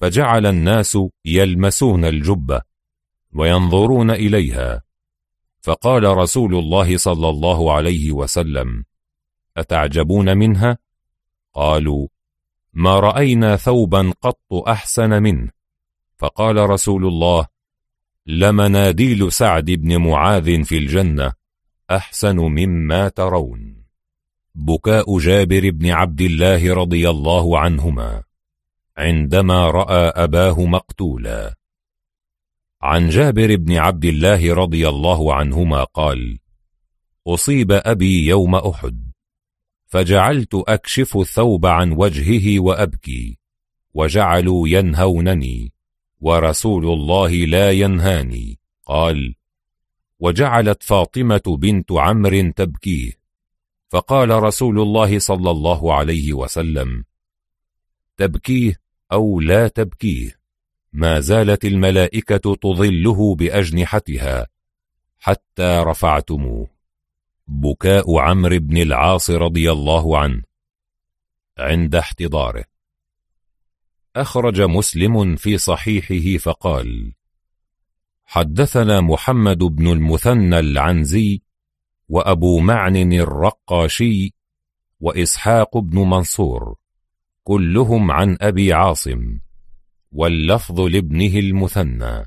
فجعل 0.00 0.46
الناس 0.46 0.98
يلمسون 1.24 2.04
الجبة 2.04 2.60
وينظرون 3.32 4.10
إليها 4.10 4.82
فقال 5.62 6.04
رسول 6.04 6.54
الله 6.54 6.96
صلى 6.96 7.28
الله 7.28 7.72
عليه 7.72 8.12
وسلم 8.12 8.84
أتعجبون 9.56 10.36
منها؟ 10.36 10.78
قالوا 11.54 12.08
ما 12.72 13.00
رأينا 13.00 13.56
ثوبا 13.56 14.14
قط 14.20 14.68
أحسن 14.68 15.22
منه. 15.22 15.50
فقال 16.16 16.70
رسول 16.70 17.06
الله 17.06 17.46
لمناديل 18.26 19.32
سعد 19.32 19.64
بن 19.64 19.96
معاذ 19.96 20.64
في 20.64 20.78
الجنة 20.78 21.32
أحسن 21.90 22.36
مما 22.36 23.08
ترون. 23.08 23.84
بكاء 24.54 25.18
جابر 25.18 25.70
بن 25.70 25.90
عبد 25.90 26.20
الله 26.20 26.74
رضي 26.74 27.10
الله 27.10 27.58
عنهما 27.58 28.22
عندما 28.96 29.70
رأى 29.70 30.24
أباه 30.24 30.66
مقتولا. 30.66 31.54
عن 32.82 33.08
جابر 33.08 33.56
بن 33.56 33.76
عبد 33.76 34.04
الله 34.04 34.54
رضي 34.54 34.88
الله 34.88 35.34
عنهما 35.34 35.84
قال 35.84 36.38
أصيب 37.26 37.72
أبي 37.72 38.26
يوم 38.26 38.54
أحد. 38.54 39.03
فجعلت 39.86 40.54
أكشف 40.54 41.16
الثوب 41.16 41.66
عن 41.66 41.92
وجهه 41.92 42.60
وأبكي 42.60 43.38
وجعلوا 43.94 44.68
ينهونني 44.68 45.72
ورسول 46.20 46.86
الله 46.86 47.30
لا 47.30 47.70
ينهاني. 47.70 48.58
قال 48.86 49.34
وجعلت 50.18 50.82
فاطمة 50.82 51.42
بنت 51.46 51.92
عمرو 51.92 52.50
تبكيه. 52.56 53.12
فقال 53.88 54.30
رسول 54.30 54.80
الله 54.80 55.18
صلى 55.18 55.50
الله 55.50 55.94
عليه 55.94 56.32
وسلم 56.32 57.04
تبكيه 58.16 58.80
أو 59.12 59.40
لا 59.40 59.68
تبكيه؟ 59.68 60.40
ما 60.92 61.20
زالت 61.20 61.64
الملائكة 61.64 62.54
تظله 62.54 63.34
بأجنحتها 63.34 64.46
حتى 65.18 65.82
رفعتموه. 65.86 66.73
بكاء 67.46 68.18
عمرو 68.18 68.58
بن 68.58 68.76
العاص 68.76 69.30
رضي 69.30 69.72
الله 69.72 70.18
عنه 70.18 70.42
عند 71.58 71.94
احتضاره. 71.94 72.64
أخرج 74.16 74.60
مسلم 74.60 75.36
في 75.36 75.58
صحيحه 75.58 76.38
فقال 76.38 77.12
حدثنا 78.24 79.00
محمد 79.00 79.58
بن 79.58 79.92
المثنى 79.92 80.58
العنزي 80.58 81.42
وأبو 82.08 82.60
معن 82.60 83.12
الرقاشي 83.12 84.34
وإسحاق 85.00 85.78
بن 85.78 85.98
منصور 85.98 86.76
كلهم 87.44 88.10
عن 88.10 88.36
أبي 88.40 88.72
عاصم 88.72 89.38
واللفظ 90.12 90.80
لابنه 90.80 91.38
المثنى. 91.38 92.26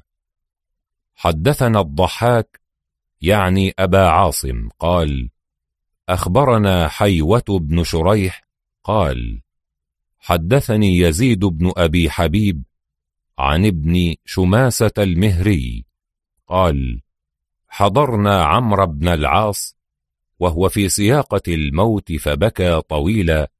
حدثنا 1.15 1.79
الضحاك 1.79 2.61
يعني 3.21 3.73
أبا 3.79 4.07
عاصم 4.07 4.69
قال 4.79 5.29
أخبرنا 6.09 6.87
حيوة 6.87 7.43
بن 7.49 7.83
شريح 7.83 8.47
قال 8.83 9.41
حدثني 10.19 10.97
يزيد 10.97 11.45
بن 11.45 11.71
أبي 11.77 12.09
حبيب 12.09 12.63
عن 13.39 13.65
ابن 13.65 14.15
شماسة 14.25 14.91
المهري 14.97 15.85
قال 16.47 17.01
حضرنا 17.67 18.43
عمرو 18.43 18.85
بن 18.85 19.07
العاص 19.07 19.77
وهو 20.39 20.69
في 20.69 20.89
سياقة 20.89 21.41
الموت 21.47 22.13
فبكى 22.13 22.81
طويلا 22.81 23.51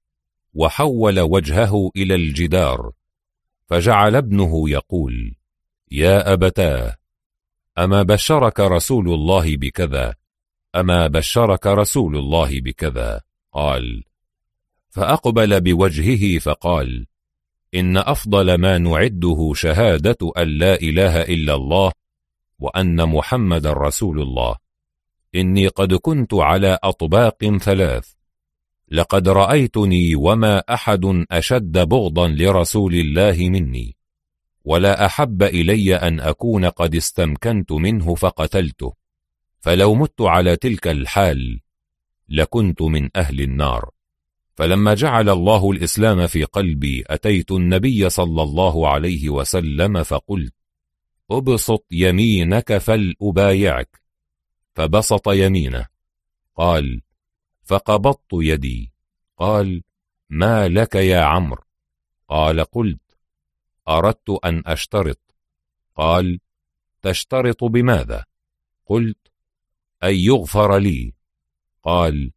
وحول 0.53 1.19
وجهه 1.19 1.91
إلى 1.95 2.15
الجدار 2.15 2.91
فجعل 3.65 4.15
ابنه 4.15 4.69
يقول 4.69 5.35
يا 5.91 6.33
أبتاه 6.33 6.95
أما 7.79 8.03
بشرك 8.03 8.59
رسول 8.59 9.13
الله 9.13 9.57
بكذا؟ 9.57 10.15
أما 10.75 11.07
بشرك 11.07 11.67
رسول 11.67 12.17
الله 12.17 12.61
بكذا؟ 12.61 13.21
قال 13.53 14.03
فأقبل 14.89 15.61
بوجهه 15.61 16.39
فقال 16.39 17.05
إن 17.75 17.97
أفضل 17.97 18.55
ما 18.55 18.77
نعده 18.77 19.51
شهادة 19.55 20.17
أن 20.37 20.47
لا 20.47 20.81
إله 20.81 21.21
إلا 21.21 21.55
الله 21.55 21.91
وأن 22.59 23.09
محمد 23.09 23.67
رسول 23.67 24.21
الله. 24.21 24.55
إني 25.35 25.67
قد 25.67 25.93
كنت 25.93 26.33
على 26.33 26.79
أطباق 26.83 27.57
ثلاث. 27.57 28.13
لقد 28.91 29.29
رأيتني 29.29 30.15
وما 30.15 30.59
أحد 30.59 31.25
أشد 31.31 31.77
بغضا 31.77 32.27
لرسول 32.27 32.95
الله 32.95 33.49
مني. 33.49 33.96
ولا 34.67 35.05
أحب 35.05 35.43
إلي 35.43 35.95
أن 35.95 36.19
أكون 36.19 36.65
قد 36.65 36.95
استمكنت 36.95 37.71
منه 37.71 38.15
فقتلته. 38.15 38.93
فلو 39.59 39.95
مت 39.95 40.21
على 40.21 40.55
تلك 40.55 40.87
الحال 40.87 41.59
لكنت 42.29 42.81
من 42.81 43.09
أهل 43.15 43.41
النار. 43.41 43.89
فلما 44.55 44.93
جعل 44.93 45.29
الله 45.29 45.71
الإسلام 45.71 46.27
في 46.27 46.43
قلبي 46.43 47.03
أتيت 47.07 47.51
النبي 47.51 48.09
صلى 48.09 48.43
الله 48.43 48.87
عليه 48.87 49.29
وسلم 49.29 50.03
فقلت 50.03 50.53
ابسط 51.31 51.85
يمينك 51.91 52.77
فلأبايعك. 52.77 54.01
فبسط 54.75 55.27
يمينه. 55.29 55.87
قال 56.55 57.01
فقبضت 57.63 58.33
يدي. 58.33 58.91
قال 59.37 59.83
ما 60.29 60.67
لك 60.67 60.95
يا 60.95 61.21
عمرو. 61.21 61.63
قال 62.29 62.63
قلت 62.63 63.06
أردت 63.89 64.29
أن 64.45 64.63
أشترط. 64.65 65.19
قال 65.95 66.39
تشترط 67.01 67.63
بماذا؟ 67.63 68.25
قلت 68.85 69.17
أن 70.03 70.15
يغفر 70.15 70.77
لي. 70.77 71.13
قال 71.83 72.31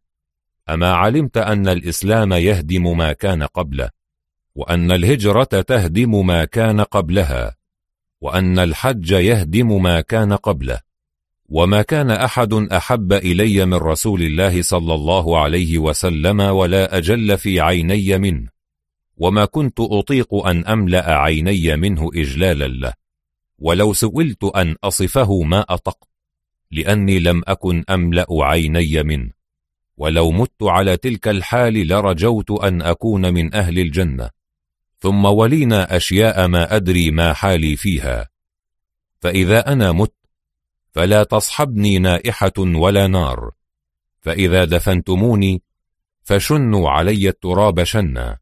أما 0.68 0.92
علمت 0.92 1.36
أن 1.36 1.68
الإسلام 1.68 2.32
يهدم 2.32 2.96
ما 2.98 3.12
كان 3.12 3.42
قبله 3.42 3.90
وأن 4.54 4.92
الهجرة 4.92 5.44
تهدم 5.44 6.26
ما 6.26 6.44
كان 6.44 6.80
قبلها 6.80 7.56
وأن 8.20 8.58
الحج 8.58 9.10
يهدم 9.10 9.82
ما 9.82 10.00
كان 10.00 10.32
قبله. 10.32 10.80
وما 11.48 11.82
كان 11.82 12.10
أحد 12.10 12.52
أحب 12.52 13.12
إلي 13.12 13.66
من 13.66 13.74
رسول 13.74 14.22
الله 14.22 14.62
صلى 14.62 14.94
الله 14.94 15.40
عليه 15.40 15.78
وسلم 15.78 16.40
ولا 16.40 16.96
أجل 16.96 17.38
في 17.38 17.60
عيني 17.60 18.18
منه. 18.18 18.59
وما 19.20 19.44
كنت 19.44 19.80
أطيق 19.80 20.34
أن 20.34 20.66
أملأ 20.66 21.18
عيني 21.18 21.76
منه 21.76 22.10
إجلالا 22.14 22.68
له 22.68 22.92
ولو 23.58 23.92
سئلت 23.92 24.44
أن 24.44 24.76
أصفه 24.84 25.42
ما 25.42 25.60
أطقت 25.68 26.08
لأني 26.70 27.18
لم 27.18 27.42
أكن 27.48 27.84
أملأ 27.90 28.26
عيني 28.30 29.02
منه 29.02 29.30
ولو 29.96 30.30
مت 30.30 30.62
على 30.62 30.96
تلك 30.96 31.28
الحال 31.28 31.88
لرجوت 31.88 32.50
أن 32.50 32.82
أكون 32.82 33.34
من 33.34 33.54
أهل 33.54 33.78
الجنة 33.78 34.30
ثم 34.98 35.24
ولينا 35.24 35.96
أشياء 35.96 36.48
ما 36.48 36.76
أدري 36.76 37.10
ما 37.10 37.32
حالي 37.32 37.76
فيها. 37.76 38.28
فإذا 39.20 39.72
أنا 39.72 39.92
مت 39.92 40.14
فلا 40.92 41.22
تصحبني 41.22 41.98
نائحة 41.98 42.52
ولا 42.58 43.06
نار 43.06 43.50
فإذا 44.20 44.64
دفنتموني 44.64 45.62
فشنوا 46.22 46.90
علي 46.90 47.28
التراب 47.28 47.84
شنا. 47.84 48.39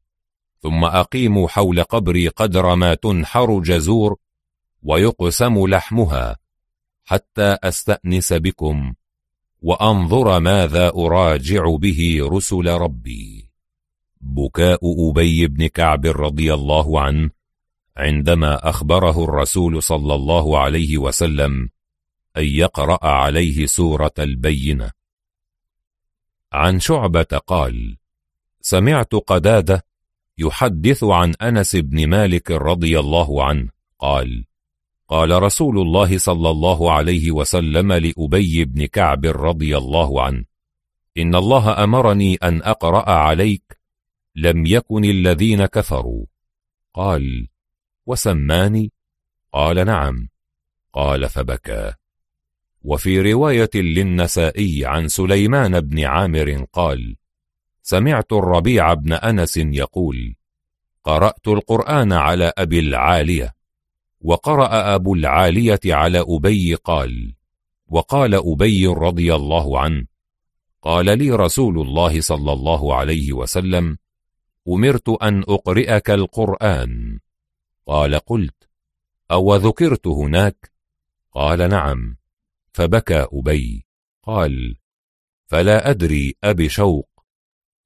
ثم 0.60 0.84
أقيموا 0.84 1.48
حول 1.48 1.82
قبري 1.82 2.28
قدر 2.28 2.74
ما 2.74 2.94
تنحر 2.94 3.60
جزور 3.60 4.16
ويقسم 4.82 5.66
لحمها 5.66 6.36
حتى 7.04 7.56
أستأنس 7.62 8.32
بكم 8.32 8.94
وأنظر 9.62 10.40
ماذا 10.40 10.88
أراجع 10.88 11.76
به 11.76 12.18
رسل 12.22 12.68
ربي. 12.68 13.50
بكاء 14.20 15.10
أبي 15.10 15.46
بن 15.46 15.66
كعب 15.66 16.06
رضي 16.06 16.54
الله 16.54 17.00
عنه 17.00 17.30
عندما 17.96 18.68
أخبره 18.68 19.24
الرسول 19.24 19.82
صلى 19.82 20.14
الله 20.14 20.58
عليه 20.58 20.98
وسلم 20.98 21.68
أن 22.36 22.44
يقرأ 22.44 23.06
عليه 23.06 23.66
سورة 23.66 24.14
البينة. 24.18 24.90
عن 26.52 26.80
شعبة 26.80 27.22
قال 27.46 27.96
سمعت 28.60 29.14
قدادة 29.14 29.87
يحدث 30.38 31.04
عن 31.04 31.34
أنس 31.42 31.76
بن 31.76 32.06
مالك 32.06 32.50
رضي 32.50 33.00
الله 33.00 33.44
عنه 33.44 33.68
قال 33.98 34.44
قال 35.08 35.42
رسول 35.42 35.78
الله 35.78 36.18
صلى 36.18 36.50
الله 36.50 36.92
عليه 36.92 37.30
وسلم 37.30 37.92
لأبي 37.92 38.64
بن 38.64 38.86
كعب 38.86 39.26
رضي 39.26 39.76
الله 39.76 40.22
عنه 40.22 40.44
إن 41.18 41.34
الله 41.34 41.84
أمرني 41.84 42.34
أن 42.34 42.62
أقرأ 42.62 43.10
عليك 43.10 43.78
لم 44.36 44.66
يكن 44.66 45.04
الذين 45.04 45.66
كفروا. 45.66 46.26
قال 46.94 47.48
وسماني؟ 48.06 48.92
قال 49.52 49.86
نعم. 49.86 50.28
قال 50.92 51.28
فبكى. 51.28 51.92
وفي 52.82 53.32
رواية 53.32 53.70
للنسائي 53.74 54.86
عن 54.86 55.08
سليمان 55.08 55.80
بن 55.80 56.04
عامر 56.04 56.66
قال 56.72 57.16
سمعت 57.90 58.32
الربيع 58.32 58.94
بن 58.94 59.12
أنس 59.12 59.56
يقول 59.56 60.34
قرأت 61.04 61.48
القرآن 61.48 62.12
على 62.12 62.52
أبي 62.58 62.78
العالية 62.78 63.54
وقرأ 64.20 64.94
أبو 64.94 65.14
العالية 65.14 65.80
على 65.86 66.24
أبي 66.28 66.74
قال 66.74 67.34
وقال 67.86 68.34
أبي 68.34 68.86
رضي 68.86 69.34
الله 69.34 69.80
عنه 69.80 70.06
قال 70.82 71.18
لي 71.18 71.30
رسول 71.30 71.80
الله 71.80 72.20
صلى 72.20 72.52
الله 72.52 72.94
عليه 72.94 73.32
وسلم 73.32 73.98
أمرت 74.68 75.08
أن 75.08 75.42
أقرئك 75.42 76.10
القرآن. 76.10 77.20
قال 77.86 78.14
قلت 78.14 78.68
أو 79.30 79.56
ذكرت 79.56 80.06
هناك؟ 80.06 80.72
قال 81.32 81.70
نعم. 81.70 82.16
فبكى 82.72 83.26
أبي 83.32 83.86
قال 84.22 84.76
فلا 85.46 85.90
أدري 85.90 86.36
أبشوق 86.44 87.07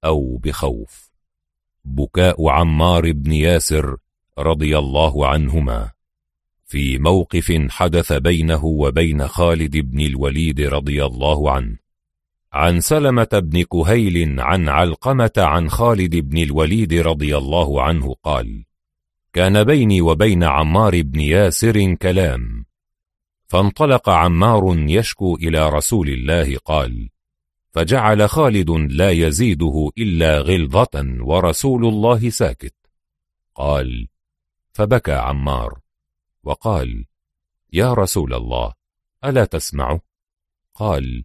أو 0.04 0.36
بخوف. 0.36 1.10
بكاء 1.84 2.48
عمار 2.48 3.12
بن 3.12 3.32
ياسر 3.32 3.96
رضي 4.38 4.78
الله 4.78 5.26
عنهما. 5.26 5.90
في 6.66 6.98
موقف 6.98 7.66
حدث 7.70 8.12
بينه 8.12 8.64
وبين 8.64 9.28
خالد 9.28 9.76
بن 9.76 10.00
الوليد 10.00 10.60
رضي 10.60 11.04
الله 11.04 11.50
عنه. 11.50 11.82
عن 12.52 12.80
سلمة 12.80 13.28
بن 13.32 13.62
كهيل 13.62 14.40
عن 14.40 14.68
علقمة 14.68 15.32
عن 15.36 15.70
خالد 15.70 16.16
بن 16.16 16.38
الوليد 16.38 16.94
رضي 16.94 17.36
الله 17.36 17.82
عنه 17.82 18.14
قال 18.22 18.64
كان 19.32 19.64
بيني 19.64 20.00
وبين 20.00 20.44
عمار 20.44 21.02
بن 21.02 21.20
ياسر 21.20 21.94
كلام 21.94 22.64
فانطلق 23.46 24.08
عمار 24.08 24.76
يشكو 24.78 25.36
إلى 25.36 25.68
رسول 25.68 26.08
الله 26.08 26.56
قال 26.56 27.08
فجعل 27.72 28.28
خالد 28.28 28.70
لا 28.70 29.10
يزيده 29.10 29.90
إلا 29.98 30.38
غلظة 30.38 31.16
ورسول 31.20 31.86
الله 31.86 32.30
ساكت. 32.30 32.74
قال 33.54 34.08
فبكى 34.72 35.12
عمار 35.12 35.78
وقال 36.42 37.04
يا 37.72 37.94
رسول 37.94 38.34
الله 38.34 38.72
ألا 39.24 39.44
تسمع؟ 39.44 39.98
قال 40.74 41.24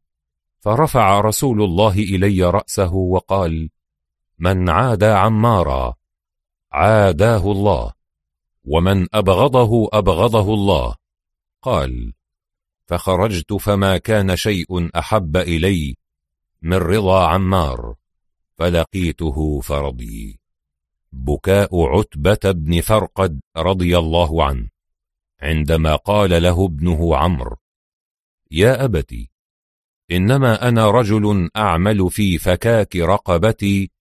فرفع 0.59 1.19
رسول 1.19 1.61
الله 1.61 1.93
إلي 1.93 2.43
رأسه 2.43 2.93
وقال 2.93 3.69
من 4.40 4.69
عادى 4.69 5.06
عمارا 5.06 5.93
عاداه 6.72 7.51
الله 7.51 7.93
ومن 8.66 9.08
أبغضه 9.14 9.90
أبغضه 9.93 10.53
الله. 10.53 10.95
قال 11.61 12.14
فخرجت 12.85 13.53
فما 13.53 13.98
كان 13.98 14.35
شيء 14.35 15.00
أحب 15.00 15.38
إلي 15.38 15.95
من 16.61 16.77
رضا 16.77 17.27
عمار 17.27 17.95
فلقيته 18.57 19.61
فرضي. 19.61 20.39
بكاء 21.11 21.85
عتبة 21.85 22.51
بن 22.51 22.81
فرقد 22.81 23.39
رضي 23.57 23.97
الله 23.97 24.43
عنه 24.43 24.69
عندما 25.41 25.95
قال 25.95 26.43
له 26.43 26.65
ابنه 26.65 27.15
عمرو 27.15 27.57
يا 28.51 28.85
أبتي 28.85 29.31
إنما 30.11 30.67
أنا 30.67 30.91
رجل 30.91 31.49
أعمل 31.55 32.11
في 32.11 32.37
فكاك 32.37 32.95
رقبتي 32.95 33.91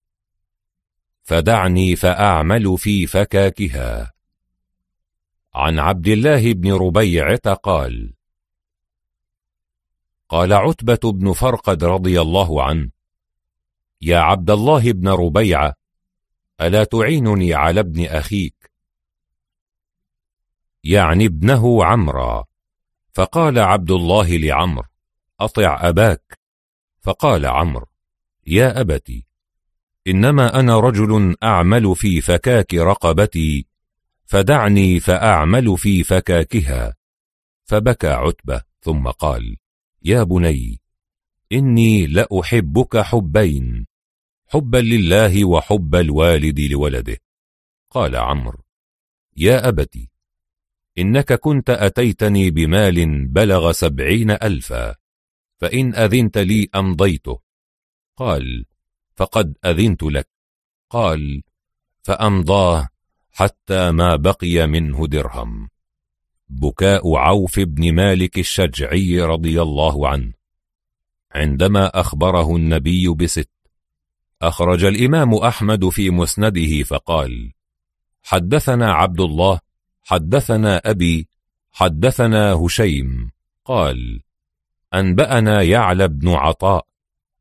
فدعني 1.22 1.96
فأعمل 1.96 2.78
في 2.78 3.06
فكاكها. 3.06 4.12
عن 5.54 5.78
عبد 5.78 6.08
الله 6.08 6.52
بن 6.52 6.72
ربيعة 6.72 7.54
قال 7.54 8.15
قال 10.28 10.52
عتبة 10.52 11.12
بن 11.12 11.32
فرقد 11.32 11.84
رضي 11.84 12.20
الله 12.20 12.62
عنه 12.62 12.90
يا 14.00 14.18
عبد 14.18 14.50
الله 14.50 14.92
بن 14.92 15.08
ربيعة 15.08 15.74
ألا 16.60 16.84
تعينني 16.84 17.54
على 17.54 17.80
ابن 17.80 18.04
أخيك؟ 18.04 18.72
يعني 20.84 21.26
ابنه 21.26 21.84
عمرا. 21.84 22.44
فقال 23.12 23.58
عبد 23.58 23.90
الله 23.90 24.36
لعمر 24.36 24.86
أطع 25.40 25.88
أباك. 25.88 26.38
فقال 27.00 27.46
عمرو 27.46 27.86
يا 28.46 28.80
أبتي 28.80 29.26
إنما 30.06 30.60
أنا 30.60 30.80
رجل 30.80 31.36
أعمل 31.42 31.96
في 31.96 32.20
فكاك 32.20 32.74
رقبتي 32.74 33.66
فدعني 34.24 35.00
فأعمل 35.00 35.78
في 35.78 36.04
فكاكها. 36.04 36.94
فبكى 37.64 38.08
عتبة 38.08 38.62
ثم 38.80 39.08
قال 39.08 39.56
يا 40.02 40.22
بني 40.22 40.80
إني 41.52 42.06
لأحبك 42.06 42.96
حبين 42.96 43.86
حبا 44.46 44.78
لله 44.78 45.44
وحب 45.44 45.94
الوالد 45.94 46.60
لولده. 46.60 47.18
قال 47.90 48.16
عمرو 48.16 48.62
يا 49.36 49.68
أبتي 49.68 50.10
إنك 50.98 51.32
كنت 51.32 51.70
أتيتني 51.70 52.50
بمال 52.50 53.26
بلغ 53.26 53.72
سبعين 53.72 54.30
ألفا 54.30 54.94
فإن 55.58 55.94
أذنت 55.94 56.38
لي 56.38 56.68
أمضيته. 56.74 57.40
قال 58.16 58.64
فقد 59.14 59.58
أذنت 59.64 60.02
لك. 60.02 60.28
قال 60.90 61.42
فأمضاه 62.02 62.88
حتى 63.30 63.90
ما 63.90 64.16
بقي 64.16 64.66
منه 64.66 65.06
درهم. 65.06 65.68
بكاء 66.48 67.16
عوف 67.16 67.60
بن 67.60 67.94
مالك 67.94 68.38
الشجعي 68.38 69.20
رضي 69.20 69.62
الله 69.62 70.08
عنه 70.08 70.32
عندما 71.32 72.00
أخبره 72.00 72.56
النبي 72.56 73.08
بست. 73.08 73.50
أخرج 74.42 74.84
الإمام 74.84 75.34
أحمد 75.34 75.88
في 75.88 76.10
مسنده 76.10 76.82
فقال 76.82 77.52
حدثنا 78.22 78.92
عبد 78.92 79.20
الله 79.20 79.60
حدثنا 80.02 80.76
أبي 80.84 81.28
حدثنا 81.72 82.52
هشيم 82.52 83.30
قال 83.64 84.20
أنبأنا 84.94 85.62
يعلى 85.62 86.08
بن 86.08 86.28
عطاء 86.28 86.86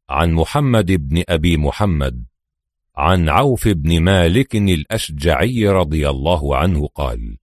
عن 0.10 0.34
محمد 0.34 0.92
بن 0.92 1.24
أبي 1.30 1.58
محمد 1.58 2.26
عن 2.98 3.30
عوف 3.30 3.68
بن 3.68 4.02
مالك 4.02 4.56
الأشجعي 4.56 5.68
رضي 5.68 6.10
الله 6.10 6.58
عنه 6.58 6.88
قال 6.88 7.38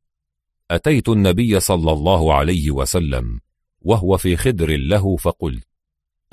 أتيت 0.72 1.08
النبي 1.08 1.60
صلى 1.60 1.92
الله 1.92 2.34
عليه 2.34 2.70
وسلم 2.70 3.40
وهو 3.80 4.16
في 4.16 4.36
خدر 4.36 4.76
له 4.76 5.16
فقلت 5.16 5.68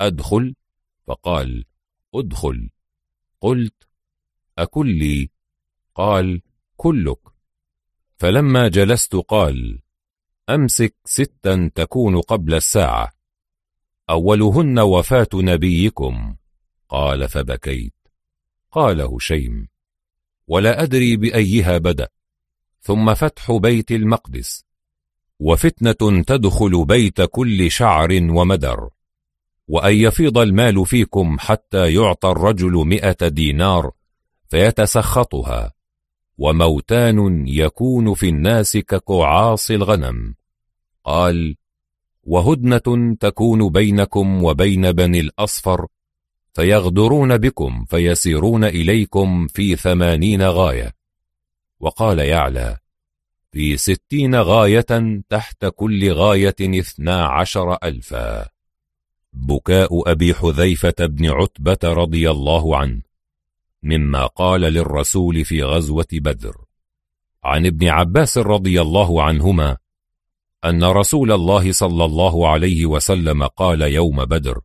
أدخل؟ 0.00 0.54
فقال 1.06 1.64
أدخل. 2.14 2.70
قلت 3.40 3.88
أكل 4.58 4.98
لي؟ 4.98 5.30
قال 5.94 6.42
كلك. 6.76 7.18
فلما 8.16 8.68
جلست 8.68 9.16
قال 9.16 9.82
أمسك 10.50 10.94
ستا 11.04 11.70
تكون 11.74 12.20
قبل 12.20 12.54
الساعة 12.54 13.12
أولهن 14.10 14.78
وفاة 14.78 15.28
نبيكم. 15.34 16.36
قال 16.88 17.28
فبكيت. 17.28 17.94
قال 18.70 19.00
هشيم 19.00 19.68
ولا 20.46 20.82
أدري 20.82 21.16
بأيها 21.16 21.78
بدأ. 21.78 22.08
ثم 22.80 23.14
فتح 23.14 23.52
بيت 23.52 23.90
المقدس 23.92 24.64
وفتنة 25.40 26.22
تدخل 26.22 26.84
بيت 26.84 27.22
كل 27.22 27.70
شعر 27.70 28.08
ومدر 28.12 28.88
وأن 29.68 29.94
يفيض 29.94 30.38
المال 30.38 30.86
فيكم 30.86 31.36
حتى 31.38 31.94
يعطى 31.94 32.28
الرجل 32.28 32.72
مئة 32.72 33.28
دينار 33.28 33.90
فيتسخطها 34.48 35.72
وموتان 36.38 37.48
يكون 37.48 38.14
في 38.14 38.28
الناس 38.28 38.76
كقعاص 38.76 39.70
الغنم. 39.70 40.34
قال 41.04 41.56
وهدنة 42.22 43.16
تكون 43.20 43.68
بينكم 43.68 44.44
وبين 44.44 44.92
بني 44.92 45.20
الأصفر 45.20 45.86
فيغدرون 46.54 47.36
بكم 47.36 47.84
فيسيرون 47.84 48.64
إليكم 48.64 49.46
في 49.46 49.76
ثمانين 49.76 50.42
غاية. 50.42 50.99
وقال 51.80 52.18
يعلى 52.18 52.76
في 53.52 53.76
ستين 53.76 54.34
غاية 54.34 55.20
تحت 55.28 55.66
كل 55.66 56.12
غاية 56.12 56.56
اثنا 56.60 57.26
عشر 57.26 57.74
ألفا. 57.84 58.48
بكاء 59.32 60.10
أبي 60.10 60.34
حذيفة 60.34 60.94
بن 61.06 61.30
عتبة 61.30 61.78
رضي 61.84 62.30
الله 62.30 62.76
عنه 62.76 63.02
مما 63.82 64.26
قال 64.26 64.60
للرسول 64.60 65.44
في 65.44 65.62
غزوة 65.62 66.06
بدر. 66.12 66.56
عن 67.44 67.66
ابن 67.66 67.88
عباس 67.88 68.38
رضي 68.38 68.80
الله 68.80 69.22
عنهما 69.22 69.76
أن 70.64 70.84
رسول 70.84 71.32
الله 71.32 71.72
صلى 71.72 72.04
الله 72.04 72.48
عليه 72.48 72.86
وسلم 72.86 73.46
قال 73.46 73.82
يوم 73.82 74.24
بدر 74.24 74.60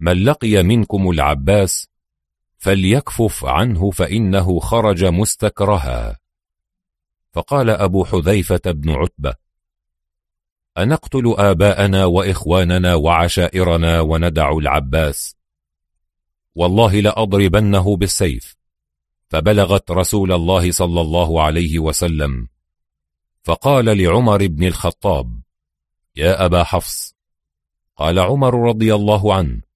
من 0.00 0.24
لقي 0.24 0.62
منكم 0.62 1.10
العباس 1.10 1.88
فليكفف 2.62 3.44
عنه 3.44 3.90
فإنه 3.90 4.60
خرج 4.60 5.04
مستكرها. 5.04 6.18
فقال 7.32 7.70
أبو 7.70 8.04
حذيفة 8.04 8.60
بن 8.66 8.90
عتبة 8.90 9.34
أنقتل 10.78 11.34
آباءنا 11.38 12.04
وإخواننا 12.04 12.94
وعشائرنا 12.94 14.00
وندع 14.00 14.52
العباس؟ 14.52 15.36
والله 16.54 17.00
لأضربنه 17.00 17.96
بالسيف. 17.96 18.56
فبلغت 19.28 19.90
رسول 19.90 20.32
الله 20.32 20.72
صلى 20.72 21.00
الله 21.00 21.42
عليه 21.42 21.78
وسلم. 21.78 22.48
فقال 23.42 23.84
لعمر 23.98 24.46
بن 24.46 24.66
الخطاب 24.66 25.40
يا 26.16 26.44
أبا 26.44 26.64
حفص 26.64 27.14
قال 27.96 28.18
عمر 28.18 28.68
رضي 28.68 28.94
الله 28.94 29.34
عنه 29.34 29.71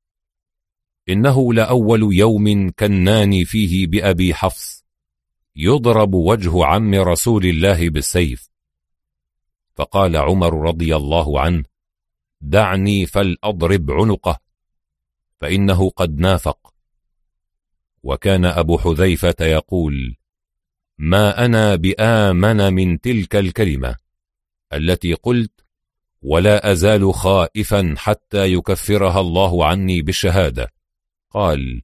إنه 1.08 1.54
لأول 1.54 2.14
يوم 2.14 2.70
كناني 2.70 3.44
فيه 3.44 3.86
بأبي 3.86 4.34
حفص. 4.34 4.84
يضرب 5.56 6.14
وجه 6.14 6.64
عم 6.64 6.94
رسول 6.94 7.46
الله 7.46 7.90
بالسيف. 7.90 8.50
فقال 9.74 10.16
عمر 10.16 10.68
رضي 10.68 10.96
الله 10.96 11.40
عنه 11.40 11.64
دعني 12.40 13.06
فلأضرب 13.06 13.90
عنقه 13.90 14.38
فإنه 15.40 15.90
قد 15.90 16.18
نافق. 16.18 16.74
وكان 18.02 18.44
أبو 18.44 18.78
حذيفة 18.78 19.34
يقول 19.40 20.16
ما 20.98 21.44
أنا 21.44 21.74
بآمن 21.76 22.72
من 22.72 23.00
تلك 23.00 23.36
الكلمة 23.36 23.96
التي 24.72 25.14
قلت 25.14 25.52
ولا 26.22 26.72
أزال 26.72 27.14
خائفا 27.14 27.94
حتى 27.98 28.52
يكفرها 28.52 29.20
الله 29.20 29.66
عني 29.66 30.02
بالشهادة. 30.02 30.72
قال 31.30 31.82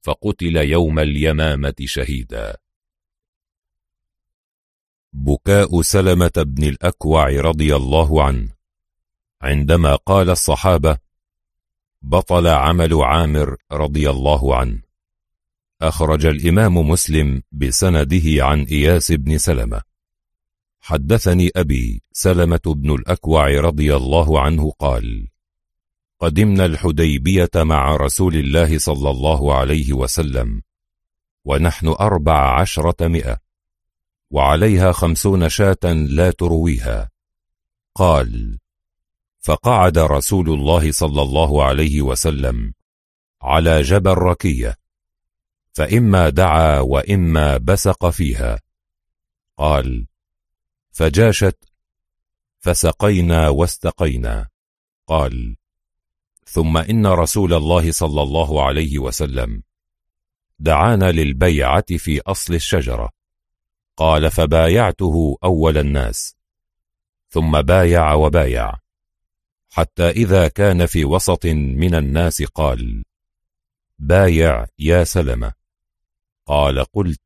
فقتل 0.00 0.56
يوم 0.56 0.98
اليمامة 0.98 1.74
شهيدا. 1.84 2.56
بكاء 5.12 5.82
سلمة 5.82 6.32
بن 6.36 6.64
الأكوع 6.64 7.28
رضي 7.28 7.76
الله 7.76 8.24
عنه. 8.24 8.48
عندما 9.42 9.96
قال 9.96 10.30
الصحابة 10.30 10.98
بطل 12.02 12.46
عمل 12.46 12.94
عامر 12.94 13.56
رضي 13.72 14.10
الله 14.10 14.56
عنه. 14.56 14.82
أخرج 15.82 16.26
الإمام 16.26 16.76
مسلم 16.76 17.42
بسنده 17.52 18.44
عن 18.44 18.62
إياس 18.62 19.12
بن 19.12 19.38
سلمة. 19.38 19.82
حدثني 20.80 21.50
أبي 21.56 22.02
سلمة 22.12 22.60
بن 22.66 22.94
الأكوع 22.94 23.60
رضي 23.60 23.96
الله 23.96 24.40
عنه 24.40 24.70
قال 24.70 25.28
قدمنا 26.20 26.64
الحديبية 26.64 27.50
مع 27.56 27.96
رسول 27.96 28.36
الله 28.36 28.78
صلى 28.78 29.10
الله 29.10 29.54
عليه 29.54 29.92
وسلم 29.92 30.62
ونحن 31.44 31.88
أربع 31.88 32.60
عشرة 32.60 33.08
مئة 33.08 33.38
وعليها 34.30 34.92
خمسون 34.92 35.48
شاة 35.48 35.92
لا 35.92 36.30
ترويها. 36.30 37.10
قال 37.94 38.58
فقعد 39.38 39.98
رسول 39.98 40.50
الله 40.50 40.92
صلى 40.92 41.22
الله 41.22 41.64
عليه 41.64 42.02
وسلم 42.02 42.74
على 43.42 43.82
جبل 43.82 44.14
ركية 44.14 44.76
فإما 45.72 46.28
دعا 46.28 46.80
وإما 46.80 47.56
بسق 47.56 48.10
فيها. 48.10 48.60
قال 49.56 50.06
فجاشت 50.90 51.58
فسقينا 52.58 53.48
واستقينا. 53.48 54.48
قال 55.06 55.56
ثم 56.50 56.76
إن 56.76 57.06
رسول 57.06 57.54
الله 57.54 57.92
صلى 57.92 58.22
الله 58.22 58.64
عليه 58.64 58.98
وسلم 58.98 59.62
دعانا 60.58 61.12
للبيعة 61.12 61.84
في 61.96 62.20
أصل 62.20 62.54
الشجرة. 62.54 63.10
قال 63.96 64.30
فبايعته 64.30 65.38
أول 65.44 65.78
الناس 65.78 66.36
ثم 67.28 67.62
بايع 67.62 68.14
وبايع 68.14 68.78
حتى 69.68 70.10
إذا 70.10 70.48
كان 70.48 70.86
في 70.86 71.04
وسط 71.04 71.46
من 71.46 71.94
الناس 71.94 72.42
قال 72.42 73.04
بايع 73.98 74.66
يا 74.78 75.04
سلمة. 75.04 75.52
قال 76.46 76.84
قلت 76.84 77.22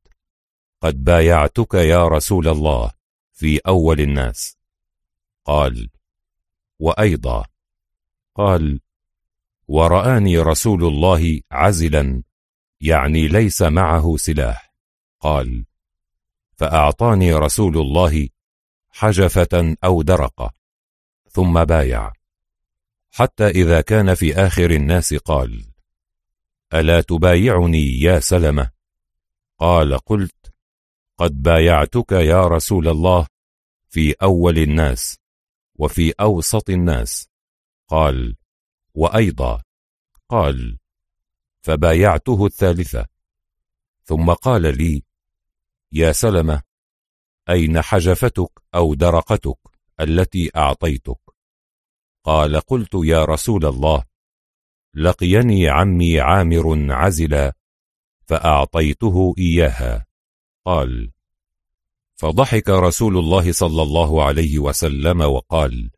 قد 0.83 1.05
بايعتك 1.05 1.75
يا 1.75 2.09
رسول 2.09 2.49
الله 2.49 2.93
في 3.33 3.59
أول 3.59 4.01
الناس. 4.01 4.59
قال 5.45 5.91
وأيضا. 6.79 7.45
قال 8.35 8.81
ورآني 9.69 10.39
رسول 10.39 10.85
الله 10.85 11.41
عزلا 11.51 12.23
يعني 12.81 13.29
ليس 13.29 13.63
معه 13.63 14.17
سلاح. 14.17 14.75
قال 15.21 15.65
فأعطاني 16.57 17.35
رسول 17.35 17.79
الله 17.79 18.29
حجفة 18.91 19.77
أو 19.85 20.03
درقة 20.03 20.55
ثم 21.31 21.65
بايع. 21.65 22.13
حتى 23.11 23.47
إذا 23.47 23.81
كان 23.81 24.15
في 24.15 24.35
آخر 24.35 24.71
الناس 24.71 25.15
قال 25.15 25.67
ألا 26.75 27.01
تبايعني 27.01 28.01
يا 28.01 28.21
سلمة؟ 28.21 28.71
قال 29.59 29.99
قلت 29.99 30.55
قد 31.19 31.43
بايعتك 31.43 32.13
يا 32.13 32.47
رسول 32.47 32.89
الله 32.89 33.27
في 33.89 34.15
أول 34.23 34.59
الناس 34.59 35.19
وفي 35.75 36.13
أوسط 36.21 36.71
الناس. 36.71 37.29
قال 37.89 38.37
وأيضا 38.95 39.63
قال 40.29 40.79
فبايعته 41.63 42.47
الثالثة. 42.47 43.07
ثم 44.05 44.33
قال 44.33 44.79
لي 44.79 45.03
يا 45.93 46.13
سلمة 46.13 46.63
أين 47.49 47.83
حجفتك 47.83 48.63
أو 48.75 48.95
درقتك 48.95 49.59
التي 50.01 50.51
أعطيتك؟ 50.57 51.19
قال 52.25 52.61
قلت 52.61 52.95
يا 52.95 53.25
رسول 53.25 53.67
الله 53.67 54.05
لقيني 54.95 55.69
عمي 55.69 56.21
عامر 56.21 56.93
عزلا 56.93 57.57
فأعطيته 58.27 59.35
إياها. 59.39 60.07
قال 60.65 61.11
فضحك 62.17 62.69
رسول 62.69 63.19
الله 63.19 63.53
صلى 63.53 63.83
الله 63.83 64.25
عليه 64.25 64.59
وسلم 64.59 65.21
وقال 65.21 65.91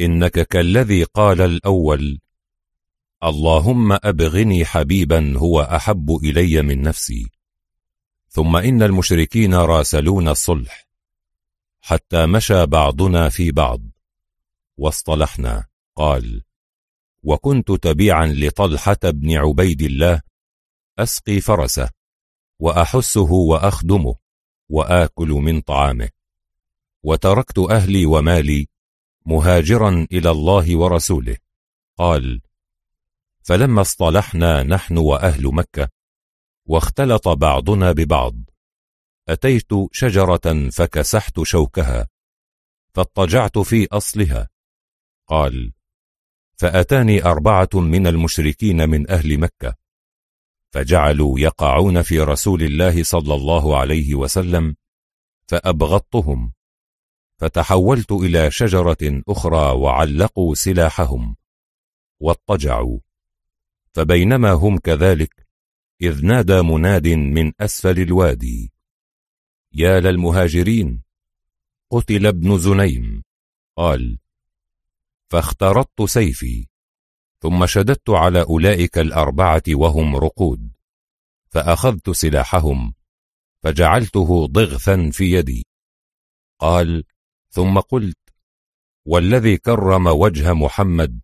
إنك 0.00 0.48
كالذي 0.48 1.04
قال 1.04 1.40
الأول 1.40 2.18
اللهم 3.24 3.92
أبغني 3.92 4.64
حبيبا 4.64 5.38
هو 5.38 5.60
أحب 5.60 6.18
إلي 6.24 6.62
من 6.62 6.82
نفسي. 6.82 7.30
ثم 8.28 8.56
إن 8.56 8.82
المشركين 8.82 9.54
راسلون 9.54 10.28
الصلح 10.28 10.88
حتى 11.80 12.26
مشى 12.26 12.66
بعضنا 12.66 13.28
في 13.28 13.50
بعض. 13.50 13.80
واصطلحنا. 14.76 15.66
قال 15.96 16.42
وكنت 17.22 17.72
تبيعا 17.72 18.26
لطلحة 18.26 18.98
بن 19.04 19.36
عبيد 19.36 19.82
الله 19.82 20.22
أسقي 20.98 21.40
فرسه 21.40 21.90
وأحسه 22.58 23.32
وأخدمه 23.32 24.14
وآكل 24.68 25.28
من 25.28 25.60
طعامه. 25.60 26.10
وتركت 27.02 27.58
أهلي 27.58 28.06
ومالي 28.06 28.68
مهاجرا 29.26 30.06
إلى 30.12 30.30
الله 30.30 30.76
ورسوله. 30.76 31.36
قال 31.98 32.40
فلما 33.42 33.80
اصطلحنا 33.80 34.62
نحن 34.62 34.98
وأهل 34.98 35.46
مكة 35.46 35.88
واختلط 36.66 37.28
بعضنا 37.28 37.92
ببعض 37.92 38.34
أتيت 39.28 39.68
شجرة 39.92 40.70
فكسحت 40.70 41.42
شوكها 41.42 42.08
فاضطجعت 42.94 43.58
في 43.58 43.88
أصلها. 43.92 44.48
قال 45.28 45.72
فأتاني 46.56 47.24
أربعة 47.24 47.68
من 47.74 48.06
المشركين 48.06 48.88
من 48.88 49.10
أهل 49.10 49.38
مكة 49.38 49.74
فجعلوا 50.70 51.40
يقعون 51.40 52.02
في 52.02 52.20
رسول 52.20 52.62
الله 52.62 53.02
صلى 53.02 53.34
الله 53.34 53.78
عليه 53.78 54.14
وسلم 54.14 54.76
فأبغضتهم 55.46 56.52
فتحولت 57.36 58.12
إلى 58.12 58.50
شجرة 58.50 59.22
أخرى 59.28 59.76
وعلقوا 59.76 60.54
سلاحهم 60.54 61.36
واضطجعوا. 62.20 62.98
فبينما 63.92 64.52
هم 64.52 64.78
كذلك 64.78 65.46
إذ 66.02 66.26
نادى 66.26 66.62
مناد 66.62 67.08
من 67.08 67.52
أسفل 67.60 68.00
الوادي 68.00 68.72
يا 69.72 70.00
للمهاجرين! 70.00 71.02
قتل 71.90 72.26
ابن 72.26 72.58
زنيم. 72.58 73.22
قال 73.76 74.18
فاخترطت 75.28 76.02
سيفي 76.02 76.66
ثم 77.40 77.66
شددت 77.66 78.10
على 78.10 78.42
أولئك 78.42 78.98
الأربعة 78.98 79.62
وهم 79.68 80.16
رقود 80.16 80.72
فأخذت 81.48 82.10
سلاحهم 82.10 82.94
فجعلته 83.62 84.46
ضغثا 84.46 85.10
في 85.10 85.32
يدي. 85.32 85.66
قال 86.58 87.04
ثم 87.54 87.78
قلت 87.78 88.18
والذي 89.06 89.56
كرم 89.56 90.06
وجه 90.06 90.54
محمد 90.54 91.20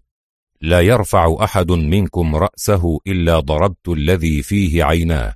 لا 0.61 0.81
يرفع 0.81 1.37
أحد 1.45 1.73
منكم 1.73 2.37
رأسه 2.37 3.01
إلا 3.07 3.41
ضربت 3.41 3.89
الذي 3.89 4.43
فيه 4.43 4.85
عيناه. 4.85 5.35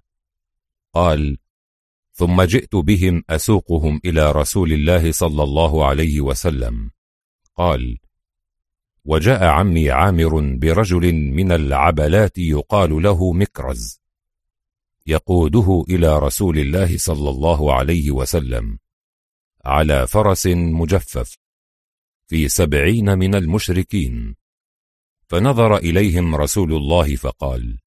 قال 0.93 1.39
ثم 2.13 2.43
جئت 2.43 2.77
بهم 2.77 3.25
أسوقهم 3.31 4.01
إلى 4.05 4.33
رسول 4.33 4.73
الله 4.73 5.13
صلى 5.13 5.43
الله 5.43 5.87
عليه 5.87 6.21
وسلم. 6.21 6.91
قال 7.57 7.99
وجاء 9.05 9.45
عمي 9.45 9.91
عامر 9.91 10.57
برجل 10.57 11.13
من 11.13 11.53
العبلات 11.53 12.39
يقال 12.39 13.03
له 13.03 13.33
مكرز 13.33 14.01
يقوده 15.07 15.85
إلى 15.91 16.19
رسول 16.19 16.59
الله 16.59 16.99
صلى 16.99 17.31
الله 17.31 17.75
عليه 17.75 18.11
وسلم. 18.11 18.84
على 19.65 20.07
فرس 20.07 20.47
مجفف 20.47 21.39
في 22.27 22.49
سبعين 22.49 23.19
من 23.19 23.35
المشركين. 23.35 24.37
فنظر 25.27 25.77
إليهم 25.77 26.37
رسول 26.37 26.73
الله 26.73 27.17
فقال 27.17 27.79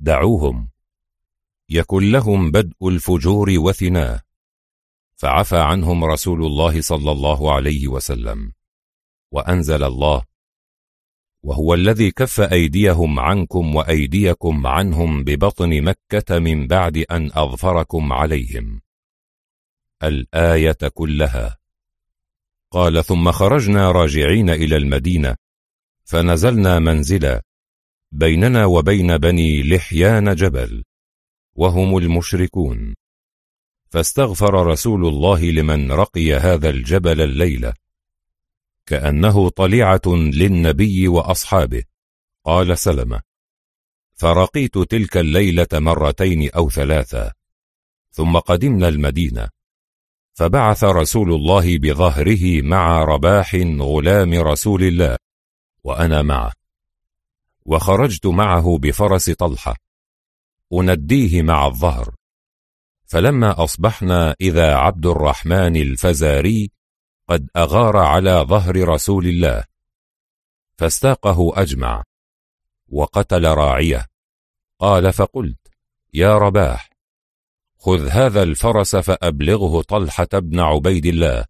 دعوهم. 0.00 0.68
يكن 1.68 2.10
لهم 2.10 2.50
بدء 2.50 2.88
الفجور 2.88 3.50
وثناه. 3.58 4.20
فعفى 5.16 5.58
عنهم 5.58 6.04
رسول 6.04 6.46
الله 6.46 6.80
صلى 6.80 7.12
الله 7.12 7.54
عليه 7.54 7.88
وسلم. 7.88 8.52
وأنزل 9.32 9.84
الله 9.84 10.24
وهو 11.42 11.74
الذي 11.74 12.10
كف 12.10 12.40
أيديهم 12.40 13.20
عنكم 13.20 13.74
وأيديكم 13.74 14.66
عنهم 14.66 15.24
ببطن 15.24 15.82
مكة 15.82 16.38
من 16.38 16.66
بعد 16.66 16.96
أن 16.98 17.30
أظفركم 17.34 18.12
عليهم. 18.12 18.83
الآية 20.02 20.78
كلها. 20.94 21.58
قال 22.70 23.04
ثم 23.04 23.32
خرجنا 23.32 23.92
راجعين 23.92 24.50
إلى 24.50 24.76
المدينة 24.76 25.36
فنزلنا 26.04 26.78
منزلا 26.78 27.42
بيننا 28.12 28.64
وبين 28.64 29.18
بني 29.18 29.62
لحيان 29.62 30.34
جبل 30.34 30.84
وهم 31.54 31.98
المشركون. 31.98 32.94
فاستغفر 33.90 34.66
رسول 34.66 35.06
الله 35.06 35.44
لمن 35.50 35.92
رقي 35.92 36.34
هذا 36.34 36.70
الجبل 36.70 37.20
الليلة 37.20 37.74
كأنه 38.86 39.48
طليعة 39.48 40.02
للنبي 40.06 41.08
وأصحابه. 41.08 41.84
قال 42.44 42.78
سلمة 42.78 43.20
فرقيت 44.14 44.78
تلك 44.78 45.16
الليلة 45.16 45.66
مرتين 45.72 46.50
أو 46.50 46.70
ثلاثة 46.70 47.32
ثم 48.10 48.38
قدمنا 48.38 48.88
المدينة. 48.88 49.53
فبعث 50.34 50.84
رسول 50.84 51.32
الله 51.32 51.78
بظهره 51.78 52.62
مع 52.62 53.04
رباح 53.04 53.54
غلام 53.78 54.34
رسول 54.34 54.82
الله 54.82 55.16
وأنا 55.84 56.22
معه. 56.22 56.52
وخرجت 57.66 58.26
معه 58.26 58.78
بفرس 58.78 59.30
طلحة. 59.30 59.76
أنديه 60.72 61.42
مع 61.42 61.66
الظهر. 61.66 62.14
فلما 63.06 63.64
أصبحنا 63.64 64.34
إذا 64.40 64.74
عبد 64.74 65.06
الرحمن 65.06 65.76
الفزاري 65.76 66.70
قد 67.28 67.48
أغار 67.56 67.96
على 67.96 68.30
ظهر 68.48 68.88
رسول 68.88 69.26
الله. 69.26 69.64
فاستاقه 70.78 71.62
أجمع. 71.62 72.02
وقتل 72.88 73.44
راعيه. 73.44 74.06
قال 74.78 75.12
فقلت 75.12 75.58
يا 76.14 76.38
رباح 76.38 76.93
خذ 77.84 78.08
هذا 78.08 78.42
الفرس 78.42 78.96
فأبلغه 78.96 79.82
طلحة 79.82 80.28
بن 80.32 80.60
عبيد 80.60 81.06
الله. 81.06 81.44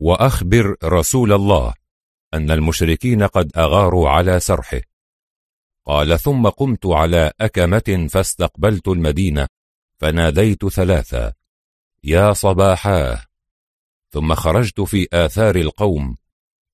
وأخبر 0.00 0.76
رسول 0.84 1.32
الله 1.32 1.74
أن 2.34 2.50
المشركين 2.50 3.22
قد 3.22 3.52
أغاروا 3.56 4.08
على 4.08 4.40
سرحه. 4.40 4.80
قال 5.86 6.18
ثم 6.18 6.48
قمت 6.48 6.86
على 6.86 7.32
أكمة 7.40 8.08
فاستقبلت 8.10 8.88
المدينة 8.88 9.48
فناديت 9.98 10.68
ثلاثة 10.68 11.32
يا 12.04 12.32
صباحاه 12.32 13.22
ثم 14.10 14.34
خرجت 14.34 14.80
في 14.80 15.08
آثار 15.12 15.56
القوم 15.56 16.16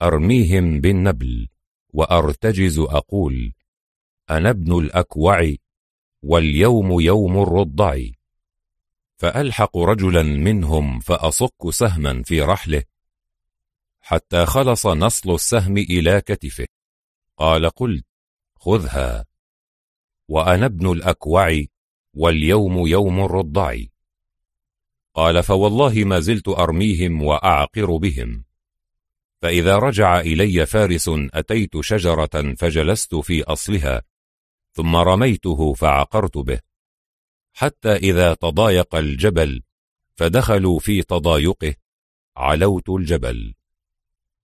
أرميهم 0.03 0.81
بالنبل 0.81 1.49
وأرتجز 1.93 2.79
أقول 2.79 3.53
أنا 4.31 4.51
ابن 4.51 4.79
الأكوع 4.79 5.55
واليوم 6.23 7.01
يوم 7.01 7.43
الرضع. 7.43 8.18
فألحق 9.19 9.77
رجلا 9.77 10.23
منهم 10.23 11.01
فأصك 11.01 11.71
سهما 11.71 12.23
في 12.23 12.43
رحله 12.43 12.83
حتى 14.01 14.47
خلص 14.47 14.87
نصل 14.87 15.35
السهم 15.35 15.79
إلى 15.79 16.21
كتفه. 16.21 16.67
قال 17.37 17.71
قلت 17.71 18.07
خذها 18.57 19.25
وأنا 20.29 20.67
ابن 20.67 20.93
الأكوع 20.93 21.65
واليوم 22.15 22.87
يوم 22.87 23.25
الرضع 23.25 23.77
قال 25.15 25.43
فوالله 25.43 26.05
ما 26.05 26.21
زلت 26.21 26.49
أرميهم 26.49 27.23
وأعقر 27.23 27.97
بهم. 27.97 28.45
فإذا 29.43 29.79
رجع 29.79 30.21
إلي 30.21 30.67
فارس 30.67 31.11
أتيت 31.35 31.81
شجرة 31.81 32.55
فجلست 32.59 33.15
في 33.15 33.43
أصلها 33.45 34.03
ثم 34.73 34.97
رميته 34.97 35.75
فعقرت 35.75 36.39
به. 36.39 36.68
حتى 37.59 37.93
إذا 37.97 38.35
تضايق 38.35 38.95
الجبل 38.95 39.63
فدخلوا 40.15 40.79
في 40.79 41.03
تضايقه 41.03 41.75
علوت 42.37 42.89
الجبل. 42.89 43.55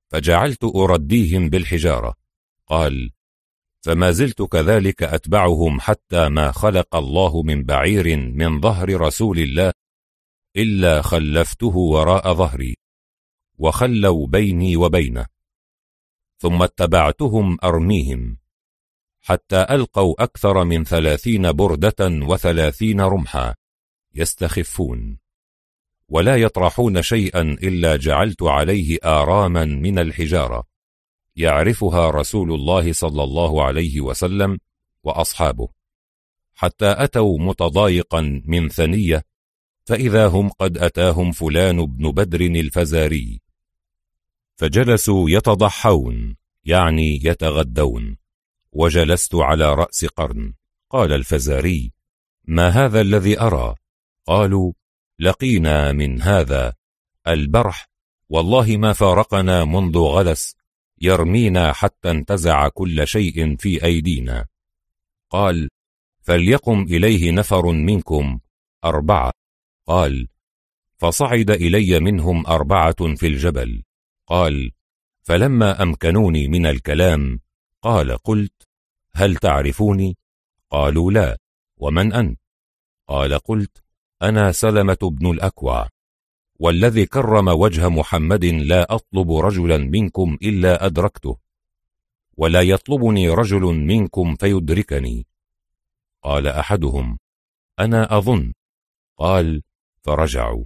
فجعلت 0.08 0.64
أرديهم 0.64 1.48
بالحجارة. 1.48 2.14
قال 2.66 3.10
فما 3.80 4.10
زلت 4.10 4.42
كذلك 4.42 5.02
أتبعهم 5.02 5.80
حتى 5.80 6.28
ما 6.28 6.52
خلق 6.52 6.96
الله 6.96 7.42
من 7.42 7.64
بعير 7.64 8.16
من 8.16 8.60
ظهر 8.60 9.00
رسول 9.00 9.38
الله 9.38 9.72
إلا 10.56 11.02
خلفته 11.02 11.76
وراء 11.76 12.34
ظهري 12.34 12.76
وخلوا 13.58 14.26
بيني 14.26 14.76
وبينه 14.76 15.26
ثم 16.38 16.62
اتبعتهم 16.62 17.58
أرميهم. 17.64 18.43
حتى 19.26 19.66
ألقوا 19.70 20.22
أكثر 20.22 20.64
من 20.64 20.84
ثلاثين 20.84 21.52
بردة 21.52 21.96
وثلاثين 22.00 23.00
رمحا. 23.00 23.54
يستخفون. 24.14 25.18
ولا 26.08 26.36
يطرحون 26.36 27.02
شيئا 27.02 27.40
إلا 27.40 27.96
جعلت 27.96 28.42
عليه 28.42 28.98
آراما 29.04 29.64
من 29.64 29.98
الحجارة. 29.98 30.64
يعرفها 31.36 32.10
رسول 32.10 32.52
الله 32.52 32.92
صلى 32.92 33.22
الله 33.22 33.64
عليه 33.64 34.00
وسلم 34.00 34.58
وأصحابه. 35.04 35.68
حتى 36.54 36.94
أتوا 36.98 37.38
متضايقا 37.38 38.42
من 38.44 38.68
ثنية 38.68 39.22
فإذا 39.84 40.26
هم 40.26 40.48
قد 40.48 40.78
أتاهم 40.78 41.32
فلان 41.32 41.86
بن 41.86 42.10
بدر 42.10 42.40
الفزاري. 42.40 43.40
فجلسوا 44.56 45.30
يتضحون 45.30 46.36
يعني 46.64 47.20
يتغدون. 47.24 48.23
وجلست 48.74 49.34
على 49.34 49.74
رأس 49.74 50.04
قرن. 50.04 50.54
قال 50.90 51.12
الفزاري 51.12 51.92
ما 52.44 52.68
هذا 52.68 53.00
الذي 53.00 53.40
أرى؟ 53.40 53.74
قالوا 54.26 54.72
لقينا 55.18 55.92
من 55.92 56.22
هذا 56.22 56.74
البرح. 57.26 57.88
والله 58.28 58.76
ما 58.76 58.92
فارقنا 58.92 59.64
منذ 59.64 59.98
غلس. 59.98 60.56
يرمينا 61.00 61.72
حتى 61.72 62.10
انتزع 62.10 62.68
كل 62.68 63.06
شيء 63.06 63.56
في 63.56 63.84
أيدينا. 63.84 64.46
قال 65.30 65.68
فليقم 66.22 66.82
إليه 66.82 67.30
نفر 67.32 67.72
منكم 67.72 68.40
أربعة. 68.84 69.32
قال 69.86 70.28
فصعد 70.96 71.50
إلي 71.50 72.00
منهم 72.00 72.46
أربعة 72.46 73.14
في 73.16 73.26
الجبل. 73.26 73.82
قال 74.26 74.70
فلما 75.22 75.82
أمكنوني 75.82 76.48
من 76.48 76.66
الكلام 76.66 77.40
قال 77.84 78.18
قلت 78.18 78.68
هل 79.14 79.36
تعرفوني؟ 79.36 80.16
قالوا 80.70 81.12
لا. 81.12 81.38
ومن 81.76 82.12
أنت؟ 82.12 82.40
قال 83.08 83.38
قلت 83.38 83.82
أنا 84.22 84.52
سلمة 84.52 84.98
بن 85.02 85.30
الأكوع 85.30 85.88
والذي 86.58 87.06
كرم 87.06 87.48
وجه 87.48 87.88
محمد 87.88 88.44
لا 88.44 88.94
أطلب 88.94 89.32
رجلا 89.32 89.78
منكم 89.78 90.38
إلا 90.42 90.86
أدركته 90.86 91.38
ولا 92.36 92.60
يطلبني 92.60 93.28
رجل 93.28 93.62
منكم 93.62 94.36
فيدركني. 94.36 95.26
قال 96.22 96.46
أحدهم 96.46 97.18
أنا 97.80 98.18
أظن. 98.18 98.52
قال 99.16 99.62
فرجعوا. 100.02 100.64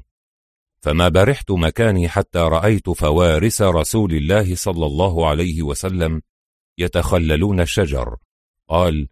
فما 0.80 1.08
برحت 1.08 1.50
مكاني 1.50 2.08
حتى 2.08 2.38
رأيت 2.38 2.90
فوارس 2.90 3.62
رسول 3.62 4.14
الله 4.14 4.54
صلى 4.54 4.86
الله 4.86 5.28
عليه 5.28 5.62
وسلم 5.62 6.22
يتخللون 6.78 7.60
الشجر. 7.60 8.16
قال 8.68 9.08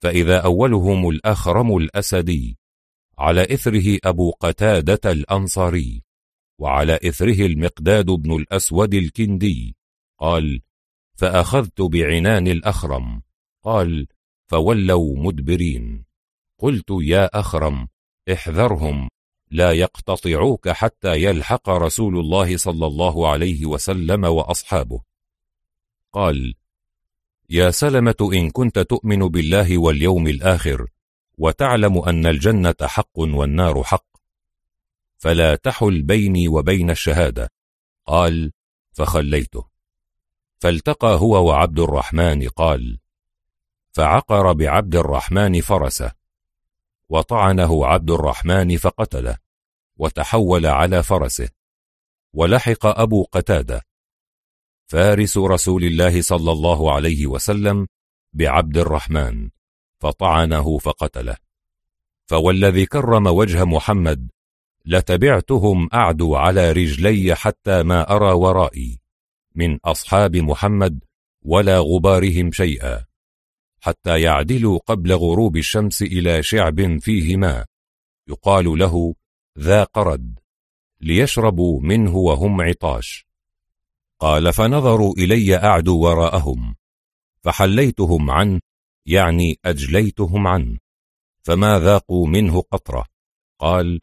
فإذا 0.00 0.40
أولهم 0.40 1.08
الأخرم 1.08 1.76
الأسدي 1.76 2.58
على 3.18 3.42
إثره 3.42 3.98
أبو 4.04 4.30
قتادة 4.30 5.12
الأنصاري 5.12 6.02
وعلى 6.58 6.98
إثره 7.08 7.46
المقداد 7.46 8.06
بن 8.06 8.36
الأسود 8.36 8.94
الكندي. 8.94 9.76
قال 10.18 10.60
فأخذت 11.14 11.82
بعنان 11.82 12.48
الأخرم. 12.48 13.22
قال 13.62 14.06
فولوا 14.46 15.16
مدبرين. 15.16 16.04
قلت 16.58 16.86
يا 16.90 17.40
أخرم 17.40 17.88
احذرهم 18.32 19.08
لا 19.50 19.72
يقتطعوك 19.72 20.68
حتى 20.68 21.22
يلحق 21.22 21.68
رسول 21.68 22.18
الله 22.18 22.56
صلى 22.56 22.86
الله 22.86 23.28
عليه 23.28 23.66
وسلم 23.66 24.24
وأصحابه. 24.24 25.00
قال 26.12 26.54
يا 27.50 27.70
سلمة 27.70 28.30
إن 28.32 28.50
كنت 28.50 28.78
تؤمن 28.78 29.28
بالله 29.28 29.78
واليوم 29.78 30.26
الآخر 30.26 30.86
وتعلم 31.38 31.98
أن 31.98 32.26
الجنة 32.26 32.74
حق 32.82 33.18
والنار 33.18 33.82
حق 33.82 34.06
فلا 35.16 35.56
تحل 35.56 36.02
بيني 36.02 36.48
وبين 36.48 36.90
الشهادة. 36.90 37.52
قال 38.06 38.52
فخليته. 38.92 39.64
فالتقى 40.58 41.16
هو 41.20 41.48
وعبد 41.48 41.80
الرحمن 41.80 42.48
قال 42.48 42.98
فعقر 43.92 44.52
بعبد 44.52 44.96
الرحمن 44.96 45.60
فرسه 45.60 46.12
وطعنه 47.08 47.86
عبد 47.86 48.10
الرحمن 48.10 48.76
فقتله 48.76 49.38
وتحول 49.96 50.66
على 50.66 51.02
فرسه 51.02 51.48
ولحق 52.32 52.86
أبو 52.86 53.24
قتادة. 53.32 53.82
فارس 54.94 55.38
رسول 55.38 55.84
الله 55.84 56.22
صلى 56.22 56.52
الله 56.52 56.92
عليه 56.92 57.26
وسلم 57.26 57.86
بعبد 58.32 58.78
الرحمن 58.78 59.50
فطعنه 59.98 60.78
فقتله. 60.78 61.36
فوالذي 62.26 62.86
كرم 62.86 63.26
وجه 63.26 63.64
محمد 63.64 64.30
لتبعتهم 64.86 65.88
أعدو 65.94 66.36
على 66.36 66.72
رجلي 66.72 67.34
حتى 67.34 67.82
ما 67.82 68.16
أرى 68.16 68.32
ورائي 68.32 69.00
من 69.54 69.78
أصحاب 69.84 70.36
محمد 70.36 71.04
ولا 71.42 71.78
غبارهم 71.78 72.52
شيئا 72.52 73.04
حتى 73.80 74.20
يعدلوا 74.20 74.78
قبل 74.86 75.12
غروب 75.12 75.56
الشمس 75.56 76.02
إلى 76.02 76.42
شعب 76.42 76.98
فيه 76.98 77.36
ماء 77.36 77.64
يقال 78.28 78.78
له 78.78 79.14
ذا 79.58 79.84
قرد 79.84 80.38
ليشربوا 81.00 81.80
منه 81.80 82.16
وهم 82.16 82.60
عطاش. 82.60 83.33
قال 84.24 84.52
فنظروا 84.52 85.14
إلي 85.18 85.56
أعدو 85.56 86.00
وراءهم. 86.00 86.76
فحليتهم 87.42 88.30
عنه 88.30 88.60
يعني 89.06 89.58
أجليتهم 89.64 90.46
عنه 90.46 90.78
فما 91.42 91.78
ذاقوا 91.78 92.26
منه 92.26 92.60
قطرة. 92.60 93.06
قال 93.58 94.00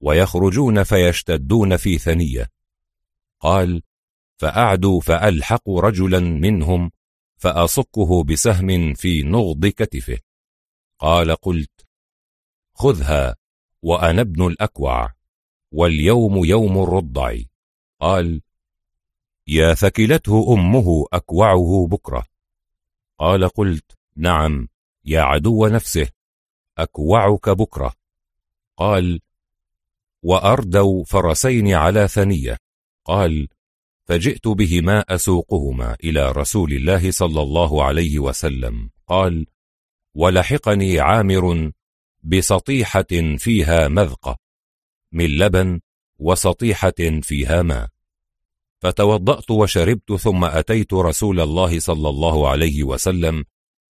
ويخرجون 0.00 0.82
فيشتدون 0.82 1.76
في 1.76 1.98
ثنية. 1.98 2.48
قال 3.40 3.82
فأعدوا 4.36 5.00
فألحقوا 5.00 5.80
رجلا 5.80 6.20
منهم 6.20 6.90
فأصكه 7.36 8.24
بسهم 8.24 8.94
في 8.94 9.22
نغض 9.22 9.66
كتفه. 9.66 10.18
قال 10.98 11.34
قلت 11.34 11.86
خذها 12.74 13.36
وأنا 13.82 14.20
ابن 14.20 14.46
الأكوع. 14.46 15.14
واليوم 15.72 16.44
يوم 16.44 16.82
الرضع. 16.82 17.36
قال 18.00 18.42
يا 19.48 19.74
ثكلته 19.74 20.54
أمه 20.54 21.06
أكوعه 21.12 21.86
بكرة. 21.90 22.24
قال 23.18 23.48
قلت 23.48 23.92
نعم 24.16 24.68
يا 25.04 25.20
عدو 25.20 25.66
نفسه 25.66 26.08
أكوعك 26.78 27.48
بكرة. 27.48 27.94
قال 28.76 29.20
وأردوا 30.22 31.04
فرسين 31.04 31.74
على 31.74 32.08
ثنية. 32.08 32.58
قال 33.04 33.48
فجئت 34.04 34.48
بهما 34.48 35.00
أسوقهما 35.00 35.96
إلى 36.04 36.32
رسول 36.32 36.72
الله 36.72 37.10
صلى 37.10 37.42
الله 37.42 37.84
عليه 37.84 38.18
وسلم. 38.18 38.90
قال 39.06 39.46
ولحقني 40.14 41.00
عامر 41.00 41.72
بسطيحة 42.22 43.36
فيها 43.38 43.88
مذقة 43.88 44.36
من 45.12 45.26
لبن 45.26 45.80
وسطيحة 46.18 47.20
فيها 47.22 47.62
ماء. 47.62 47.95
فتوضأت 48.78 49.50
وشربت 49.50 50.12
ثم 50.12 50.44
أتيت 50.44 50.94
رسول 50.94 51.40
الله 51.40 51.78
صلى 51.78 52.08
الله 52.08 52.48
عليه 52.48 52.84
وسلم 52.84 53.44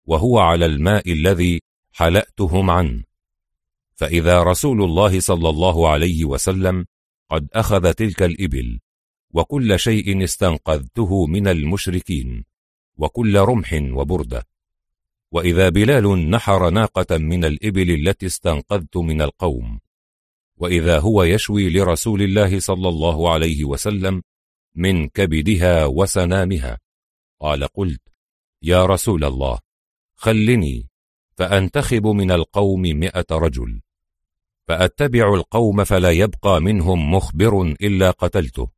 وهو 0.07 0.39
على 0.39 0.67
الماء 0.67 1.13
الذي 1.13 1.61
حلأتهم 1.93 2.71
عنه. 2.71 3.03
فإذا 3.95 4.43
رسول 4.43 4.83
الله 4.83 5.21
صلى 5.21 5.49
الله 5.49 5.89
عليه 5.89 6.25
وسلم 6.25 6.87
قد 7.31 7.49
أخذ 7.53 7.93
تلك 7.93 8.23
الإبل 8.23 8.81
وكل 9.35 9.79
شيء 9.79 10.25
استنقذته 10.25 11.27
من 11.27 11.49
المشركين 11.49 12.45
وكل 12.97 13.39
رمح 13.39 13.73
وبردة. 13.73 14.47
وإذا 15.33 15.69
بلال 15.69 16.31
نحر 16.31 16.71
ناقة 16.71 17.19
من 17.19 17.45
الإبل 17.45 17.91
التي 17.91 18.27
استنقذت 18.27 18.97
من 18.97 19.23
القوم 19.23 19.81
وإذا 20.57 20.99
هو 20.99 21.23
يشوي 21.23 21.71
لرسول 21.71 22.23
الله 22.23 22.61
صلى 22.61 22.89
الله 22.89 23.31
عليه 23.31 23.65
وسلم 23.65 24.23
من 24.77 25.09
كبدها 25.09 25.87
وسنامها. 25.87 26.79
قال 27.41 27.65
قلت 27.65 28.03
يا 28.63 28.87
رسول 28.87 29.25
الله 29.25 29.59
خلني 30.17 30.89
فأنتخب 31.37 32.07
من 32.07 32.31
القوم 32.31 32.81
مئة 32.81 33.27
رجل. 33.31 33.81
فأتبع 34.69 35.35
القوم 35.35 35.85
فلا 35.85 36.11
يبقى 36.11 36.61
منهم 36.61 37.15
مخبر 37.15 37.63
إلا 37.63 38.11
قتلته. 38.11 38.71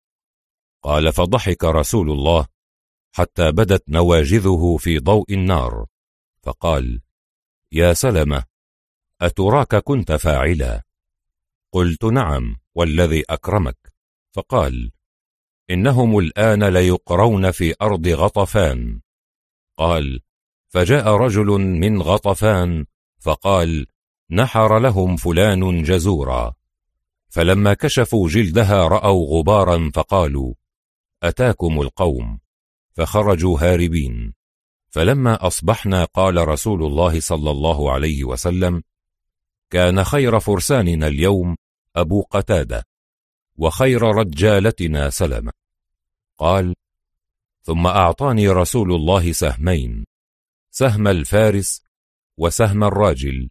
قال 0.82 1.12
فضحك 1.12 1.64
رسول 1.64 2.10
الله 2.10 2.47
حتى 3.12 3.52
بدت 3.52 3.88
نواجذه 3.88 4.76
في 4.81 4.98
ضوء 4.98 5.32
النار. 5.32 5.86
فقال 6.42 7.00
يا 7.72 7.92
سلمة 7.94 8.44
أتراك 9.20 9.76
كنت 9.76 10.12
فاعلا؟ 10.12 10.82
قلت 11.72 12.04
نعم 12.04 12.56
والذي 12.74 13.24
أكرمك. 13.31 13.92
فقال 14.32 14.92
إنهم 15.70 16.18
الآن 16.18 16.65
ليقرون 16.65 17.51
في 17.51 17.74
أرض 17.83 18.08
غطفان. 18.08 19.01
قال 19.76 20.20
فجاء 20.68 21.08
رجل 21.08 21.47
من 21.47 22.02
غطفان 22.02 22.86
فقال 23.18 23.86
نحر 24.31 24.78
لهم 24.78 25.17
فلان 25.17 25.83
جزورا. 25.83 26.54
فلما 27.28 27.74
كشفوا 27.74 28.28
جلدها 28.28 28.88
رأوا 28.88 29.38
غبارا 29.38 29.90
فقالوا 29.94 30.54
أتاكم 31.22 31.81
القوم. 31.81 32.40
فخرجوا 32.92 33.58
هاربين. 33.60 34.34
فلما 34.90 35.47
أصبحنا 35.47 36.04
قال 36.04 36.49
رسول 36.49 36.84
الله 36.84 37.20
صلى 37.20 37.51
الله 37.51 37.92
عليه 37.92 38.24
وسلم 38.24 38.83
كان 39.70 40.04
خير 40.04 40.40
فرساننا 40.40 41.06
اليوم 41.06 41.56
أبو 41.97 42.22
قتادة 42.22 42.86
وخير 43.56 44.02
رجالتنا 44.02 45.10
سلمة. 45.10 45.58
قال 46.38 46.74
ثم 47.62 47.87
أعطاني 47.87 48.49
رسول 48.49 48.92
الله 48.92 49.33
سهمين 49.33 50.04
سهم 50.71 51.08
الفارس 51.08 51.83
وسهم 52.38 52.85
الراجل 52.85 53.51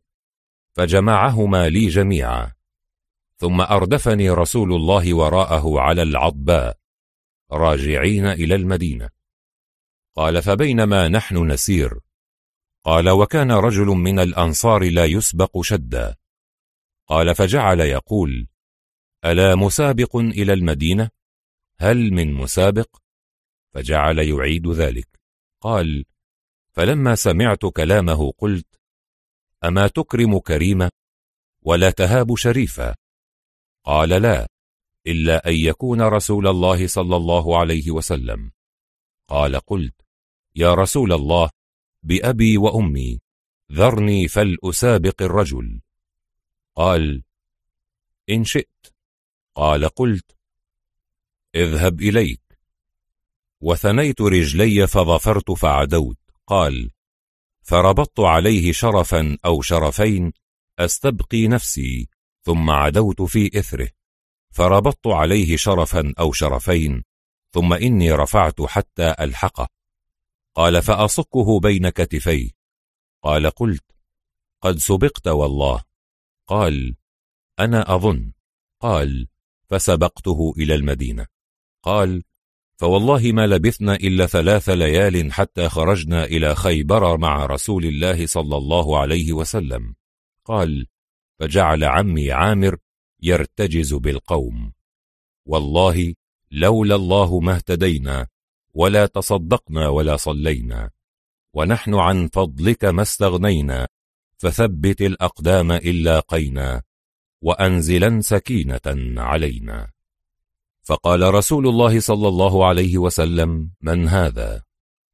فجمعهما 0.74 1.70
لي 1.70 1.88
جميعا 1.88 2.54
ثم 3.38 3.62
أردفني 3.62 4.30
رسول 4.30 4.74
الله 4.74 5.14
وراءه 5.14 5.80
على 5.80 6.02
العضباء 6.02 6.78
راجعين 7.52 8.26
إلى 8.26 8.56
المدينة. 8.56 9.10
قال 10.16 10.42
فبينما 10.42 11.08
نحن 11.08 11.52
نسير. 11.52 12.00
قال 12.84 13.10
وكان 13.10 13.52
رجل 13.52 13.86
من 13.86 14.20
الأنصار 14.20 14.84
لا 14.92 15.06
يسبق 15.06 15.62
شدا. 15.62 16.16
قال 17.08 17.36
فجعل 17.36 17.80
يقول 17.80 18.48
ألا 19.26 19.56
مسابق 19.56 20.16
إلى 20.16 20.54
المدينة؟ 20.54 21.10
هل 21.80 22.12
من 22.14 22.34
مسابق؟ 22.34 22.98
فجعل 23.74 24.20
يعيد 24.20 24.68
ذلك. 24.68 25.20
قال 25.62 26.06
فلما 26.72 27.16
سمعت 27.16 27.66
كلامه 27.66 28.32
قلت 28.32 28.80
أما 29.64 29.88
تكرم 29.88 30.40
كريمة 30.40 30.92
ولا 31.62 31.90
تهاب 31.90 32.36
شريفة؟ 32.36 32.96
قال 33.84 34.10
لا 34.10 34.48
إلا 35.08 35.48
أن 35.50 35.54
يكون 35.54 36.02
رسول 36.02 36.48
الله 36.48 36.88
صلى 36.88 37.16
الله 37.16 37.60
عليه 37.60 37.92
وسلم. 37.92 38.52
قال 39.28 39.56
قلت 39.60 40.02
يا 40.56 40.74
رسول 40.74 41.14
الله 41.14 41.50
بأبي 42.04 42.58
وأمي 42.58 43.20
ذرني 43.72 44.28
فلأسابق 44.28 45.22
الرجل. 45.22 45.82
قال 46.76 47.24
إن 48.30 48.44
شئت. 48.44 48.96
قال 49.56 49.90
قلت 49.90 50.37
اذهب 51.58 52.02
إليك. 52.02 52.42
وثنيت 53.62 54.22
رجلي 54.22 54.88
فظفرت 54.88 55.52
فعدوت. 55.52 56.18
قال 56.48 56.92
فربطت 57.62 58.20
عليه 58.20 58.72
شرفا 58.72 59.38
أو 59.46 59.62
شرفين 59.62 60.34
أستبقي 60.80 61.48
نفسي 61.48 62.10
ثم 62.44 62.70
عدوت 62.70 63.22
في 63.22 63.60
إثره. 63.60 63.90
فربطت 64.52 65.08
عليه 65.08 65.58
شرفا 65.58 66.14
أو 66.20 66.32
شرفين 66.32 67.04
ثم 67.52 67.74
إني 67.74 68.12
رفعت 68.12 68.62
حتى 68.62 69.16
ألحقه. 69.20 69.68
قال 70.56 70.82
فأصكه 70.82 71.60
بين 71.60 71.90
كتفيه. 71.90 72.50
قال 73.24 73.50
قلت 73.50 73.84
قد 74.62 74.78
سبقت 74.78 75.28
والله. 75.28 75.84
قال 76.48 76.96
أنا 77.60 77.96
أظن. 77.96 78.32
قال 78.80 79.28
فسبقته 79.70 80.54
إلى 80.58 80.76
المدينة. 80.76 81.37
قال 81.88 82.24
فوالله 82.78 83.32
ما 83.32 83.48
لبثنا 83.48 83.96
إلا 83.96 84.26
ثلاث 84.26 84.70
ليال 84.70 85.34
حتى 85.34 85.70
خرجنا 85.70 86.24
إلى 86.24 86.56
خيبر 86.56 87.18
مع 87.18 87.46
رسول 87.46 87.86
الله 87.86 88.26
صلى 88.26 88.58
الله 88.58 89.00
عليه 89.00 89.34
وسلم. 89.34 89.96
قال 90.46 90.88
فجعل 91.40 91.84
عمي 91.84 92.32
عامر 92.32 92.78
يرتجز 93.24 93.94
بالقوم. 93.94 94.74
والله 95.46 96.14
لولا 96.52 96.96
الله 96.96 97.40
ما 97.40 97.56
اهتدينا 97.56 98.28
ولا 98.74 99.06
تصدقنا 99.06 99.88
ولا 99.88 100.18
صلينا 100.18 100.92
ونحن 101.54 101.94
عن 101.94 102.28
فضلك 102.28 102.86
ما 102.86 103.02
استغنينا 103.02 103.88
فثبت 104.38 105.02
الأقدام 105.02 105.72
إلا 105.72 106.20
قينا 106.20 106.82
وأنزلا 107.42 108.22
سكينة 108.22 108.88
علينا. 109.22 109.97
فقال 110.88 111.34
رسول 111.34 111.68
الله 111.68 112.00
صلى 112.00 112.28
الله 112.28 112.68
عليه 112.68 112.98
وسلم 112.98 113.72
من 113.82 114.08
هذا؟ 114.08 114.64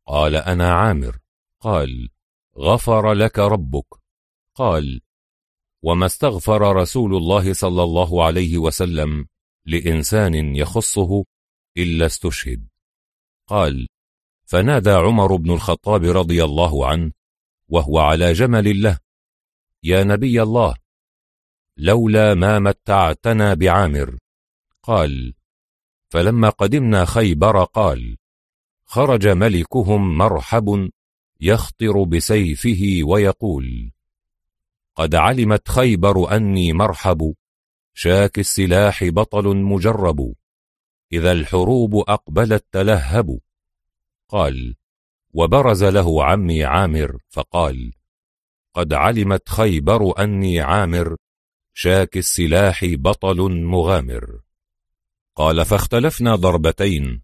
قال 0.08 0.36
أنا 0.36 0.74
عامر. 0.74 1.20
قال 1.62 2.10
غفر 2.58 3.14
لك 3.14 3.40
ربك. 3.40 3.86
قال 4.56 5.02
وما 5.84 6.06
استغفر 6.06 6.76
رسول 6.76 7.16
الله 7.16 7.54
صلى 7.54 7.84
الله 7.84 8.26
عليه 8.26 8.58
وسلم 8.58 9.28
لإنسان 9.66 10.56
يخصه 10.56 11.26
إلا 11.78 12.06
استشهد. 12.06 12.68
قال 13.48 13.88
فنادى 14.46 14.92
عمر 14.92 15.36
بن 15.36 15.52
الخطاب 15.52 16.04
رضي 16.04 16.44
الله 16.44 16.88
عنه 16.88 17.12
وهو 17.70 18.00
على 18.00 18.34
جمل 18.34 18.82
له 18.82 19.00
يا 19.84 20.04
نبي 20.04 20.42
الله 20.42 20.76
لولا 21.78 22.34
ما 22.34 22.60
متعتنا 22.60 23.54
بعامر. 23.54 24.18
قال 24.84 25.34
فلما 26.14 26.50
قدمنا 26.50 27.06
خيبر 27.06 27.64
قال 27.64 28.18
خرج 28.86 29.28
ملكهم 29.28 30.18
مرحب 30.18 30.90
يخطر 31.42 32.04
بسيفه 32.04 33.00
ويقول 33.04 33.92
قد 34.96 35.16
علمت 35.16 35.70
خيبر 35.70 36.36
أني 36.36 36.74
مرحب 36.74 37.34
شاك 37.94 38.40
السلاح 38.40 39.04
بطل 39.04 39.58
مجرب 39.58 40.34
إذا 41.12 41.32
الحروب 41.32 41.96
أقبلت 41.96 42.66
تلهب. 42.72 43.40
قال 44.30 44.76
وبرز 45.34 45.84
له 45.84 46.24
عمي 46.24 46.64
عامر 46.64 47.18
فقال 47.30 47.94
قد 48.74 48.94
علمت 48.94 49.50
خيبر 49.50 50.24
أني 50.24 50.62
عامر 50.62 51.16
شاك 51.74 52.18
السلاح 52.18 52.86
بطل 52.86 53.52
مغامر. 53.64 54.43
قال 55.36 55.66
فاختلفنا 55.66 56.36
ضربتين 56.36 57.22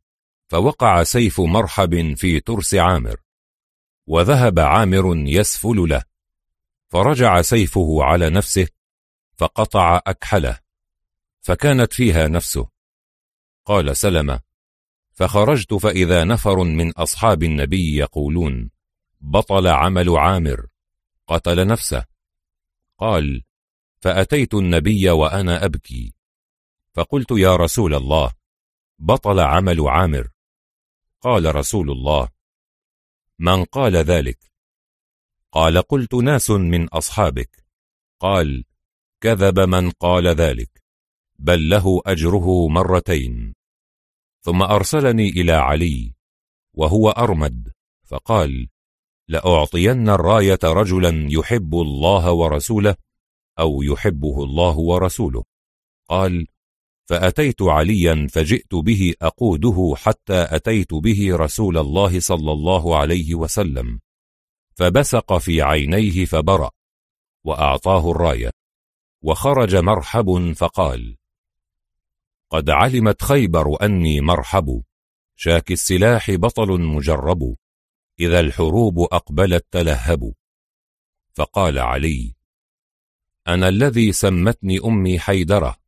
فوقع 0.48 1.04
سيف 1.04 1.42
مرحب 1.42 2.14
في 2.16 2.40
ترس 2.40 2.76
عامر 2.76 3.18
وذهب 4.08 4.60
عامر 4.60 5.14
يسفل 5.16 5.90
له 5.90 6.04
فرجع 6.88 7.42
سيفه 7.42 8.04
على 8.04 8.30
نفسه 8.30 8.68
فقطع 9.38 10.02
أكحله 10.08 10.60
فكانت 11.42 11.94
فيها 11.94 12.28
نفسه. 12.28 12.70
قال 13.66 13.98
سلمة 13.98 14.40
فخرجت 15.14 15.74
فإذا 15.74 16.24
نفر 16.24 16.64
من 16.64 16.92
أصحاب 16.92 17.44
النبي 17.44 17.96
يقولون 17.96 18.72
بطل 19.22 19.68
عمل 19.68 20.10
عامر 20.10 20.68
قتل 21.28 21.68
نفسه. 21.68 22.06
قال 22.98 23.44
فأتيت 24.00 24.54
النبي 24.54 25.10
وأنا 25.10 25.66
أبكي. 25.66 26.14
فقلت 26.96 27.32
يا 27.32 27.56
رسول 27.56 27.96
الله 27.96 28.34
بطل 29.00 29.40
عمل 29.40 29.82
عامر. 29.88 30.30
قال 31.22 31.56
رسول 31.56 31.92
الله 31.92 32.30
من 33.40 33.64
قال 33.64 33.96
ذلك؟ 33.96 34.52
قال 35.52 35.82
قلت 35.82 36.14
ناس 36.14 36.50
من 36.50 36.90
أصحابك. 36.90 37.66
قال 38.20 38.66
كذب 39.22 39.60
من 39.60 39.92
قال 39.92 40.28
ذلك 40.28 40.84
بل 41.40 41.70
له 41.70 42.02
أجره 42.06 42.68
مرتين. 42.68 43.56
ثم 44.42 44.62
أرسلني 44.62 45.30
إلى 45.30 45.52
علي 45.52 46.14
وهو 46.74 47.10
أرمد 47.10 47.74
فقال 48.04 48.70
لأعطين 49.28 50.10
الراية 50.10 50.60
رجلا 50.64 51.28
يحب 51.32 51.76
الله 51.76 52.32
ورسوله 52.32 52.96
أو 53.60 53.82
يحبه 53.84 54.44
الله 54.44 54.78
ورسوله. 54.78 55.44
قال 56.10 56.48
فأتيت 57.10 57.62
عليا 57.62 58.28
فجئت 58.32 58.76
به 58.76 59.14
أقوده 59.22 59.94
حتى 59.98 60.48
أتيت 60.50 60.94
به 60.94 61.36
رسول 61.36 61.78
الله 61.78 62.20
صلى 62.20 62.52
الله 62.52 62.98
عليه 62.98 63.36
وسلم. 63.36 64.00
فبسق 64.76 65.38
في 65.38 65.62
عينيه 65.62 66.26
فبرأ 66.26 66.72
وأعطاه 67.44 68.12
الراية 68.12 68.52
وخرج 69.22 69.76
مرحب 69.76 70.54
فقال 70.54 71.18
قد 72.50 72.70
علمت 72.70 73.24
خيبر 73.24 73.86
أني 73.86 74.22
مرحب 74.22 74.84
شاك 75.36 75.72
السلاح 75.72 76.32
بطل 76.32 76.82
مجرب 76.82 77.56
إذا 78.20 78.40
الحروب 78.40 79.00
أقبلت 79.00 79.66
تلهب. 79.72 80.34
فقال 81.34 81.80
علي 81.80 82.36
أنا 83.48 83.68
الذي 83.70 84.12
سمتني 84.12 84.80
أمي 84.86 85.20
حيدرة 85.20 85.79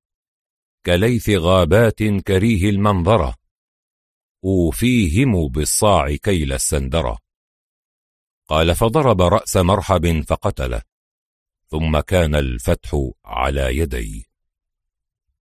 كليث 0.86 1.30
غابات 1.30 2.04
كريه 2.04 2.70
المنظرة. 2.70 3.36
أوفيهم 4.44 5.48
بالصاع 5.48 6.16
كيل 6.16 6.54
السندرة. 6.54 7.18
قال 8.48 8.76
فضرب 8.76 9.22
رأس 9.22 9.58
مرحب 9.58 10.22
فقتله. 10.22 10.82
ثم 11.68 12.00
كان 12.00 12.36
الفتح 12.36 13.10
على 13.26 13.78
يدي. 13.78 14.28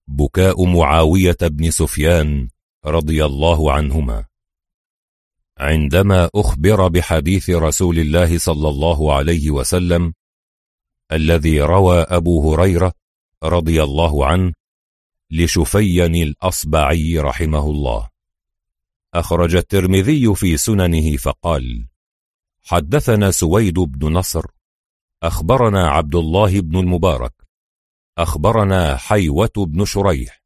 بكاء 0.07 0.65
معاوية 0.65 1.39
بن 1.43 1.71
سفيان 1.71 2.49
رضي 2.85 3.25
الله 3.25 3.73
عنهما. 3.73 4.25
عندما 5.59 6.31
أخبر 6.35 6.89
بحديث 6.89 7.51
رسول 7.51 7.99
الله 7.99 8.39
صلى 8.39 8.69
الله 8.69 9.15
عليه 9.15 9.51
وسلم 9.51 10.15
الذي 11.13 11.61
روى 11.61 12.01
أبو 12.01 12.55
هريرة 12.55 12.93
رضي 13.43 13.83
الله 13.83 14.27
عنه 14.27 14.53
لشفين 15.31 16.15
الأصبعي 16.15 17.19
رحمه 17.19 17.71
الله. 17.71 18.09
أخرج 19.15 19.55
الترمذي 19.55 20.35
في 20.35 20.57
سننه 20.57 21.17
فقال 21.17 21.87
حدثنا 22.63 23.31
سويد 23.31 23.75
بن 23.75 24.13
نصر. 24.13 24.47
أخبرنا 25.23 25.91
عبد 25.91 26.15
الله 26.15 26.61
بن 26.61 26.77
المبارك. 26.77 27.33
أخبرنا 28.19 28.97
حيوة 28.97 29.53
بن 29.57 29.85
شريح. 29.85 30.43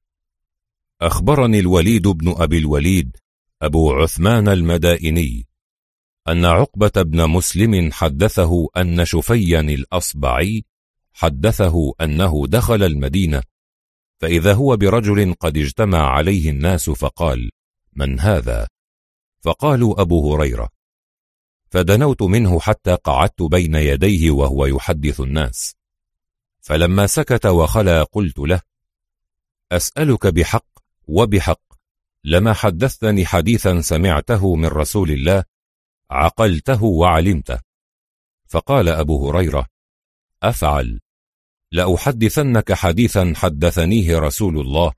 أخبرني 1.02 1.58
الوليد 1.58 2.08
بن 2.08 2.34
أبي 2.36 2.58
الوليد 2.58 3.17
أبو 3.62 3.92
عثمان 3.92 4.49
المدائني 4.49 5.47
أن 6.28 6.44
عقبة 6.44 7.02
بن 7.02 7.31
مسلم 7.31 7.92
حدثه 7.92 8.68
أن 8.76 9.04
شفيا 9.04 9.60
الأصبعي 9.60 10.65
حدثه 11.12 11.94
أنه 12.00 12.47
دخل 12.47 12.83
المدينة 12.83 13.42
فإذا 14.19 14.55
هو 14.55 14.77
برجل 14.77 15.35
قد 15.35 15.57
اجتمع 15.57 15.99
عليه 15.99 16.51
الناس 16.51 16.91
فقال 16.91 17.51
من 17.93 18.21
هذا؟ 18.21 18.69
فقالوا 19.41 20.01
أبو 20.01 20.35
هريرة. 20.35 20.69
فدنوت 21.71 22.23
منه 22.23 22.61
حتى 22.61 22.95
قعدت 22.95 23.43
بين 23.43 23.75
يديه 23.75 24.31
وهو 24.31 24.67
يحدث 24.67 25.21
الناس. 25.21 25.75
فلما 26.61 27.07
سكت 27.07 27.47
وخلا 27.47 28.03
قلت 28.03 28.39
له 28.39 28.61
أسألك 29.73 30.27
بحق 30.27 30.67
وبحق 31.09 31.61
لما 32.25 32.53
حدثتني 32.53 33.27
حديثا 33.27 33.81
سمعته 33.81 34.55
من 34.55 34.67
رسول 34.67 35.11
الله 35.11 35.45
عقلته 36.11 36.85
وعلمته. 36.85 37.59
فقال 38.47 38.89
أبو 38.89 39.31
هريرة 39.31 39.67
أفعل؟ 40.43 41.01
لأحدثنك 41.74 42.73
حديثا 42.73 43.33
حدثنيه 43.37 44.19
رسول 44.19 44.60
الله 44.60 44.92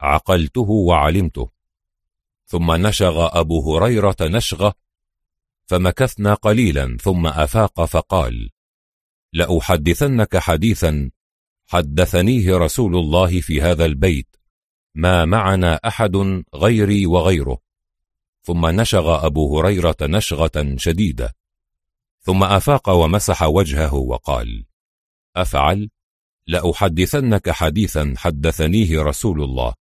عقلته 0.00 0.70
وعلمته. 0.70 1.50
ثم 2.46 2.72
نشغ 2.72 3.40
أبو 3.40 3.76
هريرة 3.76 4.16
نشغة 4.20 4.74
فمكثنا 5.66 6.34
قليلا 6.34 6.96
ثم 7.00 7.26
أفاق 7.26 7.84
فقال 7.84 8.50
لأحدثنك 9.32 10.36
حديثا 10.36 11.10
حدثنيه 11.66 12.56
رسول 12.56 12.96
الله 12.96 13.40
في 13.40 13.62
هذا 13.62 13.84
البيت 13.84 14.36
ما 14.94 15.24
معنا 15.24 15.74
أحد 15.74 16.42
غيري 16.54 17.06
وغيره. 17.06 17.58
ثم 18.42 18.66
نشغ 18.66 19.26
أبو 19.26 19.58
هريرة 19.58 19.96
نشغة 20.02 20.76
شديدة. 20.76 21.36
ثم 22.20 22.44
أفاق 22.44 22.88
ومسح 22.88 23.42
وجهه 23.42 23.94
وقال 23.94 24.66
أفعل؟ 25.36 25.90
لأحدثنك 26.46 27.50
حديثا 27.50 28.14
حدثنيه 28.16 29.02
رسول 29.02 29.42
الله. 29.42 29.74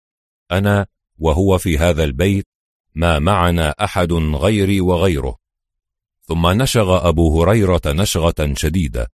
أنا 0.53 0.87
وهو 1.19 1.59
في 1.59 1.79
هذا 1.79 2.05
البيت 2.05 2.47
ما 2.95 3.19
معنا 3.19 3.71
أحد 3.71 4.13
غيري 4.13 4.81
وغيره. 4.81 5.37
ثم 6.23 6.47
نشغ 6.47 7.09
أبو 7.09 7.43
هريرة 7.43 7.83
نشغة 7.87 8.55
شديدة. 8.57 9.11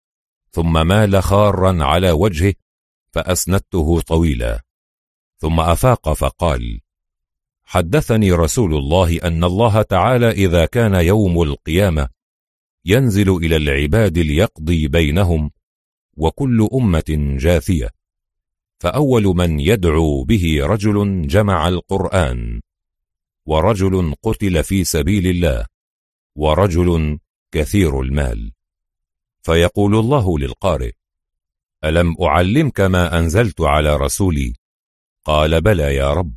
ثم 0.50 0.86
مال 0.86 1.22
خارا 1.22 1.84
على 1.84 2.10
وجهه 2.10 2.54
فأسندته 3.10 4.00
طويلا. 4.00 4.62
ثم 5.38 5.60
أفاق 5.60 6.12
فقال 6.12 6.80
حدثني 7.64 8.32
رسول 8.32 8.74
الله 8.74 9.18
أن 9.24 9.44
الله 9.44 9.82
تعالى 9.82 10.30
إذا 10.30 10.66
كان 10.66 10.94
يوم 10.94 11.42
القيامة 11.42 12.08
ينزل 12.84 13.36
إلى 13.36 13.56
العباد 13.56 14.18
ليقضي 14.18 14.88
بينهم 14.88 15.50
وكل 16.16 16.68
أمة 16.74 17.36
جاثية. 17.38 17.90
فأول 18.78 19.24
من 19.24 19.60
يدعو 19.60 20.24
به 20.24 20.58
رجل 20.62 21.26
جمع 21.26 21.68
القرآن. 21.68 22.60
ورجل 23.46 24.14
قتل 24.22 24.64
في 24.64 24.84
سبيل 24.84 25.26
الله. 25.26 25.66
ورجل 26.36 27.18
كثير 27.52 28.00
المال. 28.00 28.52
فيقول 29.42 29.96
الله 29.96 30.38
للقارئ 30.38 30.92
ألم 31.84 32.22
أعلمك 32.22 32.80
ما 32.80 33.18
أنزلت 33.18 33.60
على 33.60 33.96
رسولي؟ 33.96 34.54
قال 35.24 35.60
بلى 35.60 35.94
يا 35.94 36.12
رب. 36.12 36.34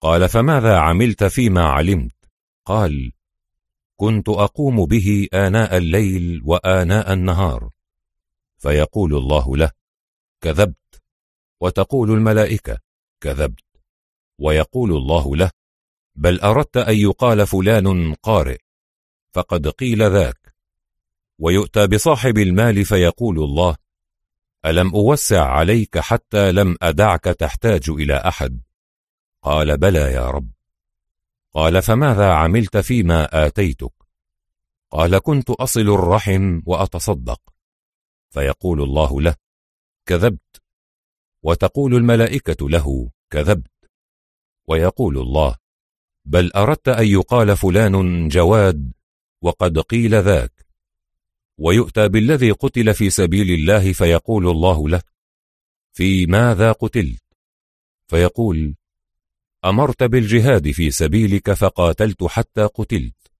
قال 0.00 0.28
فماذا 0.28 0.78
عملت 0.78 1.24
فيما 1.24 1.64
علمت؟ 1.64 2.12
قال 2.64 3.12
كنت 3.96 4.28
أقوم 4.28 4.86
به 4.86 5.28
آناء 5.34 5.76
الليل 5.76 6.40
وآناء 6.44 7.12
النهار. 7.12 7.70
فيقول 8.60 9.14
الله 9.14 9.56
له 9.56 9.70
كذبت. 10.40 11.02
وتقول 11.60 12.10
الملائكة 12.10 12.78
كذبت. 13.20 13.64
ويقول 14.38 14.92
الله 14.92 15.36
له 15.36 15.50
بل 16.14 16.40
أردت 16.40 16.76
أن 16.76 16.96
يقال 16.96 17.46
فلان 17.46 18.14
قارئ 18.14 18.58
فقد 19.32 19.68
قيل 19.68 20.10
ذاك. 20.10 20.54
ويؤتى 21.38 21.86
بصاحب 21.86 22.38
المال 22.38 22.84
فيقول 22.84 23.38
الله 23.38 23.76
ألم 24.64 24.94
أوسع 24.94 25.44
عليك 25.44 25.98
حتى 25.98 26.52
لم 26.52 26.76
أدعك 26.82 27.24
تحتاج 27.24 27.90
إلى 27.90 28.14
أحد؟ 28.14 28.60
قال 29.42 29.78
بلى 29.78 30.12
يا 30.12 30.30
رب. 30.30 30.50
قال 31.54 31.82
فماذا 31.82 32.32
عملت 32.32 32.76
فيما 32.76 33.46
آتيتك؟ 33.46 33.92
قال 34.90 35.18
كنت 35.18 35.50
أصل 35.50 35.80
الرحم 35.80 36.60
وأتصدق. 36.66 37.40
فيقول 38.30 38.82
الله 38.82 39.20
له 39.20 39.34
كذبت. 40.06 40.62
وتقول 41.42 41.94
الملائكة 41.94 42.68
له 42.68 43.10
كذبت. 43.30 43.90
ويقول 44.66 45.18
الله 45.18 45.56
بل 46.24 46.52
أردت 46.52 46.88
أن 46.88 47.06
يقال 47.06 47.56
فلان 47.56 48.28
جواد 48.28 48.92
وقد 49.42 49.78
قيل 49.78 50.14
ذاك. 50.14 50.66
ويؤتى 51.58 52.08
بالذي 52.08 52.50
قتل 52.50 52.94
في 52.94 53.10
سبيل 53.10 53.50
الله 53.50 53.92
فيقول 53.92 54.48
الله 54.48 54.88
له 54.88 55.02
في 55.92 56.26
ماذا 56.26 56.72
قتلت؟ 56.72 57.22
فيقول 58.08 58.74
أمرت 59.64 60.02
بالجهاد 60.02 60.70
في 60.70 60.90
سبيلك 60.90 61.52
فقاتلت 61.52 62.24
حتى 62.24 62.62
قتلت. 62.62 63.32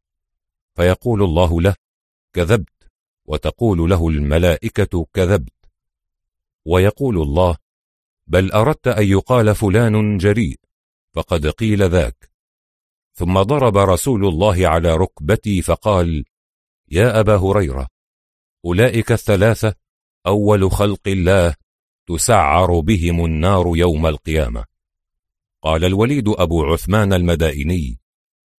فيقول 0.74 1.22
الله 1.22 1.60
له 1.60 1.74
كذبت. 2.32 2.79
وتقول 3.30 3.90
له 3.90 4.08
الملائكة 4.08 5.06
كذبت. 5.14 5.52
ويقول 6.64 7.22
الله 7.22 7.56
بل 8.26 8.52
أردت 8.52 8.88
أن 8.88 9.06
يقال 9.06 9.54
فلان 9.54 10.18
جريء 10.18 10.60
فقد 11.12 11.46
قيل 11.46 11.90
ذاك. 11.90 12.30
ثم 13.12 13.42
ضرب 13.42 13.76
رسول 13.76 14.26
الله 14.26 14.68
على 14.68 14.96
ركبتي 14.96 15.62
فقال 15.62 16.24
يا 16.90 17.20
أبا 17.20 17.36
هريرة 17.36 17.88
أولئك 18.64 19.12
الثلاثة 19.12 19.74
أول 20.26 20.70
خلق 20.70 21.08
الله 21.08 21.54
تسعر 22.06 22.80
بهم 22.80 23.24
النار 23.24 23.76
يوم 23.76 24.06
القيامة. 24.06 24.64
قال 25.62 25.84
الوليد 25.84 26.28
أبو 26.28 26.64
عثمان 26.64 27.12
المدائني 27.12 27.98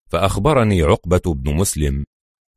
فأخبرني 0.06 0.82
عقبة 0.82 1.34
بن 1.34 1.54
مسلم 1.54 2.06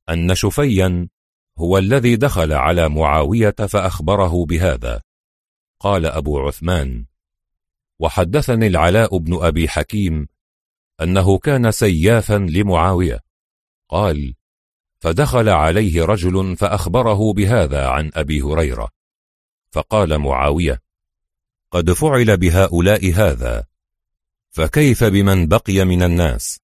أن 0.09 0.35
شفيا 0.35 1.07
هو 1.57 1.77
الذي 1.77 2.15
دخل 2.15 2.53
على 2.53 2.89
معاوية 2.89 3.55
فأخبره 3.67 4.45
بهذا. 4.45 5.01
قال 5.79 6.05
أبو 6.05 6.39
عثمان 6.39 7.05
وحدثني 7.99 8.67
العلاء 8.67 9.17
بن 9.17 9.43
أبي 9.45 9.69
حكيم 9.69 10.27
أنه 11.01 11.37
كان 11.37 11.71
سيافا 11.71 12.33
لمعاوية. 12.33 13.19
قال 13.89 14.33
فدخل 14.99 15.49
عليه 15.49 16.05
رجل 16.05 16.57
فأخبره 16.57 17.33
بهذا 17.33 17.87
عن 17.87 18.11
أبي 18.13 18.41
هريرة. 18.41 18.89
فقال 19.71 20.17
معاوية 20.17 20.81
قد 21.71 21.91
فعل 21.91 22.37
بهؤلاء 22.37 23.13
هذا 23.13 23.65
فكيف 24.49 25.03
بمن 25.03 25.47
بقي 25.47 25.85
من 25.85 26.03
الناس؟ 26.03 26.59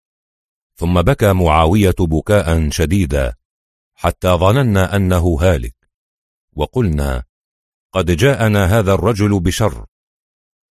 ثم 0.76 1.02
بكى 1.02 1.34
معاوية 1.34 1.96
بكاء 2.00 2.70
شديدا. 2.70 3.39
حتى 4.02 4.28
ظننا 4.28 4.96
أنه 4.96 5.38
هالك. 5.42 5.76
وقلنا 6.56 7.24
قد 7.92 8.12
جاءنا 8.12 8.80
هذا 8.80 8.94
الرجل 8.94 9.40
بشر. 9.40 9.86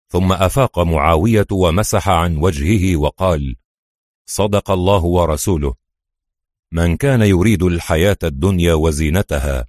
ثم 0.09 0.33
أفاق 0.33 0.79
معاوية 0.79 1.47
ومسح 1.53 2.09
عن 2.09 2.37
وجهه 2.37 2.97
وقال 2.97 3.57
صدق 4.27 4.71
الله 4.71 5.05
ورسوله. 5.05 5.75
من 6.73 6.97
كان 6.97 7.23
يريد 7.23 7.63
الحياة 7.63 8.17
الدنيا 8.23 8.75
وزينتها 8.75 9.67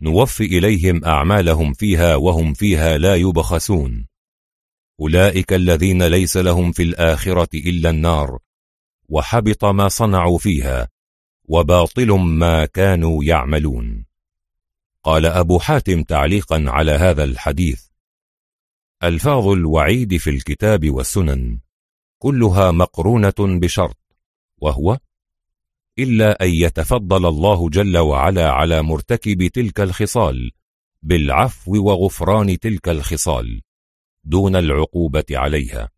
نوفي 0.00 0.44
إليهم 0.44 1.04
أعمالهم 1.04 1.72
فيها 1.72 2.16
وهم 2.16 2.54
فيها 2.54 2.98
لا 2.98 3.14
يبخسون. 3.14 4.06
أولئك 5.00 5.52
الذين 5.52 6.02
ليس 6.02 6.36
لهم 6.36 6.72
في 6.72 6.82
الآخرة 6.82 7.48
إلا 7.54 7.90
النار 7.90 8.38
وحبط 9.08 9.64
ما 9.64 9.88
صنعوا 9.88 10.38
فيها. 10.38 10.88
وباطل 11.48 12.10
ما 12.12 12.66
كانوا 12.66 13.24
يعملون. 13.24 14.04
قال 15.04 15.26
أبو 15.26 15.58
حاتم 15.58 16.02
تعليقا 16.02 16.64
على 16.66 16.92
هذا 16.92 17.24
الحديث 17.24 17.86
ألفاظ 19.02 19.46
الوعيد 19.46 20.16
في 20.16 20.30
الكتاب 20.30 20.90
والسنن 20.90 21.58
كلها 22.18 22.70
مقرونة 22.70 23.34
بشرط 23.38 23.98
وهو 24.58 24.98
إلا 25.98 26.44
أن 26.44 26.50
يتفضل 26.50 27.26
الله 27.26 27.68
جل 27.68 27.98
وعلا 27.98 28.50
على 28.50 28.82
مرتكب 28.82 29.46
تلك 29.46 29.80
الخصال 29.80 30.50
بالعفو 31.02 31.84
وغفران 31.84 32.58
تلك 32.58 32.88
الخصال 32.88 33.62
دون 34.24 34.56
العقوبة 34.56 35.24
عليها. 35.30 35.88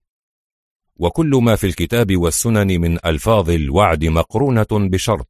وكل 0.97 1.31
ما 1.43 1.57
في 1.57 1.67
الكتاب 1.67 2.17
والسنن 2.17 2.81
من 2.81 3.07
ألفاظ 3.07 3.51
الوعد 3.51 4.05
مقرونة 4.05 4.67
بشرط 4.73 5.30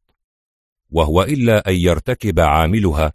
وهو 0.91 1.23
إلا 1.23 1.69
أن 1.69 1.75
يرتكب 1.75 2.41
عاملها 2.41 3.13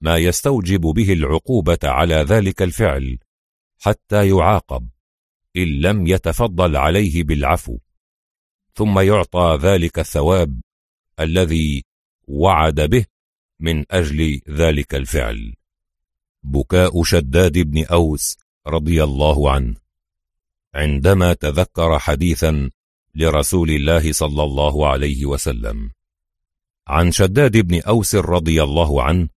ما 0.00 0.16
يستوجب 0.16 0.80
به 0.80 1.12
العقوبة 1.12 1.78
على 1.84 2.14
ذلك 2.14 2.62
الفعل 2.62 3.18
حتى 3.78 4.28
يعاقب 4.28 4.88
إن 5.56 5.80
لم 5.80 6.06
يتفضل 6.06 6.76
عليه 6.76 7.24
بالعفو. 7.24 7.78
ثم 8.74 8.98
يعطى 8.98 9.58
ذلك 9.62 9.98
الثواب 9.98 10.60
الذي 11.20 11.84
وعد 12.28 12.80
به 12.80 13.04
من 13.60 13.84
أجل 13.90 14.40
ذلك 14.50 14.94
الفعل. 14.94 15.54
بكاء 16.42 17.02
شداد 17.02 17.58
بن 17.58 17.84
أوس 17.84 18.36
رضي 18.66 19.04
الله 19.04 19.50
عنه. 19.50 19.76
عندما 20.74 21.32
تذكر 21.32 21.98
حديثا 21.98 22.70
لرسول 23.14 23.70
الله 23.70 24.12
صلى 24.12 24.42
الله 24.42 24.88
عليه 24.88 25.26
وسلم. 25.26 25.90
عن 26.88 27.12
شداد 27.12 27.56
بن 27.56 27.80
أوس 27.80 28.14
رضي 28.14 28.62
الله 28.62 29.02
عنه 29.02 29.28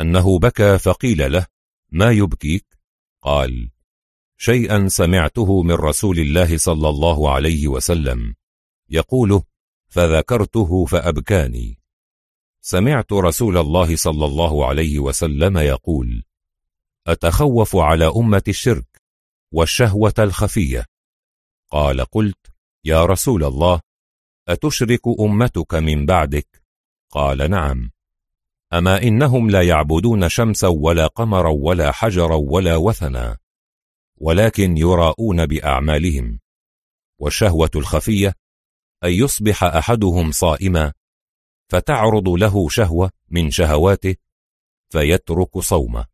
أنه 0.00 0.38
بكى 0.38 0.78
فقيل 0.78 1.32
له 1.32 1.46
ما 1.90 2.10
يبكيك؟ 2.10 2.78
قال 3.22 3.70
شيئا 4.38 4.88
سمعته 4.88 5.62
من 5.62 5.74
رسول 5.74 6.18
الله 6.18 6.56
صلى 6.56 6.88
الله 6.88 7.30
عليه 7.32 7.68
وسلم 7.68 8.34
يقوله 8.90 9.42
فذكرته 9.88 10.84
فأبكاني. 10.84 11.78
سمعت 12.60 13.12
رسول 13.12 13.58
الله 13.58 13.96
صلى 13.96 14.24
الله 14.24 14.66
عليه 14.66 14.98
وسلم 14.98 15.58
يقول 15.58 16.24
أتخوف 17.06 17.76
على 17.76 18.06
أمة 18.16 18.42
الشرك 18.48 19.02
والشهوة 19.52 20.14
الخفية. 20.18 20.86
قال 21.70 22.00
قلت 22.00 22.46
يا 22.84 23.04
رسول 23.04 23.44
الله 23.44 23.80
أتشرك 24.48 25.00
أمتك 25.20 25.74
من 25.74 26.06
بعدك 26.06 26.63
قال 27.14 27.50
نعم. 27.50 27.90
أما 28.72 29.02
إنهم 29.02 29.50
لا 29.50 29.62
يعبدون 29.62 30.28
شمسا 30.28 30.68
ولا 30.68 31.06
قمرا 31.06 31.50
ولا 31.50 31.92
حجرا 31.92 32.34
ولا 32.36 32.76
وثنا 32.76 33.38
ولكن 34.16 34.76
يراءون 34.76 35.46
بأعمالهم. 35.46 36.40
والشهوة 37.18 37.70
الخفية 37.76 38.34
أن 39.04 39.10
يصبح 39.10 39.64
أحدهم 39.64 40.32
صائما 40.32 40.92
فتعرض 41.68 42.28
له 42.28 42.68
شهوة 42.68 43.10
من 43.30 43.50
شهواته 43.50 44.16
فيترك 44.88 45.58
صومه. 45.58 46.06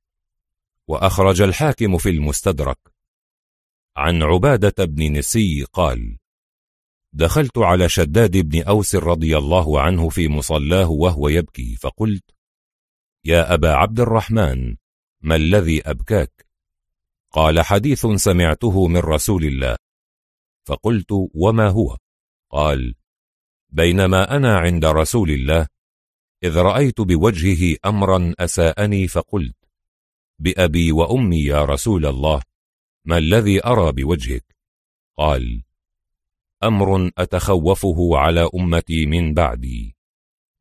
وأخرج 0.88 1.42
الحاكم 1.42 1.98
في 1.98 2.08
المستدرك. 2.08 2.78
عن 3.96 4.22
عبادة 4.22 4.84
بن 4.84 5.18
نسي 5.18 5.64
قال 5.72 6.19
دخلت 7.12 7.58
على 7.58 7.88
شداد 7.88 8.36
بن 8.36 8.62
أوس 8.62 8.94
رضي 8.94 9.38
الله 9.38 9.80
عنه 9.80 10.08
في 10.08 10.28
مصلاه 10.28 10.90
وهو 10.90 11.28
يبكي 11.28 11.76
فقلت 11.76 12.24
يا 13.24 13.54
أبا 13.54 13.72
عبد 13.72 14.00
الرحمن 14.00 14.76
ما 15.20 15.36
الذي 15.36 15.82
أبكاك؟ 15.90 16.46
قال 17.30 17.60
حديث 17.60 18.06
سمعته 18.06 18.86
من 18.86 18.96
رسول 18.96 19.44
الله. 19.44 19.76
فقلت 20.64 21.08
وما 21.34 21.68
هو؟ 21.68 21.96
قال 22.50 22.94
بينما 23.68 24.36
أنا 24.36 24.58
عند 24.58 24.84
رسول 24.84 25.30
الله 25.30 25.66
إذ 26.42 26.56
رأيت 26.56 27.00
بوجهه 27.00 27.76
أمرا 27.84 28.34
أساءني 28.38 29.08
فقلت 29.08 29.56
بأبي 30.38 30.92
وأمي 30.92 31.44
يا 31.44 31.64
رسول 31.64 32.06
الله 32.06 32.42
ما 33.04 33.18
الذي 33.18 33.66
أرى 33.66 33.92
بوجهك؟ 33.92 34.56
قال 35.16 35.62
أمر 36.64 37.10
أتخوفه 37.18 38.18
على 38.18 38.50
أمتي 38.54 39.06
من 39.06 39.34
بعدي. 39.34 39.96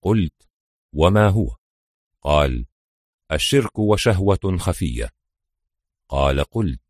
قلت 0.02 0.50
وما 0.94 1.28
هو؟ 1.28 1.56
قال 2.22 2.66
الشرك 3.32 3.80
وشهوة 3.80 4.58
خفية. 4.58 5.10
قال 6.10 6.44
قلت 6.44 6.82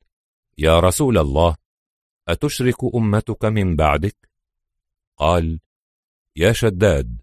يا 0.58 0.79
رسول 0.79 1.17
الله 1.17 1.56
أتشرك 2.27 2.95
أمتك 2.95 3.45
من 3.45 3.75
بعدك؟ 3.75 4.29
قال 5.17 5.59
يا 6.35 6.51
شداد 6.51 7.22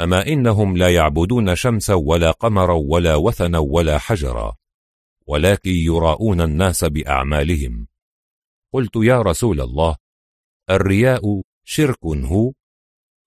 أما 0.00 0.26
إنهم 0.26 0.76
لا 0.76 0.94
يعبدون 0.94 1.54
شمسا 1.54 1.94
ولا 1.94 2.30
قمرا 2.30 2.74
ولا 2.74 3.14
وثنا 3.14 3.58
ولا 3.58 3.98
حجرا 3.98 4.56
ولكن 5.26 5.70
يراءون 5.70 6.40
الناس 6.40 6.84
بأعمالهم. 6.84 7.88
قلت 8.72 8.96
يا 8.96 9.22
رسول 9.22 9.60
الله 9.60 9.96
الرياء 10.70 11.42
شرك 11.64 12.04
هو؟ 12.04 12.52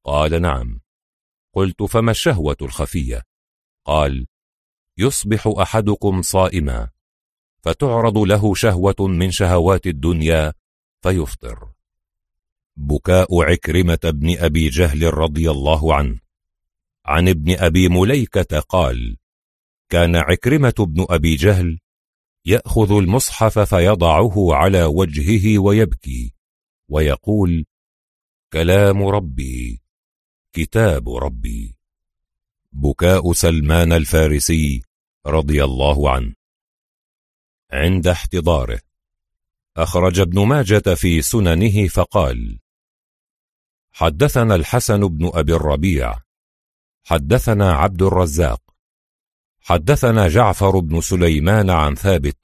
قال 0.03 0.41
نعم. 0.41 0.81
قلت 1.53 1.83
فما 1.83 2.11
الشهوة 2.11 2.57
الخفية؟ 2.61 3.23
قال 3.85 4.27
يصبح 4.97 5.47
أحدكم 5.47 6.21
صائما 6.21 6.89
فتعرض 7.61 8.17
له 8.17 8.55
شهوة 8.55 8.95
من 8.99 9.31
شهوات 9.31 9.87
الدنيا 9.87 10.53
فيفطر. 11.01 11.71
بكاء 12.77 13.41
عكرمة 13.41 13.99
بن 14.03 14.37
أبي 14.37 14.69
جهل 14.69 15.13
رضي 15.13 15.51
الله 15.51 15.95
عنه. 15.95 16.19
عن 17.05 17.29
ابن 17.29 17.57
أبي 17.57 17.89
مليكة 17.89 18.59
قال 18.59 19.17
كان 19.89 20.15
عكرمة 20.15 20.73
بن 20.79 21.05
أبي 21.09 21.35
جهل 21.35 21.79
يأخذ 22.45 22.91
المصحف 22.91 23.59
فيضعه 23.59 24.53
على 24.53 24.83
وجهه 24.83 25.59
ويبكي. 25.59 26.38
ويقول 26.89 27.65
كلام 28.53 29.03
ربي 29.03 29.81
كتاب 30.53 31.09
ربي. 31.09 31.75
بكاء 32.71 33.33
سلمان 33.33 33.93
الفارسي 33.93 34.83
رضي 35.25 35.63
الله 35.63 36.11
عنه. 36.11 36.33
عند 37.71 38.07
احتضاره. 38.07 38.79
أخرج 39.77 40.19
ابن 40.19 40.45
ماجة 40.45 40.95
في 40.95 41.21
سننه 41.21 41.87
فقال 41.87 42.59
حدثنا 43.91 44.55
الحسن 44.55 45.07
بن 45.07 45.31
أبي 45.33 45.53
الربيع 45.53 46.15
حدثنا 47.03 47.71
عبد 47.71 48.01
الرزاق 48.01 48.61
حدثنا 49.61 50.27
جعفر 50.27 50.79
بن 50.79 51.01
سليمان 51.01 51.69
عن 51.69 51.95
ثابت 51.95 52.37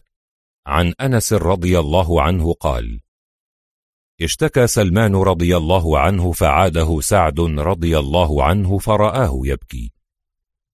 عن 0.65 0.93
أنس 1.01 1.33
رضي 1.33 1.79
الله 1.79 2.21
عنه 2.21 2.53
قال 2.53 3.01
اشتكى 4.21 4.67
سلمان 4.67 5.15
رضي 5.15 5.57
الله 5.57 5.99
عنه 5.99 6.31
فعاده 6.31 7.01
سعد 7.01 7.39
رضي 7.39 7.99
الله 7.99 8.43
عنه 8.43 8.77
فرآه 8.77 9.39
يبكي. 9.43 9.91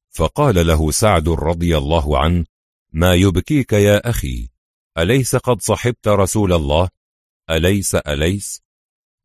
فقال 0.10 0.68
له 0.68 0.92
سعد 0.92 1.30
رضي 1.30 1.78
الله 1.78 2.20
عنه 2.20 2.46
ما 2.94 3.14
يبكيك 3.14 3.74
يا 3.74 4.10
أخي؟ 4.10 4.50
أليس 4.98 5.36
قد 5.36 5.62
صحبت 5.62 6.08
رسول 6.08 6.54
الله؟ 6.54 6.90
أليس 7.50 7.96
أليس؟ 7.96 8.64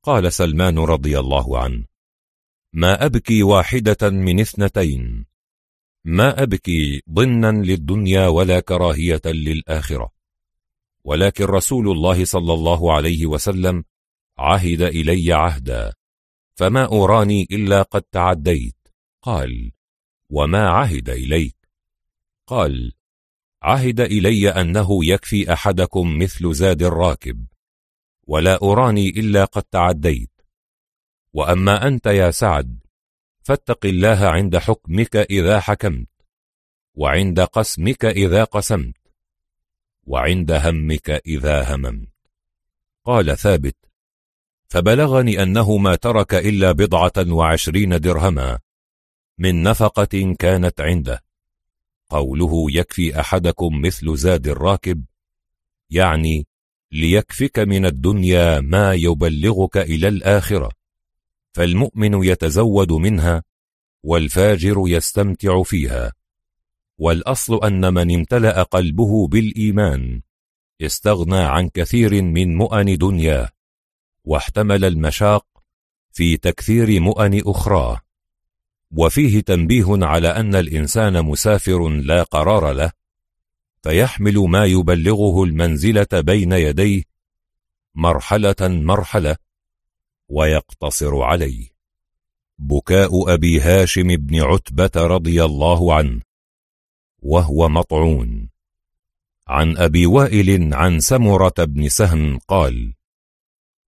قال 0.02 0.32
سلمان 0.32 0.78
رضي 0.78 1.18
الله 1.18 1.58
عنه 1.58 1.84
ما 2.72 3.06
أبكي 3.06 3.42
واحدة 3.42 4.10
من 4.10 4.40
اثنتين. 4.40 5.26
ما 6.04 6.42
أبكي 6.42 7.02
ضنا 7.10 7.52
للدنيا 7.52 8.28
ولا 8.28 8.60
كراهية 8.60 9.22
للآخرة. 9.24 10.12
ولكن 11.04 11.44
رسول 11.44 11.90
الله 11.90 12.24
صلى 12.24 12.52
الله 12.52 12.92
عليه 12.92 13.26
وسلم 13.26 13.84
عهد 14.38 14.83
إلي 14.83 15.33
عهدا 15.33 15.92
فما 16.54 16.85
أراني 16.85 17.49
إلا 17.51 17.83
قد 17.83 18.02
تعديت. 18.02 18.76
قال 19.22 19.72
وما 20.31 20.69
عهد 20.69 21.08
إليك؟ 21.08 21.56
قال 22.47 22.92
عهد 23.62 24.01
إلي 24.01 24.49
أنه 24.49 25.04
يكفي 25.04 25.52
أحدكم 25.52 26.19
مثل 26.19 26.54
زاد 26.54 26.83
الراكب 26.83 27.47
ولا 28.26 28.62
أراني 28.62 29.08
إلا 29.08 29.44
قد 29.44 29.62
تعديت. 29.62 30.31
وأما 31.33 31.88
أنت 31.88 32.06
يا 32.06 32.31
سعد 32.31 32.78
فاتق 33.42 33.86
الله 33.86 34.26
عند 34.26 34.56
حكمك 34.56 35.17
إذا 35.17 35.60
حكمت 35.60 36.08
وعند 36.94 37.40
قسمك 37.40 38.04
إذا 38.04 38.44
قسمت 38.44 38.97
وعند 40.04 40.52
همك 40.52 41.10
إذا 41.10 41.74
هممت. 41.74 42.08
قال 43.04 43.38
ثابت 43.38 43.85
فبلغني 44.68 45.42
أنه 45.42 45.76
ما 45.76 45.94
ترك 45.94 46.34
إلا 46.34 46.72
بضعة 46.72 47.32
وعشرين 47.32 48.00
درهما 48.00 48.58
من 49.38 49.62
نفقة 49.62 50.34
كانت 50.38 50.81
عنده. 50.81 51.22
قوله 52.10 52.66
يكفي 52.70 53.20
أحدكم 53.20 53.81
مثل 53.81 54.16
زاد 54.16 54.49
الراكب 54.49 55.04
يعني 55.90 56.47
ليكفك 56.92 57.58
من 57.58 57.86
الدنيا 57.86 58.60
ما 58.60 58.94
يبلغك 58.94 59.76
إلى 59.76 60.08
الآخرة 60.08 60.70
فالمؤمن 61.52 62.24
يتزود 62.24 62.92
منها 62.92 63.42
والفاجر 64.02 64.82
يستمتع 64.86 65.62
فيها. 65.62 66.12
والأصل 66.99 67.65
أن 67.65 67.94
من 67.94 68.15
امتلأ 68.15 68.62
قلبه 68.62 69.28
بالإيمان 69.28 70.22
استغنى 70.82 71.38
عن 71.38 71.68
كثير 71.68 72.22
من 72.22 72.56
مؤن 72.56 72.97
دنياه. 72.97 73.56
واحتمل 74.26 74.85
المشاق 74.85 75.47
في 76.12 76.37
تكثير 76.37 77.01
مؤن 77.01 77.42
أخراه 77.47 78.01
وفيه 78.91 79.41
تنبيه 79.41 79.87
على 79.89 80.28
أن 80.28 80.55
الإنسان 80.55 81.25
مسافر 81.25 81.89
لا 81.89 82.23
قرار 82.23 82.73
له 82.73 82.92
فيحمل 83.83 84.39
ما 84.39 84.65
يبلغه 84.65 85.44
المنزلة 85.44 86.21
بين 86.21 86.53
يديه 86.53 87.03
مرحلة 87.94 88.57
مرحلة 88.60 89.37
ويقتصر 90.28 91.23
عليه. 91.23 91.69
بكاء 92.59 93.35
أبي 93.35 93.60
هاشم 93.60 94.17
بن 94.17 94.41
عتبة 94.41 94.91
رضي 94.97 95.44
الله 95.44 95.94
عنه 95.94 96.21
وهو 97.19 97.69
مطعون. 97.69 98.49
عن 99.49 99.76
أبي 99.76 100.07
وائل 100.07 100.75
عن 100.75 101.01
سمرة 101.01 101.55
بن 101.59 101.89
سهم 101.89 102.39
قال 102.39 102.94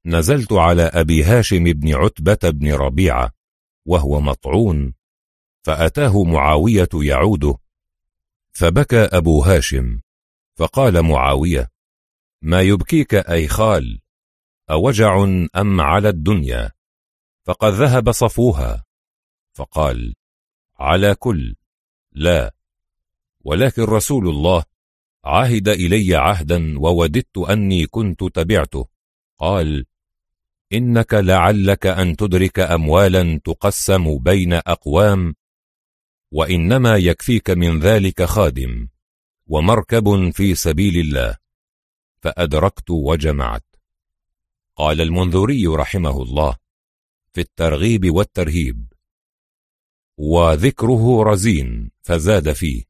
نزلت 0.07 0.53
على 0.53 0.83
أبي 0.83 1.25
هاشم 1.25 1.65
بن 1.65 1.95
عتبة 1.95 2.51
بن 2.51 2.73
ربيعة 2.73 3.33
وهو 3.87 4.21
مطعون 4.21 4.95
فأتاه 5.63 6.25
معاوية 6.25 6.89
يعوده. 6.95 7.59
فبكى 8.53 9.01
أبو 9.01 9.43
هاشم 9.43 10.01
فقال 10.57 11.03
معاوية 11.03 11.71
ما 12.43 12.63
يبكيك 12.63 13.15
أي 13.15 13.49
خال 13.49 14.01
أوجع 14.71 15.25
أم 15.57 15.81
على 15.81 16.09
الدنيا؟ 16.09 16.73
فقد 17.45 17.73
ذهب 17.73 18.13
صفوها. 18.13 18.85
فقال 19.53 20.15
على 20.79 21.15
كل 21.15 21.55
لا 22.13 22.55
ولكن 23.45 23.83
رسول 23.83 24.29
الله 24.29 24.65
عهد 25.25 25.69
إلي 25.69 26.17
عهدا 26.17 26.79
ووددت 26.79 27.39
أني 27.39 27.87
كنت 27.87 28.25
تبعته. 28.25 28.89
قال 29.39 29.87
إنك 30.73 31.15
لعلك 31.15 31.87
أن 31.87 32.17
تدرك 32.17 32.59
أموالا 32.59 33.41
تقسم 33.45 34.19
بين 34.19 34.53
أقوام 34.53 35.35
وإنما 36.33 36.97
يكفيك 36.97 37.51
من 37.51 37.81
ذلك 37.81 38.23
خادم 38.23 38.89
ومركب 39.47 40.31
في 40.31 40.55
سبيل 40.55 40.97
الله 41.01 41.37
فأدركت 42.21 42.91
وجمعت. 42.91 43.65
قال 44.77 45.01
المنذري 45.01 45.67
رحمه 45.67 46.23
الله 46.23 46.57
في 47.33 47.41
الترغيب 47.41 48.11
والترهيب 48.15 48.93
وذكره 50.17 51.23
رزين 51.23 51.91
فزاد 52.03 52.53
فيه. 52.53 52.85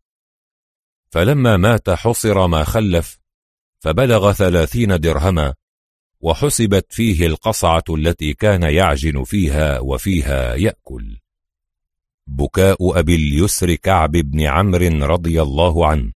فلما 1.10 1.56
مات 1.56 1.90
حصر 1.90 2.46
ما 2.46 2.64
خلف 2.64 3.18
فبلغ 3.78 4.32
ثلاثين 4.32 5.00
درهما 5.00 5.54
وحسبت 6.20 6.92
فيه 6.92 7.26
القصعة 7.26 7.84
التي 7.90 8.34
كان 8.34 8.62
يعجن 8.62 9.24
فيها 9.24 9.80
وفيها 9.80 10.54
يأكل. 10.54 11.16
بكاء 12.26 12.98
أبي 12.98 13.14
اليسر 13.14 13.74
كعب 13.74 14.10
بن 14.10 14.40
عمرو 14.40 15.06
رضي 15.06 15.42
الله 15.42 15.86
عنه 15.86 16.12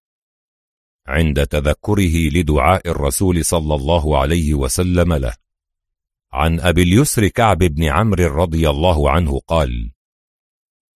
عند 1.07 1.47
تذكره 1.47 2.29
لدعاء 2.29 2.89
الرسول 2.89 3.45
صلى 3.45 3.75
الله 3.75 4.19
عليه 4.19 4.55
وسلم 4.55 5.13
له. 5.13 5.35
عن 6.33 6.61
أبي 6.61 6.83
اليسر 6.83 7.29
كعب 7.29 7.59
بن 7.59 7.85
عمرو 7.85 8.27
رضي 8.27 8.71
الله 8.71 9.11
عنه 9.11 9.39
قال 9.39 9.93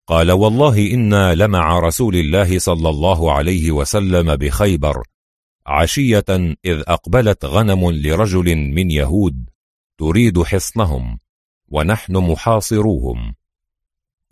قال 0.07 0.33
والله 0.33 0.91
إنا 0.91 1.35
لمع 1.35 1.79
رسول 1.79 2.17
الله 2.17 2.59
صلى 2.59 2.89
الله 2.89 3.33
عليه 3.33 3.71
وسلم 3.71 4.37
بخيبر 4.37 5.03
عشية 5.67 6.25
إذ 6.65 6.83
أقبلت 6.87 7.45
غنم 7.45 7.91
لرجل 7.91 8.57
من 8.57 8.91
يهود 8.91 9.51
تريد 9.99 10.43
حصنهم 10.43 11.19
ونحن 11.69 12.17
محاصروهم. 12.17 13.35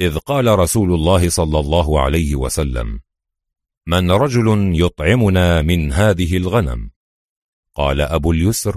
إذ 0.01 0.19
قال 0.19 0.59
رسول 0.59 0.95
الله 0.95 1.29
صلى 1.29 1.61
الله 1.61 2.01
عليه 2.01 2.37
وسلم 2.37 3.01
من 3.87 4.11
رجل 4.11 4.73
يطعمنا 4.81 5.63
من 5.63 5.93
هذه 5.93 6.37
الغنم؟ 6.37 6.91
قال 7.75 8.01
أبو 8.01 8.33
اليسر 8.33 8.77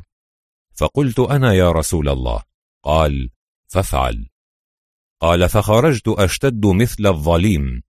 فقلت 0.74 1.20
أنا 1.20 1.54
يا 1.54 1.72
رسول 1.72 2.10
الله. 2.10 2.44
قال 2.84 3.30
فافعل. 3.68 4.30
قال 5.20 5.50
فخرجت 5.50 6.08
أشتد 6.08 6.66
مثل 6.66 7.08
الظليم 7.08 7.84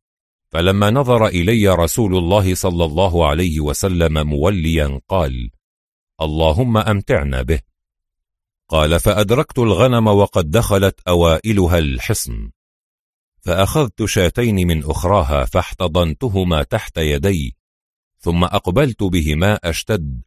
فلما 0.55 0.91
نظر 0.91 1.27
إلي 1.27 1.69
رسول 1.69 2.17
الله 2.17 2.55
صلى 2.55 2.85
الله 2.85 3.27
عليه 3.27 3.61
وسلم 3.61 4.27
موليا 4.27 5.01
قال 5.09 5.51
اللهم 6.21 6.77
أمتعنا 6.77 7.43
به. 7.43 7.61
قال 8.69 9.01
فأدركت 9.01 9.59
الغنم 9.59 10.07
وقد 10.07 10.51
دخلت 10.51 11.01
أوائلها 11.09 11.79
الحصن 11.79 12.51
فأخذت 13.41 14.05
شاتين 14.05 14.67
من 14.67 14.85
أخراها 14.85 15.45
فاحتضنتهما 15.45 16.63
تحت 16.63 16.99
يدي 16.99 17.57
ثم 18.19 18.45
أقبلت 18.45 19.03
بهما 19.03 19.55
أشتد 19.65 20.23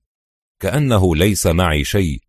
كأنه 0.59 1.15
ليس 1.15 1.47
معي 1.47 1.83
شيء 1.83 2.19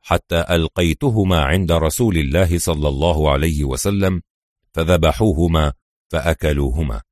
حتى 0.00 0.44
ألقيتهما 0.50 1.40
عند 1.44 1.72
رسول 1.72 2.18
الله 2.18 2.58
صلى 2.58 2.88
الله 2.88 3.30
عليه 3.30 3.64
وسلم 3.64 4.22
فذبحوهما 4.72 5.72
فأكلوهما. 6.08 7.09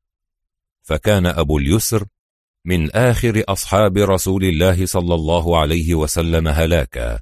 فكان 0.88 1.26
أبو 1.26 1.58
اليسر 1.58 2.06
من 2.64 2.90
آخر 2.90 3.44
أصحاب 3.48 3.98
رسول 3.98 4.44
الله 4.44 4.86
صلى 4.86 5.14
الله 5.14 5.58
عليه 5.58 5.94
وسلم 5.94 6.48
هلاكا. 6.48 7.20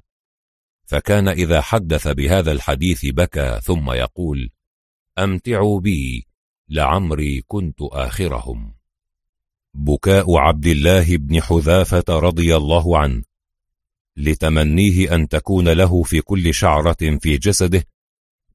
فكان 0.85 1.27
إذا 1.27 1.61
حدث 1.61 2.07
بهذا 2.07 2.51
الحديث 2.51 3.05
بكى 3.05 3.59
ثم 3.63 3.91
يقول 3.91 4.49
أمتعوا 5.19 5.79
بي 5.79 6.27
لعمري 6.69 7.43
كنت 7.47 7.81
آخرهم. 7.81 8.73
بكاء 9.73 10.37
عبد 10.37 10.67
الله 10.67 11.17
بن 11.17 11.41
حذافة 11.41 12.05
رضي 12.09 12.55
الله 12.55 12.97
عنه 12.97 13.23
لتمنيه 14.17 15.15
أن 15.15 15.27
تكون 15.27 15.69
له 15.69 16.03
في 16.03 16.21
كل 16.21 16.53
شعرة 16.53 17.17
في 17.21 17.37
جسده 17.37 17.83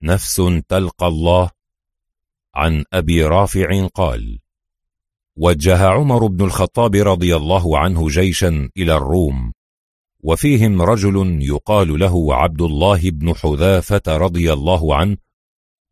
نفس 0.03 0.43
تلقى 0.69 1.07
الله. 1.07 1.51
عن 2.55 2.85
أبي 2.93 3.25
رافع 3.25 3.87
قال 3.87 4.42
وجه 5.37 5.87
عمر 5.87 6.27
بن 6.27 6.45
الخطاب 6.45 6.95
رضي 6.95 7.37
الله 7.37 7.79
عنه 7.79 8.09
جيشا 8.09 8.71
إلى 8.77 8.97
الروم 8.97 9.53
وفيهم 10.21 10.83
رجل 10.83 11.43
يقال 11.43 11.99
له 11.99 12.35
عبد 12.35 12.63
الله 12.63 13.11
بن 13.11 13.35
حذافة 13.35 14.03
رضي 14.09 14.53
الله 14.53 14.97
عنه 14.97 15.17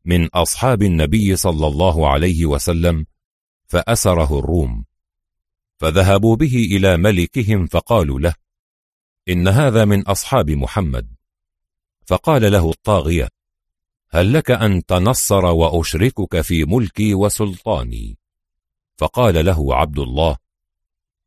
من 0.05 0.27
أصحاب 0.27 0.83
النبي 0.83 1.37
صلى 1.37 1.67
الله 1.67 2.09
عليه 2.09 2.47
وسلم 2.47 3.07
فأسره 3.67 4.39
الروم. 4.39 4.85
فذهبوا 5.79 6.37
به 6.37 6.69
إلى 6.71 6.97
ملكهم 6.97 7.67
فقالوا 7.67 8.21
له 8.21 8.35
إن 9.29 9.49
هذا 9.49 9.85
من 9.85 10.03
أصحاب 10.03 10.51
محمد. 10.51 11.15
فقال 12.07 12.53
له 12.53 12.71
الطاغية 12.71 13.29
هل 14.09 14.33
لك 14.33 14.51
أن 14.51 14.87
تنصر 14.87 15.45
وأشركك 15.45 16.41
في 16.41 16.65
ملكي 16.65 17.15
وسلطاني؟ 17.15 18.20
فقال 19.01 19.45
له 19.45 19.75
عبد 19.75 19.99
الله 19.99 20.37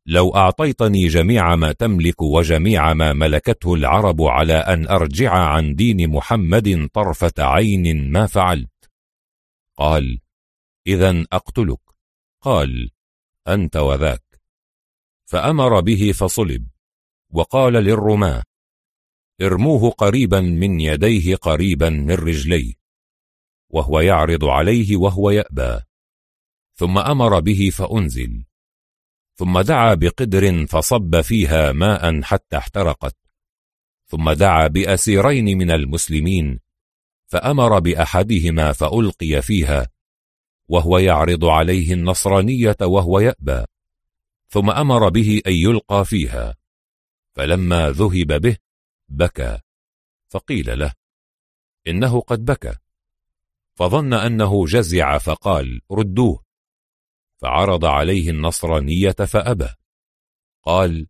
لو 0.06 0.34
أعطيتني 0.34 1.08
جميع 1.08 1.56
ما 1.56 1.72
تملك 1.72 2.22
وجميع 2.22 2.94
ما 2.94 3.12
ملكته 3.12 3.74
العرب 3.74 4.22
على 4.22 4.54
أن 4.54 4.88
أرجع 4.88 5.32
عن 5.32 5.74
دين 5.74 6.10
محمد 6.10 6.88
طرفة 6.92 7.32
عين 7.38 8.12
ما 8.12 8.26
فعلت. 8.26 8.90
قال 9.76 10.20
إذا 10.86 11.24
أقتلك. 11.32 11.80
قال 12.40 12.90
أنت 13.48 13.76
وذاك. 13.76 14.40
فأمر 15.24 15.80
به 15.80 16.12
فصلب 16.12 16.68
وقال 17.30 17.72
للرماة 17.72 18.42
ارموه 19.42 19.90
قريبا 19.90 20.40
من 20.40 20.80
يديه 20.80 21.36
قريبا 21.36 21.90
من 21.90 22.14
رجليه. 22.14 22.74
وهو 23.70 24.00
يعرض 24.00 24.44
عليه 24.44 24.96
وهو 24.96 25.30
يأبى. 25.30 25.80
ثم 26.74 26.98
أمر 26.98 27.40
به 27.40 27.70
فأنزل. 27.72 28.44
ثم 29.34 29.60
دعا 29.60 29.94
بقدر 29.94 30.66
فصب 30.66 31.20
فيها 31.20 31.72
ماء 31.72 32.22
حتى 32.22 32.56
احترقت. 32.56 33.16
ثم 34.06 34.32
دعا 34.32 34.66
بأسيرين 34.66 35.58
من 35.58 35.70
المسلمين 35.70 36.60
فأمر 37.26 37.78
بأحدهما 37.78 38.72
فألقي 38.72 39.42
فيها 39.42 39.88
وهو 40.68 40.98
يعرض 40.98 41.44
عليه 41.44 41.92
النصرانية 41.92 42.76
وهو 42.82 43.20
يأبى. 43.20 43.64
ثم 44.48 44.70
أمر 44.70 45.08
به 45.08 45.42
أن 45.46 45.52
يلقى 45.52 46.04
فيها. 46.04 46.56
فلما 47.32 47.90
ذهب 47.90 48.40
به 48.40 48.56
بكى. 49.08 49.58
فقيل 50.28 50.78
له 50.78 50.92
إنه 51.86 52.20
قد 52.20 52.44
بكى. 52.44 52.74
فظن 53.74 54.12
أنه 54.12 54.66
جزع 54.66 55.18
فقال 55.18 55.80
ردوه. 55.92 56.43
فعرض 57.44 57.84
عليه 57.84 58.30
النصرانية 58.30 59.10
فأبى. 59.12 59.68
قال 60.62 61.06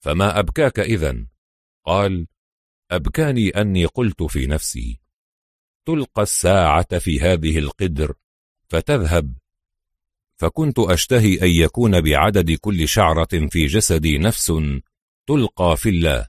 فما 0.00 0.38
أبكاك 0.38 0.80
إذن؟ 0.80 1.26
قال 1.84 2.26
أبكاني 2.90 3.48
أني 3.48 3.84
قلت 3.86 4.22
في 4.22 4.46
نفسي 4.46 5.00
تلقى 5.86 6.22
الساعة 6.22 6.98
في 6.98 7.20
هذه 7.20 7.58
القدر 7.58 8.14
فتذهب. 8.68 9.34
فكنت 10.36 10.78
أشتهي 10.78 11.42
أن 11.42 11.50
يكون 11.50 12.00
بعدد 12.00 12.52
كل 12.52 12.88
شعرة 12.88 13.48
في 13.50 13.66
جسدي 13.66 14.18
نفس 14.18 14.52
تلقى 15.26 15.76
في 15.76 15.88
الله. 15.88 16.28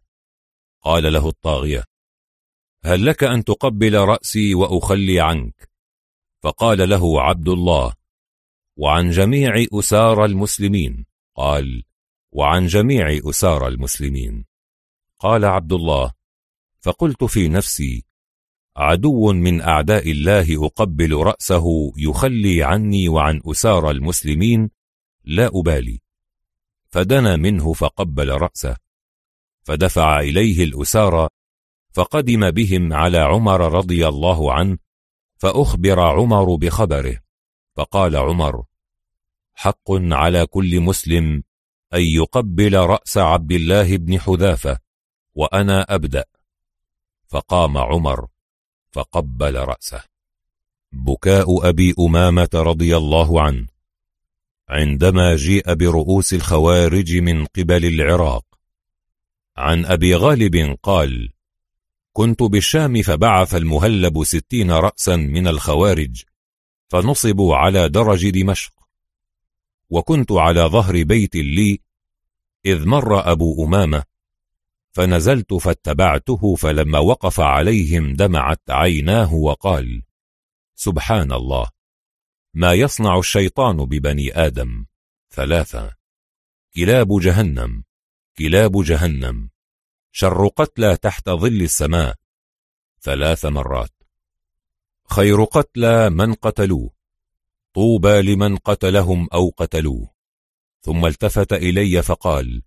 قال 0.82 1.14
له 1.14 1.30
الطاغية 1.30 1.84
هل 2.84 3.06
لك 3.06 3.24
أن 3.24 3.44
تقبل 3.44 4.00
رأسي 4.00 4.56
وأخلي 4.56 5.22
عنك؟ 5.22 5.70
فقال 6.44 6.90
له 6.90 7.22
عبد 7.22 7.50
الله 7.50 8.03
وعن 8.78 9.10
جميع 9.10 9.66
أسار 9.74 10.26
المسلمين. 10.26 11.06
قال 11.36 11.84
وعن 12.32 12.68
جميع 12.68 13.20
أسار 13.30 13.68
المسلمين. 13.68 14.46
قال 15.20 15.46
عبد 15.46 15.74
الله 15.74 16.12
فقلت 16.82 17.24
في 17.24 17.48
نفسي 17.48 18.06
عدو 18.78 19.34
من 19.34 19.62
أعداء 19.62 20.12
الله 20.12 20.66
أقبل 20.66 21.16
رأسه 21.16 21.66
يخلي 21.98 22.64
عني 22.64 23.10
وعن 23.10 23.42
أسار 23.46 23.92
المسلمين 23.92 24.70
لا 25.24 25.52
أبالي. 25.54 26.00
فدنا 26.90 27.36
منه 27.36 27.74
فقبل 27.74 28.30
رأسه. 28.30 28.78
فدفع 29.64 30.20
إليه 30.20 30.64
الأسارى 30.64 31.28
فقدم 31.94 32.52
بهم 32.52 32.94
على 32.94 33.18
عمر 33.18 33.74
رضي 33.74 34.08
الله 34.08 34.54
عنه 34.54 34.78
فأخبر 35.38 36.00
عمر 36.00 36.56
بخبره. 36.56 37.23
فقال 37.76 38.16
عمر 38.16 38.64
حق 39.54 39.92
على 39.92 40.46
كل 40.46 40.80
مسلم 40.80 41.44
أن 41.94 42.02
يقبل 42.02 42.78
رأس 42.78 43.18
عبد 43.18 43.52
الله 43.52 43.98
بن 43.98 44.20
حذافة 44.20 44.80
وأنا 45.36 45.96
أبدأ. 45.96 46.26
فقام 47.28 47.78
عمر 47.78 48.28
فقبل 48.92 49.56
رأسه. 49.56 50.04
بكاء 50.92 51.70
أبي 51.70 51.94
أمامة 52.00 52.50
رضي 52.54 52.98
الله 52.98 53.42
عنه 53.42 53.68
عندما 54.70 55.36
جيء 55.36 55.74
برؤوس 55.74 56.34
الخوارج 56.34 57.18
من 57.18 57.46
قبل 57.46 57.86
العراق. 57.86 58.46
عن 59.58 59.86
أبي 59.86 60.16
غالب 60.16 60.78
قال 60.84 61.34
كنت 62.14 62.44
بالشام 62.44 63.02
فبعث 63.02 63.56
المهلب 63.56 64.24
ستين 64.24 64.72
رأسا 64.72 65.16
من 65.16 65.48
الخوارج 65.48 66.24
فنصبوا 66.88 67.56
على 67.56 67.90
درج 67.90 68.30
دمشق. 68.30 68.74
وكنت 69.90 70.32
على 70.32 70.62
ظهر 70.62 71.04
بيت 71.04 71.36
لي 71.36 71.80
إذ 72.66 72.86
مر 72.88 73.32
أبو 73.32 73.66
أمامة 73.66 74.04
فنزلت 74.92 75.54
فاتبعته 75.54 76.56
فلما 76.56 77.00
وقف 77.00 77.40
عليهم 77.40 78.14
دمعت 78.14 78.62
عيناه 78.70 79.34
وقال 79.34 80.04
سبحان 80.76 81.32
الله 81.32 81.70
ما 82.54 82.74
يصنع 82.74 83.20
الشيطان 83.20 83.78
ببني 83.78 84.46
آدم؟ 84.46 84.86
ثلاثة. 85.32 85.96
كلاب 86.76 87.20
جهنم 87.20 87.84
كلاب 88.38 88.84
جهنم 88.84 89.50
شر 90.12 90.48
قتلى 90.48 90.98
تحت 90.98 91.30
ظل 91.30 91.62
السماء. 91.62 92.16
ثلاث 93.02 93.46
مرات. 93.46 93.93
خير 95.10 95.44
قتلى 95.44 96.10
من 96.10 96.34
قتلوه 96.34 96.94
طوبى 97.74 98.22
لمن 98.22 98.58
قتلهم 98.58 99.28
أو 99.34 99.54
قتلوه. 99.58 100.14
ثم 100.82 101.06
التفت 101.06 101.54
إلي 101.54 102.02
فقال 102.02 102.62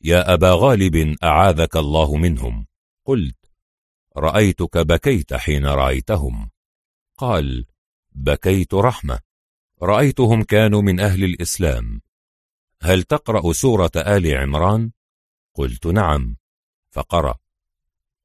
يا 0.00 0.34
أبا 0.34 0.52
غالب 0.52 1.16
أعاذك 1.22 1.76
الله 1.76 2.16
منهم. 2.16 2.66
قلت 3.04 3.38
رأيتك 4.16 4.78
بكيت 4.78 5.34
حين 5.34 5.66
رأيتهم. 5.66 6.50
قال 7.16 7.66
بكيت 8.12 8.74
رحمة. 8.74 9.20
رأيتهم 9.82 10.42
كانوا 10.42 10.82
من 10.82 11.00
أهل 11.00 11.24
الإسلام. 11.24 12.00
هل 12.82 13.02
تقرأ 13.02 13.52
سورة 13.52 13.90
آل 13.96 14.36
عمران؟ 14.36 14.90
قلت 15.54 15.86
نعم. 15.86 16.36
فقرأ. 16.90 17.34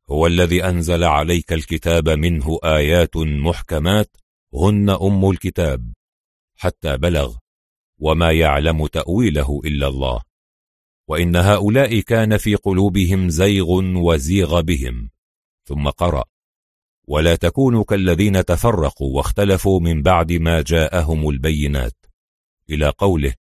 هو 0.10 0.28
الذي 0.28 0.64
أنزل 0.64 1.04
عليك 1.04 1.54
الكتاب 1.54 2.10
منه 2.10 2.60
آيات 2.64 3.18
محكمات 3.18 4.18
هن 4.54 4.90
أم 4.90 5.30
الكتاب 5.30 5.94
حتى 6.56 6.98
بلغ 6.98 7.36
وما 8.00 8.32
يعلم 8.32 8.88
تأويله 8.88 9.62
إلا 9.66 9.88
الله. 9.88 10.22
وإن 11.08 11.36
هؤلاء 11.36 12.00
كان 12.00 12.38
في 12.38 12.56
قلوبهم 12.56 13.30
زيغ 13.30 13.70
وزيغ 13.96 14.62
بهم. 14.62 15.10
ثم 15.64 15.90
قرأ 15.90 16.24
ولا 17.08 17.36
تكونوا 17.36 17.84
كالذين 17.84 18.46
تفرقوا 18.46 19.16
واختلفوا 19.18 19.80
من 19.80 20.02
بعد 20.02 20.32
ما 20.32 20.62
جاءهم 20.62 21.30
البينات. 21.30 22.06
إلى 22.70 22.90
قوله 22.90 23.34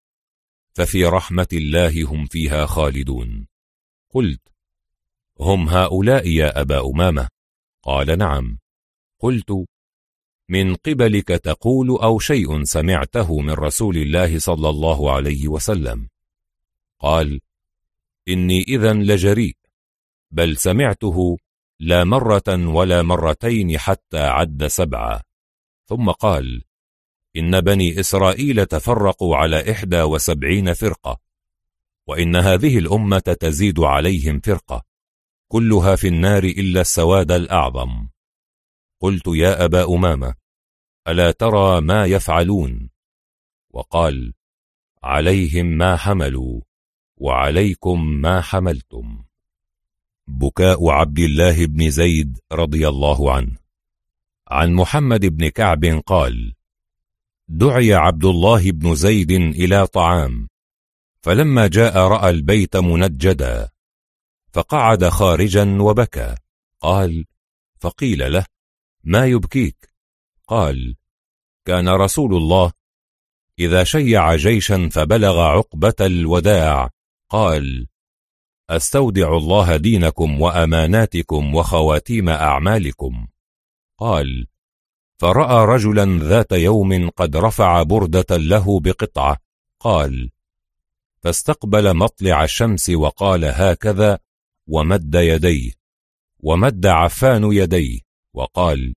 ففي 0.73 1.05
رحمة 1.05 1.47
الله 1.53 2.03
هم 2.03 2.25
فيها 2.25 2.65
خالدون. 2.65 3.47
قلت 4.13 4.54
هم 5.39 5.69
هؤلاء 5.69 6.27
يا 6.27 6.61
أبا 6.61 6.89
أمامة؟ 6.89 7.27
قال 7.83 8.17
نعم. 8.17 8.59
قلت 9.19 9.65
من 10.49 10.75
قبلك 10.75 11.27
تقول 11.27 11.89
أو 11.89 12.19
شيء 12.19 12.63
سمعته 12.63 13.39
من 13.39 13.53
رسول 13.53 13.97
الله 13.97 14.39
صلى 14.39 14.69
الله 14.69 15.11
عليه 15.11 15.47
وسلم. 15.47 16.09
قال 16.99 17.41
إني 18.27 18.61
إذا 18.61 18.93
لجريء 18.93 19.57
بل 20.31 20.57
سمعته 20.57 21.37
لا 21.79 22.03
مرة 22.03 22.43
ولا 22.47 23.01
مرتين 23.01 23.77
حتى 23.77 24.19
عد 24.19 24.67
سبعة. 24.67 25.21
ثم 25.85 26.11
قال 26.11 26.63
إن 27.37 27.61
بني 27.61 27.99
إسرائيل 27.99 28.65
تفرقوا 28.65 29.35
على 29.35 29.71
إحدى 29.71 30.01
وسبعين 30.01 30.73
فرقة 30.73 31.19
وإن 32.07 32.35
هذه 32.35 32.77
الأمة 32.77 33.19
تزيد 33.39 33.79
عليهم 33.79 34.39
فرقة. 34.39 34.94
كلها 35.47 35.95
في 35.95 36.07
النار 36.07 36.43
إلا 36.43 36.81
السواد 36.81 37.31
الأعظم. 37.31 38.07
قلت 38.99 39.27
يا 39.27 39.65
أبا 39.65 39.95
أمامة 39.95 40.35
ألا 41.07 41.31
ترى 41.31 41.81
ما 41.81 42.05
يفعلون؟ 42.05 42.89
وقال 43.69 44.33
عليهم 45.03 45.65
ما 45.65 45.95
حملوا 45.95 46.61
وعليكم 47.17 48.07
ما 48.07 48.41
حملتم. 48.41 49.23
بكاء 50.27 50.89
عبد 50.89 51.19
الله 51.19 51.65
بن 51.65 51.89
زيد 51.89 52.39
رضي 52.51 52.87
الله 52.87 53.33
عنه. 53.33 53.57
عن 54.47 54.73
محمد 54.73 55.25
بن 55.25 55.47
كعب 55.49 55.85
قال 55.85 56.53
دعي 57.47 57.93
عبد 57.93 58.25
الله 58.25 58.71
بن 58.71 58.95
زيد 58.95 59.31
إلى 59.31 59.87
طعام 59.87 60.47
فلما 61.21 61.67
جاء 61.67 61.97
رأى 61.97 62.29
البيت 62.29 62.77
منجدا. 62.77 63.74
فقعد 64.55 65.09
خارجا 65.09 65.77
وبكى. 65.81 66.35
قال 66.81 67.25
فقيل 67.79 68.33
له 68.33 68.45
ما 69.03 69.25
يبكيك؟ 69.25 69.89
قال 70.47 70.95
كان 71.65 71.89
رسول 71.89 72.35
الله 72.35 72.71
إذا 73.59 73.83
شيع 73.83 74.35
جيشا 74.35 74.89
فبلغ 74.91 75.39
عقبة 75.39 75.93
الوداع. 76.01 76.89
قال 77.29 77.87
أستودع 78.69 79.37
الله 79.37 79.77
دينكم 79.77 80.41
وأماناتكم 80.41 81.55
وخواتيم 81.55 82.29
أعمالكم. 82.29 83.27
قال 83.97 84.47
فرأى 85.17 85.65
رجلا 85.65 86.19
ذات 86.23 86.51
يوم 86.51 87.09
قد 87.09 87.37
رفع 87.37 87.83
بردة 87.83 88.37
له 88.37 88.79
بقطعة. 88.79 89.37
قال 89.79 90.31
فاستقبل 91.21 91.93
مطلع 91.93 92.43
الشمس 92.43 92.89
وقال 92.89 93.45
هكذا 93.45 94.24
ومد 94.67 95.15
يديه 95.15 95.71
ومد 96.39 96.85
عفان 96.85 97.51
يديه 97.51 97.99
وقال 98.33 98.95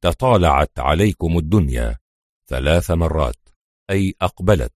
تطالعت 0.00 0.78
عليكم 0.78 1.38
الدنيا 1.38 1.98
ثلاث 2.46 2.90
مرات 2.90 3.48
أي 3.90 4.14
أقبلت 4.22 4.72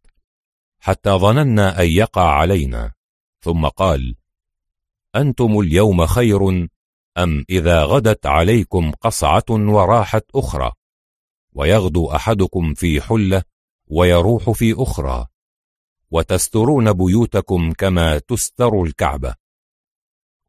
حتى 0.80 1.10
ظننا 1.10 1.82
أن 1.82 1.86
يقع 1.86 2.30
علينا. 2.30 2.92
ثم 3.40 3.66
قال 3.66 4.16
أنتم 5.16 5.60
اليوم 5.60 6.06
خير 6.06 6.68
أم 7.18 7.44
إذا 7.50 7.84
غدت 7.84 8.26
عليكم 8.26 8.90
قصعة 8.90 9.44
وراحت 9.50 10.24
أخرى؟ 10.34 10.72
ويغدو 11.52 12.10
أحدكم 12.10 12.74
في 12.74 13.00
حلة 13.00 13.42
ويروح 13.86 14.50
في 14.50 14.74
أخرى. 14.78 15.26
وتسترون 16.10 16.92
بيوتكم 16.92 17.72
كما 17.72 18.18
تستر 18.18 18.82
الكعبة. 18.82 19.34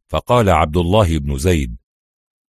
فقال 0.09 0.49
عبد 0.49 0.77
الله 0.77 1.17
بن 1.17 1.37
زيد 1.37 1.75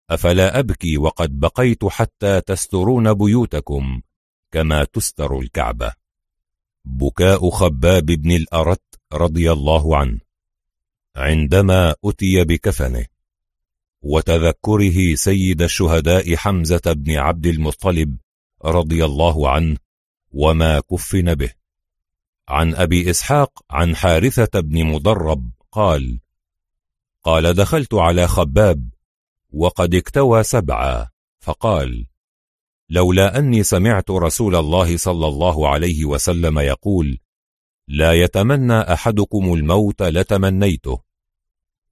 أفلا 0.09 0.59
أبكي 0.59 0.97
وقد 0.97 1.39
بقيت 1.39 1.85
حتى 1.85 2.41
تسترون 2.41 3.13
بيوتكم 3.13 4.01
كما 4.51 4.83
تستر 4.83 5.39
الكعبة؟ 5.39 5.93
بكاء 6.85 7.49
خباب 7.49 8.05
بن 8.05 8.31
الأرت 8.31 8.99
رضي 9.13 9.51
الله 9.51 9.97
عنه 9.97 10.19
عندما 11.15 11.95
أتي 12.05 12.43
بكفنه 12.43 13.05
وتذكره 14.01 15.15
سيد 15.15 15.61
الشهداء 15.61 16.35
حمزة 16.35 16.81
بن 16.85 17.17
عبد 17.17 17.45
المطلب 17.45 18.17
رضي 18.65 19.05
الله 19.05 19.49
عنه 19.49 19.77
وما 20.31 20.79
كفن 20.79 21.35
به. 21.35 21.53
عن 22.47 22.75
أبي 22.75 23.09
إسحاق 23.09 23.63
عن 23.69 23.95
حارثة 23.95 24.59
بن 24.59 24.83
مضرب 24.83 25.51
قال 25.71 26.19
قال 27.29 27.53
دخلت 27.53 27.93
على 27.93 28.27
خباب 28.27 28.89
وقد 29.53 29.95
اكتوى 29.95 30.43
سبعا 30.43 31.07
فقال 31.39 32.05
لولا 32.89 33.37
أني 33.39 33.63
سمعت 33.63 34.11
رسول 34.11 34.55
الله 34.55 34.97
صلى 34.97 35.27
الله 35.27 35.69
عليه 35.69 36.05
وسلم 36.05 36.59
يقول 36.59 37.19
لا 37.87 38.13
يتمنى 38.13 38.73
أحدكم 38.73 39.53
الموت 39.53 40.01
لتمنيته. 40.01 40.99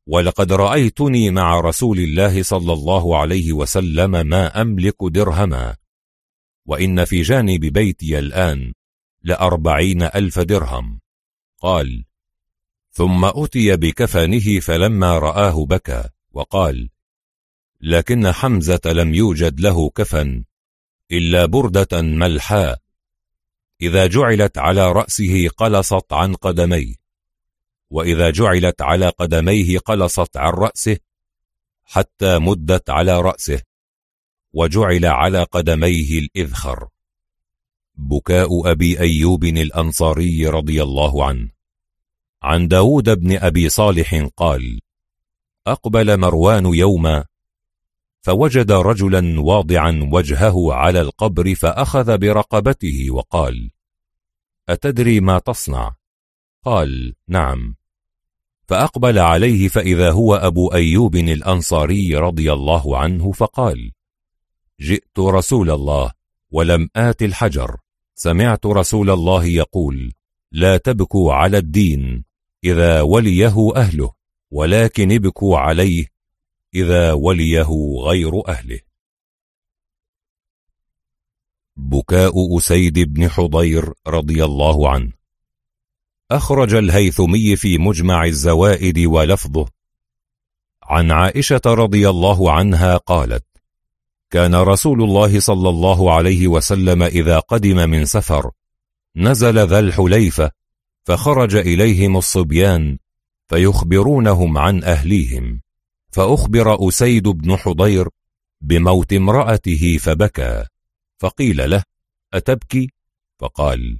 ولقد 0.08 0.54
رأيتني 0.54 1.32
مع 1.32 1.60
رسول 1.60 2.00
الله 2.00 2.44
صلى 2.44 2.74
الله 2.74 3.18
عليه 3.18 3.54
وسلم 3.54 4.12
ما 4.12 4.62
أملك 4.62 4.96
درهما 5.02 5.76
وإن 6.66 7.06
في 7.06 7.22
جانب 7.22 7.60
بيتي 7.60 8.20
الآن 8.20 8.74
لأربعين 9.24 10.04
ألف 10.04 10.40
درهم. 10.40 11.00
قال 11.62 12.07
ثم 12.98 13.26
أتي 13.26 13.76
بكفنه 13.76 14.60
فلما 14.60 15.20
رآه 15.20 15.66
بكى 15.66 16.10
وقال 16.34 16.90
لكن 17.82 18.32
حمزة 18.32 18.82
لم 18.86 19.14
يوجد 19.14 19.60
له 19.60 19.90
كفن 19.90 20.44
إلا 21.12 21.46
بردة 21.46 22.02
ملحاء. 22.02 22.80
إذا 23.82 24.08
جعلت 24.08 24.58
على 24.58 24.92
رأسه 24.92 25.48
قلصت 25.48 26.14
عن 26.14 26.36
قدميه 26.36 26.96
وإذا 27.90 28.30
جعلت 28.30 28.82
على 28.82 29.10
قدميه 29.10 29.80
قلصت 29.80 30.38
عن 30.38 30.54
رأسه 30.54 30.98
حتى 31.86 32.40
مدت 32.40 32.90
على 32.90 33.22
رأسه 33.22 33.62
وجعل 34.54 35.06
على 35.06 35.44
قدميه 35.44 36.20
الإذخر. 36.20 36.88
بكاء 37.96 38.72
أبي 38.72 39.00
أيوب 39.00 39.44
الأنصاري 39.44 40.48
رضي 40.48 40.84
الله 40.84 41.26
عنه. 41.26 41.57
عن 42.44 42.68
داود 42.68 43.10
بن 43.10 43.38
أبي 43.38 43.70
صالح 43.70 44.28
قال 44.38 44.80
أقبل 45.68 46.20
مروان 46.20 46.66
يوما 46.66 47.26
فوجد 48.22 48.72
رجلا 48.72 49.42
واضعا 49.42 50.10
وجهه 50.12 50.74
على 50.74 51.02
القبر 51.02 51.56
فأخذ 51.56 52.18
برقبته 52.18 53.12
وقال 53.12 53.72
أتدري 54.70 55.20
ما 55.20 55.40
تصنع؟ 55.40 55.96
قال 56.66 57.16
نعم 57.28 57.76
فأقبل 58.68 59.20
عليه 59.20 59.68
فإذا 59.68 60.12
هو 60.12 60.36
أبو 60.36 60.68
أيوب 60.68 61.16
الأنصاري 61.16 62.16
رضي 62.16 62.54
الله 62.54 62.98
عنه 62.98 63.32
فقال 63.32 63.92
جئت 64.80 65.20
رسول 65.20 65.70
الله 65.70 66.12
ولم 66.52 66.90
آت 66.96 67.24
الحجر 67.24 67.78
سمعت 68.16 68.66
رسول 68.66 69.10
الله 69.10 69.46
يقول 69.46 70.14
لا 70.52 70.78
تبكوا 70.78 71.34
على 71.34 71.58
الدين 71.58 72.27
إذا 72.72 73.02
وليه 73.02 73.72
أهله 73.76 74.12
ولكن 74.52 75.12
ابكوا 75.12 75.58
عليه 75.58 76.06
إذا 76.76 77.14
وليه 77.14 77.68
غير 78.04 78.48
أهله. 78.48 78.80
بكاء 81.78 82.58
أسيد 82.58 83.00
بن 83.00 83.30
حضير 83.30 83.94
رضي 84.08 84.46
الله 84.46 84.90
عنه. 84.90 85.14
أخرج 86.32 86.74
الهيثمي 86.74 87.56
في 87.56 87.78
مجمع 87.78 88.26
الزوائد 88.26 89.00
ولفظه. 89.00 89.66
عن 90.84 91.12
عائشة 91.12 91.62
رضي 91.66 92.10
الله 92.10 92.52
عنها 92.52 92.98
قالت 92.98 93.46
كان 94.30 94.56
رسول 94.56 95.04
الله 95.04 95.40
صلى 95.40 95.70
الله 95.70 96.14
عليه 96.14 96.48
وسلم 96.48 97.04
إذا 97.04 97.40
قدم 97.40 97.90
من 97.90 98.06
سفر 98.06 98.52
نزل 99.16 99.68
ذا 99.68 99.80
الحليفة 99.80 100.52
فخرج 101.08 101.56
إليهم 101.56 102.18
الصبيان 102.18 102.98
فيخبرونهم 103.48 104.58
عن 104.58 104.84
أهليهم. 104.84 105.62
فأخبر 106.12 106.88
أسيد 106.88 107.28
بن 107.28 107.56
حضير 107.56 108.10
بموت 108.62 109.14
امرأته 109.14 109.98
فبكى. 109.98 110.66
فقيل 111.18 111.70
له 111.70 111.84
أتبكي؟ 112.34 112.90
فقال 113.40 114.00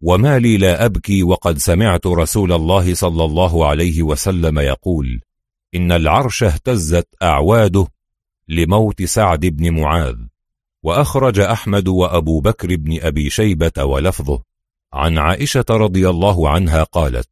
وما 0.00 0.38
لي 0.38 0.56
لا 0.56 0.84
أبكي 0.84 1.22
وقد 1.22 1.58
سمعت 1.58 2.06
رسول 2.06 2.52
الله 2.52 2.94
صلى 2.94 3.24
الله 3.24 3.66
عليه 3.66 4.02
وسلم 4.02 4.58
يقول 4.58 5.20
إن 5.74 5.92
العرش 5.92 6.42
اهتزت 6.42 7.08
أعواده 7.22 7.86
لموت 8.48 9.02
سعد 9.02 9.46
بن 9.46 9.80
معاذ. 9.80 10.16
وأخرج 10.82 11.40
أحمد 11.40 11.88
وأبو 11.88 12.40
بكر 12.40 12.76
بن 12.76 13.00
أبي 13.00 13.30
شيبة 13.30 13.84
ولفظه. 13.84 14.47
عن 14.92 15.18
عائشة 15.18 15.64
رضي 15.70 16.08
الله 16.08 16.48
عنها 16.48 16.82
قالت 16.82 17.28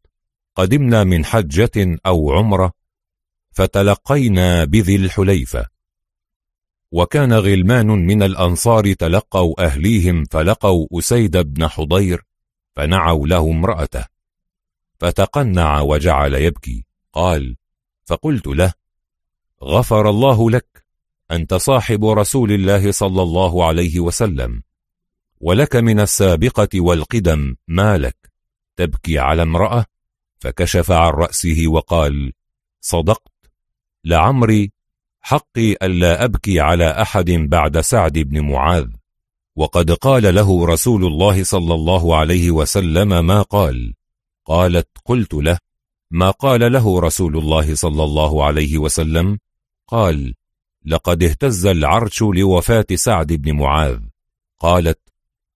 قدمنا 0.54 1.04
من 1.04 1.24
حجة 1.24 1.98
أو 2.06 2.32
عمرة 2.32 2.72
فتلقينا 3.50 4.64
بذي 4.64 4.96
الحليفة. 4.96 5.66
وكان 6.92 7.32
غلمان 7.32 7.86
من 7.86 8.22
الأنصار 8.22 8.92
تلقوا 8.92 9.64
أهليهم 9.66 10.24
فلقوا 10.24 10.86
أسيد 10.92 11.36
بن 11.36 11.68
حضير 11.68 12.22
فنعوا 12.76 13.26
له 13.26 13.50
امرأته. 13.50 14.04
فتقنع 14.98 15.80
وجعل 15.80 16.34
يبكي 16.34 16.84
قال 17.12 17.56
فقلت 18.04 18.46
له 18.46 18.72
غفر 19.62 20.10
الله 20.10 20.50
لك 20.50 20.84
أنت 21.30 21.54
صاحب 21.54 22.04
رسول 22.04 22.52
الله 22.52 22.92
صلى 22.92 23.22
الله 23.22 23.66
عليه 23.66 24.00
وسلم. 24.00 24.62
ولك 25.40 25.76
من 25.76 26.00
السابقة 26.00 26.80
والقدم 26.80 27.56
ما 27.68 27.98
لك. 27.98 28.32
تبكي 28.76 29.18
على 29.18 29.42
امرأة؟ 29.42 29.84
فكشف 30.38 30.90
عن 30.90 31.10
رأسه 31.10 31.64
وقال 31.66 32.32
صدقت. 32.80 33.32
لعمري 34.04 34.72
حقي 35.20 35.72
ألا 35.82 36.24
أبكي 36.24 36.60
على 36.60 37.02
أحد 37.02 37.30
بعد 37.30 37.80
سعد 37.80 38.18
بن 38.18 38.40
معاذ. 38.40 38.88
وقد 39.56 39.90
قال 39.90 40.34
له 40.34 40.66
رسول 40.66 41.06
الله 41.06 41.44
صلى 41.44 41.74
الله 41.74 42.16
عليه 42.16 42.50
وسلم 42.50 43.26
ما 43.26 43.42
قال. 43.42 43.94
قالت 44.44 44.88
قلت 45.04 45.34
له. 45.34 45.58
ما 46.10 46.30
قال 46.30 46.72
له 46.72 47.00
رسول 47.00 47.36
الله 47.36 47.74
صلى 47.74 48.04
الله 48.04 48.44
عليه 48.44 48.78
وسلم 48.78 49.38
قال 49.86 50.34
لقد 50.84 51.22
اهتز 51.22 51.66
العرش 51.66 52.22
لوفاة 52.22 52.86
سعد 52.94 53.32
بن 53.32 53.52
معاذ. 53.52 54.00
قالت 54.58 55.00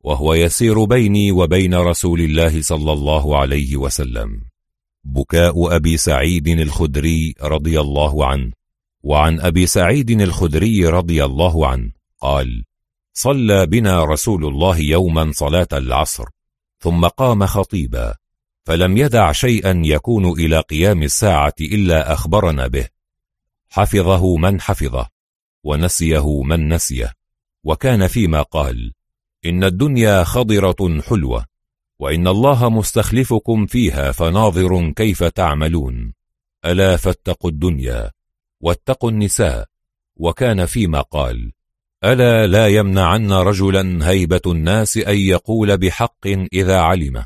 وهو 0.01 0.35
يسير 0.35 0.85
بيني 0.85 1.33
وبين 1.33 1.75
رسول 1.75 2.21
الله 2.21 2.63
صلى 2.63 2.93
الله 2.93 3.39
عليه 3.39 3.77
وسلم. 3.77 4.43
بكاء 5.05 5.77
أبي 5.77 5.97
سعيد 5.97 6.49
الخدري 6.49 7.35
رضي 7.43 7.81
الله 7.81 8.27
عنه 8.27 8.53
وعن 9.03 9.41
أبي 9.41 9.67
سعيد 9.67 10.11
الخدري 10.11 10.87
رضي 10.87 11.25
الله 11.25 11.67
عنه 11.67 11.93
قال 12.21 12.65
صلى 13.13 13.67
بنا 13.67 14.05
رسول 14.05 14.47
الله 14.47 14.79
يوما 14.79 15.33
صلاة 15.35 15.69
العصر 15.73 16.25
ثم 16.79 17.07
قام 17.07 17.47
خطيبا 17.47 18.15
فلم 18.65 18.97
يدع 18.97 19.33
شيئا 19.33 19.83
يكون 19.85 20.27
إلى 20.27 20.61
قيام 20.61 21.03
الساعة 21.03 21.55
إلا 21.61 22.13
أخبرنا 22.13 22.67
به. 22.67 22.89
حفظه 23.69 24.37
من 24.37 24.61
حفظه 24.61 25.09
ونسيه 25.65 26.43
من 26.43 26.69
نسيه 26.69 27.13
وكان 27.65 28.07
فيما 28.07 28.43
قال 28.43 28.93
إن 29.47 29.65
الدنيا 29.65 30.25
خضرة 30.25 31.01
حلوة 31.01 31.45
وإن 31.99 32.29
الله 32.29 32.69
مستخلفكم 32.69 33.67
فيها 33.67 34.13
فناظر 34.13 34.91
كيف 34.91 35.25
تعملون. 35.25 36.13
ألا 36.65 36.97
فاتقوا 36.97 37.51
الدنيا 37.51 38.11
واتقوا 38.61 39.11
النساء 39.11 39.67
وكان 40.17 40.67
فيما 40.67 41.01
قال. 41.01 41.53
ألا 42.05 42.47
لا 42.47 42.69
يمنعن 42.69 43.33
رجلا 43.33 44.11
هيبة 44.11 44.41
الناس 44.47 44.97
أن 44.97 45.17
يقول 45.17 45.77
بحق 45.77 46.27
إذا 46.53 46.81
علم 46.81 47.25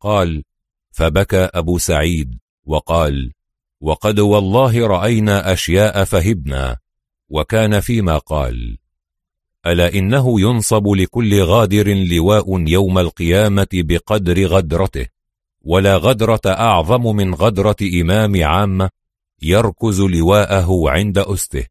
قال 0.00 0.44
فبكى 0.90 1.48
أبو 1.54 1.78
سعيد 1.78 2.38
وقال 2.64 3.32
وقد 3.80 4.20
والله 4.20 4.86
رأينا 4.86 5.52
أشياء 5.52 6.04
فهبنا 6.04 6.78
وكان 7.28 7.80
فيما 7.80 8.18
قال. 8.18 8.78
ألا 9.66 9.94
إنه 9.94 10.40
ينصب 10.40 10.88
لكل 10.88 11.42
غادر 11.42 11.94
لواء 11.94 12.68
يوم 12.68 12.98
القيامة 12.98 13.66
بقدر 13.72 14.46
غدرته 14.46 15.06
ولا 15.62 15.96
غدرة 15.96 16.40
أعظم 16.46 17.16
من 17.16 17.34
غدرة 17.34 17.76
إمام 18.00 18.44
عامة 18.44 18.90
يركز 19.42 20.00
لواءه 20.00 20.90
عند 20.90 21.18
أسته 21.18 21.66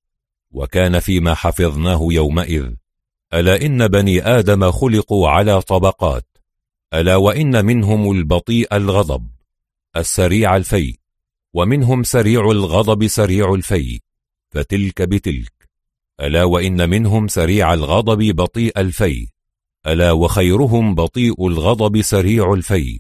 وكان 0.52 1.00
فيما 1.00 1.34
حفظناه 1.34 2.08
يومئذ. 2.12 2.74
ألا 3.34 3.66
إن 3.66 3.88
بني 3.88 4.22
آدم 4.28 4.72
خلقوا 4.72 5.30
على 5.30 5.62
طبقات 5.62 6.26
ألا 6.94 7.16
وإن 7.16 7.66
منهم 7.66 8.12
البطيء 8.12 8.76
الغضب 8.76 9.28
السريع 9.98 10.56
الفي 10.56 10.98
ومنهم 11.54 12.04
سريع 12.04 12.52
الغضب 12.52 13.08
سريع 13.08 13.54
الفي 13.54 14.00
فتلك 14.50 15.02
بتلك. 15.02 15.63
ألا 16.22 16.44
وإن 16.44 16.90
منهم 16.90 17.28
سريع 17.28 17.74
الغضب 17.74 18.36
بطيء 18.36 18.80
الفي. 18.80 19.28
ألا 19.88 20.12
وخيرهم 20.12 20.96
بطيء 20.96 21.48
الغضب 21.48 22.02
سريع 22.02 22.54
الفي. 22.54 23.00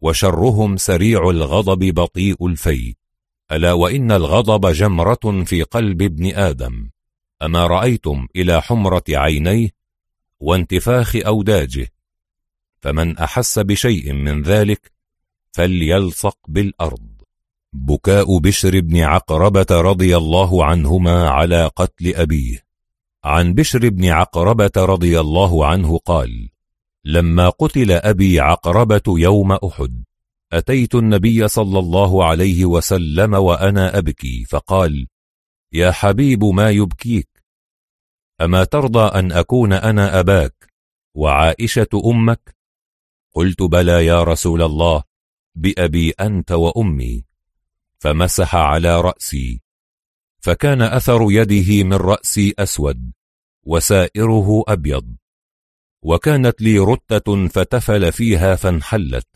وشرهم 0.00 0.76
سريع 0.76 1.30
الغضب 1.30 1.94
بطيء 1.94 2.46
الفي. 2.46 2.94
ألا 3.52 3.72
وإن 3.72 4.12
الغضب 4.12 4.66
جمرة 4.66 5.44
في 5.44 5.62
قلب 5.62 6.02
ابن 6.02 6.34
آدم. 6.34 6.90
أما 7.42 7.66
رأيتم 7.66 8.26
إلى 8.36 8.62
حمرة 8.62 9.04
عينيه 9.08 9.70
وانتفاخ 10.40 11.16
أوداجه. 11.16 11.92
فمن 12.80 13.18
أحس 13.18 13.58
بشيء 13.58 14.12
من 14.12 14.42
ذلك 14.42 14.92
فليلصق 15.52 16.38
بالأرض. 16.48 17.03
بكاء 17.74 18.38
بشر 18.38 18.80
بن 18.80 18.96
عقربة 19.00 19.66
رضي 19.70 20.16
الله 20.16 20.64
عنهما 20.64 21.28
على 21.28 21.66
قتل 21.66 22.14
أبيه. 22.14 22.64
عن 23.24 23.54
بشر 23.54 23.88
بن 23.88 24.04
عقربة 24.04 24.70
رضي 24.76 25.20
الله 25.20 25.66
عنه 25.66 25.98
قال 25.98 26.48
لما 27.04 27.48
قتل 27.48 27.92
أبي 27.92 28.40
عقربة 28.40 29.02
يوم 29.08 29.52
أحد 29.52 30.04
أتيت 30.52 30.94
النبي 30.94 31.48
صلى 31.48 31.78
الله 31.78 32.24
عليه 32.24 32.64
وسلم 32.64 33.34
وأنا 33.34 33.98
أبكي 33.98 34.44
فقال 34.44 35.06
يا 35.72 35.90
حبيب 35.90 36.44
ما 36.44 36.70
يبكيك؟ 36.70 37.28
أما 38.40 38.64
ترضى 38.64 39.18
أن 39.18 39.32
أكون 39.32 39.72
أنا 39.72 40.20
أباك 40.20 40.72
وعائشة 41.14 41.88
أمك؟ 42.04 42.56
قلت 43.34 43.62
بلى 43.62 44.06
يا 44.06 44.22
رسول 44.22 44.62
الله 44.62 45.02
بأبي 45.54 46.10
أنت 46.10 46.52
وأمي. 46.52 47.33
فمسح 48.04 48.56
على 48.56 49.00
رأسي 49.00 49.60
فكان 50.40 50.82
أثر 50.82 51.26
يده 51.30 51.84
من 51.84 51.92
رأسي 51.94 52.54
أسود 52.58 53.12
وسائره 53.66 54.64
أبيض 54.68 55.16
وكانت 56.02 56.62
لي 56.62 56.78
رتة 56.78 57.48
فتفل 57.48 58.12
فيها 58.12 58.56
فانحلت 58.56 59.26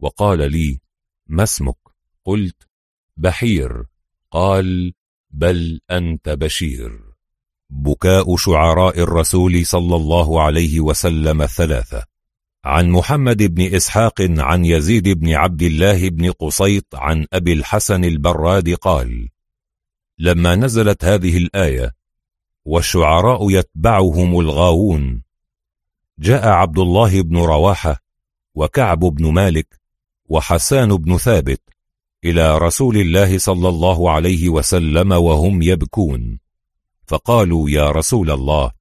وقال 0.00 0.52
لي 0.52 0.80
ما 1.26 1.42
اسمك؟ 1.42 1.76
قلت 2.24 2.68
بحير. 3.16 3.84
قال 4.30 4.92
بل 5.30 5.80
أنت 5.90 6.28
بشير. 6.28 7.00
بكاء 7.70 8.36
شعراء 8.36 8.98
الرسول 8.98 9.66
صلى 9.66 9.96
الله 9.96 10.42
عليه 10.42 10.80
وسلم 10.80 11.46
ثلاثة. 11.46 12.11
عن 12.64 12.90
محمد 12.90 13.42
بن 13.42 13.74
إسحاق 13.74 14.20
عن 14.20 14.64
يزيد 14.64 15.08
بن 15.08 15.32
عبد 15.32 15.62
الله 15.62 16.08
بن 16.08 16.30
قصيط 16.30 16.94
عن 16.94 17.26
أبي 17.32 17.52
الحسن 17.52 18.04
البراد 18.04 18.74
قال 18.74 19.28
لما 20.18 20.54
نزلت 20.54 21.04
هذه 21.04 21.36
الآية 21.36 21.92
والشعراء 22.64 23.50
يتبعهم 23.50 24.40
الغاوون 24.40 25.22
جاء 26.18 26.48
عبد 26.48 26.78
الله 26.78 27.22
بن 27.22 27.36
رواحة 27.36 28.02
وكعب 28.54 28.98
بن 28.98 29.32
مالك 29.32 29.80
وحسان 30.28 30.96
بن 30.96 31.16
ثابت 31.16 31.60
إلى 32.24 32.58
رسول 32.58 32.96
الله 32.96 33.38
صلى 33.38 33.68
الله 33.68 34.10
عليه 34.10 34.48
وسلم 34.48 35.12
وهم 35.12 35.62
يبكون 35.62 36.38
فقالوا 37.06 37.70
يا 37.70 37.90
رسول 37.90 38.30
الله 38.30 38.72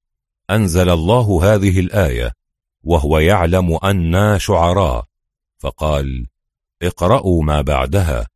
أنزل 0.49 0.90
الله 0.90 1.53
هذه 1.53 1.80
الآية 1.80 2.40
وهو 2.83 3.19
يعلم 3.19 3.80
أنا 3.83 4.38
شعراء 4.38 5.06
فقال 5.60 6.28
اقرأوا 6.81 7.44
ما 7.44 7.62
بعدها 7.62 8.28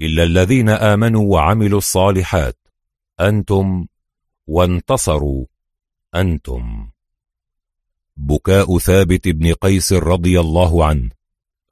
إلا 0.00 0.24
الذين 0.24 0.68
آمنوا 0.68 1.32
وعملوا 1.32 1.78
الصالحات 1.78 2.58
أنتم 3.20 3.86
وانتصروا 4.46 5.46
أنتم. 6.14 6.90
بكاء 8.16 8.78
ثابت 8.78 9.28
بن 9.28 9.52
قيس 9.52 9.92
رضي 9.92 10.40
الله 10.40 10.84
عنه 10.84 11.10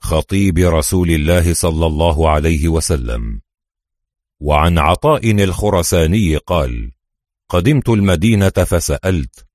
خطيب 0.00 0.58
رسول 0.58 1.10
الله 1.10 1.54
صلى 1.54 1.86
الله 1.86 2.30
عليه 2.30 2.68
وسلم. 2.68 3.40
وعن 4.40 4.78
عطاء 4.78 5.30
الخرساني 5.30 6.36
قال 6.36 6.92
قدمت 7.48 7.88
المدينة 7.88 8.48
فسألت 8.50 9.47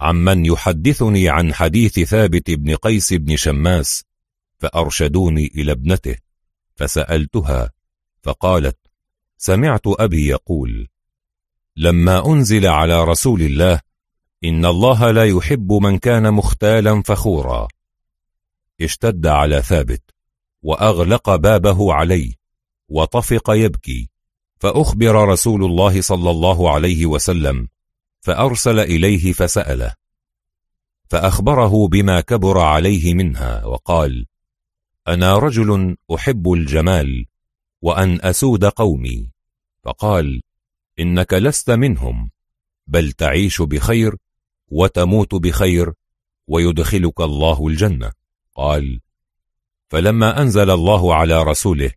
عمن 0.00 0.44
يحدثني 0.46 1.28
عن 1.28 1.54
حديث 1.54 2.00
ثابت 2.00 2.50
بن 2.50 2.74
قيس 2.74 3.12
بن 3.12 3.36
شماس 3.36 4.04
فأرشدوني 4.58 5.46
إلى 5.46 5.72
ابنته 5.72 6.16
فسألتها 6.74 7.72
فقالت 8.22 8.78
سمعت 9.38 9.82
أبي 9.86 10.26
يقول 10.26 10.88
لما 11.76 12.26
أنزل 12.26 12.66
على 12.66 13.04
رسول 13.04 13.42
الله 13.42 13.80
إن 14.44 14.64
الله 14.64 15.10
لا 15.10 15.24
يحب 15.24 15.72
من 15.72 15.98
كان 15.98 16.34
مختالا 16.34 17.02
فخورا. 17.02 17.68
اشتد 18.80 19.26
على 19.26 19.62
ثابت 19.62 20.02
وأغلق 20.62 21.36
بابه 21.36 21.92
عليه 21.92 22.32
وطفق 22.88 23.50
يبكي 23.50 24.10
فأخبر 24.58 25.28
رسول 25.28 25.64
الله 25.64 26.00
صلى 26.00 26.30
الله 26.30 26.74
عليه 26.74 27.06
وسلم 27.06 27.68
فأرسل 28.24 28.78
إليه 28.80 29.32
فسأله 29.32 29.94
فأخبره 31.08 31.88
بما 31.88 32.20
كبر 32.20 32.58
عليه 32.58 33.14
منها 33.14 33.64
وقال 33.64 34.26
أنا 35.08 35.38
رجل 35.38 35.96
أحب 36.14 36.52
الجمال 36.52 37.26
وأن 37.82 38.20
أسود 38.22 38.64
قومي. 38.64 39.30
فقال 39.82 40.42
إنك 40.98 41.32
لست 41.32 41.70
منهم 41.70 42.30
بل 42.86 43.12
تعيش 43.12 43.62
بخير 43.62 44.16
وتموت 44.68 45.34
بخير 45.34 45.92
ويدخلك 46.46 47.20
الله 47.20 47.66
الجنة. 47.66 48.12
قال 48.54 49.00
فلما 49.88 50.42
أنزل 50.42 50.70
الله 50.70 51.14
على 51.14 51.42
رسوله 51.42 51.90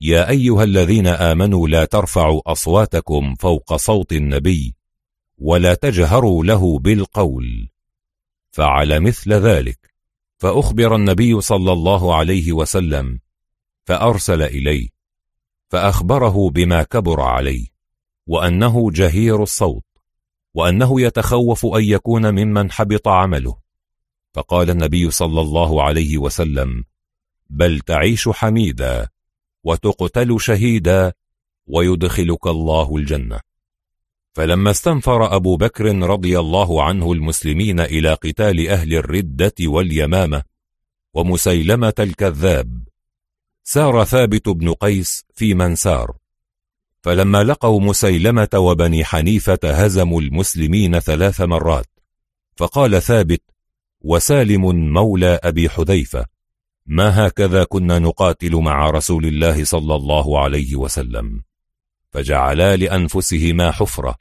يا 0.00 0.28
أيها 0.30 0.64
الذين 0.64 1.06
آمنوا 1.06 1.68
لا 1.68 1.84
ترفعوا 1.84 2.52
أصواتكم 2.52 3.34
فوق 3.34 3.76
صوت 3.76 4.12
النبي 4.12 4.79
ولا 5.40 5.74
تجهروا 5.74 6.44
له 6.44 6.78
بالقول. 6.78 7.68
فعل 8.50 9.00
مثل 9.00 9.32
ذلك 9.32 9.94
فأخبر 10.38 10.96
النبي 10.96 11.40
صلى 11.40 11.72
الله 11.72 12.14
عليه 12.14 12.52
وسلم 12.52 13.20
فأرسل 13.84 14.42
إليه 14.42 14.88
فأخبره 15.68 16.50
بما 16.50 16.82
كبر 16.82 17.20
عليه 17.20 17.66
وأنه 18.26 18.90
جهير 18.90 19.42
الصوت 19.42 19.84
وأنه 20.54 21.00
يتخوف 21.00 21.66
أن 21.66 21.84
يكون 21.84 22.30
ممن 22.30 22.70
حبط 22.70 23.08
عمله. 23.08 23.56
فقال 24.34 24.70
النبي 24.70 25.10
صلى 25.10 25.40
الله 25.40 25.82
عليه 25.82 26.18
وسلم 26.18 26.84
بل 27.50 27.80
تعيش 27.80 28.28
حميدا 28.28 29.08
وتقتل 29.64 30.40
شهيدا 30.40 31.12
ويدخلك 31.66 32.46
الله 32.46 32.96
الجنة. 32.96 33.40
فلما 34.32 34.70
استنفر 34.70 35.36
أبو 35.36 35.56
بكر 35.56 35.84
رضي 35.98 36.38
الله 36.38 36.82
عنه 36.82 37.12
المسلمين 37.12 37.80
إلى 37.80 38.14
قتال 38.14 38.68
أهل 38.68 38.94
الردة 38.94 39.54
واليمامة 39.60 40.42
ومسيلمة 41.14 41.94
الكذاب 41.98 42.82
سار 43.64 44.04
ثابت 44.04 44.48
بن 44.48 44.72
قيس 44.72 45.24
في 45.34 45.54
من 45.54 45.74
سار. 45.74 46.16
فلما 47.02 47.42
لقوا 47.44 47.80
مسيلمة 47.80 48.48
وبني 48.54 49.04
حنيفة 49.04 49.58
هزموا 49.64 50.20
المسلمين 50.20 50.98
ثلاث 50.98 51.40
مرات 51.40 51.86
فقال 52.56 53.02
ثابت 53.02 53.42
وسالم 54.00 54.92
مولى 54.92 55.40
أبي 55.42 55.68
حذيفة 55.68 56.24
ما 56.86 57.26
هكذا 57.26 57.64
كنا 57.64 57.98
نقاتل 57.98 58.56
مع 58.56 58.90
رسول 58.90 59.26
الله 59.26 59.64
صلى 59.64 59.94
الله 59.94 60.40
عليه 60.40 60.76
وسلم؟ 60.76 61.42
فجعلا 62.10 62.76
لأنفسهما 62.76 63.70
حفرة 63.70 64.16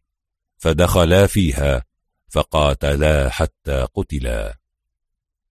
فدخلا 0.58 1.28
فيها 1.28 1.84
فقاتلا 2.30 3.30
حتى 3.30 3.88
قتلا. 3.96 4.60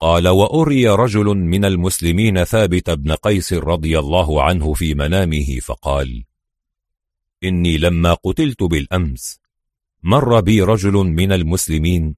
قال 0.01 0.29
وأري 0.29 0.89
رجل 0.89 1.25
من 1.25 1.65
المسلمين 1.65 2.45
ثابت 2.45 2.91
بن 2.91 3.13
قيس 3.13 3.53
رضي 3.53 3.99
الله 3.99 4.43
عنه 4.43 4.75
في 4.75 4.95
منامه 4.95 5.59
فقال 5.63 6.25
إني 7.45 7.79
لما 7.79 8.15
قتلت 8.15 8.63
بالأمس 8.63 9.41
مر 10.03 10.41
بي 10.41 10.63
رجل 10.63 10.93
من 10.93 11.33
المسلمين 11.33 12.17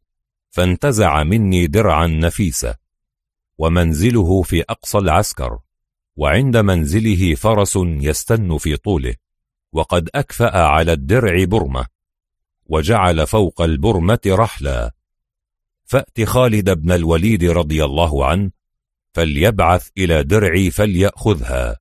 فانتزع 0.51 1.23
مني 1.25 1.67
درعا 1.67 2.07
نفيسة 2.07 2.75
ومنزله 3.59 4.43
في 4.43 4.63
أقصى 4.63 4.99
العسكر 4.99 5.59
وعند 6.17 6.57
منزله 6.57 7.35
فرس 7.35 7.77
يستن 7.77 8.59
في 8.59 8.77
طوله. 8.77 9.15
وقد 9.73 10.09
أكفأ 10.15 10.59
على 10.59 10.93
الدرع 10.93 11.45
برمة 11.45 11.87
وجعل 12.67 13.27
فوق 13.27 13.63
البرمة 13.63 14.21
رحلا. 14.27 14.95
فأت 15.85 16.23
خالد 16.23 16.71
بن 16.71 16.93
الوليد 16.93 17.45
رضي 17.45 17.85
الله 17.85 18.27
عنه 18.27 18.51
فليبعث 19.13 19.89
إلى 19.99 20.23
درعي 20.23 20.71
فليأخذها. 20.71 21.77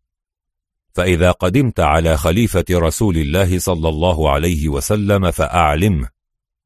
فإذا 0.93 1.31
قدمت 1.31 1.79
على 1.79 2.17
خليفة 2.17 2.65
رسول 2.71 3.17
الله 3.17 3.59
صلى 3.59 3.89
الله 3.89 4.31
عليه 4.31 4.69
وسلم 4.69 5.31
فأعلمه 5.31 6.09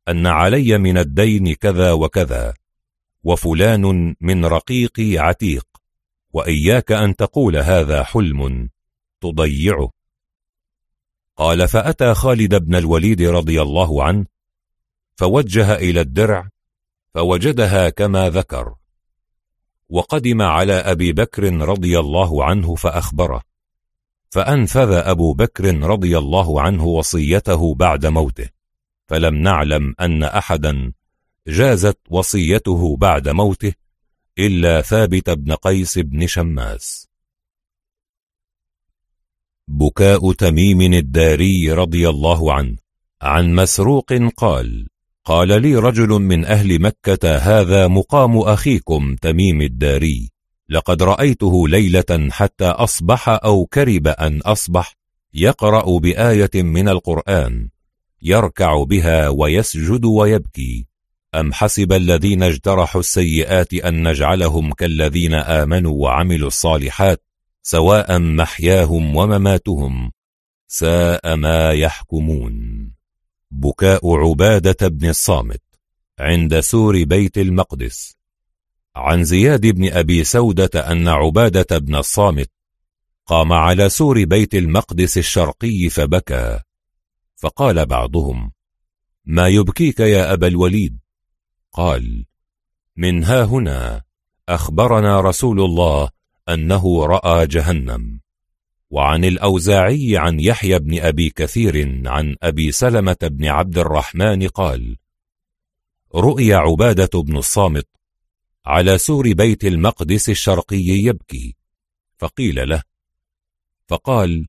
أن 0.08 0.28
علي 0.28 0.78
من 0.78 0.98
الدين 0.98 1.54
كذا 1.54 1.92
وكذا 1.92 2.54
وفلان 3.24 4.16
من 4.22 4.46
رقيقي 4.46 5.18
عتيق 5.18 5.68
وإياك 6.34 6.92
أن 6.92 7.16
تقول 7.16 7.58
هذا 7.58 8.04
حلم 8.04 8.70
تضيعه. 9.22 9.92
قال 11.36 11.68
فأتى 11.68 12.14
خالد 12.14 12.56
بن 12.56 12.76
الوليد 12.76 13.22
رضي 13.22 13.62
الله 13.62 14.04
عنه 14.04 14.26
فوجه 15.16 15.76
إلى 15.76 16.02
الدرع 16.02 16.50
فوجدها 17.14 17.90
كما 17.90 18.30
ذكر 18.30 18.76
وقدم 19.90 20.42
على 20.42 20.74
أبي 20.74 21.14
بكر 21.14 21.44
رضي 21.54 22.00
الله 22.00 22.46
عنه 22.46 22.76
فأخبره 22.76 23.42
فأنفذ 24.30 24.92
أبو 24.92 25.34
بكر 25.34 25.78
رضي 25.78 26.18
الله 26.18 26.62
عنه 26.62 26.86
وصيته 26.86 27.76
بعد 27.76 28.06
موته 28.06 28.50
فلم 29.08 29.36
نعلم 29.36 29.96
أن 30.00 30.24
أحدا 30.24 30.94
جازت 31.48 31.98
وصيته 32.10 32.96
بعد 32.96 33.30
موته 33.30 33.74
إلا 34.40 34.82
ثابت 34.82 35.30
بن 35.30 35.54
قيس 35.54 36.00
بن 36.00 36.28
شماس. 36.28 37.13
بكاء 39.68 40.32
تميم 40.32 40.94
الداري 40.94 41.72
رضي 41.72 42.10
الله 42.10 42.54
عنه. 42.54 42.76
عن 43.22 43.56
مسروق 43.56 44.14
قال 44.38 44.88
قال 45.26 45.62
لي 45.62 45.76
رجل 45.76 46.10
من 46.10 46.46
أهل 46.46 46.82
مكة 46.82 47.38
هذا 47.38 47.88
مقام 47.88 48.38
أخيكم 48.38 49.16
تميم 49.16 49.62
الداري. 49.62 50.30
لقد 50.70 51.04
رأيته 51.04 51.68
ليلة 51.68 52.30
حتى 52.32 52.66
أصبح 52.66 53.30
أو 53.30 53.66
كرب 53.66 54.08
أن 54.08 54.42
أصبح. 54.42 54.96
يقرأ 55.34 56.00
بآية 56.00 56.64
من 56.64 56.90
القرآن 56.90 57.70
يركع 58.22 58.84
بها 58.84 59.30
ويسجد 59.30 60.06
ويبكي. 60.06 60.88
أم 61.36 61.54
حسب 61.54 61.94
الذين 61.94 62.44
اجترحوا 62.44 63.02
السيئات 63.02 63.74
أن 63.74 64.08
نجعلهم 64.08 64.74
كالذين 64.74 65.34
آمنوا 65.34 66.04
وعملوا 66.04 66.48
الصالحات؟ 66.48 67.22
سواء 67.64 68.20
محياهم 68.20 69.16
ومماتهم 69.16 70.12
ساء 70.68 71.36
ما 71.36 71.72
يحكمون. 71.72 72.94
بكاء 73.52 74.16
عبادة 74.16 74.88
بن 74.88 75.10
الصامت 75.10 75.62
عند 76.20 76.60
سور 76.60 77.04
بيت 77.04 77.38
المقدس. 77.38 78.18
عن 78.96 79.24
زياد 79.24 79.66
بن 79.68 79.92
أبي 79.92 80.24
سودة 80.24 80.92
أن 80.92 81.08
عبادة 81.08 81.78
بن 81.78 81.96
الصامت 81.96 82.52
قام 83.26 83.54
على 83.54 83.90
سور 83.90 84.24
بيت 84.24 84.56
المقدس 84.56 85.18
الشرقي 85.18 85.90
فبكى. 85.90 86.60
فقال 87.36 87.86
بعضهم 87.86 88.52
ما 89.26 89.48
يبكيك 89.48 90.00
يا 90.00 90.34
أبا 90.34 90.48
الوليد؟ 90.48 91.00
قال 91.72 92.26
من 92.98 93.24
ها 93.24 93.44
هنا 93.44 94.02
أخبرنا 94.50 95.22
رسول 95.22 95.62
الله 95.62 96.10
أنه 96.50 97.06
رأى 97.06 97.48
جهنم. 97.48 98.20
وعن 98.90 99.26
الأوزاعي 99.26 100.18
عن 100.18 100.40
يحيى 100.40 100.80
بن 100.80 101.00
أبي 101.00 101.30
كثير 101.30 102.02
عن 102.08 102.36
أبي 102.44 102.72
سلمة 102.72 103.18
بن 103.22 103.46
عبد 103.46 103.78
الرحمن 103.78 104.48
قال 104.48 104.98
رؤي 106.16 106.54
عبادة 106.54 107.22
بن 107.22 107.38
الصامت 107.38 107.88
على 108.66 108.98
سور 108.98 109.34
بيت 109.34 109.66
المقدس 109.66 110.30
الشرقي 110.30 110.78
يبكي. 110.78 111.56
فقيل 112.18 112.70
له 112.70 112.84
فقال 113.88 114.48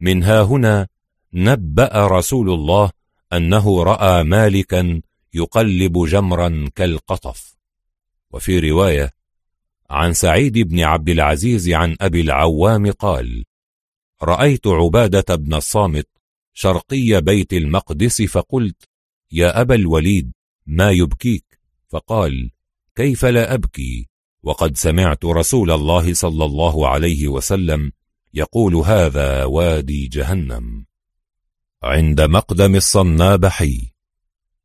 من 0.00 0.22
ها 0.22 0.42
هنا 0.42 0.88
نبأ 1.32 2.06
رسول 2.06 2.50
الله 2.50 2.90
أنه 3.32 3.82
رأى 3.82 4.22
مالكا 4.22 5.00
يقلب 5.34 6.06
جمرا 6.06 6.70
كالقطف. 6.74 7.56
وفي 8.30 8.70
رواية 8.70 9.10
عن 9.90 10.12
سعيد 10.12 10.58
بن 10.58 10.80
عبد 10.80 11.08
العزيز 11.08 11.68
عن 11.68 11.96
أبي 12.00 12.20
العوام 12.20 12.90
قال 12.90 13.44
رأيت 14.22 14.66
عبادة 14.66 15.34
بن 15.34 15.54
الصامت 15.54 16.08
شرقي 16.52 17.20
بيت 17.20 17.52
المقدس 17.52 18.22
فقلت 18.22 18.88
يا 19.32 19.60
أبا 19.60 19.74
الوليد 19.74 20.32
ما 20.66 20.90
يبكيك؟ 20.90 21.60
فقال 21.88 22.50
كيف 22.94 23.24
لا 23.24 23.54
أبكي؟ 23.54 24.08
وقد 24.42 24.76
سمعت 24.76 25.24
رسول 25.24 25.70
الله 25.70 26.14
صلى 26.14 26.44
الله 26.44 26.88
عليه 26.88 27.28
وسلم 27.28 27.92
يقول 28.34 28.74
هذا 28.74 29.44
وادي 29.44 30.06
جهنم. 30.06 30.86
عند 31.82 32.20
مقدم 32.20 32.76
الصنابحي 32.76 33.92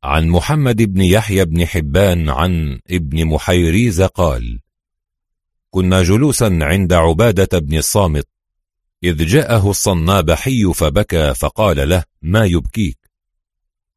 عن 0.03 0.27
محمد 0.27 0.81
بن 0.81 1.01
يحيى 1.01 1.45
بن 1.45 1.65
حبان 1.65 2.29
عن 2.29 2.79
ابن 2.89 3.25
محيريز 3.25 4.01
قال 4.01 4.59
كنا 5.69 6.03
جلوسا 6.03 6.59
عند 6.61 6.93
عبادة 6.93 7.59
بن 7.59 7.77
الصامت. 7.77 8.27
إذ 9.03 9.25
جاءه 9.25 9.69
الصنابحي 9.69 10.73
فبكى 10.73 11.33
فقال 11.33 11.89
له 11.89 12.03
ما 12.21 12.45
يبكيك؟ 12.45 12.97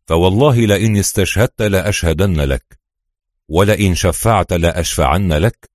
فوالله 0.06 0.67
لئن 0.67 0.97
استشهدت 0.97 1.62
لأشهدن 1.62 2.40
لك 2.40 2.78
ولئن 3.49 3.94
شفعت 3.94 4.53
لأشفعن 4.53 5.33
لك 5.33 5.71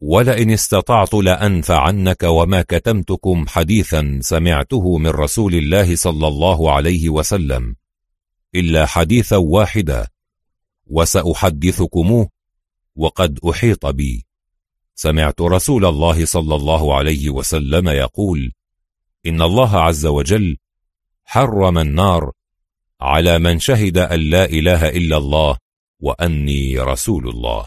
ولئن 0.00 0.50
استطعت 0.50 1.14
لأنفعنك 1.14 2.22
وما 2.22 2.62
كتمتكم 2.62 3.46
حديثا 3.48 4.18
سمعته 4.22 4.98
من 4.98 5.10
رسول 5.10 5.54
الله 5.54 5.96
صلى 5.96 6.28
الله 6.28 6.72
عليه 6.72 7.08
وسلم 7.08 7.76
إلا 8.54 8.86
حديثا 8.86 9.36
واحدا 9.36 10.06
وسأحدثكموه 10.86 12.28
وقد 12.96 13.38
أحيط 13.50 13.86
بي. 13.86 14.27
سمعت 15.00 15.40
رسول 15.40 15.84
الله 15.86 16.24
صلى 16.24 16.54
الله 16.54 16.96
عليه 16.96 17.30
وسلم 17.30 17.88
يقول 17.88 18.52
إن 19.26 19.42
الله 19.42 19.76
عز 19.76 20.06
وجل 20.06 20.56
حرم 21.24 21.78
النار 21.78 22.32
على 23.00 23.38
من 23.38 23.58
شهد 23.58 23.98
أن 23.98 24.20
لا 24.20 24.44
إله 24.44 24.88
إلا 24.88 25.16
الله 25.16 25.56
وأني 26.00 26.78
رسول 26.78 27.28
الله. 27.28 27.66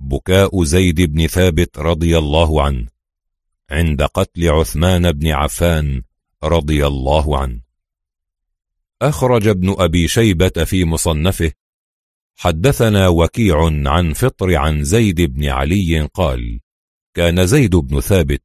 بكاء 0.00 0.64
زيد 0.64 1.00
بن 1.00 1.26
ثابت 1.26 1.78
رضي 1.78 2.18
الله 2.18 2.62
عنه 2.62 2.86
عند 3.70 4.02
قتل 4.02 4.48
عثمان 4.48 5.12
بن 5.12 5.28
عفان 5.28 6.02
رضي 6.44 6.86
الله 6.86 7.38
عنه. 7.38 7.60
أخرج 9.02 9.48
ابن 9.48 9.74
أبي 9.78 10.08
شيبة 10.08 10.64
في 10.64 10.84
مصنفه 10.84 11.52
حدثنا 12.36 13.08
وكيع 13.08 13.64
عن 13.86 14.12
فطر 14.12 14.54
عن 14.56 14.84
زيد 14.84 15.20
بن 15.20 15.44
علي 15.44 16.08
قال 16.14 16.60
كان 17.14 17.46
زيد 17.46 17.76
بن 17.76 18.00
ثابت 18.00 18.42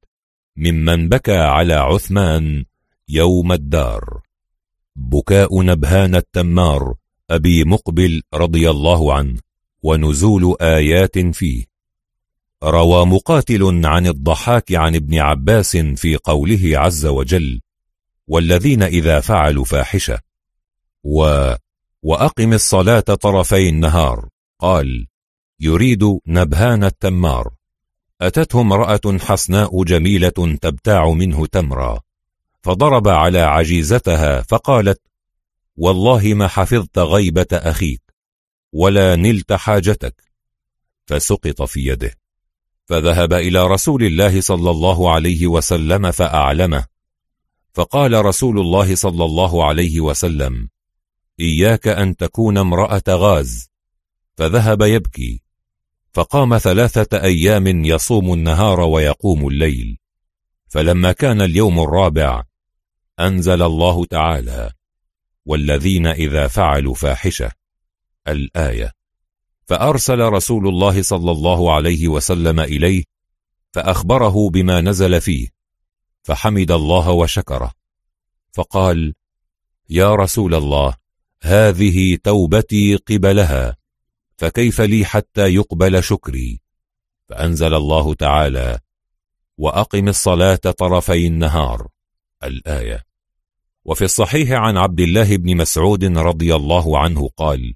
ممن 0.57 1.09
بكى 1.09 1.37
على 1.37 1.73
عثمان 1.73 2.65
يوم 3.09 3.51
الدار. 3.51 4.21
بكاء 4.95 5.61
نبهان 5.63 6.15
التمار 6.15 6.95
أبي 7.29 7.63
مقبل 7.63 8.21
رضي 8.33 8.69
الله 8.69 9.13
عنه 9.13 9.39
ونزول 9.83 10.55
آيات 10.61 11.19
فيه. 11.19 11.65
روى 12.63 13.05
مقاتل 13.05 13.85
عن 13.85 14.07
الضحاك 14.07 14.71
عن 14.73 14.95
ابن 14.95 15.19
عباس 15.19 15.77
في 15.77 16.15
قوله 16.15 16.79
عز 16.79 17.05
وجل 17.05 17.61
والذين 18.27 18.83
إذا 18.83 19.19
فعلوا 19.19 19.65
فاحشة. 19.65 20.19
و 21.03 21.53
وأقم 22.03 22.53
الصلاة 22.53 22.99
طرفي 22.99 23.69
النهار. 23.69 24.29
قال 24.59 25.07
يريد 25.59 26.19
نبهان 26.27 26.83
التمار. 26.83 27.53
أتته 28.21 28.61
امرأة 28.61 29.17
حسناء 29.19 29.83
جميلة 29.83 30.57
تبتاع 30.61 31.09
منه 31.09 31.45
تمرا. 31.45 32.01
فضرب 32.61 33.07
على 33.07 33.39
عجيزتها 33.39 34.41
فقالت 34.41 35.01
والله 35.77 36.33
ما 36.33 36.47
حفظت 36.47 36.99
غيبة 36.99 37.47
أخيك 37.51 38.01
ولا 38.73 39.15
نلت 39.15 39.53
حاجتك. 39.53 40.23
فسقط 41.05 41.61
في 41.61 41.87
يده. 41.87 42.17
فذهب 42.85 43.33
إلى 43.33 43.67
رسول 43.67 44.03
الله 44.03 44.41
صلى 44.41 44.69
الله 44.69 45.11
عليه 45.11 45.47
وسلم 45.47 46.11
فأعلمه. 46.11 46.85
فقال 47.73 48.25
رسول 48.25 48.59
الله 48.59 48.95
صلى 48.95 49.25
الله 49.25 49.65
عليه 49.65 50.01
وسلم 50.01 50.70
إياك 51.41 51.87
أن 51.87 52.15
تكون 52.15 52.57
امرأة 52.57 53.03
غاز. 53.09 53.69
فذهب 54.37 54.81
يبكي. 54.81 55.43
فقام 56.13 56.57
ثلاثة 56.57 57.23
أيام 57.23 57.85
يصوم 57.85 58.33
النهار 58.33 58.79
ويقوم 58.79 59.47
الليل. 59.47 59.97
فلما 60.67 61.11
كان 61.11 61.41
اليوم 61.41 61.79
الرابع 61.79 62.43
أنزل 63.19 63.61
الله 63.61 64.05
تعالى 64.05 64.71
والذين 65.45 66.07
إذا 66.07 66.47
فعلوا 66.47 66.93
فاحشة. 66.93 67.51
الآية. 68.27 68.91
فأرسل 69.65 70.19
رسول 70.19 70.67
الله 70.67 71.01
صلى 71.01 71.31
الله 71.31 71.73
عليه 71.73 72.07
وسلم 72.07 72.59
إليه 72.59 73.03
فأخبره 73.71 74.49
بما 74.49 74.81
نزل 74.81 75.21
فيه. 75.21 75.47
فحمد 76.23 76.71
الله 76.71 77.09
وشكره. 77.11 77.73
فقال 78.53 79.13
يا 79.89 80.15
رسول 80.15 80.55
الله 80.55 81.00
هذه 81.43 82.15
توبتي 82.23 82.95
قبلها 82.95 83.77
فكيف 84.37 84.81
لي 84.81 85.05
حتى 85.05 85.47
يقبل 85.47 86.03
شكري؟ 86.03 86.59
فأنزل 87.29 87.73
الله 87.73 88.13
تعالى 88.13 88.79
وأقم 89.57 90.07
الصلاة 90.07 90.55
طرفي 90.55 91.27
النهار. 91.27 91.87
الآية. 92.43 93.03
وفي 93.85 94.03
الصحيح 94.05 94.51
عن 94.51 94.77
عبد 94.77 94.99
الله 94.99 95.37
بن 95.37 95.57
مسعود 95.57 96.03
رضي 96.03 96.55
الله 96.55 96.99
عنه 96.99 97.29
قال 97.37 97.73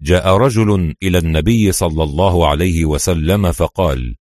جاء 0.00 0.36
رجل 0.36 0.94
إلى 1.02 1.18
النبي 1.18 1.72
صلى 1.72 2.02
الله 2.02 2.48
عليه 2.48 2.84
وسلم 2.84 3.52
فقال 3.52 4.16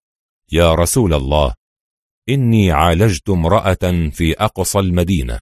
يا 0.51 0.73
رسول 0.73 1.13
الله 1.13 1.53
إني 2.29 2.71
عالجت 2.71 3.29
امرأة 3.29 4.09
في 4.11 4.33
أقصى 4.33 4.79
المدينة. 4.79 5.39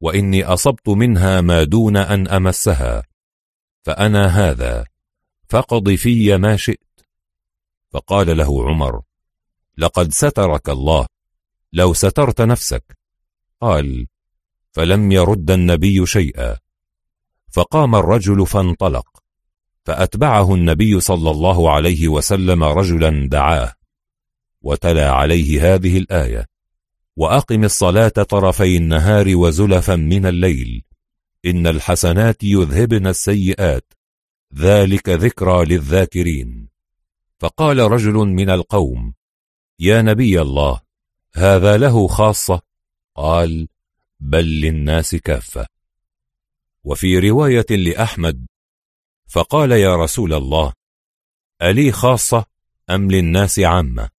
وإني 0.00 0.44
أصبت 0.44 0.88
منها 0.88 1.40
ما 1.40 1.64
دون 1.64 1.96
أن 1.96 2.28
أمسها 2.28 3.02
فأنا 3.82 4.26
هذا 4.26 4.86
فقض 5.48 5.90
في 5.90 6.36
ما 6.36 6.56
شئت. 6.56 6.78
فقال 7.90 8.36
له 8.36 8.68
عمر 8.68 9.02
لقد 9.78 10.12
سترك 10.12 10.68
الله 10.68 11.06
لو 11.72 11.94
سترت 11.94 12.40
نفسك. 12.40 12.98
قال 13.60 14.06
فلم 14.72 15.12
يرد 15.12 15.50
النبي 15.50 16.06
شيئا. 16.06 16.56
فقام 17.52 17.94
الرجل 17.94 18.46
فانطلق 18.46 19.08
فأتبعه 19.84 20.54
النبي 20.54 21.00
صلى 21.00 21.30
الله 21.30 21.70
عليه 21.70 22.08
وسلم 22.08 22.64
رجلا 22.64 23.28
دعاه 23.28 23.72
وتلا 24.62 25.10
عليه 25.10 25.74
هذه 25.74 25.98
الآية. 25.98 26.53
وأقم 27.16 27.64
الصلاة 27.64 28.08
طرفي 28.08 28.76
النهار 28.76 29.36
وزلفا 29.36 29.96
من 29.96 30.26
الليل. 30.26 30.84
إن 31.46 31.66
الحسنات 31.66 32.44
يذهبن 32.44 33.06
السيئات. 33.06 33.92
ذلك 34.54 35.08
ذكرى 35.08 35.64
للذاكرين. 35.64 36.68
فقال 37.38 37.78
رجل 37.78 38.12
من 38.12 38.50
القوم 38.50 39.14
يا 39.78 40.02
نبي 40.02 40.40
الله 40.42 40.80
هذا 41.34 41.76
له 41.76 42.08
خاصة؟ 42.08 42.62
قال 43.16 43.68
بل 44.20 44.44
للناس 44.44 45.14
كافة. 45.14 45.66
وفي 46.84 47.18
رواية 47.18 47.66
لأحمد 47.70 48.46
فقال 49.28 49.72
يا 49.72 49.96
رسول 49.96 50.34
الله 50.34 50.72
ألي 51.62 51.92
خاصة 51.92 52.44
أم 52.90 53.10
للناس 53.10 53.58
عامة؟ 53.58 54.13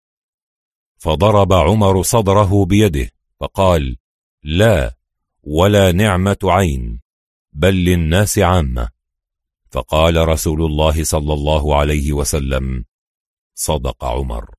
فضرب 1.04 1.52
عمر 1.52 2.02
صدره 2.02 2.64
بيده 2.64 3.10
فقال 3.40 3.96
لا 4.42 4.96
ولا 5.42 5.92
نعمة 5.92 6.36
عين 6.44 7.00
بل 7.52 7.74
للناس 7.74 8.38
عامة. 8.38 8.88
فقال 9.70 10.28
رسول 10.28 10.64
الله 10.64 11.04
صلى 11.04 11.32
الله 11.32 11.76
عليه 11.76 12.12
وسلم 12.12 12.84
صدق 13.54 14.04
عمر. 14.04 14.54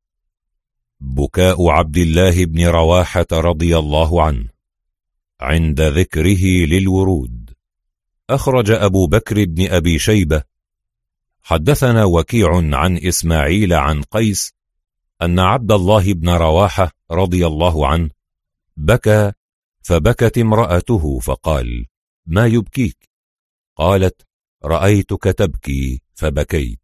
بكاء 1.00 1.70
عبد 1.70 1.98
الله 1.98 2.46
بن 2.46 2.68
رواحة 2.68 3.28
رضي 3.34 3.78
الله 3.78 4.24
عنه 4.24 4.50
عند 5.42 5.82
ذكره 5.82 6.46
للورود. 6.66 7.54
أخرج 8.30 8.72
أبو 8.72 9.08
بكر 9.08 9.46
بن 9.46 9.68
أبي 9.70 10.00
شيبة 10.00 10.44
حدثنا 11.42 12.06
وكيع 12.06 12.78
عن 12.78 12.98
إسماعيل 12.98 13.74
عن 13.74 14.04
قيس 14.04 14.55
أن 15.22 15.40
عبد 15.40 15.72
الله 15.72 16.14
بن 16.14 16.30
رواحة 16.30 16.92
رضي 17.12 17.48
الله 17.48 17.88
عنه 17.88 18.10
بكى 18.78 19.32
فبكت 19.82 20.38
امرأته 20.38 21.20
فقال 21.20 21.86
ما 22.26 22.46
يبكيك؟ 22.46 23.10
قالت 23.76 24.22
رأيتك 24.64 25.24
تبكي 25.24 26.02
فبكيت. 26.16 26.80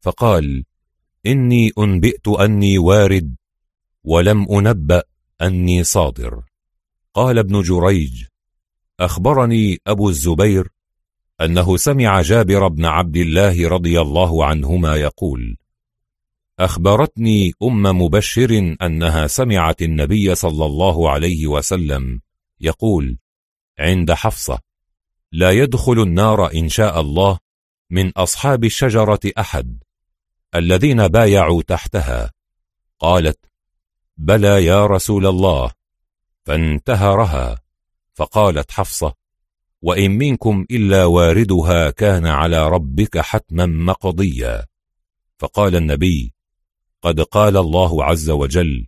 فقال 0.00 0.64
إني 1.26 1.72
أنبئت 1.78 2.28
أني 2.28 2.78
وارد 2.78 3.36
ولم 4.04 4.52
أنبأ 4.52 5.02
أني 5.42 5.84
صادر. 5.84 6.42
قال 7.14 7.38
ابن 7.38 7.62
جريج 7.62 8.24
أخبرني 9.00 9.80
أبو 9.86 10.08
الزبير 10.08 10.68
أنه 11.40 11.76
سمع 11.76 12.22
جابر 12.22 12.68
بن 12.68 12.84
عبد 12.84 13.16
الله 13.16 13.68
رضي 13.68 14.00
الله 14.00 14.44
عنهما 14.44 14.96
يقول 14.96 15.56
أخبرتني 16.58 17.52
أم 17.62 17.82
مبشر 17.82 18.76
أنها 18.82 19.26
سمعت 19.26 19.82
النبي 19.82 20.34
صلى 20.34 20.66
الله 20.66 21.10
عليه 21.10 21.46
وسلم 21.46 22.20
يقول 22.60 23.18
عند 23.78 24.12
حفصة 24.12 24.58
لا 25.32 25.50
يدخل 25.50 26.02
النار 26.02 26.54
إن 26.54 26.68
شاء 26.68 27.00
الله 27.00 27.38
من 27.90 28.10
أصحاب 28.10 28.64
الشجرة 28.64 29.20
أحد 29.38 29.82
الذين 30.54 31.08
بايعوا 31.08 31.62
تحتها. 31.62 32.32
قالت 32.98 33.38
بلى 34.16 34.64
يا 34.64 34.86
رسول 34.86 35.26
الله 35.26 35.72
فانتهرها. 36.44 37.60
فقالت 38.14 38.70
حفصة 38.70 39.14
وإن 39.82 40.10
منكم 40.10 40.66
إلا 40.70 41.04
واردها 41.04 41.90
كان 41.90 42.26
على 42.26 42.68
ربك 42.68 43.18
حتما 43.18 43.66
مقضيا. 43.66 44.66
فقال 45.38 45.76
النبي 45.76 46.34
قد 47.02 47.20
قال 47.20 47.56
الله 47.56 48.04
عز 48.04 48.30
وجل 48.30 48.86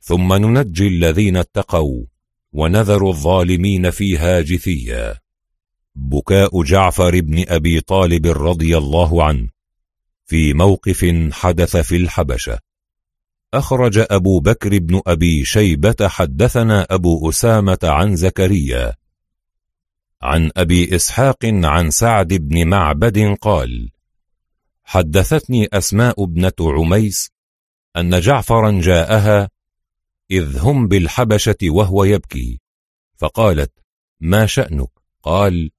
ثم 0.00 0.32
ننجي 0.32 0.86
الذين 0.88 1.36
اتقوا 1.36 2.04
ونذر 2.52 3.08
الظالمين 3.08 3.90
فيها 3.90 4.40
جثيا. 4.40 5.20
بكاء 5.94 6.62
جعفر 6.62 7.20
بن 7.20 7.44
أبي 7.48 7.80
طالب 7.80 8.26
رضي 8.26 8.78
الله 8.78 9.24
عنه 9.24 9.48
في 10.26 10.54
موقف 10.54 11.30
حدث 11.32 11.76
في 11.76 11.96
الحبشة. 11.96 12.58
أخرج 13.54 14.06
أبو 14.10 14.40
بكر 14.40 14.78
بن 14.78 15.00
أبي 15.06 15.44
شيبة 15.44 16.08
حدثنا 16.08 16.86
أبو 16.90 17.30
أسامة 17.30 17.78
عن 17.82 18.16
زكريا 18.16 18.94
عن 20.22 20.50
أبي 20.56 20.96
إسحاق 20.96 21.44
عن 21.44 21.90
سعد 21.90 22.28
بن 22.28 22.68
معبد 22.68 23.36
قال 23.40 23.90
حدثتني 24.84 25.68
أسماء 25.72 26.24
ابنة 26.24 26.52
عميس 26.60 27.33
أن 27.96 28.20
جعفرا 28.20 28.80
جاءها 28.80 29.50
إذ 30.30 30.58
هم 30.58 30.88
بالحبشة 30.88 31.56
وهو 31.64 32.04
يبكي 32.04 32.60
فقالت 33.16 33.72
ما 34.20 34.46
شأنك؟ 34.46 34.88
قال 35.22 35.70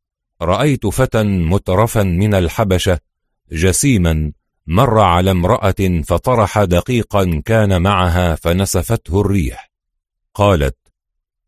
رأيت 0.42 0.88
فتى 0.88 1.24
مترفا 1.24 2.04
من 2.04 2.34
الحبشة 2.34 3.00
جسيما 3.52 4.32
مر 4.68 5.00
على 5.00 5.32
امرأة 5.32 6.02
فطرح 6.06 6.64
دقيقا 6.64 7.42
كان 7.46 7.82
معها 7.82 8.36
فنسفته 8.36 9.22
الريح. 9.22 9.72
قالت 10.34 10.78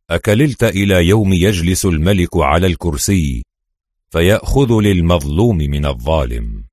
أكللت 0.10 0.64
إلى 0.64 1.08
يوم 1.08 1.34
يجلس 1.34 1.86
الملك 1.86 2.30
على 2.36 2.68
الكرسي 2.68 3.44
فيأخذ 4.10 4.72
للمظلوم 4.82 5.58
من 5.58 5.86
الظالم. 5.86 6.67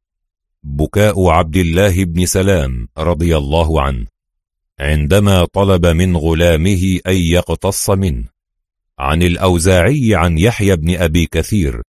بكاء 0.65 1.29
عبد 1.29 1.57
الله 1.57 2.05
بن 2.05 2.27
سلام 2.27 2.89
رضي 2.99 3.37
الله 3.37 3.83
عنه 3.83 4.07
عندما 4.81 5.45
طلب 5.45 5.87
من 5.87 6.17
غلامه 6.17 7.01
أن 7.07 7.17
يقتص 7.17 7.91
منه. 7.91 8.25
عن 8.99 9.23
الأوزاعي 9.23 10.15
عن 10.15 10.39
يحيى 10.39 10.77
بن 10.77 10.97
أبي 10.97 11.27
كثير 11.27 11.83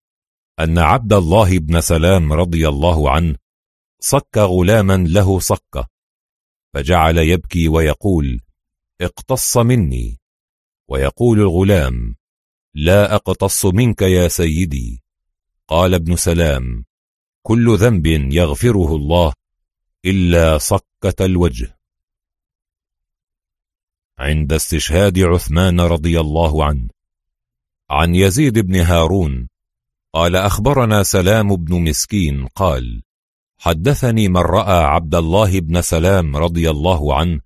أن 0.60 0.78
عبد 0.78 1.12
الله 1.12 1.58
بن 1.58 1.80
سلام 1.80 2.32
رضي 2.32 2.68
الله 2.68 3.10
عنه 3.10 3.36
صك 4.00 4.38
غلاما 4.38 4.96
له 4.96 5.38
صكة 5.38 5.88
فجعل 6.74 7.18
يبكي 7.18 7.68
ويقول 7.68 8.40
اقتص 9.00 9.56
مني 9.56 10.18
ويقول 10.88 11.40
الغلام 11.40 12.14
لا 12.74 13.14
أقتص 13.14 13.66
منك 13.66 14.02
يا 14.02 14.28
سيدي 14.28 15.02
قال 15.68 15.94
ابن 15.94 16.16
سلام 16.16 16.84
كل 17.46 17.76
ذنب 17.76 18.06
يغفره 18.32 18.96
الله 18.96 19.32
إلا 20.04 20.58
صكة 20.58 21.24
الوجه. 21.24 21.78
عند 24.18 24.52
استشهاد 24.52 25.18
عثمان 25.18 25.80
رضي 25.80 26.20
الله 26.20 26.64
عنه. 26.64 26.88
عن 27.90 28.14
يزيد 28.14 28.58
بن 28.58 28.76
هارون 28.76 29.48
قال 30.12 30.36
أخبرنا 30.36 31.02
سلام 31.02 31.56
بن 31.56 31.82
مسكين 31.82 32.46
قال 32.46 33.02
حدثني 33.58 34.28
من 34.28 34.40
رأى 34.40 34.84
عبد 34.84 35.14
الله 35.14 35.60
بن 35.60 35.82
سلام 35.82 36.36
رضي 36.36 36.70
الله 36.70 37.14
عنه 37.14 37.40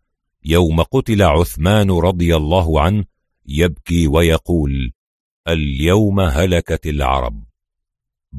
يوم 0.45 0.83
قتل 0.83 1.23
عثمان 1.23 1.91
رضي 1.91 2.37
الله 2.37 2.81
عنه 2.81 3.05
يبكي 3.47 4.09
ويقول 4.09 4.93
اليوم 5.49 6.21
هلكت 6.21 6.87
العرب. 6.87 7.48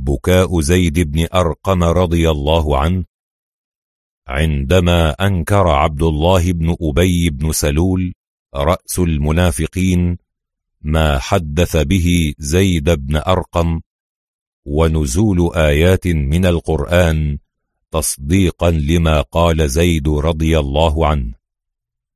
بكاء 0.03 0.62
زيد 0.62 0.99
بن 0.99 1.28
أرقم 1.33 1.83
رضي 1.83 2.30
الله 2.30 2.78
عنه 2.78 3.06
عندما 4.28 5.12
أنكر 5.12 5.67
عبد 5.67 6.03
الله 6.03 6.51
بن 6.51 6.76
أبي 6.82 7.30
بن 7.30 7.51
سلول 7.51 8.14
رأس 8.56 8.99
المنافقين 8.99 10.17
ما 10.82 11.19
حدث 11.19 11.78
به 11.78 12.33
زيد 12.38 12.90
بن 12.90 13.15
أرقم 13.15 13.82
ونزول 14.65 15.56
آيات 15.56 16.08
من 16.08 16.46
القرآن 16.46 17.38
تصديقا 17.92 18.72
لما 18.72 19.22
قال 19.22 19.69
زيد 19.69 20.10
رضي 20.10 20.60
الله 20.60 21.08
عنه. 21.08 21.33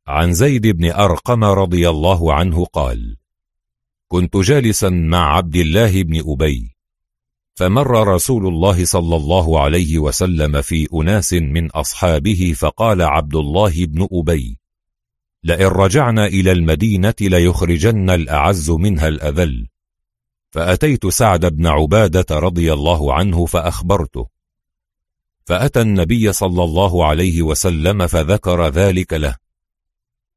عن 0.07 0.33
زيد 0.33 0.67
بن 0.67 0.91
أرقم 0.91 1.43
رضي 1.43 1.89
الله 1.89 2.33
عنه 2.33 2.65
قال 2.65 3.17
كنت 4.07 4.37
جالسا 4.37 4.89
مع 4.89 5.37
عبد 5.37 5.55
الله 5.55 6.03
بن 6.03 6.31
أبي 6.31 6.72
فمر 7.55 8.07
رسول 8.07 8.47
الله 8.47 8.85
صلى 8.85 9.15
الله 9.15 9.61
عليه 9.61 9.99
وسلم 9.99 10.61
في 10.61 10.87
أناس 10.93 11.33
من 11.33 11.71
أصحابه 11.71 12.53
فقال 12.57 13.01
عبد 13.01 13.35
الله 13.35 13.85
بن 13.85 14.07
أبي 14.11 14.59
لئن 15.43 15.65
رجعنا 15.65 16.25
إلى 16.25 16.51
المدينة 16.51 17.13
ليخرجن 17.21 18.09
الأعز 18.09 18.69
منها 18.69 19.07
الأذل. 19.07 19.67
فأتيت 20.51 21.07
سعد 21.07 21.45
بن 21.45 21.67
عبادة 21.67 22.39
رضي 22.39 22.73
الله 22.73 23.13
عنه 23.13 23.45
فأخبرته. 23.45 24.27
فأتى 25.45 25.81
النبي 25.81 26.33
صلى 26.33 26.63
الله 26.63 27.05
عليه 27.05 27.41
وسلم 27.41 28.07
فذكر 28.07 28.67
ذلك 28.67 29.13
له. 29.13 29.35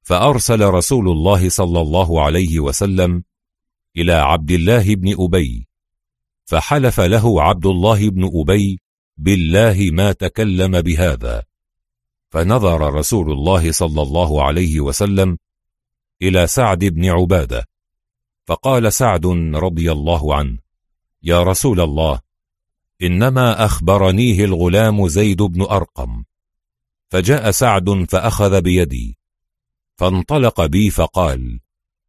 فأرسل 0.03 0.65
رسول 0.65 1.09
الله 1.09 1.49
صلى 1.49 1.81
الله 1.81 2.25
عليه 2.25 2.61
وسلم 2.61 3.25
إلى 3.97 4.13
عبد 4.13 4.51
الله 4.51 4.95
بن 4.95 5.15
أبي 5.19 5.69
فحلف 6.47 7.01
له 7.01 7.43
عبد 7.43 7.67
الله 7.67 8.11
بن 8.11 8.31
أبي 8.35 8.81
بالله 9.17 9.91
ما 9.93 10.13
تكلم 10.13 10.81
بهذا. 10.81 11.45
فنظر 12.31 12.95
رسول 12.95 13.33
الله 13.33 13.73
صلى 13.73 14.03
الله 14.03 14.45
عليه 14.45 14.81
وسلم 14.81 15.39
إلى 16.23 16.47
سعد 16.47 16.85
بن 16.85 17.05
عبادة 17.05 17.69
فقال 18.47 18.93
سعد 18.93 19.27
رضي 19.55 19.93
الله 19.93 20.35
عنه 20.35 20.59
يا 21.23 21.43
رسول 21.43 21.81
الله 21.81 22.21
إنما 23.03 23.65
أخبرنيه 23.65 24.45
الغلام 24.45 25.09
زيد 25.09 25.43
بن 25.43 25.63
أرقم. 25.63 26.25
فجاء 27.09 27.51
سعد 27.51 28.07
فأخذ 28.09 28.61
بيدي 28.61 29.19
فانطلق 29.97 30.67
بي 30.67 30.91
فقال 30.91 31.61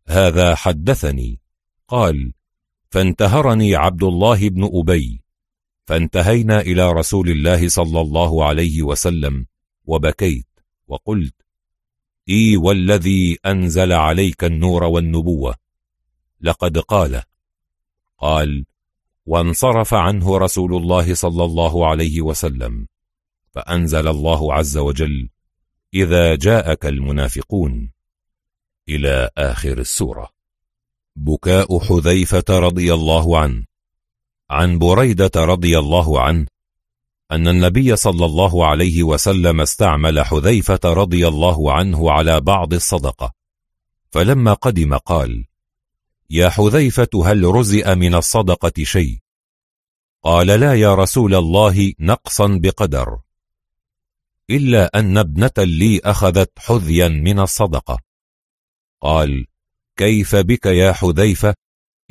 هذا 0.07 0.55
حدثني. 0.55 1.39
قال 1.87 2.33
فانتهرني 2.89 3.75
عبد 3.75 4.03
الله 4.03 4.49
بن 4.49 4.69
أبي 4.73 5.21
فانتهينا 5.85 6.61
إلى 6.61 6.91
رسول 6.91 7.29
الله 7.29 7.67
صلى 7.67 8.01
الله 8.01 8.45
عليه 8.45 8.83
وسلم 8.83 9.45
وبكيت 9.85 10.47
وقلت 10.87 11.35
إي 12.29 12.57
والذي 12.57 13.37
أنزل 13.45 13.93
عليك 13.93 14.43
النور 14.43 14.83
والنبوة. 14.83 15.55
لقد 16.41 16.77
قال. 16.77 17.21
قال 18.17 18.65
وانصرف 19.25 19.93
عنه 19.93 20.37
رسول 20.37 20.75
الله 20.75 21.13
صلى 21.13 21.43
الله 21.43 21.87
عليه 21.87 22.21
وسلم 22.21 22.87
فأنزل 23.51 24.07
الله 24.07 24.53
عز 24.53 24.77
وجل 24.77 25.29
إذا 25.93 26.35
جاءك 26.35 26.85
المنافقون 26.85 27.91
إلى 28.89 29.29
آخر 29.37 29.77
السورة. 29.77 30.36
بكاء 31.17 31.79
حذيفة 31.79 32.43
رضي 32.49 32.93
الله 32.93 33.39
عنه. 33.39 33.65
عن 34.49 34.79
بريدة 34.79 35.31
رضي 35.35 35.79
الله 35.79 36.21
عنه 36.21 36.47
أن 37.31 37.47
النبي 37.47 37.95
صلى 37.95 38.25
الله 38.25 38.67
عليه 38.67 39.03
وسلم 39.03 39.61
استعمل 39.61 40.25
حذيفة 40.25 40.79
رضي 40.85 41.27
الله 41.27 41.73
عنه 41.73 42.11
على 42.11 42.41
بعض 42.41 42.73
الصدقة. 42.73 43.33
فلما 44.11 44.53
قدم 44.53 44.97
قال 44.97 45.45
يا 46.29 46.49
حذيفة 46.49 47.09
هل 47.25 47.43
رزئ 47.43 47.95
من 47.95 48.15
الصدقة 48.15 48.83
شيء؟ 48.83 49.17
قال 50.23 50.47
لا 50.47 50.73
يا 50.73 50.95
رسول 50.95 51.35
الله 51.35 51.93
نقصا 51.99 52.59
بقدر. 52.61 53.19
إلا 54.49 54.99
أن 54.99 55.17
ابنة 55.17 55.57
لي 55.57 55.99
أخذت 55.99 56.59
حذيا 56.59 57.07
من 57.07 57.39
الصدقة. 57.39 57.99
قال 59.01 59.47
كيف 59.97 60.35
بك 60.35 60.65
يا 60.65 60.91
حذيفة؟ 60.91 61.55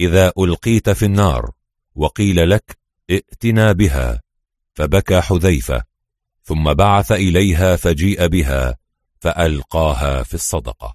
إذا 0.01 0.33
ألقيت 0.39 0.91
في 0.91 1.05
النار. 1.05 1.51
وقيل 1.95 2.51
لك 2.51 2.79
ائتنا 3.11 3.73
بها. 3.73 4.21
فبكى 4.75 5.21
حذيفة. 5.21 5.83
ثم 6.45 6.75
بعث 6.75 7.13
إليها 7.13 7.77
فجيء 7.77 8.27
بها 8.27 8.77
فألقاها 9.21 10.23
في 10.23 10.35
الصدقة. 10.35 10.95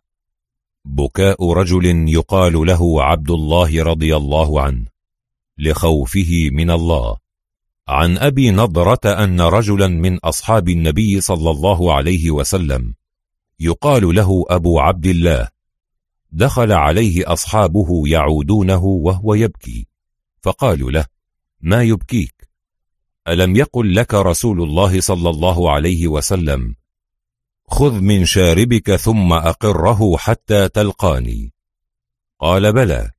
بكاء 0.85 1.51
رجل 1.51 2.09
يقال 2.09 2.53
له 2.53 3.03
عبد 3.03 3.31
الله 3.31 3.83
رضي 3.83 4.15
الله 4.15 4.61
عنه 4.61 4.85
لخوفه 5.57 6.49
من 6.51 6.71
الله. 6.71 7.17
عن 7.87 8.17
أبي 8.17 8.51
نضرة 8.51 8.99
أن 9.05 9.41
رجلا 9.41 9.87
من 9.87 10.17
أصحاب 10.17 10.69
النبي 10.69 11.21
صلى 11.21 11.51
الله 11.51 11.93
عليه 11.93 12.31
وسلم 12.31 12.93
يقال 13.59 14.15
له 14.15 14.45
أبو 14.49 14.79
عبد 14.79 15.05
الله 15.05 15.47
دخل 16.31 16.71
عليه 16.71 17.33
أصحابه 17.33 18.07
يعودونه 18.07 18.83
وهو 18.83 19.33
يبكي. 19.33 19.87
فقالوا 20.41 20.91
له 20.91 21.05
ما 21.61 21.83
يبكيك؟ 21.83 22.49
ألم 23.27 23.55
يقل 23.55 23.95
لك 23.95 24.13
رسول 24.13 24.61
الله 24.61 25.01
صلى 25.01 25.29
الله 25.29 25.71
عليه 25.71 26.07
وسلم 26.07 26.75
خذ 27.67 28.01
من 28.01 28.25
شاربك 28.25 28.95
ثم 28.95 29.33
أقره 29.33 30.17
حتى 30.17 30.69
تلقاني 30.69 31.53
قال 32.39 32.73
بلى 32.73 33.11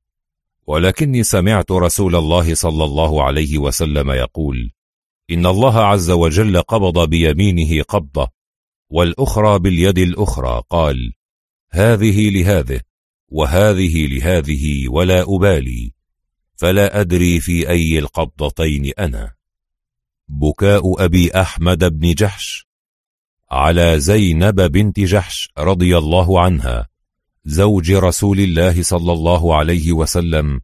ولكني 0.67 1.23
سمعت 1.23 1.71
رسول 1.71 2.15
الله 2.15 2.55
صلى 2.55 2.83
الله 2.83 3.23
عليه 3.23 3.57
وسلم 3.57 4.11
يقول 4.11 4.71
إن 5.31 5.45
الله 5.45 5.79
عز 5.79 6.11
وجل 6.11 6.61
قبض 6.61 7.09
بيمينه 7.09 7.83
قبضة 7.83 8.27
والأخرى 8.89 9.59
باليد 9.59 9.97
الأخرى 9.97 10.63
قال 10.69 11.13
هذه 11.71 12.29
لهذه 12.29 12.81
وهذه 13.33 14.07
لهذه 14.07 14.89
ولا 14.89 15.25
أبالي 15.27 15.93
فلا 16.55 17.01
أدري 17.01 17.39
في 17.39 17.69
أي 17.69 17.99
القبضتين 17.99 18.91
أنا. 18.99 19.33
بكاء 20.27 21.05
أبي 21.05 21.31
أحمد 21.31 21.99
بن 21.99 22.13
جحش 22.13 22.67
على 23.51 23.99
زينب 23.99 24.61
بنت 24.61 24.99
جحش 24.99 25.49
رضي 25.57 25.97
الله 25.97 26.41
عنها 26.41 26.87
زوج 27.45 27.91
رسول 27.91 28.39
الله 28.39 28.83
صلى 28.83 29.11
الله 29.13 29.55
عليه 29.55 29.91
وسلم 29.91 30.61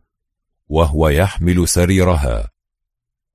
وهو 0.68 1.10
يحمل 1.10 1.68
سريرها. 1.68 2.50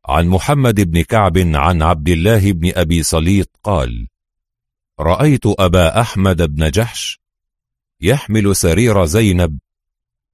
عن 0.06 0.28
محمد 0.28 0.80
بن 0.80 1.02
كعب 1.02 1.38
عن 1.38 1.82
عبد 1.82 2.08
الله 2.08 2.52
بن 2.52 2.72
أبي 2.74 3.02
صليط 3.02 3.50
قال 3.62 4.08
رأيت 5.00 5.46
أبا 5.46 6.00
أحمد 6.00 6.42
بن 6.42 6.70
جحش 6.70 7.23
يحمل 8.00 8.56
سرير 8.56 9.04
زينب 9.04 9.58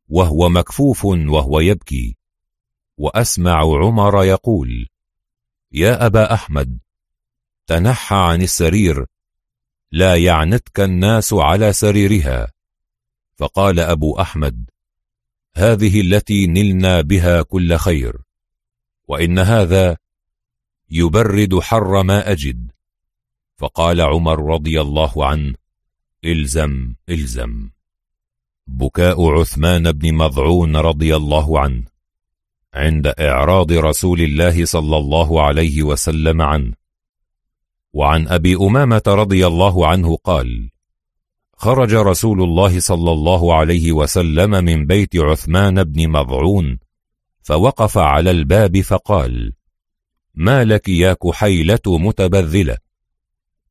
وهو 0.09 0.49
مكفوف 0.49 1.05
وهو 1.05 1.61
يبكي. 1.61 2.17
وأسمع 2.97 3.59
عمر 3.59 4.25
يقول 4.25 4.87
يا 5.73 6.07
أبا 6.07 6.35
أحمد 6.35 6.79
تنحى 7.67 8.17
عن 8.17 8.43
السرير 8.43 9.07
لا 9.93 10.17
يعنتك 10.17 10.81
الناس 10.81 11.33
على 11.33 11.73
سريرها. 11.73 12.53
فقال 13.37 13.81
أبو 13.81 14.21
أحمد 14.21 14.71
هذه 15.55 16.01
التي 16.01 16.47
نلنا 16.47 17.01
بها 17.01 17.43
كل 17.43 17.77
خير 17.77 18.19
وإن 19.09 19.39
هذا 19.39 19.97
يبرد 20.91 21.59
حر 21.59 22.03
ما 22.03 22.33
أجد. 22.33 22.71
فقال 23.57 24.01
عمر 24.01 24.55
رضي 24.55 24.81
الله 24.81 25.27
عنه 25.27 25.55
إلزم 26.25 26.95
إلزم. 27.09 27.71
بكاء 28.67 29.31
عثمان 29.31 29.93
بن 29.93 30.15
مضعون 30.15 30.77
رضي 30.77 31.17
الله 31.17 31.61
عنه 31.61 31.85
عند 32.75 33.07
إعراض 33.07 33.73
رسول 33.73 34.21
الله 34.21 34.65
صلى 34.65 34.97
الله 34.97 35.43
عليه 35.43 35.83
وسلم 35.83 36.43
عنه. 36.43 36.73
وعن 37.93 38.29
أبي 38.29 38.57
أمامة 38.57 39.03
رضي 39.07 39.47
الله 39.47 39.87
عنه 39.87 40.17
قال 40.17 40.71
خرج 41.57 41.95
رسول 41.95 42.43
الله 42.43 42.81
صلى 42.81 43.13
الله 43.13 43.55
عليه 43.55 43.93
وسلم 43.93 44.51
من 44.65 44.87
بيت 44.87 45.17
عثمان 45.17 45.85
بن 45.85 46.09
مضعون 46.09 46.79
فوقف 47.43 47.99
على 47.99 48.31
الباب 48.31 48.81
فقال 48.81 49.53
ما 50.35 50.65
لك 50.65 50.89
يا 50.89 51.13
كحيلة 51.13 51.81
متبذلة؟ 51.87 52.79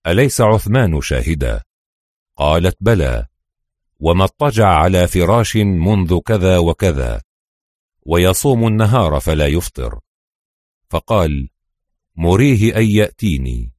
أليس 0.08 0.42
عثمان 0.42 1.02
شاهدا؟ 1.02 1.69
قالت 2.40 2.78
بلى 2.82 3.26
وما 4.00 4.24
اضطجع 4.24 4.68
على 4.68 5.08
فراش 5.08 5.56
منذ 5.56 6.20
كذا 6.20 6.58
وكذا 6.58 7.22
ويصوم 8.02 8.68
النهار 8.68 9.20
فلا 9.20 9.48
يفطر. 9.48 10.00
فقال 10.90 11.50
مريه 12.16 12.78
أن 12.78 12.84
يأتيني. 12.84 13.74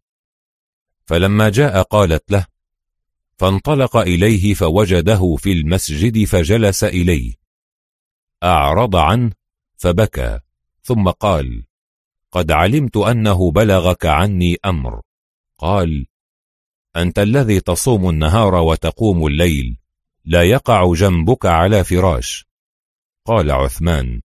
فلما 1.04 1.48
جاء 1.48 1.82
قالت 1.82 2.32
له 2.32 2.46
فانطلق 3.38 3.96
إليه 3.96 4.54
فوجده 4.54 5.36
في 5.36 5.52
المسجد 5.52 6.24
فجلس 6.24 6.84
إليه. 6.84 7.34
أعرض 8.42 8.96
عنه 8.96 9.32
فبكى 9.76 10.40
ثم 10.82 11.10
قال 11.10 11.64
قد 12.32 12.50
علمت 12.50 12.96
أنه 12.96 13.50
بلغك 13.50 14.06
عني 14.06 14.56
أمر. 14.64 15.00
قال 15.58 16.06
أنت 16.96 17.18
الذي 17.18 17.60
تصوم 17.60 18.08
النهار 18.08 18.54
وتقوم 18.54 19.26
الليل 19.26 19.78
لا 20.24 20.42
يقع 20.42 20.94
جنبك 20.94 21.46
على 21.46 21.84
فراش. 21.84 22.46
قال 23.24 23.50
عثمان 23.50 24.20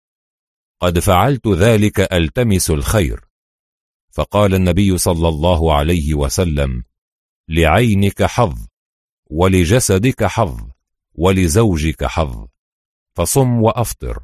قد 0.80 1.00
فعلت 1.00 1.48
ذلك 1.48 2.00
ألتمس 2.00 2.70
الخير. 2.70 3.26
فقال 4.12 4.56
النبي 4.56 4.98
صلى 4.98 5.28
الله 5.28 5.74
عليه 5.74 6.14
وسلم 6.14 6.84
لعينك 7.50 8.24
حظ 8.24 8.68
ولجسدك 9.26 10.24
حظ 10.24 10.70
ولزوجك 11.16 12.06
حظ. 12.06 12.48
فصم 13.14 13.62
وأفطر 13.62 14.24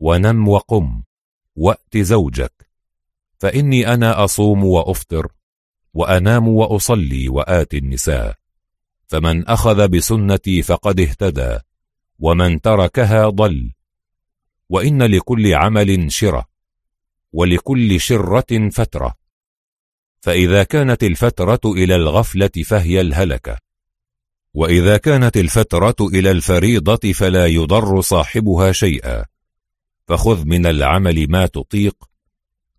ونم 0.00 0.48
وقم 0.48 1.02
وأت 1.56 1.96
زوجك. 1.96 2.70
فإني 3.38 3.94
أنا 3.94 4.24
أصوم 4.24 4.64
وأفطر 4.64 5.32
وأنام 5.94 6.48
وأصلي 6.48 7.28
وآتي 7.28 7.78
النساء. 7.78 8.34
فمن 9.06 9.48
أخذ 9.48 9.88
بسنتي 9.88 10.62
فقد 10.62 11.00
اهتدى 11.00 11.58
ومن 12.18 12.60
تركها 12.60 13.28
ضل. 13.28 13.72
وإن 14.68 15.02
لكل 15.02 15.54
عمل 15.54 16.12
شرة 16.12 16.44
ولكل 17.32 18.00
شرة 18.00 18.68
فترة. 18.72 19.14
فإذا 20.20 20.62
كانت 20.62 21.02
الفترة 21.02 21.60
إلى 21.64 21.94
الغفلة 21.94 22.50
فهي 22.64 23.00
الهلكة. 23.00 23.58
وإذا 24.54 24.96
كانت 24.96 25.36
الفترة 25.36 25.96
إلى 26.00 26.30
الفريضة 26.30 27.12
فلا 27.12 27.46
يضر 27.46 28.00
صاحبها 28.00 28.72
شيئا. 28.72 29.24
فخذ 30.08 30.44
من 30.44 30.66
العمل 30.66 31.30
ما 31.30 31.46
تطيق 31.46 32.09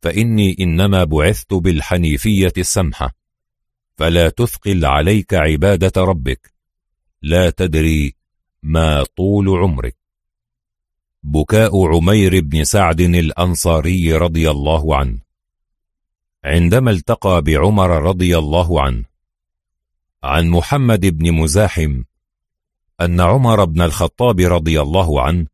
فإني 0.01 0.55
إنما 0.59 1.03
بعثت 1.03 1.53
بالحنيفية 1.53 2.53
السمحة 2.57 3.15
فلا 3.97 4.29
تثقل 4.29 4.85
عليك 4.85 5.33
عبادة 5.33 6.01
ربك 6.01 6.53
لا 7.21 7.49
تدري 7.49 8.15
ما 8.63 9.03
طول 9.03 9.49
عمرك. 9.49 9.95
بكاء 11.23 11.87
عمير 11.87 12.39
بن 12.39 12.63
سعد 12.63 13.01
الأنصاري 13.01 14.13
رضي 14.13 14.51
الله 14.51 14.95
عنه. 14.95 15.19
عندما 16.43 16.91
التقى 16.91 17.41
بعمر 17.41 17.89
رضي 17.89 18.37
الله 18.37 18.81
عنه 18.81 19.03
عن 20.23 20.49
محمد 20.49 21.05
بن 21.05 21.31
مزاحم 21.31 22.03
أن 23.01 23.21
عمر 23.21 23.65
بن 23.65 23.81
الخطاب 23.81 24.39
رضي 24.39 24.81
الله 24.81 25.21
عنه 25.21 25.47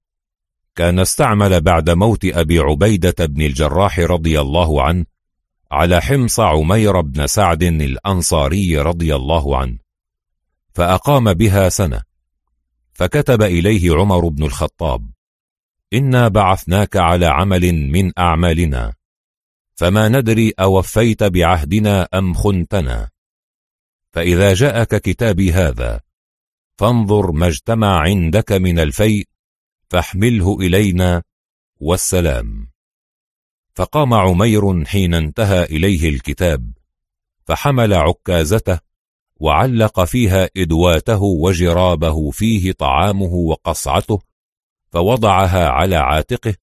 كان 0.77 0.99
استعمل 0.99 1.61
بعد 1.61 1.90
موت 1.90 2.26
أبي 2.26 2.60
عبيدة 2.60 3.26
بن 3.26 3.42
الجراح 3.42 3.99
رضي 3.99 4.42
الله 4.42 4.83
عنه 4.83 5.06
على 5.72 6.01
حمص 6.01 6.40
عمير 6.40 7.01
بن 7.01 7.27
سعد 7.27 7.63
الأنصاري 7.63 8.77
رضي 8.77 9.15
الله 9.15 9.58
عنه 9.58 9.77
فأقام 10.74 11.33
بها 11.33 11.69
سنة. 11.69 12.01
فكتب 12.93 13.42
إليه 13.42 13.95
عمر 13.95 14.27
بن 14.27 14.43
الخطاب 14.43 15.10
إنا 15.93 16.27
بعثناك 16.27 16.97
على 16.97 17.26
عمل 17.26 17.74
من 17.74 18.11
أعمالنا 18.19 18.93
فما 19.76 20.10
ندري 20.10 20.53
أوفيت 20.60 21.24
بعهدنا 21.24 22.08
أم 22.13 22.33
خنتنا. 22.33 23.10
فإذا 24.13 24.53
جاءك 24.53 24.95
كتابي 24.95 25.53
هذا 25.53 26.01
فانظر 26.77 27.31
ما 27.31 27.47
اجتمع 27.47 28.01
عندك 28.01 28.51
من 28.51 28.79
الفيء 28.79 29.27
فاحمله 29.89 30.57
إلينا 30.59 31.23
والسلام. 31.79 32.69
فقام 33.75 34.13
عمير 34.13 34.85
حين 34.85 35.13
انتهى 35.13 35.63
إليه 35.63 36.09
الكتاب 36.09 36.71
فحمل 37.45 37.93
عكازته 37.93 38.79
وعلق 39.35 40.03
فيها 40.03 40.49
إدواته 40.57 41.21
وجرابه 41.21 42.31
فيه 42.31 42.71
طعامه 42.71 43.33
وقصعته 43.33 44.19
فوضعها 44.91 45.67
على 45.67 45.95
عاتقه 45.95 46.55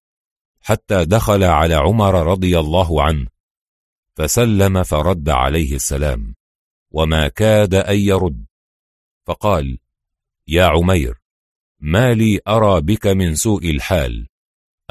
حتى 0.61 1.05
دخل 1.05 1.43
على 1.43 1.75
عمر 1.75 2.27
رضي 2.27 2.59
الله 2.59 3.03
عنه 3.03 3.27
فسلم 4.15 4.83
فرد 4.83 5.29
عليه 5.29 5.75
السلام. 5.75 6.35
وما 6.91 7.27
كاد 7.27 7.75
أن 7.75 7.99
يرد. 7.99 8.45
فقال 9.25 9.79
يا 10.47 10.65
عمير 10.65 11.24
ما 11.79 12.13
لي 12.13 12.39
أرى 12.47 12.81
بك 12.81 13.07
من 13.07 13.35
سوء 13.35 13.69
الحال. 13.69 14.27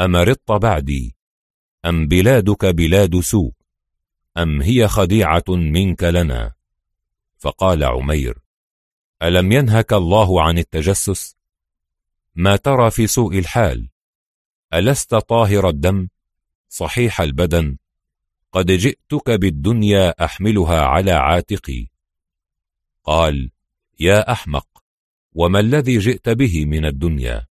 أمرضت 0.01 0.53
بعدي؟ 0.53 1.17
أم 1.85 2.09
بلادك 2.09 2.65
بلاد 2.65 3.21
سوء؟ 3.21 3.53
أم 4.37 4.63
هي 4.63 4.89
خديعة 4.89 5.45
منك 5.49 6.03
لنا؟ 6.03 6.53
فقال 7.37 7.85
عمير 7.85 8.39
ألم 9.23 9.53
ينهك 9.53 9.93
الله 9.93 10.43
عن 10.43 10.59
التجسس؟ 10.59 11.37
ما 12.35 12.57
ترى 12.57 12.91
في 12.91 13.07
سوء 13.07 13.39
الحال؟ 13.39 13.89
ألست 14.75 15.15
طاهر 15.15 15.69
الدم؟ 15.69 16.09
صحيح 16.69 17.21
البدن؟ 17.21 17.77
قد 18.53 18.71
جئتك 18.71 19.31
بالدنيا 19.31 20.25
أحملها 20.25 20.81
على 20.81 21.13
عاتقي. 21.13 21.87
قال 23.05 23.51
يا 24.01 24.33
أحمق 24.33 24.74
وما 25.35 25.61
الذي 25.61 25.99
جئت 25.99 26.29
به 26.29 26.65
من 26.65 26.85
الدنيا؟ 26.85 27.47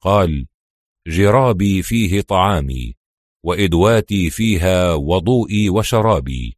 قال 0.00 0.46
جرابي 1.06 1.82
فيه 1.82 2.20
طعامي 2.20 2.94
وإدواتي 3.42 4.30
فيها 4.30 4.94
وضوئي 4.94 5.70
وشرابي 5.70 6.56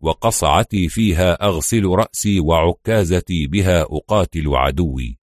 وقصعتي 0.00 0.88
فيها 0.88 1.44
أغسل 1.44 1.84
رأسي 1.84 2.40
وعكازتي 2.40 3.46
بها 3.46 3.82
أقاتل 3.82 4.48
عدوي 4.48 5.20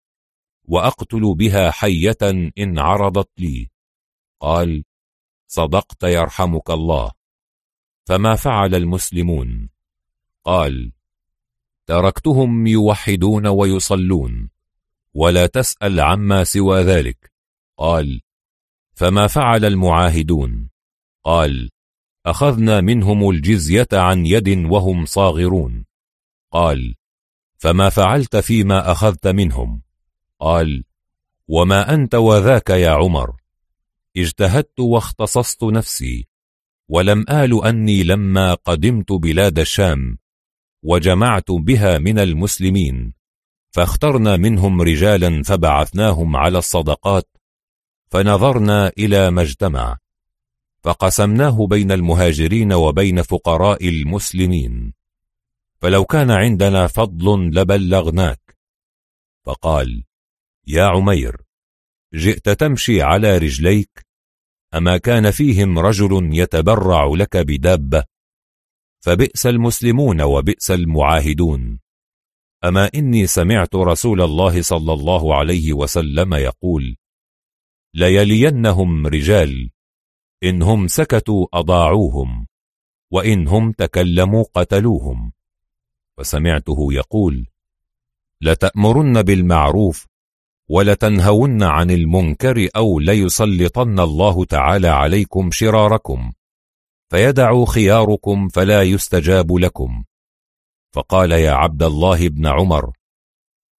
وأقتل 0.68 1.36
بها 1.36 1.72
حية 1.72 2.18
إن 2.58 2.80
عرضت 2.80 3.30
لي. 3.38 3.70
قال 4.40 4.84
صدقت 5.48 6.04
يرحمك 6.04 6.70
الله. 6.70 7.12
فما 8.08 8.36
فعل 8.36 8.76
المسلمون؟ 8.76 9.70
قال 10.44 10.92
تركتهم 11.86 12.68
يوحدون 12.68 13.48
ويصلون. 13.48 14.50
ولا 15.16 15.48
تسأل 15.48 16.00
عما 16.00 16.44
سوى 16.44 16.82
ذلك. 16.82 17.32
قال 17.78 18.22
فما 18.94 19.28
فعل 19.28 19.66
المعاهدون؟ 19.66 20.70
قال 21.24 21.70
أخذنا 22.26 22.82
منهم 22.82 23.30
الجزية 23.30 23.88
عن 23.94 24.26
يد 24.26 24.50
وهم 24.50 25.06
صاغرون. 25.06 25.86
قال 26.52 26.96
فما 27.58 27.90
فعلت 27.90 28.36
فيما 28.38 28.92
أخذت 28.92 29.28
منهم؟ 29.28 29.82
قال 30.40 30.84
وما 31.48 31.94
أنت 31.94 32.16
وذاك 32.16 32.70
يا 32.70 32.90
عمر؟ 32.90 33.36
اجتهدت 34.18 34.80
واختصصت 34.80 35.64
نفسي 35.64 36.28
ولم 36.90 37.26
آل 37.30 37.66
أني 37.66 38.04
لما 38.04 38.54
قدمت 38.54 39.12
بلاد 39.12 39.60
الشام 39.60 40.18
وجمعت 40.84 41.52
بها 41.52 41.98
من 41.98 42.20
المسلمين. 42.20 43.14
فاخترنا 43.76 44.38
منهم 44.38 44.82
رجالا 44.82 45.44
فبعثناهم 45.44 46.36
على 46.36 46.58
الصدقات 46.58 47.28
فنظرنا 48.08 48.92
إلى 48.98 49.32
ما 49.32 49.42
اجتمع 49.42 49.98
فقسمناه 50.84 51.68
بين 51.68 51.92
المهاجرين 51.92 52.74
وبين 52.74 53.22
فقراء 53.22 53.90
المسلمين 53.90 54.94
فلو 55.82 56.06
كان 56.06 56.32
عندنا 56.32 56.88
فضل 56.88 57.50
لبلغناك. 57.50 58.58
فقال 59.46 60.04
يا 60.68 60.84
عمير 60.84 61.42
جئت 62.14 62.50
تمشي 62.50 63.02
على 63.02 63.38
رجليك؟ 63.38 64.06
أما 64.74 64.98
كان 64.98 65.32
فيهم 65.32 65.80
رجل 65.80 66.30
يتبرع 66.34 67.06
لك 67.06 67.38
بدابة؟ 67.38 68.04
فبئس 69.00 69.46
المسلمون 69.46 70.22
وبئس 70.22 70.72
المعاهدون. 70.72 71.85
أما 72.64 72.90
إني 72.96 73.28
سمعت 73.28 73.76
رسول 73.76 74.22
الله 74.22 74.62
صلى 74.62 74.94
الله 74.94 75.36
عليه 75.36 75.74
وسلم 75.74 76.34
يقول 76.34 76.96
ليلينهم 77.94 79.08
رجال 79.08 79.70
إن 80.44 80.62
هم 80.62 80.88
سكتوا 80.88 81.48
أضاعوهم 81.54 82.48
وإن 83.12 83.48
هم 83.48 83.72
تكلموا 83.72 84.44
قتلوهم. 84.54 85.32
وسمعته 86.18 86.94
يقول 86.94 87.48
لتأمرن 88.42 89.22
بالمعروف 89.22 90.08
ولتنهون 90.70 91.64
عن 91.64 91.92
المنكر 91.92 92.70
أو 92.76 93.00
ليسلطن 93.00 94.00
الله 94.00 94.46
تعالى 94.46 94.88
عليكم 94.88 95.52
شراركم 95.52 96.32
فيدع 97.10 97.66
خياركم 97.66 98.48
فلا 98.48 98.84
يستجاب 98.84 99.56
لكم. 99.56 100.04
فقال 100.96 101.32
يا 101.32 101.52
عبد 101.52 101.84
الله 101.84 102.30
بن 102.30 102.48
عمر 102.48 102.94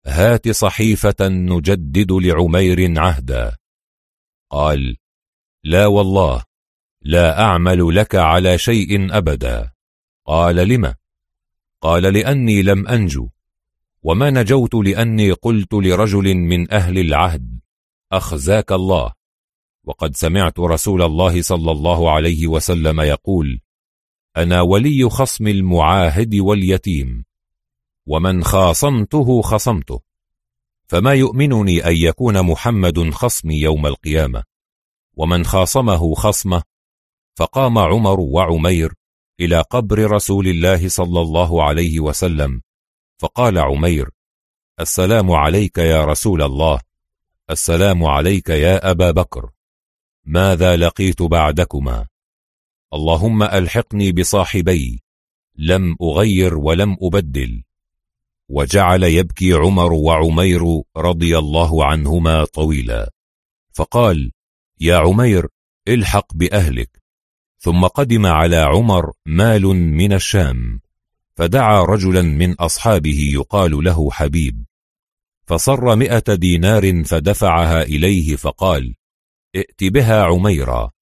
هات 0.06 0.50
صحيفة 0.50 1.16
نجدد 1.22 2.12
لعمير 2.12 3.00
عهدا. 3.00 3.58
قال 4.50 4.98
لا 5.64 5.86
والله 5.86 6.44
لا 7.02 7.42
أعمل 7.42 7.96
لك 7.96 8.16
على 8.16 8.58
شيء 8.58 9.18
أبدا. 9.18 9.72
قال 10.26 10.56
لم؟ 10.56 10.94
قال 11.82 12.04
لأني 12.04 12.62
لم 12.62 12.88
أنجو. 12.88 13.30
وما 14.04 14.30
نجوت 14.30 14.76
لأني 14.76 15.32
قلت 15.32 15.74
لرجل 15.74 16.36
من 16.36 16.74
أهل 16.74 16.98
العهد 16.98 17.60
أخزاك 18.12 18.72
الله. 18.72 19.14
وقد 19.84 20.16
سمعت 20.16 20.60
رسول 20.60 21.02
الله 21.02 21.42
صلى 21.42 21.72
الله 21.72 22.12
عليه 22.12 22.48
وسلم 22.48 23.02
يقول 23.02 23.60
أنا 24.38 24.62
ولي 24.62 25.10
خصم 25.10 25.48
المعاهد 25.48 26.36
واليتيم 26.36 27.26
ومن 28.06 28.44
خاصمته 28.44 29.42
خصمته 29.42 30.00
فما 30.88 31.14
يؤمنني 31.14 31.88
أن 31.88 31.96
يكون 31.96 32.42
محمد 32.42 33.10
خصمي 33.10 33.62
يوم 33.62 33.86
القيامة 33.86 34.44
ومن 35.14 35.46
خاصمه 35.46 36.14
خصمه 36.14 36.64
فقام 37.36 37.78
عمر 37.78 38.20
وعمير 38.20 38.94
إلى 39.40 39.62
قبر 39.62 40.12
رسول 40.12 40.48
الله 40.48 40.90
صلى 40.90 41.22
الله 41.22 41.64
عليه 41.64 42.00
وسلم 42.00 42.62
فقال 43.18 43.58
عمير 43.58 44.10
السلام 44.80 45.32
عليك 45.32 45.78
يا 45.78 46.06
رسول 46.06 46.42
الله 46.42 46.80
السلام 47.50 48.04
عليك 48.04 48.50
يا 48.50 48.92
أبا 48.92 49.12
بكر 49.12 49.50
ماذا 50.26 50.76
لقيت 50.76 51.22
بعدكما؟ 51.22 52.08
اللهم 52.94 53.44
ألحقني 53.44 54.12
بصاحبي 54.12 55.04
لم 55.58 55.96
أغير 56.02 56.58
ولم 56.58 56.98
أبدل. 57.02 57.64
وجعل 58.50 59.04
يبكي 59.04 59.54
عمر 59.54 59.94
وعمير 59.94 60.62
رضي 60.98 61.38
الله 61.38 61.86
عنهما 61.86 62.46
طويلا. 62.46 63.12
فقال 63.74 64.32
يا 64.80 64.98
عمير 64.98 65.48
الحق 65.88 66.34
بأهلك. 66.34 67.02
ثم 67.58 67.86
قدم 67.88 68.26
على 68.26 68.58
عمر 68.58 69.12
مال 69.26 69.64
من 69.74 70.14
الشام. 70.14 70.82
فدعا 71.36 71.84
رجلا 71.84 72.22
من 72.22 72.54
أصحابه 72.54 73.30
يقال 73.34 73.84
له 73.84 74.12
حبيب. 74.12 74.66
فصر 75.48 75.96
مئة 75.96 76.36
دينار 76.36 77.04
فدفعها 77.04 77.84
إليه 77.84 78.36
فقال 78.36 78.96
ائت 79.56 79.84
بها 79.84 80.24
عميرا. 80.24 80.95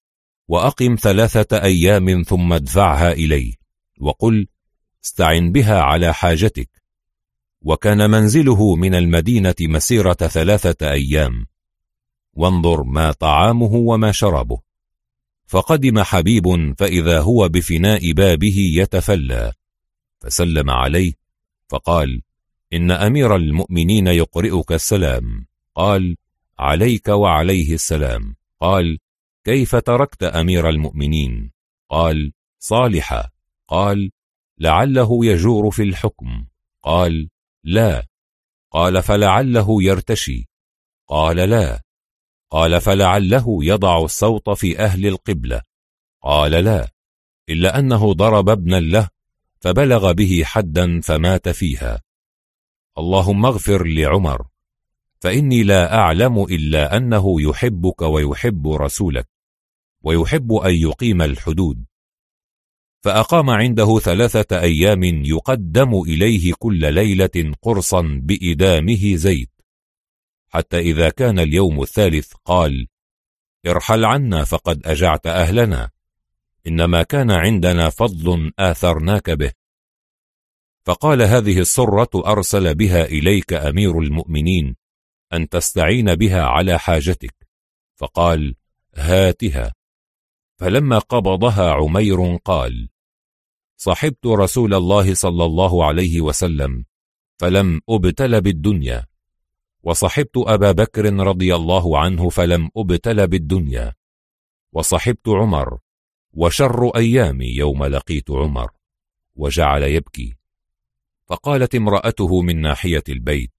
وأقم 0.48 0.96
ثلاثة 1.00 1.62
أيام 1.62 2.22
ثم 2.22 2.52
ادفعها 2.52 3.12
إليه 3.12 3.52
وقل 4.00 4.46
استعن 5.04 5.52
بها 5.52 5.80
على 5.80 6.14
حاجتك. 6.14 6.70
وكان 7.62 8.10
منزله 8.10 8.74
من 8.74 8.94
المدينة 8.94 9.54
مسيرة 9.60 10.12
ثلاثة 10.12 10.90
أيام. 10.90 11.46
وانظر 12.32 12.82
ما 12.82 13.12
طعامه 13.12 13.74
وما 13.74 14.12
شربه 14.12 14.58
فقدم 15.46 16.02
حبيب 16.02 16.74
فإذا 16.78 17.20
هو 17.20 17.48
بفناء 17.48 18.12
بابه 18.12 18.72
يتفلى. 18.74 19.52
فسلم 20.20 20.70
عليه 20.70 21.12
فقال 21.68 22.22
إن 22.72 22.90
أمير 22.90 23.36
المؤمنين 23.36 24.06
يقرئك 24.06 24.72
السلام. 24.72 25.46
قال 25.74 26.16
عليك 26.58 27.08
وعليه 27.08 27.74
السلام. 27.74 28.36
قال 28.60 28.98
كيف 29.44 29.76
تركت 29.76 30.22
أمير 30.22 30.68
المؤمنين؟ 30.68 31.52
قال 31.90 32.32
صالحا. 32.58 33.30
قال 33.68 34.10
لعله 34.58 35.26
يجور 35.26 35.70
في 35.70 35.82
الحكم. 35.82 36.46
قال 36.82 37.28
لا. 37.64 38.06
قال 38.70 39.02
فلعله 39.02 39.82
يرتشي. 39.82 40.48
قال 41.08 41.36
لا. 41.36 41.82
قال 42.50 42.80
فلعله 42.80 43.58
يضع 43.64 44.04
الصوت 44.04 44.50
في 44.50 44.78
أهل 44.78 45.06
القبلة. 45.06 45.62
قال 46.22 46.50
لا. 46.50 46.90
إلا 47.48 47.78
أنه 47.78 48.12
ضرب 48.12 48.48
ابنا 48.48 48.80
له 48.80 49.08
فبلغ 49.60 50.12
به 50.12 50.42
حدا 50.44 51.00
فمات 51.00 51.48
فيها. 51.48 52.02
اللهم 52.98 53.46
اغفر 53.46 53.86
لعمر 53.86 54.46
فإني 55.20 55.62
لا 55.62 55.94
أعلم 55.94 56.42
إلا 56.42 56.96
أنه 56.96 57.42
يحبك 57.42 58.02
ويحب 58.02 58.68
رسولك. 58.68 59.33
ويحب 60.04 60.52
أن 60.52 60.74
يقيم 60.74 61.22
الحدود. 61.22 61.84
فأقام 63.04 63.50
عنده 63.50 63.98
ثلاثة 63.98 64.60
أيام 64.60 65.04
يقدم 65.04 66.02
إليه 66.02 66.52
كل 66.58 66.94
ليلة 66.94 67.54
قرصا 67.62 68.20
بإدامه 68.22 69.16
زيت. 69.16 69.50
حتى 70.48 70.78
إذا 70.78 71.08
كان 71.10 71.38
اليوم 71.38 71.82
الثالث 71.82 72.32
قال 72.44 72.86
ارحل 73.66 74.04
عنا 74.04 74.44
فقد 74.44 74.86
أجعت 74.86 75.26
أهلنا. 75.26 75.90
إنما 76.66 77.02
كان 77.02 77.30
عندنا 77.30 77.90
فضل 77.90 78.52
آثرناك 78.58 79.30
به. 79.30 79.52
فقال 80.86 81.22
هذه 81.22 81.58
السرة 81.58 82.10
أرسل 82.14 82.74
بها 82.74 83.04
إليك 83.04 83.52
أمير 83.52 83.98
المؤمنين 83.98 84.76
أن 85.32 85.48
تستعين 85.48 86.14
بها 86.14 86.42
على 86.42 86.78
حاجتك. 86.78 87.34
فقال 87.96 88.54
هاتها. 88.94 89.74
فلما 90.56 90.98
قبضها 90.98 91.70
عمير 91.70 92.36
قال 92.36 92.88
صحبت 93.76 94.26
رسول 94.26 94.74
الله 94.74 95.14
صلى 95.14 95.44
الله 95.44 95.84
عليه 95.84 96.20
وسلم 96.20 96.84
فلم 97.38 97.80
أبتل 97.88 98.40
بالدنيا 98.40 99.06
وصحبت 99.82 100.36
أبا 100.36 100.72
بكر 100.72 101.14
رضي 101.14 101.54
الله 101.54 101.98
عنه 101.98 102.28
فلم 102.28 102.70
أبتل 102.76 103.26
بالدنيا 103.26 103.94
وصحبت 104.72 105.28
عمر 105.28 105.78
وشر 106.32 106.96
أيامي 106.96 107.46
يوم 107.46 107.84
لقيت 107.84 108.30
عمر 108.30 108.70
وجعل 109.36 109.82
يبكي 109.82 110.36
فقالت 111.26 111.74
امرأته 111.74 112.42
من 112.42 112.60
ناحية 112.60 113.02
البيت 113.08 113.52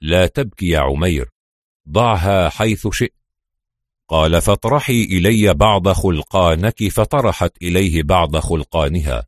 لا 0.00 0.26
تبكي 0.26 0.68
يا 0.68 0.78
عمير 0.78 1.30
ضعها 1.88 2.48
حيث 2.48 2.88
شئت. 2.88 3.17
قال 4.08 4.42
فاطرحي 4.42 5.02
إلي 5.04 5.54
بعض 5.54 5.88
خلقانك. 5.88 6.88
فطرحت 6.88 7.62
إليه 7.62 8.02
بعض 8.02 8.36
خلقانها. 8.36 9.26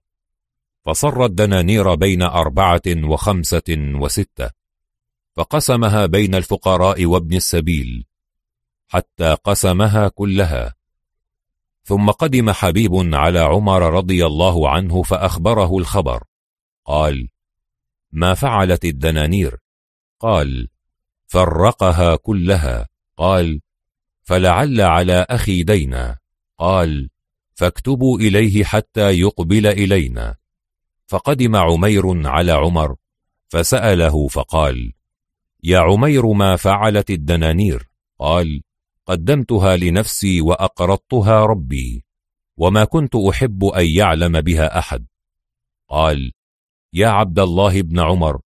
فصر 0.84 1.24
الدنانير 1.24 1.94
بين 1.94 2.22
أربعة 2.22 2.82
وخمسة 3.04 3.76
وستة. 3.94 4.50
فقسمها 5.36 6.06
بين 6.06 6.34
الفقراء 6.34 7.06
وابن 7.06 7.36
السبيل 7.36 8.06
حتى 8.88 9.34
قسمها 9.44 10.08
كلها. 10.08 10.74
ثم 11.84 12.10
قدم 12.10 12.50
حبيب 12.50 13.14
على 13.14 13.38
عمر 13.38 13.82
رضي 13.82 14.26
الله 14.26 14.70
عنه 14.70 15.02
فأخبره 15.02 15.78
الخبر. 15.78 16.24
قال 16.84 17.28
ما 18.12 18.34
فعلت 18.34 18.84
الدنانير؟ 18.84 19.56
قال 20.20 20.68
فرقها 21.26 22.16
كلها. 22.16 22.88
قال 23.16 23.60
فلعل 24.30 24.80
على 24.80 25.26
أخي 25.30 25.62
دينا. 25.62 26.18
قال 26.58 27.10
فاكتبوا 27.54 28.18
إليه 28.18 28.64
حتى 28.64 29.10
يقبل 29.10 29.66
إلينا. 29.66 30.36
فقدم 31.06 31.56
عمير 31.56 32.28
على 32.28 32.52
عمر 32.52 32.96
فسأله 33.48 34.28
فقال 34.28 34.92
يا 35.62 35.78
عمير 35.78 36.26
ما 36.32 36.56
فعلت 36.56 37.10
الدنانير؟ 37.10 37.88
قال 38.18 38.62
قدمتها 39.06 39.76
لنفسي 39.76 40.40
وأقرضتها 40.40 41.46
ربي 41.46 42.04
وما 42.56 42.84
كنت 42.84 43.16
أحب 43.16 43.64
أن 43.64 43.86
يعلم 43.86 44.40
بها 44.40 44.78
أحد. 44.78 45.06
قال 45.88 46.32
يا 46.92 47.08
عبد 47.08 47.38
الله 47.38 47.82
بن 47.82 48.00
عمر 48.00 48.40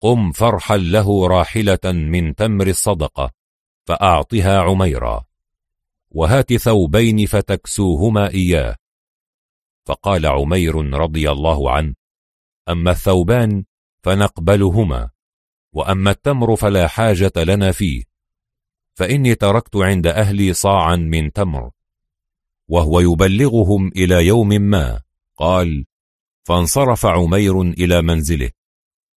قم 0.00 0.32
فرحل 0.32 0.92
له 0.92 1.26
راحلة 1.26 1.92
من 1.92 2.34
تمر 2.34 2.66
الصدقة. 2.66 3.41
فأعطها 3.84 4.58
عميرا. 4.58 5.24
وهات 6.10 6.54
ثوبين 6.54 7.26
فتكسوهما 7.26 8.30
إياه. 8.30 8.76
فقال 9.84 10.26
عمير 10.26 10.94
رضي 10.94 11.30
الله 11.30 11.70
عنه 11.70 11.94
أما 12.68 12.90
الثوبان 12.90 13.64
فنقبلهما 14.02 15.10
وأما 15.72 16.10
التمر 16.10 16.56
فلا 16.56 16.88
حاجة 16.88 17.32
لنا 17.36 17.72
فيه 17.72 18.04
فإني 18.94 19.34
تركت 19.34 19.76
عند 19.76 20.06
أهلي 20.06 20.52
صاعا 20.52 20.96
من 20.96 21.32
تمر. 21.32 21.70
وهو 22.68 23.00
يبلغهم 23.00 23.88
إلى 23.88 24.26
يوم 24.26 24.48
ما 24.48 25.02
قال 25.36 25.86
فانصرف 26.44 27.06
عمير 27.06 27.62
إلى 27.62 28.02
منزله 28.02 28.50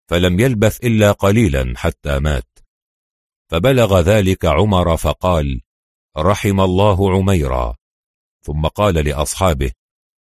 فلم 0.07 0.39
يلبث 0.39 0.85
إلا 0.85 1.11
قليلا 1.11 1.73
حتى 1.77 2.19
مات. 2.19 2.54
فبلغ 3.55 3.99
ذلك 3.99 4.45
عمر 4.45 4.97
فقال 4.97 5.61
رحم 6.17 6.61
الله 6.61 7.11
عميرا. 7.11 7.75
ثم 8.41 8.67
قال 8.67 8.95
لأصحابه 8.95 9.71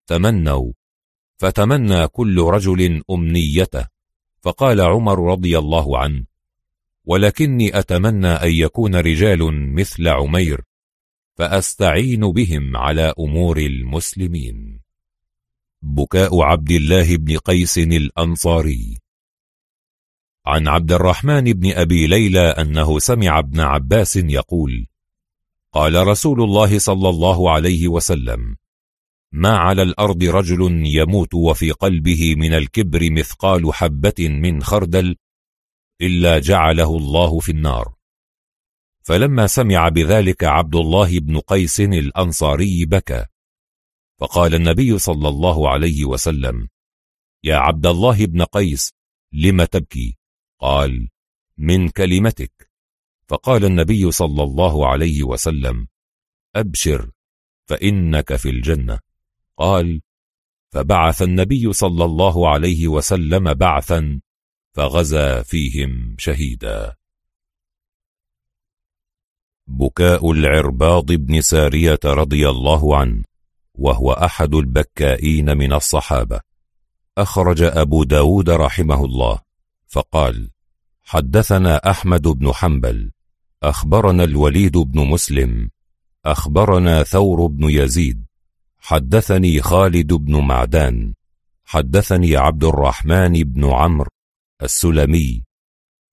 تمنوا. 0.06 0.72
فتمنى 1.36 2.08
كل 2.08 2.40
رجل 2.40 3.02
أمنيته. 3.10 3.86
فقال 4.40 4.80
عمر 4.80 5.30
رضي 5.32 5.58
الله 5.58 5.98
عنه 5.98 6.24
ولكني 7.04 7.78
أتمنى 7.78 8.28
أن 8.28 8.52
يكون 8.52 8.94
رجال 8.94 9.72
مثل 9.74 10.08
عمير 10.08 10.62
فأستعين 11.34 12.20
بهم 12.32 12.76
على 12.76 13.14
أمور 13.18 13.58
المسلمين. 13.58 14.80
بكاء 15.82 16.42
عبد 16.42 16.70
الله 16.70 17.16
بن 17.16 17.36
قيس 17.36 17.78
الأنصاري. 17.78 19.01
عن 20.46 20.68
عبد 20.68 20.92
الرحمن 20.92 21.44
بن 21.44 21.72
أبي 21.72 22.06
ليلى 22.06 22.40
أنه 22.40 22.98
سمع 22.98 23.38
ابن 23.38 23.60
عباس 23.60 24.16
يقول 24.16 24.86
قال 25.72 26.06
رسول 26.06 26.42
الله 26.42 26.78
صلى 26.78 27.08
الله 27.08 27.50
عليه 27.50 27.88
وسلم 27.88 28.56
ما 29.32 29.56
على 29.56 29.82
الأرض 29.82 30.22
رجل 30.22 30.86
يموت 30.86 31.34
وفي 31.34 31.70
قلبه 31.70 32.34
من 32.34 32.54
الكبر 32.54 33.10
مثقال 33.10 33.74
حبة 33.74 34.28
من 34.28 34.62
خردل 34.62 35.16
إلا 36.00 36.38
جعله 36.38 36.96
الله 36.96 37.40
في 37.40 37.52
النار. 37.52 37.94
فلما 39.02 39.46
سمع 39.46 39.88
بذلك 39.88 40.44
عبد 40.44 40.74
الله 40.74 41.18
بن 41.18 41.38
قيس 41.38 41.80
الأنصاري 41.80 42.84
بكى 42.84 43.26
فقال 44.18 44.54
النبي 44.54 44.98
صلى 44.98 45.28
الله 45.28 45.70
عليه 45.70 46.04
وسلم 46.04 46.68
يا 47.44 47.56
عبد 47.56 47.86
الله 47.86 48.26
بن 48.26 48.42
قيس 48.42 48.92
لم 49.32 49.64
تبكي؟ 49.64 50.21
قال 50.62 51.08
من 51.58 51.88
كلمتك. 51.88 52.70
فقال 53.26 53.64
النبي 53.64 54.10
صلى 54.10 54.42
الله 54.42 54.88
عليه 54.88 55.22
وسلم 55.22 55.88
أبشر 56.56 57.10
فإنك 57.66 58.36
في 58.36 58.48
الجنة. 58.50 58.98
قال 59.56 60.00
فبعث 60.70 61.22
النبي 61.22 61.72
صلى 61.72 62.04
الله 62.04 62.48
عليه 62.48 62.88
وسلم 62.88 63.54
بعثا 63.54 64.20
فغزا 64.72 65.42
فيهم 65.42 66.16
شهيدا. 66.18 66.96
بكاء 69.66 70.30
العرباض 70.30 71.12
بن 71.12 71.40
سارية 71.40 72.00
رضي 72.04 72.48
الله 72.48 72.96
عنه 72.96 73.24
وهو 73.74 74.12
أحد 74.12 74.54
البكائين 74.54 75.56
من 75.56 75.72
الصحابة. 75.72 76.40
أخرج 77.18 77.62
أبو 77.62 78.04
داود 78.04 78.50
رحمه 78.50 79.04
الله 79.04 79.40
فقال 79.86 80.51
حدثنا 81.12 81.90
أحمد 81.90 82.22
بن 82.22 82.52
حنبل 82.52 83.10
أخبرنا 83.62 84.24
الوليد 84.24 84.78
بن 84.78 85.00
مسلم 85.00 85.70
أخبرنا 86.24 87.02
ثور 87.02 87.46
بن 87.46 87.70
يزيد 87.70 88.24
حدثني 88.78 89.62
خالد 89.62 90.12
بن 90.12 90.40
معدان 90.40 91.14
حدثني 91.64 92.36
عبد 92.36 92.64
الرحمن 92.64 93.32
بن 93.32 93.70
عمرو 93.70 94.08
السلمي 94.62 95.42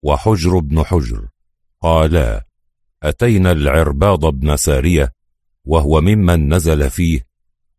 وحجر 0.04 0.60
بن 0.60 0.84
حجر 0.84 1.28
قالا 1.82 2.46
أتينا 3.04 3.52
العرباض 3.52 4.26
بن 4.26 4.56
سارية 4.56 5.12
وهو 5.66 6.02
ممن 6.02 6.54
نزل 6.54 6.90
فيه 6.90 7.26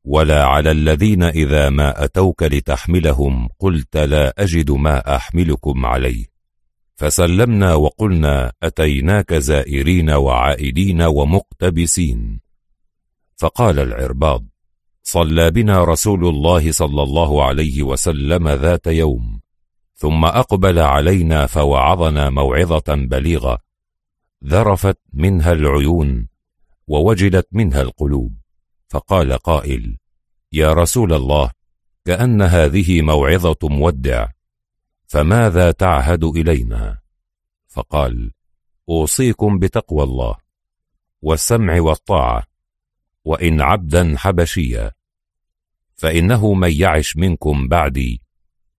ولا 0.04 0.44
على 0.44 0.70
الذين 0.70 1.22
إذا 1.22 1.70
ما 1.70 2.04
أتوك 2.04 2.42
لتحملهم 2.42 3.48
قلت 3.58 3.96
لا 3.96 4.34
أجد 4.42 4.70
ما 4.70 5.16
أحملكم 5.16 5.86
عليه. 5.86 6.29
فسلمنا 7.00 7.74
وقلنا 7.74 8.52
أتيناك 8.62 9.34
زائرين 9.34 10.10
وعائدين 10.10 11.02
ومقتبسين. 11.02 12.40
فقال 13.36 13.78
العرباض 13.78 14.44
صلى 15.02 15.50
بنا 15.50 15.84
رسول 15.84 16.28
الله 16.28 16.72
صلى 16.72 17.02
الله 17.02 17.44
عليه 17.44 17.82
وسلم 17.82 18.48
ذات 18.48 18.86
يوم 18.86 19.40
ثم 19.94 20.24
أقبل 20.24 20.78
علينا 20.78 21.46
فوعظنا 21.46 22.30
موعظة 22.30 22.94
بليغة 22.94 23.58
ذرفت 24.44 24.98
منها 25.12 25.52
العيون 25.52 26.28
ووجلت 26.86 27.48
منها 27.52 27.82
القلوب. 27.82 28.34
فقال 28.88 29.32
قائل 29.32 29.96
يا 30.52 30.72
رسول 30.72 31.12
الله 31.12 31.50
كأن 32.04 32.42
هذه 32.42 33.02
موعظة 33.02 33.68
مودع. 33.68 34.28
فماذا 35.10 35.70
تعهد 35.70 36.24
إلينا؟ 36.24 36.98
فقال 37.68 38.32
أوصيكم 38.88 39.58
بتقوى 39.58 40.02
الله 40.02 40.36
والسمع 41.22 41.80
والطاعة 41.80 42.42
وإن 43.24 43.60
عبدا 43.60 44.14
حبشيا 44.16 44.92
فإنه 45.94 46.54
من 46.54 46.72
يعش 46.72 47.16
منكم 47.16 47.68
بعدي 47.68 48.22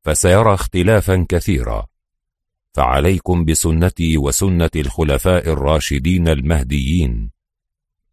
فسيرى 0.01 0.53
اختلافا 0.53 1.25
كثيرا. 1.29 1.87
فعليكم 2.73 3.45
بسنتي 3.45 4.17
وسنة 4.17 4.71
الخلفاء 4.75 5.49
الراشدين 5.49 6.27
المهديين 6.27 7.31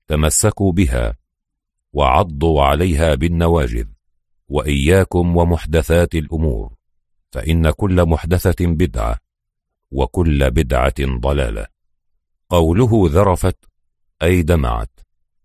تمسكوا 0.07 0.73
بها 0.73 1.17
وعضوا 1.93 2.63
عليها 2.63 3.15
بالنواجذ 3.15 3.87
وإياكم 4.49 5.37
ومحدثات 5.37 6.15
الأمور. 6.15 6.78
فإن 7.31 7.71
كل 7.71 8.05
محدثة 8.05 8.67
بدعة 8.67 9.19
وكل 9.91 10.51
بدعة 10.51 10.95
ضلالة. 11.01 11.67
قوله 12.49 13.09
ذرفت 13.13 13.65
أي 14.23 14.43
دمعت 14.43 15.01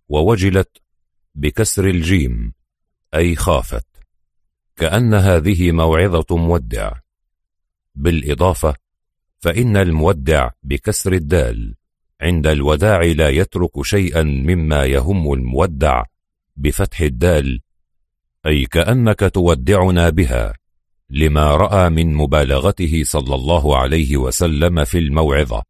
ووجلت 0.10 0.78
بكسر 1.36 1.88
الجيم 1.88 2.54
أي 3.16 3.36
خافت 3.36 3.88
كأن 4.76 5.14
هذه 5.14 5.72
موعظة 5.72 6.38
مودع. 6.38 6.92
بالإضافة 7.96 8.76
فإن 9.40 9.78
المودع 9.78 10.50
بكسر 10.64 11.14
الدال 11.14 11.76
عند 12.22 12.48
الوداع 12.48 13.02
لا 13.02 13.30
يترك 13.30 13.82
شيئا 13.82 14.24
مما 14.24 14.86
يهم 14.86 15.34
المودع 15.34 16.04
بفتح 16.58 17.02
الدال 17.02 17.62
أي 18.46 18.66
كأنك 18.66 19.20
تودعنا 19.34 20.10
بها. 20.10 20.54
لما 21.10 21.56
رأى 21.56 21.90
من 21.90 22.14
مبالغته 22.14 23.04
صلى 23.04 23.36
الله 23.36 23.78
عليه 23.78 24.18
وسلم 24.18 24.84
في 24.84 24.98
الموعظة. 24.98 25.64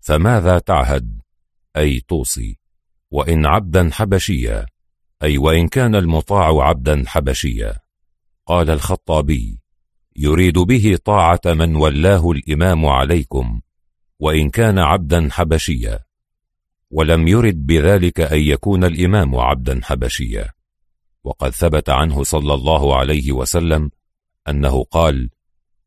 فماذا 0.00 0.58
تعهد؟ 0.58 1.20
أي 1.76 2.00
توصي. 2.00 2.58
وإن 3.10 3.46
عبدا 3.46 3.90
حبشيا. 3.92 4.66
أي 5.22 5.38
وإن 5.38 5.68
كان 5.68 5.94
المطاع 5.94 6.68
عبدا 6.68 7.04
حبشيا. 7.06 7.74
قال 8.46 8.70
الخطابي 8.70 9.58
يريد 10.16 10.58
به 10.58 10.98
طاعة 11.04 11.40
من 11.44 11.76
ولاه 11.76 12.30
الإمام 12.30 12.86
عليكم 12.86 13.60
وإن 14.18 14.50
كان 14.50 14.78
عبدا 14.78 15.28
حبشيا. 15.30 15.98
ولم 16.90 17.28
يرد 17.28 17.66
بذلك 17.66 18.20
أن 18.20 18.38
يكون 18.38 18.84
الإمام 18.84 19.36
عبدا 19.36 19.80
حبشيا. 19.82 20.50
وقد 21.24 21.50
ثبت 21.50 21.90
عنه 21.90 22.22
صلى 22.22 22.54
الله 22.54 22.96
عليه 22.96 23.32
وسلم 23.32 23.90
أنه 24.48 24.84
قال 24.84 25.30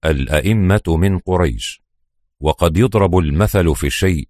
الأئمة 0.06 0.82
من 0.88 1.20
قريش 1.20 1.82
وقد 2.40 2.78
يضرب 2.78 3.18
المثل 3.18 3.76
في 3.76 3.88
الشيء 3.88 4.28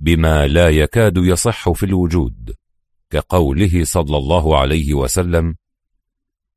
بما 0.00 0.46
لا 0.46 0.68
يكاد 0.68 1.16
يصح 1.16 1.70
في 1.70 1.86
الوجود 1.86 2.54
كقوله 3.10 3.84
صلى 3.84 4.16
الله 4.16 4.58
عليه 4.58 4.94
وسلم 4.94 5.56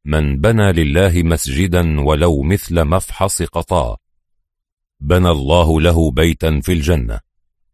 من 0.05 0.41
بنى 0.41 0.71
لله 0.71 1.23
مسجدا 1.23 2.01
ولو 2.01 2.41
مثل 2.41 2.83
مفحص 2.83 3.41
قطاء 3.41 3.99
بنى 4.99 5.29
الله 5.29 5.81
له 5.81 6.11
بيتا 6.11 6.59
في 6.61 6.73
الجنة 6.73 7.19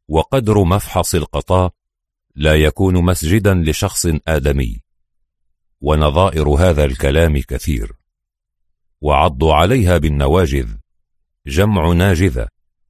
وقدر 0.08 0.64
مفحص 0.64 1.16
القطاء 1.16 1.74
لا 2.36 2.56
يكون 2.56 3.04
مسجدا 3.04 3.54
لشخص 3.54 4.08
آدمي. 4.28 4.82
ونظائر 5.82 6.50
هذا 6.50 6.86
الكلام 6.86 7.38
كثير. 7.38 7.92
وعضوا 9.02 9.54
عليها 9.54 9.98
بالنواجذ. 9.98 10.70
جمع 11.48 11.94
ناجذة 11.94 12.48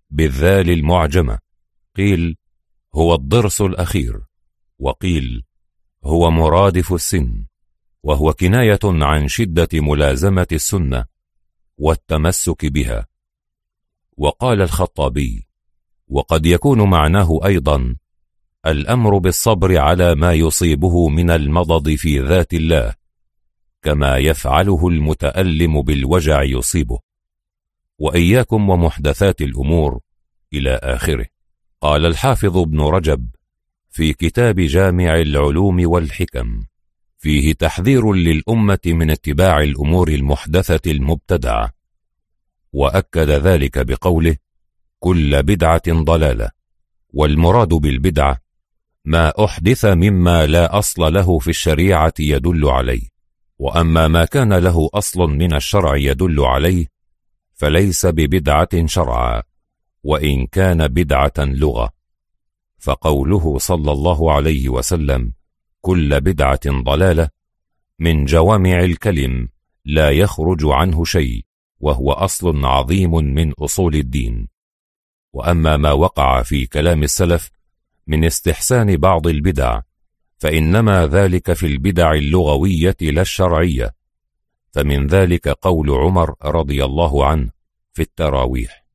بالذال 0.09 0.69
المعجمة. 0.69 1.39
قيل 1.95 2.37
هو 2.95 3.15
الضرس 3.15 3.61
الأخير. 3.61 4.21
وقيل 4.79 5.43
هو 6.03 6.31
مرادف 6.31 6.93
السن. 6.93 7.45
وهو 8.03 8.33
كناية 8.33 8.79
عن 8.83 9.27
شدة 9.27 9.69
ملازمة 9.73 10.47
السنة 10.51 11.05
والتمسك 11.77 12.65
بها. 12.65 13.07
وقال 14.17 14.61
الخطابي 14.61 15.47
وقد 16.07 16.45
يكون 16.45 16.89
معناه 16.89 17.39
أيضا 17.45 17.95
الأمر 18.65 19.17
بالصبر 19.17 19.77
على 19.77 20.15
ما 20.15 20.33
يصيبه 20.33 21.09
من 21.09 21.29
المضض 21.29 21.89
في 21.89 22.19
ذات 22.19 22.53
الله. 22.53 22.93
كما 23.85 24.17
يفعله 24.17 24.87
المتألم 24.87 25.81
بالوجع 25.81 26.43
يصيبه. 26.43 26.99
وإياكم 27.99 28.69
ومحدثات 28.69 29.41
الأمور 29.41 29.99
إلى 30.53 30.79
آخره. 30.83 31.25
قال 31.81 32.05
الحافظ 32.05 32.57
ابن 32.57 32.81
رجب 32.81 33.27
في 33.89 34.13
كتاب 34.13 34.59
جامع 34.59 35.15
العلوم 35.15 35.89
والحكم 35.89 36.63
فيه 37.17 37.53
تحذير 37.53 38.13
للأمة 38.13 38.79
من 38.85 39.11
اتباع 39.11 39.61
الأمور 39.61 40.07
المحدثة 40.07 40.91
المبتدعة. 40.91 41.71
وأكد 42.73 43.29
ذلك 43.29 43.85
بقوله 43.87 44.37
كل 44.99 45.43
بدعة 45.43 45.83
ضلالة 45.87 46.49
والمراد 47.13 47.69
بالبدعة 47.69 48.39
ما 49.05 49.45
أحدث 49.45 49.85
مما 49.85 50.45
لا 50.45 50.79
أصل 50.79 51.13
له 51.13 51.39
في 51.39 51.49
الشريعة 51.49 52.13
يدل 52.19 52.69
عليه. 52.69 53.14
وأما 53.59 54.07
ما 54.07 54.25
كان 54.25 54.53
له 54.53 54.89
أصل 54.93 55.19
من 55.19 55.53
الشرع 55.53 55.95
يدل 55.95 56.39
عليه 56.39 56.85
فليس 57.53 58.05
ببدعة 58.05 58.85
شرعا 58.85 59.43
وإن 60.03 60.47
كان 60.47 60.87
بدعة 60.87 61.33
لغة. 61.37 61.89
فقوله 62.77 63.57
صلى 63.57 63.91
الله 63.91 64.33
عليه 64.33 64.69
وسلم 64.69 65.33
كل 65.81 66.21
بدعة 66.21 66.83
ضلالة 66.83 67.29
من 67.99 68.25
جوامع 68.25 68.79
الكلم 68.79 69.49
لا 69.85 70.11
يخرج 70.11 70.59
عنه 70.63 71.03
شيء 71.03 71.45
وهو 71.79 72.11
أصل 72.11 72.65
عظيم 72.65 73.11
من 73.11 73.51
أصول 73.51 73.95
الدين. 73.95 74.47
وأما 75.33 75.77
ما 75.77 75.91
وقع 75.91 76.43
في 76.43 76.65
كلام 76.65 77.03
السلف 77.03 77.51
من 78.07 78.25
استحسان 78.25 78.97
بعض 78.97 79.27
البدع 79.27 79.81
فإنما 80.45 81.07
ذلك 81.07 81.53
في 81.53 81.65
البدع 81.65 82.13
اللغوية 82.13 82.97
لا 83.01 83.21
الشرعية. 83.21 83.95
فمن 84.71 85.07
ذلك 85.07 85.47
قول 85.47 85.89
عمر 85.89 86.35
رضي 86.43 86.85
الله 86.85 87.25
عنه 87.25 87.49
في 87.93 88.01
التراويح 88.01 88.85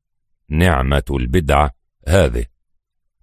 نعمة 0.49 1.03
البدعة 1.09 1.71
هذه. 2.07 2.45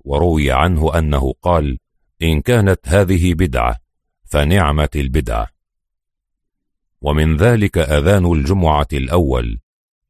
وروي 0.00 0.52
عنه 0.52 0.98
أنه 0.98 1.34
قال 1.42 1.78
إن 2.22 2.40
كانت 2.40 2.88
هذه 2.88 3.34
بدعة 3.34 3.76
فنعمة 4.24 4.90
البدعة 4.96 5.48
ومن 7.00 7.36
ذلك 7.36 7.78
أذان 7.78 8.32
الجمعة 8.32 8.88
الأول 8.92 9.60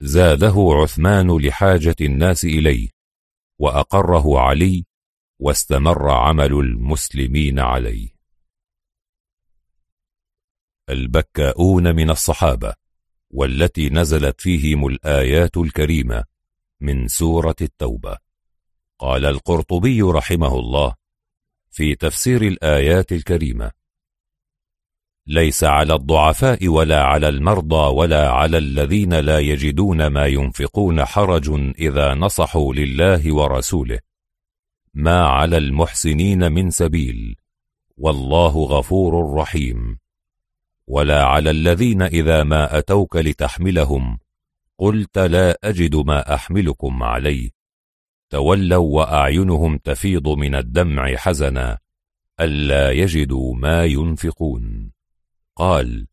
زاده 0.01 0.55
عثمان 0.83 1.39
لحاجة 1.39 1.97
الناس 2.01 2.45
إليه 2.45 2.89
وأقره 3.59 4.39
علي 4.41 4.88
واستمر 5.39 6.11
عمل 6.11 6.53
المسلمين 6.53 7.59
عليه. 7.59 8.09
البكاؤون 10.91 11.97
من 11.97 12.11
الصحابة 12.11 12.75
والتي 13.31 13.91
نزلت 13.91 14.41
فيهم 14.41 14.87
الآيات 14.87 15.57
الكريمة 15.57 16.25
من 16.81 17.09
سورة 17.09 17.57
التوبة. 17.61 18.19
قال 18.99 19.25
القرطبي 19.25 20.03
رحمه 20.03 20.59
الله 20.59 20.95
في 21.71 21.95
تفسير 21.95 22.43
الآيات 22.43 23.13
الكريمة 23.13 23.71
ليس 25.27 25.65
على 25.65 25.95
الضعفاء 25.95 26.69
ولا 26.69 27.03
على 27.03 27.29
المرضى 27.29 27.95
ولا 27.95 28.31
على 28.31 28.59
الذين 28.59 29.15
لا 29.15 29.39
يجدون 29.39 30.07
ما 30.07 30.27
ينفقون 30.27 31.05
حرج 31.05 31.51
إذا 31.79 32.15
نصحوا 32.15 32.75
لله 32.75 33.35
ورسوله 33.35 33.99
ما 35.01 35.27
على 35.27 35.57
المحسنين 35.57 36.53
من 36.53 36.71
سبيل 36.71 37.37
والله 37.97 38.65
غفور 38.65 39.35
رحيم. 39.35 39.99
ولا 40.87 41.25
على 41.25 41.51
الذين 41.51 42.03
إذا 42.03 42.45
ما 42.45 42.79
أتوك 42.79 43.17
لتحملهم 43.17 44.19
قلت 44.79 45.19
لا 45.19 45.59
أجد 45.65 45.97
ما 45.97 46.35
أحملكم 46.35 47.03
عليه. 47.03 47.51
تولوا 48.31 48.97
وأعينهم 48.97 49.79
تفيض 49.79 50.29
من 50.29 50.55
الدمع 50.55 51.17
حزنا 51.17 51.79
ألا 52.41 52.91
يجدوا 52.91 53.55
ما 53.55 53.85
ينفقون. 53.85 54.93
قال 55.57 56.07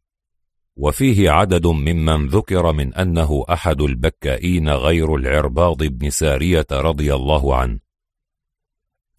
وفيه 0.76 1.30
عدد 1.30 1.68
ممن 1.68 2.28
ذكر 2.28 2.72
من 2.72 2.94
أنه 2.94 3.46
أحد 3.50 3.82
البكائين 3.82 4.70
غير 4.70 5.16
العرباض 5.16 5.84
بن 5.84 6.10
سارية 6.10 6.68
رضي 6.72 7.16
الله 7.16 7.56
عنه 7.56 7.85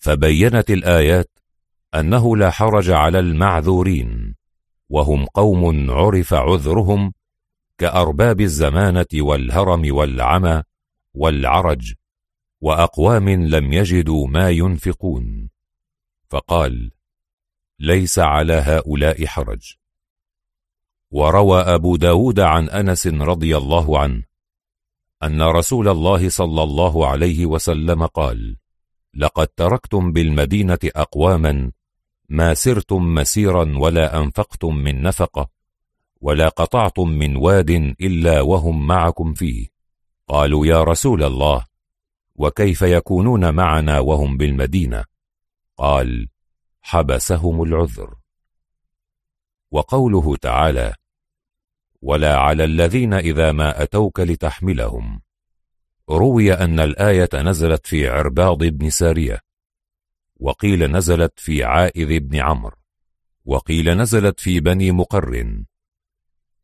فبينت 0.07 0.71
الآيات 0.71 1.31
أنه 1.95 2.37
لا 2.37 2.51
حرج 2.51 2.91
على 2.91 3.19
المعذورين 3.19 4.35
وهم 4.89 5.25
قوم 5.25 5.91
عرف 5.91 6.35
عذرهم 6.35 7.13
كأرباب 7.79 8.41
الزمانة 8.41 9.07
والهرم 9.15 9.95
والعمى 9.95 10.63
والعرج 11.15 11.95
وأقوام 12.61 13.29
لم 13.29 13.73
يجدوا 13.73 14.27
ما 14.29 14.51
ينفقون. 14.51 15.51
فقال 16.29 16.91
ليس 17.79 18.19
على 18.19 18.55
هؤلاء 18.55 19.27
حرج. 19.27 19.75
وروى 21.11 21.61
أبو 21.61 21.97
داود 21.97 22.41
عن 22.41 22.69
أنس 22.69 23.07
رضي 23.07 23.57
الله 23.57 23.99
عنه 23.99 24.23
أن 25.23 25.43
رسول 25.43 25.89
الله 25.89 26.29
صلى 26.29 26.63
الله 26.63 27.07
عليه 27.07 27.47
وسلم 27.47 28.07
قال 28.07 28.57
لقد 29.17 29.47
تركتم 29.47 30.13
بالمدينة 30.13 30.79
أقواما 30.85 31.73
ما 32.29 32.55
سرتم 32.55 33.15
مسيرا 33.15 33.79
ولا 33.79 34.19
أنفقتم 34.19 34.75
من 34.75 35.03
نفقة 35.03 35.51
ولا 36.21 36.49
قطعتم 36.49 37.09
من 37.09 37.37
واد 37.37 37.71
إلا 38.01 38.41
وهم 38.41 38.87
معكم 38.87 39.35
فيه. 39.35 39.67
قالوا 40.29 40.67
يا 40.67 40.85
رسول 40.85 41.25
الله 41.25 41.67
وكيف 42.35 42.83
يكونون 42.83 43.55
معنا 43.55 43.99
وهم 44.01 44.37
بالمدينة؟ 44.37 45.05
قال 45.77 46.29
حبسهم 46.83 47.63
العذر. 47.63 48.15
وقوله 49.71 50.37
تعالى 50.37 50.95
ولا 52.03 52.37
على 52.37 52.65
الذين 52.65 53.15
إذا 53.15 53.53
ما 53.53 53.83
أتوك 53.83 54.21
لتحملهم. 54.21 55.21
روي 56.11 56.53
أن 56.53 56.81
الآية 56.81 57.29
نزلت 57.35 57.87
في 57.87 58.09
عرباض 58.09 58.65
بن 58.65 58.91
سارية 58.91 59.41
وقيل 60.37 60.93
نزلت 60.93 61.41
في 61.41 61.65
عائذ 61.65 62.19
بن 62.21 62.37
عمرو 62.37 62.77
وقيل 63.45 63.97
نزلت 63.97 64.41
في 64.41 64.61
بني 64.61 64.93
مقرن 64.93 65.65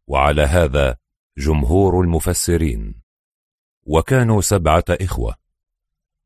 وعلى 0.07 0.43
هذا 0.43 0.97
جمهور 1.39 2.01
المفسرين. 2.01 3.03
وكانوا 3.87 4.41
سبعة 4.41 4.85
إخوة 4.91 5.35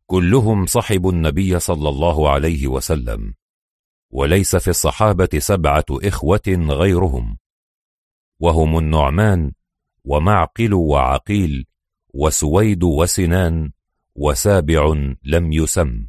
كلهم 0.06 0.66
صحبوا 0.66 1.12
النبي 1.12 1.58
صلى 1.58 1.88
الله 1.88 2.30
عليه 2.30 2.66
وسلم 2.66 3.34
وليس 4.10 4.56
في 4.56 4.68
الصحابة 4.68 5.28
سبعة 5.38 5.84
إخوة 5.90 6.66
غيرهم 6.68 7.38
وهم 8.40 8.78
النعمان 8.78 9.52
ومعقل 10.04 10.74
وعقيل 10.74 11.66
وسويد 12.18 12.84
وسنان 12.84 13.72
وسابع 14.14 15.14
لم 15.24 15.52
يسم. 15.52 16.06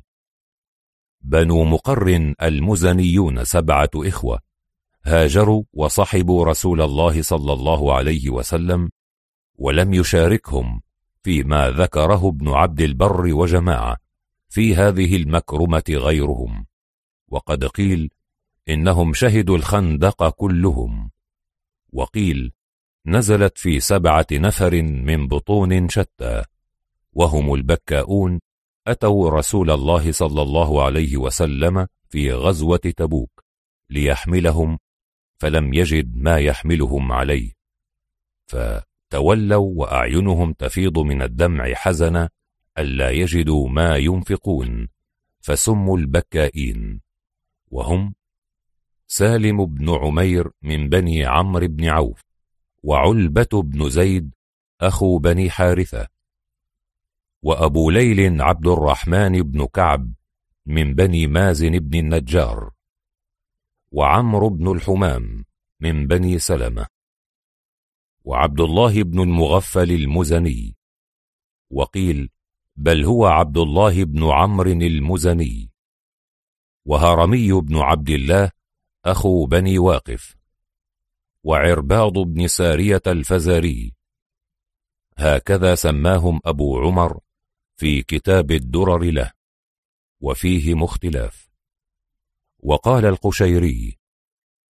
بنو 1.21 1.63
مقر 1.63 2.33
المزنيون 2.41 3.43
سبعة 3.43 3.89
إخوة 3.95 4.39
هاجروا 5.03 5.63
وصحبوا 5.73 6.45
رسول 6.45 6.81
الله 6.81 7.21
صلى 7.21 7.53
الله 7.53 7.93
عليه 7.93 8.29
وسلم 8.29 8.89
ولم 9.55 9.93
يشاركهم 9.93 10.81
فيما 11.23 11.71
ذكره 11.71 12.27
ابن 12.29 12.49
عبد 12.49 12.81
البر 12.81 13.33
وجماعة 13.33 13.97
في 14.49 14.75
هذه 14.75 15.15
المكرمة 15.15 15.83
غيرهم. 15.89 16.65
وقد 17.27 17.65
قيل 17.65 18.09
إنهم 18.69 19.13
شهدوا 19.13 19.57
الخندق 19.57 20.29
كلهم. 20.29 21.09
وقيل 21.93 22.53
نزلت 23.07 23.57
في 23.57 23.79
سبعة 23.79 24.27
نفر 24.31 24.81
من 24.81 25.27
بطون 25.27 25.89
شتى 25.89 26.43
وهم 27.13 27.53
البكاؤون 27.53 28.39
أتوا 28.87 29.29
رسول 29.29 29.71
الله 29.71 30.11
صلى 30.11 30.41
الله 30.41 30.83
عليه 30.83 31.17
وسلم 31.17 31.87
في 32.09 32.33
غزوة 32.33 32.77
تبوك 32.77 33.43
ليحملهم 33.89 34.79
فلم 35.37 35.73
يجد 35.73 36.15
ما 36.15 36.37
يحملهم 36.37 37.11
عليه. 37.11 37.51
فتولوا 38.47 39.71
وأعينهم 39.75 40.53
تفيض 40.53 40.99
من 40.99 41.21
الدمع 41.21 41.73
حزنا 41.73 42.29
ألا 42.77 43.09
يجدوا 43.09 43.69
ما 43.69 43.97
ينفقون 43.97 44.87
فسموا 45.39 45.97
البكائين. 45.97 47.01
وهم 47.71 48.13
سالم 49.07 49.65
بن 49.65 49.89
عمير 49.89 50.51
من 50.61 50.89
بني 50.89 51.25
عمرو 51.25 51.67
بن 51.67 51.85
عوف 51.85 52.26
وعلبة 52.87 53.61
بن 53.63 53.89
زيد 53.89 54.31
أخو 54.81 55.17
بني 55.17 55.49
حارثة 55.49 56.07
وأبو 57.41 57.89
ليل 57.89 58.41
عبد 58.41 58.67
الرحمن 58.67 59.41
بن 59.41 59.65
كعب 59.65 60.13
من 60.65 60.95
بني 60.95 61.27
مازن 61.27 61.79
بن 61.79 61.99
النجار 61.99 62.71
وعمرو 63.91 64.49
بن 64.49 64.71
الحمام 64.71 65.45
من 65.79 66.07
بني 66.07 66.39
سلمة 66.39 66.87
وعبد 68.23 68.59
الله 68.59 69.03
بن 69.03 69.21
المغفل 69.21 69.91
المزني 69.91 70.75
وقيل 71.69 72.29
بل 72.75 73.05
هو 73.05 73.25
عبد 73.25 73.57
الله 73.57 74.03
بن 74.03 74.23
عمرو 74.23 74.71
المزني 74.71 75.71
وهرمي 76.85 77.51
بن 77.51 77.77
عبد 77.77 78.09
الله 78.09 78.51
أخو 79.05 79.45
بني 79.45 79.79
واقف. 79.79 80.36
وعرباض 81.47 82.13
بن 82.13 82.47
سارية 82.47 83.01
الفزاري. 83.07 83.93
هكذا 85.17 85.75
سماهم 85.75 86.39
أبو 86.45 86.79
عمر 86.79 87.19
في 87.75 88.03
كتاب 88.03 88.51
الدرر 88.51 89.03
له 89.03 89.31
وفيه 90.21 90.73
مختلاف. 90.73 91.49
وقال 92.59 93.05
القشيري 93.05 93.97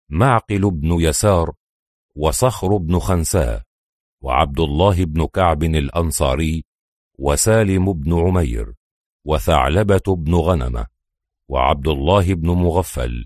معقل 0.10 0.72
بن 0.72 1.02
يسار 1.02 1.54
وصخر 2.16 2.78
بن 2.78 3.00
خنساء 3.00 3.64
وعبد 4.22 4.60
الله 4.60 5.06
بن 5.06 5.26
كعب 5.26 5.64
الأنصاري 5.64 6.66
وسالم 7.20 7.94
بن 7.94 8.20
عمير 8.20 8.74
وثعلبة 9.26 10.16
بن 10.16 10.36
غنمة 10.36 10.88
وعبد 11.48 11.88
الله 11.88 12.34
بن 12.34 12.50
مغفل 12.50 13.26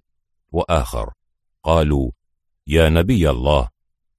وآخر. 0.52 1.14
قالوا 1.64 2.12
يا 2.68 2.90
نبي 2.90 3.30
الله 3.30 3.70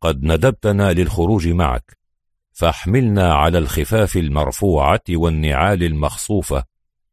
قد 0.01 0.23
ندبتنا 0.25 0.93
للخروج 0.93 1.49
معك 1.49 1.99
فاحملنا 2.53 3.35
على 3.35 3.59
الخفاف 3.59 4.17
المرفوعة 4.17 5.03
والنعال 5.11 5.83
المخصوفة 5.83 6.65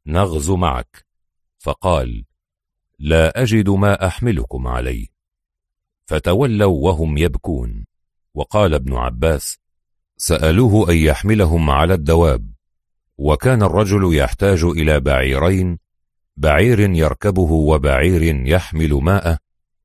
نغزو 0.06 0.56
معك. 0.56 1.06
فقال 1.60 2.26
لا 3.00 3.42
أجد 3.44 3.70
ما 3.70 4.08
أحملكم 4.08 4.68
عليه. 4.68 5.08
فتولوا 6.06 6.90
وهم 6.90 7.18
يبكون. 7.18 7.86
وقال 8.34 8.74
ابن 8.74 8.94
عباس 8.96 9.58
سألوه 10.18 10.92
أن 10.92 10.96
يحملهم 10.96 11.70
على 11.70 11.94
الدواب. 11.94 12.52
وكان 13.18 13.64
الرجل 13.64 14.16
يحتاج 14.18 14.64
إلى 14.64 15.00
بعيرين 15.00 15.80
بعير 16.38 16.80
يركبه 16.80 17.52
وبعير 17.52 18.48
يحمل 18.48 18.94
ماءه 18.94 19.38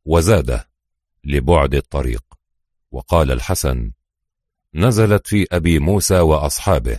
وزاده. 0.04 0.73
لبعد 1.24 1.74
الطريق. 1.74 2.24
وقال 2.90 3.32
الحسن 3.32 3.92
نزلت 4.74 5.26
في 5.26 5.46
أبي 5.52 5.78
موسى 5.78 6.20
وأصحابه 6.20 6.98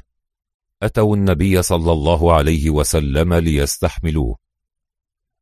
أتوا 0.83 1.15
النبي 1.15 1.61
صلى 1.61 1.91
الله 1.91 2.33
عليه 2.33 2.69
وسلم 2.69 3.33
ليستحملوه. 3.33 4.37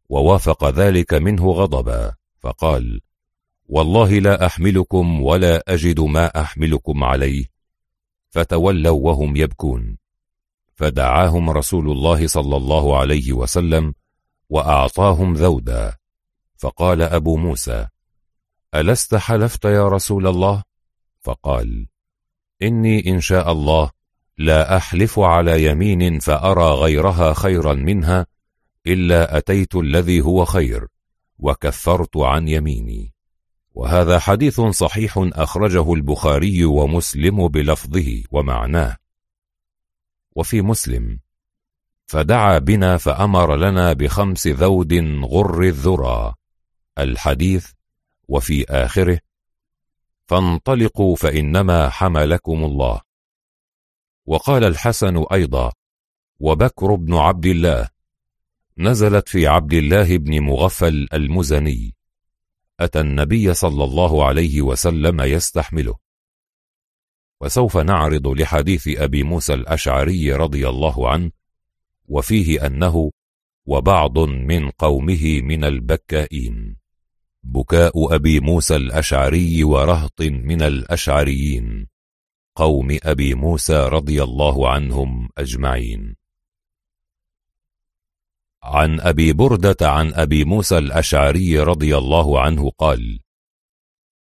ووافق 0.10 0.70
ذلك 0.70 1.14
منه 1.14 1.52
غضبا 1.52 2.16
فقال 2.40 3.02
والله 3.66 4.20
لا 4.20 4.46
أحملكم 4.46 5.22
ولا 5.22 5.64
أجد 5.68 6.00
ما 6.00 6.42
أحملكم 6.42 7.04
عليه. 7.04 7.46
فتولوا 8.30 9.00
وهم 9.00 9.36
يبكون. 9.36 9.98
فدعاهم 10.76 11.50
رسول 11.50 11.92
الله 11.92 12.28
صلى 12.28 12.58
الله 12.58 12.98
عليه 12.98 13.34
وسلم 13.34 13.94
وأعطاهم 14.50 15.34
ذودا. 15.34 15.98
فقال 16.58 17.02
أبو 17.02 17.38
موسى 17.38 17.88
ألست 18.76 19.16
حلفت 19.16 19.66
يا 19.66 19.88
رسول 19.88 20.28
الله؟ 20.28 20.64
فقال 21.22 21.88
إني 22.62 23.10
إن 23.10 23.22
شاء 23.22 23.52
الله 23.52 23.92
لا 24.38 24.78
أحلف 24.78 25.20
على 25.20 25.66
يمين 25.66 26.20
فأرى 26.20 26.72
غيرها 26.72 27.34
خيرا 27.34 27.74
منها 27.74 28.26
إلا 28.88 29.38
أتيت 29.38 29.76
الذي 29.76 30.22
هو 30.22 30.46
خير 30.46 30.88
وكفرت 31.40 32.18
عن 32.18 32.48
يميني. 32.48 33.14
وهذا 33.74 34.20
حديث 34.20 34.62
صحيح 34.62 35.14
أخرجه 35.18 35.94
البخاري 35.94 36.66
ومسلم 36.66 37.48
بلفظه 37.48 38.24
ومعناه. 38.32 38.98
وفي 40.36 40.62
مسلم 40.62 41.20
فدعا 42.06 42.58
بنا 42.58 42.98
فأمر 42.98 43.56
لنا 43.56 43.94
بخمس 43.94 44.48
ذود 44.48 44.94
غر 45.24 45.62
الذرى. 45.62 46.34
الحديث 47.00 47.72
وفي 48.28 48.66
آخره 48.70 49.20
فانطلقوا 50.26 51.16
فإنما 51.16 51.90
حملكم 51.90 52.64
الله. 52.64 53.02
وقال 54.26 54.64
الحسن 54.64 55.26
أيضا 55.34 55.72
وبكر 56.40 56.96
بن 56.96 57.14
عبد 57.14 57.46
الله 57.46 57.90
نزلت 58.78 59.30
في 59.30 59.48
عبد 59.48 59.74
الله 59.74 60.18
بن 60.18 60.40
مغفل 60.42 61.08
المزني 61.14 61.96
أتى 62.80 63.00
النبي 63.00 63.54
صلى 63.54 63.84
الله 63.84 64.26
عليه 64.26 64.62
وسلم 64.62 65.22
يستحمله. 65.22 65.96
وسوف 67.42 67.78
نعرض 67.78 68.28
لحديث 68.28 68.88
أبي 68.88 69.24
موسى 69.24 69.54
الأشعري 69.54 70.34
رضي 70.34 70.70
الله 70.70 71.10
عنه 71.10 71.32
وفيه 72.08 72.66
أنه 72.66 73.12
وبعض 73.66 74.20
من 74.20 74.70
قومه 74.70 75.42
من 75.42 75.64
البكائين. 75.64 76.83
بكاء 77.44 78.16
أبي 78.16 78.40
موسى 78.40 78.76
الأشعري 78.76 79.64
ورهط 79.64 80.22
من 80.22 80.62
الأشعريين. 80.62 81.88
قوم 82.56 82.98
أبي 83.04 83.36
موسى 83.36 83.88
رضي 83.88 84.24
الله 84.24 84.70
عنهم 84.70 85.30
أجمعين. 85.38 86.16
عن 88.64 89.00
أبي 89.00 89.34
بردة 89.34 89.78
عن 89.82 90.14
أبي 90.14 90.46
موسى 90.46 90.78
الأشعري 90.78 91.60
رضي 91.60 91.98
الله 91.98 92.42
عنه 92.42 92.70
قال 92.70 93.20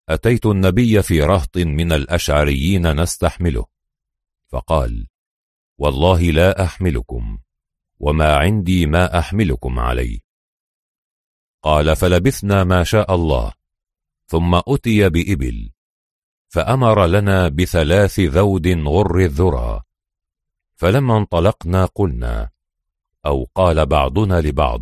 أتيت 0.09 0.45
النبي 0.45 1.01
في 1.01 1.21
رهط 1.21 1.57
من 1.57 1.91
الأشعريين 1.91 3.01
نستحمله. 3.01 3.65
فقال 4.47 5.07
والله 5.77 6.21
لا 6.21 6.63
أحملكم 6.63 7.39
وما 7.99 8.35
عندي 8.35 8.85
ما 8.85 9.19
أحملكم 9.19 9.79
عليه. 9.79 10.28
قال 11.61 11.95
فلبثنا 11.95 12.63
ما 12.63 12.83
شاء 12.83 13.15
الله 13.15 13.51
ثم 14.27 14.61
أتي 14.67 15.09
بإبل 15.09 15.69
فأمر 16.47 17.05
لنا 17.05 17.47
بثلاث 17.47 18.19
ذود 18.19 18.67
غر 18.67 19.19
الذرى 19.19 19.81
فلما 20.75 21.17
انطلقنا 21.17 21.85
قلنا 21.85 22.49
أو 23.25 23.47
قال 23.55 23.85
بعضنا 23.85 24.41
لبعض 24.41 24.81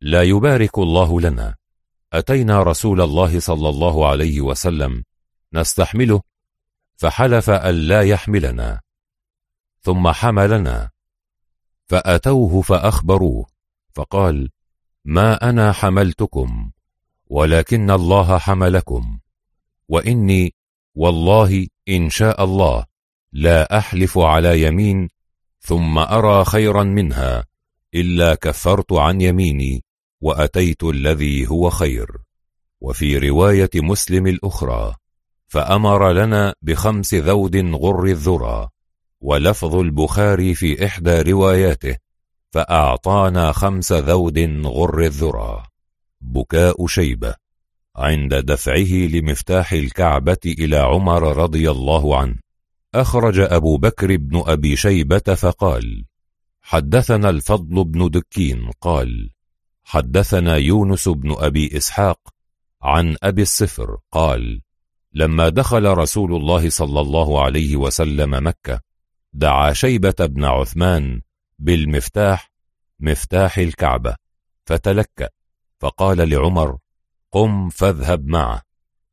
لا 0.00 0.22
يبارك 0.22 0.78
الله 0.78 1.20
لنا 1.20 1.56
أتينا 2.12 2.62
رسول 2.62 3.00
الله 3.00 3.40
صلى 3.40 3.68
الله 3.68 4.08
عليه 4.08 4.40
وسلم 4.40 5.04
نستحمله 5.52 6.22
فحلف 6.96 7.50
أن 7.50 7.74
لا 7.74 8.02
يحملنا 8.02 8.80
ثم 9.82 10.08
حملنا 10.08 10.90
فأتوه 11.86 12.62
فأخبروه 12.62 13.46
فقال 13.94 14.50
ما 15.04 15.50
أنا 15.50 15.72
حملتكم 15.72 16.70
ولكن 17.26 17.90
الله 17.90 18.38
حملكم 18.38 19.18
وإني 19.88 20.54
والله 20.94 21.66
إن 21.88 22.10
شاء 22.10 22.44
الله 22.44 22.84
لا 23.32 23.78
أحلف 23.78 24.18
على 24.18 24.62
يمين 24.62 25.08
ثم 25.60 25.98
أرى 25.98 26.44
خيرا 26.44 26.82
منها 26.82 27.44
إلا 27.94 28.34
كفرت 28.34 28.92
عن 28.92 29.20
يميني 29.20 29.84
وأتيت 30.20 30.84
الذي 30.84 31.48
هو 31.48 31.70
خير. 31.70 32.16
وفي 32.80 33.18
رواية 33.18 33.70
مسلم 33.74 34.26
الأخرى 34.26 34.94
فأمر 35.46 36.12
لنا 36.12 36.54
بخمس 36.62 37.14
ذود 37.14 37.56
غر 37.56 38.04
الذرى 38.04 38.68
ولفظ 39.20 39.74
البخاري 39.74 40.54
في 40.54 40.86
إحدى 40.86 41.22
رواياته. 41.22 41.96
فأعطانا 42.50 43.52
خمس 43.52 43.92
ذود 43.92 44.38
غر 44.66 45.00
الذرى. 45.00 45.62
بكاء 46.20 46.86
شيبة. 46.86 47.34
عند 47.96 48.34
دفعه 48.34 48.92
لمفتاح 48.92 49.72
الكعبة 49.72 50.38
إلى 50.46 50.76
عمر 50.76 51.36
رضي 51.36 51.70
الله 51.70 52.18
عنه. 52.18 52.36
أخرج 52.94 53.38
أبو 53.40 53.76
بكر 53.76 54.16
بن 54.16 54.42
أبي 54.46 54.76
شيبة 54.76 55.34
فقال 55.34 56.04
حدثنا 56.62 57.30
الفضل 57.30 57.84
بن 57.84 58.10
دكين. 58.10 58.70
قال 58.80 59.30
حدثنا 59.84 60.56
يونس 60.56 61.08
بن 61.08 61.34
أبي 61.38 61.76
إسحاق 61.76 62.18
عن 62.82 63.16
أبي 63.22 63.42
الصفر 63.42 63.96
قال 64.10 64.60
لما 65.12 65.48
دخل 65.48 65.84
رسول 65.84 66.36
الله 66.36 66.70
صلى 66.70 67.00
الله 67.00 67.44
عليه 67.44 67.76
وسلم 67.76 68.46
مكة 68.46 68.80
دعا 69.32 69.72
شيبة 69.72 70.14
بن 70.20 70.44
عثمان 70.44 71.22
بالمفتاح 71.60 72.52
مفتاح 73.00 73.58
الكعبة. 73.58 74.16
فتلكأ 74.64 75.28
فقال 75.80 76.30
لعمر 76.30 76.78
قم 77.30 77.68
فاذهب 77.68 78.26
معه 78.26 78.62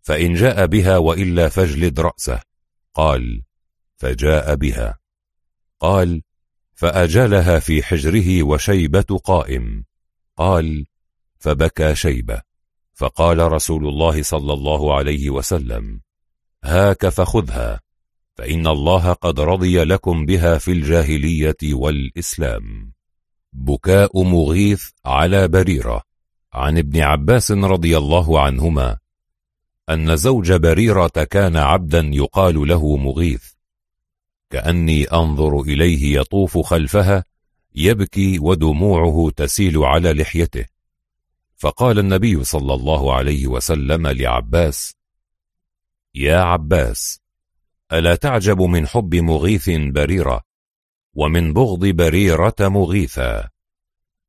فإن 0.02 0.34
جاء 0.34 0.66
بها 0.66 0.98
وإلا 0.98 1.50
فاجلد 1.50 2.00
رأسه. 2.00 2.42
قال 2.94 3.44
فجاء 3.98 4.56
بها. 4.56 4.98
قال 5.80 6.22
فأجلها 6.74 7.60
في 7.60 7.84
حجره 7.84 8.44
وشيبة 8.44 9.20
قائم. 9.24 9.86
قال 10.38 10.86
فبكى 11.40 11.96
شيبة. 11.96 12.42
فقال 12.94 13.52
رسول 13.52 13.88
الله 13.88 14.24
صلى 14.24 14.54
الله 14.54 14.98
عليه 14.98 15.30
وسلم 15.30 16.02
هاك 16.64 17.10
فخذها. 17.10 17.87
فإن 18.38 18.68
الله 18.68 19.14
قد 19.14 19.40
رضي 19.40 19.84
لكم 19.84 20.26
بها 20.26 20.58
في 20.58 20.72
الجاهلية 20.72 21.58
والإسلام. 21.64 22.94
بكاء 23.54 24.24
مغيث 24.24 24.90
على 25.06 25.48
بريرة. 25.48 26.02
عن 26.54 26.78
ابن 26.78 27.02
عباس 27.02 27.52
رضي 27.52 27.98
الله 27.98 28.42
عنهما. 28.42 28.98
أن 29.90 30.16
زوج 30.16 30.54
بريرة 30.54 31.08
كان 31.08 31.58
عبدا 31.58 32.10
يقال 32.14 32.68
له 32.68 32.98
مغيث. 32.98 33.44
كأني 34.50 35.04
أنظر 35.04 35.62
إليه 35.62 36.20
يطوف 36.20 36.58
خلفها 36.58 37.24
يبكي 37.76 38.40
ودموعه 38.40 39.32
تسيل 39.36 39.78
على 39.78 40.14
لحيته. 40.14 40.66
فقال 41.58 42.00
النبي 42.00 42.44
صلى 42.44 42.74
الله 42.74 43.14
عليه 43.14 43.48
وسلم 43.48 44.08
لعباس 44.08 44.96
يا 46.16 46.38
عباس 46.38 47.27
ألا 47.94 48.16
تعجب 48.16 48.62
من 48.62 48.88
حب 48.88 49.16
مغيث 49.16 49.70
بريرة 49.70 50.42
ومن 51.14 51.54
بغض 51.54 51.86
بريرة 51.86 52.56
مغيثا؟ 52.60 53.50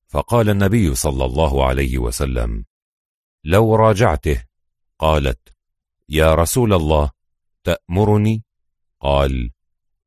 فقال 0.09 0.51
النبي 0.51 0.95
صلى 0.95 1.25
الله 1.25 1.67
عليه 1.67 1.99
وسلم 1.99 2.65
لو 3.45 3.77
راجعته 3.77 4.45
قالت 4.99 5.49
يا 6.09 6.35
رسول 6.35 6.73
الله 6.73 7.11
تأمرني؟ 7.65 8.45
قال 9.01 9.51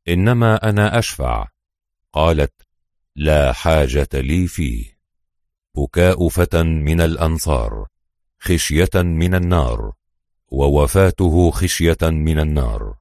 إنما 0.08 0.70
أنا 0.70 1.00
أشفع. 1.00 1.48
قالت 2.14 2.54
لا 3.16 3.54
حاجة 3.54 4.10
لي 4.14 4.48
فيه. 4.48 4.98
بكاء 5.76 6.28
فتى 6.28 6.64
من 6.64 7.02
الأنصار 7.02 7.88
خشية 8.40 8.90
من 8.96 9.36
النار 9.36 9.94
ووفاته 10.48 11.52
خشية 11.52 11.98
من 12.02 12.40
النار. 12.40 13.01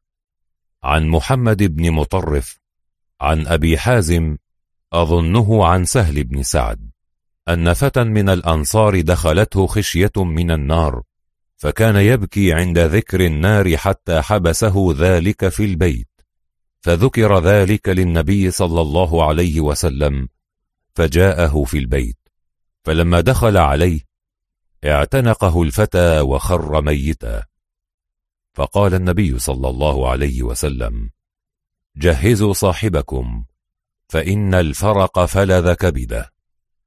عن 0.82 1.08
محمد 1.08 1.62
بن 1.62 1.90
مطرف 1.90 2.58
عن 3.20 3.46
أبي 3.46 3.78
حازم 3.78 4.36
أظنه 4.92 5.64
عن 5.64 5.84
سهل 5.84 6.24
بن 6.24 6.42
سعد 6.42 6.90
أن 7.48 7.72
فتى 7.72 8.04
من 8.04 8.28
الأنصار 8.28 9.00
دخلته 9.00 9.66
خشية 9.66 10.12
من 10.16 10.50
النار 10.50 11.02
فكان 11.56 11.96
يبكي 11.96 12.52
عند 12.52 12.78
ذكر 12.78 13.26
النار 13.26 13.76
حتى 13.76 14.20
حبسه 14.20 14.94
ذلك 14.98 15.48
في 15.48 15.64
البيت 15.64 16.08
فذكر 16.80 17.38
ذلك 17.38 17.88
للنبي 17.88 18.50
صلى 18.50 18.80
الله 18.80 19.28
عليه 19.28 19.60
وسلم 19.60 20.28
فجاءه 20.94 21.64
في 21.64 21.78
البيت 21.78 22.18
فلما 22.84 23.20
دخل 23.20 23.56
عليه 23.56 24.00
اعتنقه 24.84 25.62
الفتى 25.62 26.20
وخر 26.20 26.82
ميتا. 26.82 27.49
فقال 28.52 28.94
النبي 28.94 29.38
صلى 29.38 29.68
الله 29.68 30.10
عليه 30.10 30.42
وسلم 30.42 31.10
جهزوا 31.96 32.52
صاحبكم 32.52 33.44
فإن 34.08 34.54
الفرق 34.54 35.24
فلذ 35.24 35.72
كبده 35.72 36.32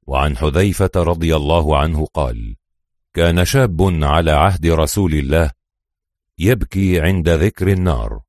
وعن 0.06 0.36
حذيفة 0.36 0.90
رضي 0.96 1.36
الله 1.36 1.78
عنه 1.78 2.06
قال 2.06 2.56
كان 3.14 3.44
شاب 3.44 3.82
على 4.02 4.30
عهد 4.30 4.66
رسول 4.66 5.14
الله 5.14 5.50
يبكي 6.38 7.00
عند 7.00 7.28
ذكر 7.28 7.68
النار 7.68 8.20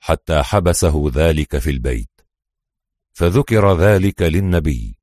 حتى 0.00 0.42
حبسه 0.42 1.10
ذلك 1.14 1.58
في 1.58 1.70
البيت. 1.70 2.10
فذكر 3.12 3.78
ذلك 3.78 4.22
للنبي 4.22 4.98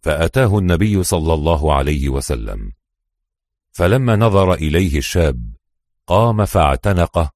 فأتاه 0.00 0.58
النبي 0.58 1.02
صلى 1.02 1.34
الله 1.34 1.74
عليه 1.74 2.08
وسلم. 2.08 2.72
فلما 3.72 4.16
نظر 4.16 4.54
إليه 4.54 4.98
الشاب 4.98 5.52
قام 6.12 6.44
فاعتنقه 6.44 7.30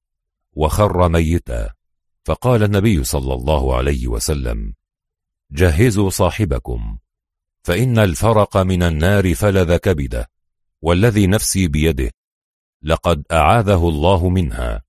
وخر 0.53 1.09
ميتا. 1.09 1.73
فقال 2.25 2.63
النبي 2.63 3.03
صلى 3.03 3.33
الله 3.33 3.75
عليه 3.75 4.07
وسلم 4.07 4.73
جهزوا 5.51 6.09
صاحبكم 6.09 6.97
فإن 7.63 7.99
الفرق 7.99 8.57
من 8.57 8.83
النار 8.83 9.35
فلذ 9.35 9.77
كبدة 9.77 10.29
والذي 10.81 11.27
نفسي 11.27 11.67
بيده 11.67 12.11
لقد 12.81 13.23
أعاذه 13.31 13.89
الله 13.89 14.29
منها. 14.29 14.83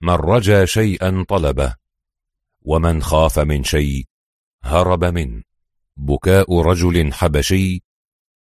من 0.00 0.14
رجا 0.14 0.64
شيئا 0.64 1.24
طلبه 1.28 1.74
ومن 2.62 3.02
خاف 3.02 3.38
من 3.38 3.64
شيء 3.64 4.04
هرب 4.62 5.04
منه. 5.04 5.42
بكاء 5.96 6.60
رجل 6.60 7.12
حبشي 7.12 7.82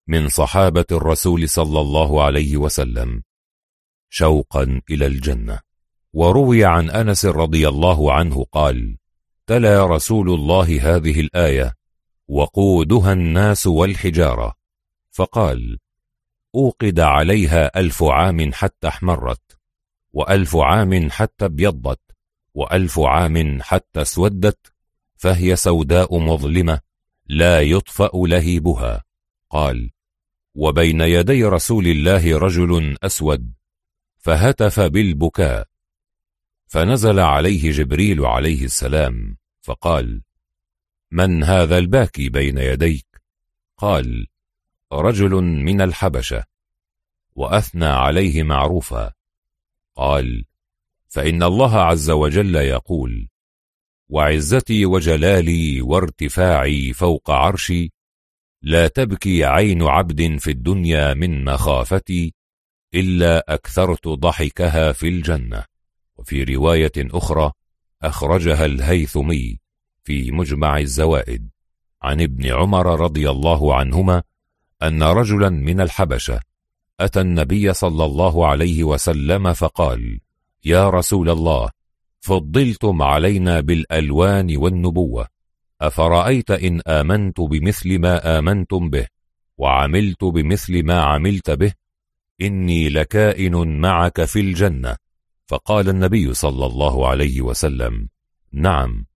من 0.06 0.28
صحابة 0.28 0.86
الرسول 0.92 1.48
صلى 1.48 1.80
الله 1.80 2.22
عليه 2.22 2.56
وسلم. 2.56 3.25
شوقا 4.10 4.80
إلى 4.90 5.06
الجنة. 5.06 5.60
وروي 6.12 6.64
عن 6.64 6.90
أنس 6.90 7.24
رضي 7.24 7.68
الله 7.68 8.12
عنه 8.12 8.44
قال 8.52 8.96
تلا 9.46 9.86
رسول 9.86 10.30
الله 10.30 10.96
هذه 10.96 11.20
الآية 11.20 11.74
وقودها 12.28 13.12
الناس 13.12 13.66
والحجارة. 13.66 14.54
فقال 15.10 15.78
أوقد 16.54 17.00
عليها 17.00 17.80
ألف 17.80 18.02
عام 18.02 18.52
حتى 18.52 18.88
احمرت 18.88 19.58
وألف 20.12 20.56
عام 20.56 21.10
حتى 21.10 21.44
ابيضت 21.44 22.00
وألف 22.54 22.98
عام 22.98 23.62
حتى 23.62 24.02
اسودت 24.02 24.72
فهي 25.16 25.56
سوداء 25.56 26.18
مظلمة 26.18 26.80
لا 27.26 27.60
يطفأ 27.60 28.10
لهيبها. 28.14 29.04
قال 29.50 29.90
وبين 30.54 31.00
يدي 31.00 31.44
رسول 31.44 31.86
الله 31.86 32.38
رجل 32.38 32.96
أسود 33.02 33.55
فهتف 34.26 34.80
بالبكاء. 34.80 35.68
فنزل 36.66 37.20
عليه 37.20 37.70
جبريل 37.70 38.26
عليه 38.26 38.64
السلام 38.64 39.36
فقال 39.62 40.22
من 41.10 41.44
هذا 41.44 41.78
الباكي 41.78 42.28
بين 42.28 42.58
يديك؟ 42.58 43.06
قال 43.76 44.26
رجل 44.92 45.30
من 45.42 45.80
الحبشة. 45.80 46.44
وأثنى 47.34 47.86
عليه 47.86 48.42
معروفا. 48.42 49.12
قال 49.96 50.44
فإن 51.08 51.42
الله 51.42 51.76
عز 51.80 52.10
وجل 52.10 52.54
يقول 52.54 53.28
وعزتي 54.08 54.86
وجلالي 54.86 55.82
وارتفاعي 55.82 56.92
فوق 56.92 57.30
عرشي 57.30 57.92
لا 58.62 58.88
تبكي 58.88 59.44
عين 59.44 59.82
عبد 59.82 60.38
في 60.38 60.50
الدنيا 60.50 61.14
من 61.14 61.44
مخافتي 61.44 62.35
إلا 62.96 63.54
أكثرت 63.54 64.08
ضحكها 64.08 64.92
في 64.92 65.08
الجنة. 65.08 65.64
وفي 66.16 66.44
رواية 66.44 66.92
أخرى 66.98 67.52
أخرجها 68.02 68.64
الهيثمي 68.64 69.58
في 70.04 70.30
مجمع 70.32 70.78
الزوائد. 70.78 71.48
عن 72.02 72.20
ابن 72.20 72.52
عمر 72.52 73.00
رضي 73.00 73.30
الله 73.30 73.74
عنهما 73.74 74.22
أن 74.82 75.02
رجلا 75.02 75.48
من 75.48 75.80
الحبشة 75.80 76.40
أتى 77.00 77.20
النبي 77.20 77.72
صلى 77.74 78.04
الله 78.04 78.46
عليه 78.46 78.84
وسلم 78.84 79.52
فقال 79.52 80.20
يا 80.64 80.90
رسول 80.90 81.30
الله 81.30 81.70
فضلتم 82.20 83.02
علينا 83.02 83.60
بالألوان 83.60 84.56
والنبوة 84.56 85.26
أفرأيت 85.80 86.50
إن 86.50 86.80
آمنت 86.86 87.40
بمثل 87.40 87.98
ما 87.98 88.38
آمنتم 88.38 88.90
به 88.90 89.06
وعملت 89.58 90.24
بمثل 90.24 90.82
ما 90.82 91.00
عملت 91.00 91.50
به 91.50 91.72
إني 92.40 92.88
لكائن 92.88 93.80
معك 93.80 94.24
في 94.24 94.40
الجنة. 94.40 94.96
فقال 95.46 95.88
النبي 95.88 96.34
صلى 96.34 96.66
الله 96.66 97.08
عليه 97.08 97.40
وسلم 97.40 98.08
نعم. 98.52 99.06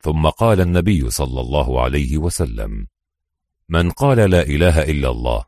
ثم 0.00 0.28
قال 0.28 0.60
النبي 0.60 1.10
صلى 1.10 1.40
الله 1.40 1.82
عليه 1.82 2.18
وسلم 2.18 2.86
من 3.68 3.90
قال 3.90 4.30
لا 4.30 4.42
إله 4.42 4.82
إلا 4.82 5.10
الله 5.10 5.44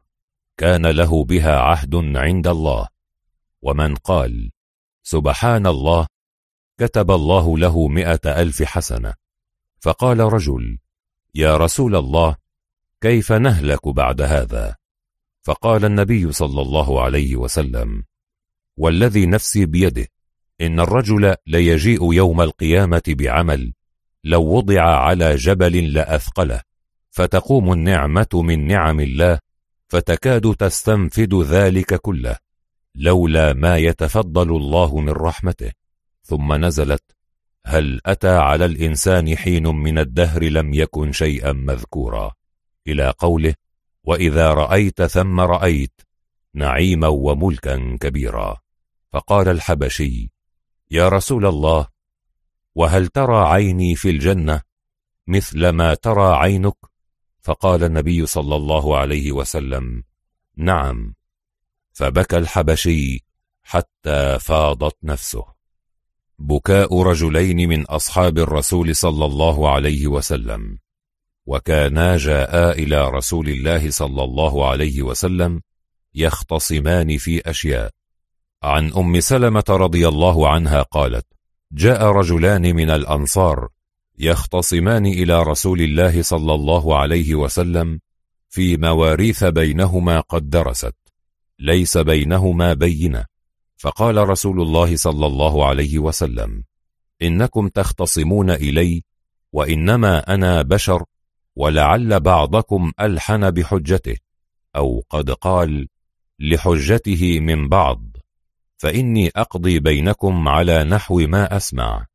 كان 0.57 0.87
له 0.87 1.25
بها 1.25 1.57
عهد 1.59 1.95
عند 2.17 2.47
الله. 2.47 2.89
ومن 3.63 3.95
قال 3.95 4.51
سبحان 5.03 5.67
الله 5.67 6.07
كتب 6.79 7.11
الله 7.11 7.59
له 7.59 7.89
مئة 7.89 8.43
ألف 8.43 8.63
حسنة. 8.63 9.15
فقال 9.81 10.21
رجل 10.21 10.79
يا 11.35 11.57
رسول 11.57 11.97
الله 11.97 12.37
كيف 13.01 13.33
نهلك 13.33 13.89
بعد 13.89 14.21
هذا؟ 14.21 14.77
فقال 15.43 15.85
النبي 15.85 16.33
صلى 16.33 16.63
الله 16.63 17.03
عليه 17.03 17.37
وسلم 17.37 18.05
والذي 18.77 19.27
نفسي 19.27 19.67
بيده 19.67 20.07
إن 20.61 20.81
الرجل 20.81 21.35
ليجيء 21.47 22.13
يوم 22.13 22.41
القيامة 22.41 23.03
بعمل 23.09 23.73
لو 24.25 24.43
وضع 24.43 24.83
على 24.83 25.37
جبل 25.37 25.93
لأثقله 25.93 26.61
فتقوم 27.11 27.73
النعمة 27.73 28.29
من 28.35 28.67
نعم 28.67 29.01
الله 29.01 29.39
فتكاد 29.89 30.55
تستنفد 30.55 31.35
ذلك 31.35 31.95
كله 31.95 32.37
لولا 32.95 33.53
ما 33.53 33.79
يتفضل 33.79 34.57
الله 34.57 35.01
من 35.01 35.13
رحمته. 35.13 35.73
ثم 36.23 36.65
نزلت 36.65 37.03
هل 37.67 38.01
أتى 38.07 38.37
على 38.37 38.65
الإنسان 38.65 39.37
حين 39.37 39.67
من 39.67 39.99
الدهر 39.99 40.45
لم 40.45 40.75
يكن 40.75 41.13
شيئا 41.13 41.53
مذكورا. 41.53 42.33
إلى 42.89 43.15
قوله 43.19 43.55
وإذا 44.05 44.53
رأيت 44.53 45.03
ثم 45.03 45.41
رأيت 45.41 46.01
نعيما 46.55 47.09
وملكا 47.09 47.99
كبيرا. 48.01 48.57
فقال 49.13 49.49
الحبشي 49.49 50.31
يا 50.91 51.09
رسول 51.09 51.47
الله 51.47 51.87
وهل 52.75 53.09
ترى 53.09 53.47
عيني 53.47 53.95
في 53.95 54.11
الجنة 54.11 54.63
مثل 55.27 55.69
ما 55.69 55.95
ترى 55.95 56.35
عينك؟ 56.37 56.77
فقال 57.41 57.85
النبي 57.85 58.27
صلى 58.27 58.57
الله 58.57 58.97
عليه 58.97 59.33
وسلم 59.33 60.05
نعم. 60.57 61.15
فبكى 61.93 62.39
الحبشي 62.39 63.25
حتى 63.63 64.39
فاضت 64.39 64.97
نفسه. 65.03 65.45
بكاء 66.39 67.03
رجلين 67.03 67.69
من 67.69 67.85
أصحاب 67.87 68.39
الرسول 68.39 68.97
صلى 68.97 69.25
الله 69.25 69.71
عليه 69.71 70.07
وسلم. 70.07 70.79
وكانا 71.47 72.17
جاءا 72.17 72.73
إلى 72.73 73.09
رسول 73.09 73.49
الله 73.49 73.91
صلى 73.91 74.25
الله 74.25 74.69
عليه 74.69 75.03
وسلم 75.03 75.61
يختصمان 76.15 77.19
في 77.19 77.51
أشياء. 77.51 77.91
عن 78.63 78.93
أم 78.93 79.21
سلمة 79.21 79.65
رضي 79.71 80.09
الله 80.09 80.49
عنها 80.49 80.83
قالت 80.83 81.27
جاء 81.73 82.05
رجلان 82.05 82.77
من 82.77 82.91
الأنصار 82.91 83.69
يختصمان 84.19 85.07
إلى 85.07 85.43
رسول 85.43 85.81
الله 85.81 86.23
صلى 86.23 86.55
الله 86.55 86.99
عليه 86.99 87.35
وسلم 87.35 88.01
في 88.49 88.77
مواريث 88.77 89.45
بينهما 89.45 90.21
قد 90.21 90.51
درست 90.51 90.95
ليس 91.59 91.99
بينهما 91.99 92.75
بينة. 92.75 93.25
فقال 93.77 94.29
رسول 94.29 94.61
الله 94.61 94.97
صلى 94.97 95.27
الله 95.27 95.67
عليه 95.67 95.99
وسلم 95.99 96.65
إنكم 97.23 97.69
تختصمون 97.69 98.51
إلي 98.51 99.05
وإنما 99.53 100.35
أنا 100.35 100.63
بشر 100.63 101.05
ولعل 101.57 102.21
بعضكم 102.21 102.93
ألحن 103.01 103.51
بحجته 103.51 104.17
أو 104.77 105.05
قد 105.11 105.31
قال 105.31 105.89
لحجته 106.39 107.41
من 107.41 107.69
بعض 107.69 108.17
فإني 108.77 109.31
أقضي 109.37 109.79
بينكم 109.79 110.49
على 110.49 110.85
نحو 110.85 111.19
ما 111.19 111.57
أسمع. 111.57 112.07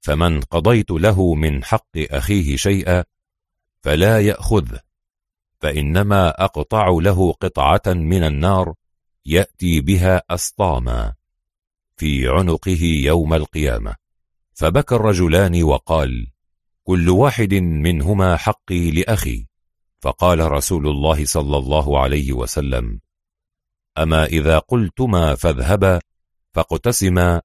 فمن 0.00 0.40
قضيت 0.40 0.90
له 0.90 1.34
من 1.34 1.64
حق 1.64 1.96
أخيه 1.96 2.56
شيئا 2.56 3.04
فلا 3.82 4.20
يأخذه 4.20 4.80
فإنما 5.60 6.44
أقطع 6.44 6.88
له 6.88 7.32
قطعة 7.32 7.82
من 7.86 8.22
النار 8.22 8.74
يأتي 9.26 9.80
بها 9.80 10.22
أسطاما 10.30 11.14
في 11.96 12.28
عنقه 12.28 12.82
يوم 12.82 13.34
القيامة. 13.34 13.94
فبكى 14.54 14.94
الرجلان 14.94 15.62
وقال 15.62 16.26
كل 16.86 17.08
واحد 17.08 17.54
منهما 17.54 18.36
حقي 18.36 18.90
لأخي. 18.90 19.46
فقال 20.00 20.52
رسول 20.52 20.88
الله 20.88 21.24
صلى 21.24 21.56
الله 21.56 22.00
عليه 22.00 22.32
وسلم 22.32 23.00
أما 23.98 24.24
إذا 24.24 24.58
قلتما 24.58 25.34
فاذهبا 25.34 26.00
فاقتسما 26.52 27.42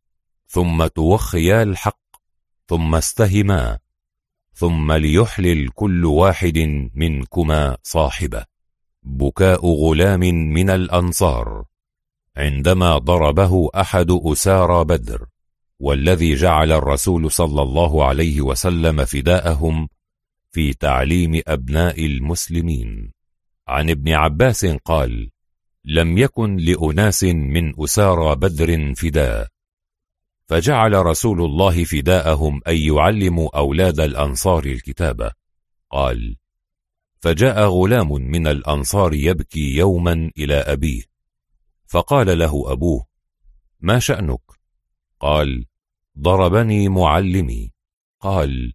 ثم 0.47 0.87
توخيا 0.87 1.63
الحق 1.63 1.99
ثم 2.67 2.95
استهما 2.95 3.79
ثم 4.53 4.91
ليحلل 4.91 5.69
كل 5.69 6.05
واحد 6.05 6.57
منكما 6.93 7.77
صاحبه. 7.83 8.45
بكاء 9.03 9.65
غلام 9.65 10.19
من 10.53 10.69
الأنصار 10.69 11.65
عندما 12.37 12.97
ضربه 12.97 13.69
أحد 13.75 14.11
أسارى 14.11 14.83
بدر. 14.83 15.30
والذي 15.81 16.35
جعل 16.35 16.71
الرسول 16.71 17.31
صلى 17.31 17.61
الله 17.61 18.05
عليه 18.05 18.41
وسلم 18.41 19.05
فداءهم 19.05 19.87
في 20.51 20.73
تعليم 20.73 21.41
أبناء 21.47 22.05
المسلمين. 22.05 23.11
عن 23.67 23.89
ابن 23.89 24.13
عباس 24.13 24.65
قال 24.65 25.29
لم 25.85 26.17
يكن 26.17 26.57
لأناس 26.57 27.23
من 27.23 27.83
أسارى 27.83 28.35
بدر 28.35 28.93
فداء. 28.93 29.47
فجعل 30.47 30.93
رسول 31.05 31.41
الله 31.41 31.83
فداءهم 31.83 32.61
أن 32.67 32.77
يعلموا 32.77 33.57
أولاد 33.57 33.99
الأنصار 33.99 34.65
الكتابة 34.65 35.31
قال 35.89 36.35
فجاء 37.19 37.67
غلام 37.67 38.11
من 38.11 38.47
الأنصار 38.47 39.13
يبكي 39.13 39.75
يوما 39.75 40.31
إلى 40.37 40.55
أبيه. 40.55 41.03
فقال 41.87 42.39
له 42.39 42.71
أبوه 42.71 43.05
ما 43.79 43.99
شأنك؟ 43.99 44.41
قال 45.19 45.70
ضربني 46.19 46.89
معلمي. 46.89 47.71
قال 48.19 48.73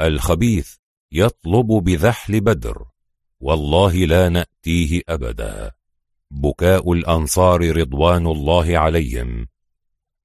الخبيث 0.00 0.74
يطلب 1.12 1.66
بذحل 1.66 2.40
بدر 2.40 2.84
والله 3.40 3.94
لا 3.94 4.28
نأتيه 4.28 5.02
أبدا. 5.08 5.70
بكاء 6.30 6.92
الأنصار 6.92 7.76
رضوان 7.76 8.26
الله 8.26 8.78
عليهم. 8.78 9.46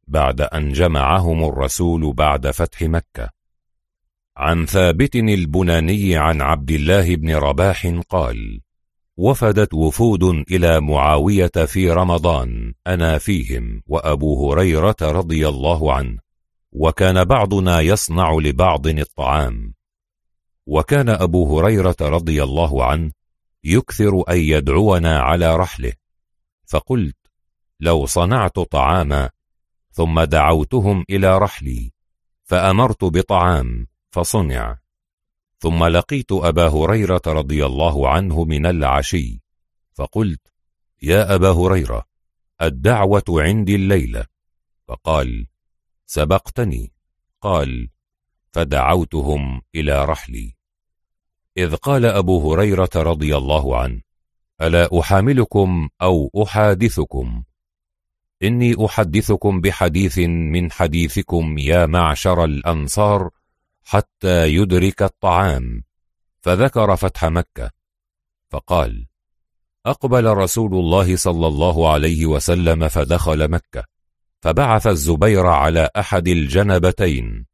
بعد 0.08 0.42
أن 0.42 0.72
جمعهم 0.74 1.43
الرسول 1.43 2.13
بعد 2.13 2.51
فتح 2.51 2.81
مكة. 2.81 3.29
عن 4.38 4.65
ثابت 4.65 5.15
البناني 5.15 6.17
عن 6.17 6.42
عبد 6.42 6.72
الله 6.72 7.15
بن 7.15 7.35
رباح 7.35 7.88
قال 8.09 8.61
وفدت 9.17 9.74
وفود 9.74 10.24
إلى 10.24 10.81
معاوية 10.81 11.51
في 11.65 11.92
رمضان 11.92 12.74
أنا 12.88 13.17
فيهم 13.17 13.83
وأبو 13.88 14.51
هريرة 14.51 14.95
رضي 15.01 15.47
الله 15.47 15.93
عنه. 15.93 16.28
وكان 16.71 17.23
بعضنا 17.23 17.81
يصنع 17.81 18.31
لبعض 18.31 18.87
الطعام. 18.87 19.73
وكان 20.65 21.09
أبو 21.09 21.59
هريرة 21.59 21.95
رضي 22.01 22.43
الله 22.43 22.85
عنه 22.85 23.11
يكثر 23.63 24.23
أن 24.29 24.37
يدعونا 24.37 25.19
على 25.19 25.55
رحله. 25.55 25.93
فقلت 26.65 27.17
لو 27.79 28.05
صنعت 28.05 28.59
طعاما 28.59 29.29
ثم 29.91 30.21
دعوتهم 30.21 31.05
إلى 31.09 31.37
رحلي 31.37 31.91
فأمرت 32.43 33.03
بطعام 33.03 33.87
فصنع. 34.11 34.77
ثم 35.59 35.83
لقيت 35.83 36.31
أبا 36.31 36.67
هريرة 36.67 37.21
رضي 37.27 37.65
الله 37.65 38.09
عنه 38.09 38.45
من 38.45 38.65
العشي 38.65 39.41
فقلت 39.93 40.41
يا 41.01 41.35
أبا 41.35 41.51
هريرة 41.51 42.05
الدعوة 42.61 43.23
عندي 43.29 43.75
الليلة. 43.75 44.25
فقال 44.87 45.47
سبقتني. 46.09 46.92
قال 47.42 47.90
فدعوتهم 48.51 49.61
إلى 49.75 50.06
رحلي. 50.06 50.56
إذ 51.58 51.75
قال 51.75 52.06
أبو 52.06 52.53
هريرة 52.53 52.90
رضي 52.95 53.38
الله 53.38 53.77
عنه 53.77 54.01
ألا 54.61 54.99
أحاملكم 54.99 55.90
أو 56.01 56.31
أحادثكم؟ 56.43 57.43
إني 58.43 58.85
أحدثكم 58.85 59.61
بحديث 59.61 60.19
من 60.53 60.72
حديثكم 60.72 61.58
يا 61.58 61.85
معشر 61.85 62.43
الأنصار 62.43 63.29
حتى 63.83 64.47
يدرك 64.47 65.01
الطعام. 65.03 65.83
فذكر 66.42 66.95
فتح 66.95 67.25
مكة. 67.25 67.72
فقال 68.49 69.08
أقبل 69.85 70.25
رسول 70.25 70.74
الله 70.74 71.15
صلى 71.15 71.47
الله 71.47 71.93
عليه 71.93 72.25
وسلم 72.25 72.88
فدخل 72.88 73.51
مكة. 73.51 73.88
فبعث 74.41 74.88
الزبير 74.88 75.47
على 75.47 75.89
أحد 75.97 76.27
الجنبتين 76.27 77.45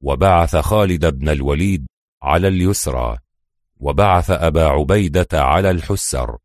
وبعث 0.00 0.56
خالد 0.56 1.06
بن 1.06 1.28
الوليد 1.28 1.86
على 2.22 2.48
اليسرى 2.48 3.18
وبعث 3.76 4.30
أبا 4.30 4.64
عبيدة 4.64 5.28
على 5.32 5.70
الحسر. 5.70 6.38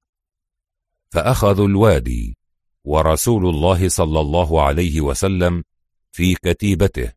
فأخذوا 1.10 1.67
الوادي 1.67 2.38
ورسول 2.83 3.49
الله 3.49 3.90
صلى 3.90 4.19
الله 4.19 4.62
عليه 4.62 5.01
وسلم 5.01 5.63
في 6.12 6.35
كتيبته 6.35 7.12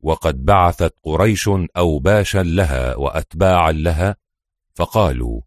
وقد 0.00 0.44
بعثت 0.44 0.94
قريش 1.02 1.50
أوباشا 1.76 2.38
لها 2.38 2.96
وأتباعا 2.96 3.72
لها 3.72 4.16
فقالوا 4.74 5.40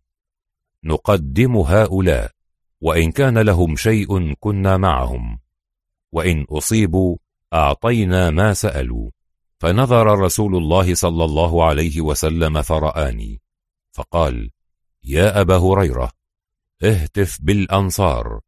نقدم 0.84 1.58
هؤلاء 1.58 2.32
وإن 2.82 3.12
كان 3.12 3.38
لهم 3.38 3.76
شيء 3.76 4.34
كنا 4.34 4.78
معهم. 4.78 5.40
وإن 6.12 6.46
أصيبوا 6.50 7.18
أعطينا 7.54 8.30
ما 8.30 8.54
سألوا. 8.54 9.10
فنظر 9.60 10.20
رسول 10.20 10.56
الله 10.56 10.96
صلى 10.96 11.24
الله 11.24 11.66
عليه 11.66 12.02
وسلم 12.02 12.62
فرآني 12.62 13.42
فقال 13.92 14.50
يا 15.04 15.42
أبا 15.42 15.58
هريرة 15.58 16.12
اهتف 16.84 17.38
بالأنصار 17.42 18.40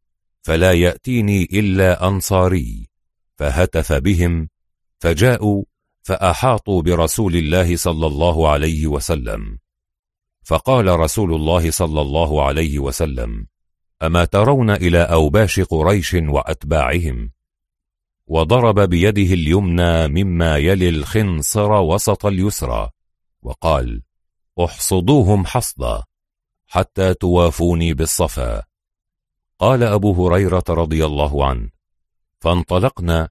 فلا 0.42 0.74
يأتيني 0.74 1.44
إلا 1.44 2.08
أنصاري. 2.08 2.88
فهتف 3.36 3.94
بهم 3.94 4.50
فجاءوا 5.00 5.64
فأحاطوا 6.02 6.82
برسول 6.82 7.36
الله 7.36 7.76
صلى 7.76 8.08
الله 8.08 8.50
عليه 8.50 8.88
وسلم. 8.88 9.58
فقال 10.44 11.00
رسول 11.00 11.34
الله 11.34 11.72
صلى 11.72 12.02
الله 12.02 12.46
عليه 12.46 12.80
وسلم 12.80 13.48
أما 14.04 14.26
ترون 14.26 14.70
إلى 14.70 15.00
أوباش 15.04 15.60
قريش 15.60 16.14
وأتباعهم؟ 16.14 17.32
وضرب 18.32 18.80
بيده 18.80 19.34
اليمنى 19.34 20.08
مما 20.08 20.58
يلي 20.58 20.90
الخنصر 20.90 21.72
وسط 21.72 22.26
اليسرى 22.26 22.90
وقال 23.42 24.02
أحصدوهم 24.64 25.46
حصدا 25.46 26.04
حتى 26.68 27.14
توافوني 27.14 27.94
بالصفا. 27.94 28.64
قال 29.60 29.84
أبو 29.84 30.28
هريرة 30.28 30.64
رضي 30.70 31.06
الله 31.06 31.46
عنه 31.46 31.70
فانطلقنا 32.40 33.30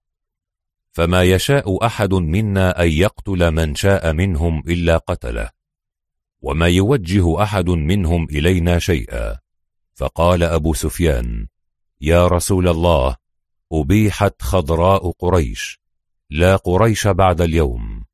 فما 0.93 1.23
يشاء 1.23 1.87
أحد 1.87 2.15
منا 2.15 2.83
أن 2.83 2.89
يقتل 2.89 3.51
من 3.51 3.75
شاء 3.75 4.13
منهم 4.13 4.63
إلا 4.67 4.97
قتله 4.97 5.51
وما 6.41 6.69
يوجه 6.69 7.43
أحد 7.43 7.69
منهم 7.69 8.25
إلينا 8.25 8.79
شيئا. 8.79 9.39
فقال 9.95 10.43
أبو 10.43 10.75
سفيان 10.75 11.47
يا 12.01 12.27
رسول 12.27 12.69
الله 12.69 13.20
أبيحت 13.73 14.43
خضراء 14.43 15.11
قريش 15.11 15.81
لا 16.31 16.57
قريش 16.57 17.07
بعد 17.07 17.41
اليوم. 17.41 18.05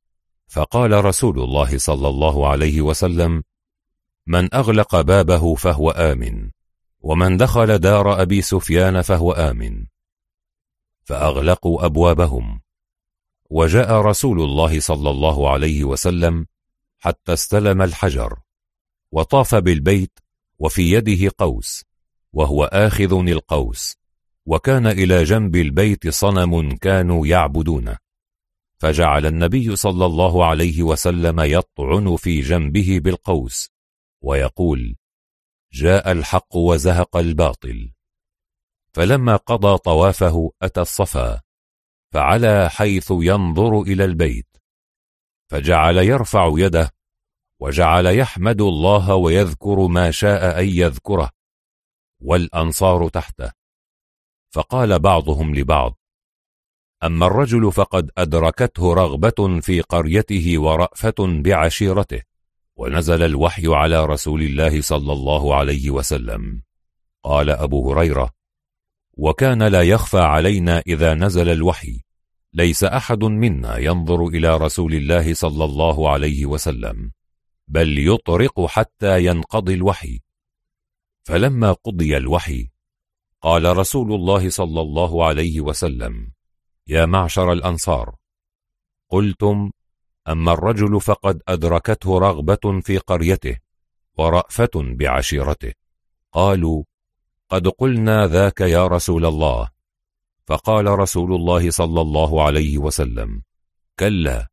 فقال 0.49 1.05
رسول 1.05 1.41
الله 1.41 1.79
صلى 1.79 2.09
الله 2.09 2.49
عليه 2.49 2.81
وسلم 2.81 3.43
من 4.27 4.55
أغلق 4.55 5.01
بابه 5.01 5.55
فهو 5.55 5.91
آمن 5.91 6.51
ومن 7.01 7.37
دخل 7.37 7.79
دار 7.79 8.23
أبي 8.23 8.43
سفيان 8.43 9.03
فهو 9.03 9.33
آمن. 9.33 9.87
فأغلقوا 11.05 11.87
أبوابهم. 11.87 12.61
وجاء 13.51 13.93
رسول 13.93 14.41
الله 14.41 14.81
صلى 14.81 15.11
الله 15.11 15.51
عليه 15.51 15.85
وسلم 15.85 16.47
حتى 16.99 17.33
استلم 17.33 17.83
الحجر 17.83 18.39
وطاف 19.13 19.55
بالبيت 19.55 20.19
وفي 20.59 20.93
يده 20.93 21.33
قوس 21.39 21.85
وهو 22.33 22.65
آخذ 22.65 23.29
القوس. 23.29 23.97
وكان 24.47 24.87
إلى 24.87 25.25
جنب 25.25 25.57
البيت 25.57 26.09
صنم 26.09 26.77
كانوا 26.77 27.27
يعبدونه 27.27 27.99
فجعل 28.79 29.27
النبي 29.27 29.77
صلى 29.77 30.07
الله 30.07 30.47
عليه 30.47 30.83
وسلم 30.83 31.41
يطعن 31.41 32.17
في 32.17 32.41
جنبه 32.41 33.01
بالقوس 33.01 33.71
ويقول 34.23 34.97
جاء 35.73 36.13
الحق 36.13 36.57
وزهق 36.57 37.17
الباطل. 37.17 37.93
فلما 38.93 39.37
قضى 39.37 39.79
طوافه 39.79 40.53
أتى 40.63 40.81
الصفا 40.81 41.41
فعلى 42.13 42.71
حيث 42.71 43.11
ينظر 43.11 43.83
إلى 43.83 44.05
البيت 44.05 44.57
فجعل 45.51 45.97
يرفع 45.97 46.51
يده 46.57 46.91
وجعل 47.61 48.07
يحمد 48.07 48.61
الله 48.61 49.15
ويذكر 49.15 49.87
ما 49.87 50.11
شاء 50.11 50.61
أن 50.61 50.69
يذكره 50.69 51.31
والأنصار 52.21 53.09
تحته. 53.09 53.53
فقال 54.57 54.99
بعضهم 54.99 55.55
لبعض 55.55 55.99
أما 57.05 57.27
الرجل 57.27 57.73
فقد 57.73 58.11
أدركته 58.19 58.95
رغبة 58.95 59.61
في 59.61 59.81
قريته 59.81 60.59
ورأفة 60.59 61.15
بعشيرته 61.19 62.23
ونزل 62.77 63.23
الوحي 63.23 63.67
على 63.67 64.07
رسول 64.07 64.43
الله 64.43 64.81
صلى 64.81 65.13
الله 65.13 65.55
عليه 65.55 65.91
وسلم. 65.91 66.63
قال 67.23 67.51
أبو 67.51 67.93
هريرة 67.93 68.31
وكان 69.13 69.63
لا 69.63 69.83
يخفى 69.83 70.19
علينا 70.19 70.83
إذا 70.87 71.15
نزل 71.15 71.49
الوحي 71.49 72.01
ليس 72.53 72.85
أحد 72.85 73.25
منا 73.25 73.79
ينظر 73.79 74.27
إلى 74.27 74.57
رسول 74.57 74.95
الله 74.95 75.35
صلى 75.35 75.65
الله 75.65 76.11
عليه 76.11 76.47
وسلم 76.47 77.13
بل 77.69 78.09
يطرق 78.09 78.67
حتى 78.67 79.25
ينقضي 79.25 79.75
الوحي. 79.75 80.21
فلما 81.25 81.73
قضي 81.73 82.17
الوحي 82.17 82.76
قال 83.47 83.77
رسول 83.77 84.13
الله 84.13 84.51
صلى 84.51 84.81
الله 84.81 85.27
عليه 85.27 85.61
وسلم 85.61 86.33
يا 86.87 87.07
معشر 87.07 87.53
الأنصار 87.53 88.17
قلتم 89.11 89.71
أما 90.29 90.53
الرجل 90.53 91.01
فقد 91.01 91.43
أدركته 91.49 92.19
رغبة 92.19 92.81
في 92.81 92.99
قريته 92.99 93.59
ورأفة 94.19 94.71
بعشيرته. 94.75 95.73
قالوا 96.33 96.85
قد 97.49 97.69
قلنا 97.69 98.27
ذاك 98.27 98.61
يا 98.61 98.87
رسول 98.87 99.27
الله. 99.27 99.71
فقال 100.47 100.87
رسول 100.87 101.35
الله 101.35 101.71
صلى 101.71 102.01
الله 102.01 102.43
عليه 102.43 102.79
وسلم 102.79 103.43
كلا 103.99 104.49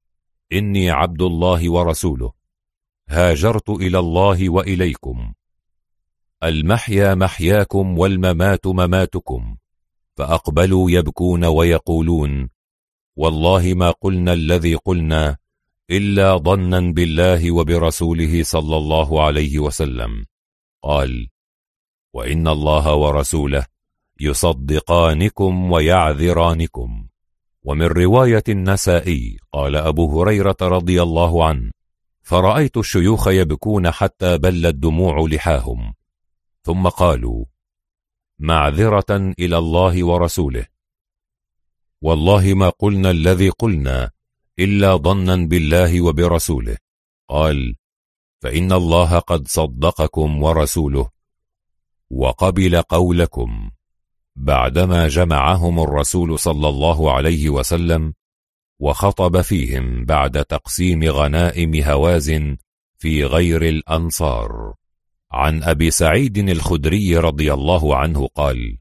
إني 0.51 0.89
عبد 0.89 1.21
الله 1.21 1.71
ورسوله. 1.71 2.33
هاجرت 3.09 3.69
إلى 3.69 3.99
الله 3.99 4.49
وإليكم. 4.49 5.33
المحيا 6.43 7.15
محياكم 7.15 7.99
والممات 7.99 8.67
مماتكم 8.67 9.55
فأقبلوا 10.15 10.91
يبكون 10.91 11.45
ويقولون 11.45 12.49
والله 13.15 13.73
ما 13.73 13.91
قلنا 13.91 14.33
الذي 14.33 14.75
قلنا 14.75 15.37
إلا 15.91 16.37
ظنا 16.37 16.79
بالله 16.79 17.51
وبرسوله 17.51 18.43
صلى 18.43 18.77
الله 18.77 19.23
عليه 19.23 19.59
وسلم. 19.59 20.25
قال 20.83 21.27
وإن 22.13 22.47
الله 22.47 22.95
ورسوله 22.95 23.65
يصدقانكم 24.19 25.71
ويعذرانكم. 25.71 27.07
ومن 27.63 27.85
رواية 27.85 28.43
النسائي 28.49 29.37
قال 29.53 29.75
أبو 29.75 30.21
هريرة 30.21 30.57
رضي 30.61 31.01
الله 31.01 31.45
عنه 31.45 31.71
فرأيت 32.21 32.77
الشيوخ 32.77 33.27
يبكون 33.27 33.91
حتى 33.91 34.37
بلت 34.37 34.75
دموع 34.75 35.27
لحاهم. 35.31 35.93
ثم 36.63 36.89
قالوا 36.89 37.45
معذرة 38.39 39.33
إلى 39.39 39.57
الله 39.57 40.03
ورسوله. 40.03 40.65
والله 42.01 42.53
ما 42.53 42.69
قلنا 42.69 43.11
الذي 43.11 43.49
قلنا 43.49 44.11
إلا 44.59 44.95
ظنا 44.95 45.35
بالله 45.35 46.01
وبرسوله. 46.01 46.77
قال 47.29 47.75
فإن 48.41 48.71
الله 48.71 49.19
قد 49.19 49.47
صدقكم 49.47 50.43
ورسوله 50.43 51.09
وقبل 52.09 52.81
قولكم 52.81 53.71
بعدما 54.35 55.07
جمعهم 55.07 55.79
الرسول 55.79 56.39
صلى 56.39 56.69
الله 56.69 57.11
عليه 57.11 57.49
وسلم 57.49 58.13
وخطب 58.79 59.41
فيهم 59.41 60.05
بعد 60.05 60.45
تقسيم 60.45 61.03
غنائم 61.03 61.83
هوازن 61.83 62.57
في 62.97 63.25
غير 63.25 63.61
الأنصار. 63.61 64.73
عن 65.33 65.63
أبي 65.63 65.91
سعيد 65.91 66.37
الخدري 66.37 67.17
رضي 67.17 67.53
الله 67.53 67.97
عنه 67.97 68.27
قال 68.27 68.77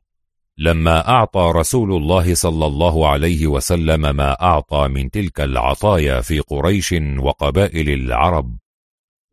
لما 0.58 1.08
أعطى 1.08 1.52
رسول 1.54 1.92
الله 1.92 2.34
صلى 2.34 2.66
الله 2.66 3.08
عليه 3.08 3.46
وسلم 3.46 4.16
ما 4.16 4.42
أعطى 4.42 4.88
من 4.88 5.10
تلك 5.10 5.40
العطايا 5.40 6.20
في 6.20 6.40
قريش 6.40 6.94
وقبائل 7.18 7.90
العرب 7.90 8.58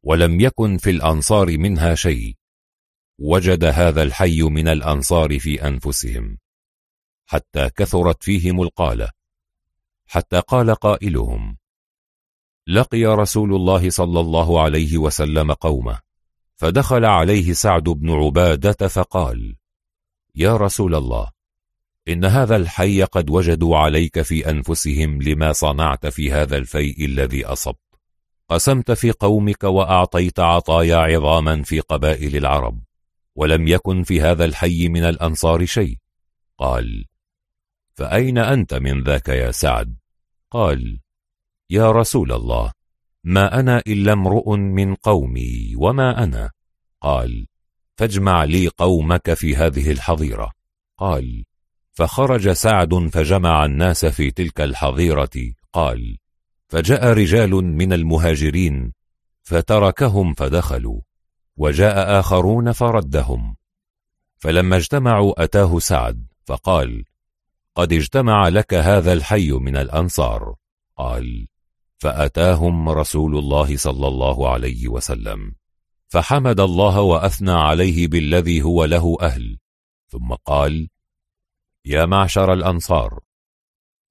ولم 0.04 0.40
يكن 0.40 0.78
في 0.78 0.90
الأنصار 0.90 1.58
منها 1.58 1.96
شيء 1.96 2.36
وجد 3.20 3.64
هذا 3.64 4.04
الحي 4.04 4.42
من 4.42 4.68
الأنصار 4.68 5.40
في 5.40 5.68
أنفسهم 5.68 6.38
حتى 7.26 7.70
كثرت 7.70 8.24
فيهم 8.24 8.62
القالة 8.62 9.10
حتى 10.06 10.40
قال 10.40 10.76
قائلهم 10.76 11.58
لقي 12.68 13.06
رسول 13.06 13.56
الله 13.56 13.90
صلى 13.90 14.20
الله 14.20 14.62
عليه 14.62 14.98
وسلم 14.98 15.52
قومه 15.52 16.09
فدخل 16.60 17.06
عليه 17.06 17.54
سعد 17.54 17.84
بن 17.84 18.12
عبادة 18.12 18.88
فقال 18.88 19.56
يا 20.36 20.58
رسول 20.58 20.96
الله 20.96 21.32
إن 22.08 22.26
هذا 22.26 22.56
الحي 22.56 23.04
قد 23.04 23.30
وجدوا 23.30 23.78
عليك 23.78 24.22
في 24.22 24.50
أنفسهم 24.50 25.22
لما 25.22 25.54
صنعت 25.54 26.08
في 26.08 26.32
هذا 26.32 26.58
الفيء 26.58 27.06
الذي 27.06 27.46
أصبت. 27.46 27.80
قسمت 28.50 28.92
في 28.92 29.12
قومك 29.12 29.64
وأعطيت 29.64 30.40
عطايا 30.40 30.98
عظاما 30.98 31.64
في 31.64 31.80
قبائل 31.80 32.36
العرب 32.36 32.84
ولم 33.36 33.68
يكن 33.68 34.04
في 34.04 34.22
هذا 34.22 34.46
الحي 34.46 34.90
من 34.90 35.04
الأنصار 35.04 35.66
شيء. 35.66 35.98
قال 36.58 37.06
فأين 37.94 38.38
أنت 38.38 38.74
من 38.74 39.04
ذاك 39.04 39.30
يا 39.30 39.52
سعد؟ 39.52 39.96
قال 40.52 41.00
يا 41.70 41.92
رسول 41.92 42.32
الله 42.32 42.72
ما 43.30 43.60
أنا 43.60 43.82
إلا 43.88 44.14
امرؤ 44.14 44.56
من 44.56 44.96
قومي 44.96 45.74
وما 45.76 46.24
أنا؟ 46.24 46.52
قال 47.02 47.48
فاجمع 47.98 48.44
لي 48.44 48.68
قومك 48.68 49.34
في 49.34 49.56
هذه 49.56 49.92
الحظيرة. 49.92 50.52
قال 50.98 51.46
فخرج 51.92 52.52
سعد 52.52 53.10
فجمع 53.14 53.66
الناس 53.66 54.06
في 54.06 54.32
تلك 54.32 54.62
الحظيرة. 54.62 55.54
قال 55.74 56.18
فجاء 56.68 57.14
رجال 57.14 57.52
من 57.52 57.94
المهاجرين 57.94 58.94
فتركهم 59.44 60.34
فدخلوا 60.34 61.02
وجاء 61.58 62.20
آخرون 62.20 62.72
فردهم. 62.72 63.56
فلما 64.38 64.78
اجتمعوا 64.78 65.44
أتاه 65.44 65.80
سعد 65.80 66.28
فقال 66.46 67.04
قد 67.76 67.94
اجتمع 67.94 68.48
لك 68.48 68.74
هذا 68.74 69.14
الحي 69.14 69.52
من 69.52 69.78
الأنصار. 69.78 70.56
قال 70.98 71.48
فأتاهم 72.00 72.90
رسول 72.90 73.38
الله 73.38 73.78
صلى 73.78 74.08
الله 74.08 74.50
عليه 74.50 74.88
وسلم. 74.88 75.56
فحمد 76.08 76.60
الله 76.60 77.02
وأثنى 77.02 77.52
عليه 77.52 78.08
بالذي 78.08 78.62
هو 78.62 78.86
له 78.86 79.18
أهل. 79.22 79.58
ثم 80.08 80.34
قال 80.34 80.90
يا 81.86 82.06
معشر 82.06 82.54
الأنصار 82.54 83.20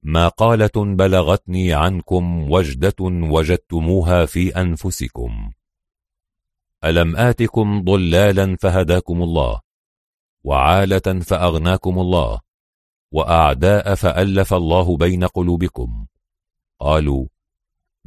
ما 0.03 0.29
قالة 0.29 0.77
بلغتني 0.77 1.75
عنكم 1.75 2.51
وجدة 2.51 2.95
وجدتموها 3.01 4.27
في 4.27 4.61
أنفسكم. 4.61 5.53
ألم 6.85 7.17
آتكم 7.17 7.85
ضلالا 7.85 8.57
فهداكم 8.57 9.23
الله 9.23 9.61
وعالة 10.45 11.21
فأغناكم 11.21 11.99
الله 11.99 12.41
وأعداء 13.13 13.95
فألف 13.95 14.55
الله 14.55 14.97
بين 14.97 15.25
قلوبكم. 15.25 16.07
قالوا 16.81 17.27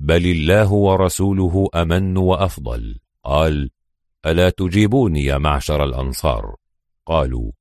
بل 0.04 0.26
الله 0.26 0.74
ورسوله 0.74 1.70
أمن 1.76 2.18
وأفضل. 2.18 3.00
قال 3.24 3.70
ألا 4.26 4.50
تجيبوني 4.50 5.26
يا 5.26 5.38
معشر 5.38 5.84
الأنصار؟ 5.84 6.56
قالوا 7.06 7.52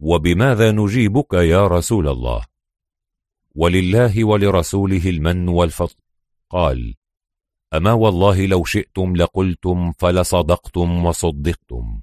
وبماذا 0.00 0.72
نجيبك 0.72 1.32
يا 1.32 1.66
رسول 1.66 2.08
الله؟ 2.08 2.44
ولله 3.54 4.24
ولرسوله 4.24 5.10
المن 5.10 5.48
والفضل. 5.48 5.94
قال 6.50 6.94
أما 7.74 7.92
والله 7.92 8.46
لو 8.46 8.64
شئتم 8.64 9.16
لقلتم 9.16 9.92
فلصدقتم 9.92 11.04
وصدقتم. 11.04 12.00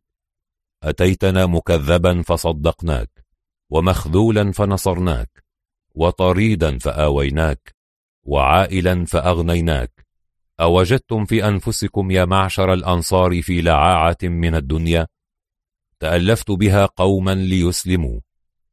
أتيتنا 0.83 1.45
مكذبا 1.45 2.21
فصدقناك 2.21 3.25
ومخذولا 3.69 4.51
فنصرناك 4.51 5.43
وطريدا 5.95 6.79
فآويناك 6.79 7.72
وعائلا 8.25 9.05
فأغنيناك. 9.05 10.05
أوجدتم 10.59 11.25
في 11.25 11.47
أنفسكم 11.47 12.11
يا 12.11 12.25
معشر 12.25 12.73
الأنصار 12.73 13.41
في 13.41 13.61
لعاعة 13.61 14.17
من 14.23 14.55
الدنيا؟ 14.55 15.07
تألفت 15.99 16.51
بها 16.51 16.85
قوما 16.85 17.35
ليسلموا 17.35 18.19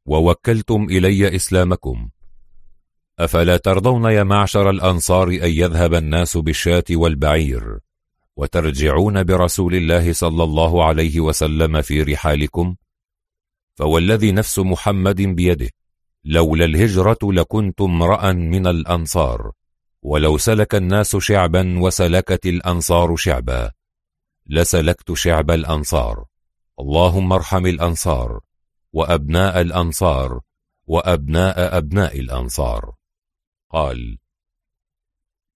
ووكلتم 0.05 0.83
إلي 0.83 1.35
إسلامكم. 1.35 2.09
أفلا 3.19 3.57
ترضون 3.57 4.11
يا 4.11 4.23
معشر 4.23 4.69
الأنصار 4.69 5.27
أن 5.27 5.49
يذهب 5.49 5.93
الناس 5.93 6.37
بالشاة 6.37 6.83
والبعير 6.91 7.79
وترجعون 8.35 9.23
برسول 9.23 9.75
الله 9.75 10.13
صلى 10.13 10.43
الله 10.43 10.83
عليه 10.83 11.19
وسلم 11.19 11.81
في 11.81 12.03
رحالكم؟ 12.03 12.75
فوالذي 13.75 14.31
نفس 14.31 14.59
محمد 14.59 15.21
بيده. 15.21 15.69
لولا 16.23 16.65
الهجرة 16.65 17.17
لكنت 17.23 17.81
امرأ 17.81 18.31
من 18.31 18.67
الأنصار 18.67 19.51
ولو 20.01 20.37
سلك 20.37 20.75
الناس 20.75 21.15
شعبا 21.15 21.79
وسلكت 21.79 22.45
الأنصار 22.45 23.15
شعبا. 23.15 23.71
لسلكت 24.47 25.13
شعب 25.13 25.51
الأنصار. 25.51 26.25
اللهم 26.79 27.33
ارحم 27.33 27.65
الأنصار 27.65 28.39
وأبناء 28.93 29.61
الأنصار 29.61 30.41
وأبناء 30.87 31.77
أبناء 31.77 32.19
الأنصار. 32.19 32.93
قال 33.69 34.17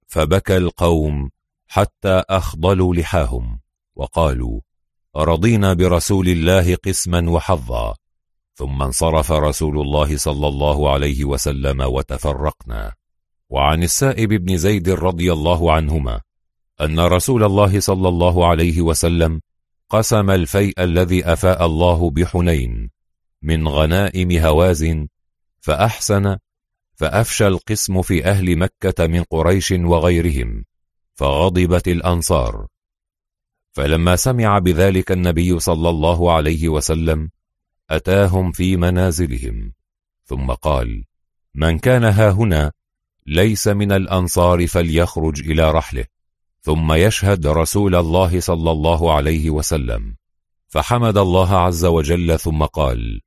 فبكى 0.08 0.58
القوم 0.58 1.30
حتى 1.67 2.24
أخضلوا 2.30 2.96
لحاهم 2.96 3.60
وقالوا 3.96 4.62
رضينا 5.15 5.74
برسول 5.74 6.28
الله 6.28 6.76
قسما 6.76 7.30
وحظا؟ 7.30 7.96
ثم 8.56 8.82
انصرف 8.82 9.32
رسول 9.32 9.82
الله 9.82 10.18
صلى 10.18 10.48
الله 10.48 10.94
عليه 10.94 11.26
وسلم 11.26 11.82
وتفرقنا. 11.82 12.94
وعن 13.50 13.84
السائب 13.84 14.30
بن 14.30 14.58
زيد 14.58 14.90
رضي 14.90 15.34
الله 15.34 15.72
عنهما 15.72 16.22
أن 16.82 17.00
رسول 17.00 17.44
الله 17.44 17.80
صلى 17.80 18.08
الله 18.08 18.48
عليه 18.48 18.82
وسلم 18.82 19.42
قسم 19.90 20.30
الفيء 20.30 20.74
الذي 20.80 21.26
أفاء 21.26 21.66
الله 21.66 22.10
بحنين 22.10 22.90
من 23.42 23.68
غنائم 23.68 24.32
هوازن 24.32 25.08
فأحسن 25.62 26.38
فأفشى 26.96 27.48
القسم 27.48 28.02
في 28.02 28.26
أهل 28.26 28.58
مكة 28.58 29.08
من 29.08 29.24
قريش 29.24 29.72
وغيرهم 29.72 30.66
فغضبت 31.14 31.88
الأنصار. 31.88 32.68
فلما 33.72 34.16
سمع 34.16 34.60
بذلك 34.60 35.12
النبي 35.12 35.60
صلى 35.60 35.90
الله 35.90 36.32
عليه 36.32 36.70
وسلم 36.70 37.30
أتاهم 37.90 38.51
في 38.51 38.78
منازلهم. 38.78 39.74
ثم 40.26 40.51
قال 40.51 41.06
من 41.56 41.80
كان 41.80 42.03
ها 42.03 42.30
هنا 42.32 42.72
ليس 43.28 43.68
من 43.68 43.92
الأنصار 43.92 44.68
فليخرج 44.68 45.50
إلى 45.50 45.72
رحله. 45.72 46.06
ثم 46.62 46.94
يشهد 46.94 47.48
رسول 47.48 47.96
الله 47.96 48.40
صلى 48.40 48.72
الله 48.72 49.14
عليه 49.14 49.50
وسلم. 49.50 50.16
فحمد 50.68 51.18
الله 51.18 51.58
عز 51.58 51.85
وجل 51.85 52.40
ثم 52.40 52.64
قال 52.64 53.22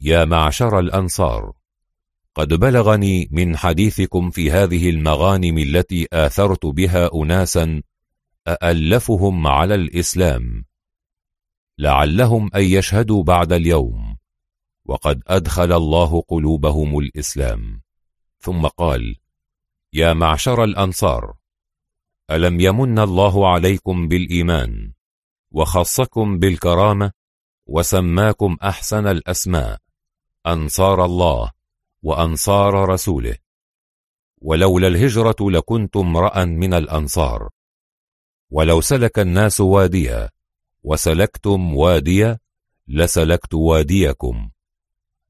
يا 0.00 0.24
معشر 0.24 0.78
الأنصار 0.78 1.52
قد 2.34 2.54
بلغني 2.54 3.28
من 3.30 3.56
حديثكم 3.56 4.30
في 4.30 4.50
هذه 4.50 4.90
المغانم 4.90 5.58
التي 5.58 6.06
آثرت 6.12 6.66
بها 6.66 7.10
أناسا 7.14 7.82
أألفهم 8.48 9.46
على 9.46 9.74
الإسلام. 9.74 10.64
لعلهم 11.82 12.50
أن 12.54 12.62
يشهدوا 12.62 13.22
بعد 13.22 13.52
اليوم. 13.52 14.16
وقد 14.84 15.22
أدخل 15.26 15.72
الله 15.72 16.20
قلوبهم 16.28 16.98
الإسلام. 16.98 17.82
ثم 18.40 18.66
قال 18.66 19.16
يا 19.92 20.12
معشر 20.12 20.64
الأنصار 20.64 21.34
ألم 22.30 22.60
يمن 22.60 22.98
الله 22.98 23.48
عليكم 23.52 24.08
بالإيمان 24.08 24.92
وخصكم 25.50 26.38
بالكرامة 26.38 27.12
وسماكم 27.66 28.56
أحسن 28.62 29.06
الأسماء 29.06 29.78
أنصار 30.46 31.04
الله 31.04 31.50
وأنصار 32.02 32.88
رسوله؟ 32.88 33.36
ولولا 34.40 34.88
الهجرة 34.88 35.36
لكنت 35.40 35.96
امرأ 35.96 36.44
من 36.44 36.74
الأنصار. 36.74 37.48
ولو 38.50 38.80
سلك 38.80 39.18
الناس 39.18 39.60
واديا 39.60 40.30
وسلكتم 40.82 41.74
واديا 41.74 42.38
لسلكت 42.88 43.54
واديكم. 43.54 44.50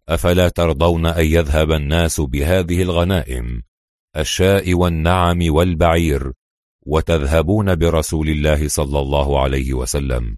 أفلا 0.09 0.49
ترضون 0.49 1.07
أن 1.07 1.25
يذهب 1.25 1.73
الناس 1.73 2.21
بهذه 2.21 2.83
الغنائم 2.83 3.63
الشاء 4.17 4.75
والنعم 4.75 5.39
والبعير 5.49 6.33
وتذهبون 6.83 7.75
برسول 7.75 8.29
الله 8.29 8.69
صلى 8.69 9.01
الله 9.01 9.41
عليه 9.43 9.75
وسلم. 9.75 10.37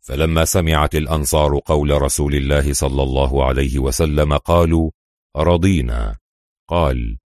فلما 0.00 0.44
سمعت 0.44 0.94
الأنصار 0.94 1.58
قول 1.58 2.02
رسول 2.02 2.34
الله 2.34 2.72
صلى 2.72 3.02
الله 3.02 3.44
عليه 3.44 3.78
وسلم 3.78 4.36
قالوا 4.36 4.90
رضينا. 5.36 6.18
قال 6.68 7.18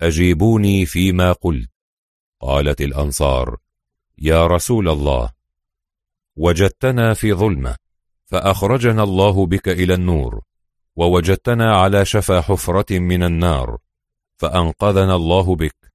أجيبوني 0.00 0.86
فيما 0.86 1.32
قلت. 1.32 1.70
قالت 2.40 2.80
الأنصار 2.80 3.56
يا 4.18 4.46
رسول 4.46 4.88
الله 4.88 5.37
وجدتنا 6.38 7.14
في 7.14 7.32
ظلمة 7.32 7.76
فأخرجنا 8.26 9.02
الله 9.02 9.46
بك 9.46 9.68
إلى 9.68 9.94
النور 9.94 10.40
ووجدتنا 10.96 11.76
على 11.76 12.04
شفا 12.04 12.40
حفرة 12.40 12.98
من 12.98 13.22
النار 13.22 13.78
فأنقذنا 14.36 15.14
الله 15.16 15.56
بك 15.56 15.92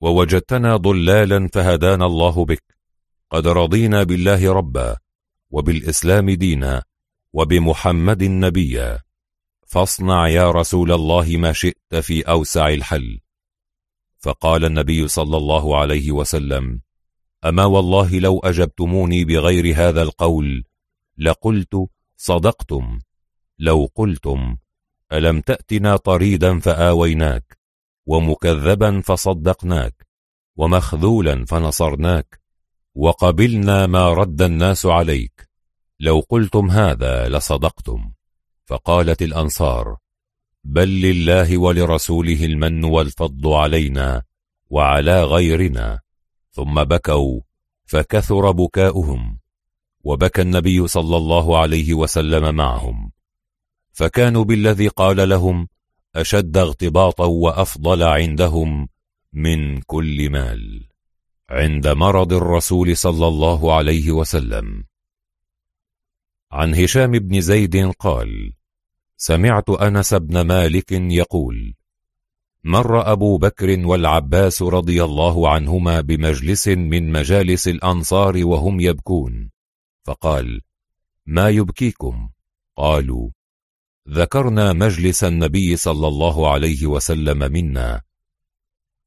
ووجدتنا 0.00 0.76
ضلالا 0.76 1.48
فهدانا 1.52 2.06
الله 2.06 2.44
بك. 2.44 2.64
قد 3.30 3.46
رضينا 3.46 4.02
بالله 4.02 4.52
ربا 4.52 4.96
وبالإسلام 5.50 6.30
دينا 6.30 6.82
وبمحمد 7.32 8.22
نبيا. 8.22 8.98
فاصنع 9.66 10.28
يا 10.28 10.50
رسول 10.50 10.92
الله 10.92 11.36
ما 11.36 11.52
شئت 11.52 11.94
في 11.94 12.22
أوسع 12.22 12.68
الحل. 12.68 13.20
فقال 14.18 14.64
النبي 14.64 15.08
صلى 15.08 15.36
الله 15.36 15.78
عليه 15.78 16.12
وسلم 16.12 16.80
أما 17.44 17.64
والله 17.64 18.18
لو 18.18 18.38
أجبتموني 18.38 19.24
بغير 19.24 19.74
هذا 19.76 20.02
القول 20.02 20.64
لقلت 21.18 21.86
صدقتم 22.16 22.98
لو 23.58 23.88
قلتم 23.94 24.56
ألم 25.12 25.40
تأتنا 25.40 25.96
طريدا 25.96 26.60
فآويناك 26.60 27.58
ومكذبا 28.06 29.00
فصدقناك 29.00 30.06
ومخذولا 30.56 31.44
فنصرناك 31.44 32.40
وقبلنا 32.94 33.86
ما 33.86 34.12
رد 34.12 34.42
الناس 34.42 34.86
عليك 34.86 35.48
لو 36.00 36.20
قلتم 36.28 36.70
هذا 36.70 37.28
لصدقتم. 37.28 38.12
فقالت 38.66 39.22
الأنصار 39.22 39.96
بل 40.64 40.88
لله 40.88 41.58
ولرسوله 41.58 42.44
المن 42.44 42.84
والفضل 42.84 43.52
علينا 43.52 44.22
وعلى 44.70 45.24
غيرنا. 45.24 46.03
ثم 46.54 46.84
بكوا 46.84 47.40
فكثر 47.84 48.50
بكاؤهم 48.50 49.38
وبكى 50.04 50.42
النبي 50.42 50.86
صلى 50.86 51.16
الله 51.16 51.58
عليه 51.58 51.94
وسلم 51.94 52.54
معهم. 52.54 53.12
فكانوا 53.92 54.44
بالذي 54.44 54.88
قال 54.88 55.28
لهم 55.28 55.68
أشد 56.14 56.56
اغتباطا 56.56 57.24
وأفضل 57.26 58.02
عندهم 58.02 58.88
من 59.32 59.80
كل 59.80 60.30
مال 60.30 60.88
عند 61.50 61.88
مرض 61.88 62.32
الرسول 62.32 62.96
صلى 62.96 63.28
الله 63.28 63.74
عليه 63.74 64.12
وسلم. 64.12 64.84
عن 66.52 66.74
هشام 66.74 67.10
بن 67.10 67.40
زيد 67.40 67.90
قال 67.90 68.52
سمعت 69.16 69.70
أنس 69.70 70.14
بن 70.14 70.40
مالك 70.40 70.92
يقول 70.92 71.74
مر 72.66 73.12
أبو 73.12 73.38
بكر 73.38 73.86
والعباس 73.86 74.62
رضي 74.62 75.04
الله 75.04 75.50
عنهما 75.50 76.00
بمجلس 76.00 76.68
من 76.68 77.12
مجالس 77.12 77.68
الأنصار 77.68 78.44
وهم 78.44 78.80
يبكون. 78.80 79.50
فقال 80.04 80.60
ما 81.26 81.48
يبكيكم؟ 81.48 82.30
قالوا 82.76 83.30
ذكرنا 84.08 84.72
مجلس 84.72 85.24
النبي 85.24 85.76
صلى 85.76 86.08
الله 86.08 86.52
عليه 86.52 86.86
وسلم 86.86 87.52
منا. 87.52 88.02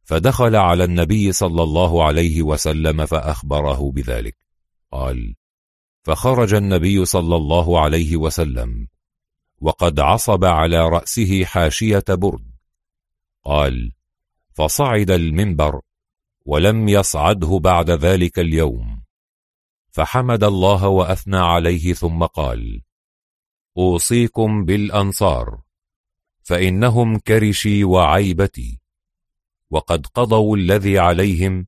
فدخل 0.03 0.55
على 0.55 0.83
النبي 0.83 1.31
صلى 1.31 1.63
الله 1.63 2.05
عليه 2.05 2.41
وسلم 2.41 3.05
فأخبره 3.05 3.91
بذلك. 3.91 4.37
قال 4.91 5.35
فخرج 6.03 6.53
النبي 6.53 7.05
صلى 7.05 7.35
الله 7.35 7.79
عليه 7.79 8.17
وسلم 8.17 8.87
وقد 9.61 9.99
عصب 9.99 10.45
على 10.45 10.89
رأسه 10.89 11.45
حاشية 11.45 12.03
برد 12.09 12.46
قال 13.47 13.91
فصعد 14.53 15.11
المنبر 15.11 15.81
ولم 16.45 16.89
يصعده 16.89 17.59
بعد 17.59 17.89
ذلك 17.89 18.39
اليوم 18.39 19.03
فحمد 19.91 20.43
الله 20.43 20.87
وأثنى 20.87 21.37
عليه 21.37 21.93
ثم 21.93 22.23
قال 22.23 22.81
أوصيكم 23.77 24.65
بالأنصار 24.65 25.61
فإنهم 26.43 27.19
كرشي 27.19 27.83
وعيبتي 27.83 28.79
وقد 29.69 30.05
قضوا 30.05 30.57
الذي 30.57 30.99
عليهم 30.99 31.67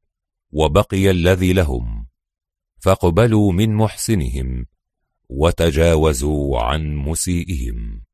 وبقي 0.52 1.12
الذي 1.12 1.54
لهم 1.54 2.08
فاقبلوا 2.80 3.52
من 3.52 3.76
محسنهم 3.76 4.66
وتجاوزوا 5.30 6.60
عن 6.60 6.96
مسيئهم. 6.96 8.09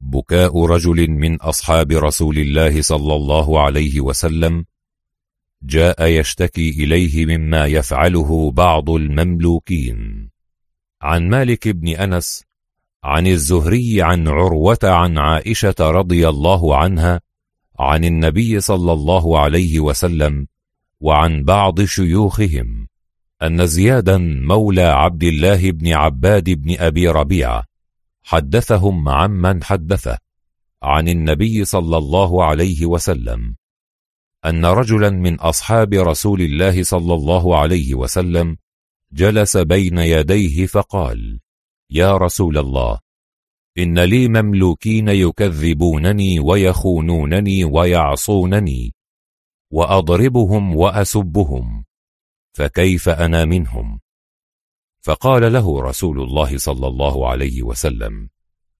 بكاء 0.00 0.64
رجل 0.64 1.10
من 1.10 1.36
أصحاب 1.36 1.92
رسول 1.92 2.38
الله 2.38 2.82
صلى 2.82 3.14
الله 3.14 3.60
عليه 3.60 4.00
وسلم 4.00 4.64
جاء 5.62 6.06
يشتكي 6.06 6.70
إليه 6.70 7.26
مما 7.26 7.66
يفعله 7.66 8.50
بعض 8.50 8.90
المملوكين. 8.90 10.30
عن 11.02 11.28
مالك 11.28 11.68
بن 11.68 11.88
أنس 11.88 12.44
عن 13.04 13.26
الزهري 13.26 14.02
عن 14.02 14.28
عروة 14.28 14.78
عن 14.82 15.18
عائشة 15.18 15.74
رضي 15.80 16.28
الله 16.28 16.76
عنها 16.76 17.20
عن 17.78 18.04
النبي 18.04 18.60
صلى 18.60 18.92
الله 18.92 19.38
عليه 19.38 19.80
وسلم 19.80 20.46
وعن 21.00 21.44
بعض 21.44 21.82
شيوخهم 21.82 22.88
أن 23.42 23.66
زيادا 23.66 24.18
مولى 24.18 24.82
عبد 24.82 25.24
الله 25.24 25.70
بن 25.70 25.92
عباد 25.92 26.50
بن 26.50 26.76
أبي 26.78 27.08
ربيعة 27.08 27.67
حدثهم 28.30 29.08
عمن 29.08 29.64
حدثه 29.64 30.18
عن 30.82 31.08
النبي 31.08 31.64
صلى 31.64 31.96
الله 31.96 32.44
عليه 32.44 32.86
وسلم 32.86 33.56
أن 34.44 34.64
رجلا 34.64 35.10
من 35.10 35.34
أصحاب 35.40 35.94
رسول 35.94 36.40
الله 36.40 36.82
صلى 36.82 37.14
الله 37.14 37.58
عليه 37.58 37.94
وسلم 37.94 38.56
جلس 39.12 39.56
بين 39.56 39.98
يديه 39.98 40.66
فقال 40.66 41.40
يا 41.90 42.16
رسول 42.16 42.58
الله 42.58 42.98
إن 43.78 43.98
لي 43.98 44.28
مملوكين 44.28 45.08
يكذبونني 45.08 46.40
ويخونونني 46.40 47.64
ويعصونني 47.64 48.94
وأضربهم 49.72 50.76
وأسبهم 50.76 51.84
فكيف 52.52 53.08
أنا 53.08 53.44
منهم؟ 53.44 54.00
فقال 55.00 55.52
له 55.52 55.82
رسول 55.82 56.20
الله 56.20 56.58
صلى 56.58 56.86
الله 56.86 57.28
عليه 57.28 57.62
وسلم 57.62 58.28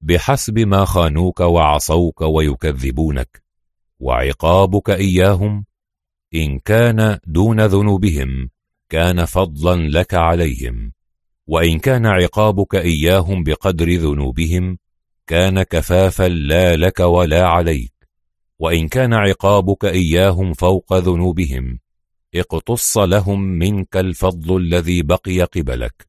بحسب 0.00 0.58
ما 0.58 0.84
خانوك 0.84 1.40
وعصوك 1.40 2.20
ويكذبونك 2.20 3.42
وعقابك 4.00 4.90
إياهم 4.90 5.64
إن 6.34 6.58
كان 6.58 7.18
دون 7.26 7.60
ذنوبهم 7.60 8.50
كان 8.88 9.24
فضلا 9.24 9.88
لك 9.88 10.14
عليهم 10.14 10.92
وإن 11.46 11.78
كان 11.78 12.06
عقابك 12.06 12.74
إياهم 12.74 13.42
بقدر 13.42 13.94
ذنوبهم 13.94 14.78
كان 15.26 15.62
كفافا 15.62 16.28
لا 16.28 16.76
لك 16.76 17.00
ولا 17.00 17.46
عليك 17.46 17.92
وإن 18.58 18.88
كان 18.88 19.14
عقابك 19.14 19.84
إياهم 19.84 20.52
فوق 20.52 20.94
ذنوبهم 20.94 21.78
اقتص 22.34 22.98
لهم 22.98 23.40
منك 23.40 23.96
الفضل 23.96 24.56
الذي 24.56 25.02
بقي 25.02 25.42
قبلك. 25.42 26.08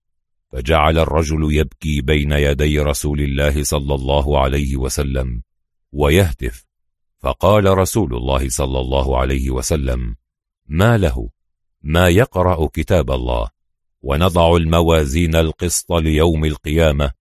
فجعل 0.51 0.97
الرجل 0.97 1.53
يبكي 1.53 2.01
بين 2.01 2.31
يدي 2.31 2.79
رسول 2.79 3.21
الله 3.21 3.63
صلى 3.63 3.95
الله 3.95 4.39
عليه 4.39 4.77
وسلم 4.77 5.41
ويهتف. 5.91 6.65
فقال 7.19 7.77
رسول 7.77 8.15
الله 8.15 8.49
صلى 8.49 8.79
الله 8.79 9.19
عليه 9.19 9.49
وسلم 9.49 10.15
ما 10.67 10.97
له؟ 10.97 11.29
ما 11.81 12.09
يقرأ 12.09 12.67
كتاب 12.73 13.11
الله؟ 13.11 13.49
ونضع 14.01 14.55
الموازين 14.55 15.35
القسط 15.35 15.91
ليوم 15.91 16.45
القيامة 16.45 17.11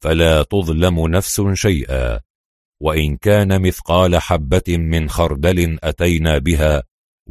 فلا 0.00 0.42
تظلم 0.42 1.08
نفس 1.08 1.40
شيئا. 1.52 2.20
وإن 2.80 3.16
كان 3.16 3.62
مثقال 3.62 4.16
حبة 4.16 4.62
من 4.68 5.08
خردل 5.08 5.78
أتينا 5.82 6.38
بها 6.38 6.82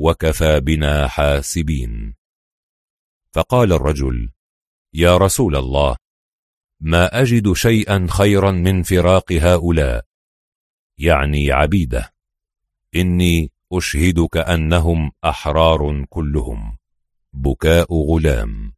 وكفى 0.03 0.59
بنا 0.59 1.07
حاسبين. 1.07 2.15
فقال 3.31 3.73
الرجل 3.73 4.29
يا 4.93 5.17
رسول 5.17 5.55
الله 5.55 5.95
ما 6.79 7.21
أجد 7.21 7.53
شيئا 7.53 8.07
خيرا 8.09 8.51
من 8.51 8.83
فراق 8.83 9.31
هؤلاء. 9.31 10.05
يعني 10.97 11.51
عبيدة 11.51 12.13
إني 12.95 13.51
أشهدك 13.73 14.37
أنهم 14.37 15.11
أحرار 15.23 16.05
كلهم 16.09 16.77
بكاء 17.33 17.93
غلام. 17.93 18.73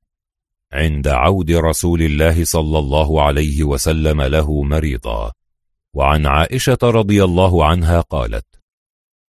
عند 0.73 1.07
عود 1.07 1.51
رسول 1.51 2.01
الله 2.01 2.43
صلى 2.43 2.79
الله 2.79 3.23
عليه 3.23 3.63
وسلم 3.63 4.21
له 4.21 4.63
مريضا. 4.63 5.31
وعن 5.93 6.25
عائشة 6.25 6.77
رضي 6.83 7.23
الله 7.23 7.65
عنها 7.65 8.01
قالت 8.01 8.52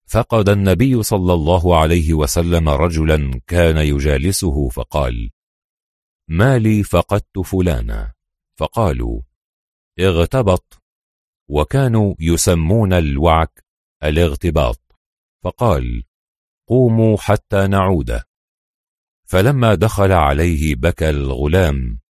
فقد 0.06 0.48
النبي 0.48 1.02
صلى 1.02 1.34
الله 1.34 1.80
عليه 1.80 2.14
وسلم 2.14 2.68
رجلا 2.68 3.40
كان 3.46 3.76
يجالسه 3.76 4.68
فقال 4.68 5.30
ما 6.28 6.58
لي 6.58 6.82
فقدت 6.82 7.38
فلانا. 7.38 8.14
فقالوا 8.56 9.20
اغتبط. 10.00 10.82
وكانوا 11.48 12.14
يسمون 12.20 12.92
الوعك 12.92 13.64
الاغتباط. 14.02 14.80
فقال 15.42 16.04
قوموا 16.68 17.16
حتى 17.16 17.66
نعود 17.66 18.20
فلما 19.24 19.74
دخل 19.74 20.12
عليه 20.12 20.74
بكى 20.74 21.10
الغلام 21.10 22.00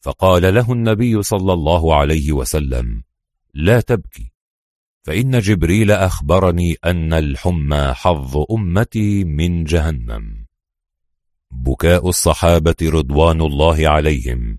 فقال 0.00 0.54
له 0.54 0.72
النبي 0.72 1.22
صلى 1.22 1.52
الله 1.52 1.96
عليه 1.96 2.32
وسلم 2.32 3.04
لا 3.54 3.80
تبكي. 3.80 4.33
فإن 5.04 5.38
جبريل 5.38 5.90
أخبرني 5.90 6.76
أن 6.84 7.12
الحمى 7.12 7.92
حظ 7.94 8.44
أمتي 8.50 9.24
من 9.24 9.64
جهنم. 9.64 10.46
بكاء 11.50 12.08
الصحابة 12.08 12.76
رضوان 12.82 13.40
الله 13.40 13.88
عليهم 13.88 14.58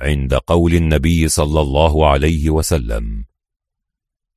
عند 0.00 0.34
قول 0.34 0.74
النبي 0.74 1.28
صلى 1.28 1.60
الله 1.60 2.08
عليه 2.08 2.50
وسلم. 2.50 3.24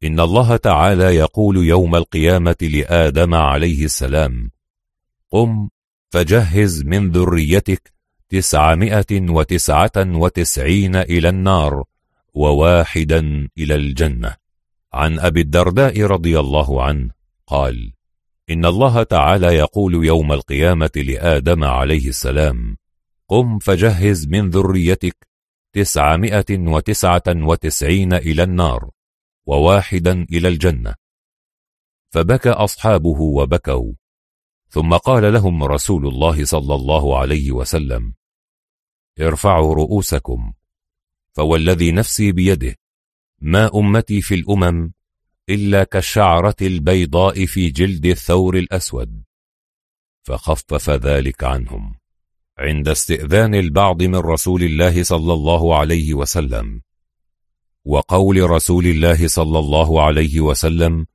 إن 0.03 0.19
الله 0.19 0.55
تعالى 0.55 1.15
يقول 1.15 1.57
يوم 1.57 1.95
القيامة 1.95 2.55
لآدم 2.61 3.33
عليه 3.33 3.85
السلام 3.85 4.51
قم 5.31 5.69
فجهز 6.09 6.83
من 6.83 7.11
ذريتك 7.11 7.93
تسعمائة 8.29 9.11
وتسعة 9.11 9.91
وتسعين 9.97 10.95
إلى 10.95 11.29
النار 11.29 11.83
وواحدا 12.33 13.49
إلى 13.57 13.75
الجنة. 13.75 14.48
عن 14.93 15.19
أبي 15.19 15.41
الدرداء 15.41 16.01
رضي 16.01 16.39
الله 16.39 16.83
عنه 16.83 17.11
قال 17.47 17.93
إن 18.49 18.65
الله 18.65 19.03
تعالى 19.03 19.47
يقول 19.47 20.05
يوم 20.05 20.31
القيامة 20.31 20.91
لآدم 20.95 21.63
عليه 21.63 22.09
السلام 22.09 22.77
قم 23.27 23.59
فجهز 23.59 24.27
من 24.27 24.49
ذريتك 24.49 25.27
تسعمائة 25.73 26.45
وتسعة 26.51 27.23
وتسعين 27.27 28.13
إلى 28.13 28.43
النار 28.43 28.89
وواحدا 29.45 30.25
إلى 30.31 30.47
الجنة. 30.47 30.95
فبكى 32.11 32.49
أصحابه 32.49 33.21
وبكوا. 33.21 33.93
ثم 34.69 34.93
قال 34.93 35.33
لهم 35.33 35.63
رسول 35.63 36.07
الله 36.07 36.45
صلى 36.45 36.75
الله 36.75 37.19
عليه 37.19 37.51
وسلم 37.51 38.13
ارفعوا 39.19 39.75
رؤوسكم 39.75 40.53
فوالذي 41.33 41.91
نفسي 41.91 42.31
بيده 42.31 42.75
ما 43.41 43.69
أمتي 43.75 44.21
في 44.21 44.35
الأمم 44.35 44.91
إلا 45.49 45.83
كالشعرة 45.83 46.55
البيضاء 46.61 47.45
في 47.45 47.69
جلد 47.69 48.05
الثور 48.05 48.57
الأسود. 48.57 49.23
فخفف 50.23 50.89
ذلك 50.89 51.43
عنهم. 51.43 51.95
عند 52.57 52.87
استئذان 52.87 53.55
البعض 53.55 54.03
من 54.03 54.15
رسول 54.15 54.63
الله 54.63 55.03
صلى 55.03 55.33
الله 55.33 55.77
عليه 55.77 56.13
وسلم. 56.13 56.81
وقول 57.85 58.49
رسول 58.49 58.85
الله 58.85 59.27
صلى 59.27 59.59
الله 59.59 60.03
عليه 60.03 60.41
وسلم 60.41 61.05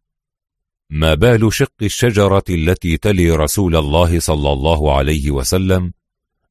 ما 0.90 1.14
بال 1.14 1.52
شق 1.52 1.82
الشجرة 1.82 2.44
التي 2.50 2.96
تلي 2.96 3.30
رسول 3.30 3.76
الله 3.76 4.20
صلى 4.20 4.52
الله 4.52 4.96
عليه 4.96 5.30
وسلم 5.30 5.92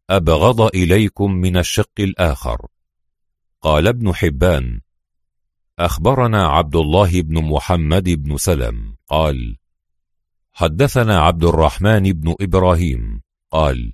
أبغض 0.10 0.62
إليكم 0.62 1.32
من 1.32 1.58
الشق 1.58 2.00
الآخر. 2.00 2.68
قال 3.62 3.88
ابن 3.88 4.14
حبان 4.14 4.82
أخبرنا 5.80 6.48
عبد 6.48 6.76
الله 6.76 7.22
بن 7.22 7.44
محمد 7.44 8.10
بن 8.10 8.38
سلم 8.38 8.96
قال 9.08 9.58
حدثنا 10.52 11.20
عبد 11.20 11.44
الرحمن 11.44 12.04
بن 12.14 12.36
إبراهيم 12.42 13.22
قال 13.52 13.94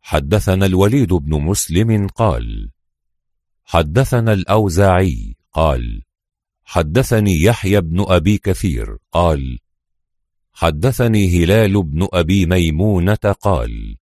حدثنا 0.00 0.66
الوليد 0.66 1.12
بن 1.12 1.40
مسلم 1.40 2.06
قال 2.06 2.70
حدثنا 3.64 4.32
الأوزاعي 4.32 5.36
قال 5.52 6.02
حدثني 6.64 7.42
يحيى 7.42 7.80
بن 7.80 8.04
أبي 8.08 8.38
كثير 8.38 8.96
قال 9.12 9.58
حدثني 10.52 11.44
هلال 11.44 11.82
بن 11.82 12.08
أبي 12.12 12.46
ميمونة 12.46 13.34
قال 13.40 13.96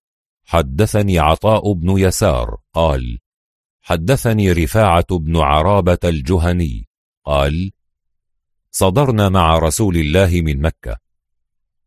حدثني 0.44 1.18
عطاء 1.18 1.72
بن 1.72 1.98
يسار 1.98 2.56
قال 2.72 3.18
حدثني 3.82 4.52
رفاعة 4.52 5.18
بن 5.18 5.36
عرابة 5.36 5.98
الجهني 6.04 6.88
قال 7.24 7.72
صدرنا 8.70 9.28
مع 9.28 9.58
رسول 9.58 9.96
الله 9.96 10.40
من 10.40 10.60
مكة 10.60 10.96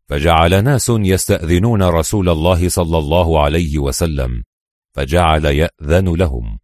فجعل 0.08 0.64
ناس 0.64 0.92
يستأذنون 0.94 1.82
رسول 1.82 2.28
الله 2.28 2.68
صلى 2.68 2.98
الله 2.98 3.42
عليه 3.42 3.78
وسلم 3.78 4.44
فجعل 4.92 5.44
يأذن 5.44 6.14
لهم. 6.14 6.58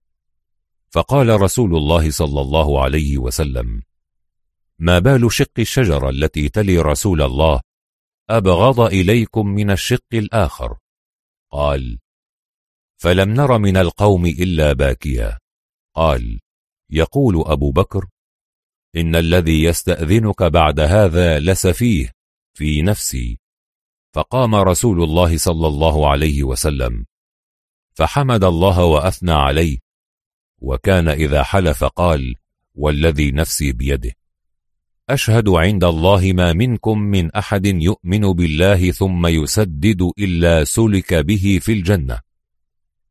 فقال 0.90 1.40
رسول 1.40 1.76
الله 1.76 2.10
صلى 2.10 2.40
الله 2.40 2.82
عليه 2.82 3.18
وسلم 3.18 3.82
ما 4.78 4.98
بال 4.98 5.32
شق 5.32 5.58
الشجرة 5.58 6.10
التي 6.10 6.48
تلي 6.48 6.78
رسول 6.78 7.22
الله 7.22 7.60
أبغض 8.30 8.80
إليكم 8.80 9.46
من 9.46 9.70
الشق 9.70 10.12
الآخر. 10.12 10.76
قال 11.50 11.98
فلم 13.02 13.30
نر 13.30 13.58
من 13.58 13.76
القوم 13.76 14.26
إلا 14.26 14.72
باكيا. 14.72 15.38
قال 15.94 16.40
يقول 16.90 17.44
أبو 17.46 17.70
بكر 17.70 18.06
إن 18.96 19.16
الذي 19.16 19.62
يستأذنك 19.62 20.42
بعد 20.42 20.80
هذا 20.80 21.38
لسفيه 21.38 22.12
في 22.54 22.82
نفسي. 22.82 23.38
فقام 24.14 24.54
رسول 24.54 25.02
الله 25.02 25.36
صلى 25.36 25.66
الله 25.66 26.10
عليه 26.10 26.42
وسلم 26.42 27.04
فحمد 27.94 28.44
الله 28.44 28.84
وأثنى 28.84 29.32
عليه. 29.32 29.78
وكان 30.58 31.08
إذا 31.08 31.42
حلف 31.42 31.84
قال 31.84 32.34
والذي 32.74 33.32
نفسي 33.32 33.72
بيده. 33.72 34.12
أشهد 35.10 35.48
عند 35.48 35.84
الله 35.84 36.32
ما 36.32 36.52
منكم 36.52 36.98
من 36.98 37.30
أحد 37.30 37.66
يؤمن 37.66 38.32
بالله 38.32 38.90
ثم 38.90 39.26
يسدد 39.26 40.10
إلا 40.18 40.64
سلك 40.64 41.14
به 41.14 41.58
في 41.62 41.72
الجنة. 41.72 42.31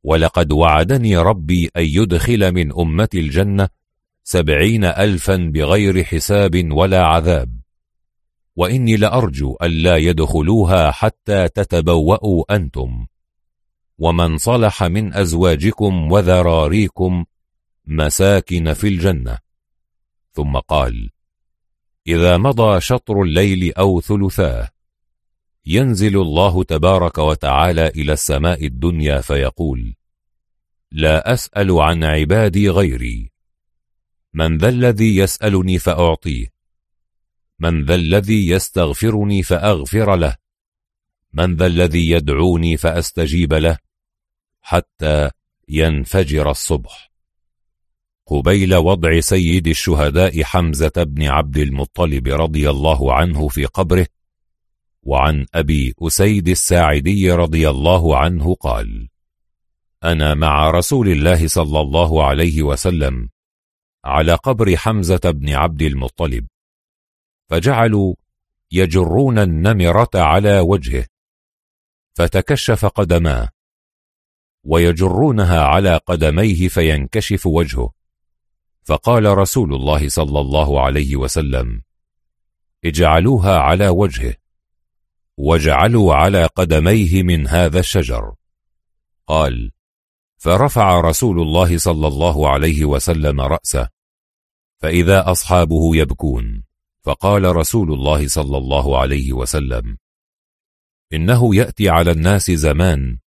ولقد 0.04 0.52
وعدني 0.52 1.18
ربي 1.18 1.70
أن 1.78 1.84
يدخل 1.86 2.52
من 2.52 2.80
أمة 2.80 3.10
الجنة 3.16 3.70
سبعين 4.24 4.86
ألفا 4.86 5.36
بغير 5.36 6.04
حساب 6.04 6.72
ولا 6.72 7.06
عذاب. 7.06 7.62
وإني 8.56 8.96
لأرجو 8.96 9.58
ألا 9.62 9.98
يدخلوها 9.98 10.92
حتى 10.92 11.48
تتبوأوا 11.48 12.56
أنتم. 12.56 13.06
ومن 13.98 14.38
صلح 14.38 14.84
من 14.84 15.14
أزواجكم 15.14 16.12
وذراريكم 16.12 17.26
مساكن 17.86 18.74
في 18.74 18.88
الجنة. 18.88 19.38
ثم 20.34 20.58
قال 20.58 21.10
إذا 22.08 22.38
مضى 22.38 22.82
شطر 22.82 23.22
الليل 23.22 23.74
أو 23.74 24.02
ثلثاه 24.02 24.71
ينزل 25.66 26.18
الله 26.18 26.64
تبارك 26.64 27.18
وتعالى 27.18 27.88
إلى 27.88 28.14
السماء 28.14 28.66
الدنيا 28.66 29.22
فيقول 29.22 29.96
لا 30.92 31.34
أسأل 31.34 31.72
عن 31.72 32.04
عبادي 32.04 32.70
غيري. 32.70 33.32
من 34.34 34.58
ذا 34.58 34.70
الذي 34.70 35.18
يسألني 35.18 35.80
فأعطيه. 35.80 36.48
من 37.60 37.86
ذا 37.86 37.96
الذي 37.96 38.48
يستغفرني 38.48 39.44
فأغفر 39.44 40.16
له. 40.16 40.36
من 41.34 41.56
ذا 41.56 41.66
الذي 41.66 42.10
يدعوني 42.10 42.78
فأستجيب 42.78 43.54
له. 43.54 43.78
حتى 44.62 45.30
ينفجر 45.70 46.52
الصبح. 46.52 47.12
قبيل 48.26 48.76
وضع 48.76 49.20
سيد 49.20 49.68
الشهداء 49.68 50.44
حمزة 50.44 50.94
بن 50.98 51.24
عبد 51.24 51.58
المطلب 51.58 52.28
رضي 52.28 52.70
الله 52.70 53.14
عنه 53.14 53.48
في 53.48 53.66
قبره 53.66 54.08
وعن 55.04 55.46
أبي 55.54 55.94
أسيد 56.02 56.48
الساعدي 56.48 57.32
رضي 57.32 57.70
الله 57.70 58.18
عنه 58.18 58.56
قال 58.56 59.10
أنا 60.04 60.34
مع 60.34 60.72
رسول 60.72 61.10
الله 61.10 61.48
صلى 61.48 61.82
الله 61.82 62.24
عليه 62.26 62.62
وسلم 62.62 63.30
على 64.06 64.34
قبر 64.34 64.78
حمزة 64.78 65.32
بن 65.32 65.50
عبد 65.50 65.82
المطلب 65.82 66.48
فجعلوا 67.50 68.16
يجرون 68.72 69.40
النمرة 69.40 70.10
على 70.16 70.60
وجهه 70.60 71.06
فتكشف 72.14 72.86
قدماه 72.86 73.50
ويجرونها 74.64 75.64
على 75.64 75.98
قدميه 75.98 76.68
فينكشف 76.68 77.48
وجهه. 77.48 77.92
فقال 78.84 79.38
رسول 79.38 79.74
الله 79.74 80.10
صلى 80.10 80.40
الله 80.40 80.82
عليه 80.82 81.16
وسلم 81.16 81.82
اجعلوها 82.86 83.58
على 83.58 83.88
وجهه. 83.90 84.36
واجعلوا 85.42 86.14
على 86.16 86.46
قدميه 86.46 87.24
من 87.24 87.48
هذا 87.48 87.80
الشجر. 87.80 88.34
قال 89.28 89.72
فرفع 90.38 91.00
رسول 91.00 91.42
الله 91.42 91.78
صلى 91.78 92.08
الله 92.08 92.50
عليه 92.50 92.86
وسلم 92.86 93.42
رأسه 93.42 93.90
فإذا 94.78 95.32
أصحابه 95.32 95.96
يبكون 95.96 96.64
فقال 97.04 97.56
رسول 97.56 97.94
الله 97.94 98.28
صلى 98.28 98.58
الله 98.58 99.00
عليه 99.00 99.34
وسلم 99.34 99.98
إنه 101.14 101.56
يأتي 101.56 101.90
على 101.90 102.12
الناس 102.12 102.52
زمان 102.52 103.18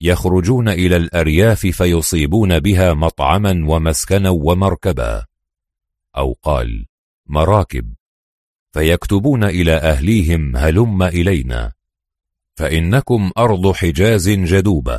يخرجون 0.00 0.68
إلى 0.68 0.96
الأرياف 0.96 1.66
فيصيبون 1.66 2.60
بها 2.60 2.94
مطعما 2.94 3.64
ومسكنا 3.68 4.30
ومركبا. 4.30 5.24
أو 6.16 6.36
قال 6.42 6.86
مراكب. 7.26 7.97
فيكتبون 8.78 9.44
إلى 9.44 9.72
أهليهم 9.72 10.56
هلم 10.56 11.02
إلينا. 11.02 11.72
فإنكم 12.56 13.30
أرض 13.38 13.72
حجاز 13.72 14.28
جدوبة 14.28 14.98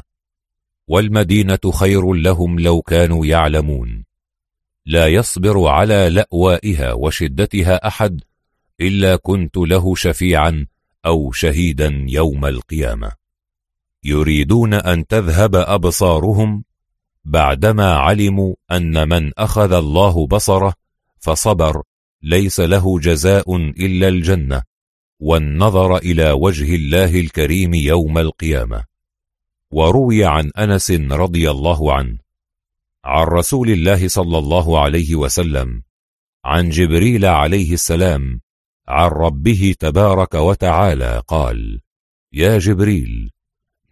والمدينة 0.88 1.60
خير 1.74 2.14
لهم 2.14 2.60
لو 2.60 2.82
كانوا 2.82 3.26
يعلمون. 3.26 4.06
لا 4.86 5.08
يصبر 5.08 5.68
على 5.68 6.10
لأوائها 6.10 6.94
وشدتها 6.94 7.88
أحد 7.88 8.24
إلا 8.82 9.16
كنت 9.16 9.58
له 9.58 9.96
شفيعا 9.96 10.66
أو 11.06 11.32
شهيدا 11.32 12.06
يوم 12.08 12.46
القيامة. 12.46 13.12
يريدون 14.04 14.74
أن 14.74 15.08
تذهب 15.08 15.56
أبصارهم 15.56 16.64
بعدما 17.26 17.94
علموا 17.94 18.56
أن 18.72 19.10
من 19.10 19.32
أخذ 19.38 19.74
الله 19.74 20.28
بصره 20.28 20.74
فصبر 21.20 21.84
ليس 22.22 22.60
له 22.60 23.00
جزاء 23.00 23.56
إلا 23.56 24.08
الجنة 24.08 24.64
والنظر 25.20 25.98
إلى 25.98 26.32
وجه 26.32 26.76
الله 26.76 27.20
الكريم 27.20 27.74
يوم 27.74 28.18
القيامة. 28.18 28.84
وروي 29.72 30.26
عن 30.26 30.52
أنس 30.58 30.92
رضي 30.92 31.52
الله 31.52 31.94
عنه 31.94 32.18
عن 33.06 33.28
رسول 33.28 33.70
الله 33.70 34.08
صلى 34.08 34.38
الله 34.38 34.80
عليه 34.80 35.16
وسلم 35.16 35.84
عن 36.46 36.70
جبريل 36.70 37.26
عليه 37.26 37.74
السلام 37.74 38.42
عن 38.88 39.10
ربه 39.10 39.76
تبارك 39.80 40.34
وتعالى 40.34 41.22
قال 41.28 41.80
يا 42.34 42.58
جبريل 42.58 43.32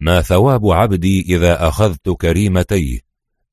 ما 0.00 0.22
ثواب 0.22 0.66
عبدي 0.70 1.20
إذا 1.20 1.68
أخذت 1.68 2.08
كريمتيه 2.08 3.00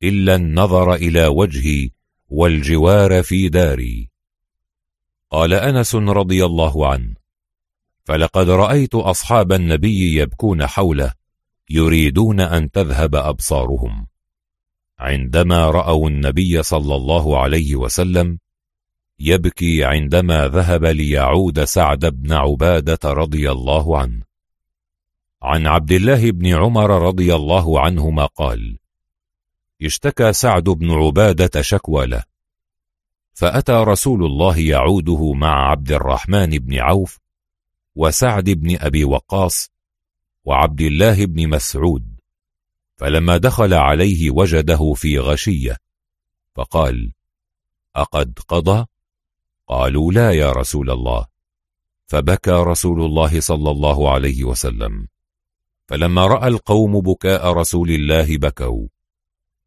إلا 0.03 0.35
النظر 0.35 0.93
إلى 0.93 1.27
وجهي 1.27 1.89
والجوار 2.29 3.23
في 3.23 3.49
داري. 3.49 4.14
قال 5.31 5.53
أنس 5.53 5.95
رضي 5.95 6.45
الله 6.45 6.87
عنه 6.87 7.13
فلقد 8.03 8.49
رأيت 8.49 8.95
أصحاب 8.95 9.51
النبي 9.51 10.15
يبكون 10.15 10.67
حوله 10.67 11.13
يريدون 11.69 12.39
أن 12.39 12.71
تذهب 12.71 13.15
أبصارهم. 13.15 14.07
عندما 14.99 15.69
رأوا 15.69 16.09
النبي 16.09 16.63
صلى 16.63 16.95
الله 16.95 17.39
عليه 17.39 17.75
وسلم 17.75 18.39
يبكي 19.19 19.83
عندما 19.83 20.47
ذهب 20.47 20.85
ليعود 20.85 21.63
سعد 21.63 22.05
بن 22.05 22.33
عبادة 22.33 22.99
رضي 23.05 23.51
الله 23.51 23.97
عنه. 23.97 24.23
عن 25.41 25.67
عبد 25.67 25.91
الله 25.91 26.31
بن 26.31 26.47
عمر 26.55 27.07
رضي 27.07 27.35
الله 27.35 27.79
عنهما 27.79 28.25
قال 28.25 28.77
اشتكى 29.81 30.33
سعد 30.33 30.63
بن 30.63 30.91
عبادة 30.91 31.61
شكوى 31.61 32.05
له 32.05 32.23
فأتى 33.35 33.71
رسول 33.71 34.25
الله 34.25 34.57
يعوده 34.57 35.33
مع 35.33 35.69
عبد 35.71 35.91
الرحمن 35.91 36.49
بن 36.49 36.79
عوف 36.79 37.19
وسعد 37.95 38.49
بن 38.49 38.77
أبي 38.79 39.03
وقاص 39.03 39.71
وعبد 40.45 40.81
الله 40.81 41.25
بن 41.25 41.49
مسعود 41.49 42.15
فلما 42.95 43.37
دخل 43.37 43.73
عليه 43.73 44.31
وجده 44.31 44.93
في 44.93 45.19
غشية 45.19 45.77
فقال 46.55 47.11
أقد 47.95 48.39
قضى؟ 48.47 48.85
قالوا 49.67 50.11
لا 50.11 50.31
يا 50.31 50.51
رسول 50.51 50.91
الله. 50.91 51.27
فبكى 52.07 52.51
رسول 52.51 53.01
الله 53.01 53.39
صلى 53.39 53.71
الله 53.71 54.11
عليه 54.11 54.43
وسلم. 54.43 55.07
فلما 55.87 56.27
رأى 56.27 56.47
القوم 56.47 57.01
بكاء 57.01 57.53
رسول 57.53 57.91
الله 57.91 58.37
بكوا 58.37 58.87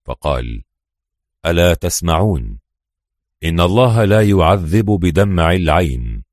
فقال 0.05 0.63
ألا 1.47 1.75
تسمعون؟ 1.75 2.59
إن 3.45 3.61
الله 3.61 4.05
لا 4.05 4.23
يعذب 4.23 4.85
بدمع 4.85 5.53
العين 5.53 6.25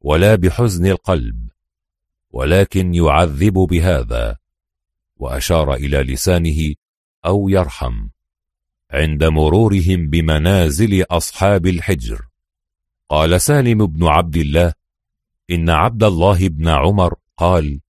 ولا 0.00 0.34
بحزن 0.34 0.86
القلب 0.86 1.48
ولكن 2.30 2.94
يعذب 2.94 3.52
بهذا 3.52 4.36
وأشار 5.16 5.74
إلى 5.74 5.98
لسانه 5.98 6.74
أو 7.26 7.48
يرحم 7.48 8.08
عند 8.90 9.24
مرورهم 9.24 10.10
بمنازل 10.10 11.04
أصحاب 11.10 11.66
الحجر. 11.66 12.28
قال 13.08 13.40
سالم 13.40 13.86
بن 13.86 14.06
عبد 14.06 14.36
الله 14.36 14.72
إن 15.50 15.70
عبد 15.70 16.04
الله 16.04 16.48
بن 16.48 16.68
عمر 16.68 17.14
قال 17.36 17.80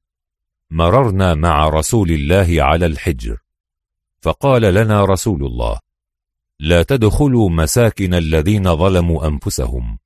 مررنا 0.71 1.35
مع 1.35 1.69
رسول 1.69 2.11
الله 2.11 2.63
على 2.63 2.85
الحجر. 2.85 3.37
فقال 4.21 4.61
لنا 4.61 5.05
رسول 5.05 5.45
الله 5.45 5.79
لا 6.59 6.83
تدخلوا 6.83 7.49
مساكن 7.49 8.13
الذين 8.13 8.75
ظلموا 8.75 9.27
أنفسهم 9.27 9.99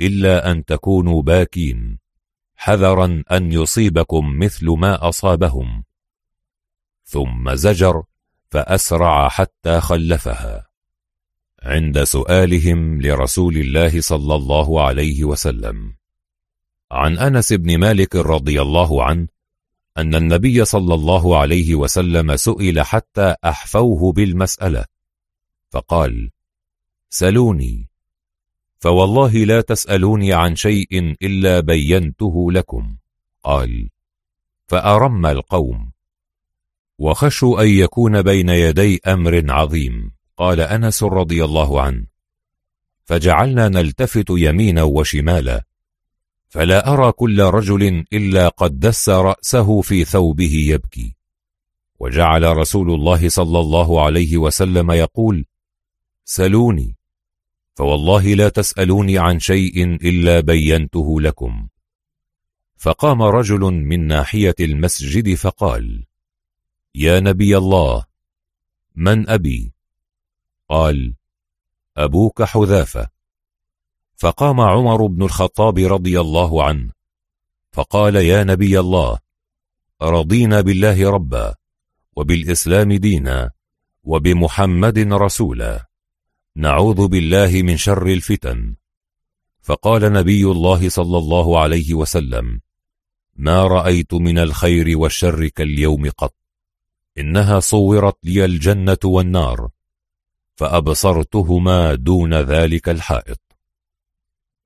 إلا 0.00 0.50
أن 0.50 0.64
تكونوا 0.64 1.22
باكين 1.22 1.98
حذرا 2.56 3.22
أن 3.32 3.52
يصيبكم 3.52 4.38
مثل 4.38 4.70
ما 4.70 5.08
أصابهم. 5.08 5.84
ثم 7.04 7.54
زجر 7.54 8.02
فأسرع 8.50 9.28
حتى 9.28 9.80
خلفها. 9.80 10.66
عند 11.62 12.04
سؤالهم 12.04 13.02
لرسول 13.02 13.56
الله 13.56 14.00
صلى 14.00 14.34
الله 14.34 14.82
عليه 14.82 15.24
وسلم. 15.24 15.94
عن 16.92 17.18
أنس 17.18 17.52
بن 17.52 17.78
مالك 17.78 18.16
رضي 18.16 18.62
الله 18.62 19.04
عنه 19.04 19.28
أن 19.98 20.14
النبي 20.14 20.64
صلى 20.64 20.94
الله 20.94 21.38
عليه 21.38 21.74
وسلم 21.74 22.36
سئل 22.36 22.80
حتى 22.80 23.34
أحفوه 23.44 24.12
بالمسألة. 24.12 24.89
فقال 25.70 26.30
سلوني. 27.10 27.88
فوالله 28.78 29.32
لا 29.44 29.60
تسألوني 29.60 30.32
عن 30.32 30.56
شيء 30.56 31.16
إلا 31.22 31.60
بينته 31.60 32.52
لكم. 32.52 32.96
قال 33.42 33.90
فأرم 34.66 35.26
القوم. 35.26 35.92
وخشوا 36.98 37.62
أن 37.62 37.68
يكون 37.68 38.22
بين 38.22 38.48
يدي 38.48 39.00
أمر 39.06 39.52
عظيم. 39.52 40.12
قال 40.36 40.60
أنس 40.60 41.02
رضي 41.02 41.44
الله 41.44 41.82
عنه 41.82 42.06
فجعلنا 43.04 43.68
نلتفت 43.68 44.26
يمينا 44.30 44.82
وشمالا 44.82 45.64
فلا 46.48 46.92
أرى 46.92 47.12
كل 47.12 47.40
رجل 47.40 48.04
إلا 48.12 48.48
قد 48.48 48.80
دس 48.80 49.08
رأسه 49.08 49.80
في 49.80 50.04
ثوبه 50.04 50.54
يبكي. 50.54 51.16
وجعل 52.00 52.56
رسول 52.56 52.90
الله 52.94 53.28
صلى 53.28 53.60
الله 53.60 54.04
عليه 54.04 54.36
وسلم 54.36 54.90
يقول 54.90 55.44
سلوني 56.24 56.96
فوالله 57.74 58.34
لا 58.34 58.48
تسألوني 58.48 59.18
عن 59.18 59.38
شيء 59.38 59.84
إلا 59.84 60.40
بينته 60.40 61.20
لكم. 61.20 61.68
فقام 62.76 63.22
رجل 63.22 63.60
من 63.60 64.06
ناحية 64.06 64.54
المسجد 64.60 65.34
فقال 65.34 66.04
يا 66.94 67.20
نبي 67.20 67.56
الله 67.56 68.04
من 68.94 69.28
أبي؟ 69.28 69.72
قال 70.68 71.14
أبوك 71.96 72.42
حذافة. 72.42 73.08
فقام 74.16 74.60
عمر 74.60 75.06
بن 75.06 75.22
الخطاب 75.22 75.78
رضي 75.78 76.20
الله 76.20 76.64
عنه 76.64 76.92
فقال 77.72 78.16
يا 78.16 78.44
نبي 78.44 78.80
الله 78.80 79.18
رضينا 80.02 80.60
بالله 80.60 81.10
ربا 81.10 81.54
وبالإسلام 82.16 82.92
دينا 82.92 83.50
وبمحمد 84.04 84.98
رسولا. 84.98 85.89
نعوذ 86.56 87.08
بالله 87.08 87.62
من 87.62 87.76
شر 87.76 88.06
الفتن. 88.06 88.74
فقال 89.62 90.12
نبي 90.12 90.44
الله 90.44 90.88
صلى 90.88 91.18
الله 91.18 91.60
عليه 91.60 91.94
وسلم 91.94 92.60
ما 93.36 93.64
رأيت 93.64 94.14
من 94.14 94.38
الخير 94.38 94.98
والشر 94.98 95.48
كاليوم 95.48 96.10
قط. 96.10 96.34
إنها 97.18 97.60
صورت 97.60 98.16
لي 98.24 98.44
الجنة 98.44 98.98
والنار 99.04 99.68
فأبصرتهما 100.56 101.94
دون 101.94 102.34
ذلك 102.34 102.88
الحائط. 102.88 103.40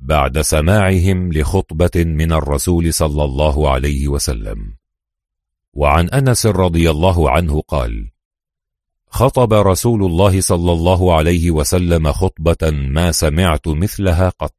بعد 0.00 0.40
سماعهم 0.40 1.32
لخطبة 1.32 2.04
من 2.04 2.32
الرسول 2.32 2.94
صلى 2.94 3.24
الله 3.24 3.70
عليه 3.70 4.08
وسلم. 4.08 4.76
وعن 5.72 6.08
أنس 6.08 6.46
رضي 6.46 6.90
الله 6.90 7.30
عنه 7.30 7.60
قال 7.60 8.13
خطب 9.14 9.52
رسول 9.52 10.04
الله 10.04 10.40
صلى 10.40 10.72
الله 10.72 11.16
عليه 11.16 11.50
وسلم 11.50 12.12
خطبة 12.12 12.70
ما 12.70 13.12
سمعت 13.12 13.68
مثلها 13.68 14.28
قط 14.28 14.54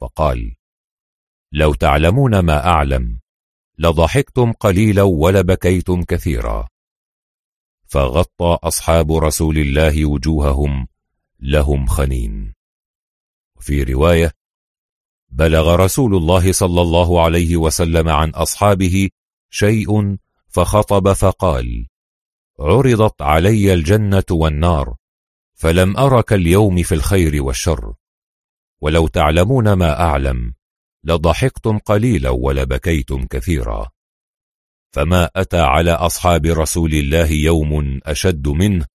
فقال 0.00 0.54
لو 1.52 1.74
تعلمون 1.74 2.38
ما 2.38 2.66
أعلم 2.66 3.20
لضحكتم 3.78 4.52
قليلا 4.52 5.02
ولبكيتم 5.02 6.02
كثيرا 6.02 6.68
فغطى 7.86 8.58
أصحاب 8.62 9.12
رسول 9.12 9.58
الله 9.58 10.06
وجوههم 10.06 10.88
لهم 11.40 11.86
خنين. 11.86 12.54
في 13.60 13.82
رواية 13.82 14.32
بلغ 15.28 15.74
رسول 15.74 16.14
الله 16.14 16.52
صلى 16.52 16.80
الله 16.80 17.24
عليه 17.24 17.56
وسلم 17.56 18.08
عن 18.08 18.30
أصحابه 18.30 19.08
شيء 19.50 20.16
فخطب 20.48 21.12
فقال 21.12 21.86
عرضت 22.60 23.22
علي 23.22 23.74
الجنة 23.74 24.24
والنار 24.30 24.96
فلم 25.54 25.96
أرك 25.96 26.32
اليوم 26.32 26.82
في 26.82 26.94
الخير 26.94 27.42
والشر. 27.42 27.94
ولو 28.80 29.06
تعلمون 29.06 29.72
ما 29.72 30.00
أعلم 30.00 30.54
لضحكتم 31.04 31.78
قليلا 31.78 32.30
ولبكيتم 32.30 33.26
كثيرا. 33.26 33.90
فما 34.90 35.30
أتى 35.36 35.60
على 35.60 35.90
أصحاب 35.90 36.46
رسول 36.46 36.94
الله 36.94 37.30
يوم 37.30 38.00
أشد 38.04 38.48
منه 38.48 38.86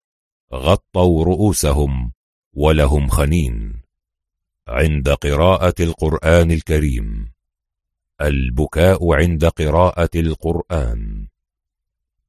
غطوا 0.53 1.24
رؤوسهم 1.26 2.12
ولهم 2.53 3.08
خنين. 3.08 3.83
عند 4.67 5.10
قراءة 5.10 5.76
القرآن 5.79 6.51
الكريم 6.51 7.33
البكاء 8.22 9.13
عند 9.13 9.46
قراءة 9.46 10.10
القرآن. 10.15 11.33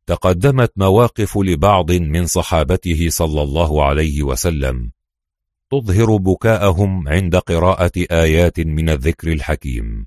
تقدمت 0.07 0.73
مواقف 0.77 1.39
لبعض 1.39 1.93
من 1.93 2.27
صحابته 2.27 3.09
صلى 3.09 3.43
الله 3.43 3.85
عليه 3.85 4.23
وسلم. 4.23 4.93
تظهر 5.71 6.17
بكاءهم 6.17 7.09
عند 7.09 7.37
قراءة 7.37 7.93
آيات 7.97 8.61
من 8.61 8.91
الذكر 8.91 9.33
الحكيم. 9.33 10.07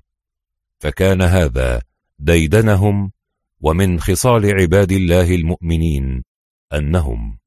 فكان 0.78 1.22
هذا 1.22 1.82
ديدنهم 2.18 3.12
ومن 3.60 4.00
خصال 4.00 4.60
عباد 4.60 4.92
الله 4.92 5.34
المؤمنين 5.34 6.24
أنهم 6.72 7.38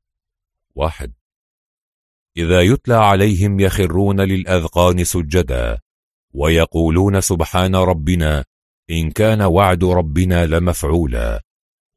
واحد. 0.76 1.14
إذا 2.38 2.62
يتلى 2.62 2.96
عليهم 2.96 3.60
يخرون 3.60 4.22
للأذقان 4.22 5.04
سجدا 5.04 5.80
ويقولون 6.34 7.22
سبحان 7.22 7.76
ربنا 7.76 8.46
إن 8.90 9.12
كان 9.12 9.42
وعد 9.42 9.84
ربنا 9.84 10.46
لمفعولا. 10.46 11.44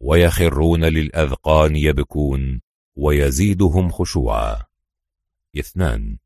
ويخرون 0.04 0.84
للأذقان 0.84 1.76
يبكون 1.76 2.60
ويزيدهم 2.96 3.90
خشوعا. 3.90 4.62
اثنان 5.58 6.16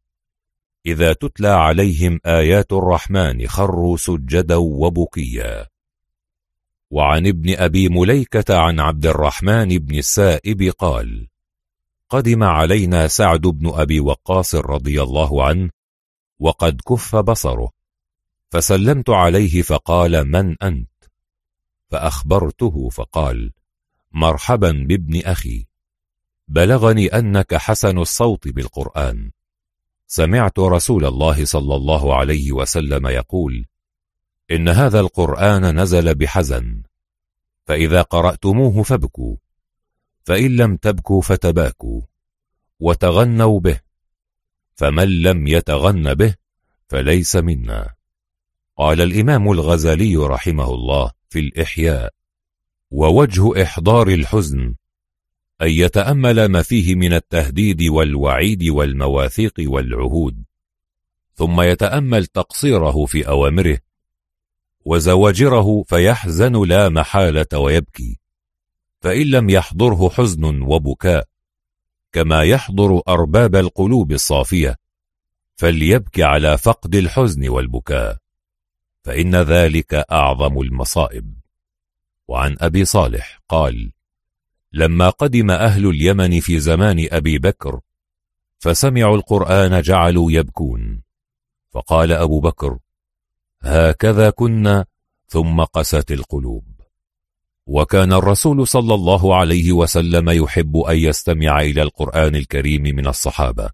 إذا 0.87 1.13
تتلى 1.13 1.49
عليهم 1.49 2.21
آيات 2.27 2.73
الرحمن 2.73 3.47
خروا 3.49 3.97
سجدا 3.97 4.57
وبكيا. 4.57 5.67
وعن 6.91 7.27
ابن 7.27 7.55
أبي 7.57 7.89
مليكة 7.89 8.59
عن 8.59 8.81
عبد 8.81 9.07
الرحمن 9.07 9.69
بن 9.79 9.99
السائب 9.99 10.63
قال 10.63 11.29
قدم 12.09 12.43
علينا 12.43 13.09
سعد 13.09 13.41
بن 13.41 13.71
أبي 13.75 14.01
وقاص 14.01 14.55
رضي 14.55 15.03
الله 15.03 15.45
عنه 15.45 15.71
وقد 16.39 16.81
كف 16.89 17.17
بصره. 17.17 17.71
فسلمت 18.51 19.11
عليه 19.11 19.63
فقال 19.63 20.25
من 20.31 20.57
أنت؟ 20.63 20.89
فأخبرته 21.89 22.89
فقال 22.89 23.53
مرحبا 24.19 24.71
بابن 24.89 25.21
أخي. 25.21 25.67
بلغني 26.49 27.07
أنك 27.07 27.55
حسن 27.55 27.99
الصوت 27.99 28.49
بالقرآن. 28.49 29.31
سمعت 30.07 30.59
رسول 30.59 31.05
الله 31.05 31.45
صلى 31.45 31.75
الله 31.75 32.17
عليه 32.17 32.53
وسلم 32.53 33.07
يقول 33.07 33.67
إن 34.51 34.69
هذا 34.69 35.01
القرآن 35.01 35.81
نزل 35.81 36.15
بحزن. 36.15 36.83
فإذا 37.67 38.03
قرأتموه 38.03 38.83
فابكوا. 38.83 39.37
فإن 40.25 40.57
لم 40.57 40.77
تبكوا 40.77 41.23
فتباكوا. 41.23 42.03
وتغنوا 42.81 43.61
به. 43.61 43.81
فمن 44.75 45.23
لم 45.23 45.47
يتغن 45.47 46.15
به 46.15 46.35
فليس 46.89 47.37
منا. 47.37 47.95
قال 48.77 49.01
الإمام 49.01 49.53
الغزالي 49.53 50.17
رحمه 50.17 50.75
الله 50.75 51.11
في 51.29 51.39
الإحياء. 51.39 52.18
ووجه 52.91 53.63
إحضار 53.63 54.09
الحزن 54.09 54.75
أن 55.63 55.69
يتأمل 55.69 56.47
ما 56.47 56.63
فيه 56.63 56.95
من 56.95 57.13
التهديد 57.13 57.83
والوعيد 57.83 58.65
والمواثيق 58.65 59.55
والعهود 59.59 60.45
ثم 61.35 61.61
يتأمل 61.61 62.27
تقصيره 62.27 63.07
في 63.07 63.29
أوامره 63.29 63.79
وزواجره 64.85 65.83
فيحزن 65.83 66.65
لا 66.67 66.89
محالة 66.89 67.59
ويبكي 67.59 68.19
فإن 69.01 69.27
لم 69.31 69.51
يحضره 69.51 70.09
حزن 70.09 70.63
وبكاء 70.63 71.29
كما 72.13 72.43
يحضر 72.43 73.03
أرباب 73.09 73.57
القلوب 73.57 74.13
الصافية 74.13 74.77
فليبكي 75.57 76.23
على 76.23 76.59
فقد 76.59 76.95
الحزن 76.95 77.49
والبكاء 77.49 78.19
فإن 79.03 79.37
ذلك 79.37 79.95
أعظم 79.95 80.61
المصائب. 80.61 81.38
وعن 82.29 82.57
أبي 82.61 82.85
صالح 82.85 83.41
قال 83.49 83.93
لما 84.73 85.11
قدم 85.11 85.51
أهل 85.51 85.87
اليمن 85.87 86.41
في 86.41 86.61
زمان 86.61 87.09
أبي 87.11 87.39
بكر 87.39 87.81
فسمعوا 88.59 89.17
القرآن 89.17 89.83
جعلوا 89.83 90.33
يبكون. 90.33 91.03
فقال 91.71 92.13
أبو 92.13 92.41
بكر 92.41 92.79
هكذا 93.63 94.31
كنا 94.31 94.85
ثم 95.27 95.65
قست 95.65 96.13
القلوب. 96.13 96.65
وكان 97.67 98.13
الرسول 98.13 98.67
صلى 98.67 98.95
الله 98.95 99.37
عليه 99.37 99.73
وسلم 99.73 100.31
يحب 100.31 100.77
أن 100.77 100.97
يستمع 100.97 101.61
إلى 101.61 101.83
القرآن 101.83 102.37
الكريم 102.37 102.83
من 102.83 103.07
الصحابة. 103.07 103.71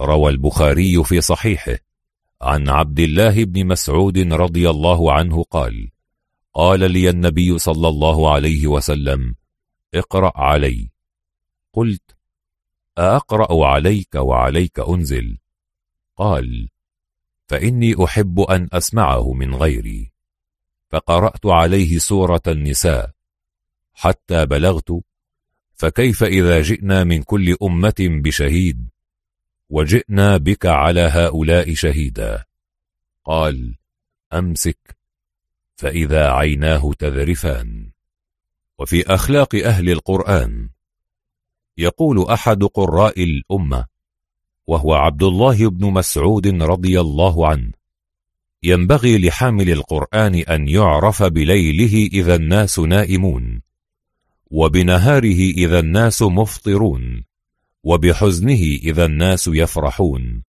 روى 0.00 0.30
البخاري 0.30 1.04
في 1.04 1.20
صحيحه. 1.20 1.78
عن 2.42 2.68
عبد 2.68 3.00
الله 3.00 3.44
بن 3.44 3.66
مسعود 3.66 4.18
رضي 4.18 4.70
الله 4.70 5.12
عنه 5.12 5.42
قال 5.42 5.90
قال 6.54 6.92
لي 6.92 7.10
النبي 7.10 7.58
صلى 7.58 7.88
الله 7.88 8.32
عليه 8.32 8.66
وسلم 8.66 9.34
اقرأ 9.94 10.32
علي. 10.34 10.90
قلت 11.72 12.16
أقرأ 12.98 13.66
عليك 13.66 14.14
وعليك 14.14 14.80
أنزل. 14.80 15.38
قال 16.16 16.68
فإني 17.46 18.04
أحب 18.04 18.40
أن 18.40 18.68
أسمعه 18.72 19.32
من 19.32 19.54
غيري. 19.54 20.12
فقرأت 20.90 21.46
عليه 21.46 21.98
سورة 21.98 22.42
النساء. 22.46 23.10
حتى 23.94 24.46
بلغت 24.46 24.92
فكيف 25.74 26.24
إذا 26.24 26.62
جئنا 26.62 27.04
من 27.04 27.22
كل 27.22 27.56
أمة 27.62 27.94
بشهيد 28.00 28.88
وجئنا 29.70 30.36
بك 30.36 30.66
على 30.66 31.00
هؤلاء 31.00 31.74
شهيدا؟ 31.74 32.44
قال 33.24 33.76
أمسك 34.32 35.01
فإذا 35.76 36.30
عيناه 36.30 36.92
تذرفان. 36.98 37.90
وفي 38.78 39.14
أخلاق 39.14 39.54
أهل 39.54 39.90
القرآن 39.90 40.68
يقول 41.78 42.26
أحد 42.30 42.64
قراء 42.64 43.24
الأمة 43.24 43.86
وهو 44.66 44.94
عبد 44.94 45.22
الله 45.22 45.70
بن 45.70 45.86
مسعود 45.86 46.46
رضي 46.46 47.00
الله 47.00 47.48
عنه 47.48 47.72
ينبغي 48.62 49.18
لحامل 49.18 49.70
القرآن 49.70 50.34
أن 50.34 50.68
يعرف 50.68 51.22
بليله 51.22 52.08
إذا 52.12 52.34
الناس 52.34 52.78
نائمون 52.78 53.62
وبنهاره 54.50 55.40
إذا 55.56 55.78
الناس 55.78 56.22
مفطرون 56.22 57.24
وبحزنه 57.84 58.62
إذا 58.82 59.04
الناس 59.04 59.50
يفرحون 59.52 60.42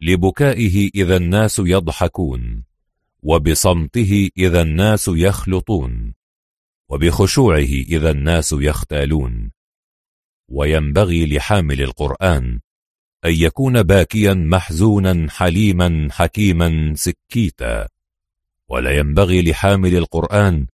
لبكائه 0.00 0.90
إذا 0.94 1.16
الناس 1.16 1.62
يضحكون. 1.64 2.65
وبصمته 3.28 4.30
إذا 4.38 4.62
الناس 4.62 5.10
يخلطون 5.14 6.14
وبخشوعه 6.88 7.72
إذا 7.88 8.10
الناس 8.10 8.54
يختالون. 8.58 9.50
وينبغي 10.48 11.26
لحامل 11.26 11.82
القرآن 11.82 12.60
أن 13.24 13.32
يكون 13.32 13.82
باكيا 13.82 14.34
محزونا 14.34 15.26
حليما 15.30 16.08
حكيما 16.10 16.92
سكيتا. 16.94 17.88
ولا 18.68 18.98
ينبغي 18.98 19.42
لحامل 19.42 19.96
القرآن 19.96 20.66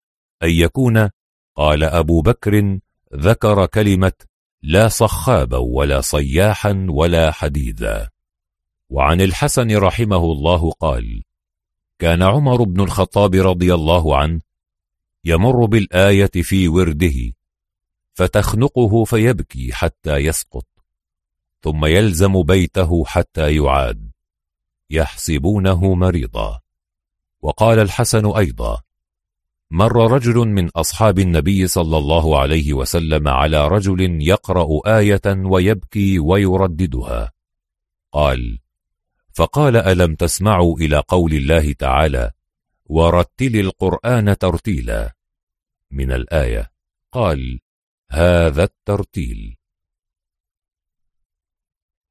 أن 0.43 0.49
يكون 0.49 1.09
قال 1.55 1.83
أبو 1.83 2.21
بكر 2.21 2.79
ذكر 3.15 3.65
كلمة 3.65 4.13
لا 4.61 4.87
صخابا 4.87 5.57
ولا 5.57 6.01
صياحا 6.01 6.87
ولا 6.89 7.31
حديدا. 7.31 8.09
وعن 8.89 9.21
الحسن 9.21 9.77
رحمه 9.77 10.23
الله 10.31 10.71
قال 10.71 11.23
كان 12.01 12.23
عمر 12.23 12.63
بن 12.63 12.81
الخطاب 12.81 13.35
رضي 13.35 13.73
الله 13.73 14.17
عنه 14.17 14.39
يمر 15.25 15.65
بالآية 15.65 16.31
في 16.33 16.67
ورده 16.67 17.33
فتخنقه 18.13 19.03
فيبكي 19.03 19.73
حتى 19.73 20.17
يسقط 20.17 20.65
ثم 21.61 21.85
يلزم 21.85 22.43
بيته 22.43 23.05
حتى 23.05 23.55
يعاد 23.55 24.11
يحسبونه 24.89 25.95
مريضا. 25.95 26.59
وقال 27.41 27.79
الحسن 27.79 28.25
أيضا 28.25 28.81
مر 29.71 30.11
رجل 30.11 30.47
من 30.47 30.69
أصحاب 30.69 31.19
النبي 31.19 31.67
صلى 31.67 31.97
الله 31.97 32.39
عليه 32.39 32.73
وسلم 32.73 33.27
على 33.27 33.67
رجل 33.67 34.21
يقرأ 34.21 34.97
آية 34.99 35.21
ويبكي 35.27 36.19
ويرددها 36.19 37.31
قال 38.11 38.60
فقال 39.33 39.75
ألم 39.75 40.15
تسمعوا 40.15 40.77
إلى 40.77 41.03
قول 41.07 41.33
الله 41.33 41.73
تعالى 41.73 42.31
ورتل 42.85 43.59
القرآن 43.59 44.37
ترتيلا 44.37 45.15
من 45.91 46.11
الآية؟ 46.11 46.71
قال 47.11 47.59
هذا 48.11 48.63
الترتيل 48.63 49.57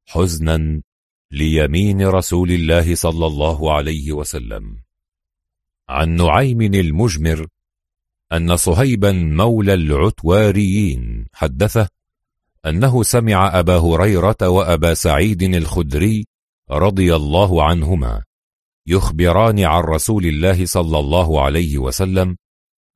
حزنا 0.07 0.83
ليمين 1.31 2.07
رسول 2.07 2.51
الله 2.51 2.95
صلى 2.95 3.27
الله 3.27 3.73
عليه 3.73 4.13
وسلم 4.13 4.83
عن 5.89 6.17
نعيم 6.17 6.61
المجمر 6.63 7.47
أن 8.33 8.57
صهيبا 8.57 9.13
مولى 9.13 9.75
العتواريين 9.75 11.27
حدثه 11.33 11.89
أنه 12.67 13.03
سمع 13.03 13.59
أبا 13.59 13.77
هريرة 13.79 14.49
وأبا 14.49 14.95
سعيد 14.95 15.43
الخدري 15.43 16.27
رضي 16.71 17.17
الله 17.17 17.65
عنهما 17.65 18.25
يخبران 18.87 19.61
عن 19.61 19.83
رسول 19.83 20.27
الله 20.27 20.67
صلى 20.67 20.99
الله 20.99 21.43
عليه 21.45 21.79
وسلم 21.79 22.37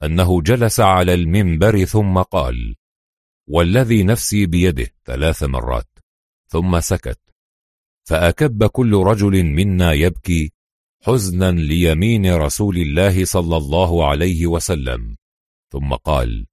أنه 0.02 0.42
جلس 0.42 0.80
على 0.80 1.14
المنبر 1.14 1.84
ثم 1.84 2.18
قال 2.18 2.74
والذي 3.48 4.02
نفسي 4.02 4.46
بيده 4.46 4.86
ثلاث 5.04 5.42
مرات. 5.42 5.98
ثم 6.46 6.80
سكت. 6.80 7.20
فأكب 8.08 8.66
كل 8.66 8.94
رجل 8.94 9.44
منا 9.44 9.92
يبكي 9.92 10.52
حزنا 11.02 11.50
ليمين 11.50 12.34
رسول 12.34 12.76
الله 12.76 13.24
صلى 13.24 13.56
الله 13.56 14.08
عليه 14.08 14.46
وسلم. 14.46 15.16
ثم 15.72 15.94
قال 15.94 16.46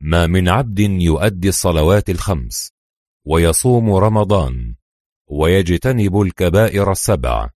ما 0.00 0.26
من 0.26 0.48
عبد 0.48 0.78
يؤدي 0.80 1.48
الصلوات 1.48 2.10
الخمس 2.10 2.72
ويصوم 3.26 3.94
رمضان 3.94 4.74
ويجتنب 5.30 6.20
الكبائر 6.20 6.92
السبع. 6.92 7.50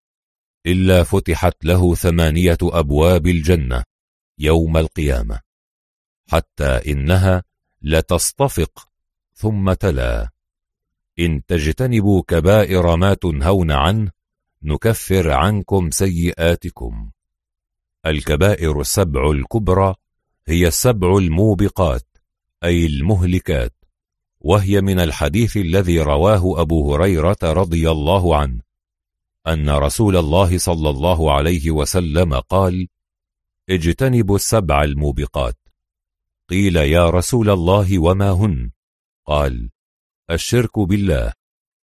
إلا 0.67 1.04
فتحت 1.04 1.65
له 1.65 1.94
ثمانية 1.94 2.58
أبواب 2.62 3.26
الجنة 3.26 3.83
يوم 4.38 4.76
القيامة 4.76 5.40
حتى 6.28 6.92
إنها 6.92 7.42
لتصطفق 7.83 8.88
ثم 9.35 9.72
تلا. 9.72 10.28
إن 11.19 11.47
تجتنبوا 11.47 12.22
كبائر 12.28 12.97
ما 12.97 13.15
تنهون 13.15 13.70
عنه 13.70 14.10
نكفر 14.62 15.31
عنكم 15.31 15.90
سيئاتكم. 15.90 17.10
الكبائر 18.06 18.81
السبع 18.81 19.31
الكبرى 19.31 19.94
هي 20.47 20.67
السبع 20.67 21.17
الموبقات 21.17 22.06
أي 22.65 22.86
المهلكات. 22.86 23.79
وهي 24.40 24.81
من 24.81 25.01
الحديث 25.01 25.56
الذي 25.56 26.01
رواه 26.01 26.60
أبو 26.60 26.94
هريرة 26.94 27.39
رضي 27.42 27.90
الله 27.90 28.37
عنه 28.37 28.60
أن 29.47 29.71
رسول 29.71 30.17
الله 30.17 30.58
صلى 30.58 30.90
الله 30.90 31.33
عليه 31.33 31.71
وسلم 31.71 32.35
قال 32.35 32.89
اجتنبوا 33.71 34.37
السبع 34.37 34.85
الموبقات 34.85 35.56
قيل 36.49 36.76
يا 36.76 37.10
رسول 37.10 37.51
الله 37.51 37.99
وما 37.99 38.31
هن؟ 38.31 38.71
قال 39.26 39.71
الشرك 40.31 40.78
بالله 40.78 41.33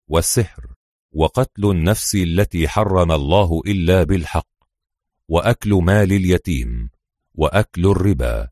والسحر 0.08 0.66
وقتل 1.12 1.70
النفس 1.70 2.14
التي 2.14 2.68
حرم 2.68 3.12
الله 3.12 3.62
إلا 3.66 4.02
بالحق 4.02 4.48
وأكل 5.28 5.70
مال 5.74 6.12
اليتيم 6.12 6.90
وأكل 7.34 7.86
الربا 7.86 8.48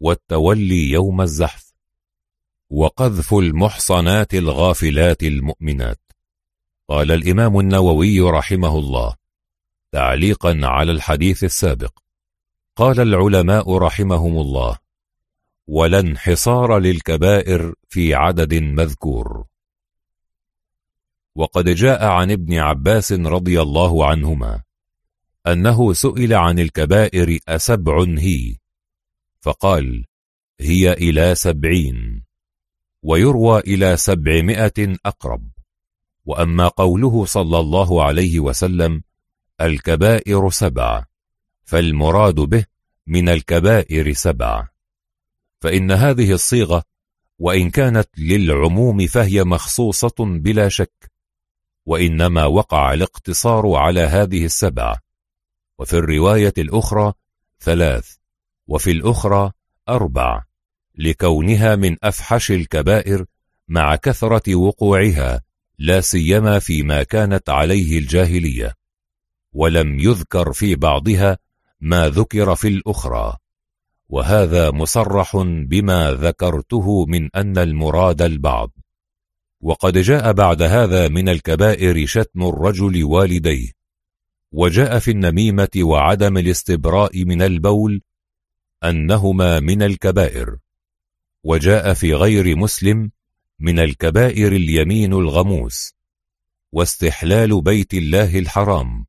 والتولي 0.00 0.90
يوم 0.90 1.20
الزحف 1.20 1.63
وقذف 2.74 3.34
المحصنات 3.34 4.34
الغافلات 4.34 5.22
المؤمنات. 5.22 6.00
قال 6.88 7.12
الإمام 7.12 7.60
النووي 7.60 8.20
رحمه 8.20 8.78
الله 8.78 9.14
تعليقا 9.92 10.60
على 10.62 10.92
الحديث 10.92 11.44
السابق. 11.44 11.98
قال 12.76 13.00
العلماء 13.00 13.76
رحمهم 13.76 14.38
الله 14.38 14.78
ولا 15.66 16.00
انحصار 16.00 16.78
للكبائر 16.78 17.74
في 17.88 18.14
عدد 18.14 18.54
مذكور. 18.54 19.46
وقد 21.34 21.68
جاء 21.68 22.04
عن 22.04 22.30
ابن 22.30 22.54
عباس 22.58 23.12
رضي 23.12 23.62
الله 23.62 24.06
عنهما 24.06 24.62
أنه 25.46 25.92
سئل 25.92 26.34
عن 26.34 26.58
الكبائر 26.58 27.38
أسبع 27.48 28.04
هي 28.18 28.56
فقال 29.40 30.04
هي 30.60 30.92
إلى 30.92 31.34
سبعين. 31.34 32.24
ويروى 33.04 33.60
إلى 33.60 33.96
سبعمائة 33.96 34.96
أقرب. 35.06 35.48
وأما 36.24 36.68
قوله 36.68 37.24
صلى 37.24 37.58
الله 37.58 38.04
عليه 38.04 38.40
وسلم 38.40 39.02
الكبائر 39.60 40.50
سبع 40.50 41.04
فالمراد 41.64 42.34
به 42.34 42.64
من 43.06 43.28
الكبائر 43.28 44.12
سبع. 44.12 44.68
فإن 45.60 45.90
هذه 45.92 46.32
الصيغة 46.32 46.82
وإن 47.38 47.70
كانت 47.70 48.08
للعموم 48.18 49.06
فهي 49.06 49.44
مخصوصة 49.44 50.14
بلا 50.18 50.68
شك 50.68 51.12
وإنما 51.86 52.46
وقع 52.46 52.92
الاقتصار 52.92 53.74
على 53.74 54.00
هذه 54.00 54.44
السبع. 54.44 54.98
وفي 55.78 55.96
الرواية 55.96 56.54
الأخرى 56.58 57.12
ثلاث 57.60 58.16
وفي 58.66 58.90
الأخرى 58.90 59.52
أربع. 59.88 60.44
لكونها 60.96 61.76
من 61.76 61.96
أفحش 62.02 62.50
الكبائر 62.50 63.24
مع 63.68 63.96
كثرة 63.96 64.54
وقوعها 64.54 65.40
لا 65.78 66.00
سيما 66.00 66.58
فيما 66.58 67.02
كانت 67.02 67.50
عليه 67.50 67.98
الجاهلية 67.98 68.74
ولم 69.52 69.98
يذكر 69.98 70.52
في 70.52 70.74
بعضها 70.74 71.38
ما 71.80 72.08
ذكر 72.08 72.54
في 72.54 72.68
الأخرى. 72.68 73.36
وهذا 74.08 74.70
مصرح 74.70 75.36
بما 75.66 76.12
ذكرته 76.12 77.06
من 77.06 77.28
أن 77.36 77.58
المراد 77.58 78.22
البعض. 78.22 78.70
وقد 79.60 79.98
جاء 79.98 80.32
بعد 80.32 80.62
هذا 80.62 81.08
من 81.08 81.28
الكبائر 81.28 82.06
شتم 82.06 82.42
الرجل 82.42 83.04
والديه. 83.04 83.70
وجاء 84.52 84.98
في 84.98 85.10
النميمة 85.10 85.68
وعدم 85.78 86.38
الاستبراء 86.38 87.24
من 87.24 87.42
البول 87.42 88.00
أنهما 88.84 89.60
من 89.60 89.82
الكبائر. 89.82 90.56
وجاء 91.44 91.94
في 91.94 92.14
غير 92.14 92.56
مسلم 92.56 93.10
من 93.58 93.78
الكبائر 93.78 94.52
اليمين 94.52 95.12
الغموس 95.12 95.94
واستحلال 96.72 97.62
بيت 97.62 97.94
الله 97.94 98.38
الحرام. 98.38 99.06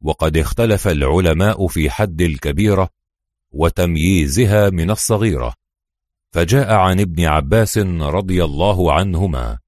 وقد 0.00 0.36
اختلف 0.36 0.88
العلماء 0.88 1.66
في 1.66 1.90
حد 1.90 2.20
الكبيرة 2.20 2.88
وتمييزها 3.50 4.70
من 4.70 4.90
الصغيرة. 4.90 5.54
فجاء 6.30 6.74
عن 6.74 7.00
ابن 7.00 7.24
عباس 7.24 7.78
رضي 7.78 8.44
الله 8.44 8.92
عنهما 8.92 9.58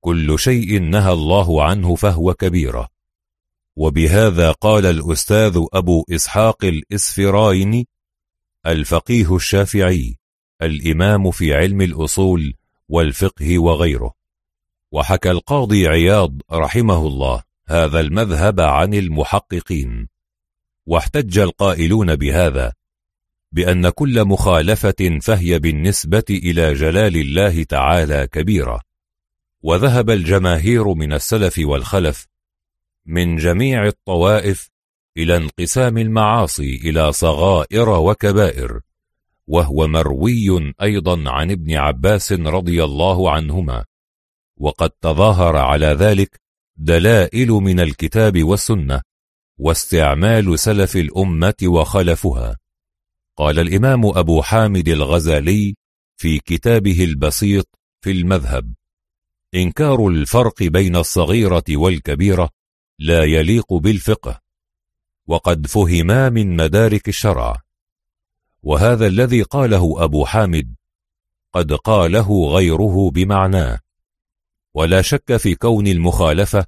كل 0.00 0.38
شيء 0.38 0.82
نهى 0.82 1.12
الله 1.12 1.64
عنه 1.64 1.94
فهو 1.94 2.34
كبيرة. 2.34 2.88
وبهذا 3.76 4.52
قال 4.52 4.86
الأستاذ 4.86 5.60
أبو 5.72 6.04
إسحاق 6.10 6.64
الإسفراين 6.64 7.86
الفقيه 8.66 9.36
الشافعي. 9.36 10.18
الإمام 10.62 11.30
في 11.30 11.54
علم 11.54 11.80
الأصول 11.80 12.54
والفقه 12.88 13.58
وغيره. 13.58 14.14
وحكى 14.92 15.30
القاضي 15.30 15.88
عياض 15.88 16.40
رحمه 16.52 17.06
الله 17.06 17.42
هذا 17.68 18.00
المذهب 18.00 18.60
عن 18.60 18.94
المحققين. 18.94 20.08
واحتج 20.86 21.38
القائلون 21.38 22.16
بهذا 22.16 22.72
بأن 23.52 23.88
كل 23.88 24.24
مخالفة 24.24 25.18
فهي 25.22 25.58
بالنسبة 25.58 26.24
إلى 26.30 26.74
جلال 26.74 27.16
الله 27.16 27.62
تعالى 27.62 28.26
كبيرة. 28.26 28.80
وذهب 29.62 30.10
الجماهير 30.10 30.94
من 30.94 31.12
السلف 31.12 31.58
والخلف 31.58 32.26
من 33.06 33.36
جميع 33.36 33.86
الطوائف 33.86 34.70
إلى 35.16 35.36
انقسام 35.36 35.98
المعاصي 35.98 36.76
إلى 36.76 37.12
صغائر 37.12 37.88
وكبائر. 37.88 38.80
وهو 39.48 39.88
مروي 39.88 40.74
أيضا 40.82 41.30
عن 41.30 41.50
ابن 41.50 41.74
عباس 41.74 42.32
رضي 42.32 42.84
الله 42.84 43.30
عنهما. 43.30 43.84
وقد 44.56 44.90
تظاهر 44.90 45.56
على 45.56 45.86
ذلك 45.86 46.40
دلائل 46.76 47.48
من 47.48 47.80
الكتاب 47.80 48.44
والسنة 48.44 49.02
واستعمال 49.58 50.58
سلف 50.58 50.96
الأمة 50.96 51.54
وخلفها. 51.64 52.56
قال 53.36 53.58
الإمام 53.58 54.06
أبو 54.06 54.42
حامد 54.42 54.88
الغزالي 54.88 55.74
في 56.16 56.38
كتابه 56.38 57.04
البسيط 57.04 57.68
في 58.00 58.10
المذهب 58.10 58.74
إنكار 59.54 60.08
الفرق 60.08 60.62
بين 60.62 60.96
الصغيرة 60.96 61.64
والكبيرة 61.70 62.50
لا 62.98 63.24
يليق 63.24 63.74
بالفقه 63.74 64.40
وقد 65.26 65.66
فهما 65.66 66.28
من 66.28 66.56
مدارك 66.56 67.08
الشرع. 67.08 67.67
وهذا 68.68 69.06
الذي 69.06 69.42
قاله 69.42 70.04
أبو 70.04 70.24
حامد 70.24 70.74
قد 71.52 71.72
قاله 71.72 72.48
غيره 72.48 73.10
بمعناه 73.10 73.80
ولا 74.74 75.02
شك 75.02 75.36
في 75.36 75.54
كون 75.54 75.86
المخالفة 75.86 76.66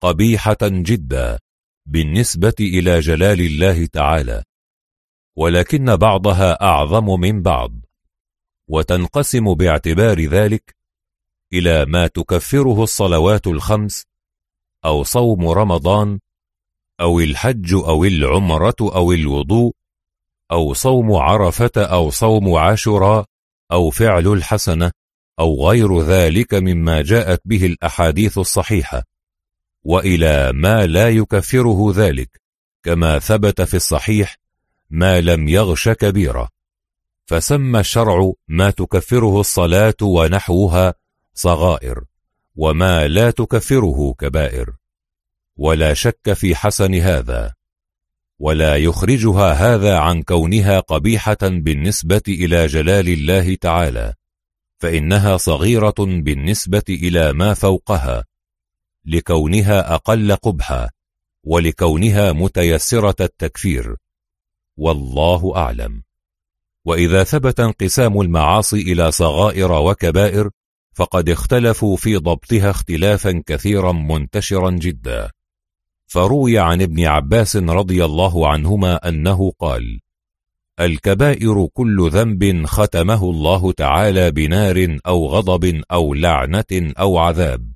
قبيحة 0.00 0.56
جدا 0.62 1.38
بالنسبة 1.86 2.54
إلى 2.60 3.00
جلال 3.00 3.40
الله 3.40 3.86
تعالى. 3.86 4.44
ولكن 5.36 5.96
بعضها 5.96 6.62
أعظم 6.62 7.20
من 7.20 7.42
بعض 7.42 7.72
وتنقسم 8.68 9.54
باعتبار 9.54 10.26
ذلك 10.26 10.76
إلى 11.52 11.84
ما 11.84 12.06
تكفره 12.06 12.82
الصلوات 12.82 13.46
الخمس 13.46 14.04
أو 14.84 15.02
صوم 15.02 15.48
رمضان 15.48 16.20
أو 17.00 17.20
الحج 17.20 17.74
أو 17.74 18.04
العمرة 18.04 18.76
أو 18.80 19.12
الوضوء 19.12 19.74
أو 20.52 20.74
صوم 20.74 21.12
عرفة 21.12 21.70
أو 21.76 22.10
صوم 22.10 22.54
عاشوراء 22.54 23.24
أو 23.72 23.90
فعل 23.90 24.26
الحسنة 24.26 24.92
أو 25.38 25.68
غير 25.68 26.00
ذلك 26.00 26.54
مما 26.54 27.02
جاءت 27.02 27.40
به 27.44 27.66
الأحاديث 27.66 28.38
الصحيحة. 28.38 29.02
وإلى 29.84 30.52
ما 30.52 30.86
لا 30.86 31.08
يكفره 31.08 31.92
ذلك 31.94 32.40
كما 32.82 33.18
ثبت 33.18 33.62
في 33.62 33.76
الصحيح 33.76 34.36
ما 34.90 35.20
لم 35.20 35.48
يغش 35.48 35.88
كبيرة 35.88 36.48
فسمى 37.26 37.80
الشرع 37.80 38.32
ما 38.48 38.70
تكفره 38.70 39.40
الصلاة 39.40 39.94
ونحوها 40.02 40.94
صغائر 41.34 42.04
وما 42.56 43.08
لا 43.08 43.30
تكفره 43.30 44.14
كبائر. 44.18 44.74
ولا 45.56 45.94
شك 45.94 46.32
في 46.32 46.56
حسن 46.56 46.94
هذا. 46.94 47.55
ولا 48.38 48.76
يخرجها 48.76 49.52
هذا 49.52 49.98
عن 49.98 50.22
كونها 50.22 50.80
قبيحة 50.80 51.38
بالنسبة 51.42 52.22
إلى 52.28 52.66
جلال 52.66 53.08
الله 53.08 53.54
تعالى 53.54 54.14
فإنها 54.78 55.36
صغيرة 55.36 55.94
بالنسبة 55.98 56.84
إلى 56.88 57.32
ما 57.32 57.54
فوقها 57.54 58.24
لكونها 59.04 59.94
أقل 59.94 60.36
قبحا 60.36 60.88
ولكونها 61.44 62.32
متيسرة 62.32 63.16
التكفير 63.20 63.96
والله 64.76 65.56
أعلم. 65.56 66.02
وإذا 66.84 67.24
ثبت 67.24 67.60
انقسام 67.60 68.20
المعاصي 68.20 68.80
إلى 68.80 69.12
صغائر 69.12 69.72
وكبائر 69.72 70.50
فقد 70.94 71.28
اختلفوا 71.28 71.96
في 71.96 72.16
ضبطها 72.16 72.70
اختلافا 72.70 73.42
كثيرا 73.46 73.92
منتشرا 73.92 74.70
جدا. 74.70 75.30
فروي 76.06 76.58
عن 76.58 76.82
ابن 76.82 77.04
عباس 77.04 77.56
رضي 77.56 78.04
الله 78.04 78.48
عنهما 78.48 79.08
أنه 79.08 79.52
قال 79.58 80.00
الكبائر 80.80 81.66
كل 81.66 82.10
ذنب 82.10 82.66
ختمه 82.66 83.30
الله 83.30 83.72
تعالى 83.72 84.30
بنار 84.30 84.98
أو 85.06 85.26
غضب 85.26 85.82
أو 85.92 86.14
لعنة 86.14 86.64
أو 86.72 87.18
عذاب. 87.18 87.72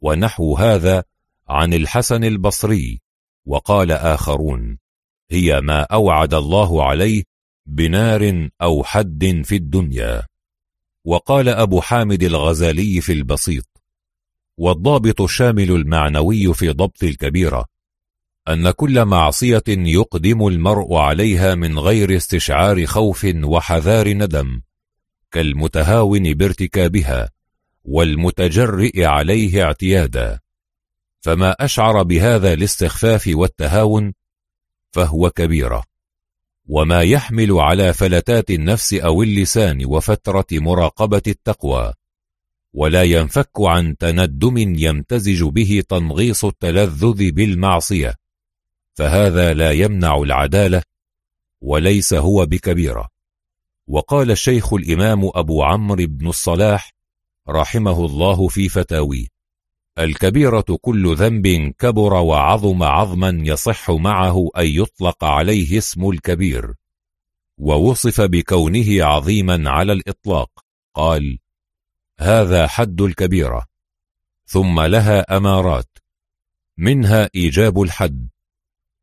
ونحو 0.00 0.56
هذا 0.56 1.04
عن 1.48 1.74
الحسن 1.74 2.24
البصري 2.24 3.00
وقال 3.46 3.92
آخرون 3.92 4.78
هي 5.30 5.60
ما 5.60 5.82
أوعد 5.82 6.34
الله 6.34 6.84
عليه 6.84 7.22
بنار 7.66 8.48
أو 8.62 8.84
حد 8.84 9.42
في 9.44 9.56
الدنيا. 9.56 10.22
وقال 11.04 11.48
أبو 11.48 11.80
حامد 11.80 12.22
الغزالي 12.22 13.00
في 13.00 13.12
البسيط 13.12 13.71
والضابط 14.56 15.20
الشامل 15.20 15.70
المعنوي 15.70 16.54
في 16.54 16.68
ضبط 16.68 17.02
الكبيرة 17.02 17.64
أن 18.48 18.70
كل 18.70 19.04
معصية 19.04 19.62
يقدم 19.68 20.46
المرء 20.46 20.94
عليها 20.94 21.54
من 21.54 21.78
غير 21.78 22.16
استشعار 22.16 22.86
خوف 22.86 23.26
وحذار 23.44 24.08
ندم 24.08 24.60
كالمتهاون 25.30 26.34
بارتكابها 26.34 27.30
والمتجرئ 27.84 29.04
عليه 29.04 29.62
اعتيادا. 29.64 30.40
فما 31.20 31.50
أشعر 31.52 32.02
بهذا 32.02 32.52
الاستخفاف 32.52 33.30
والتهاون 33.34 34.12
فهو 34.90 35.30
كبيرة 35.30 35.84
وما 36.66 37.02
يحمل 37.02 37.52
على 37.52 37.94
فلتات 37.94 38.50
النفس 38.50 38.94
أو 38.94 39.22
اللسان 39.22 39.84
وفترة 39.86 40.46
مراقبة 40.52 41.22
التقوى. 41.26 41.92
ولا 42.74 43.02
ينفك 43.02 43.50
عن 43.58 43.96
تندم 43.96 44.58
يمتزج 44.58 45.42
به 45.44 45.82
تنغيص 45.88 46.44
التلذذ 46.44 47.30
بالمعصية 47.30 48.14
فهذا 48.94 49.54
لا 49.54 49.72
يمنع 49.72 50.16
العدالة 50.16 50.82
وليس 51.60 52.14
هو 52.14 52.46
بكبيرة. 52.46 53.08
وقال 53.86 54.30
الشيخ 54.30 54.72
الإمام 54.72 55.30
أبو 55.34 55.62
عمرو 55.62 56.06
بن 56.06 56.28
الصلاح 56.28 56.94
رحمه 57.48 58.06
الله 58.06 58.48
في 58.48 58.68
فتاويه 58.68 59.26
الكبيرة 59.98 60.64
كل 60.80 61.14
ذنب 61.14 61.74
كبر 61.78 62.12
وعظم 62.12 62.82
عظما 62.82 63.42
يصح 63.46 63.90
معه 63.90 64.48
أن 64.56 64.66
يطلق 64.66 65.24
عليه 65.24 65.78
اسم 65.78 66.10
الكبير 66.10 66.74
ووصف 67.58 68.20
بكونه 68.20 69.04
عظيما 69.04 69.70
على 69.70 69.92
الإطلاق. 69.92 70.50
قال 70.94 71.38
هذا 72.22 72.66
حد 72.66 73.00
الكبيرة. 73.00 73.66
ثم 74.46 74.80
لها 74.80 75.36
أمارات. 75.36 75.98
منها 76.78 77.30
إيجاب 77.34 77.82
الحد 77.82 78.28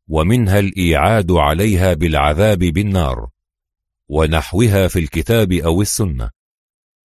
ومنها 0.08 0.58
الإيعاد 0.58 1.32
عليها 1.32 1.94
بالعذاب 1.94 2.58
بالنار 2.58 3.28
ونحوها 4.08 4.88
في 4.88 4.98
الكتاب 4.98 5.52
أو 5.52 5.82
السنة 5.82 6.30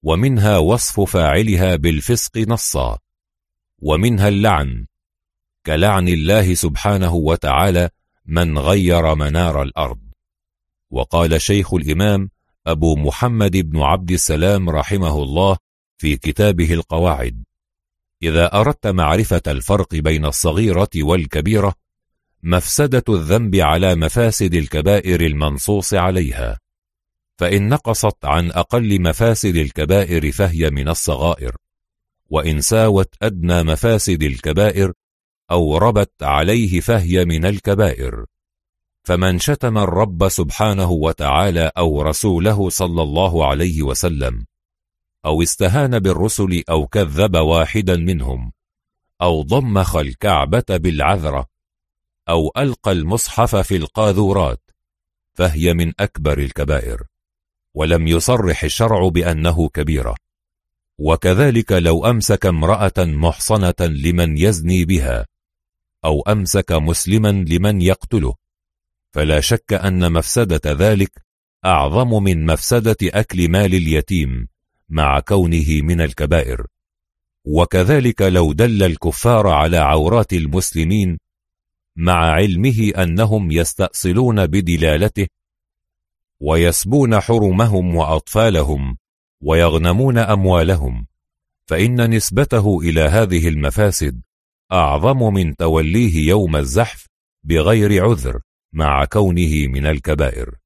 ومنها 0.03 0.59
وصف 0.59 1.01
فاعلها 1.01 1.77
بالفسق 1.77 2.39
نصا 2.39 2.99
ومنها 3.79 4.29
اللعن 4.29 4.87
كلعن 5.67 6.09
الله 6.09 6.55
سبحانه 6.55 7.15
وتعالى 7.15 7.91
من 8.27 8.59
غير 8.59 9.15
منار 9.15 9.63
الأرض. 9.63 10.01
وقال 10.91 11.41
شيخ 11.41 11.75
الإمام 11.75 12.31
أبو 12.67 12.97
محمد 12.97 13.57
بن 13.57 13.81
عبد 13.83 14.11
السلام 14.11 14.71
رحمه 14.71 15.23
الله 15.23 15.57
في 16.05 16.17
كتابه 16.17 16.75
القواعد. 16.75 17.45
إذا 18.23 18.55
أردت 18.55 18.87
معرفة 18.87 19.43
الفرق 19.47 19.95
بين 19.95 20.25
الصغيرة 20.25 20.89
والكبيرة 20.97 21.75
مفسدة 22.43 23.05
الذنب 23.09 23.57
على 23.57 23.95
مفاسد 23.95 24.55
الكبائر 24.55 25.21
المنصوص 25.21 25.95
عليها. 25.95 26.61
فإن 27.37 27.69
نقصت 27.69 28.25
عن 28.25 28.51
أقل 28.51 29.03
مفاسد 29.03 29.57
الكبائر 29.57 30.33
فهي 30.33 30.71
من 30.71 30.89
الصغائر. 30.89 31.57
وإن 32.31 32.61
ساوت 32.61 33.15
أدنى 33.23 33.63
مفاسد 33.63 34.23
الكبائر 34.23 34.93
أو 35.51 35.79
ربت 35.79 36.23
عليه 36.23 36.81
فهي 36.81 37.25
من 37.25 37.45
الكبائر. 37.45 38.25
فمن 39.03 39.39
شتم 39.39 39.79
الرب 39.79 40.29
سبحانه 40.29 40.91
وتعالى 40.91 41.71
أو 41.79 42.03
رسوله 42.03 42.69
صلى 42.69 43.03
الله 43.03 43.47
عليه 43.47 43.83
وسلم 43.83 44.47
أو 45.27 45.43
استهان 45.43 45.99
بالرسل 45.99 46.63
أو 46.71 46.87
كذب 46.87 47.37
واحدا 47.37 47.97
منهم 47.97 48.53
أو 49.23 49.43
ضمخ 49.43 49.97
الكعبة 49.97 50.65
بالعذرة 50.71 51.47
أو 52.29 52.53
ألقى 52.57 52.93
المصحف 52.93 53.57
في 53.57 53.77
القاذورات 53.77 54.71
فهي 55.35 55.75
من 55.75 55.93
أكبر 56.01 56.39
الكبائر 56.39 57.03
ولم 57.75 58.09
يصرح 58.09 58.65
الشرع 58.65 59.09
بأنه 59.09 59.69
كبيرة. 59.69 60.15
وكذلك 60.99 61.73
لو 61.73 62.07
أمسك 62.07 62.47
امرأة 62.47 62.93
محصنة 62.99 63.75
لمن 63.81 64.39
يزني 64.39 64.85
بها 64.85 65.27
أو 66.05 66.23
أمسك 66.23 66.73
مسلما 66.73 67.29
لمن 67.29 67.81
يقتله 67.81 68.35
فلا 69.13 69.41
شك 69.41 69.73
أن 69.73 70.13
مفسدة 70.13 70.73
ذلك 70.73 71.25
أعظم 71.65 72.23
من 72.23 72.47
مفسدة 72.47 72.97
أكل 73.03 73.49
مال 73.49 73.75
اليتيم. 73.75 74.49
مع 74.89 75.21
كونه 75.21 75.83
من 75.83 76.01
الكبائر. 76.01 76.67
وكذلك 77.45 78.23
لو 78.23 78.53
دل 78.53 78.83
الكفار 78.83 79.49
على 79.49 79.77
عورات 79.77 80.33
المسلمين 80.33 81.19
مع 81.97 82.31
علمه 82.31 82.93
أنهم 82.99 83.51
يستأصلون 83.51 84.47
بدلالته 84.47 85.27
ويسبون 86.41 87.21
حرمهم 87.21 87.97
وأطفالهم 87.97 88.97
ويغنمون 89.41 90.19
أموالهم 90.19 91.07
فإن 91.67 92.11
نسبته 92.11 92.81
إلى 92.81 93.01
هذه 93.01 93.49
المفاسد 93.49 94.23
أعظم 94.73 95.35
من 95.35 95.57
توليه 95.57 96.29
يوم 96.29 96.57
الزحف 96.57 97.07
بغير 97.45 98.05
عذر 98.05 98.41
مع 98.73 99.05
كونه 99.05 99.67
من 99.67 99.87
الكبائر. 99.87 100.64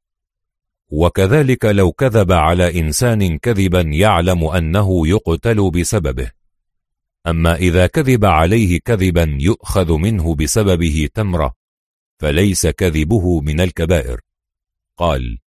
وكذلك 0.91 1.65
لو 1.65 1.93
كذب 1.93 2.33
على 2.33 2.81
إنسان 2.81 3.39
كذبا 3.39 3.81
يعلم 3.81 4.45
أنه 4.45 5.09
يقتل 5.09 5.71
بسببه. 5.71 6.31
أما 7.27 7.55
إذا 7.55 7.87
كذب 7.87 8.25
عليه 8.25 8.81
كذبا 8.85 9.39
يؤخذ 9.41 9.93
منه 9.93 10.35
بسببه 10.35 11.09
تمرة 11.15 11.55
فليس 12.21 12.67
كذبه 12.67 13.41
من 13.41 13.61
الكبائر. 13.61 14.21
قال 14.97 15.39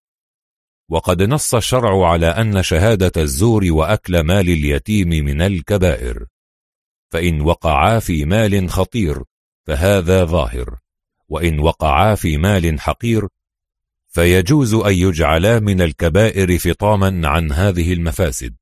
وقد 0.89 1.23
نص 1.23 1.55
الشرع 1.55 2.11
على 2.11 2.27
أن 2.27 2.63
شهادة 2.63 3.23
الزور 3.23 3.65
وأكل 3.71 4.21
مال 4.21 4.49
اليتيم 4.49 5.09
من 5.09 5.43
الكبائر. 5.43 6.27
فإن 7.13 7.41
وقعا 7.41 7.99
في 7.99 8.25
مال 8.25 8.71
خطير 8.71 9.25
فهذا 9.67 10.25
ظاهر. 10.25 10.79
وإن 11.29 11.61
وقعا 11.61 12.15
في 12.15 12.37
مال 12.37 12.81
حقير 12.81 13.29
فيجوز 14.11 14.75
أن 14.75 14.95
يجعلا 14.95 15.61
من 15.61 15.81
الكبائر 15.83 16.59
فطاما 16.59 17.29
عن 17.29 17.53
هذه 17.53 17.93
المفاسد 17.93 18.57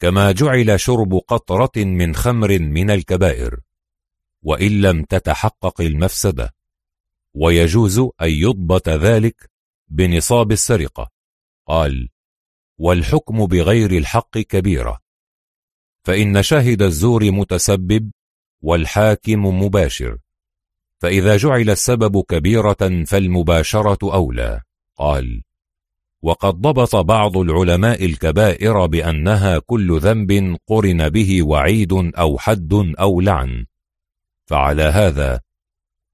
كما 0.00 0.32
جعل 0.32 0.80
شرب 0.80 1.14
قطرة 1.14 1.84
من 1.84 2.14
خمر 2.14 2.58
من 2.58 2.90
الكبائر 2.90 3.60
وإن 4.42 4.80
لم 4.80 5.04
تتحقق 5.04 5.80
المفسدة 5.80 6.54
ويجوز 7.34 7.98
أن 7.98 8.10
يضبط 8.30 8.88
ذلك 8.88 9.50
بنصاب 9.88 10.52
السرقة. 10.52 11.10
قال 11.66 12.08
والحكم 12.78 13.46
بغير 13.46 13.90
الحق 13.90 14.38
كبيرة 14.38 15.00
فإن 16.04 16.42
شاهد 16.42 16.82
الزور 16.82 17.30
متسبب 17.30 18.10
والحاكم 18.62 19.62
مباشر. 19.62 20.18
فإذا 21.00 21.36
جعل 21.36 21.70
السبب 21.70 22.22
كبيرة 22.28 23.04
فالمباشرة 23.06 24.14
أولى. 24.14 24.60
قال 24.96 25.42
وقد 26.22 26.54
ضبط 26.54 26.96
بعض 26.96 27.36
العلماء 27.36 28.04
الكبائر 28.04 28.86
بأنها 28.86 29.58
كل 29.58 29.98
ذنب 30.00 30.56
قرن 30.66 31.08
به 31.08 31.42
وعيد 31.42 31.92
أو 31.92 32.38
حد 32.38 32.72
أو 33.00 33.20
لعن. 33.20 33.66
فعلى 34.46 34.82
هذا 34.82 35.40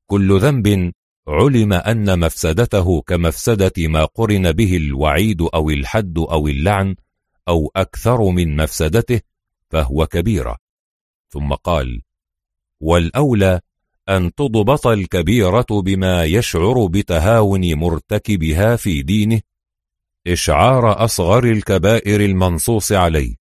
كل 0.06 0.38
ذنب 0.38 0.92
علم 1.28 1.72
أن 1.72 2.19
مفسدته 2.19 3.01
كمفسدة 3.01 3.72
ما 3.78 4.04
قرن 4.04 4.52
به 4.52 4.76
الوعيد 4.76 5.42
أو 5.42 5.70
الحد 5.70 6.19
أو 6.19 6.49
اللعن 6.49 6.97
أو 7.49 7.72
أكثر 7.76 8.22
من 8.31 8.56
مفسدته 8.56 9.20
فهو 9.70 10.06
كبيرة. 10.06 10.56
ثم 11.28 11.54
قال 11.54 12.02
والأولى 12.81 13.60
أن 14.08 14.35
تضبط 14.35 14.87
الكبيرة 14.87 15.67
بما 15.71 16.24
يشعر 16.24 16.87
بتهاون 16.87 17.74
مرتكبها 17.74 18.76
في 18.76 19.03
دينه. 19.03 19.40
إشعار 20.26 21.05
أصغر 21.05 21.44
الكبائر 21.44 22.21
المنصوص 22.21 22.92
عليه. 22.92 23.35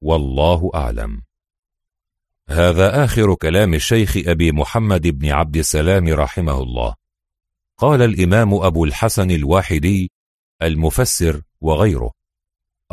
والله 0.00 0.70
أعلم. 0.74 1.22
هذا 2.48 3.04
آخر 3.04 3.34
كلام 3.34 3.74
الشيخ 3.74 4.16
أبي 4.16 4.52
محمد 4.52 5.06
بن 5.06 5.28
عبد 5.28 5.56
السلام 5.56 6.08
رحمه 6.08 6.62
الله. 6.62 6.94
قال 7.78 8.02
الإمام 8.02 8.54
أبو 8.54 8.84
الحسن 8.84 9.30
الواحدي 9.30 10.10
المفسر 10.62 11.42
وغيره. 11.60 12.10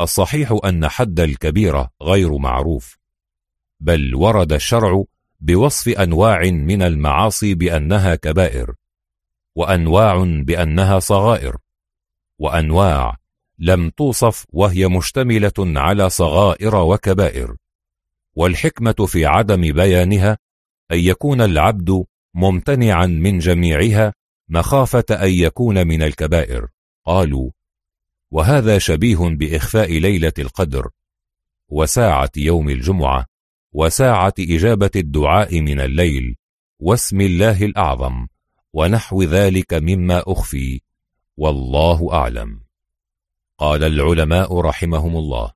الصحيح 0.00 0.58
أن 0.64 0.88
حد 0.88 1.20
الكبيرة 1.20 1.90
غير 2.02 2.38
معروف. 2.38 2.98
بل 3.80 4.14
ورد 4.14 4.52
الشرع 4.52 5.04
بوصف 5.42 5.88
أنواع 5.88 6.40
من 6.50 6.82
المعاصي 6.82 7.54
بأنها 7.54 8.14
كبائر 8.14 8.74
وأنواع 9.54 10.24
بأنها 10.24 10.98
صغائر 10.98 11.56
وأنواع 12.38 13.16
لم 13.58 13.90
توصف 13.90 14.46
وهي 14.48 14.88
مشتملة 14.88 15.52
على 15.58 16.10
صغائر 16.10 16.76
وكبائر. 16.76 17.56
والحكمة 18.34 19.06
في 19.06 19.26
عدم 19.26 19.60
بيانها 19.60 20.38
أن 20.92 20.98
يكون 20.98 21.40
العبد 21.40 22.04
ممتنعا 22.34 23.06
من 23.06 23.38
جميعها 23.38 24.14
مخافة 24.48 25.04
أن 25.10 25.30
يكون 25.30 25.86
من 25.86 26.02
الكبائر. 26.02 26.68
قالوا 27.04 27.50
وهذا 28.30 28.78
شبيه 28.78 29.18
بإخفاء 29.18 29.98
ليلة 29.98 30.32
القدر 30.38 30.90
وساعة 31.68 32.30
يوم 32.36 32.68
الجمعة 32.68 33.31
وساعة 33.72 34.34
إجابة 34.38 34.90
الدعاء 34.96 35.60
من 35.60 35.80
الليل 35.80 36.36
واسم 36.78 37.20
الله 37.20 37.64
الأعظم 37.64 38.26
ونحو 38.72 39.22
ذلك 39.22 39.74
مما 39.74 40.22
أخفي 40.26 40.80
والله 41.36 42.12
أعلم. 42.12 42.60
قال 43.58 43.84
العلماء 43.84 44.60
رحمهم 44.60 45.16
الله. 45.16 45.52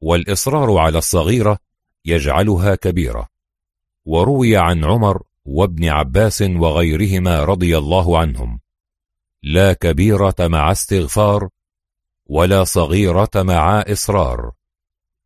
والإصرار 0.00 0.78
على 0.78 0.98
الصغيرة 0.98 1.58
يجعلها 2.04 2.74
كبيرة. 2.74 3.28
وروي 4.04 4.56
عن 4.56 4.84
عمر 4.84 5.22
وابن 5.44 5.88
عباس 5.88 6.42
وغيرهما 6.42 7.44
رضي 7.44 7.78
الله 7.78 8.18
عنهم. 8.18 8.60
لا 9.42 9.72
كبيرة 9.72 10.36
مع 10.40 10.72
استغفار 10.72 11.48
ولا 12.26 12.64
صغيرة 12.64 13.30
مع 13.36 13.80
إصرار. 13.80 14.52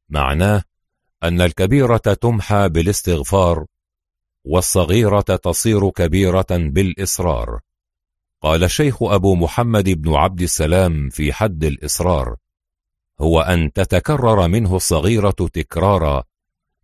معناه 0.09 0.65
أن 1.25 1.41
الكبيرة 1.41 1.97
تمحى 1.97 2.69
بالاستغفار 2.69 3.67
والصغيرة 4.45 5.21
تصير 5.21 5.91
كبيرة 5.91 6.47
بالإصرار. 6.51 7.61
قال 8.43 8.65
الشيخ 8.65 9.03
أبو 9.03 9.35
محمد 9.35 9.89
بن 9.89 10.15
عبد 10.15 10.43
السلام 10.43 11.09
في 11.11 11.33
حد 11.33 11.65
الإصرار 11.65 12.37
هو 13.21 13.41
أن 13.41 13.73
تتكرر 13.73 14.49
منه 14.49 14.77
الصغيرة 14.77 15.31
تكرارا 15.31 16.25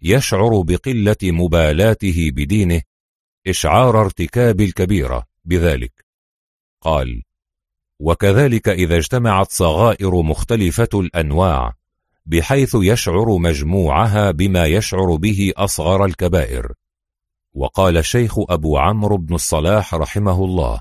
يشعر 0.03 0.63
بقلة 0.63 1.17
مبالاته 1.23 2.31
بدينه 2.31 2.83
إشعار 3.47 4.01
ارتكاب 4.01 4.61
الكبيرة 4.61 5.27
بذلك. 5.45 6.05
قال 6.81 7.23
وكذلك 8.01 8.69
إذا 8.69 8.97
اجتمعت 8.97 9.51
صغائر 9.51 10.23
مختلفة 10.23 10.89
الأنواع 10.95 11.78
بحيث 12.29 12.77
يشعر 12.81 13.39
مجموعها 13.39 14.31
بما 14.31 14.67
يشعر 14.67 15.17
به 15.17 15.53
أصغر 15.57 16.05
الكبائر. 16.05 16.73
وقال 17.55 17.97
الشيخ 17.97 18.35
أبو 18.39 18.79
عمرو 18.79 19.17
بن 19.17 19.35
الصلاح 19.35 19.95
رحمه 19.95 20.45
الله 20.45 20.81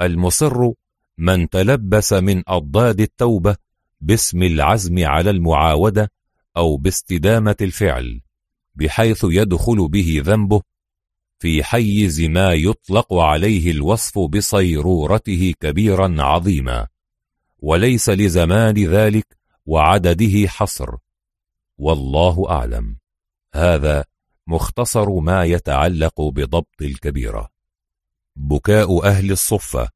المصر 0.00 0.72
من 1.18 1.48
تلبس 1.48 2.12
من 2.12 2.42
أضداد 2.48 3.00
التوبة 3.00 3.56
باسم 4.00 4.42
العزم 4.42 5.04
على 5.04 5.30
المعاودة 5.30 6.12
أو 6.56 6.76
باستدامة 6.76 7.56
الفعل 7.60 8.20
بحيث 8.74 9.26
يدخل 9.30 9.88
به 9.88 10.22
ذنبه 10.24 10.62
في 11.38 11.64
حيز 11.64 12.20
ما 12.20 12.52
يطلق 12.52 13.14
عليه 13.14 13.70
الوصف 13.70 14.18
بصيرورته 14.18 15.54
كبيرا 15.60 16.22
عظيما. 16.22 16.86
وليس 17.58 18.10
لزمان 18.10 18.74
ذلك 18.74 19.35
وعدده 19.66 20.48
حصر. 20.48 20.96
والله 21.78 22.50
أعلم. 22.50 22.96
هذا 23.54 24.04
مختصر 24.46 25.10
ما 25.10 25.44
يتعلق 25.44 26.20
بضبط 26.20 26.82
الكبيرة. 26.82 27.48
بكاء 28.36 29.06
أهل 29.06 29.30
الصفة 29.30 29.88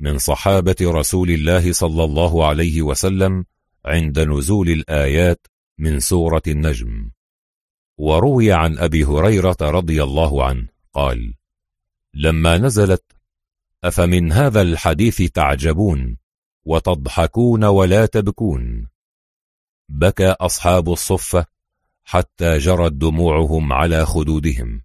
من 0.00 0.18
صحابة 0.18 0.76
رسول 0.82 1.30
الله 1.30 1.72
صلى 1.72 2.04
الله 2.04 2.46
عليه 2.46 2.82
وسلم 2.82 3.44
عند 3.84 4.18
نزول 4.18 4.68
الآيات 4.68 5.46
من 5.78 6.00
سورة 6.00 6.42
النجم. 6.46 7.10
وروي 7.98 8.52
عن 8.52 8.78
أبي 8.78 9.04
هريرة 9.04 9.56
رضي 9.62 10.02
الله 10.02 10.44
عنه 10.44 10.68
قال 10.92 11.34
لما 12.14 12.58
نزلت 12.58 13.04
أفمن 13.84 14.32
هذا 14.32 14.62
الحديث 14.62 15.22
تعجبون 15.22 16.16
وتضحكون 16.64 17.64
ولا 17.64 18.06
تبكون؟ 18.06 18.93
بكى 19.88 20.28
أصحاب 20.28 20.92
الصفة 20.92 21.46
حتى 22.04 22.58
جرت 22.58 22.92
دموعهم 22.92 23.72
على 23.72 24.06
خدودهم. 24.06 24.82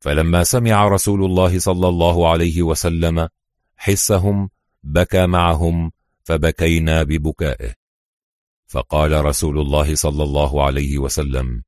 فلما 0.00 0.44
سمع 0.44 0.88
رسول 0.88 1.24
الله 1.24 1.58
صلى 1.58 1.88
الله 1.88 2.30
عليه 2.30 2.62
وسلم 2.62 3.28
حسهم 3.76 4.50
بكى 4.82 5.26
معهم 5.26 5.92
فبكينا 6.24 7.02
ببكائه. 7.02 7.74
فقال 8.66 9.24
رسول 9.24 9.58
الله 9.58 9.94
صلى 9.94 10.22
الله 10.22 10.64
عليه 10.64 10.98
وسلم 10.98 11.62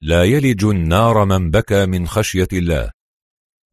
لا 0.00 0.24
يلج 0.24 0.64
النار 0.64 1.24
من 1.24 1.50
بكى 1.50 1.86
من 1.86 2.06
خشية 2.06 2.48
الله 2.52 2.90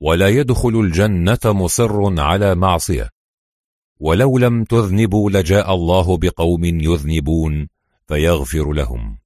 ولا 0.02 0.30
يدخل 0.30 0.80
الجنة 0.80 1.40
مصر 1.46 2.22
على 2.22 2.56
معصية 2.56 3.10
ولو 4.00 4.38
لم 4.38 4.64
تذنبوا 4.64 5.32
لجاء 5.32 5.74
الله 5.74 6.18
بقوم 6.18 6.66
يذنبون 6.66 7.68
فيغفر 8.08 8.74
لهم. 8.74 9.18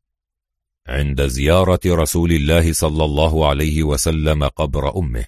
عند 0.88 1.28
زيارة 1.28 1.79
رسول 1.85 2.31
الله 2.31 2.74
صلى 2.74 3.06
الله 3.06 3.47
عليه 3.47 3.83
وسلم 3.83 4.44
قبر 4.44 4.97
أمه. 4.97 5.26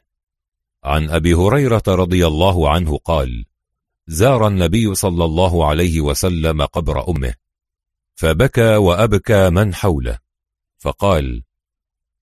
عن 0.84 1.10
أبي 1.10 1.34
هريرة 1.34 1.84
رضي 1.88 2.28
الله 2.28 2.70
عنه 2.70 2.98
قال 2.98 3.46
زار 4.08 4.48
النبي 4.48 4.96
صلى 4.96 5.26
الله 5.26 5.68
عليه 5.68 6.02
وسلم 6.02 6.62
قبر 6.62 7.10
أمه. 7.10 7.34
فبكى 8.16 8.76
وأبكى 8.76 9.50
من 9.50 9.76
حوله. 9.76 10.20
فقال 10.78 11.44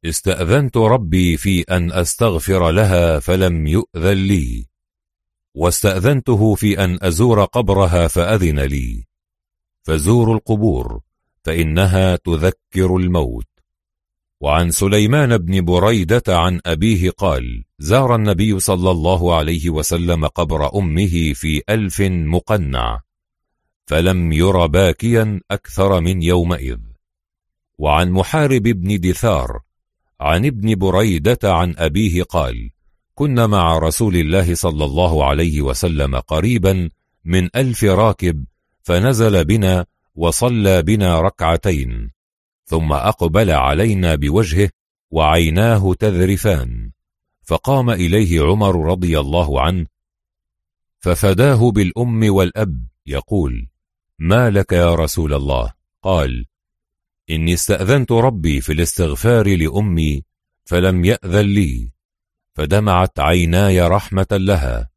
استأذنت 0.06 0.78
ربي 0.78 1.38
في 1.38 1.62
أن 1.62 1.92
أستغفر 1.92 2.72
لها 2.72 3.20
فلم 3.20 3.68
يؤذن 3.68 4.14
لي. 4.14 4.66
واستأذنته 5.56 6.56
في 6.56 6.84
أن 6.84 7.00
أزور 7.02 7.46
قبرها 7.46 8.08
فأذن 8.08 8.60
لي. 8.60 9.06
فزوروا 9.84 10.36
القبور. 10.36 11.09
فإنها 11.44 12.16
تذكر 12.16 12.98
الموت. 12.98 13.46
وعن 14.42 14.72
سليمان 14.72 15.38
بن 15.38 15.66
بريدة 15.66 16.24
عن 16.28 16.60
أبيه 16.66 17.10
قال 17.10 17.64
زار 17.80 18.16
النبي 18.16 18.60
صلى 18.60 18.92
الله 18.92 19.36
عليه 19.36 19.70
وسلم 19.70 20.26
قبر 20.26 20.76
أمه 20.76 21.34
في 21.34 21.62
ألف 21.70 22.02
مقنع 22.02 23.02
فلم 23.86 24.32
ير 24.32 24.66
باكيا 24.66 25.42
أكثر 25.52 26.02
من 26.02 26.22
يومئذ. 26.22 26.80
وعن 27.78 28.12
محارب 28.12 28.64
بن 28.64 29.00
دثار 29.00 29.60
عن 30.20 30.46
ابن 30.46 30.76
بريدة 30.76 31.40
عن 31.44 31.76
أبيه 31.78 32.24
قال 32.24 32.70
كنا 33.16 33.48
مع 33.48 33.78
رسول 33.78 34.16
الله 34.16 34.56
صلى 34.56 34.86
الله 34.86 35.26
عليه 35.26 35.62
وسلم 35.62 36.16
قريبا 36.16 36.90
من 37.26 37.50
ألف 37.56 37.84
راكب 37.84 38.46
فنزل 38.84 39.46
بنا 39.46 39.86
وصلى 40.20 40.82
بنا 40.82 41.22
ركعتين 41.22 42.12
ثم 42.66 42.94
أقبل 42.94 43.52
علينا 43.52 44.16
بوجهه 44.16 44.70
وعيناه 45.12 45.94
تذرفان 45.94 46.92
فقام 47.44 47.90
إليه 47.90 48.42
عمر 48.42 48.86
رضي 48.86 49.20
الله 49.20 49.62
عنه 49.62 49.86
ففداه 51.00 51.72
بالأم 51.72 52.34
والأب 52.34 52.88
يقول 53.06 53.68
ما 54.20 54.50
لك 54.50 54.72
يا 54.72 54.96
رسول 54.96 55.34
الله؟ 55.34 55.74
قال 56.02 56.46
إني 57.30 57.54
استأذنت 57.54 58.12
ربي 58.12 58.62
في 58.62 58.74
الاستغفار 58.74 59.58
لأمي 59.58 60.24
فلم 60.66 61.06
يأذن 61.06 61.46
لي 61.46 61.92
فدمعت 62.54 63.20
عيناي 63.20 63.82
رحمة 63.82 64.28
لها 64.32 64.90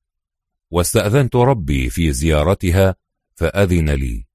واستأذنت 0.70 1.36
ربي 1.36 1.90
في 1.90 2.12
زيارتها 2.12 2.94
فأذن 3.34 3.90
لي. 3.90 4.31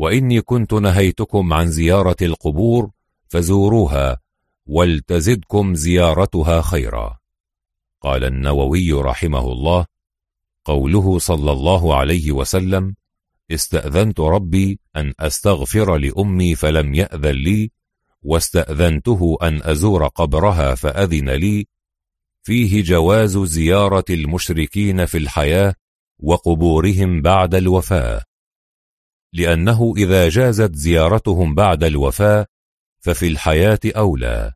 وإني 0.00 0.40
كنت 0.40 0.72
نهيتكم 0.72 1.52
عن 1.52 1.70
زيارة 1.70 2.16
القبور 2.22 2.90
فزوروها 3.28 4.20
ولتزدكم 4.66 5.74
زيارتها 5.74 6.62
خيرا. 6.62 7.18
قال 8.00 8.24
النووي 8.24 8.92
رحمه 8.92 9.52
الله 9.52 9.86
قوله 10.64 11.18
صلى 11.18 11.52
الله 11.52 11.94
عليه 11.96 12.32
وسلم 12.32 12.94
استأذنت 13.50 14.20
ربي 14.20 14.80
أن 14.96 15.12
أستغفر 15.20 15.96
لأمي 15.96 16.54
فلم 16.54 16.94
يأذن 16.94 17.30
لي 17.30 17.70
واستأذنته 18.22 19.38
أن 19.42 19.62
أزور 19.62 20.06
قبرها 20.06 20.74
فأذن 20.74 21.30
لي. 21.30 21.66
فيه 22.42 22.82
جواز 22.82 23.38
زيارة 23.38 24.04
المشركين 24.10 25.06
في 25.06 25.18
الحياة 25.18 25.74
وقبورهم 26.18 27.22
بعد 27.22 27.54
الوفاة. 27.54 28.29
لأنه 29.32 29.94
إذا 29.96 30.28
جازت 30.28 30.74
زيارتهم 30.74 31.54
بعد 31.54 31.84
الوفاة 31.84 32.46
ففي 33.00 33.28
الحياة 33.28 33.80
أولى. 33.86 34.52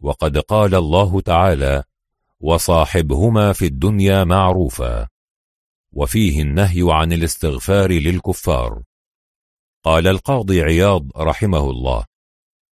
وقد 0.00 0.38
قال 0.38 0.74
الله 0.74 1.20
تعالى 1.20 1.82
وصاحبهما 2.40 3.52
في 3.52 3.66
الدنيا 3.66 4.24
معروفا 4.24 5.08
وفيه 5.92 6.42
النهي 6.42 6.82
عن 6.88 7.12
الاستغفار 7.12 7.92
للكفار. 7.92 8.82
قال 9.84 10.06
القاضي 10.06 10.62
عياض 10.62 11.16
رحمه 11.16 11.70
الله 11.70 12.04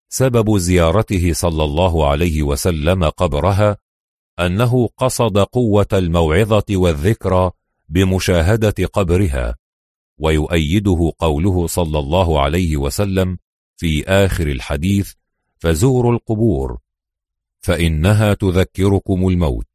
سبب 0.09 0.59
زيارته 0.59 1.33
صلى 1.33 1.65
الله 1.65 2.09
عليه 2.09 2.43
وسلم 2.43 3.05
قبرها 3.05 3.77
أنه 4.41 4.89
قصد 4.97 5.39
قوة 5.39 5.87
الموعظة 5.93 6.65
والذكرى 6.71 7.51
بمشاهدة 7.89 8.87
قبرها 8.93 9.57
ويؤيده 10.18 11.12
قوله 11.18 11.67
صلى 11.67 11.99
الله 11.99 12.40
عليه 12.40 12.76
وسلم 12.76 13.38
في 13.76 14.04
آخر 14.08 14.47
الحديث 14.47 15.12
فزوروا 15.58 16.12
القبور 16.12 16.78
فإنها 17.60 18.34
تذكركم 18.34 19.28
الموت. 19.28 19.67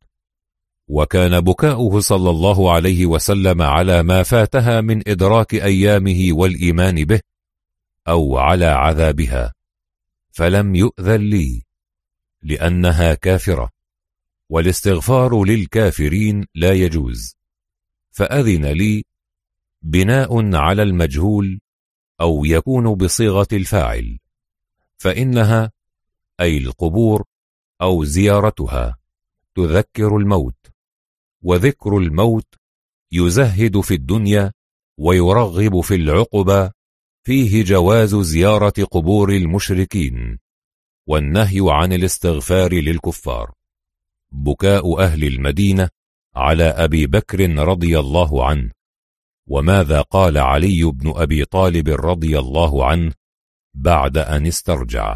وكان 0.88 1.42
بكاؤه 1.42 2.00
صلى 2.00 2.30
الله 2.30 2.74
عليه 2.74 3.06
وسلم 3.06 3.62
على 3.62 4.04
ما 4.04 4.24
فاتها 4.24 4.82
من 4.82 5.10
إدراك 5.10 5.54
أيامه 5.54 6.28
والإيمان 6.32 7.06
به 7.06 7.22
أو 8.08 8.38
على 8.38 8.66
عذابها 8.66 9.54
فلم 10.32 10.76
يؤذن 10.76 11.22
لي 11.22 11.64
لأنها 12.42 13.14
كافرة 13.14 13.70
والاستغفار 14.50 15.44
للكافرين 15.44 16.46
لا 16.56 16.74
يجوز 16.74 17.36
فأذن 18.12 18.66
لي 18.66 19.04
بناء 19.84 20.56
على 20.56 20.84
المجهول 20.84 21.60
أو 22.22 22.46
يكون 22.46 22.96
بصيغة 22.96 23.48
الفاعل 23.54 24.20
فإنها 24.98 25.72
أي 26.40 26.58
القبور 26.58 27.24
أو 27.82 28.04
زيارتها 28.04 28.98
تذكر 29.56 30.18
الموت 30.18 30.68
وذكر 31.42 31.98
الموت 31.98 32.56
يزهد 33.12 33.80
في 33.80 33.94
الدنيا 33.94 34.52
ويرغب 34.98 35.80
في 35.82 35.96
العقبة 35.96 36.72
فيه 37.24 37.64
جواز 37.64 38.16
زيارة 38.16 38.84
قبور 38.92 39.32
المشركين 39.32 40.40
والنهي 41.08 41.60
عن 41.62 41.94
الاستغفار 41.94 42.74
للكفار. 42.74 43.52
بكاء 44.32 45.00
أهل 45.00 45.24
المدينة 45.24 45.90
على 46.36 46.64
أبي 46.64 47.08
بكر 47.08 47.50
رضي 47.50 48.00
الله 48.00 48.46
عنه. 48.46 48.72
وماذا 49.50 50.02
قال 50.02 50.38
علي 50.38 50.84
بن 50.84 51.14
أبي 51.16 51.46
طالب 51.46 51.90
رضي 51.90 52.40
الله 52.40 52.86
عنه 52.86 53.14
بعد 53.74 54.18
أن 54.18 54.48
استرجع؟ 54.48 55.16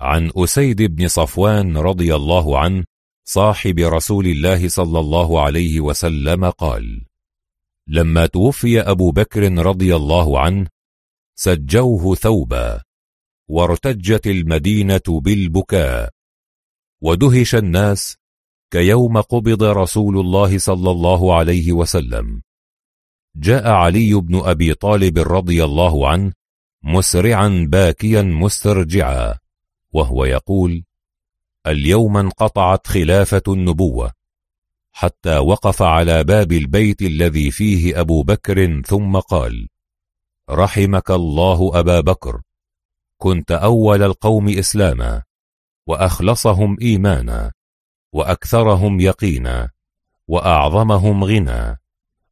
عن 0.00 0.30
أسيد 0.36 0.82
بن 0.82 1.08
صفوان 1.08 1.76
رضي 1.76 2.14
الله 2.14 2.58
عنه 2.58 2.84
صاحب 3.24 3.78
رسول 3.78 4.26
الله 4.26 4.68
صلى 4.68 4.98
الله 4.98 5.40
عليه 5.40 5.80
وسلم 5.80 6.50
قال 6.50 7.04
لما 7.88 8.26
توفي 8.26 8.80
أبو 8.80 9.10
بكر 9.10 9.52
رضي 9.66 9.96
الله 9.96 10.40
عنه 10.40 10.66
سجوه 11.38 12.14
ثوبا 12.14 12.82
وارتجت 13.48 14.26
المدينة 14.26 15.20
بالبكاء 15.20 16.10
ودهش 17.02 17.54
الناس 17.54 18.16
كيوم 18.70 19.20
قبض 19.20 19.62
رسول 19.62 20.18
الله 20.18 20.58
صلى 20.58 20.90
الله 20.90 21.36
عليه 21.36 21.72
وسلم. 21.72 22.42
جاء 23.38 23.68
علي 23.68 24.14
بن 24.14 24.40
أبي 24.44 24.74
طالب 24.74 25.18
رضي 25.18 25.64
الله 25.64 26.08
عنه 26.08 26.32
مسرعا 26.82 27.66
باكيا 27.68 28.22
مسترجعا 28.22 29.38
وهو 29.92 30.24
يقول 30.24 30.84
اليوم 31.66 32.16
انقطعت 32.16 32.86
خلافة 32.86 33.42
النبوة 33.48 34.12
حتى 34.92 35.38
وقف 35.38 35.82
على 35.82 36.24
باب 36.24 36.52
البيت 36.52 37.02
الذي 37.02 37.50
فيه 37.50 38.00
أبو 38.00 38.22
بكر 38.22 38.82
ثم 38.82 39.16
قال 39.16 39.68
رحمك 40.50 41.10
الله 41.10 41.80
أبا 41.80 42.00
بكر 42.00 42.40
كنت 43.18 43.52
أول 43.52 44.02
القوم 44.02 44.48
إسلاما 44.48 45.22
وأخلصهم 45.86 46.76
إيمانا 46.82 47.52
وأكثرهم 48.12 49.00
يقينا 49.00 49.70
وأعظمهم 50.28 51.24
غنى. 51.24 51.78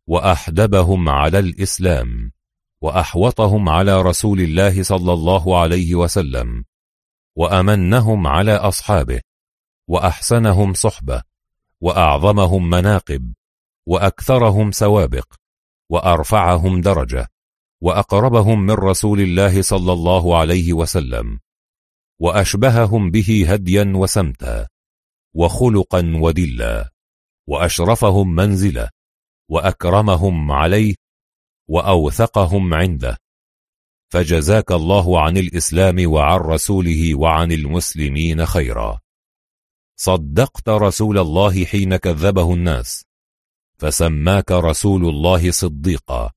وأحدبهم 0.06 1.08
على 1.08 1.38
الإسلام 1.38 2.32
وأحوطهم 2.80 3.68
على 3.68 4.02
رسول 4.02 4.40
الله 4.40 4.82
صلى 4.82 5.12
الله 5.12 5.60
عليه 5.60 5.94
وسلم 5.94 6.64
وأمنهم 7.36 8.26
على 8.26 8.56
أصحابه 8.56 9.20
وأحسنهم 9.88 10.74
صحبة 10.74 11.22
وأعظمهم 11.80 12.70
مناقب 12.70 13.34
وأكثرهم 13.86 14.72
سوابق 14.72 15.34
وأرفعهم 15.90 16.80
درجة 16.80 17.28
وأقربهم 17.80 18.66
من 18.66 18.74
رسول 18.74 19.20
الله 19.20 19.62
صلى 19.62 19.92
الله 19.92 20.38
عليه 20.38 20.72
وسلم 20.72 21.40
وأشبههم 22.20 23.10
به 23.10 23.46
هديا 23.48 23.92
وسمتا 23.96 24.68
وخلقا 25.34 26.12
ودلا 26.16 26.90
وأشرفهم 27.46 28.34
منزلة 28.34 28.90
وأكرمهم 29.48 30.52
عليه 30.52 30.94
وأوثقهم 31.68 32.74
عنده. 32.74 33.18
فجزاك 34.12 34.72
الله 34.72 35.20
عن 35.20 35.36
الإسلام 35.36 36.12
وعن 36.12 36.38
رسوله 36.38 37.14
وعن 37.14 37.52
المسلمين 37.52 38.46
خيرا. 38.46 39.00
صدقت 39.96 40.68
رسول 40.68 41.18
الله 41.18 41.64
حين 41.64 41.96
كذبه 41.96 42.54
الناس 42.54 43.04
فسماك 43.78 44.50
رسول 44.52 45.08
الله 45.08 45.50
صديقا. 45.50 46.30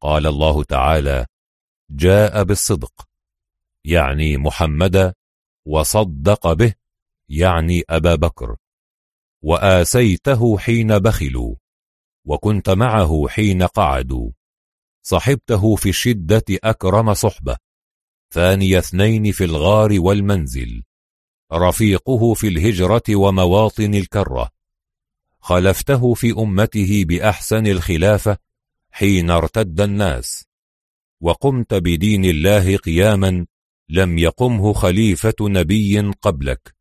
قال 0.00 0.26
الله 0.26 0.64
تعالى 0.64 1.26
جاء 1.90 2.42
بالصدق 2.42 3.08
يعني 3.84 4.36
محمدا 4.36 5.14
وصدق 5.66 6.52
به 6.52 6.74
يعني 7.28 7.82
أبا 7.90 8.14
بكر. 8.14 8.56
وآسيته 9.42 10.58
حين 10.58 10.98
بخلوا. 10.98 11.54
وكنت 12.26 12.70
معه 12.70 13.28
حين 13.28 13.62
قعدوا. 13.62 14.30
صحبته 15.02 15.76
في 15.76 15.88
الشدة 15.88 16.44
أكرم 16.50 17.14
صحبة. 17.14 17.56
ثاني 18.30 18.78
اثنين 18.78 19.32
في 19.32 19.44
الغار 19.44 20.00
والمنزل. 20.00 20.82
رفيقه 21.52 22.34
في 22.34 22.48
الهجرة 22.48 23.02
ومواطن 23.10 23.94
الكرة. 23.94 24.50
خلفته 25.40 26.14
في 26.14 26.32
أمته 26.32 27.04
بأحسن 27.04 27.66
الخلافة 27.66 28.38
حين 28.90 29.30
ارتد 29.30 29.80
الناس. 29.80 30.44
وقمت 31.20 31.74
بدين 31.74 32.24
الله 32.24 32.76
قياما 32.76 33.46
لم 33.88 34.18
يقمه 34.18 34.72
خليفة 34.72 35.34
نبي 35.40 36.00
قبلك. 36.00 36.74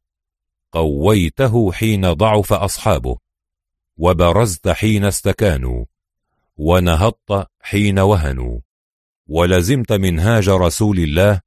قويته 0.71 1.71
حين 1.71 2.13
ضعف 2.13 2.53
أصحابه. 2.53 3.24
وبرزت 3.97 4.67
حين 4.67 5.05
استكانوا 5.05 5.85
ونهضت 6.57 7.47
حين 7.61 7.99
وهنوا 7.99 8.59
ولزمت 9.27 9.93
منهاج 9.93 10.49
رسول 10.49 10.99
الله 10.99 11.41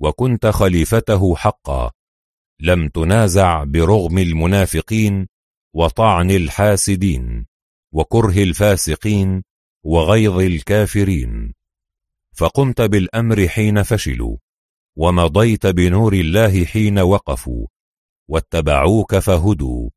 وكنت 0.00 0.46
خليفته 0.46 1.36
حقا. 1.36 1.90
لم 2.60 2.88
تنازع 2.88 3.64
برغم 3.64 4.18
المنافقين 4.18 5.28
وطعن 5.74 6.30
الحاسدين 6.30 7.46
وكره 7.92 8.42
الفاسقين 8.42 9.42
وغيظ 9.84 10.38
الكافرين. 10.40 11.54
فقمت 12.32 12.80
بالأمر 12.80 13.48
حين 13.48 13.82
فشلوا 13.82 14.36
ومضيت 14.96 15.66
بنور 15.66 16.12
الله 16.12 16.64
حين 16.64 16.98
وقفوا 16.98 17.66
واتبعوك 18.28 19.18
فهدوا. 19.18 19.90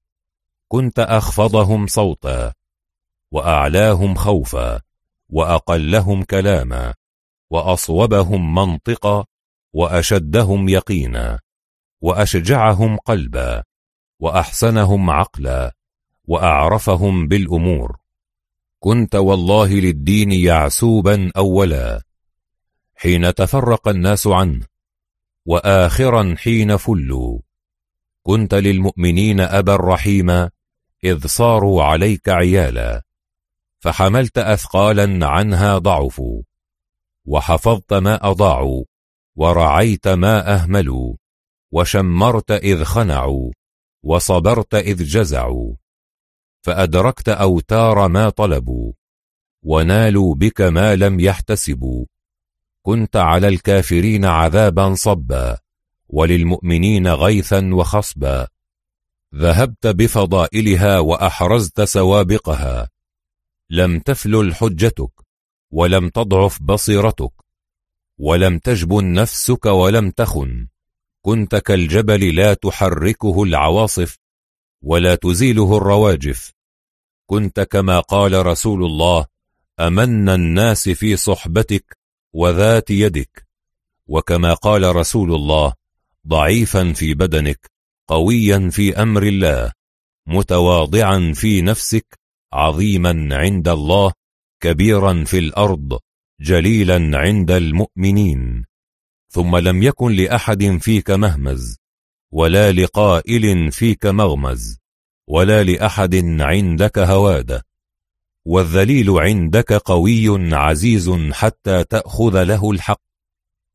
كنت 0.67 0.99
أخفضهم 0.99 1.87
صوتا 1.87 2.53
وأعلاهم 3.31 4.15
خوفا 4.15 4.81
وأقلهم 5.29 6.23
كلاما 6.23 6.93
وأصوبهم 7.49 8.55
منطقا 8.55 9.25
وأشدهم 9.73 10.69
يقينا 10.69 11.39
وأشجعهم 12.01 12.97
قلبا 12.97 13.63
وأحسنهم 14.19 15.09
عقلا 15.09 15.75
وأعرفهم 16.27 17.27
بالأمور. 17.27 17.97
كنت 18.79 19.15
والله 19.15 19.73
للدين 19.73 20.31
يعسوبا 20.31 21.31
أولا 21.37 22.01
حين 22.95 23.33
تفرق 23.33 23.87
الناس 23.87 24.27
عنه 24.27 24.65
وآخرا 25.45 26.35
حين 26.37 26.77
فلوا. 26.77 27.39
كنت 28.23 28.53
للمؤمنين 28.53 29.39
أبا 29.39 29.75
رحيما 29.75 30.49
إذ 31.03 31.27
صاروا 31.27 31.83
عليك 31.83 32.29
عيالا 32.29 33.03
فحملت 33.79 34.37
أثقالا 34.37 35.27
عنها 35.27 35.77
ضعفوا 35.77 36.43
وحفظت 37.25 37.93
ما 37.93 38.29
أضاعوا 38.29 38.83
ورعيت 39.35 40.07
ما 40.07 40.53
أهملوا 40.53 41.15
وشمرت 41.71 42.51
إذ 42.51 42.83
خنعوا 42.83 43.51
وصبرت 44.03 44.75
إذ 44.75 45.03
جزعوا 45.03 45.75
فأدركت 46.61 47.29
أوتار 47.29 48.07
ما 48.07 48.29
طلبوا 48.29 48.93
ونالوا 49.63 50.35
بك 50.35 50.61
ما 50.61 50.95
لم 50.95 51.19
يحتسبوا. 51.19 52.05
كنت 52.81 53.15
على 53.15 53.47
الكافرين 53.47 54.25
عذابا 54.25 54.95
صبا 54.95 55.57
وللمؤمنين 56.09 57.07
غيثا 57.07 57.69
وخصبا. 57.73 58.47
ذهبت 59.35 59.87
بفضائلها 59.87 60.99
وأحرزت 60.99 61.81
سوابقها. 61.81 62.89
لم 63.69 63.99
تفلل 63.99 64.55
حجتك 64.55 65.11
ولم 65.71 66.09
تضعف 66.09 66.63
بصيرتك 66.63 67.31
ولم 68.17 68.59
تجبن 68.59 69.13
نفسك 69.13 69.65
ولم 69.65 70.11
تخن. 70.11 70.67
كنت 71.21 71.55
كالجبل 71.55 72.35
لا 72.35 72.53
تحركه 72.53 73.43
العواصف 73.43 74.17
ولا 74.81 75.15
تزيله 75.15 75.77
الرواجف. 75.77 76.53
كنت 77.25 77.59
كما 77.59 77.99
قال 77.99 78.45
رسول 78.45 78.83
الله 78.85 79.25
أمن 79.79 80.29
الناس 80.29 80.89
في 80.89 81.17
صحبتك 81.17 81.97
وذات 82.33 82.89
يدك. 82.89 83.47
وكما 84.07 84.53
قال 84.53 84.95
رسول 84.95 85.35
الله 85.35 85.73
ضعيفا 86.27 86.93
في 86.93 87.13
بدنك 87.13 87.71
قويا 88.07 88.69
في 88.69 89.01
أمر 89.01 89.23
الله 89.23 89.71
متواضعا 90.27 91.33
في 91.35 91.61
نفسك 91.61 92.19
عظيما 92.53 93.29
عند 93.31 93.67
الله 93.67 94.13
كبيرا 94.63 95.23
في 95.23 95.39
الأرض 95.39 95.99
جليلا 96.41 97.11
عند 97.13 97.51
المؤمنين. 97.51 98.65
ثم 99.29 99.57
لم 99.57 99.83
يكن 99.83 100.11
لأحد 100.11 100.77
فيك 100.81 101.11
مهمز 101.11 101.77
ولا 102.33 102.71
لقائل 102.71 103.71
فيك 103.71 104.05
مغمز 104.05 104.77
ولا 105.29 105.63
لأحد 105.63 106.15
عندك 106.41 106.99
هوادة 106.99 107.63
والذليل 108.45 109.09
عندك 109.09 109.73
قوي 109.73 110.55
عزيز 110.55 111.09
حتى 111.31 111.83
تأخذ 111.83 112.43
له 112.43 112.71
الحق. 112.71 113.06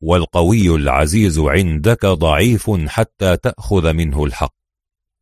والقوي 0.05 0.75
العزيز 0.75 1.39
عندك 1.39 2.05
ضعيف 2.05 2.71
حتى 2.87 3.37
تأخذ 3.37 3.93
منه 3.93 4.23
الحق. 4.23 4.55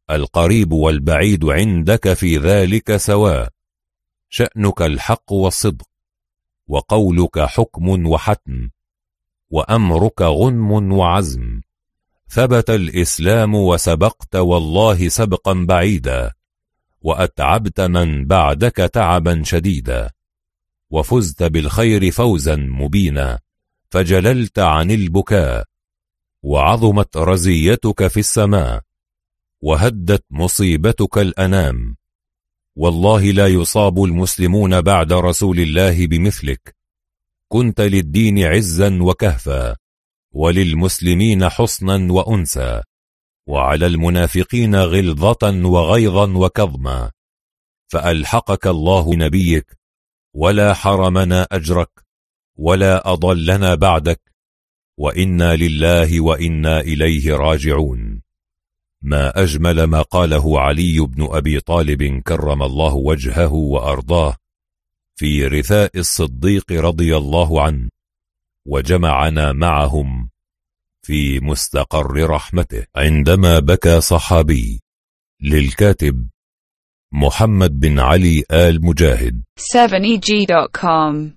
القريب 0.10 0.72
والبعيد 0.72 1.46
عندك 1.46 2.14
في 2.14 2.38
ذلك 2.38 2.96
سواء. 2.96 3.50
شأنك 4.30 4.82
الحق 4.82 5.32
والصدق 5.32 5.88
وقولك 6.68 7.40
حكم 7.40 8.08
وحتم 8.08 8.70
وأمرك 9.50 10.22
غنم 10.22 10.92
وعزم. 10.92 11.62
ثبت 12.30 12.70
الإسلام 12.70 13.56
وسبقت 13.56 14.36
والله 14.36 15.08
سبقا 15.08 15.54
بعيدا 15.54 16.32
وأتعبت 17.02 17.82
من 17.82 18.26
بعدك 18.26 18.76
تعبا 18.76 19.42
شديدا 19.46 20.12
وفزت 20.90 21.44
بالخير 21.44 22.12
فوزا 22.12 22.56
مبينا. 22.56 23.40
فجللت 23.92 24.60
عن 24.60 24.92
البكاء 24.92 25.66
وعظمت 26.44 27.18
رزيتك 27.18 28.08
في 28.08 28.20
السماء 28.20 28.82
وهدت 29.62 30.26
مصيبتك 30.30 31.18
الأنام. 31.18 31.96
والله 32.76 33.32
لا 33.32 33.48
يصاب 33.48 34.04
المسلمون 34.04 34.82
بعد 34.82 35.14
رسول 35.14 35.60
الله 35.60 36.08
بمثلك. 36.08 36.76
كنت 37.48 37.82
للدين 37.82 38.44
عزا 38.44 39.00
وكهفا 39.02 39.76
وللمسلمين 40.32 41.50
حصنا 41.50 42.14
وأنسا 42.14 42.84
وعلى 43.48 43.86
المنافقين 43.86 44.76
غلظة 44.76 45.68
وغيظا 45.68 46.34
وكظما. 46.38 47.12
فألحقك 47.88 48.68
الله 48.68 49.16
نبيك 49.16 49.80
ولا 50.34 50.74
حرمنا 50.74 51.48
أجرك. 51.52 52.11
ولا 52.62 53.14
أضلنا 53.14 53.76
بعدك 53.76 54.22
وإنا 54.98 55.56
لله 55.56 56.22
وإنا 56.22 56.80
إليه 56.80 57.36
راجعون. 57.36 58.22
ما 59.02 59.44
أجمل 59.44 59.84
ما 59.84 60.02
قاله 60.02 60.60
علي 60.60 61.00
بن 61.00 61.28
أبي 61.32 61.60
طالب 61.60 62.22
كرم 62.22 62.64
الله 62.64 62.96
وجهه 62.96 63.54
وأرضاه 63.54 64.36
في 65.16 65.48
رثاء 65.48 65.92
الصديق 65.98 66.72
رضي 66.72 67.18
الله 67.18 67.62
عنه 67.62 67.90
وجمعنا 68.66 69.54
معهم 69.54 70.30
في 71.02 71.40
مستقر 71.40 72.30
رحمته. 72.30 72.86
عندما 72.96 73.60
بكى 73.60 74.02
صحابي 74.02 74.82
للكاتب 75.42 76.28
محمد 77.12 77.80
بن 77.80 78.00
علي 78.00 78.44
آل 78.52 78.86
مجاهد. 78.86 79.44
7EG.com 79.60 81.30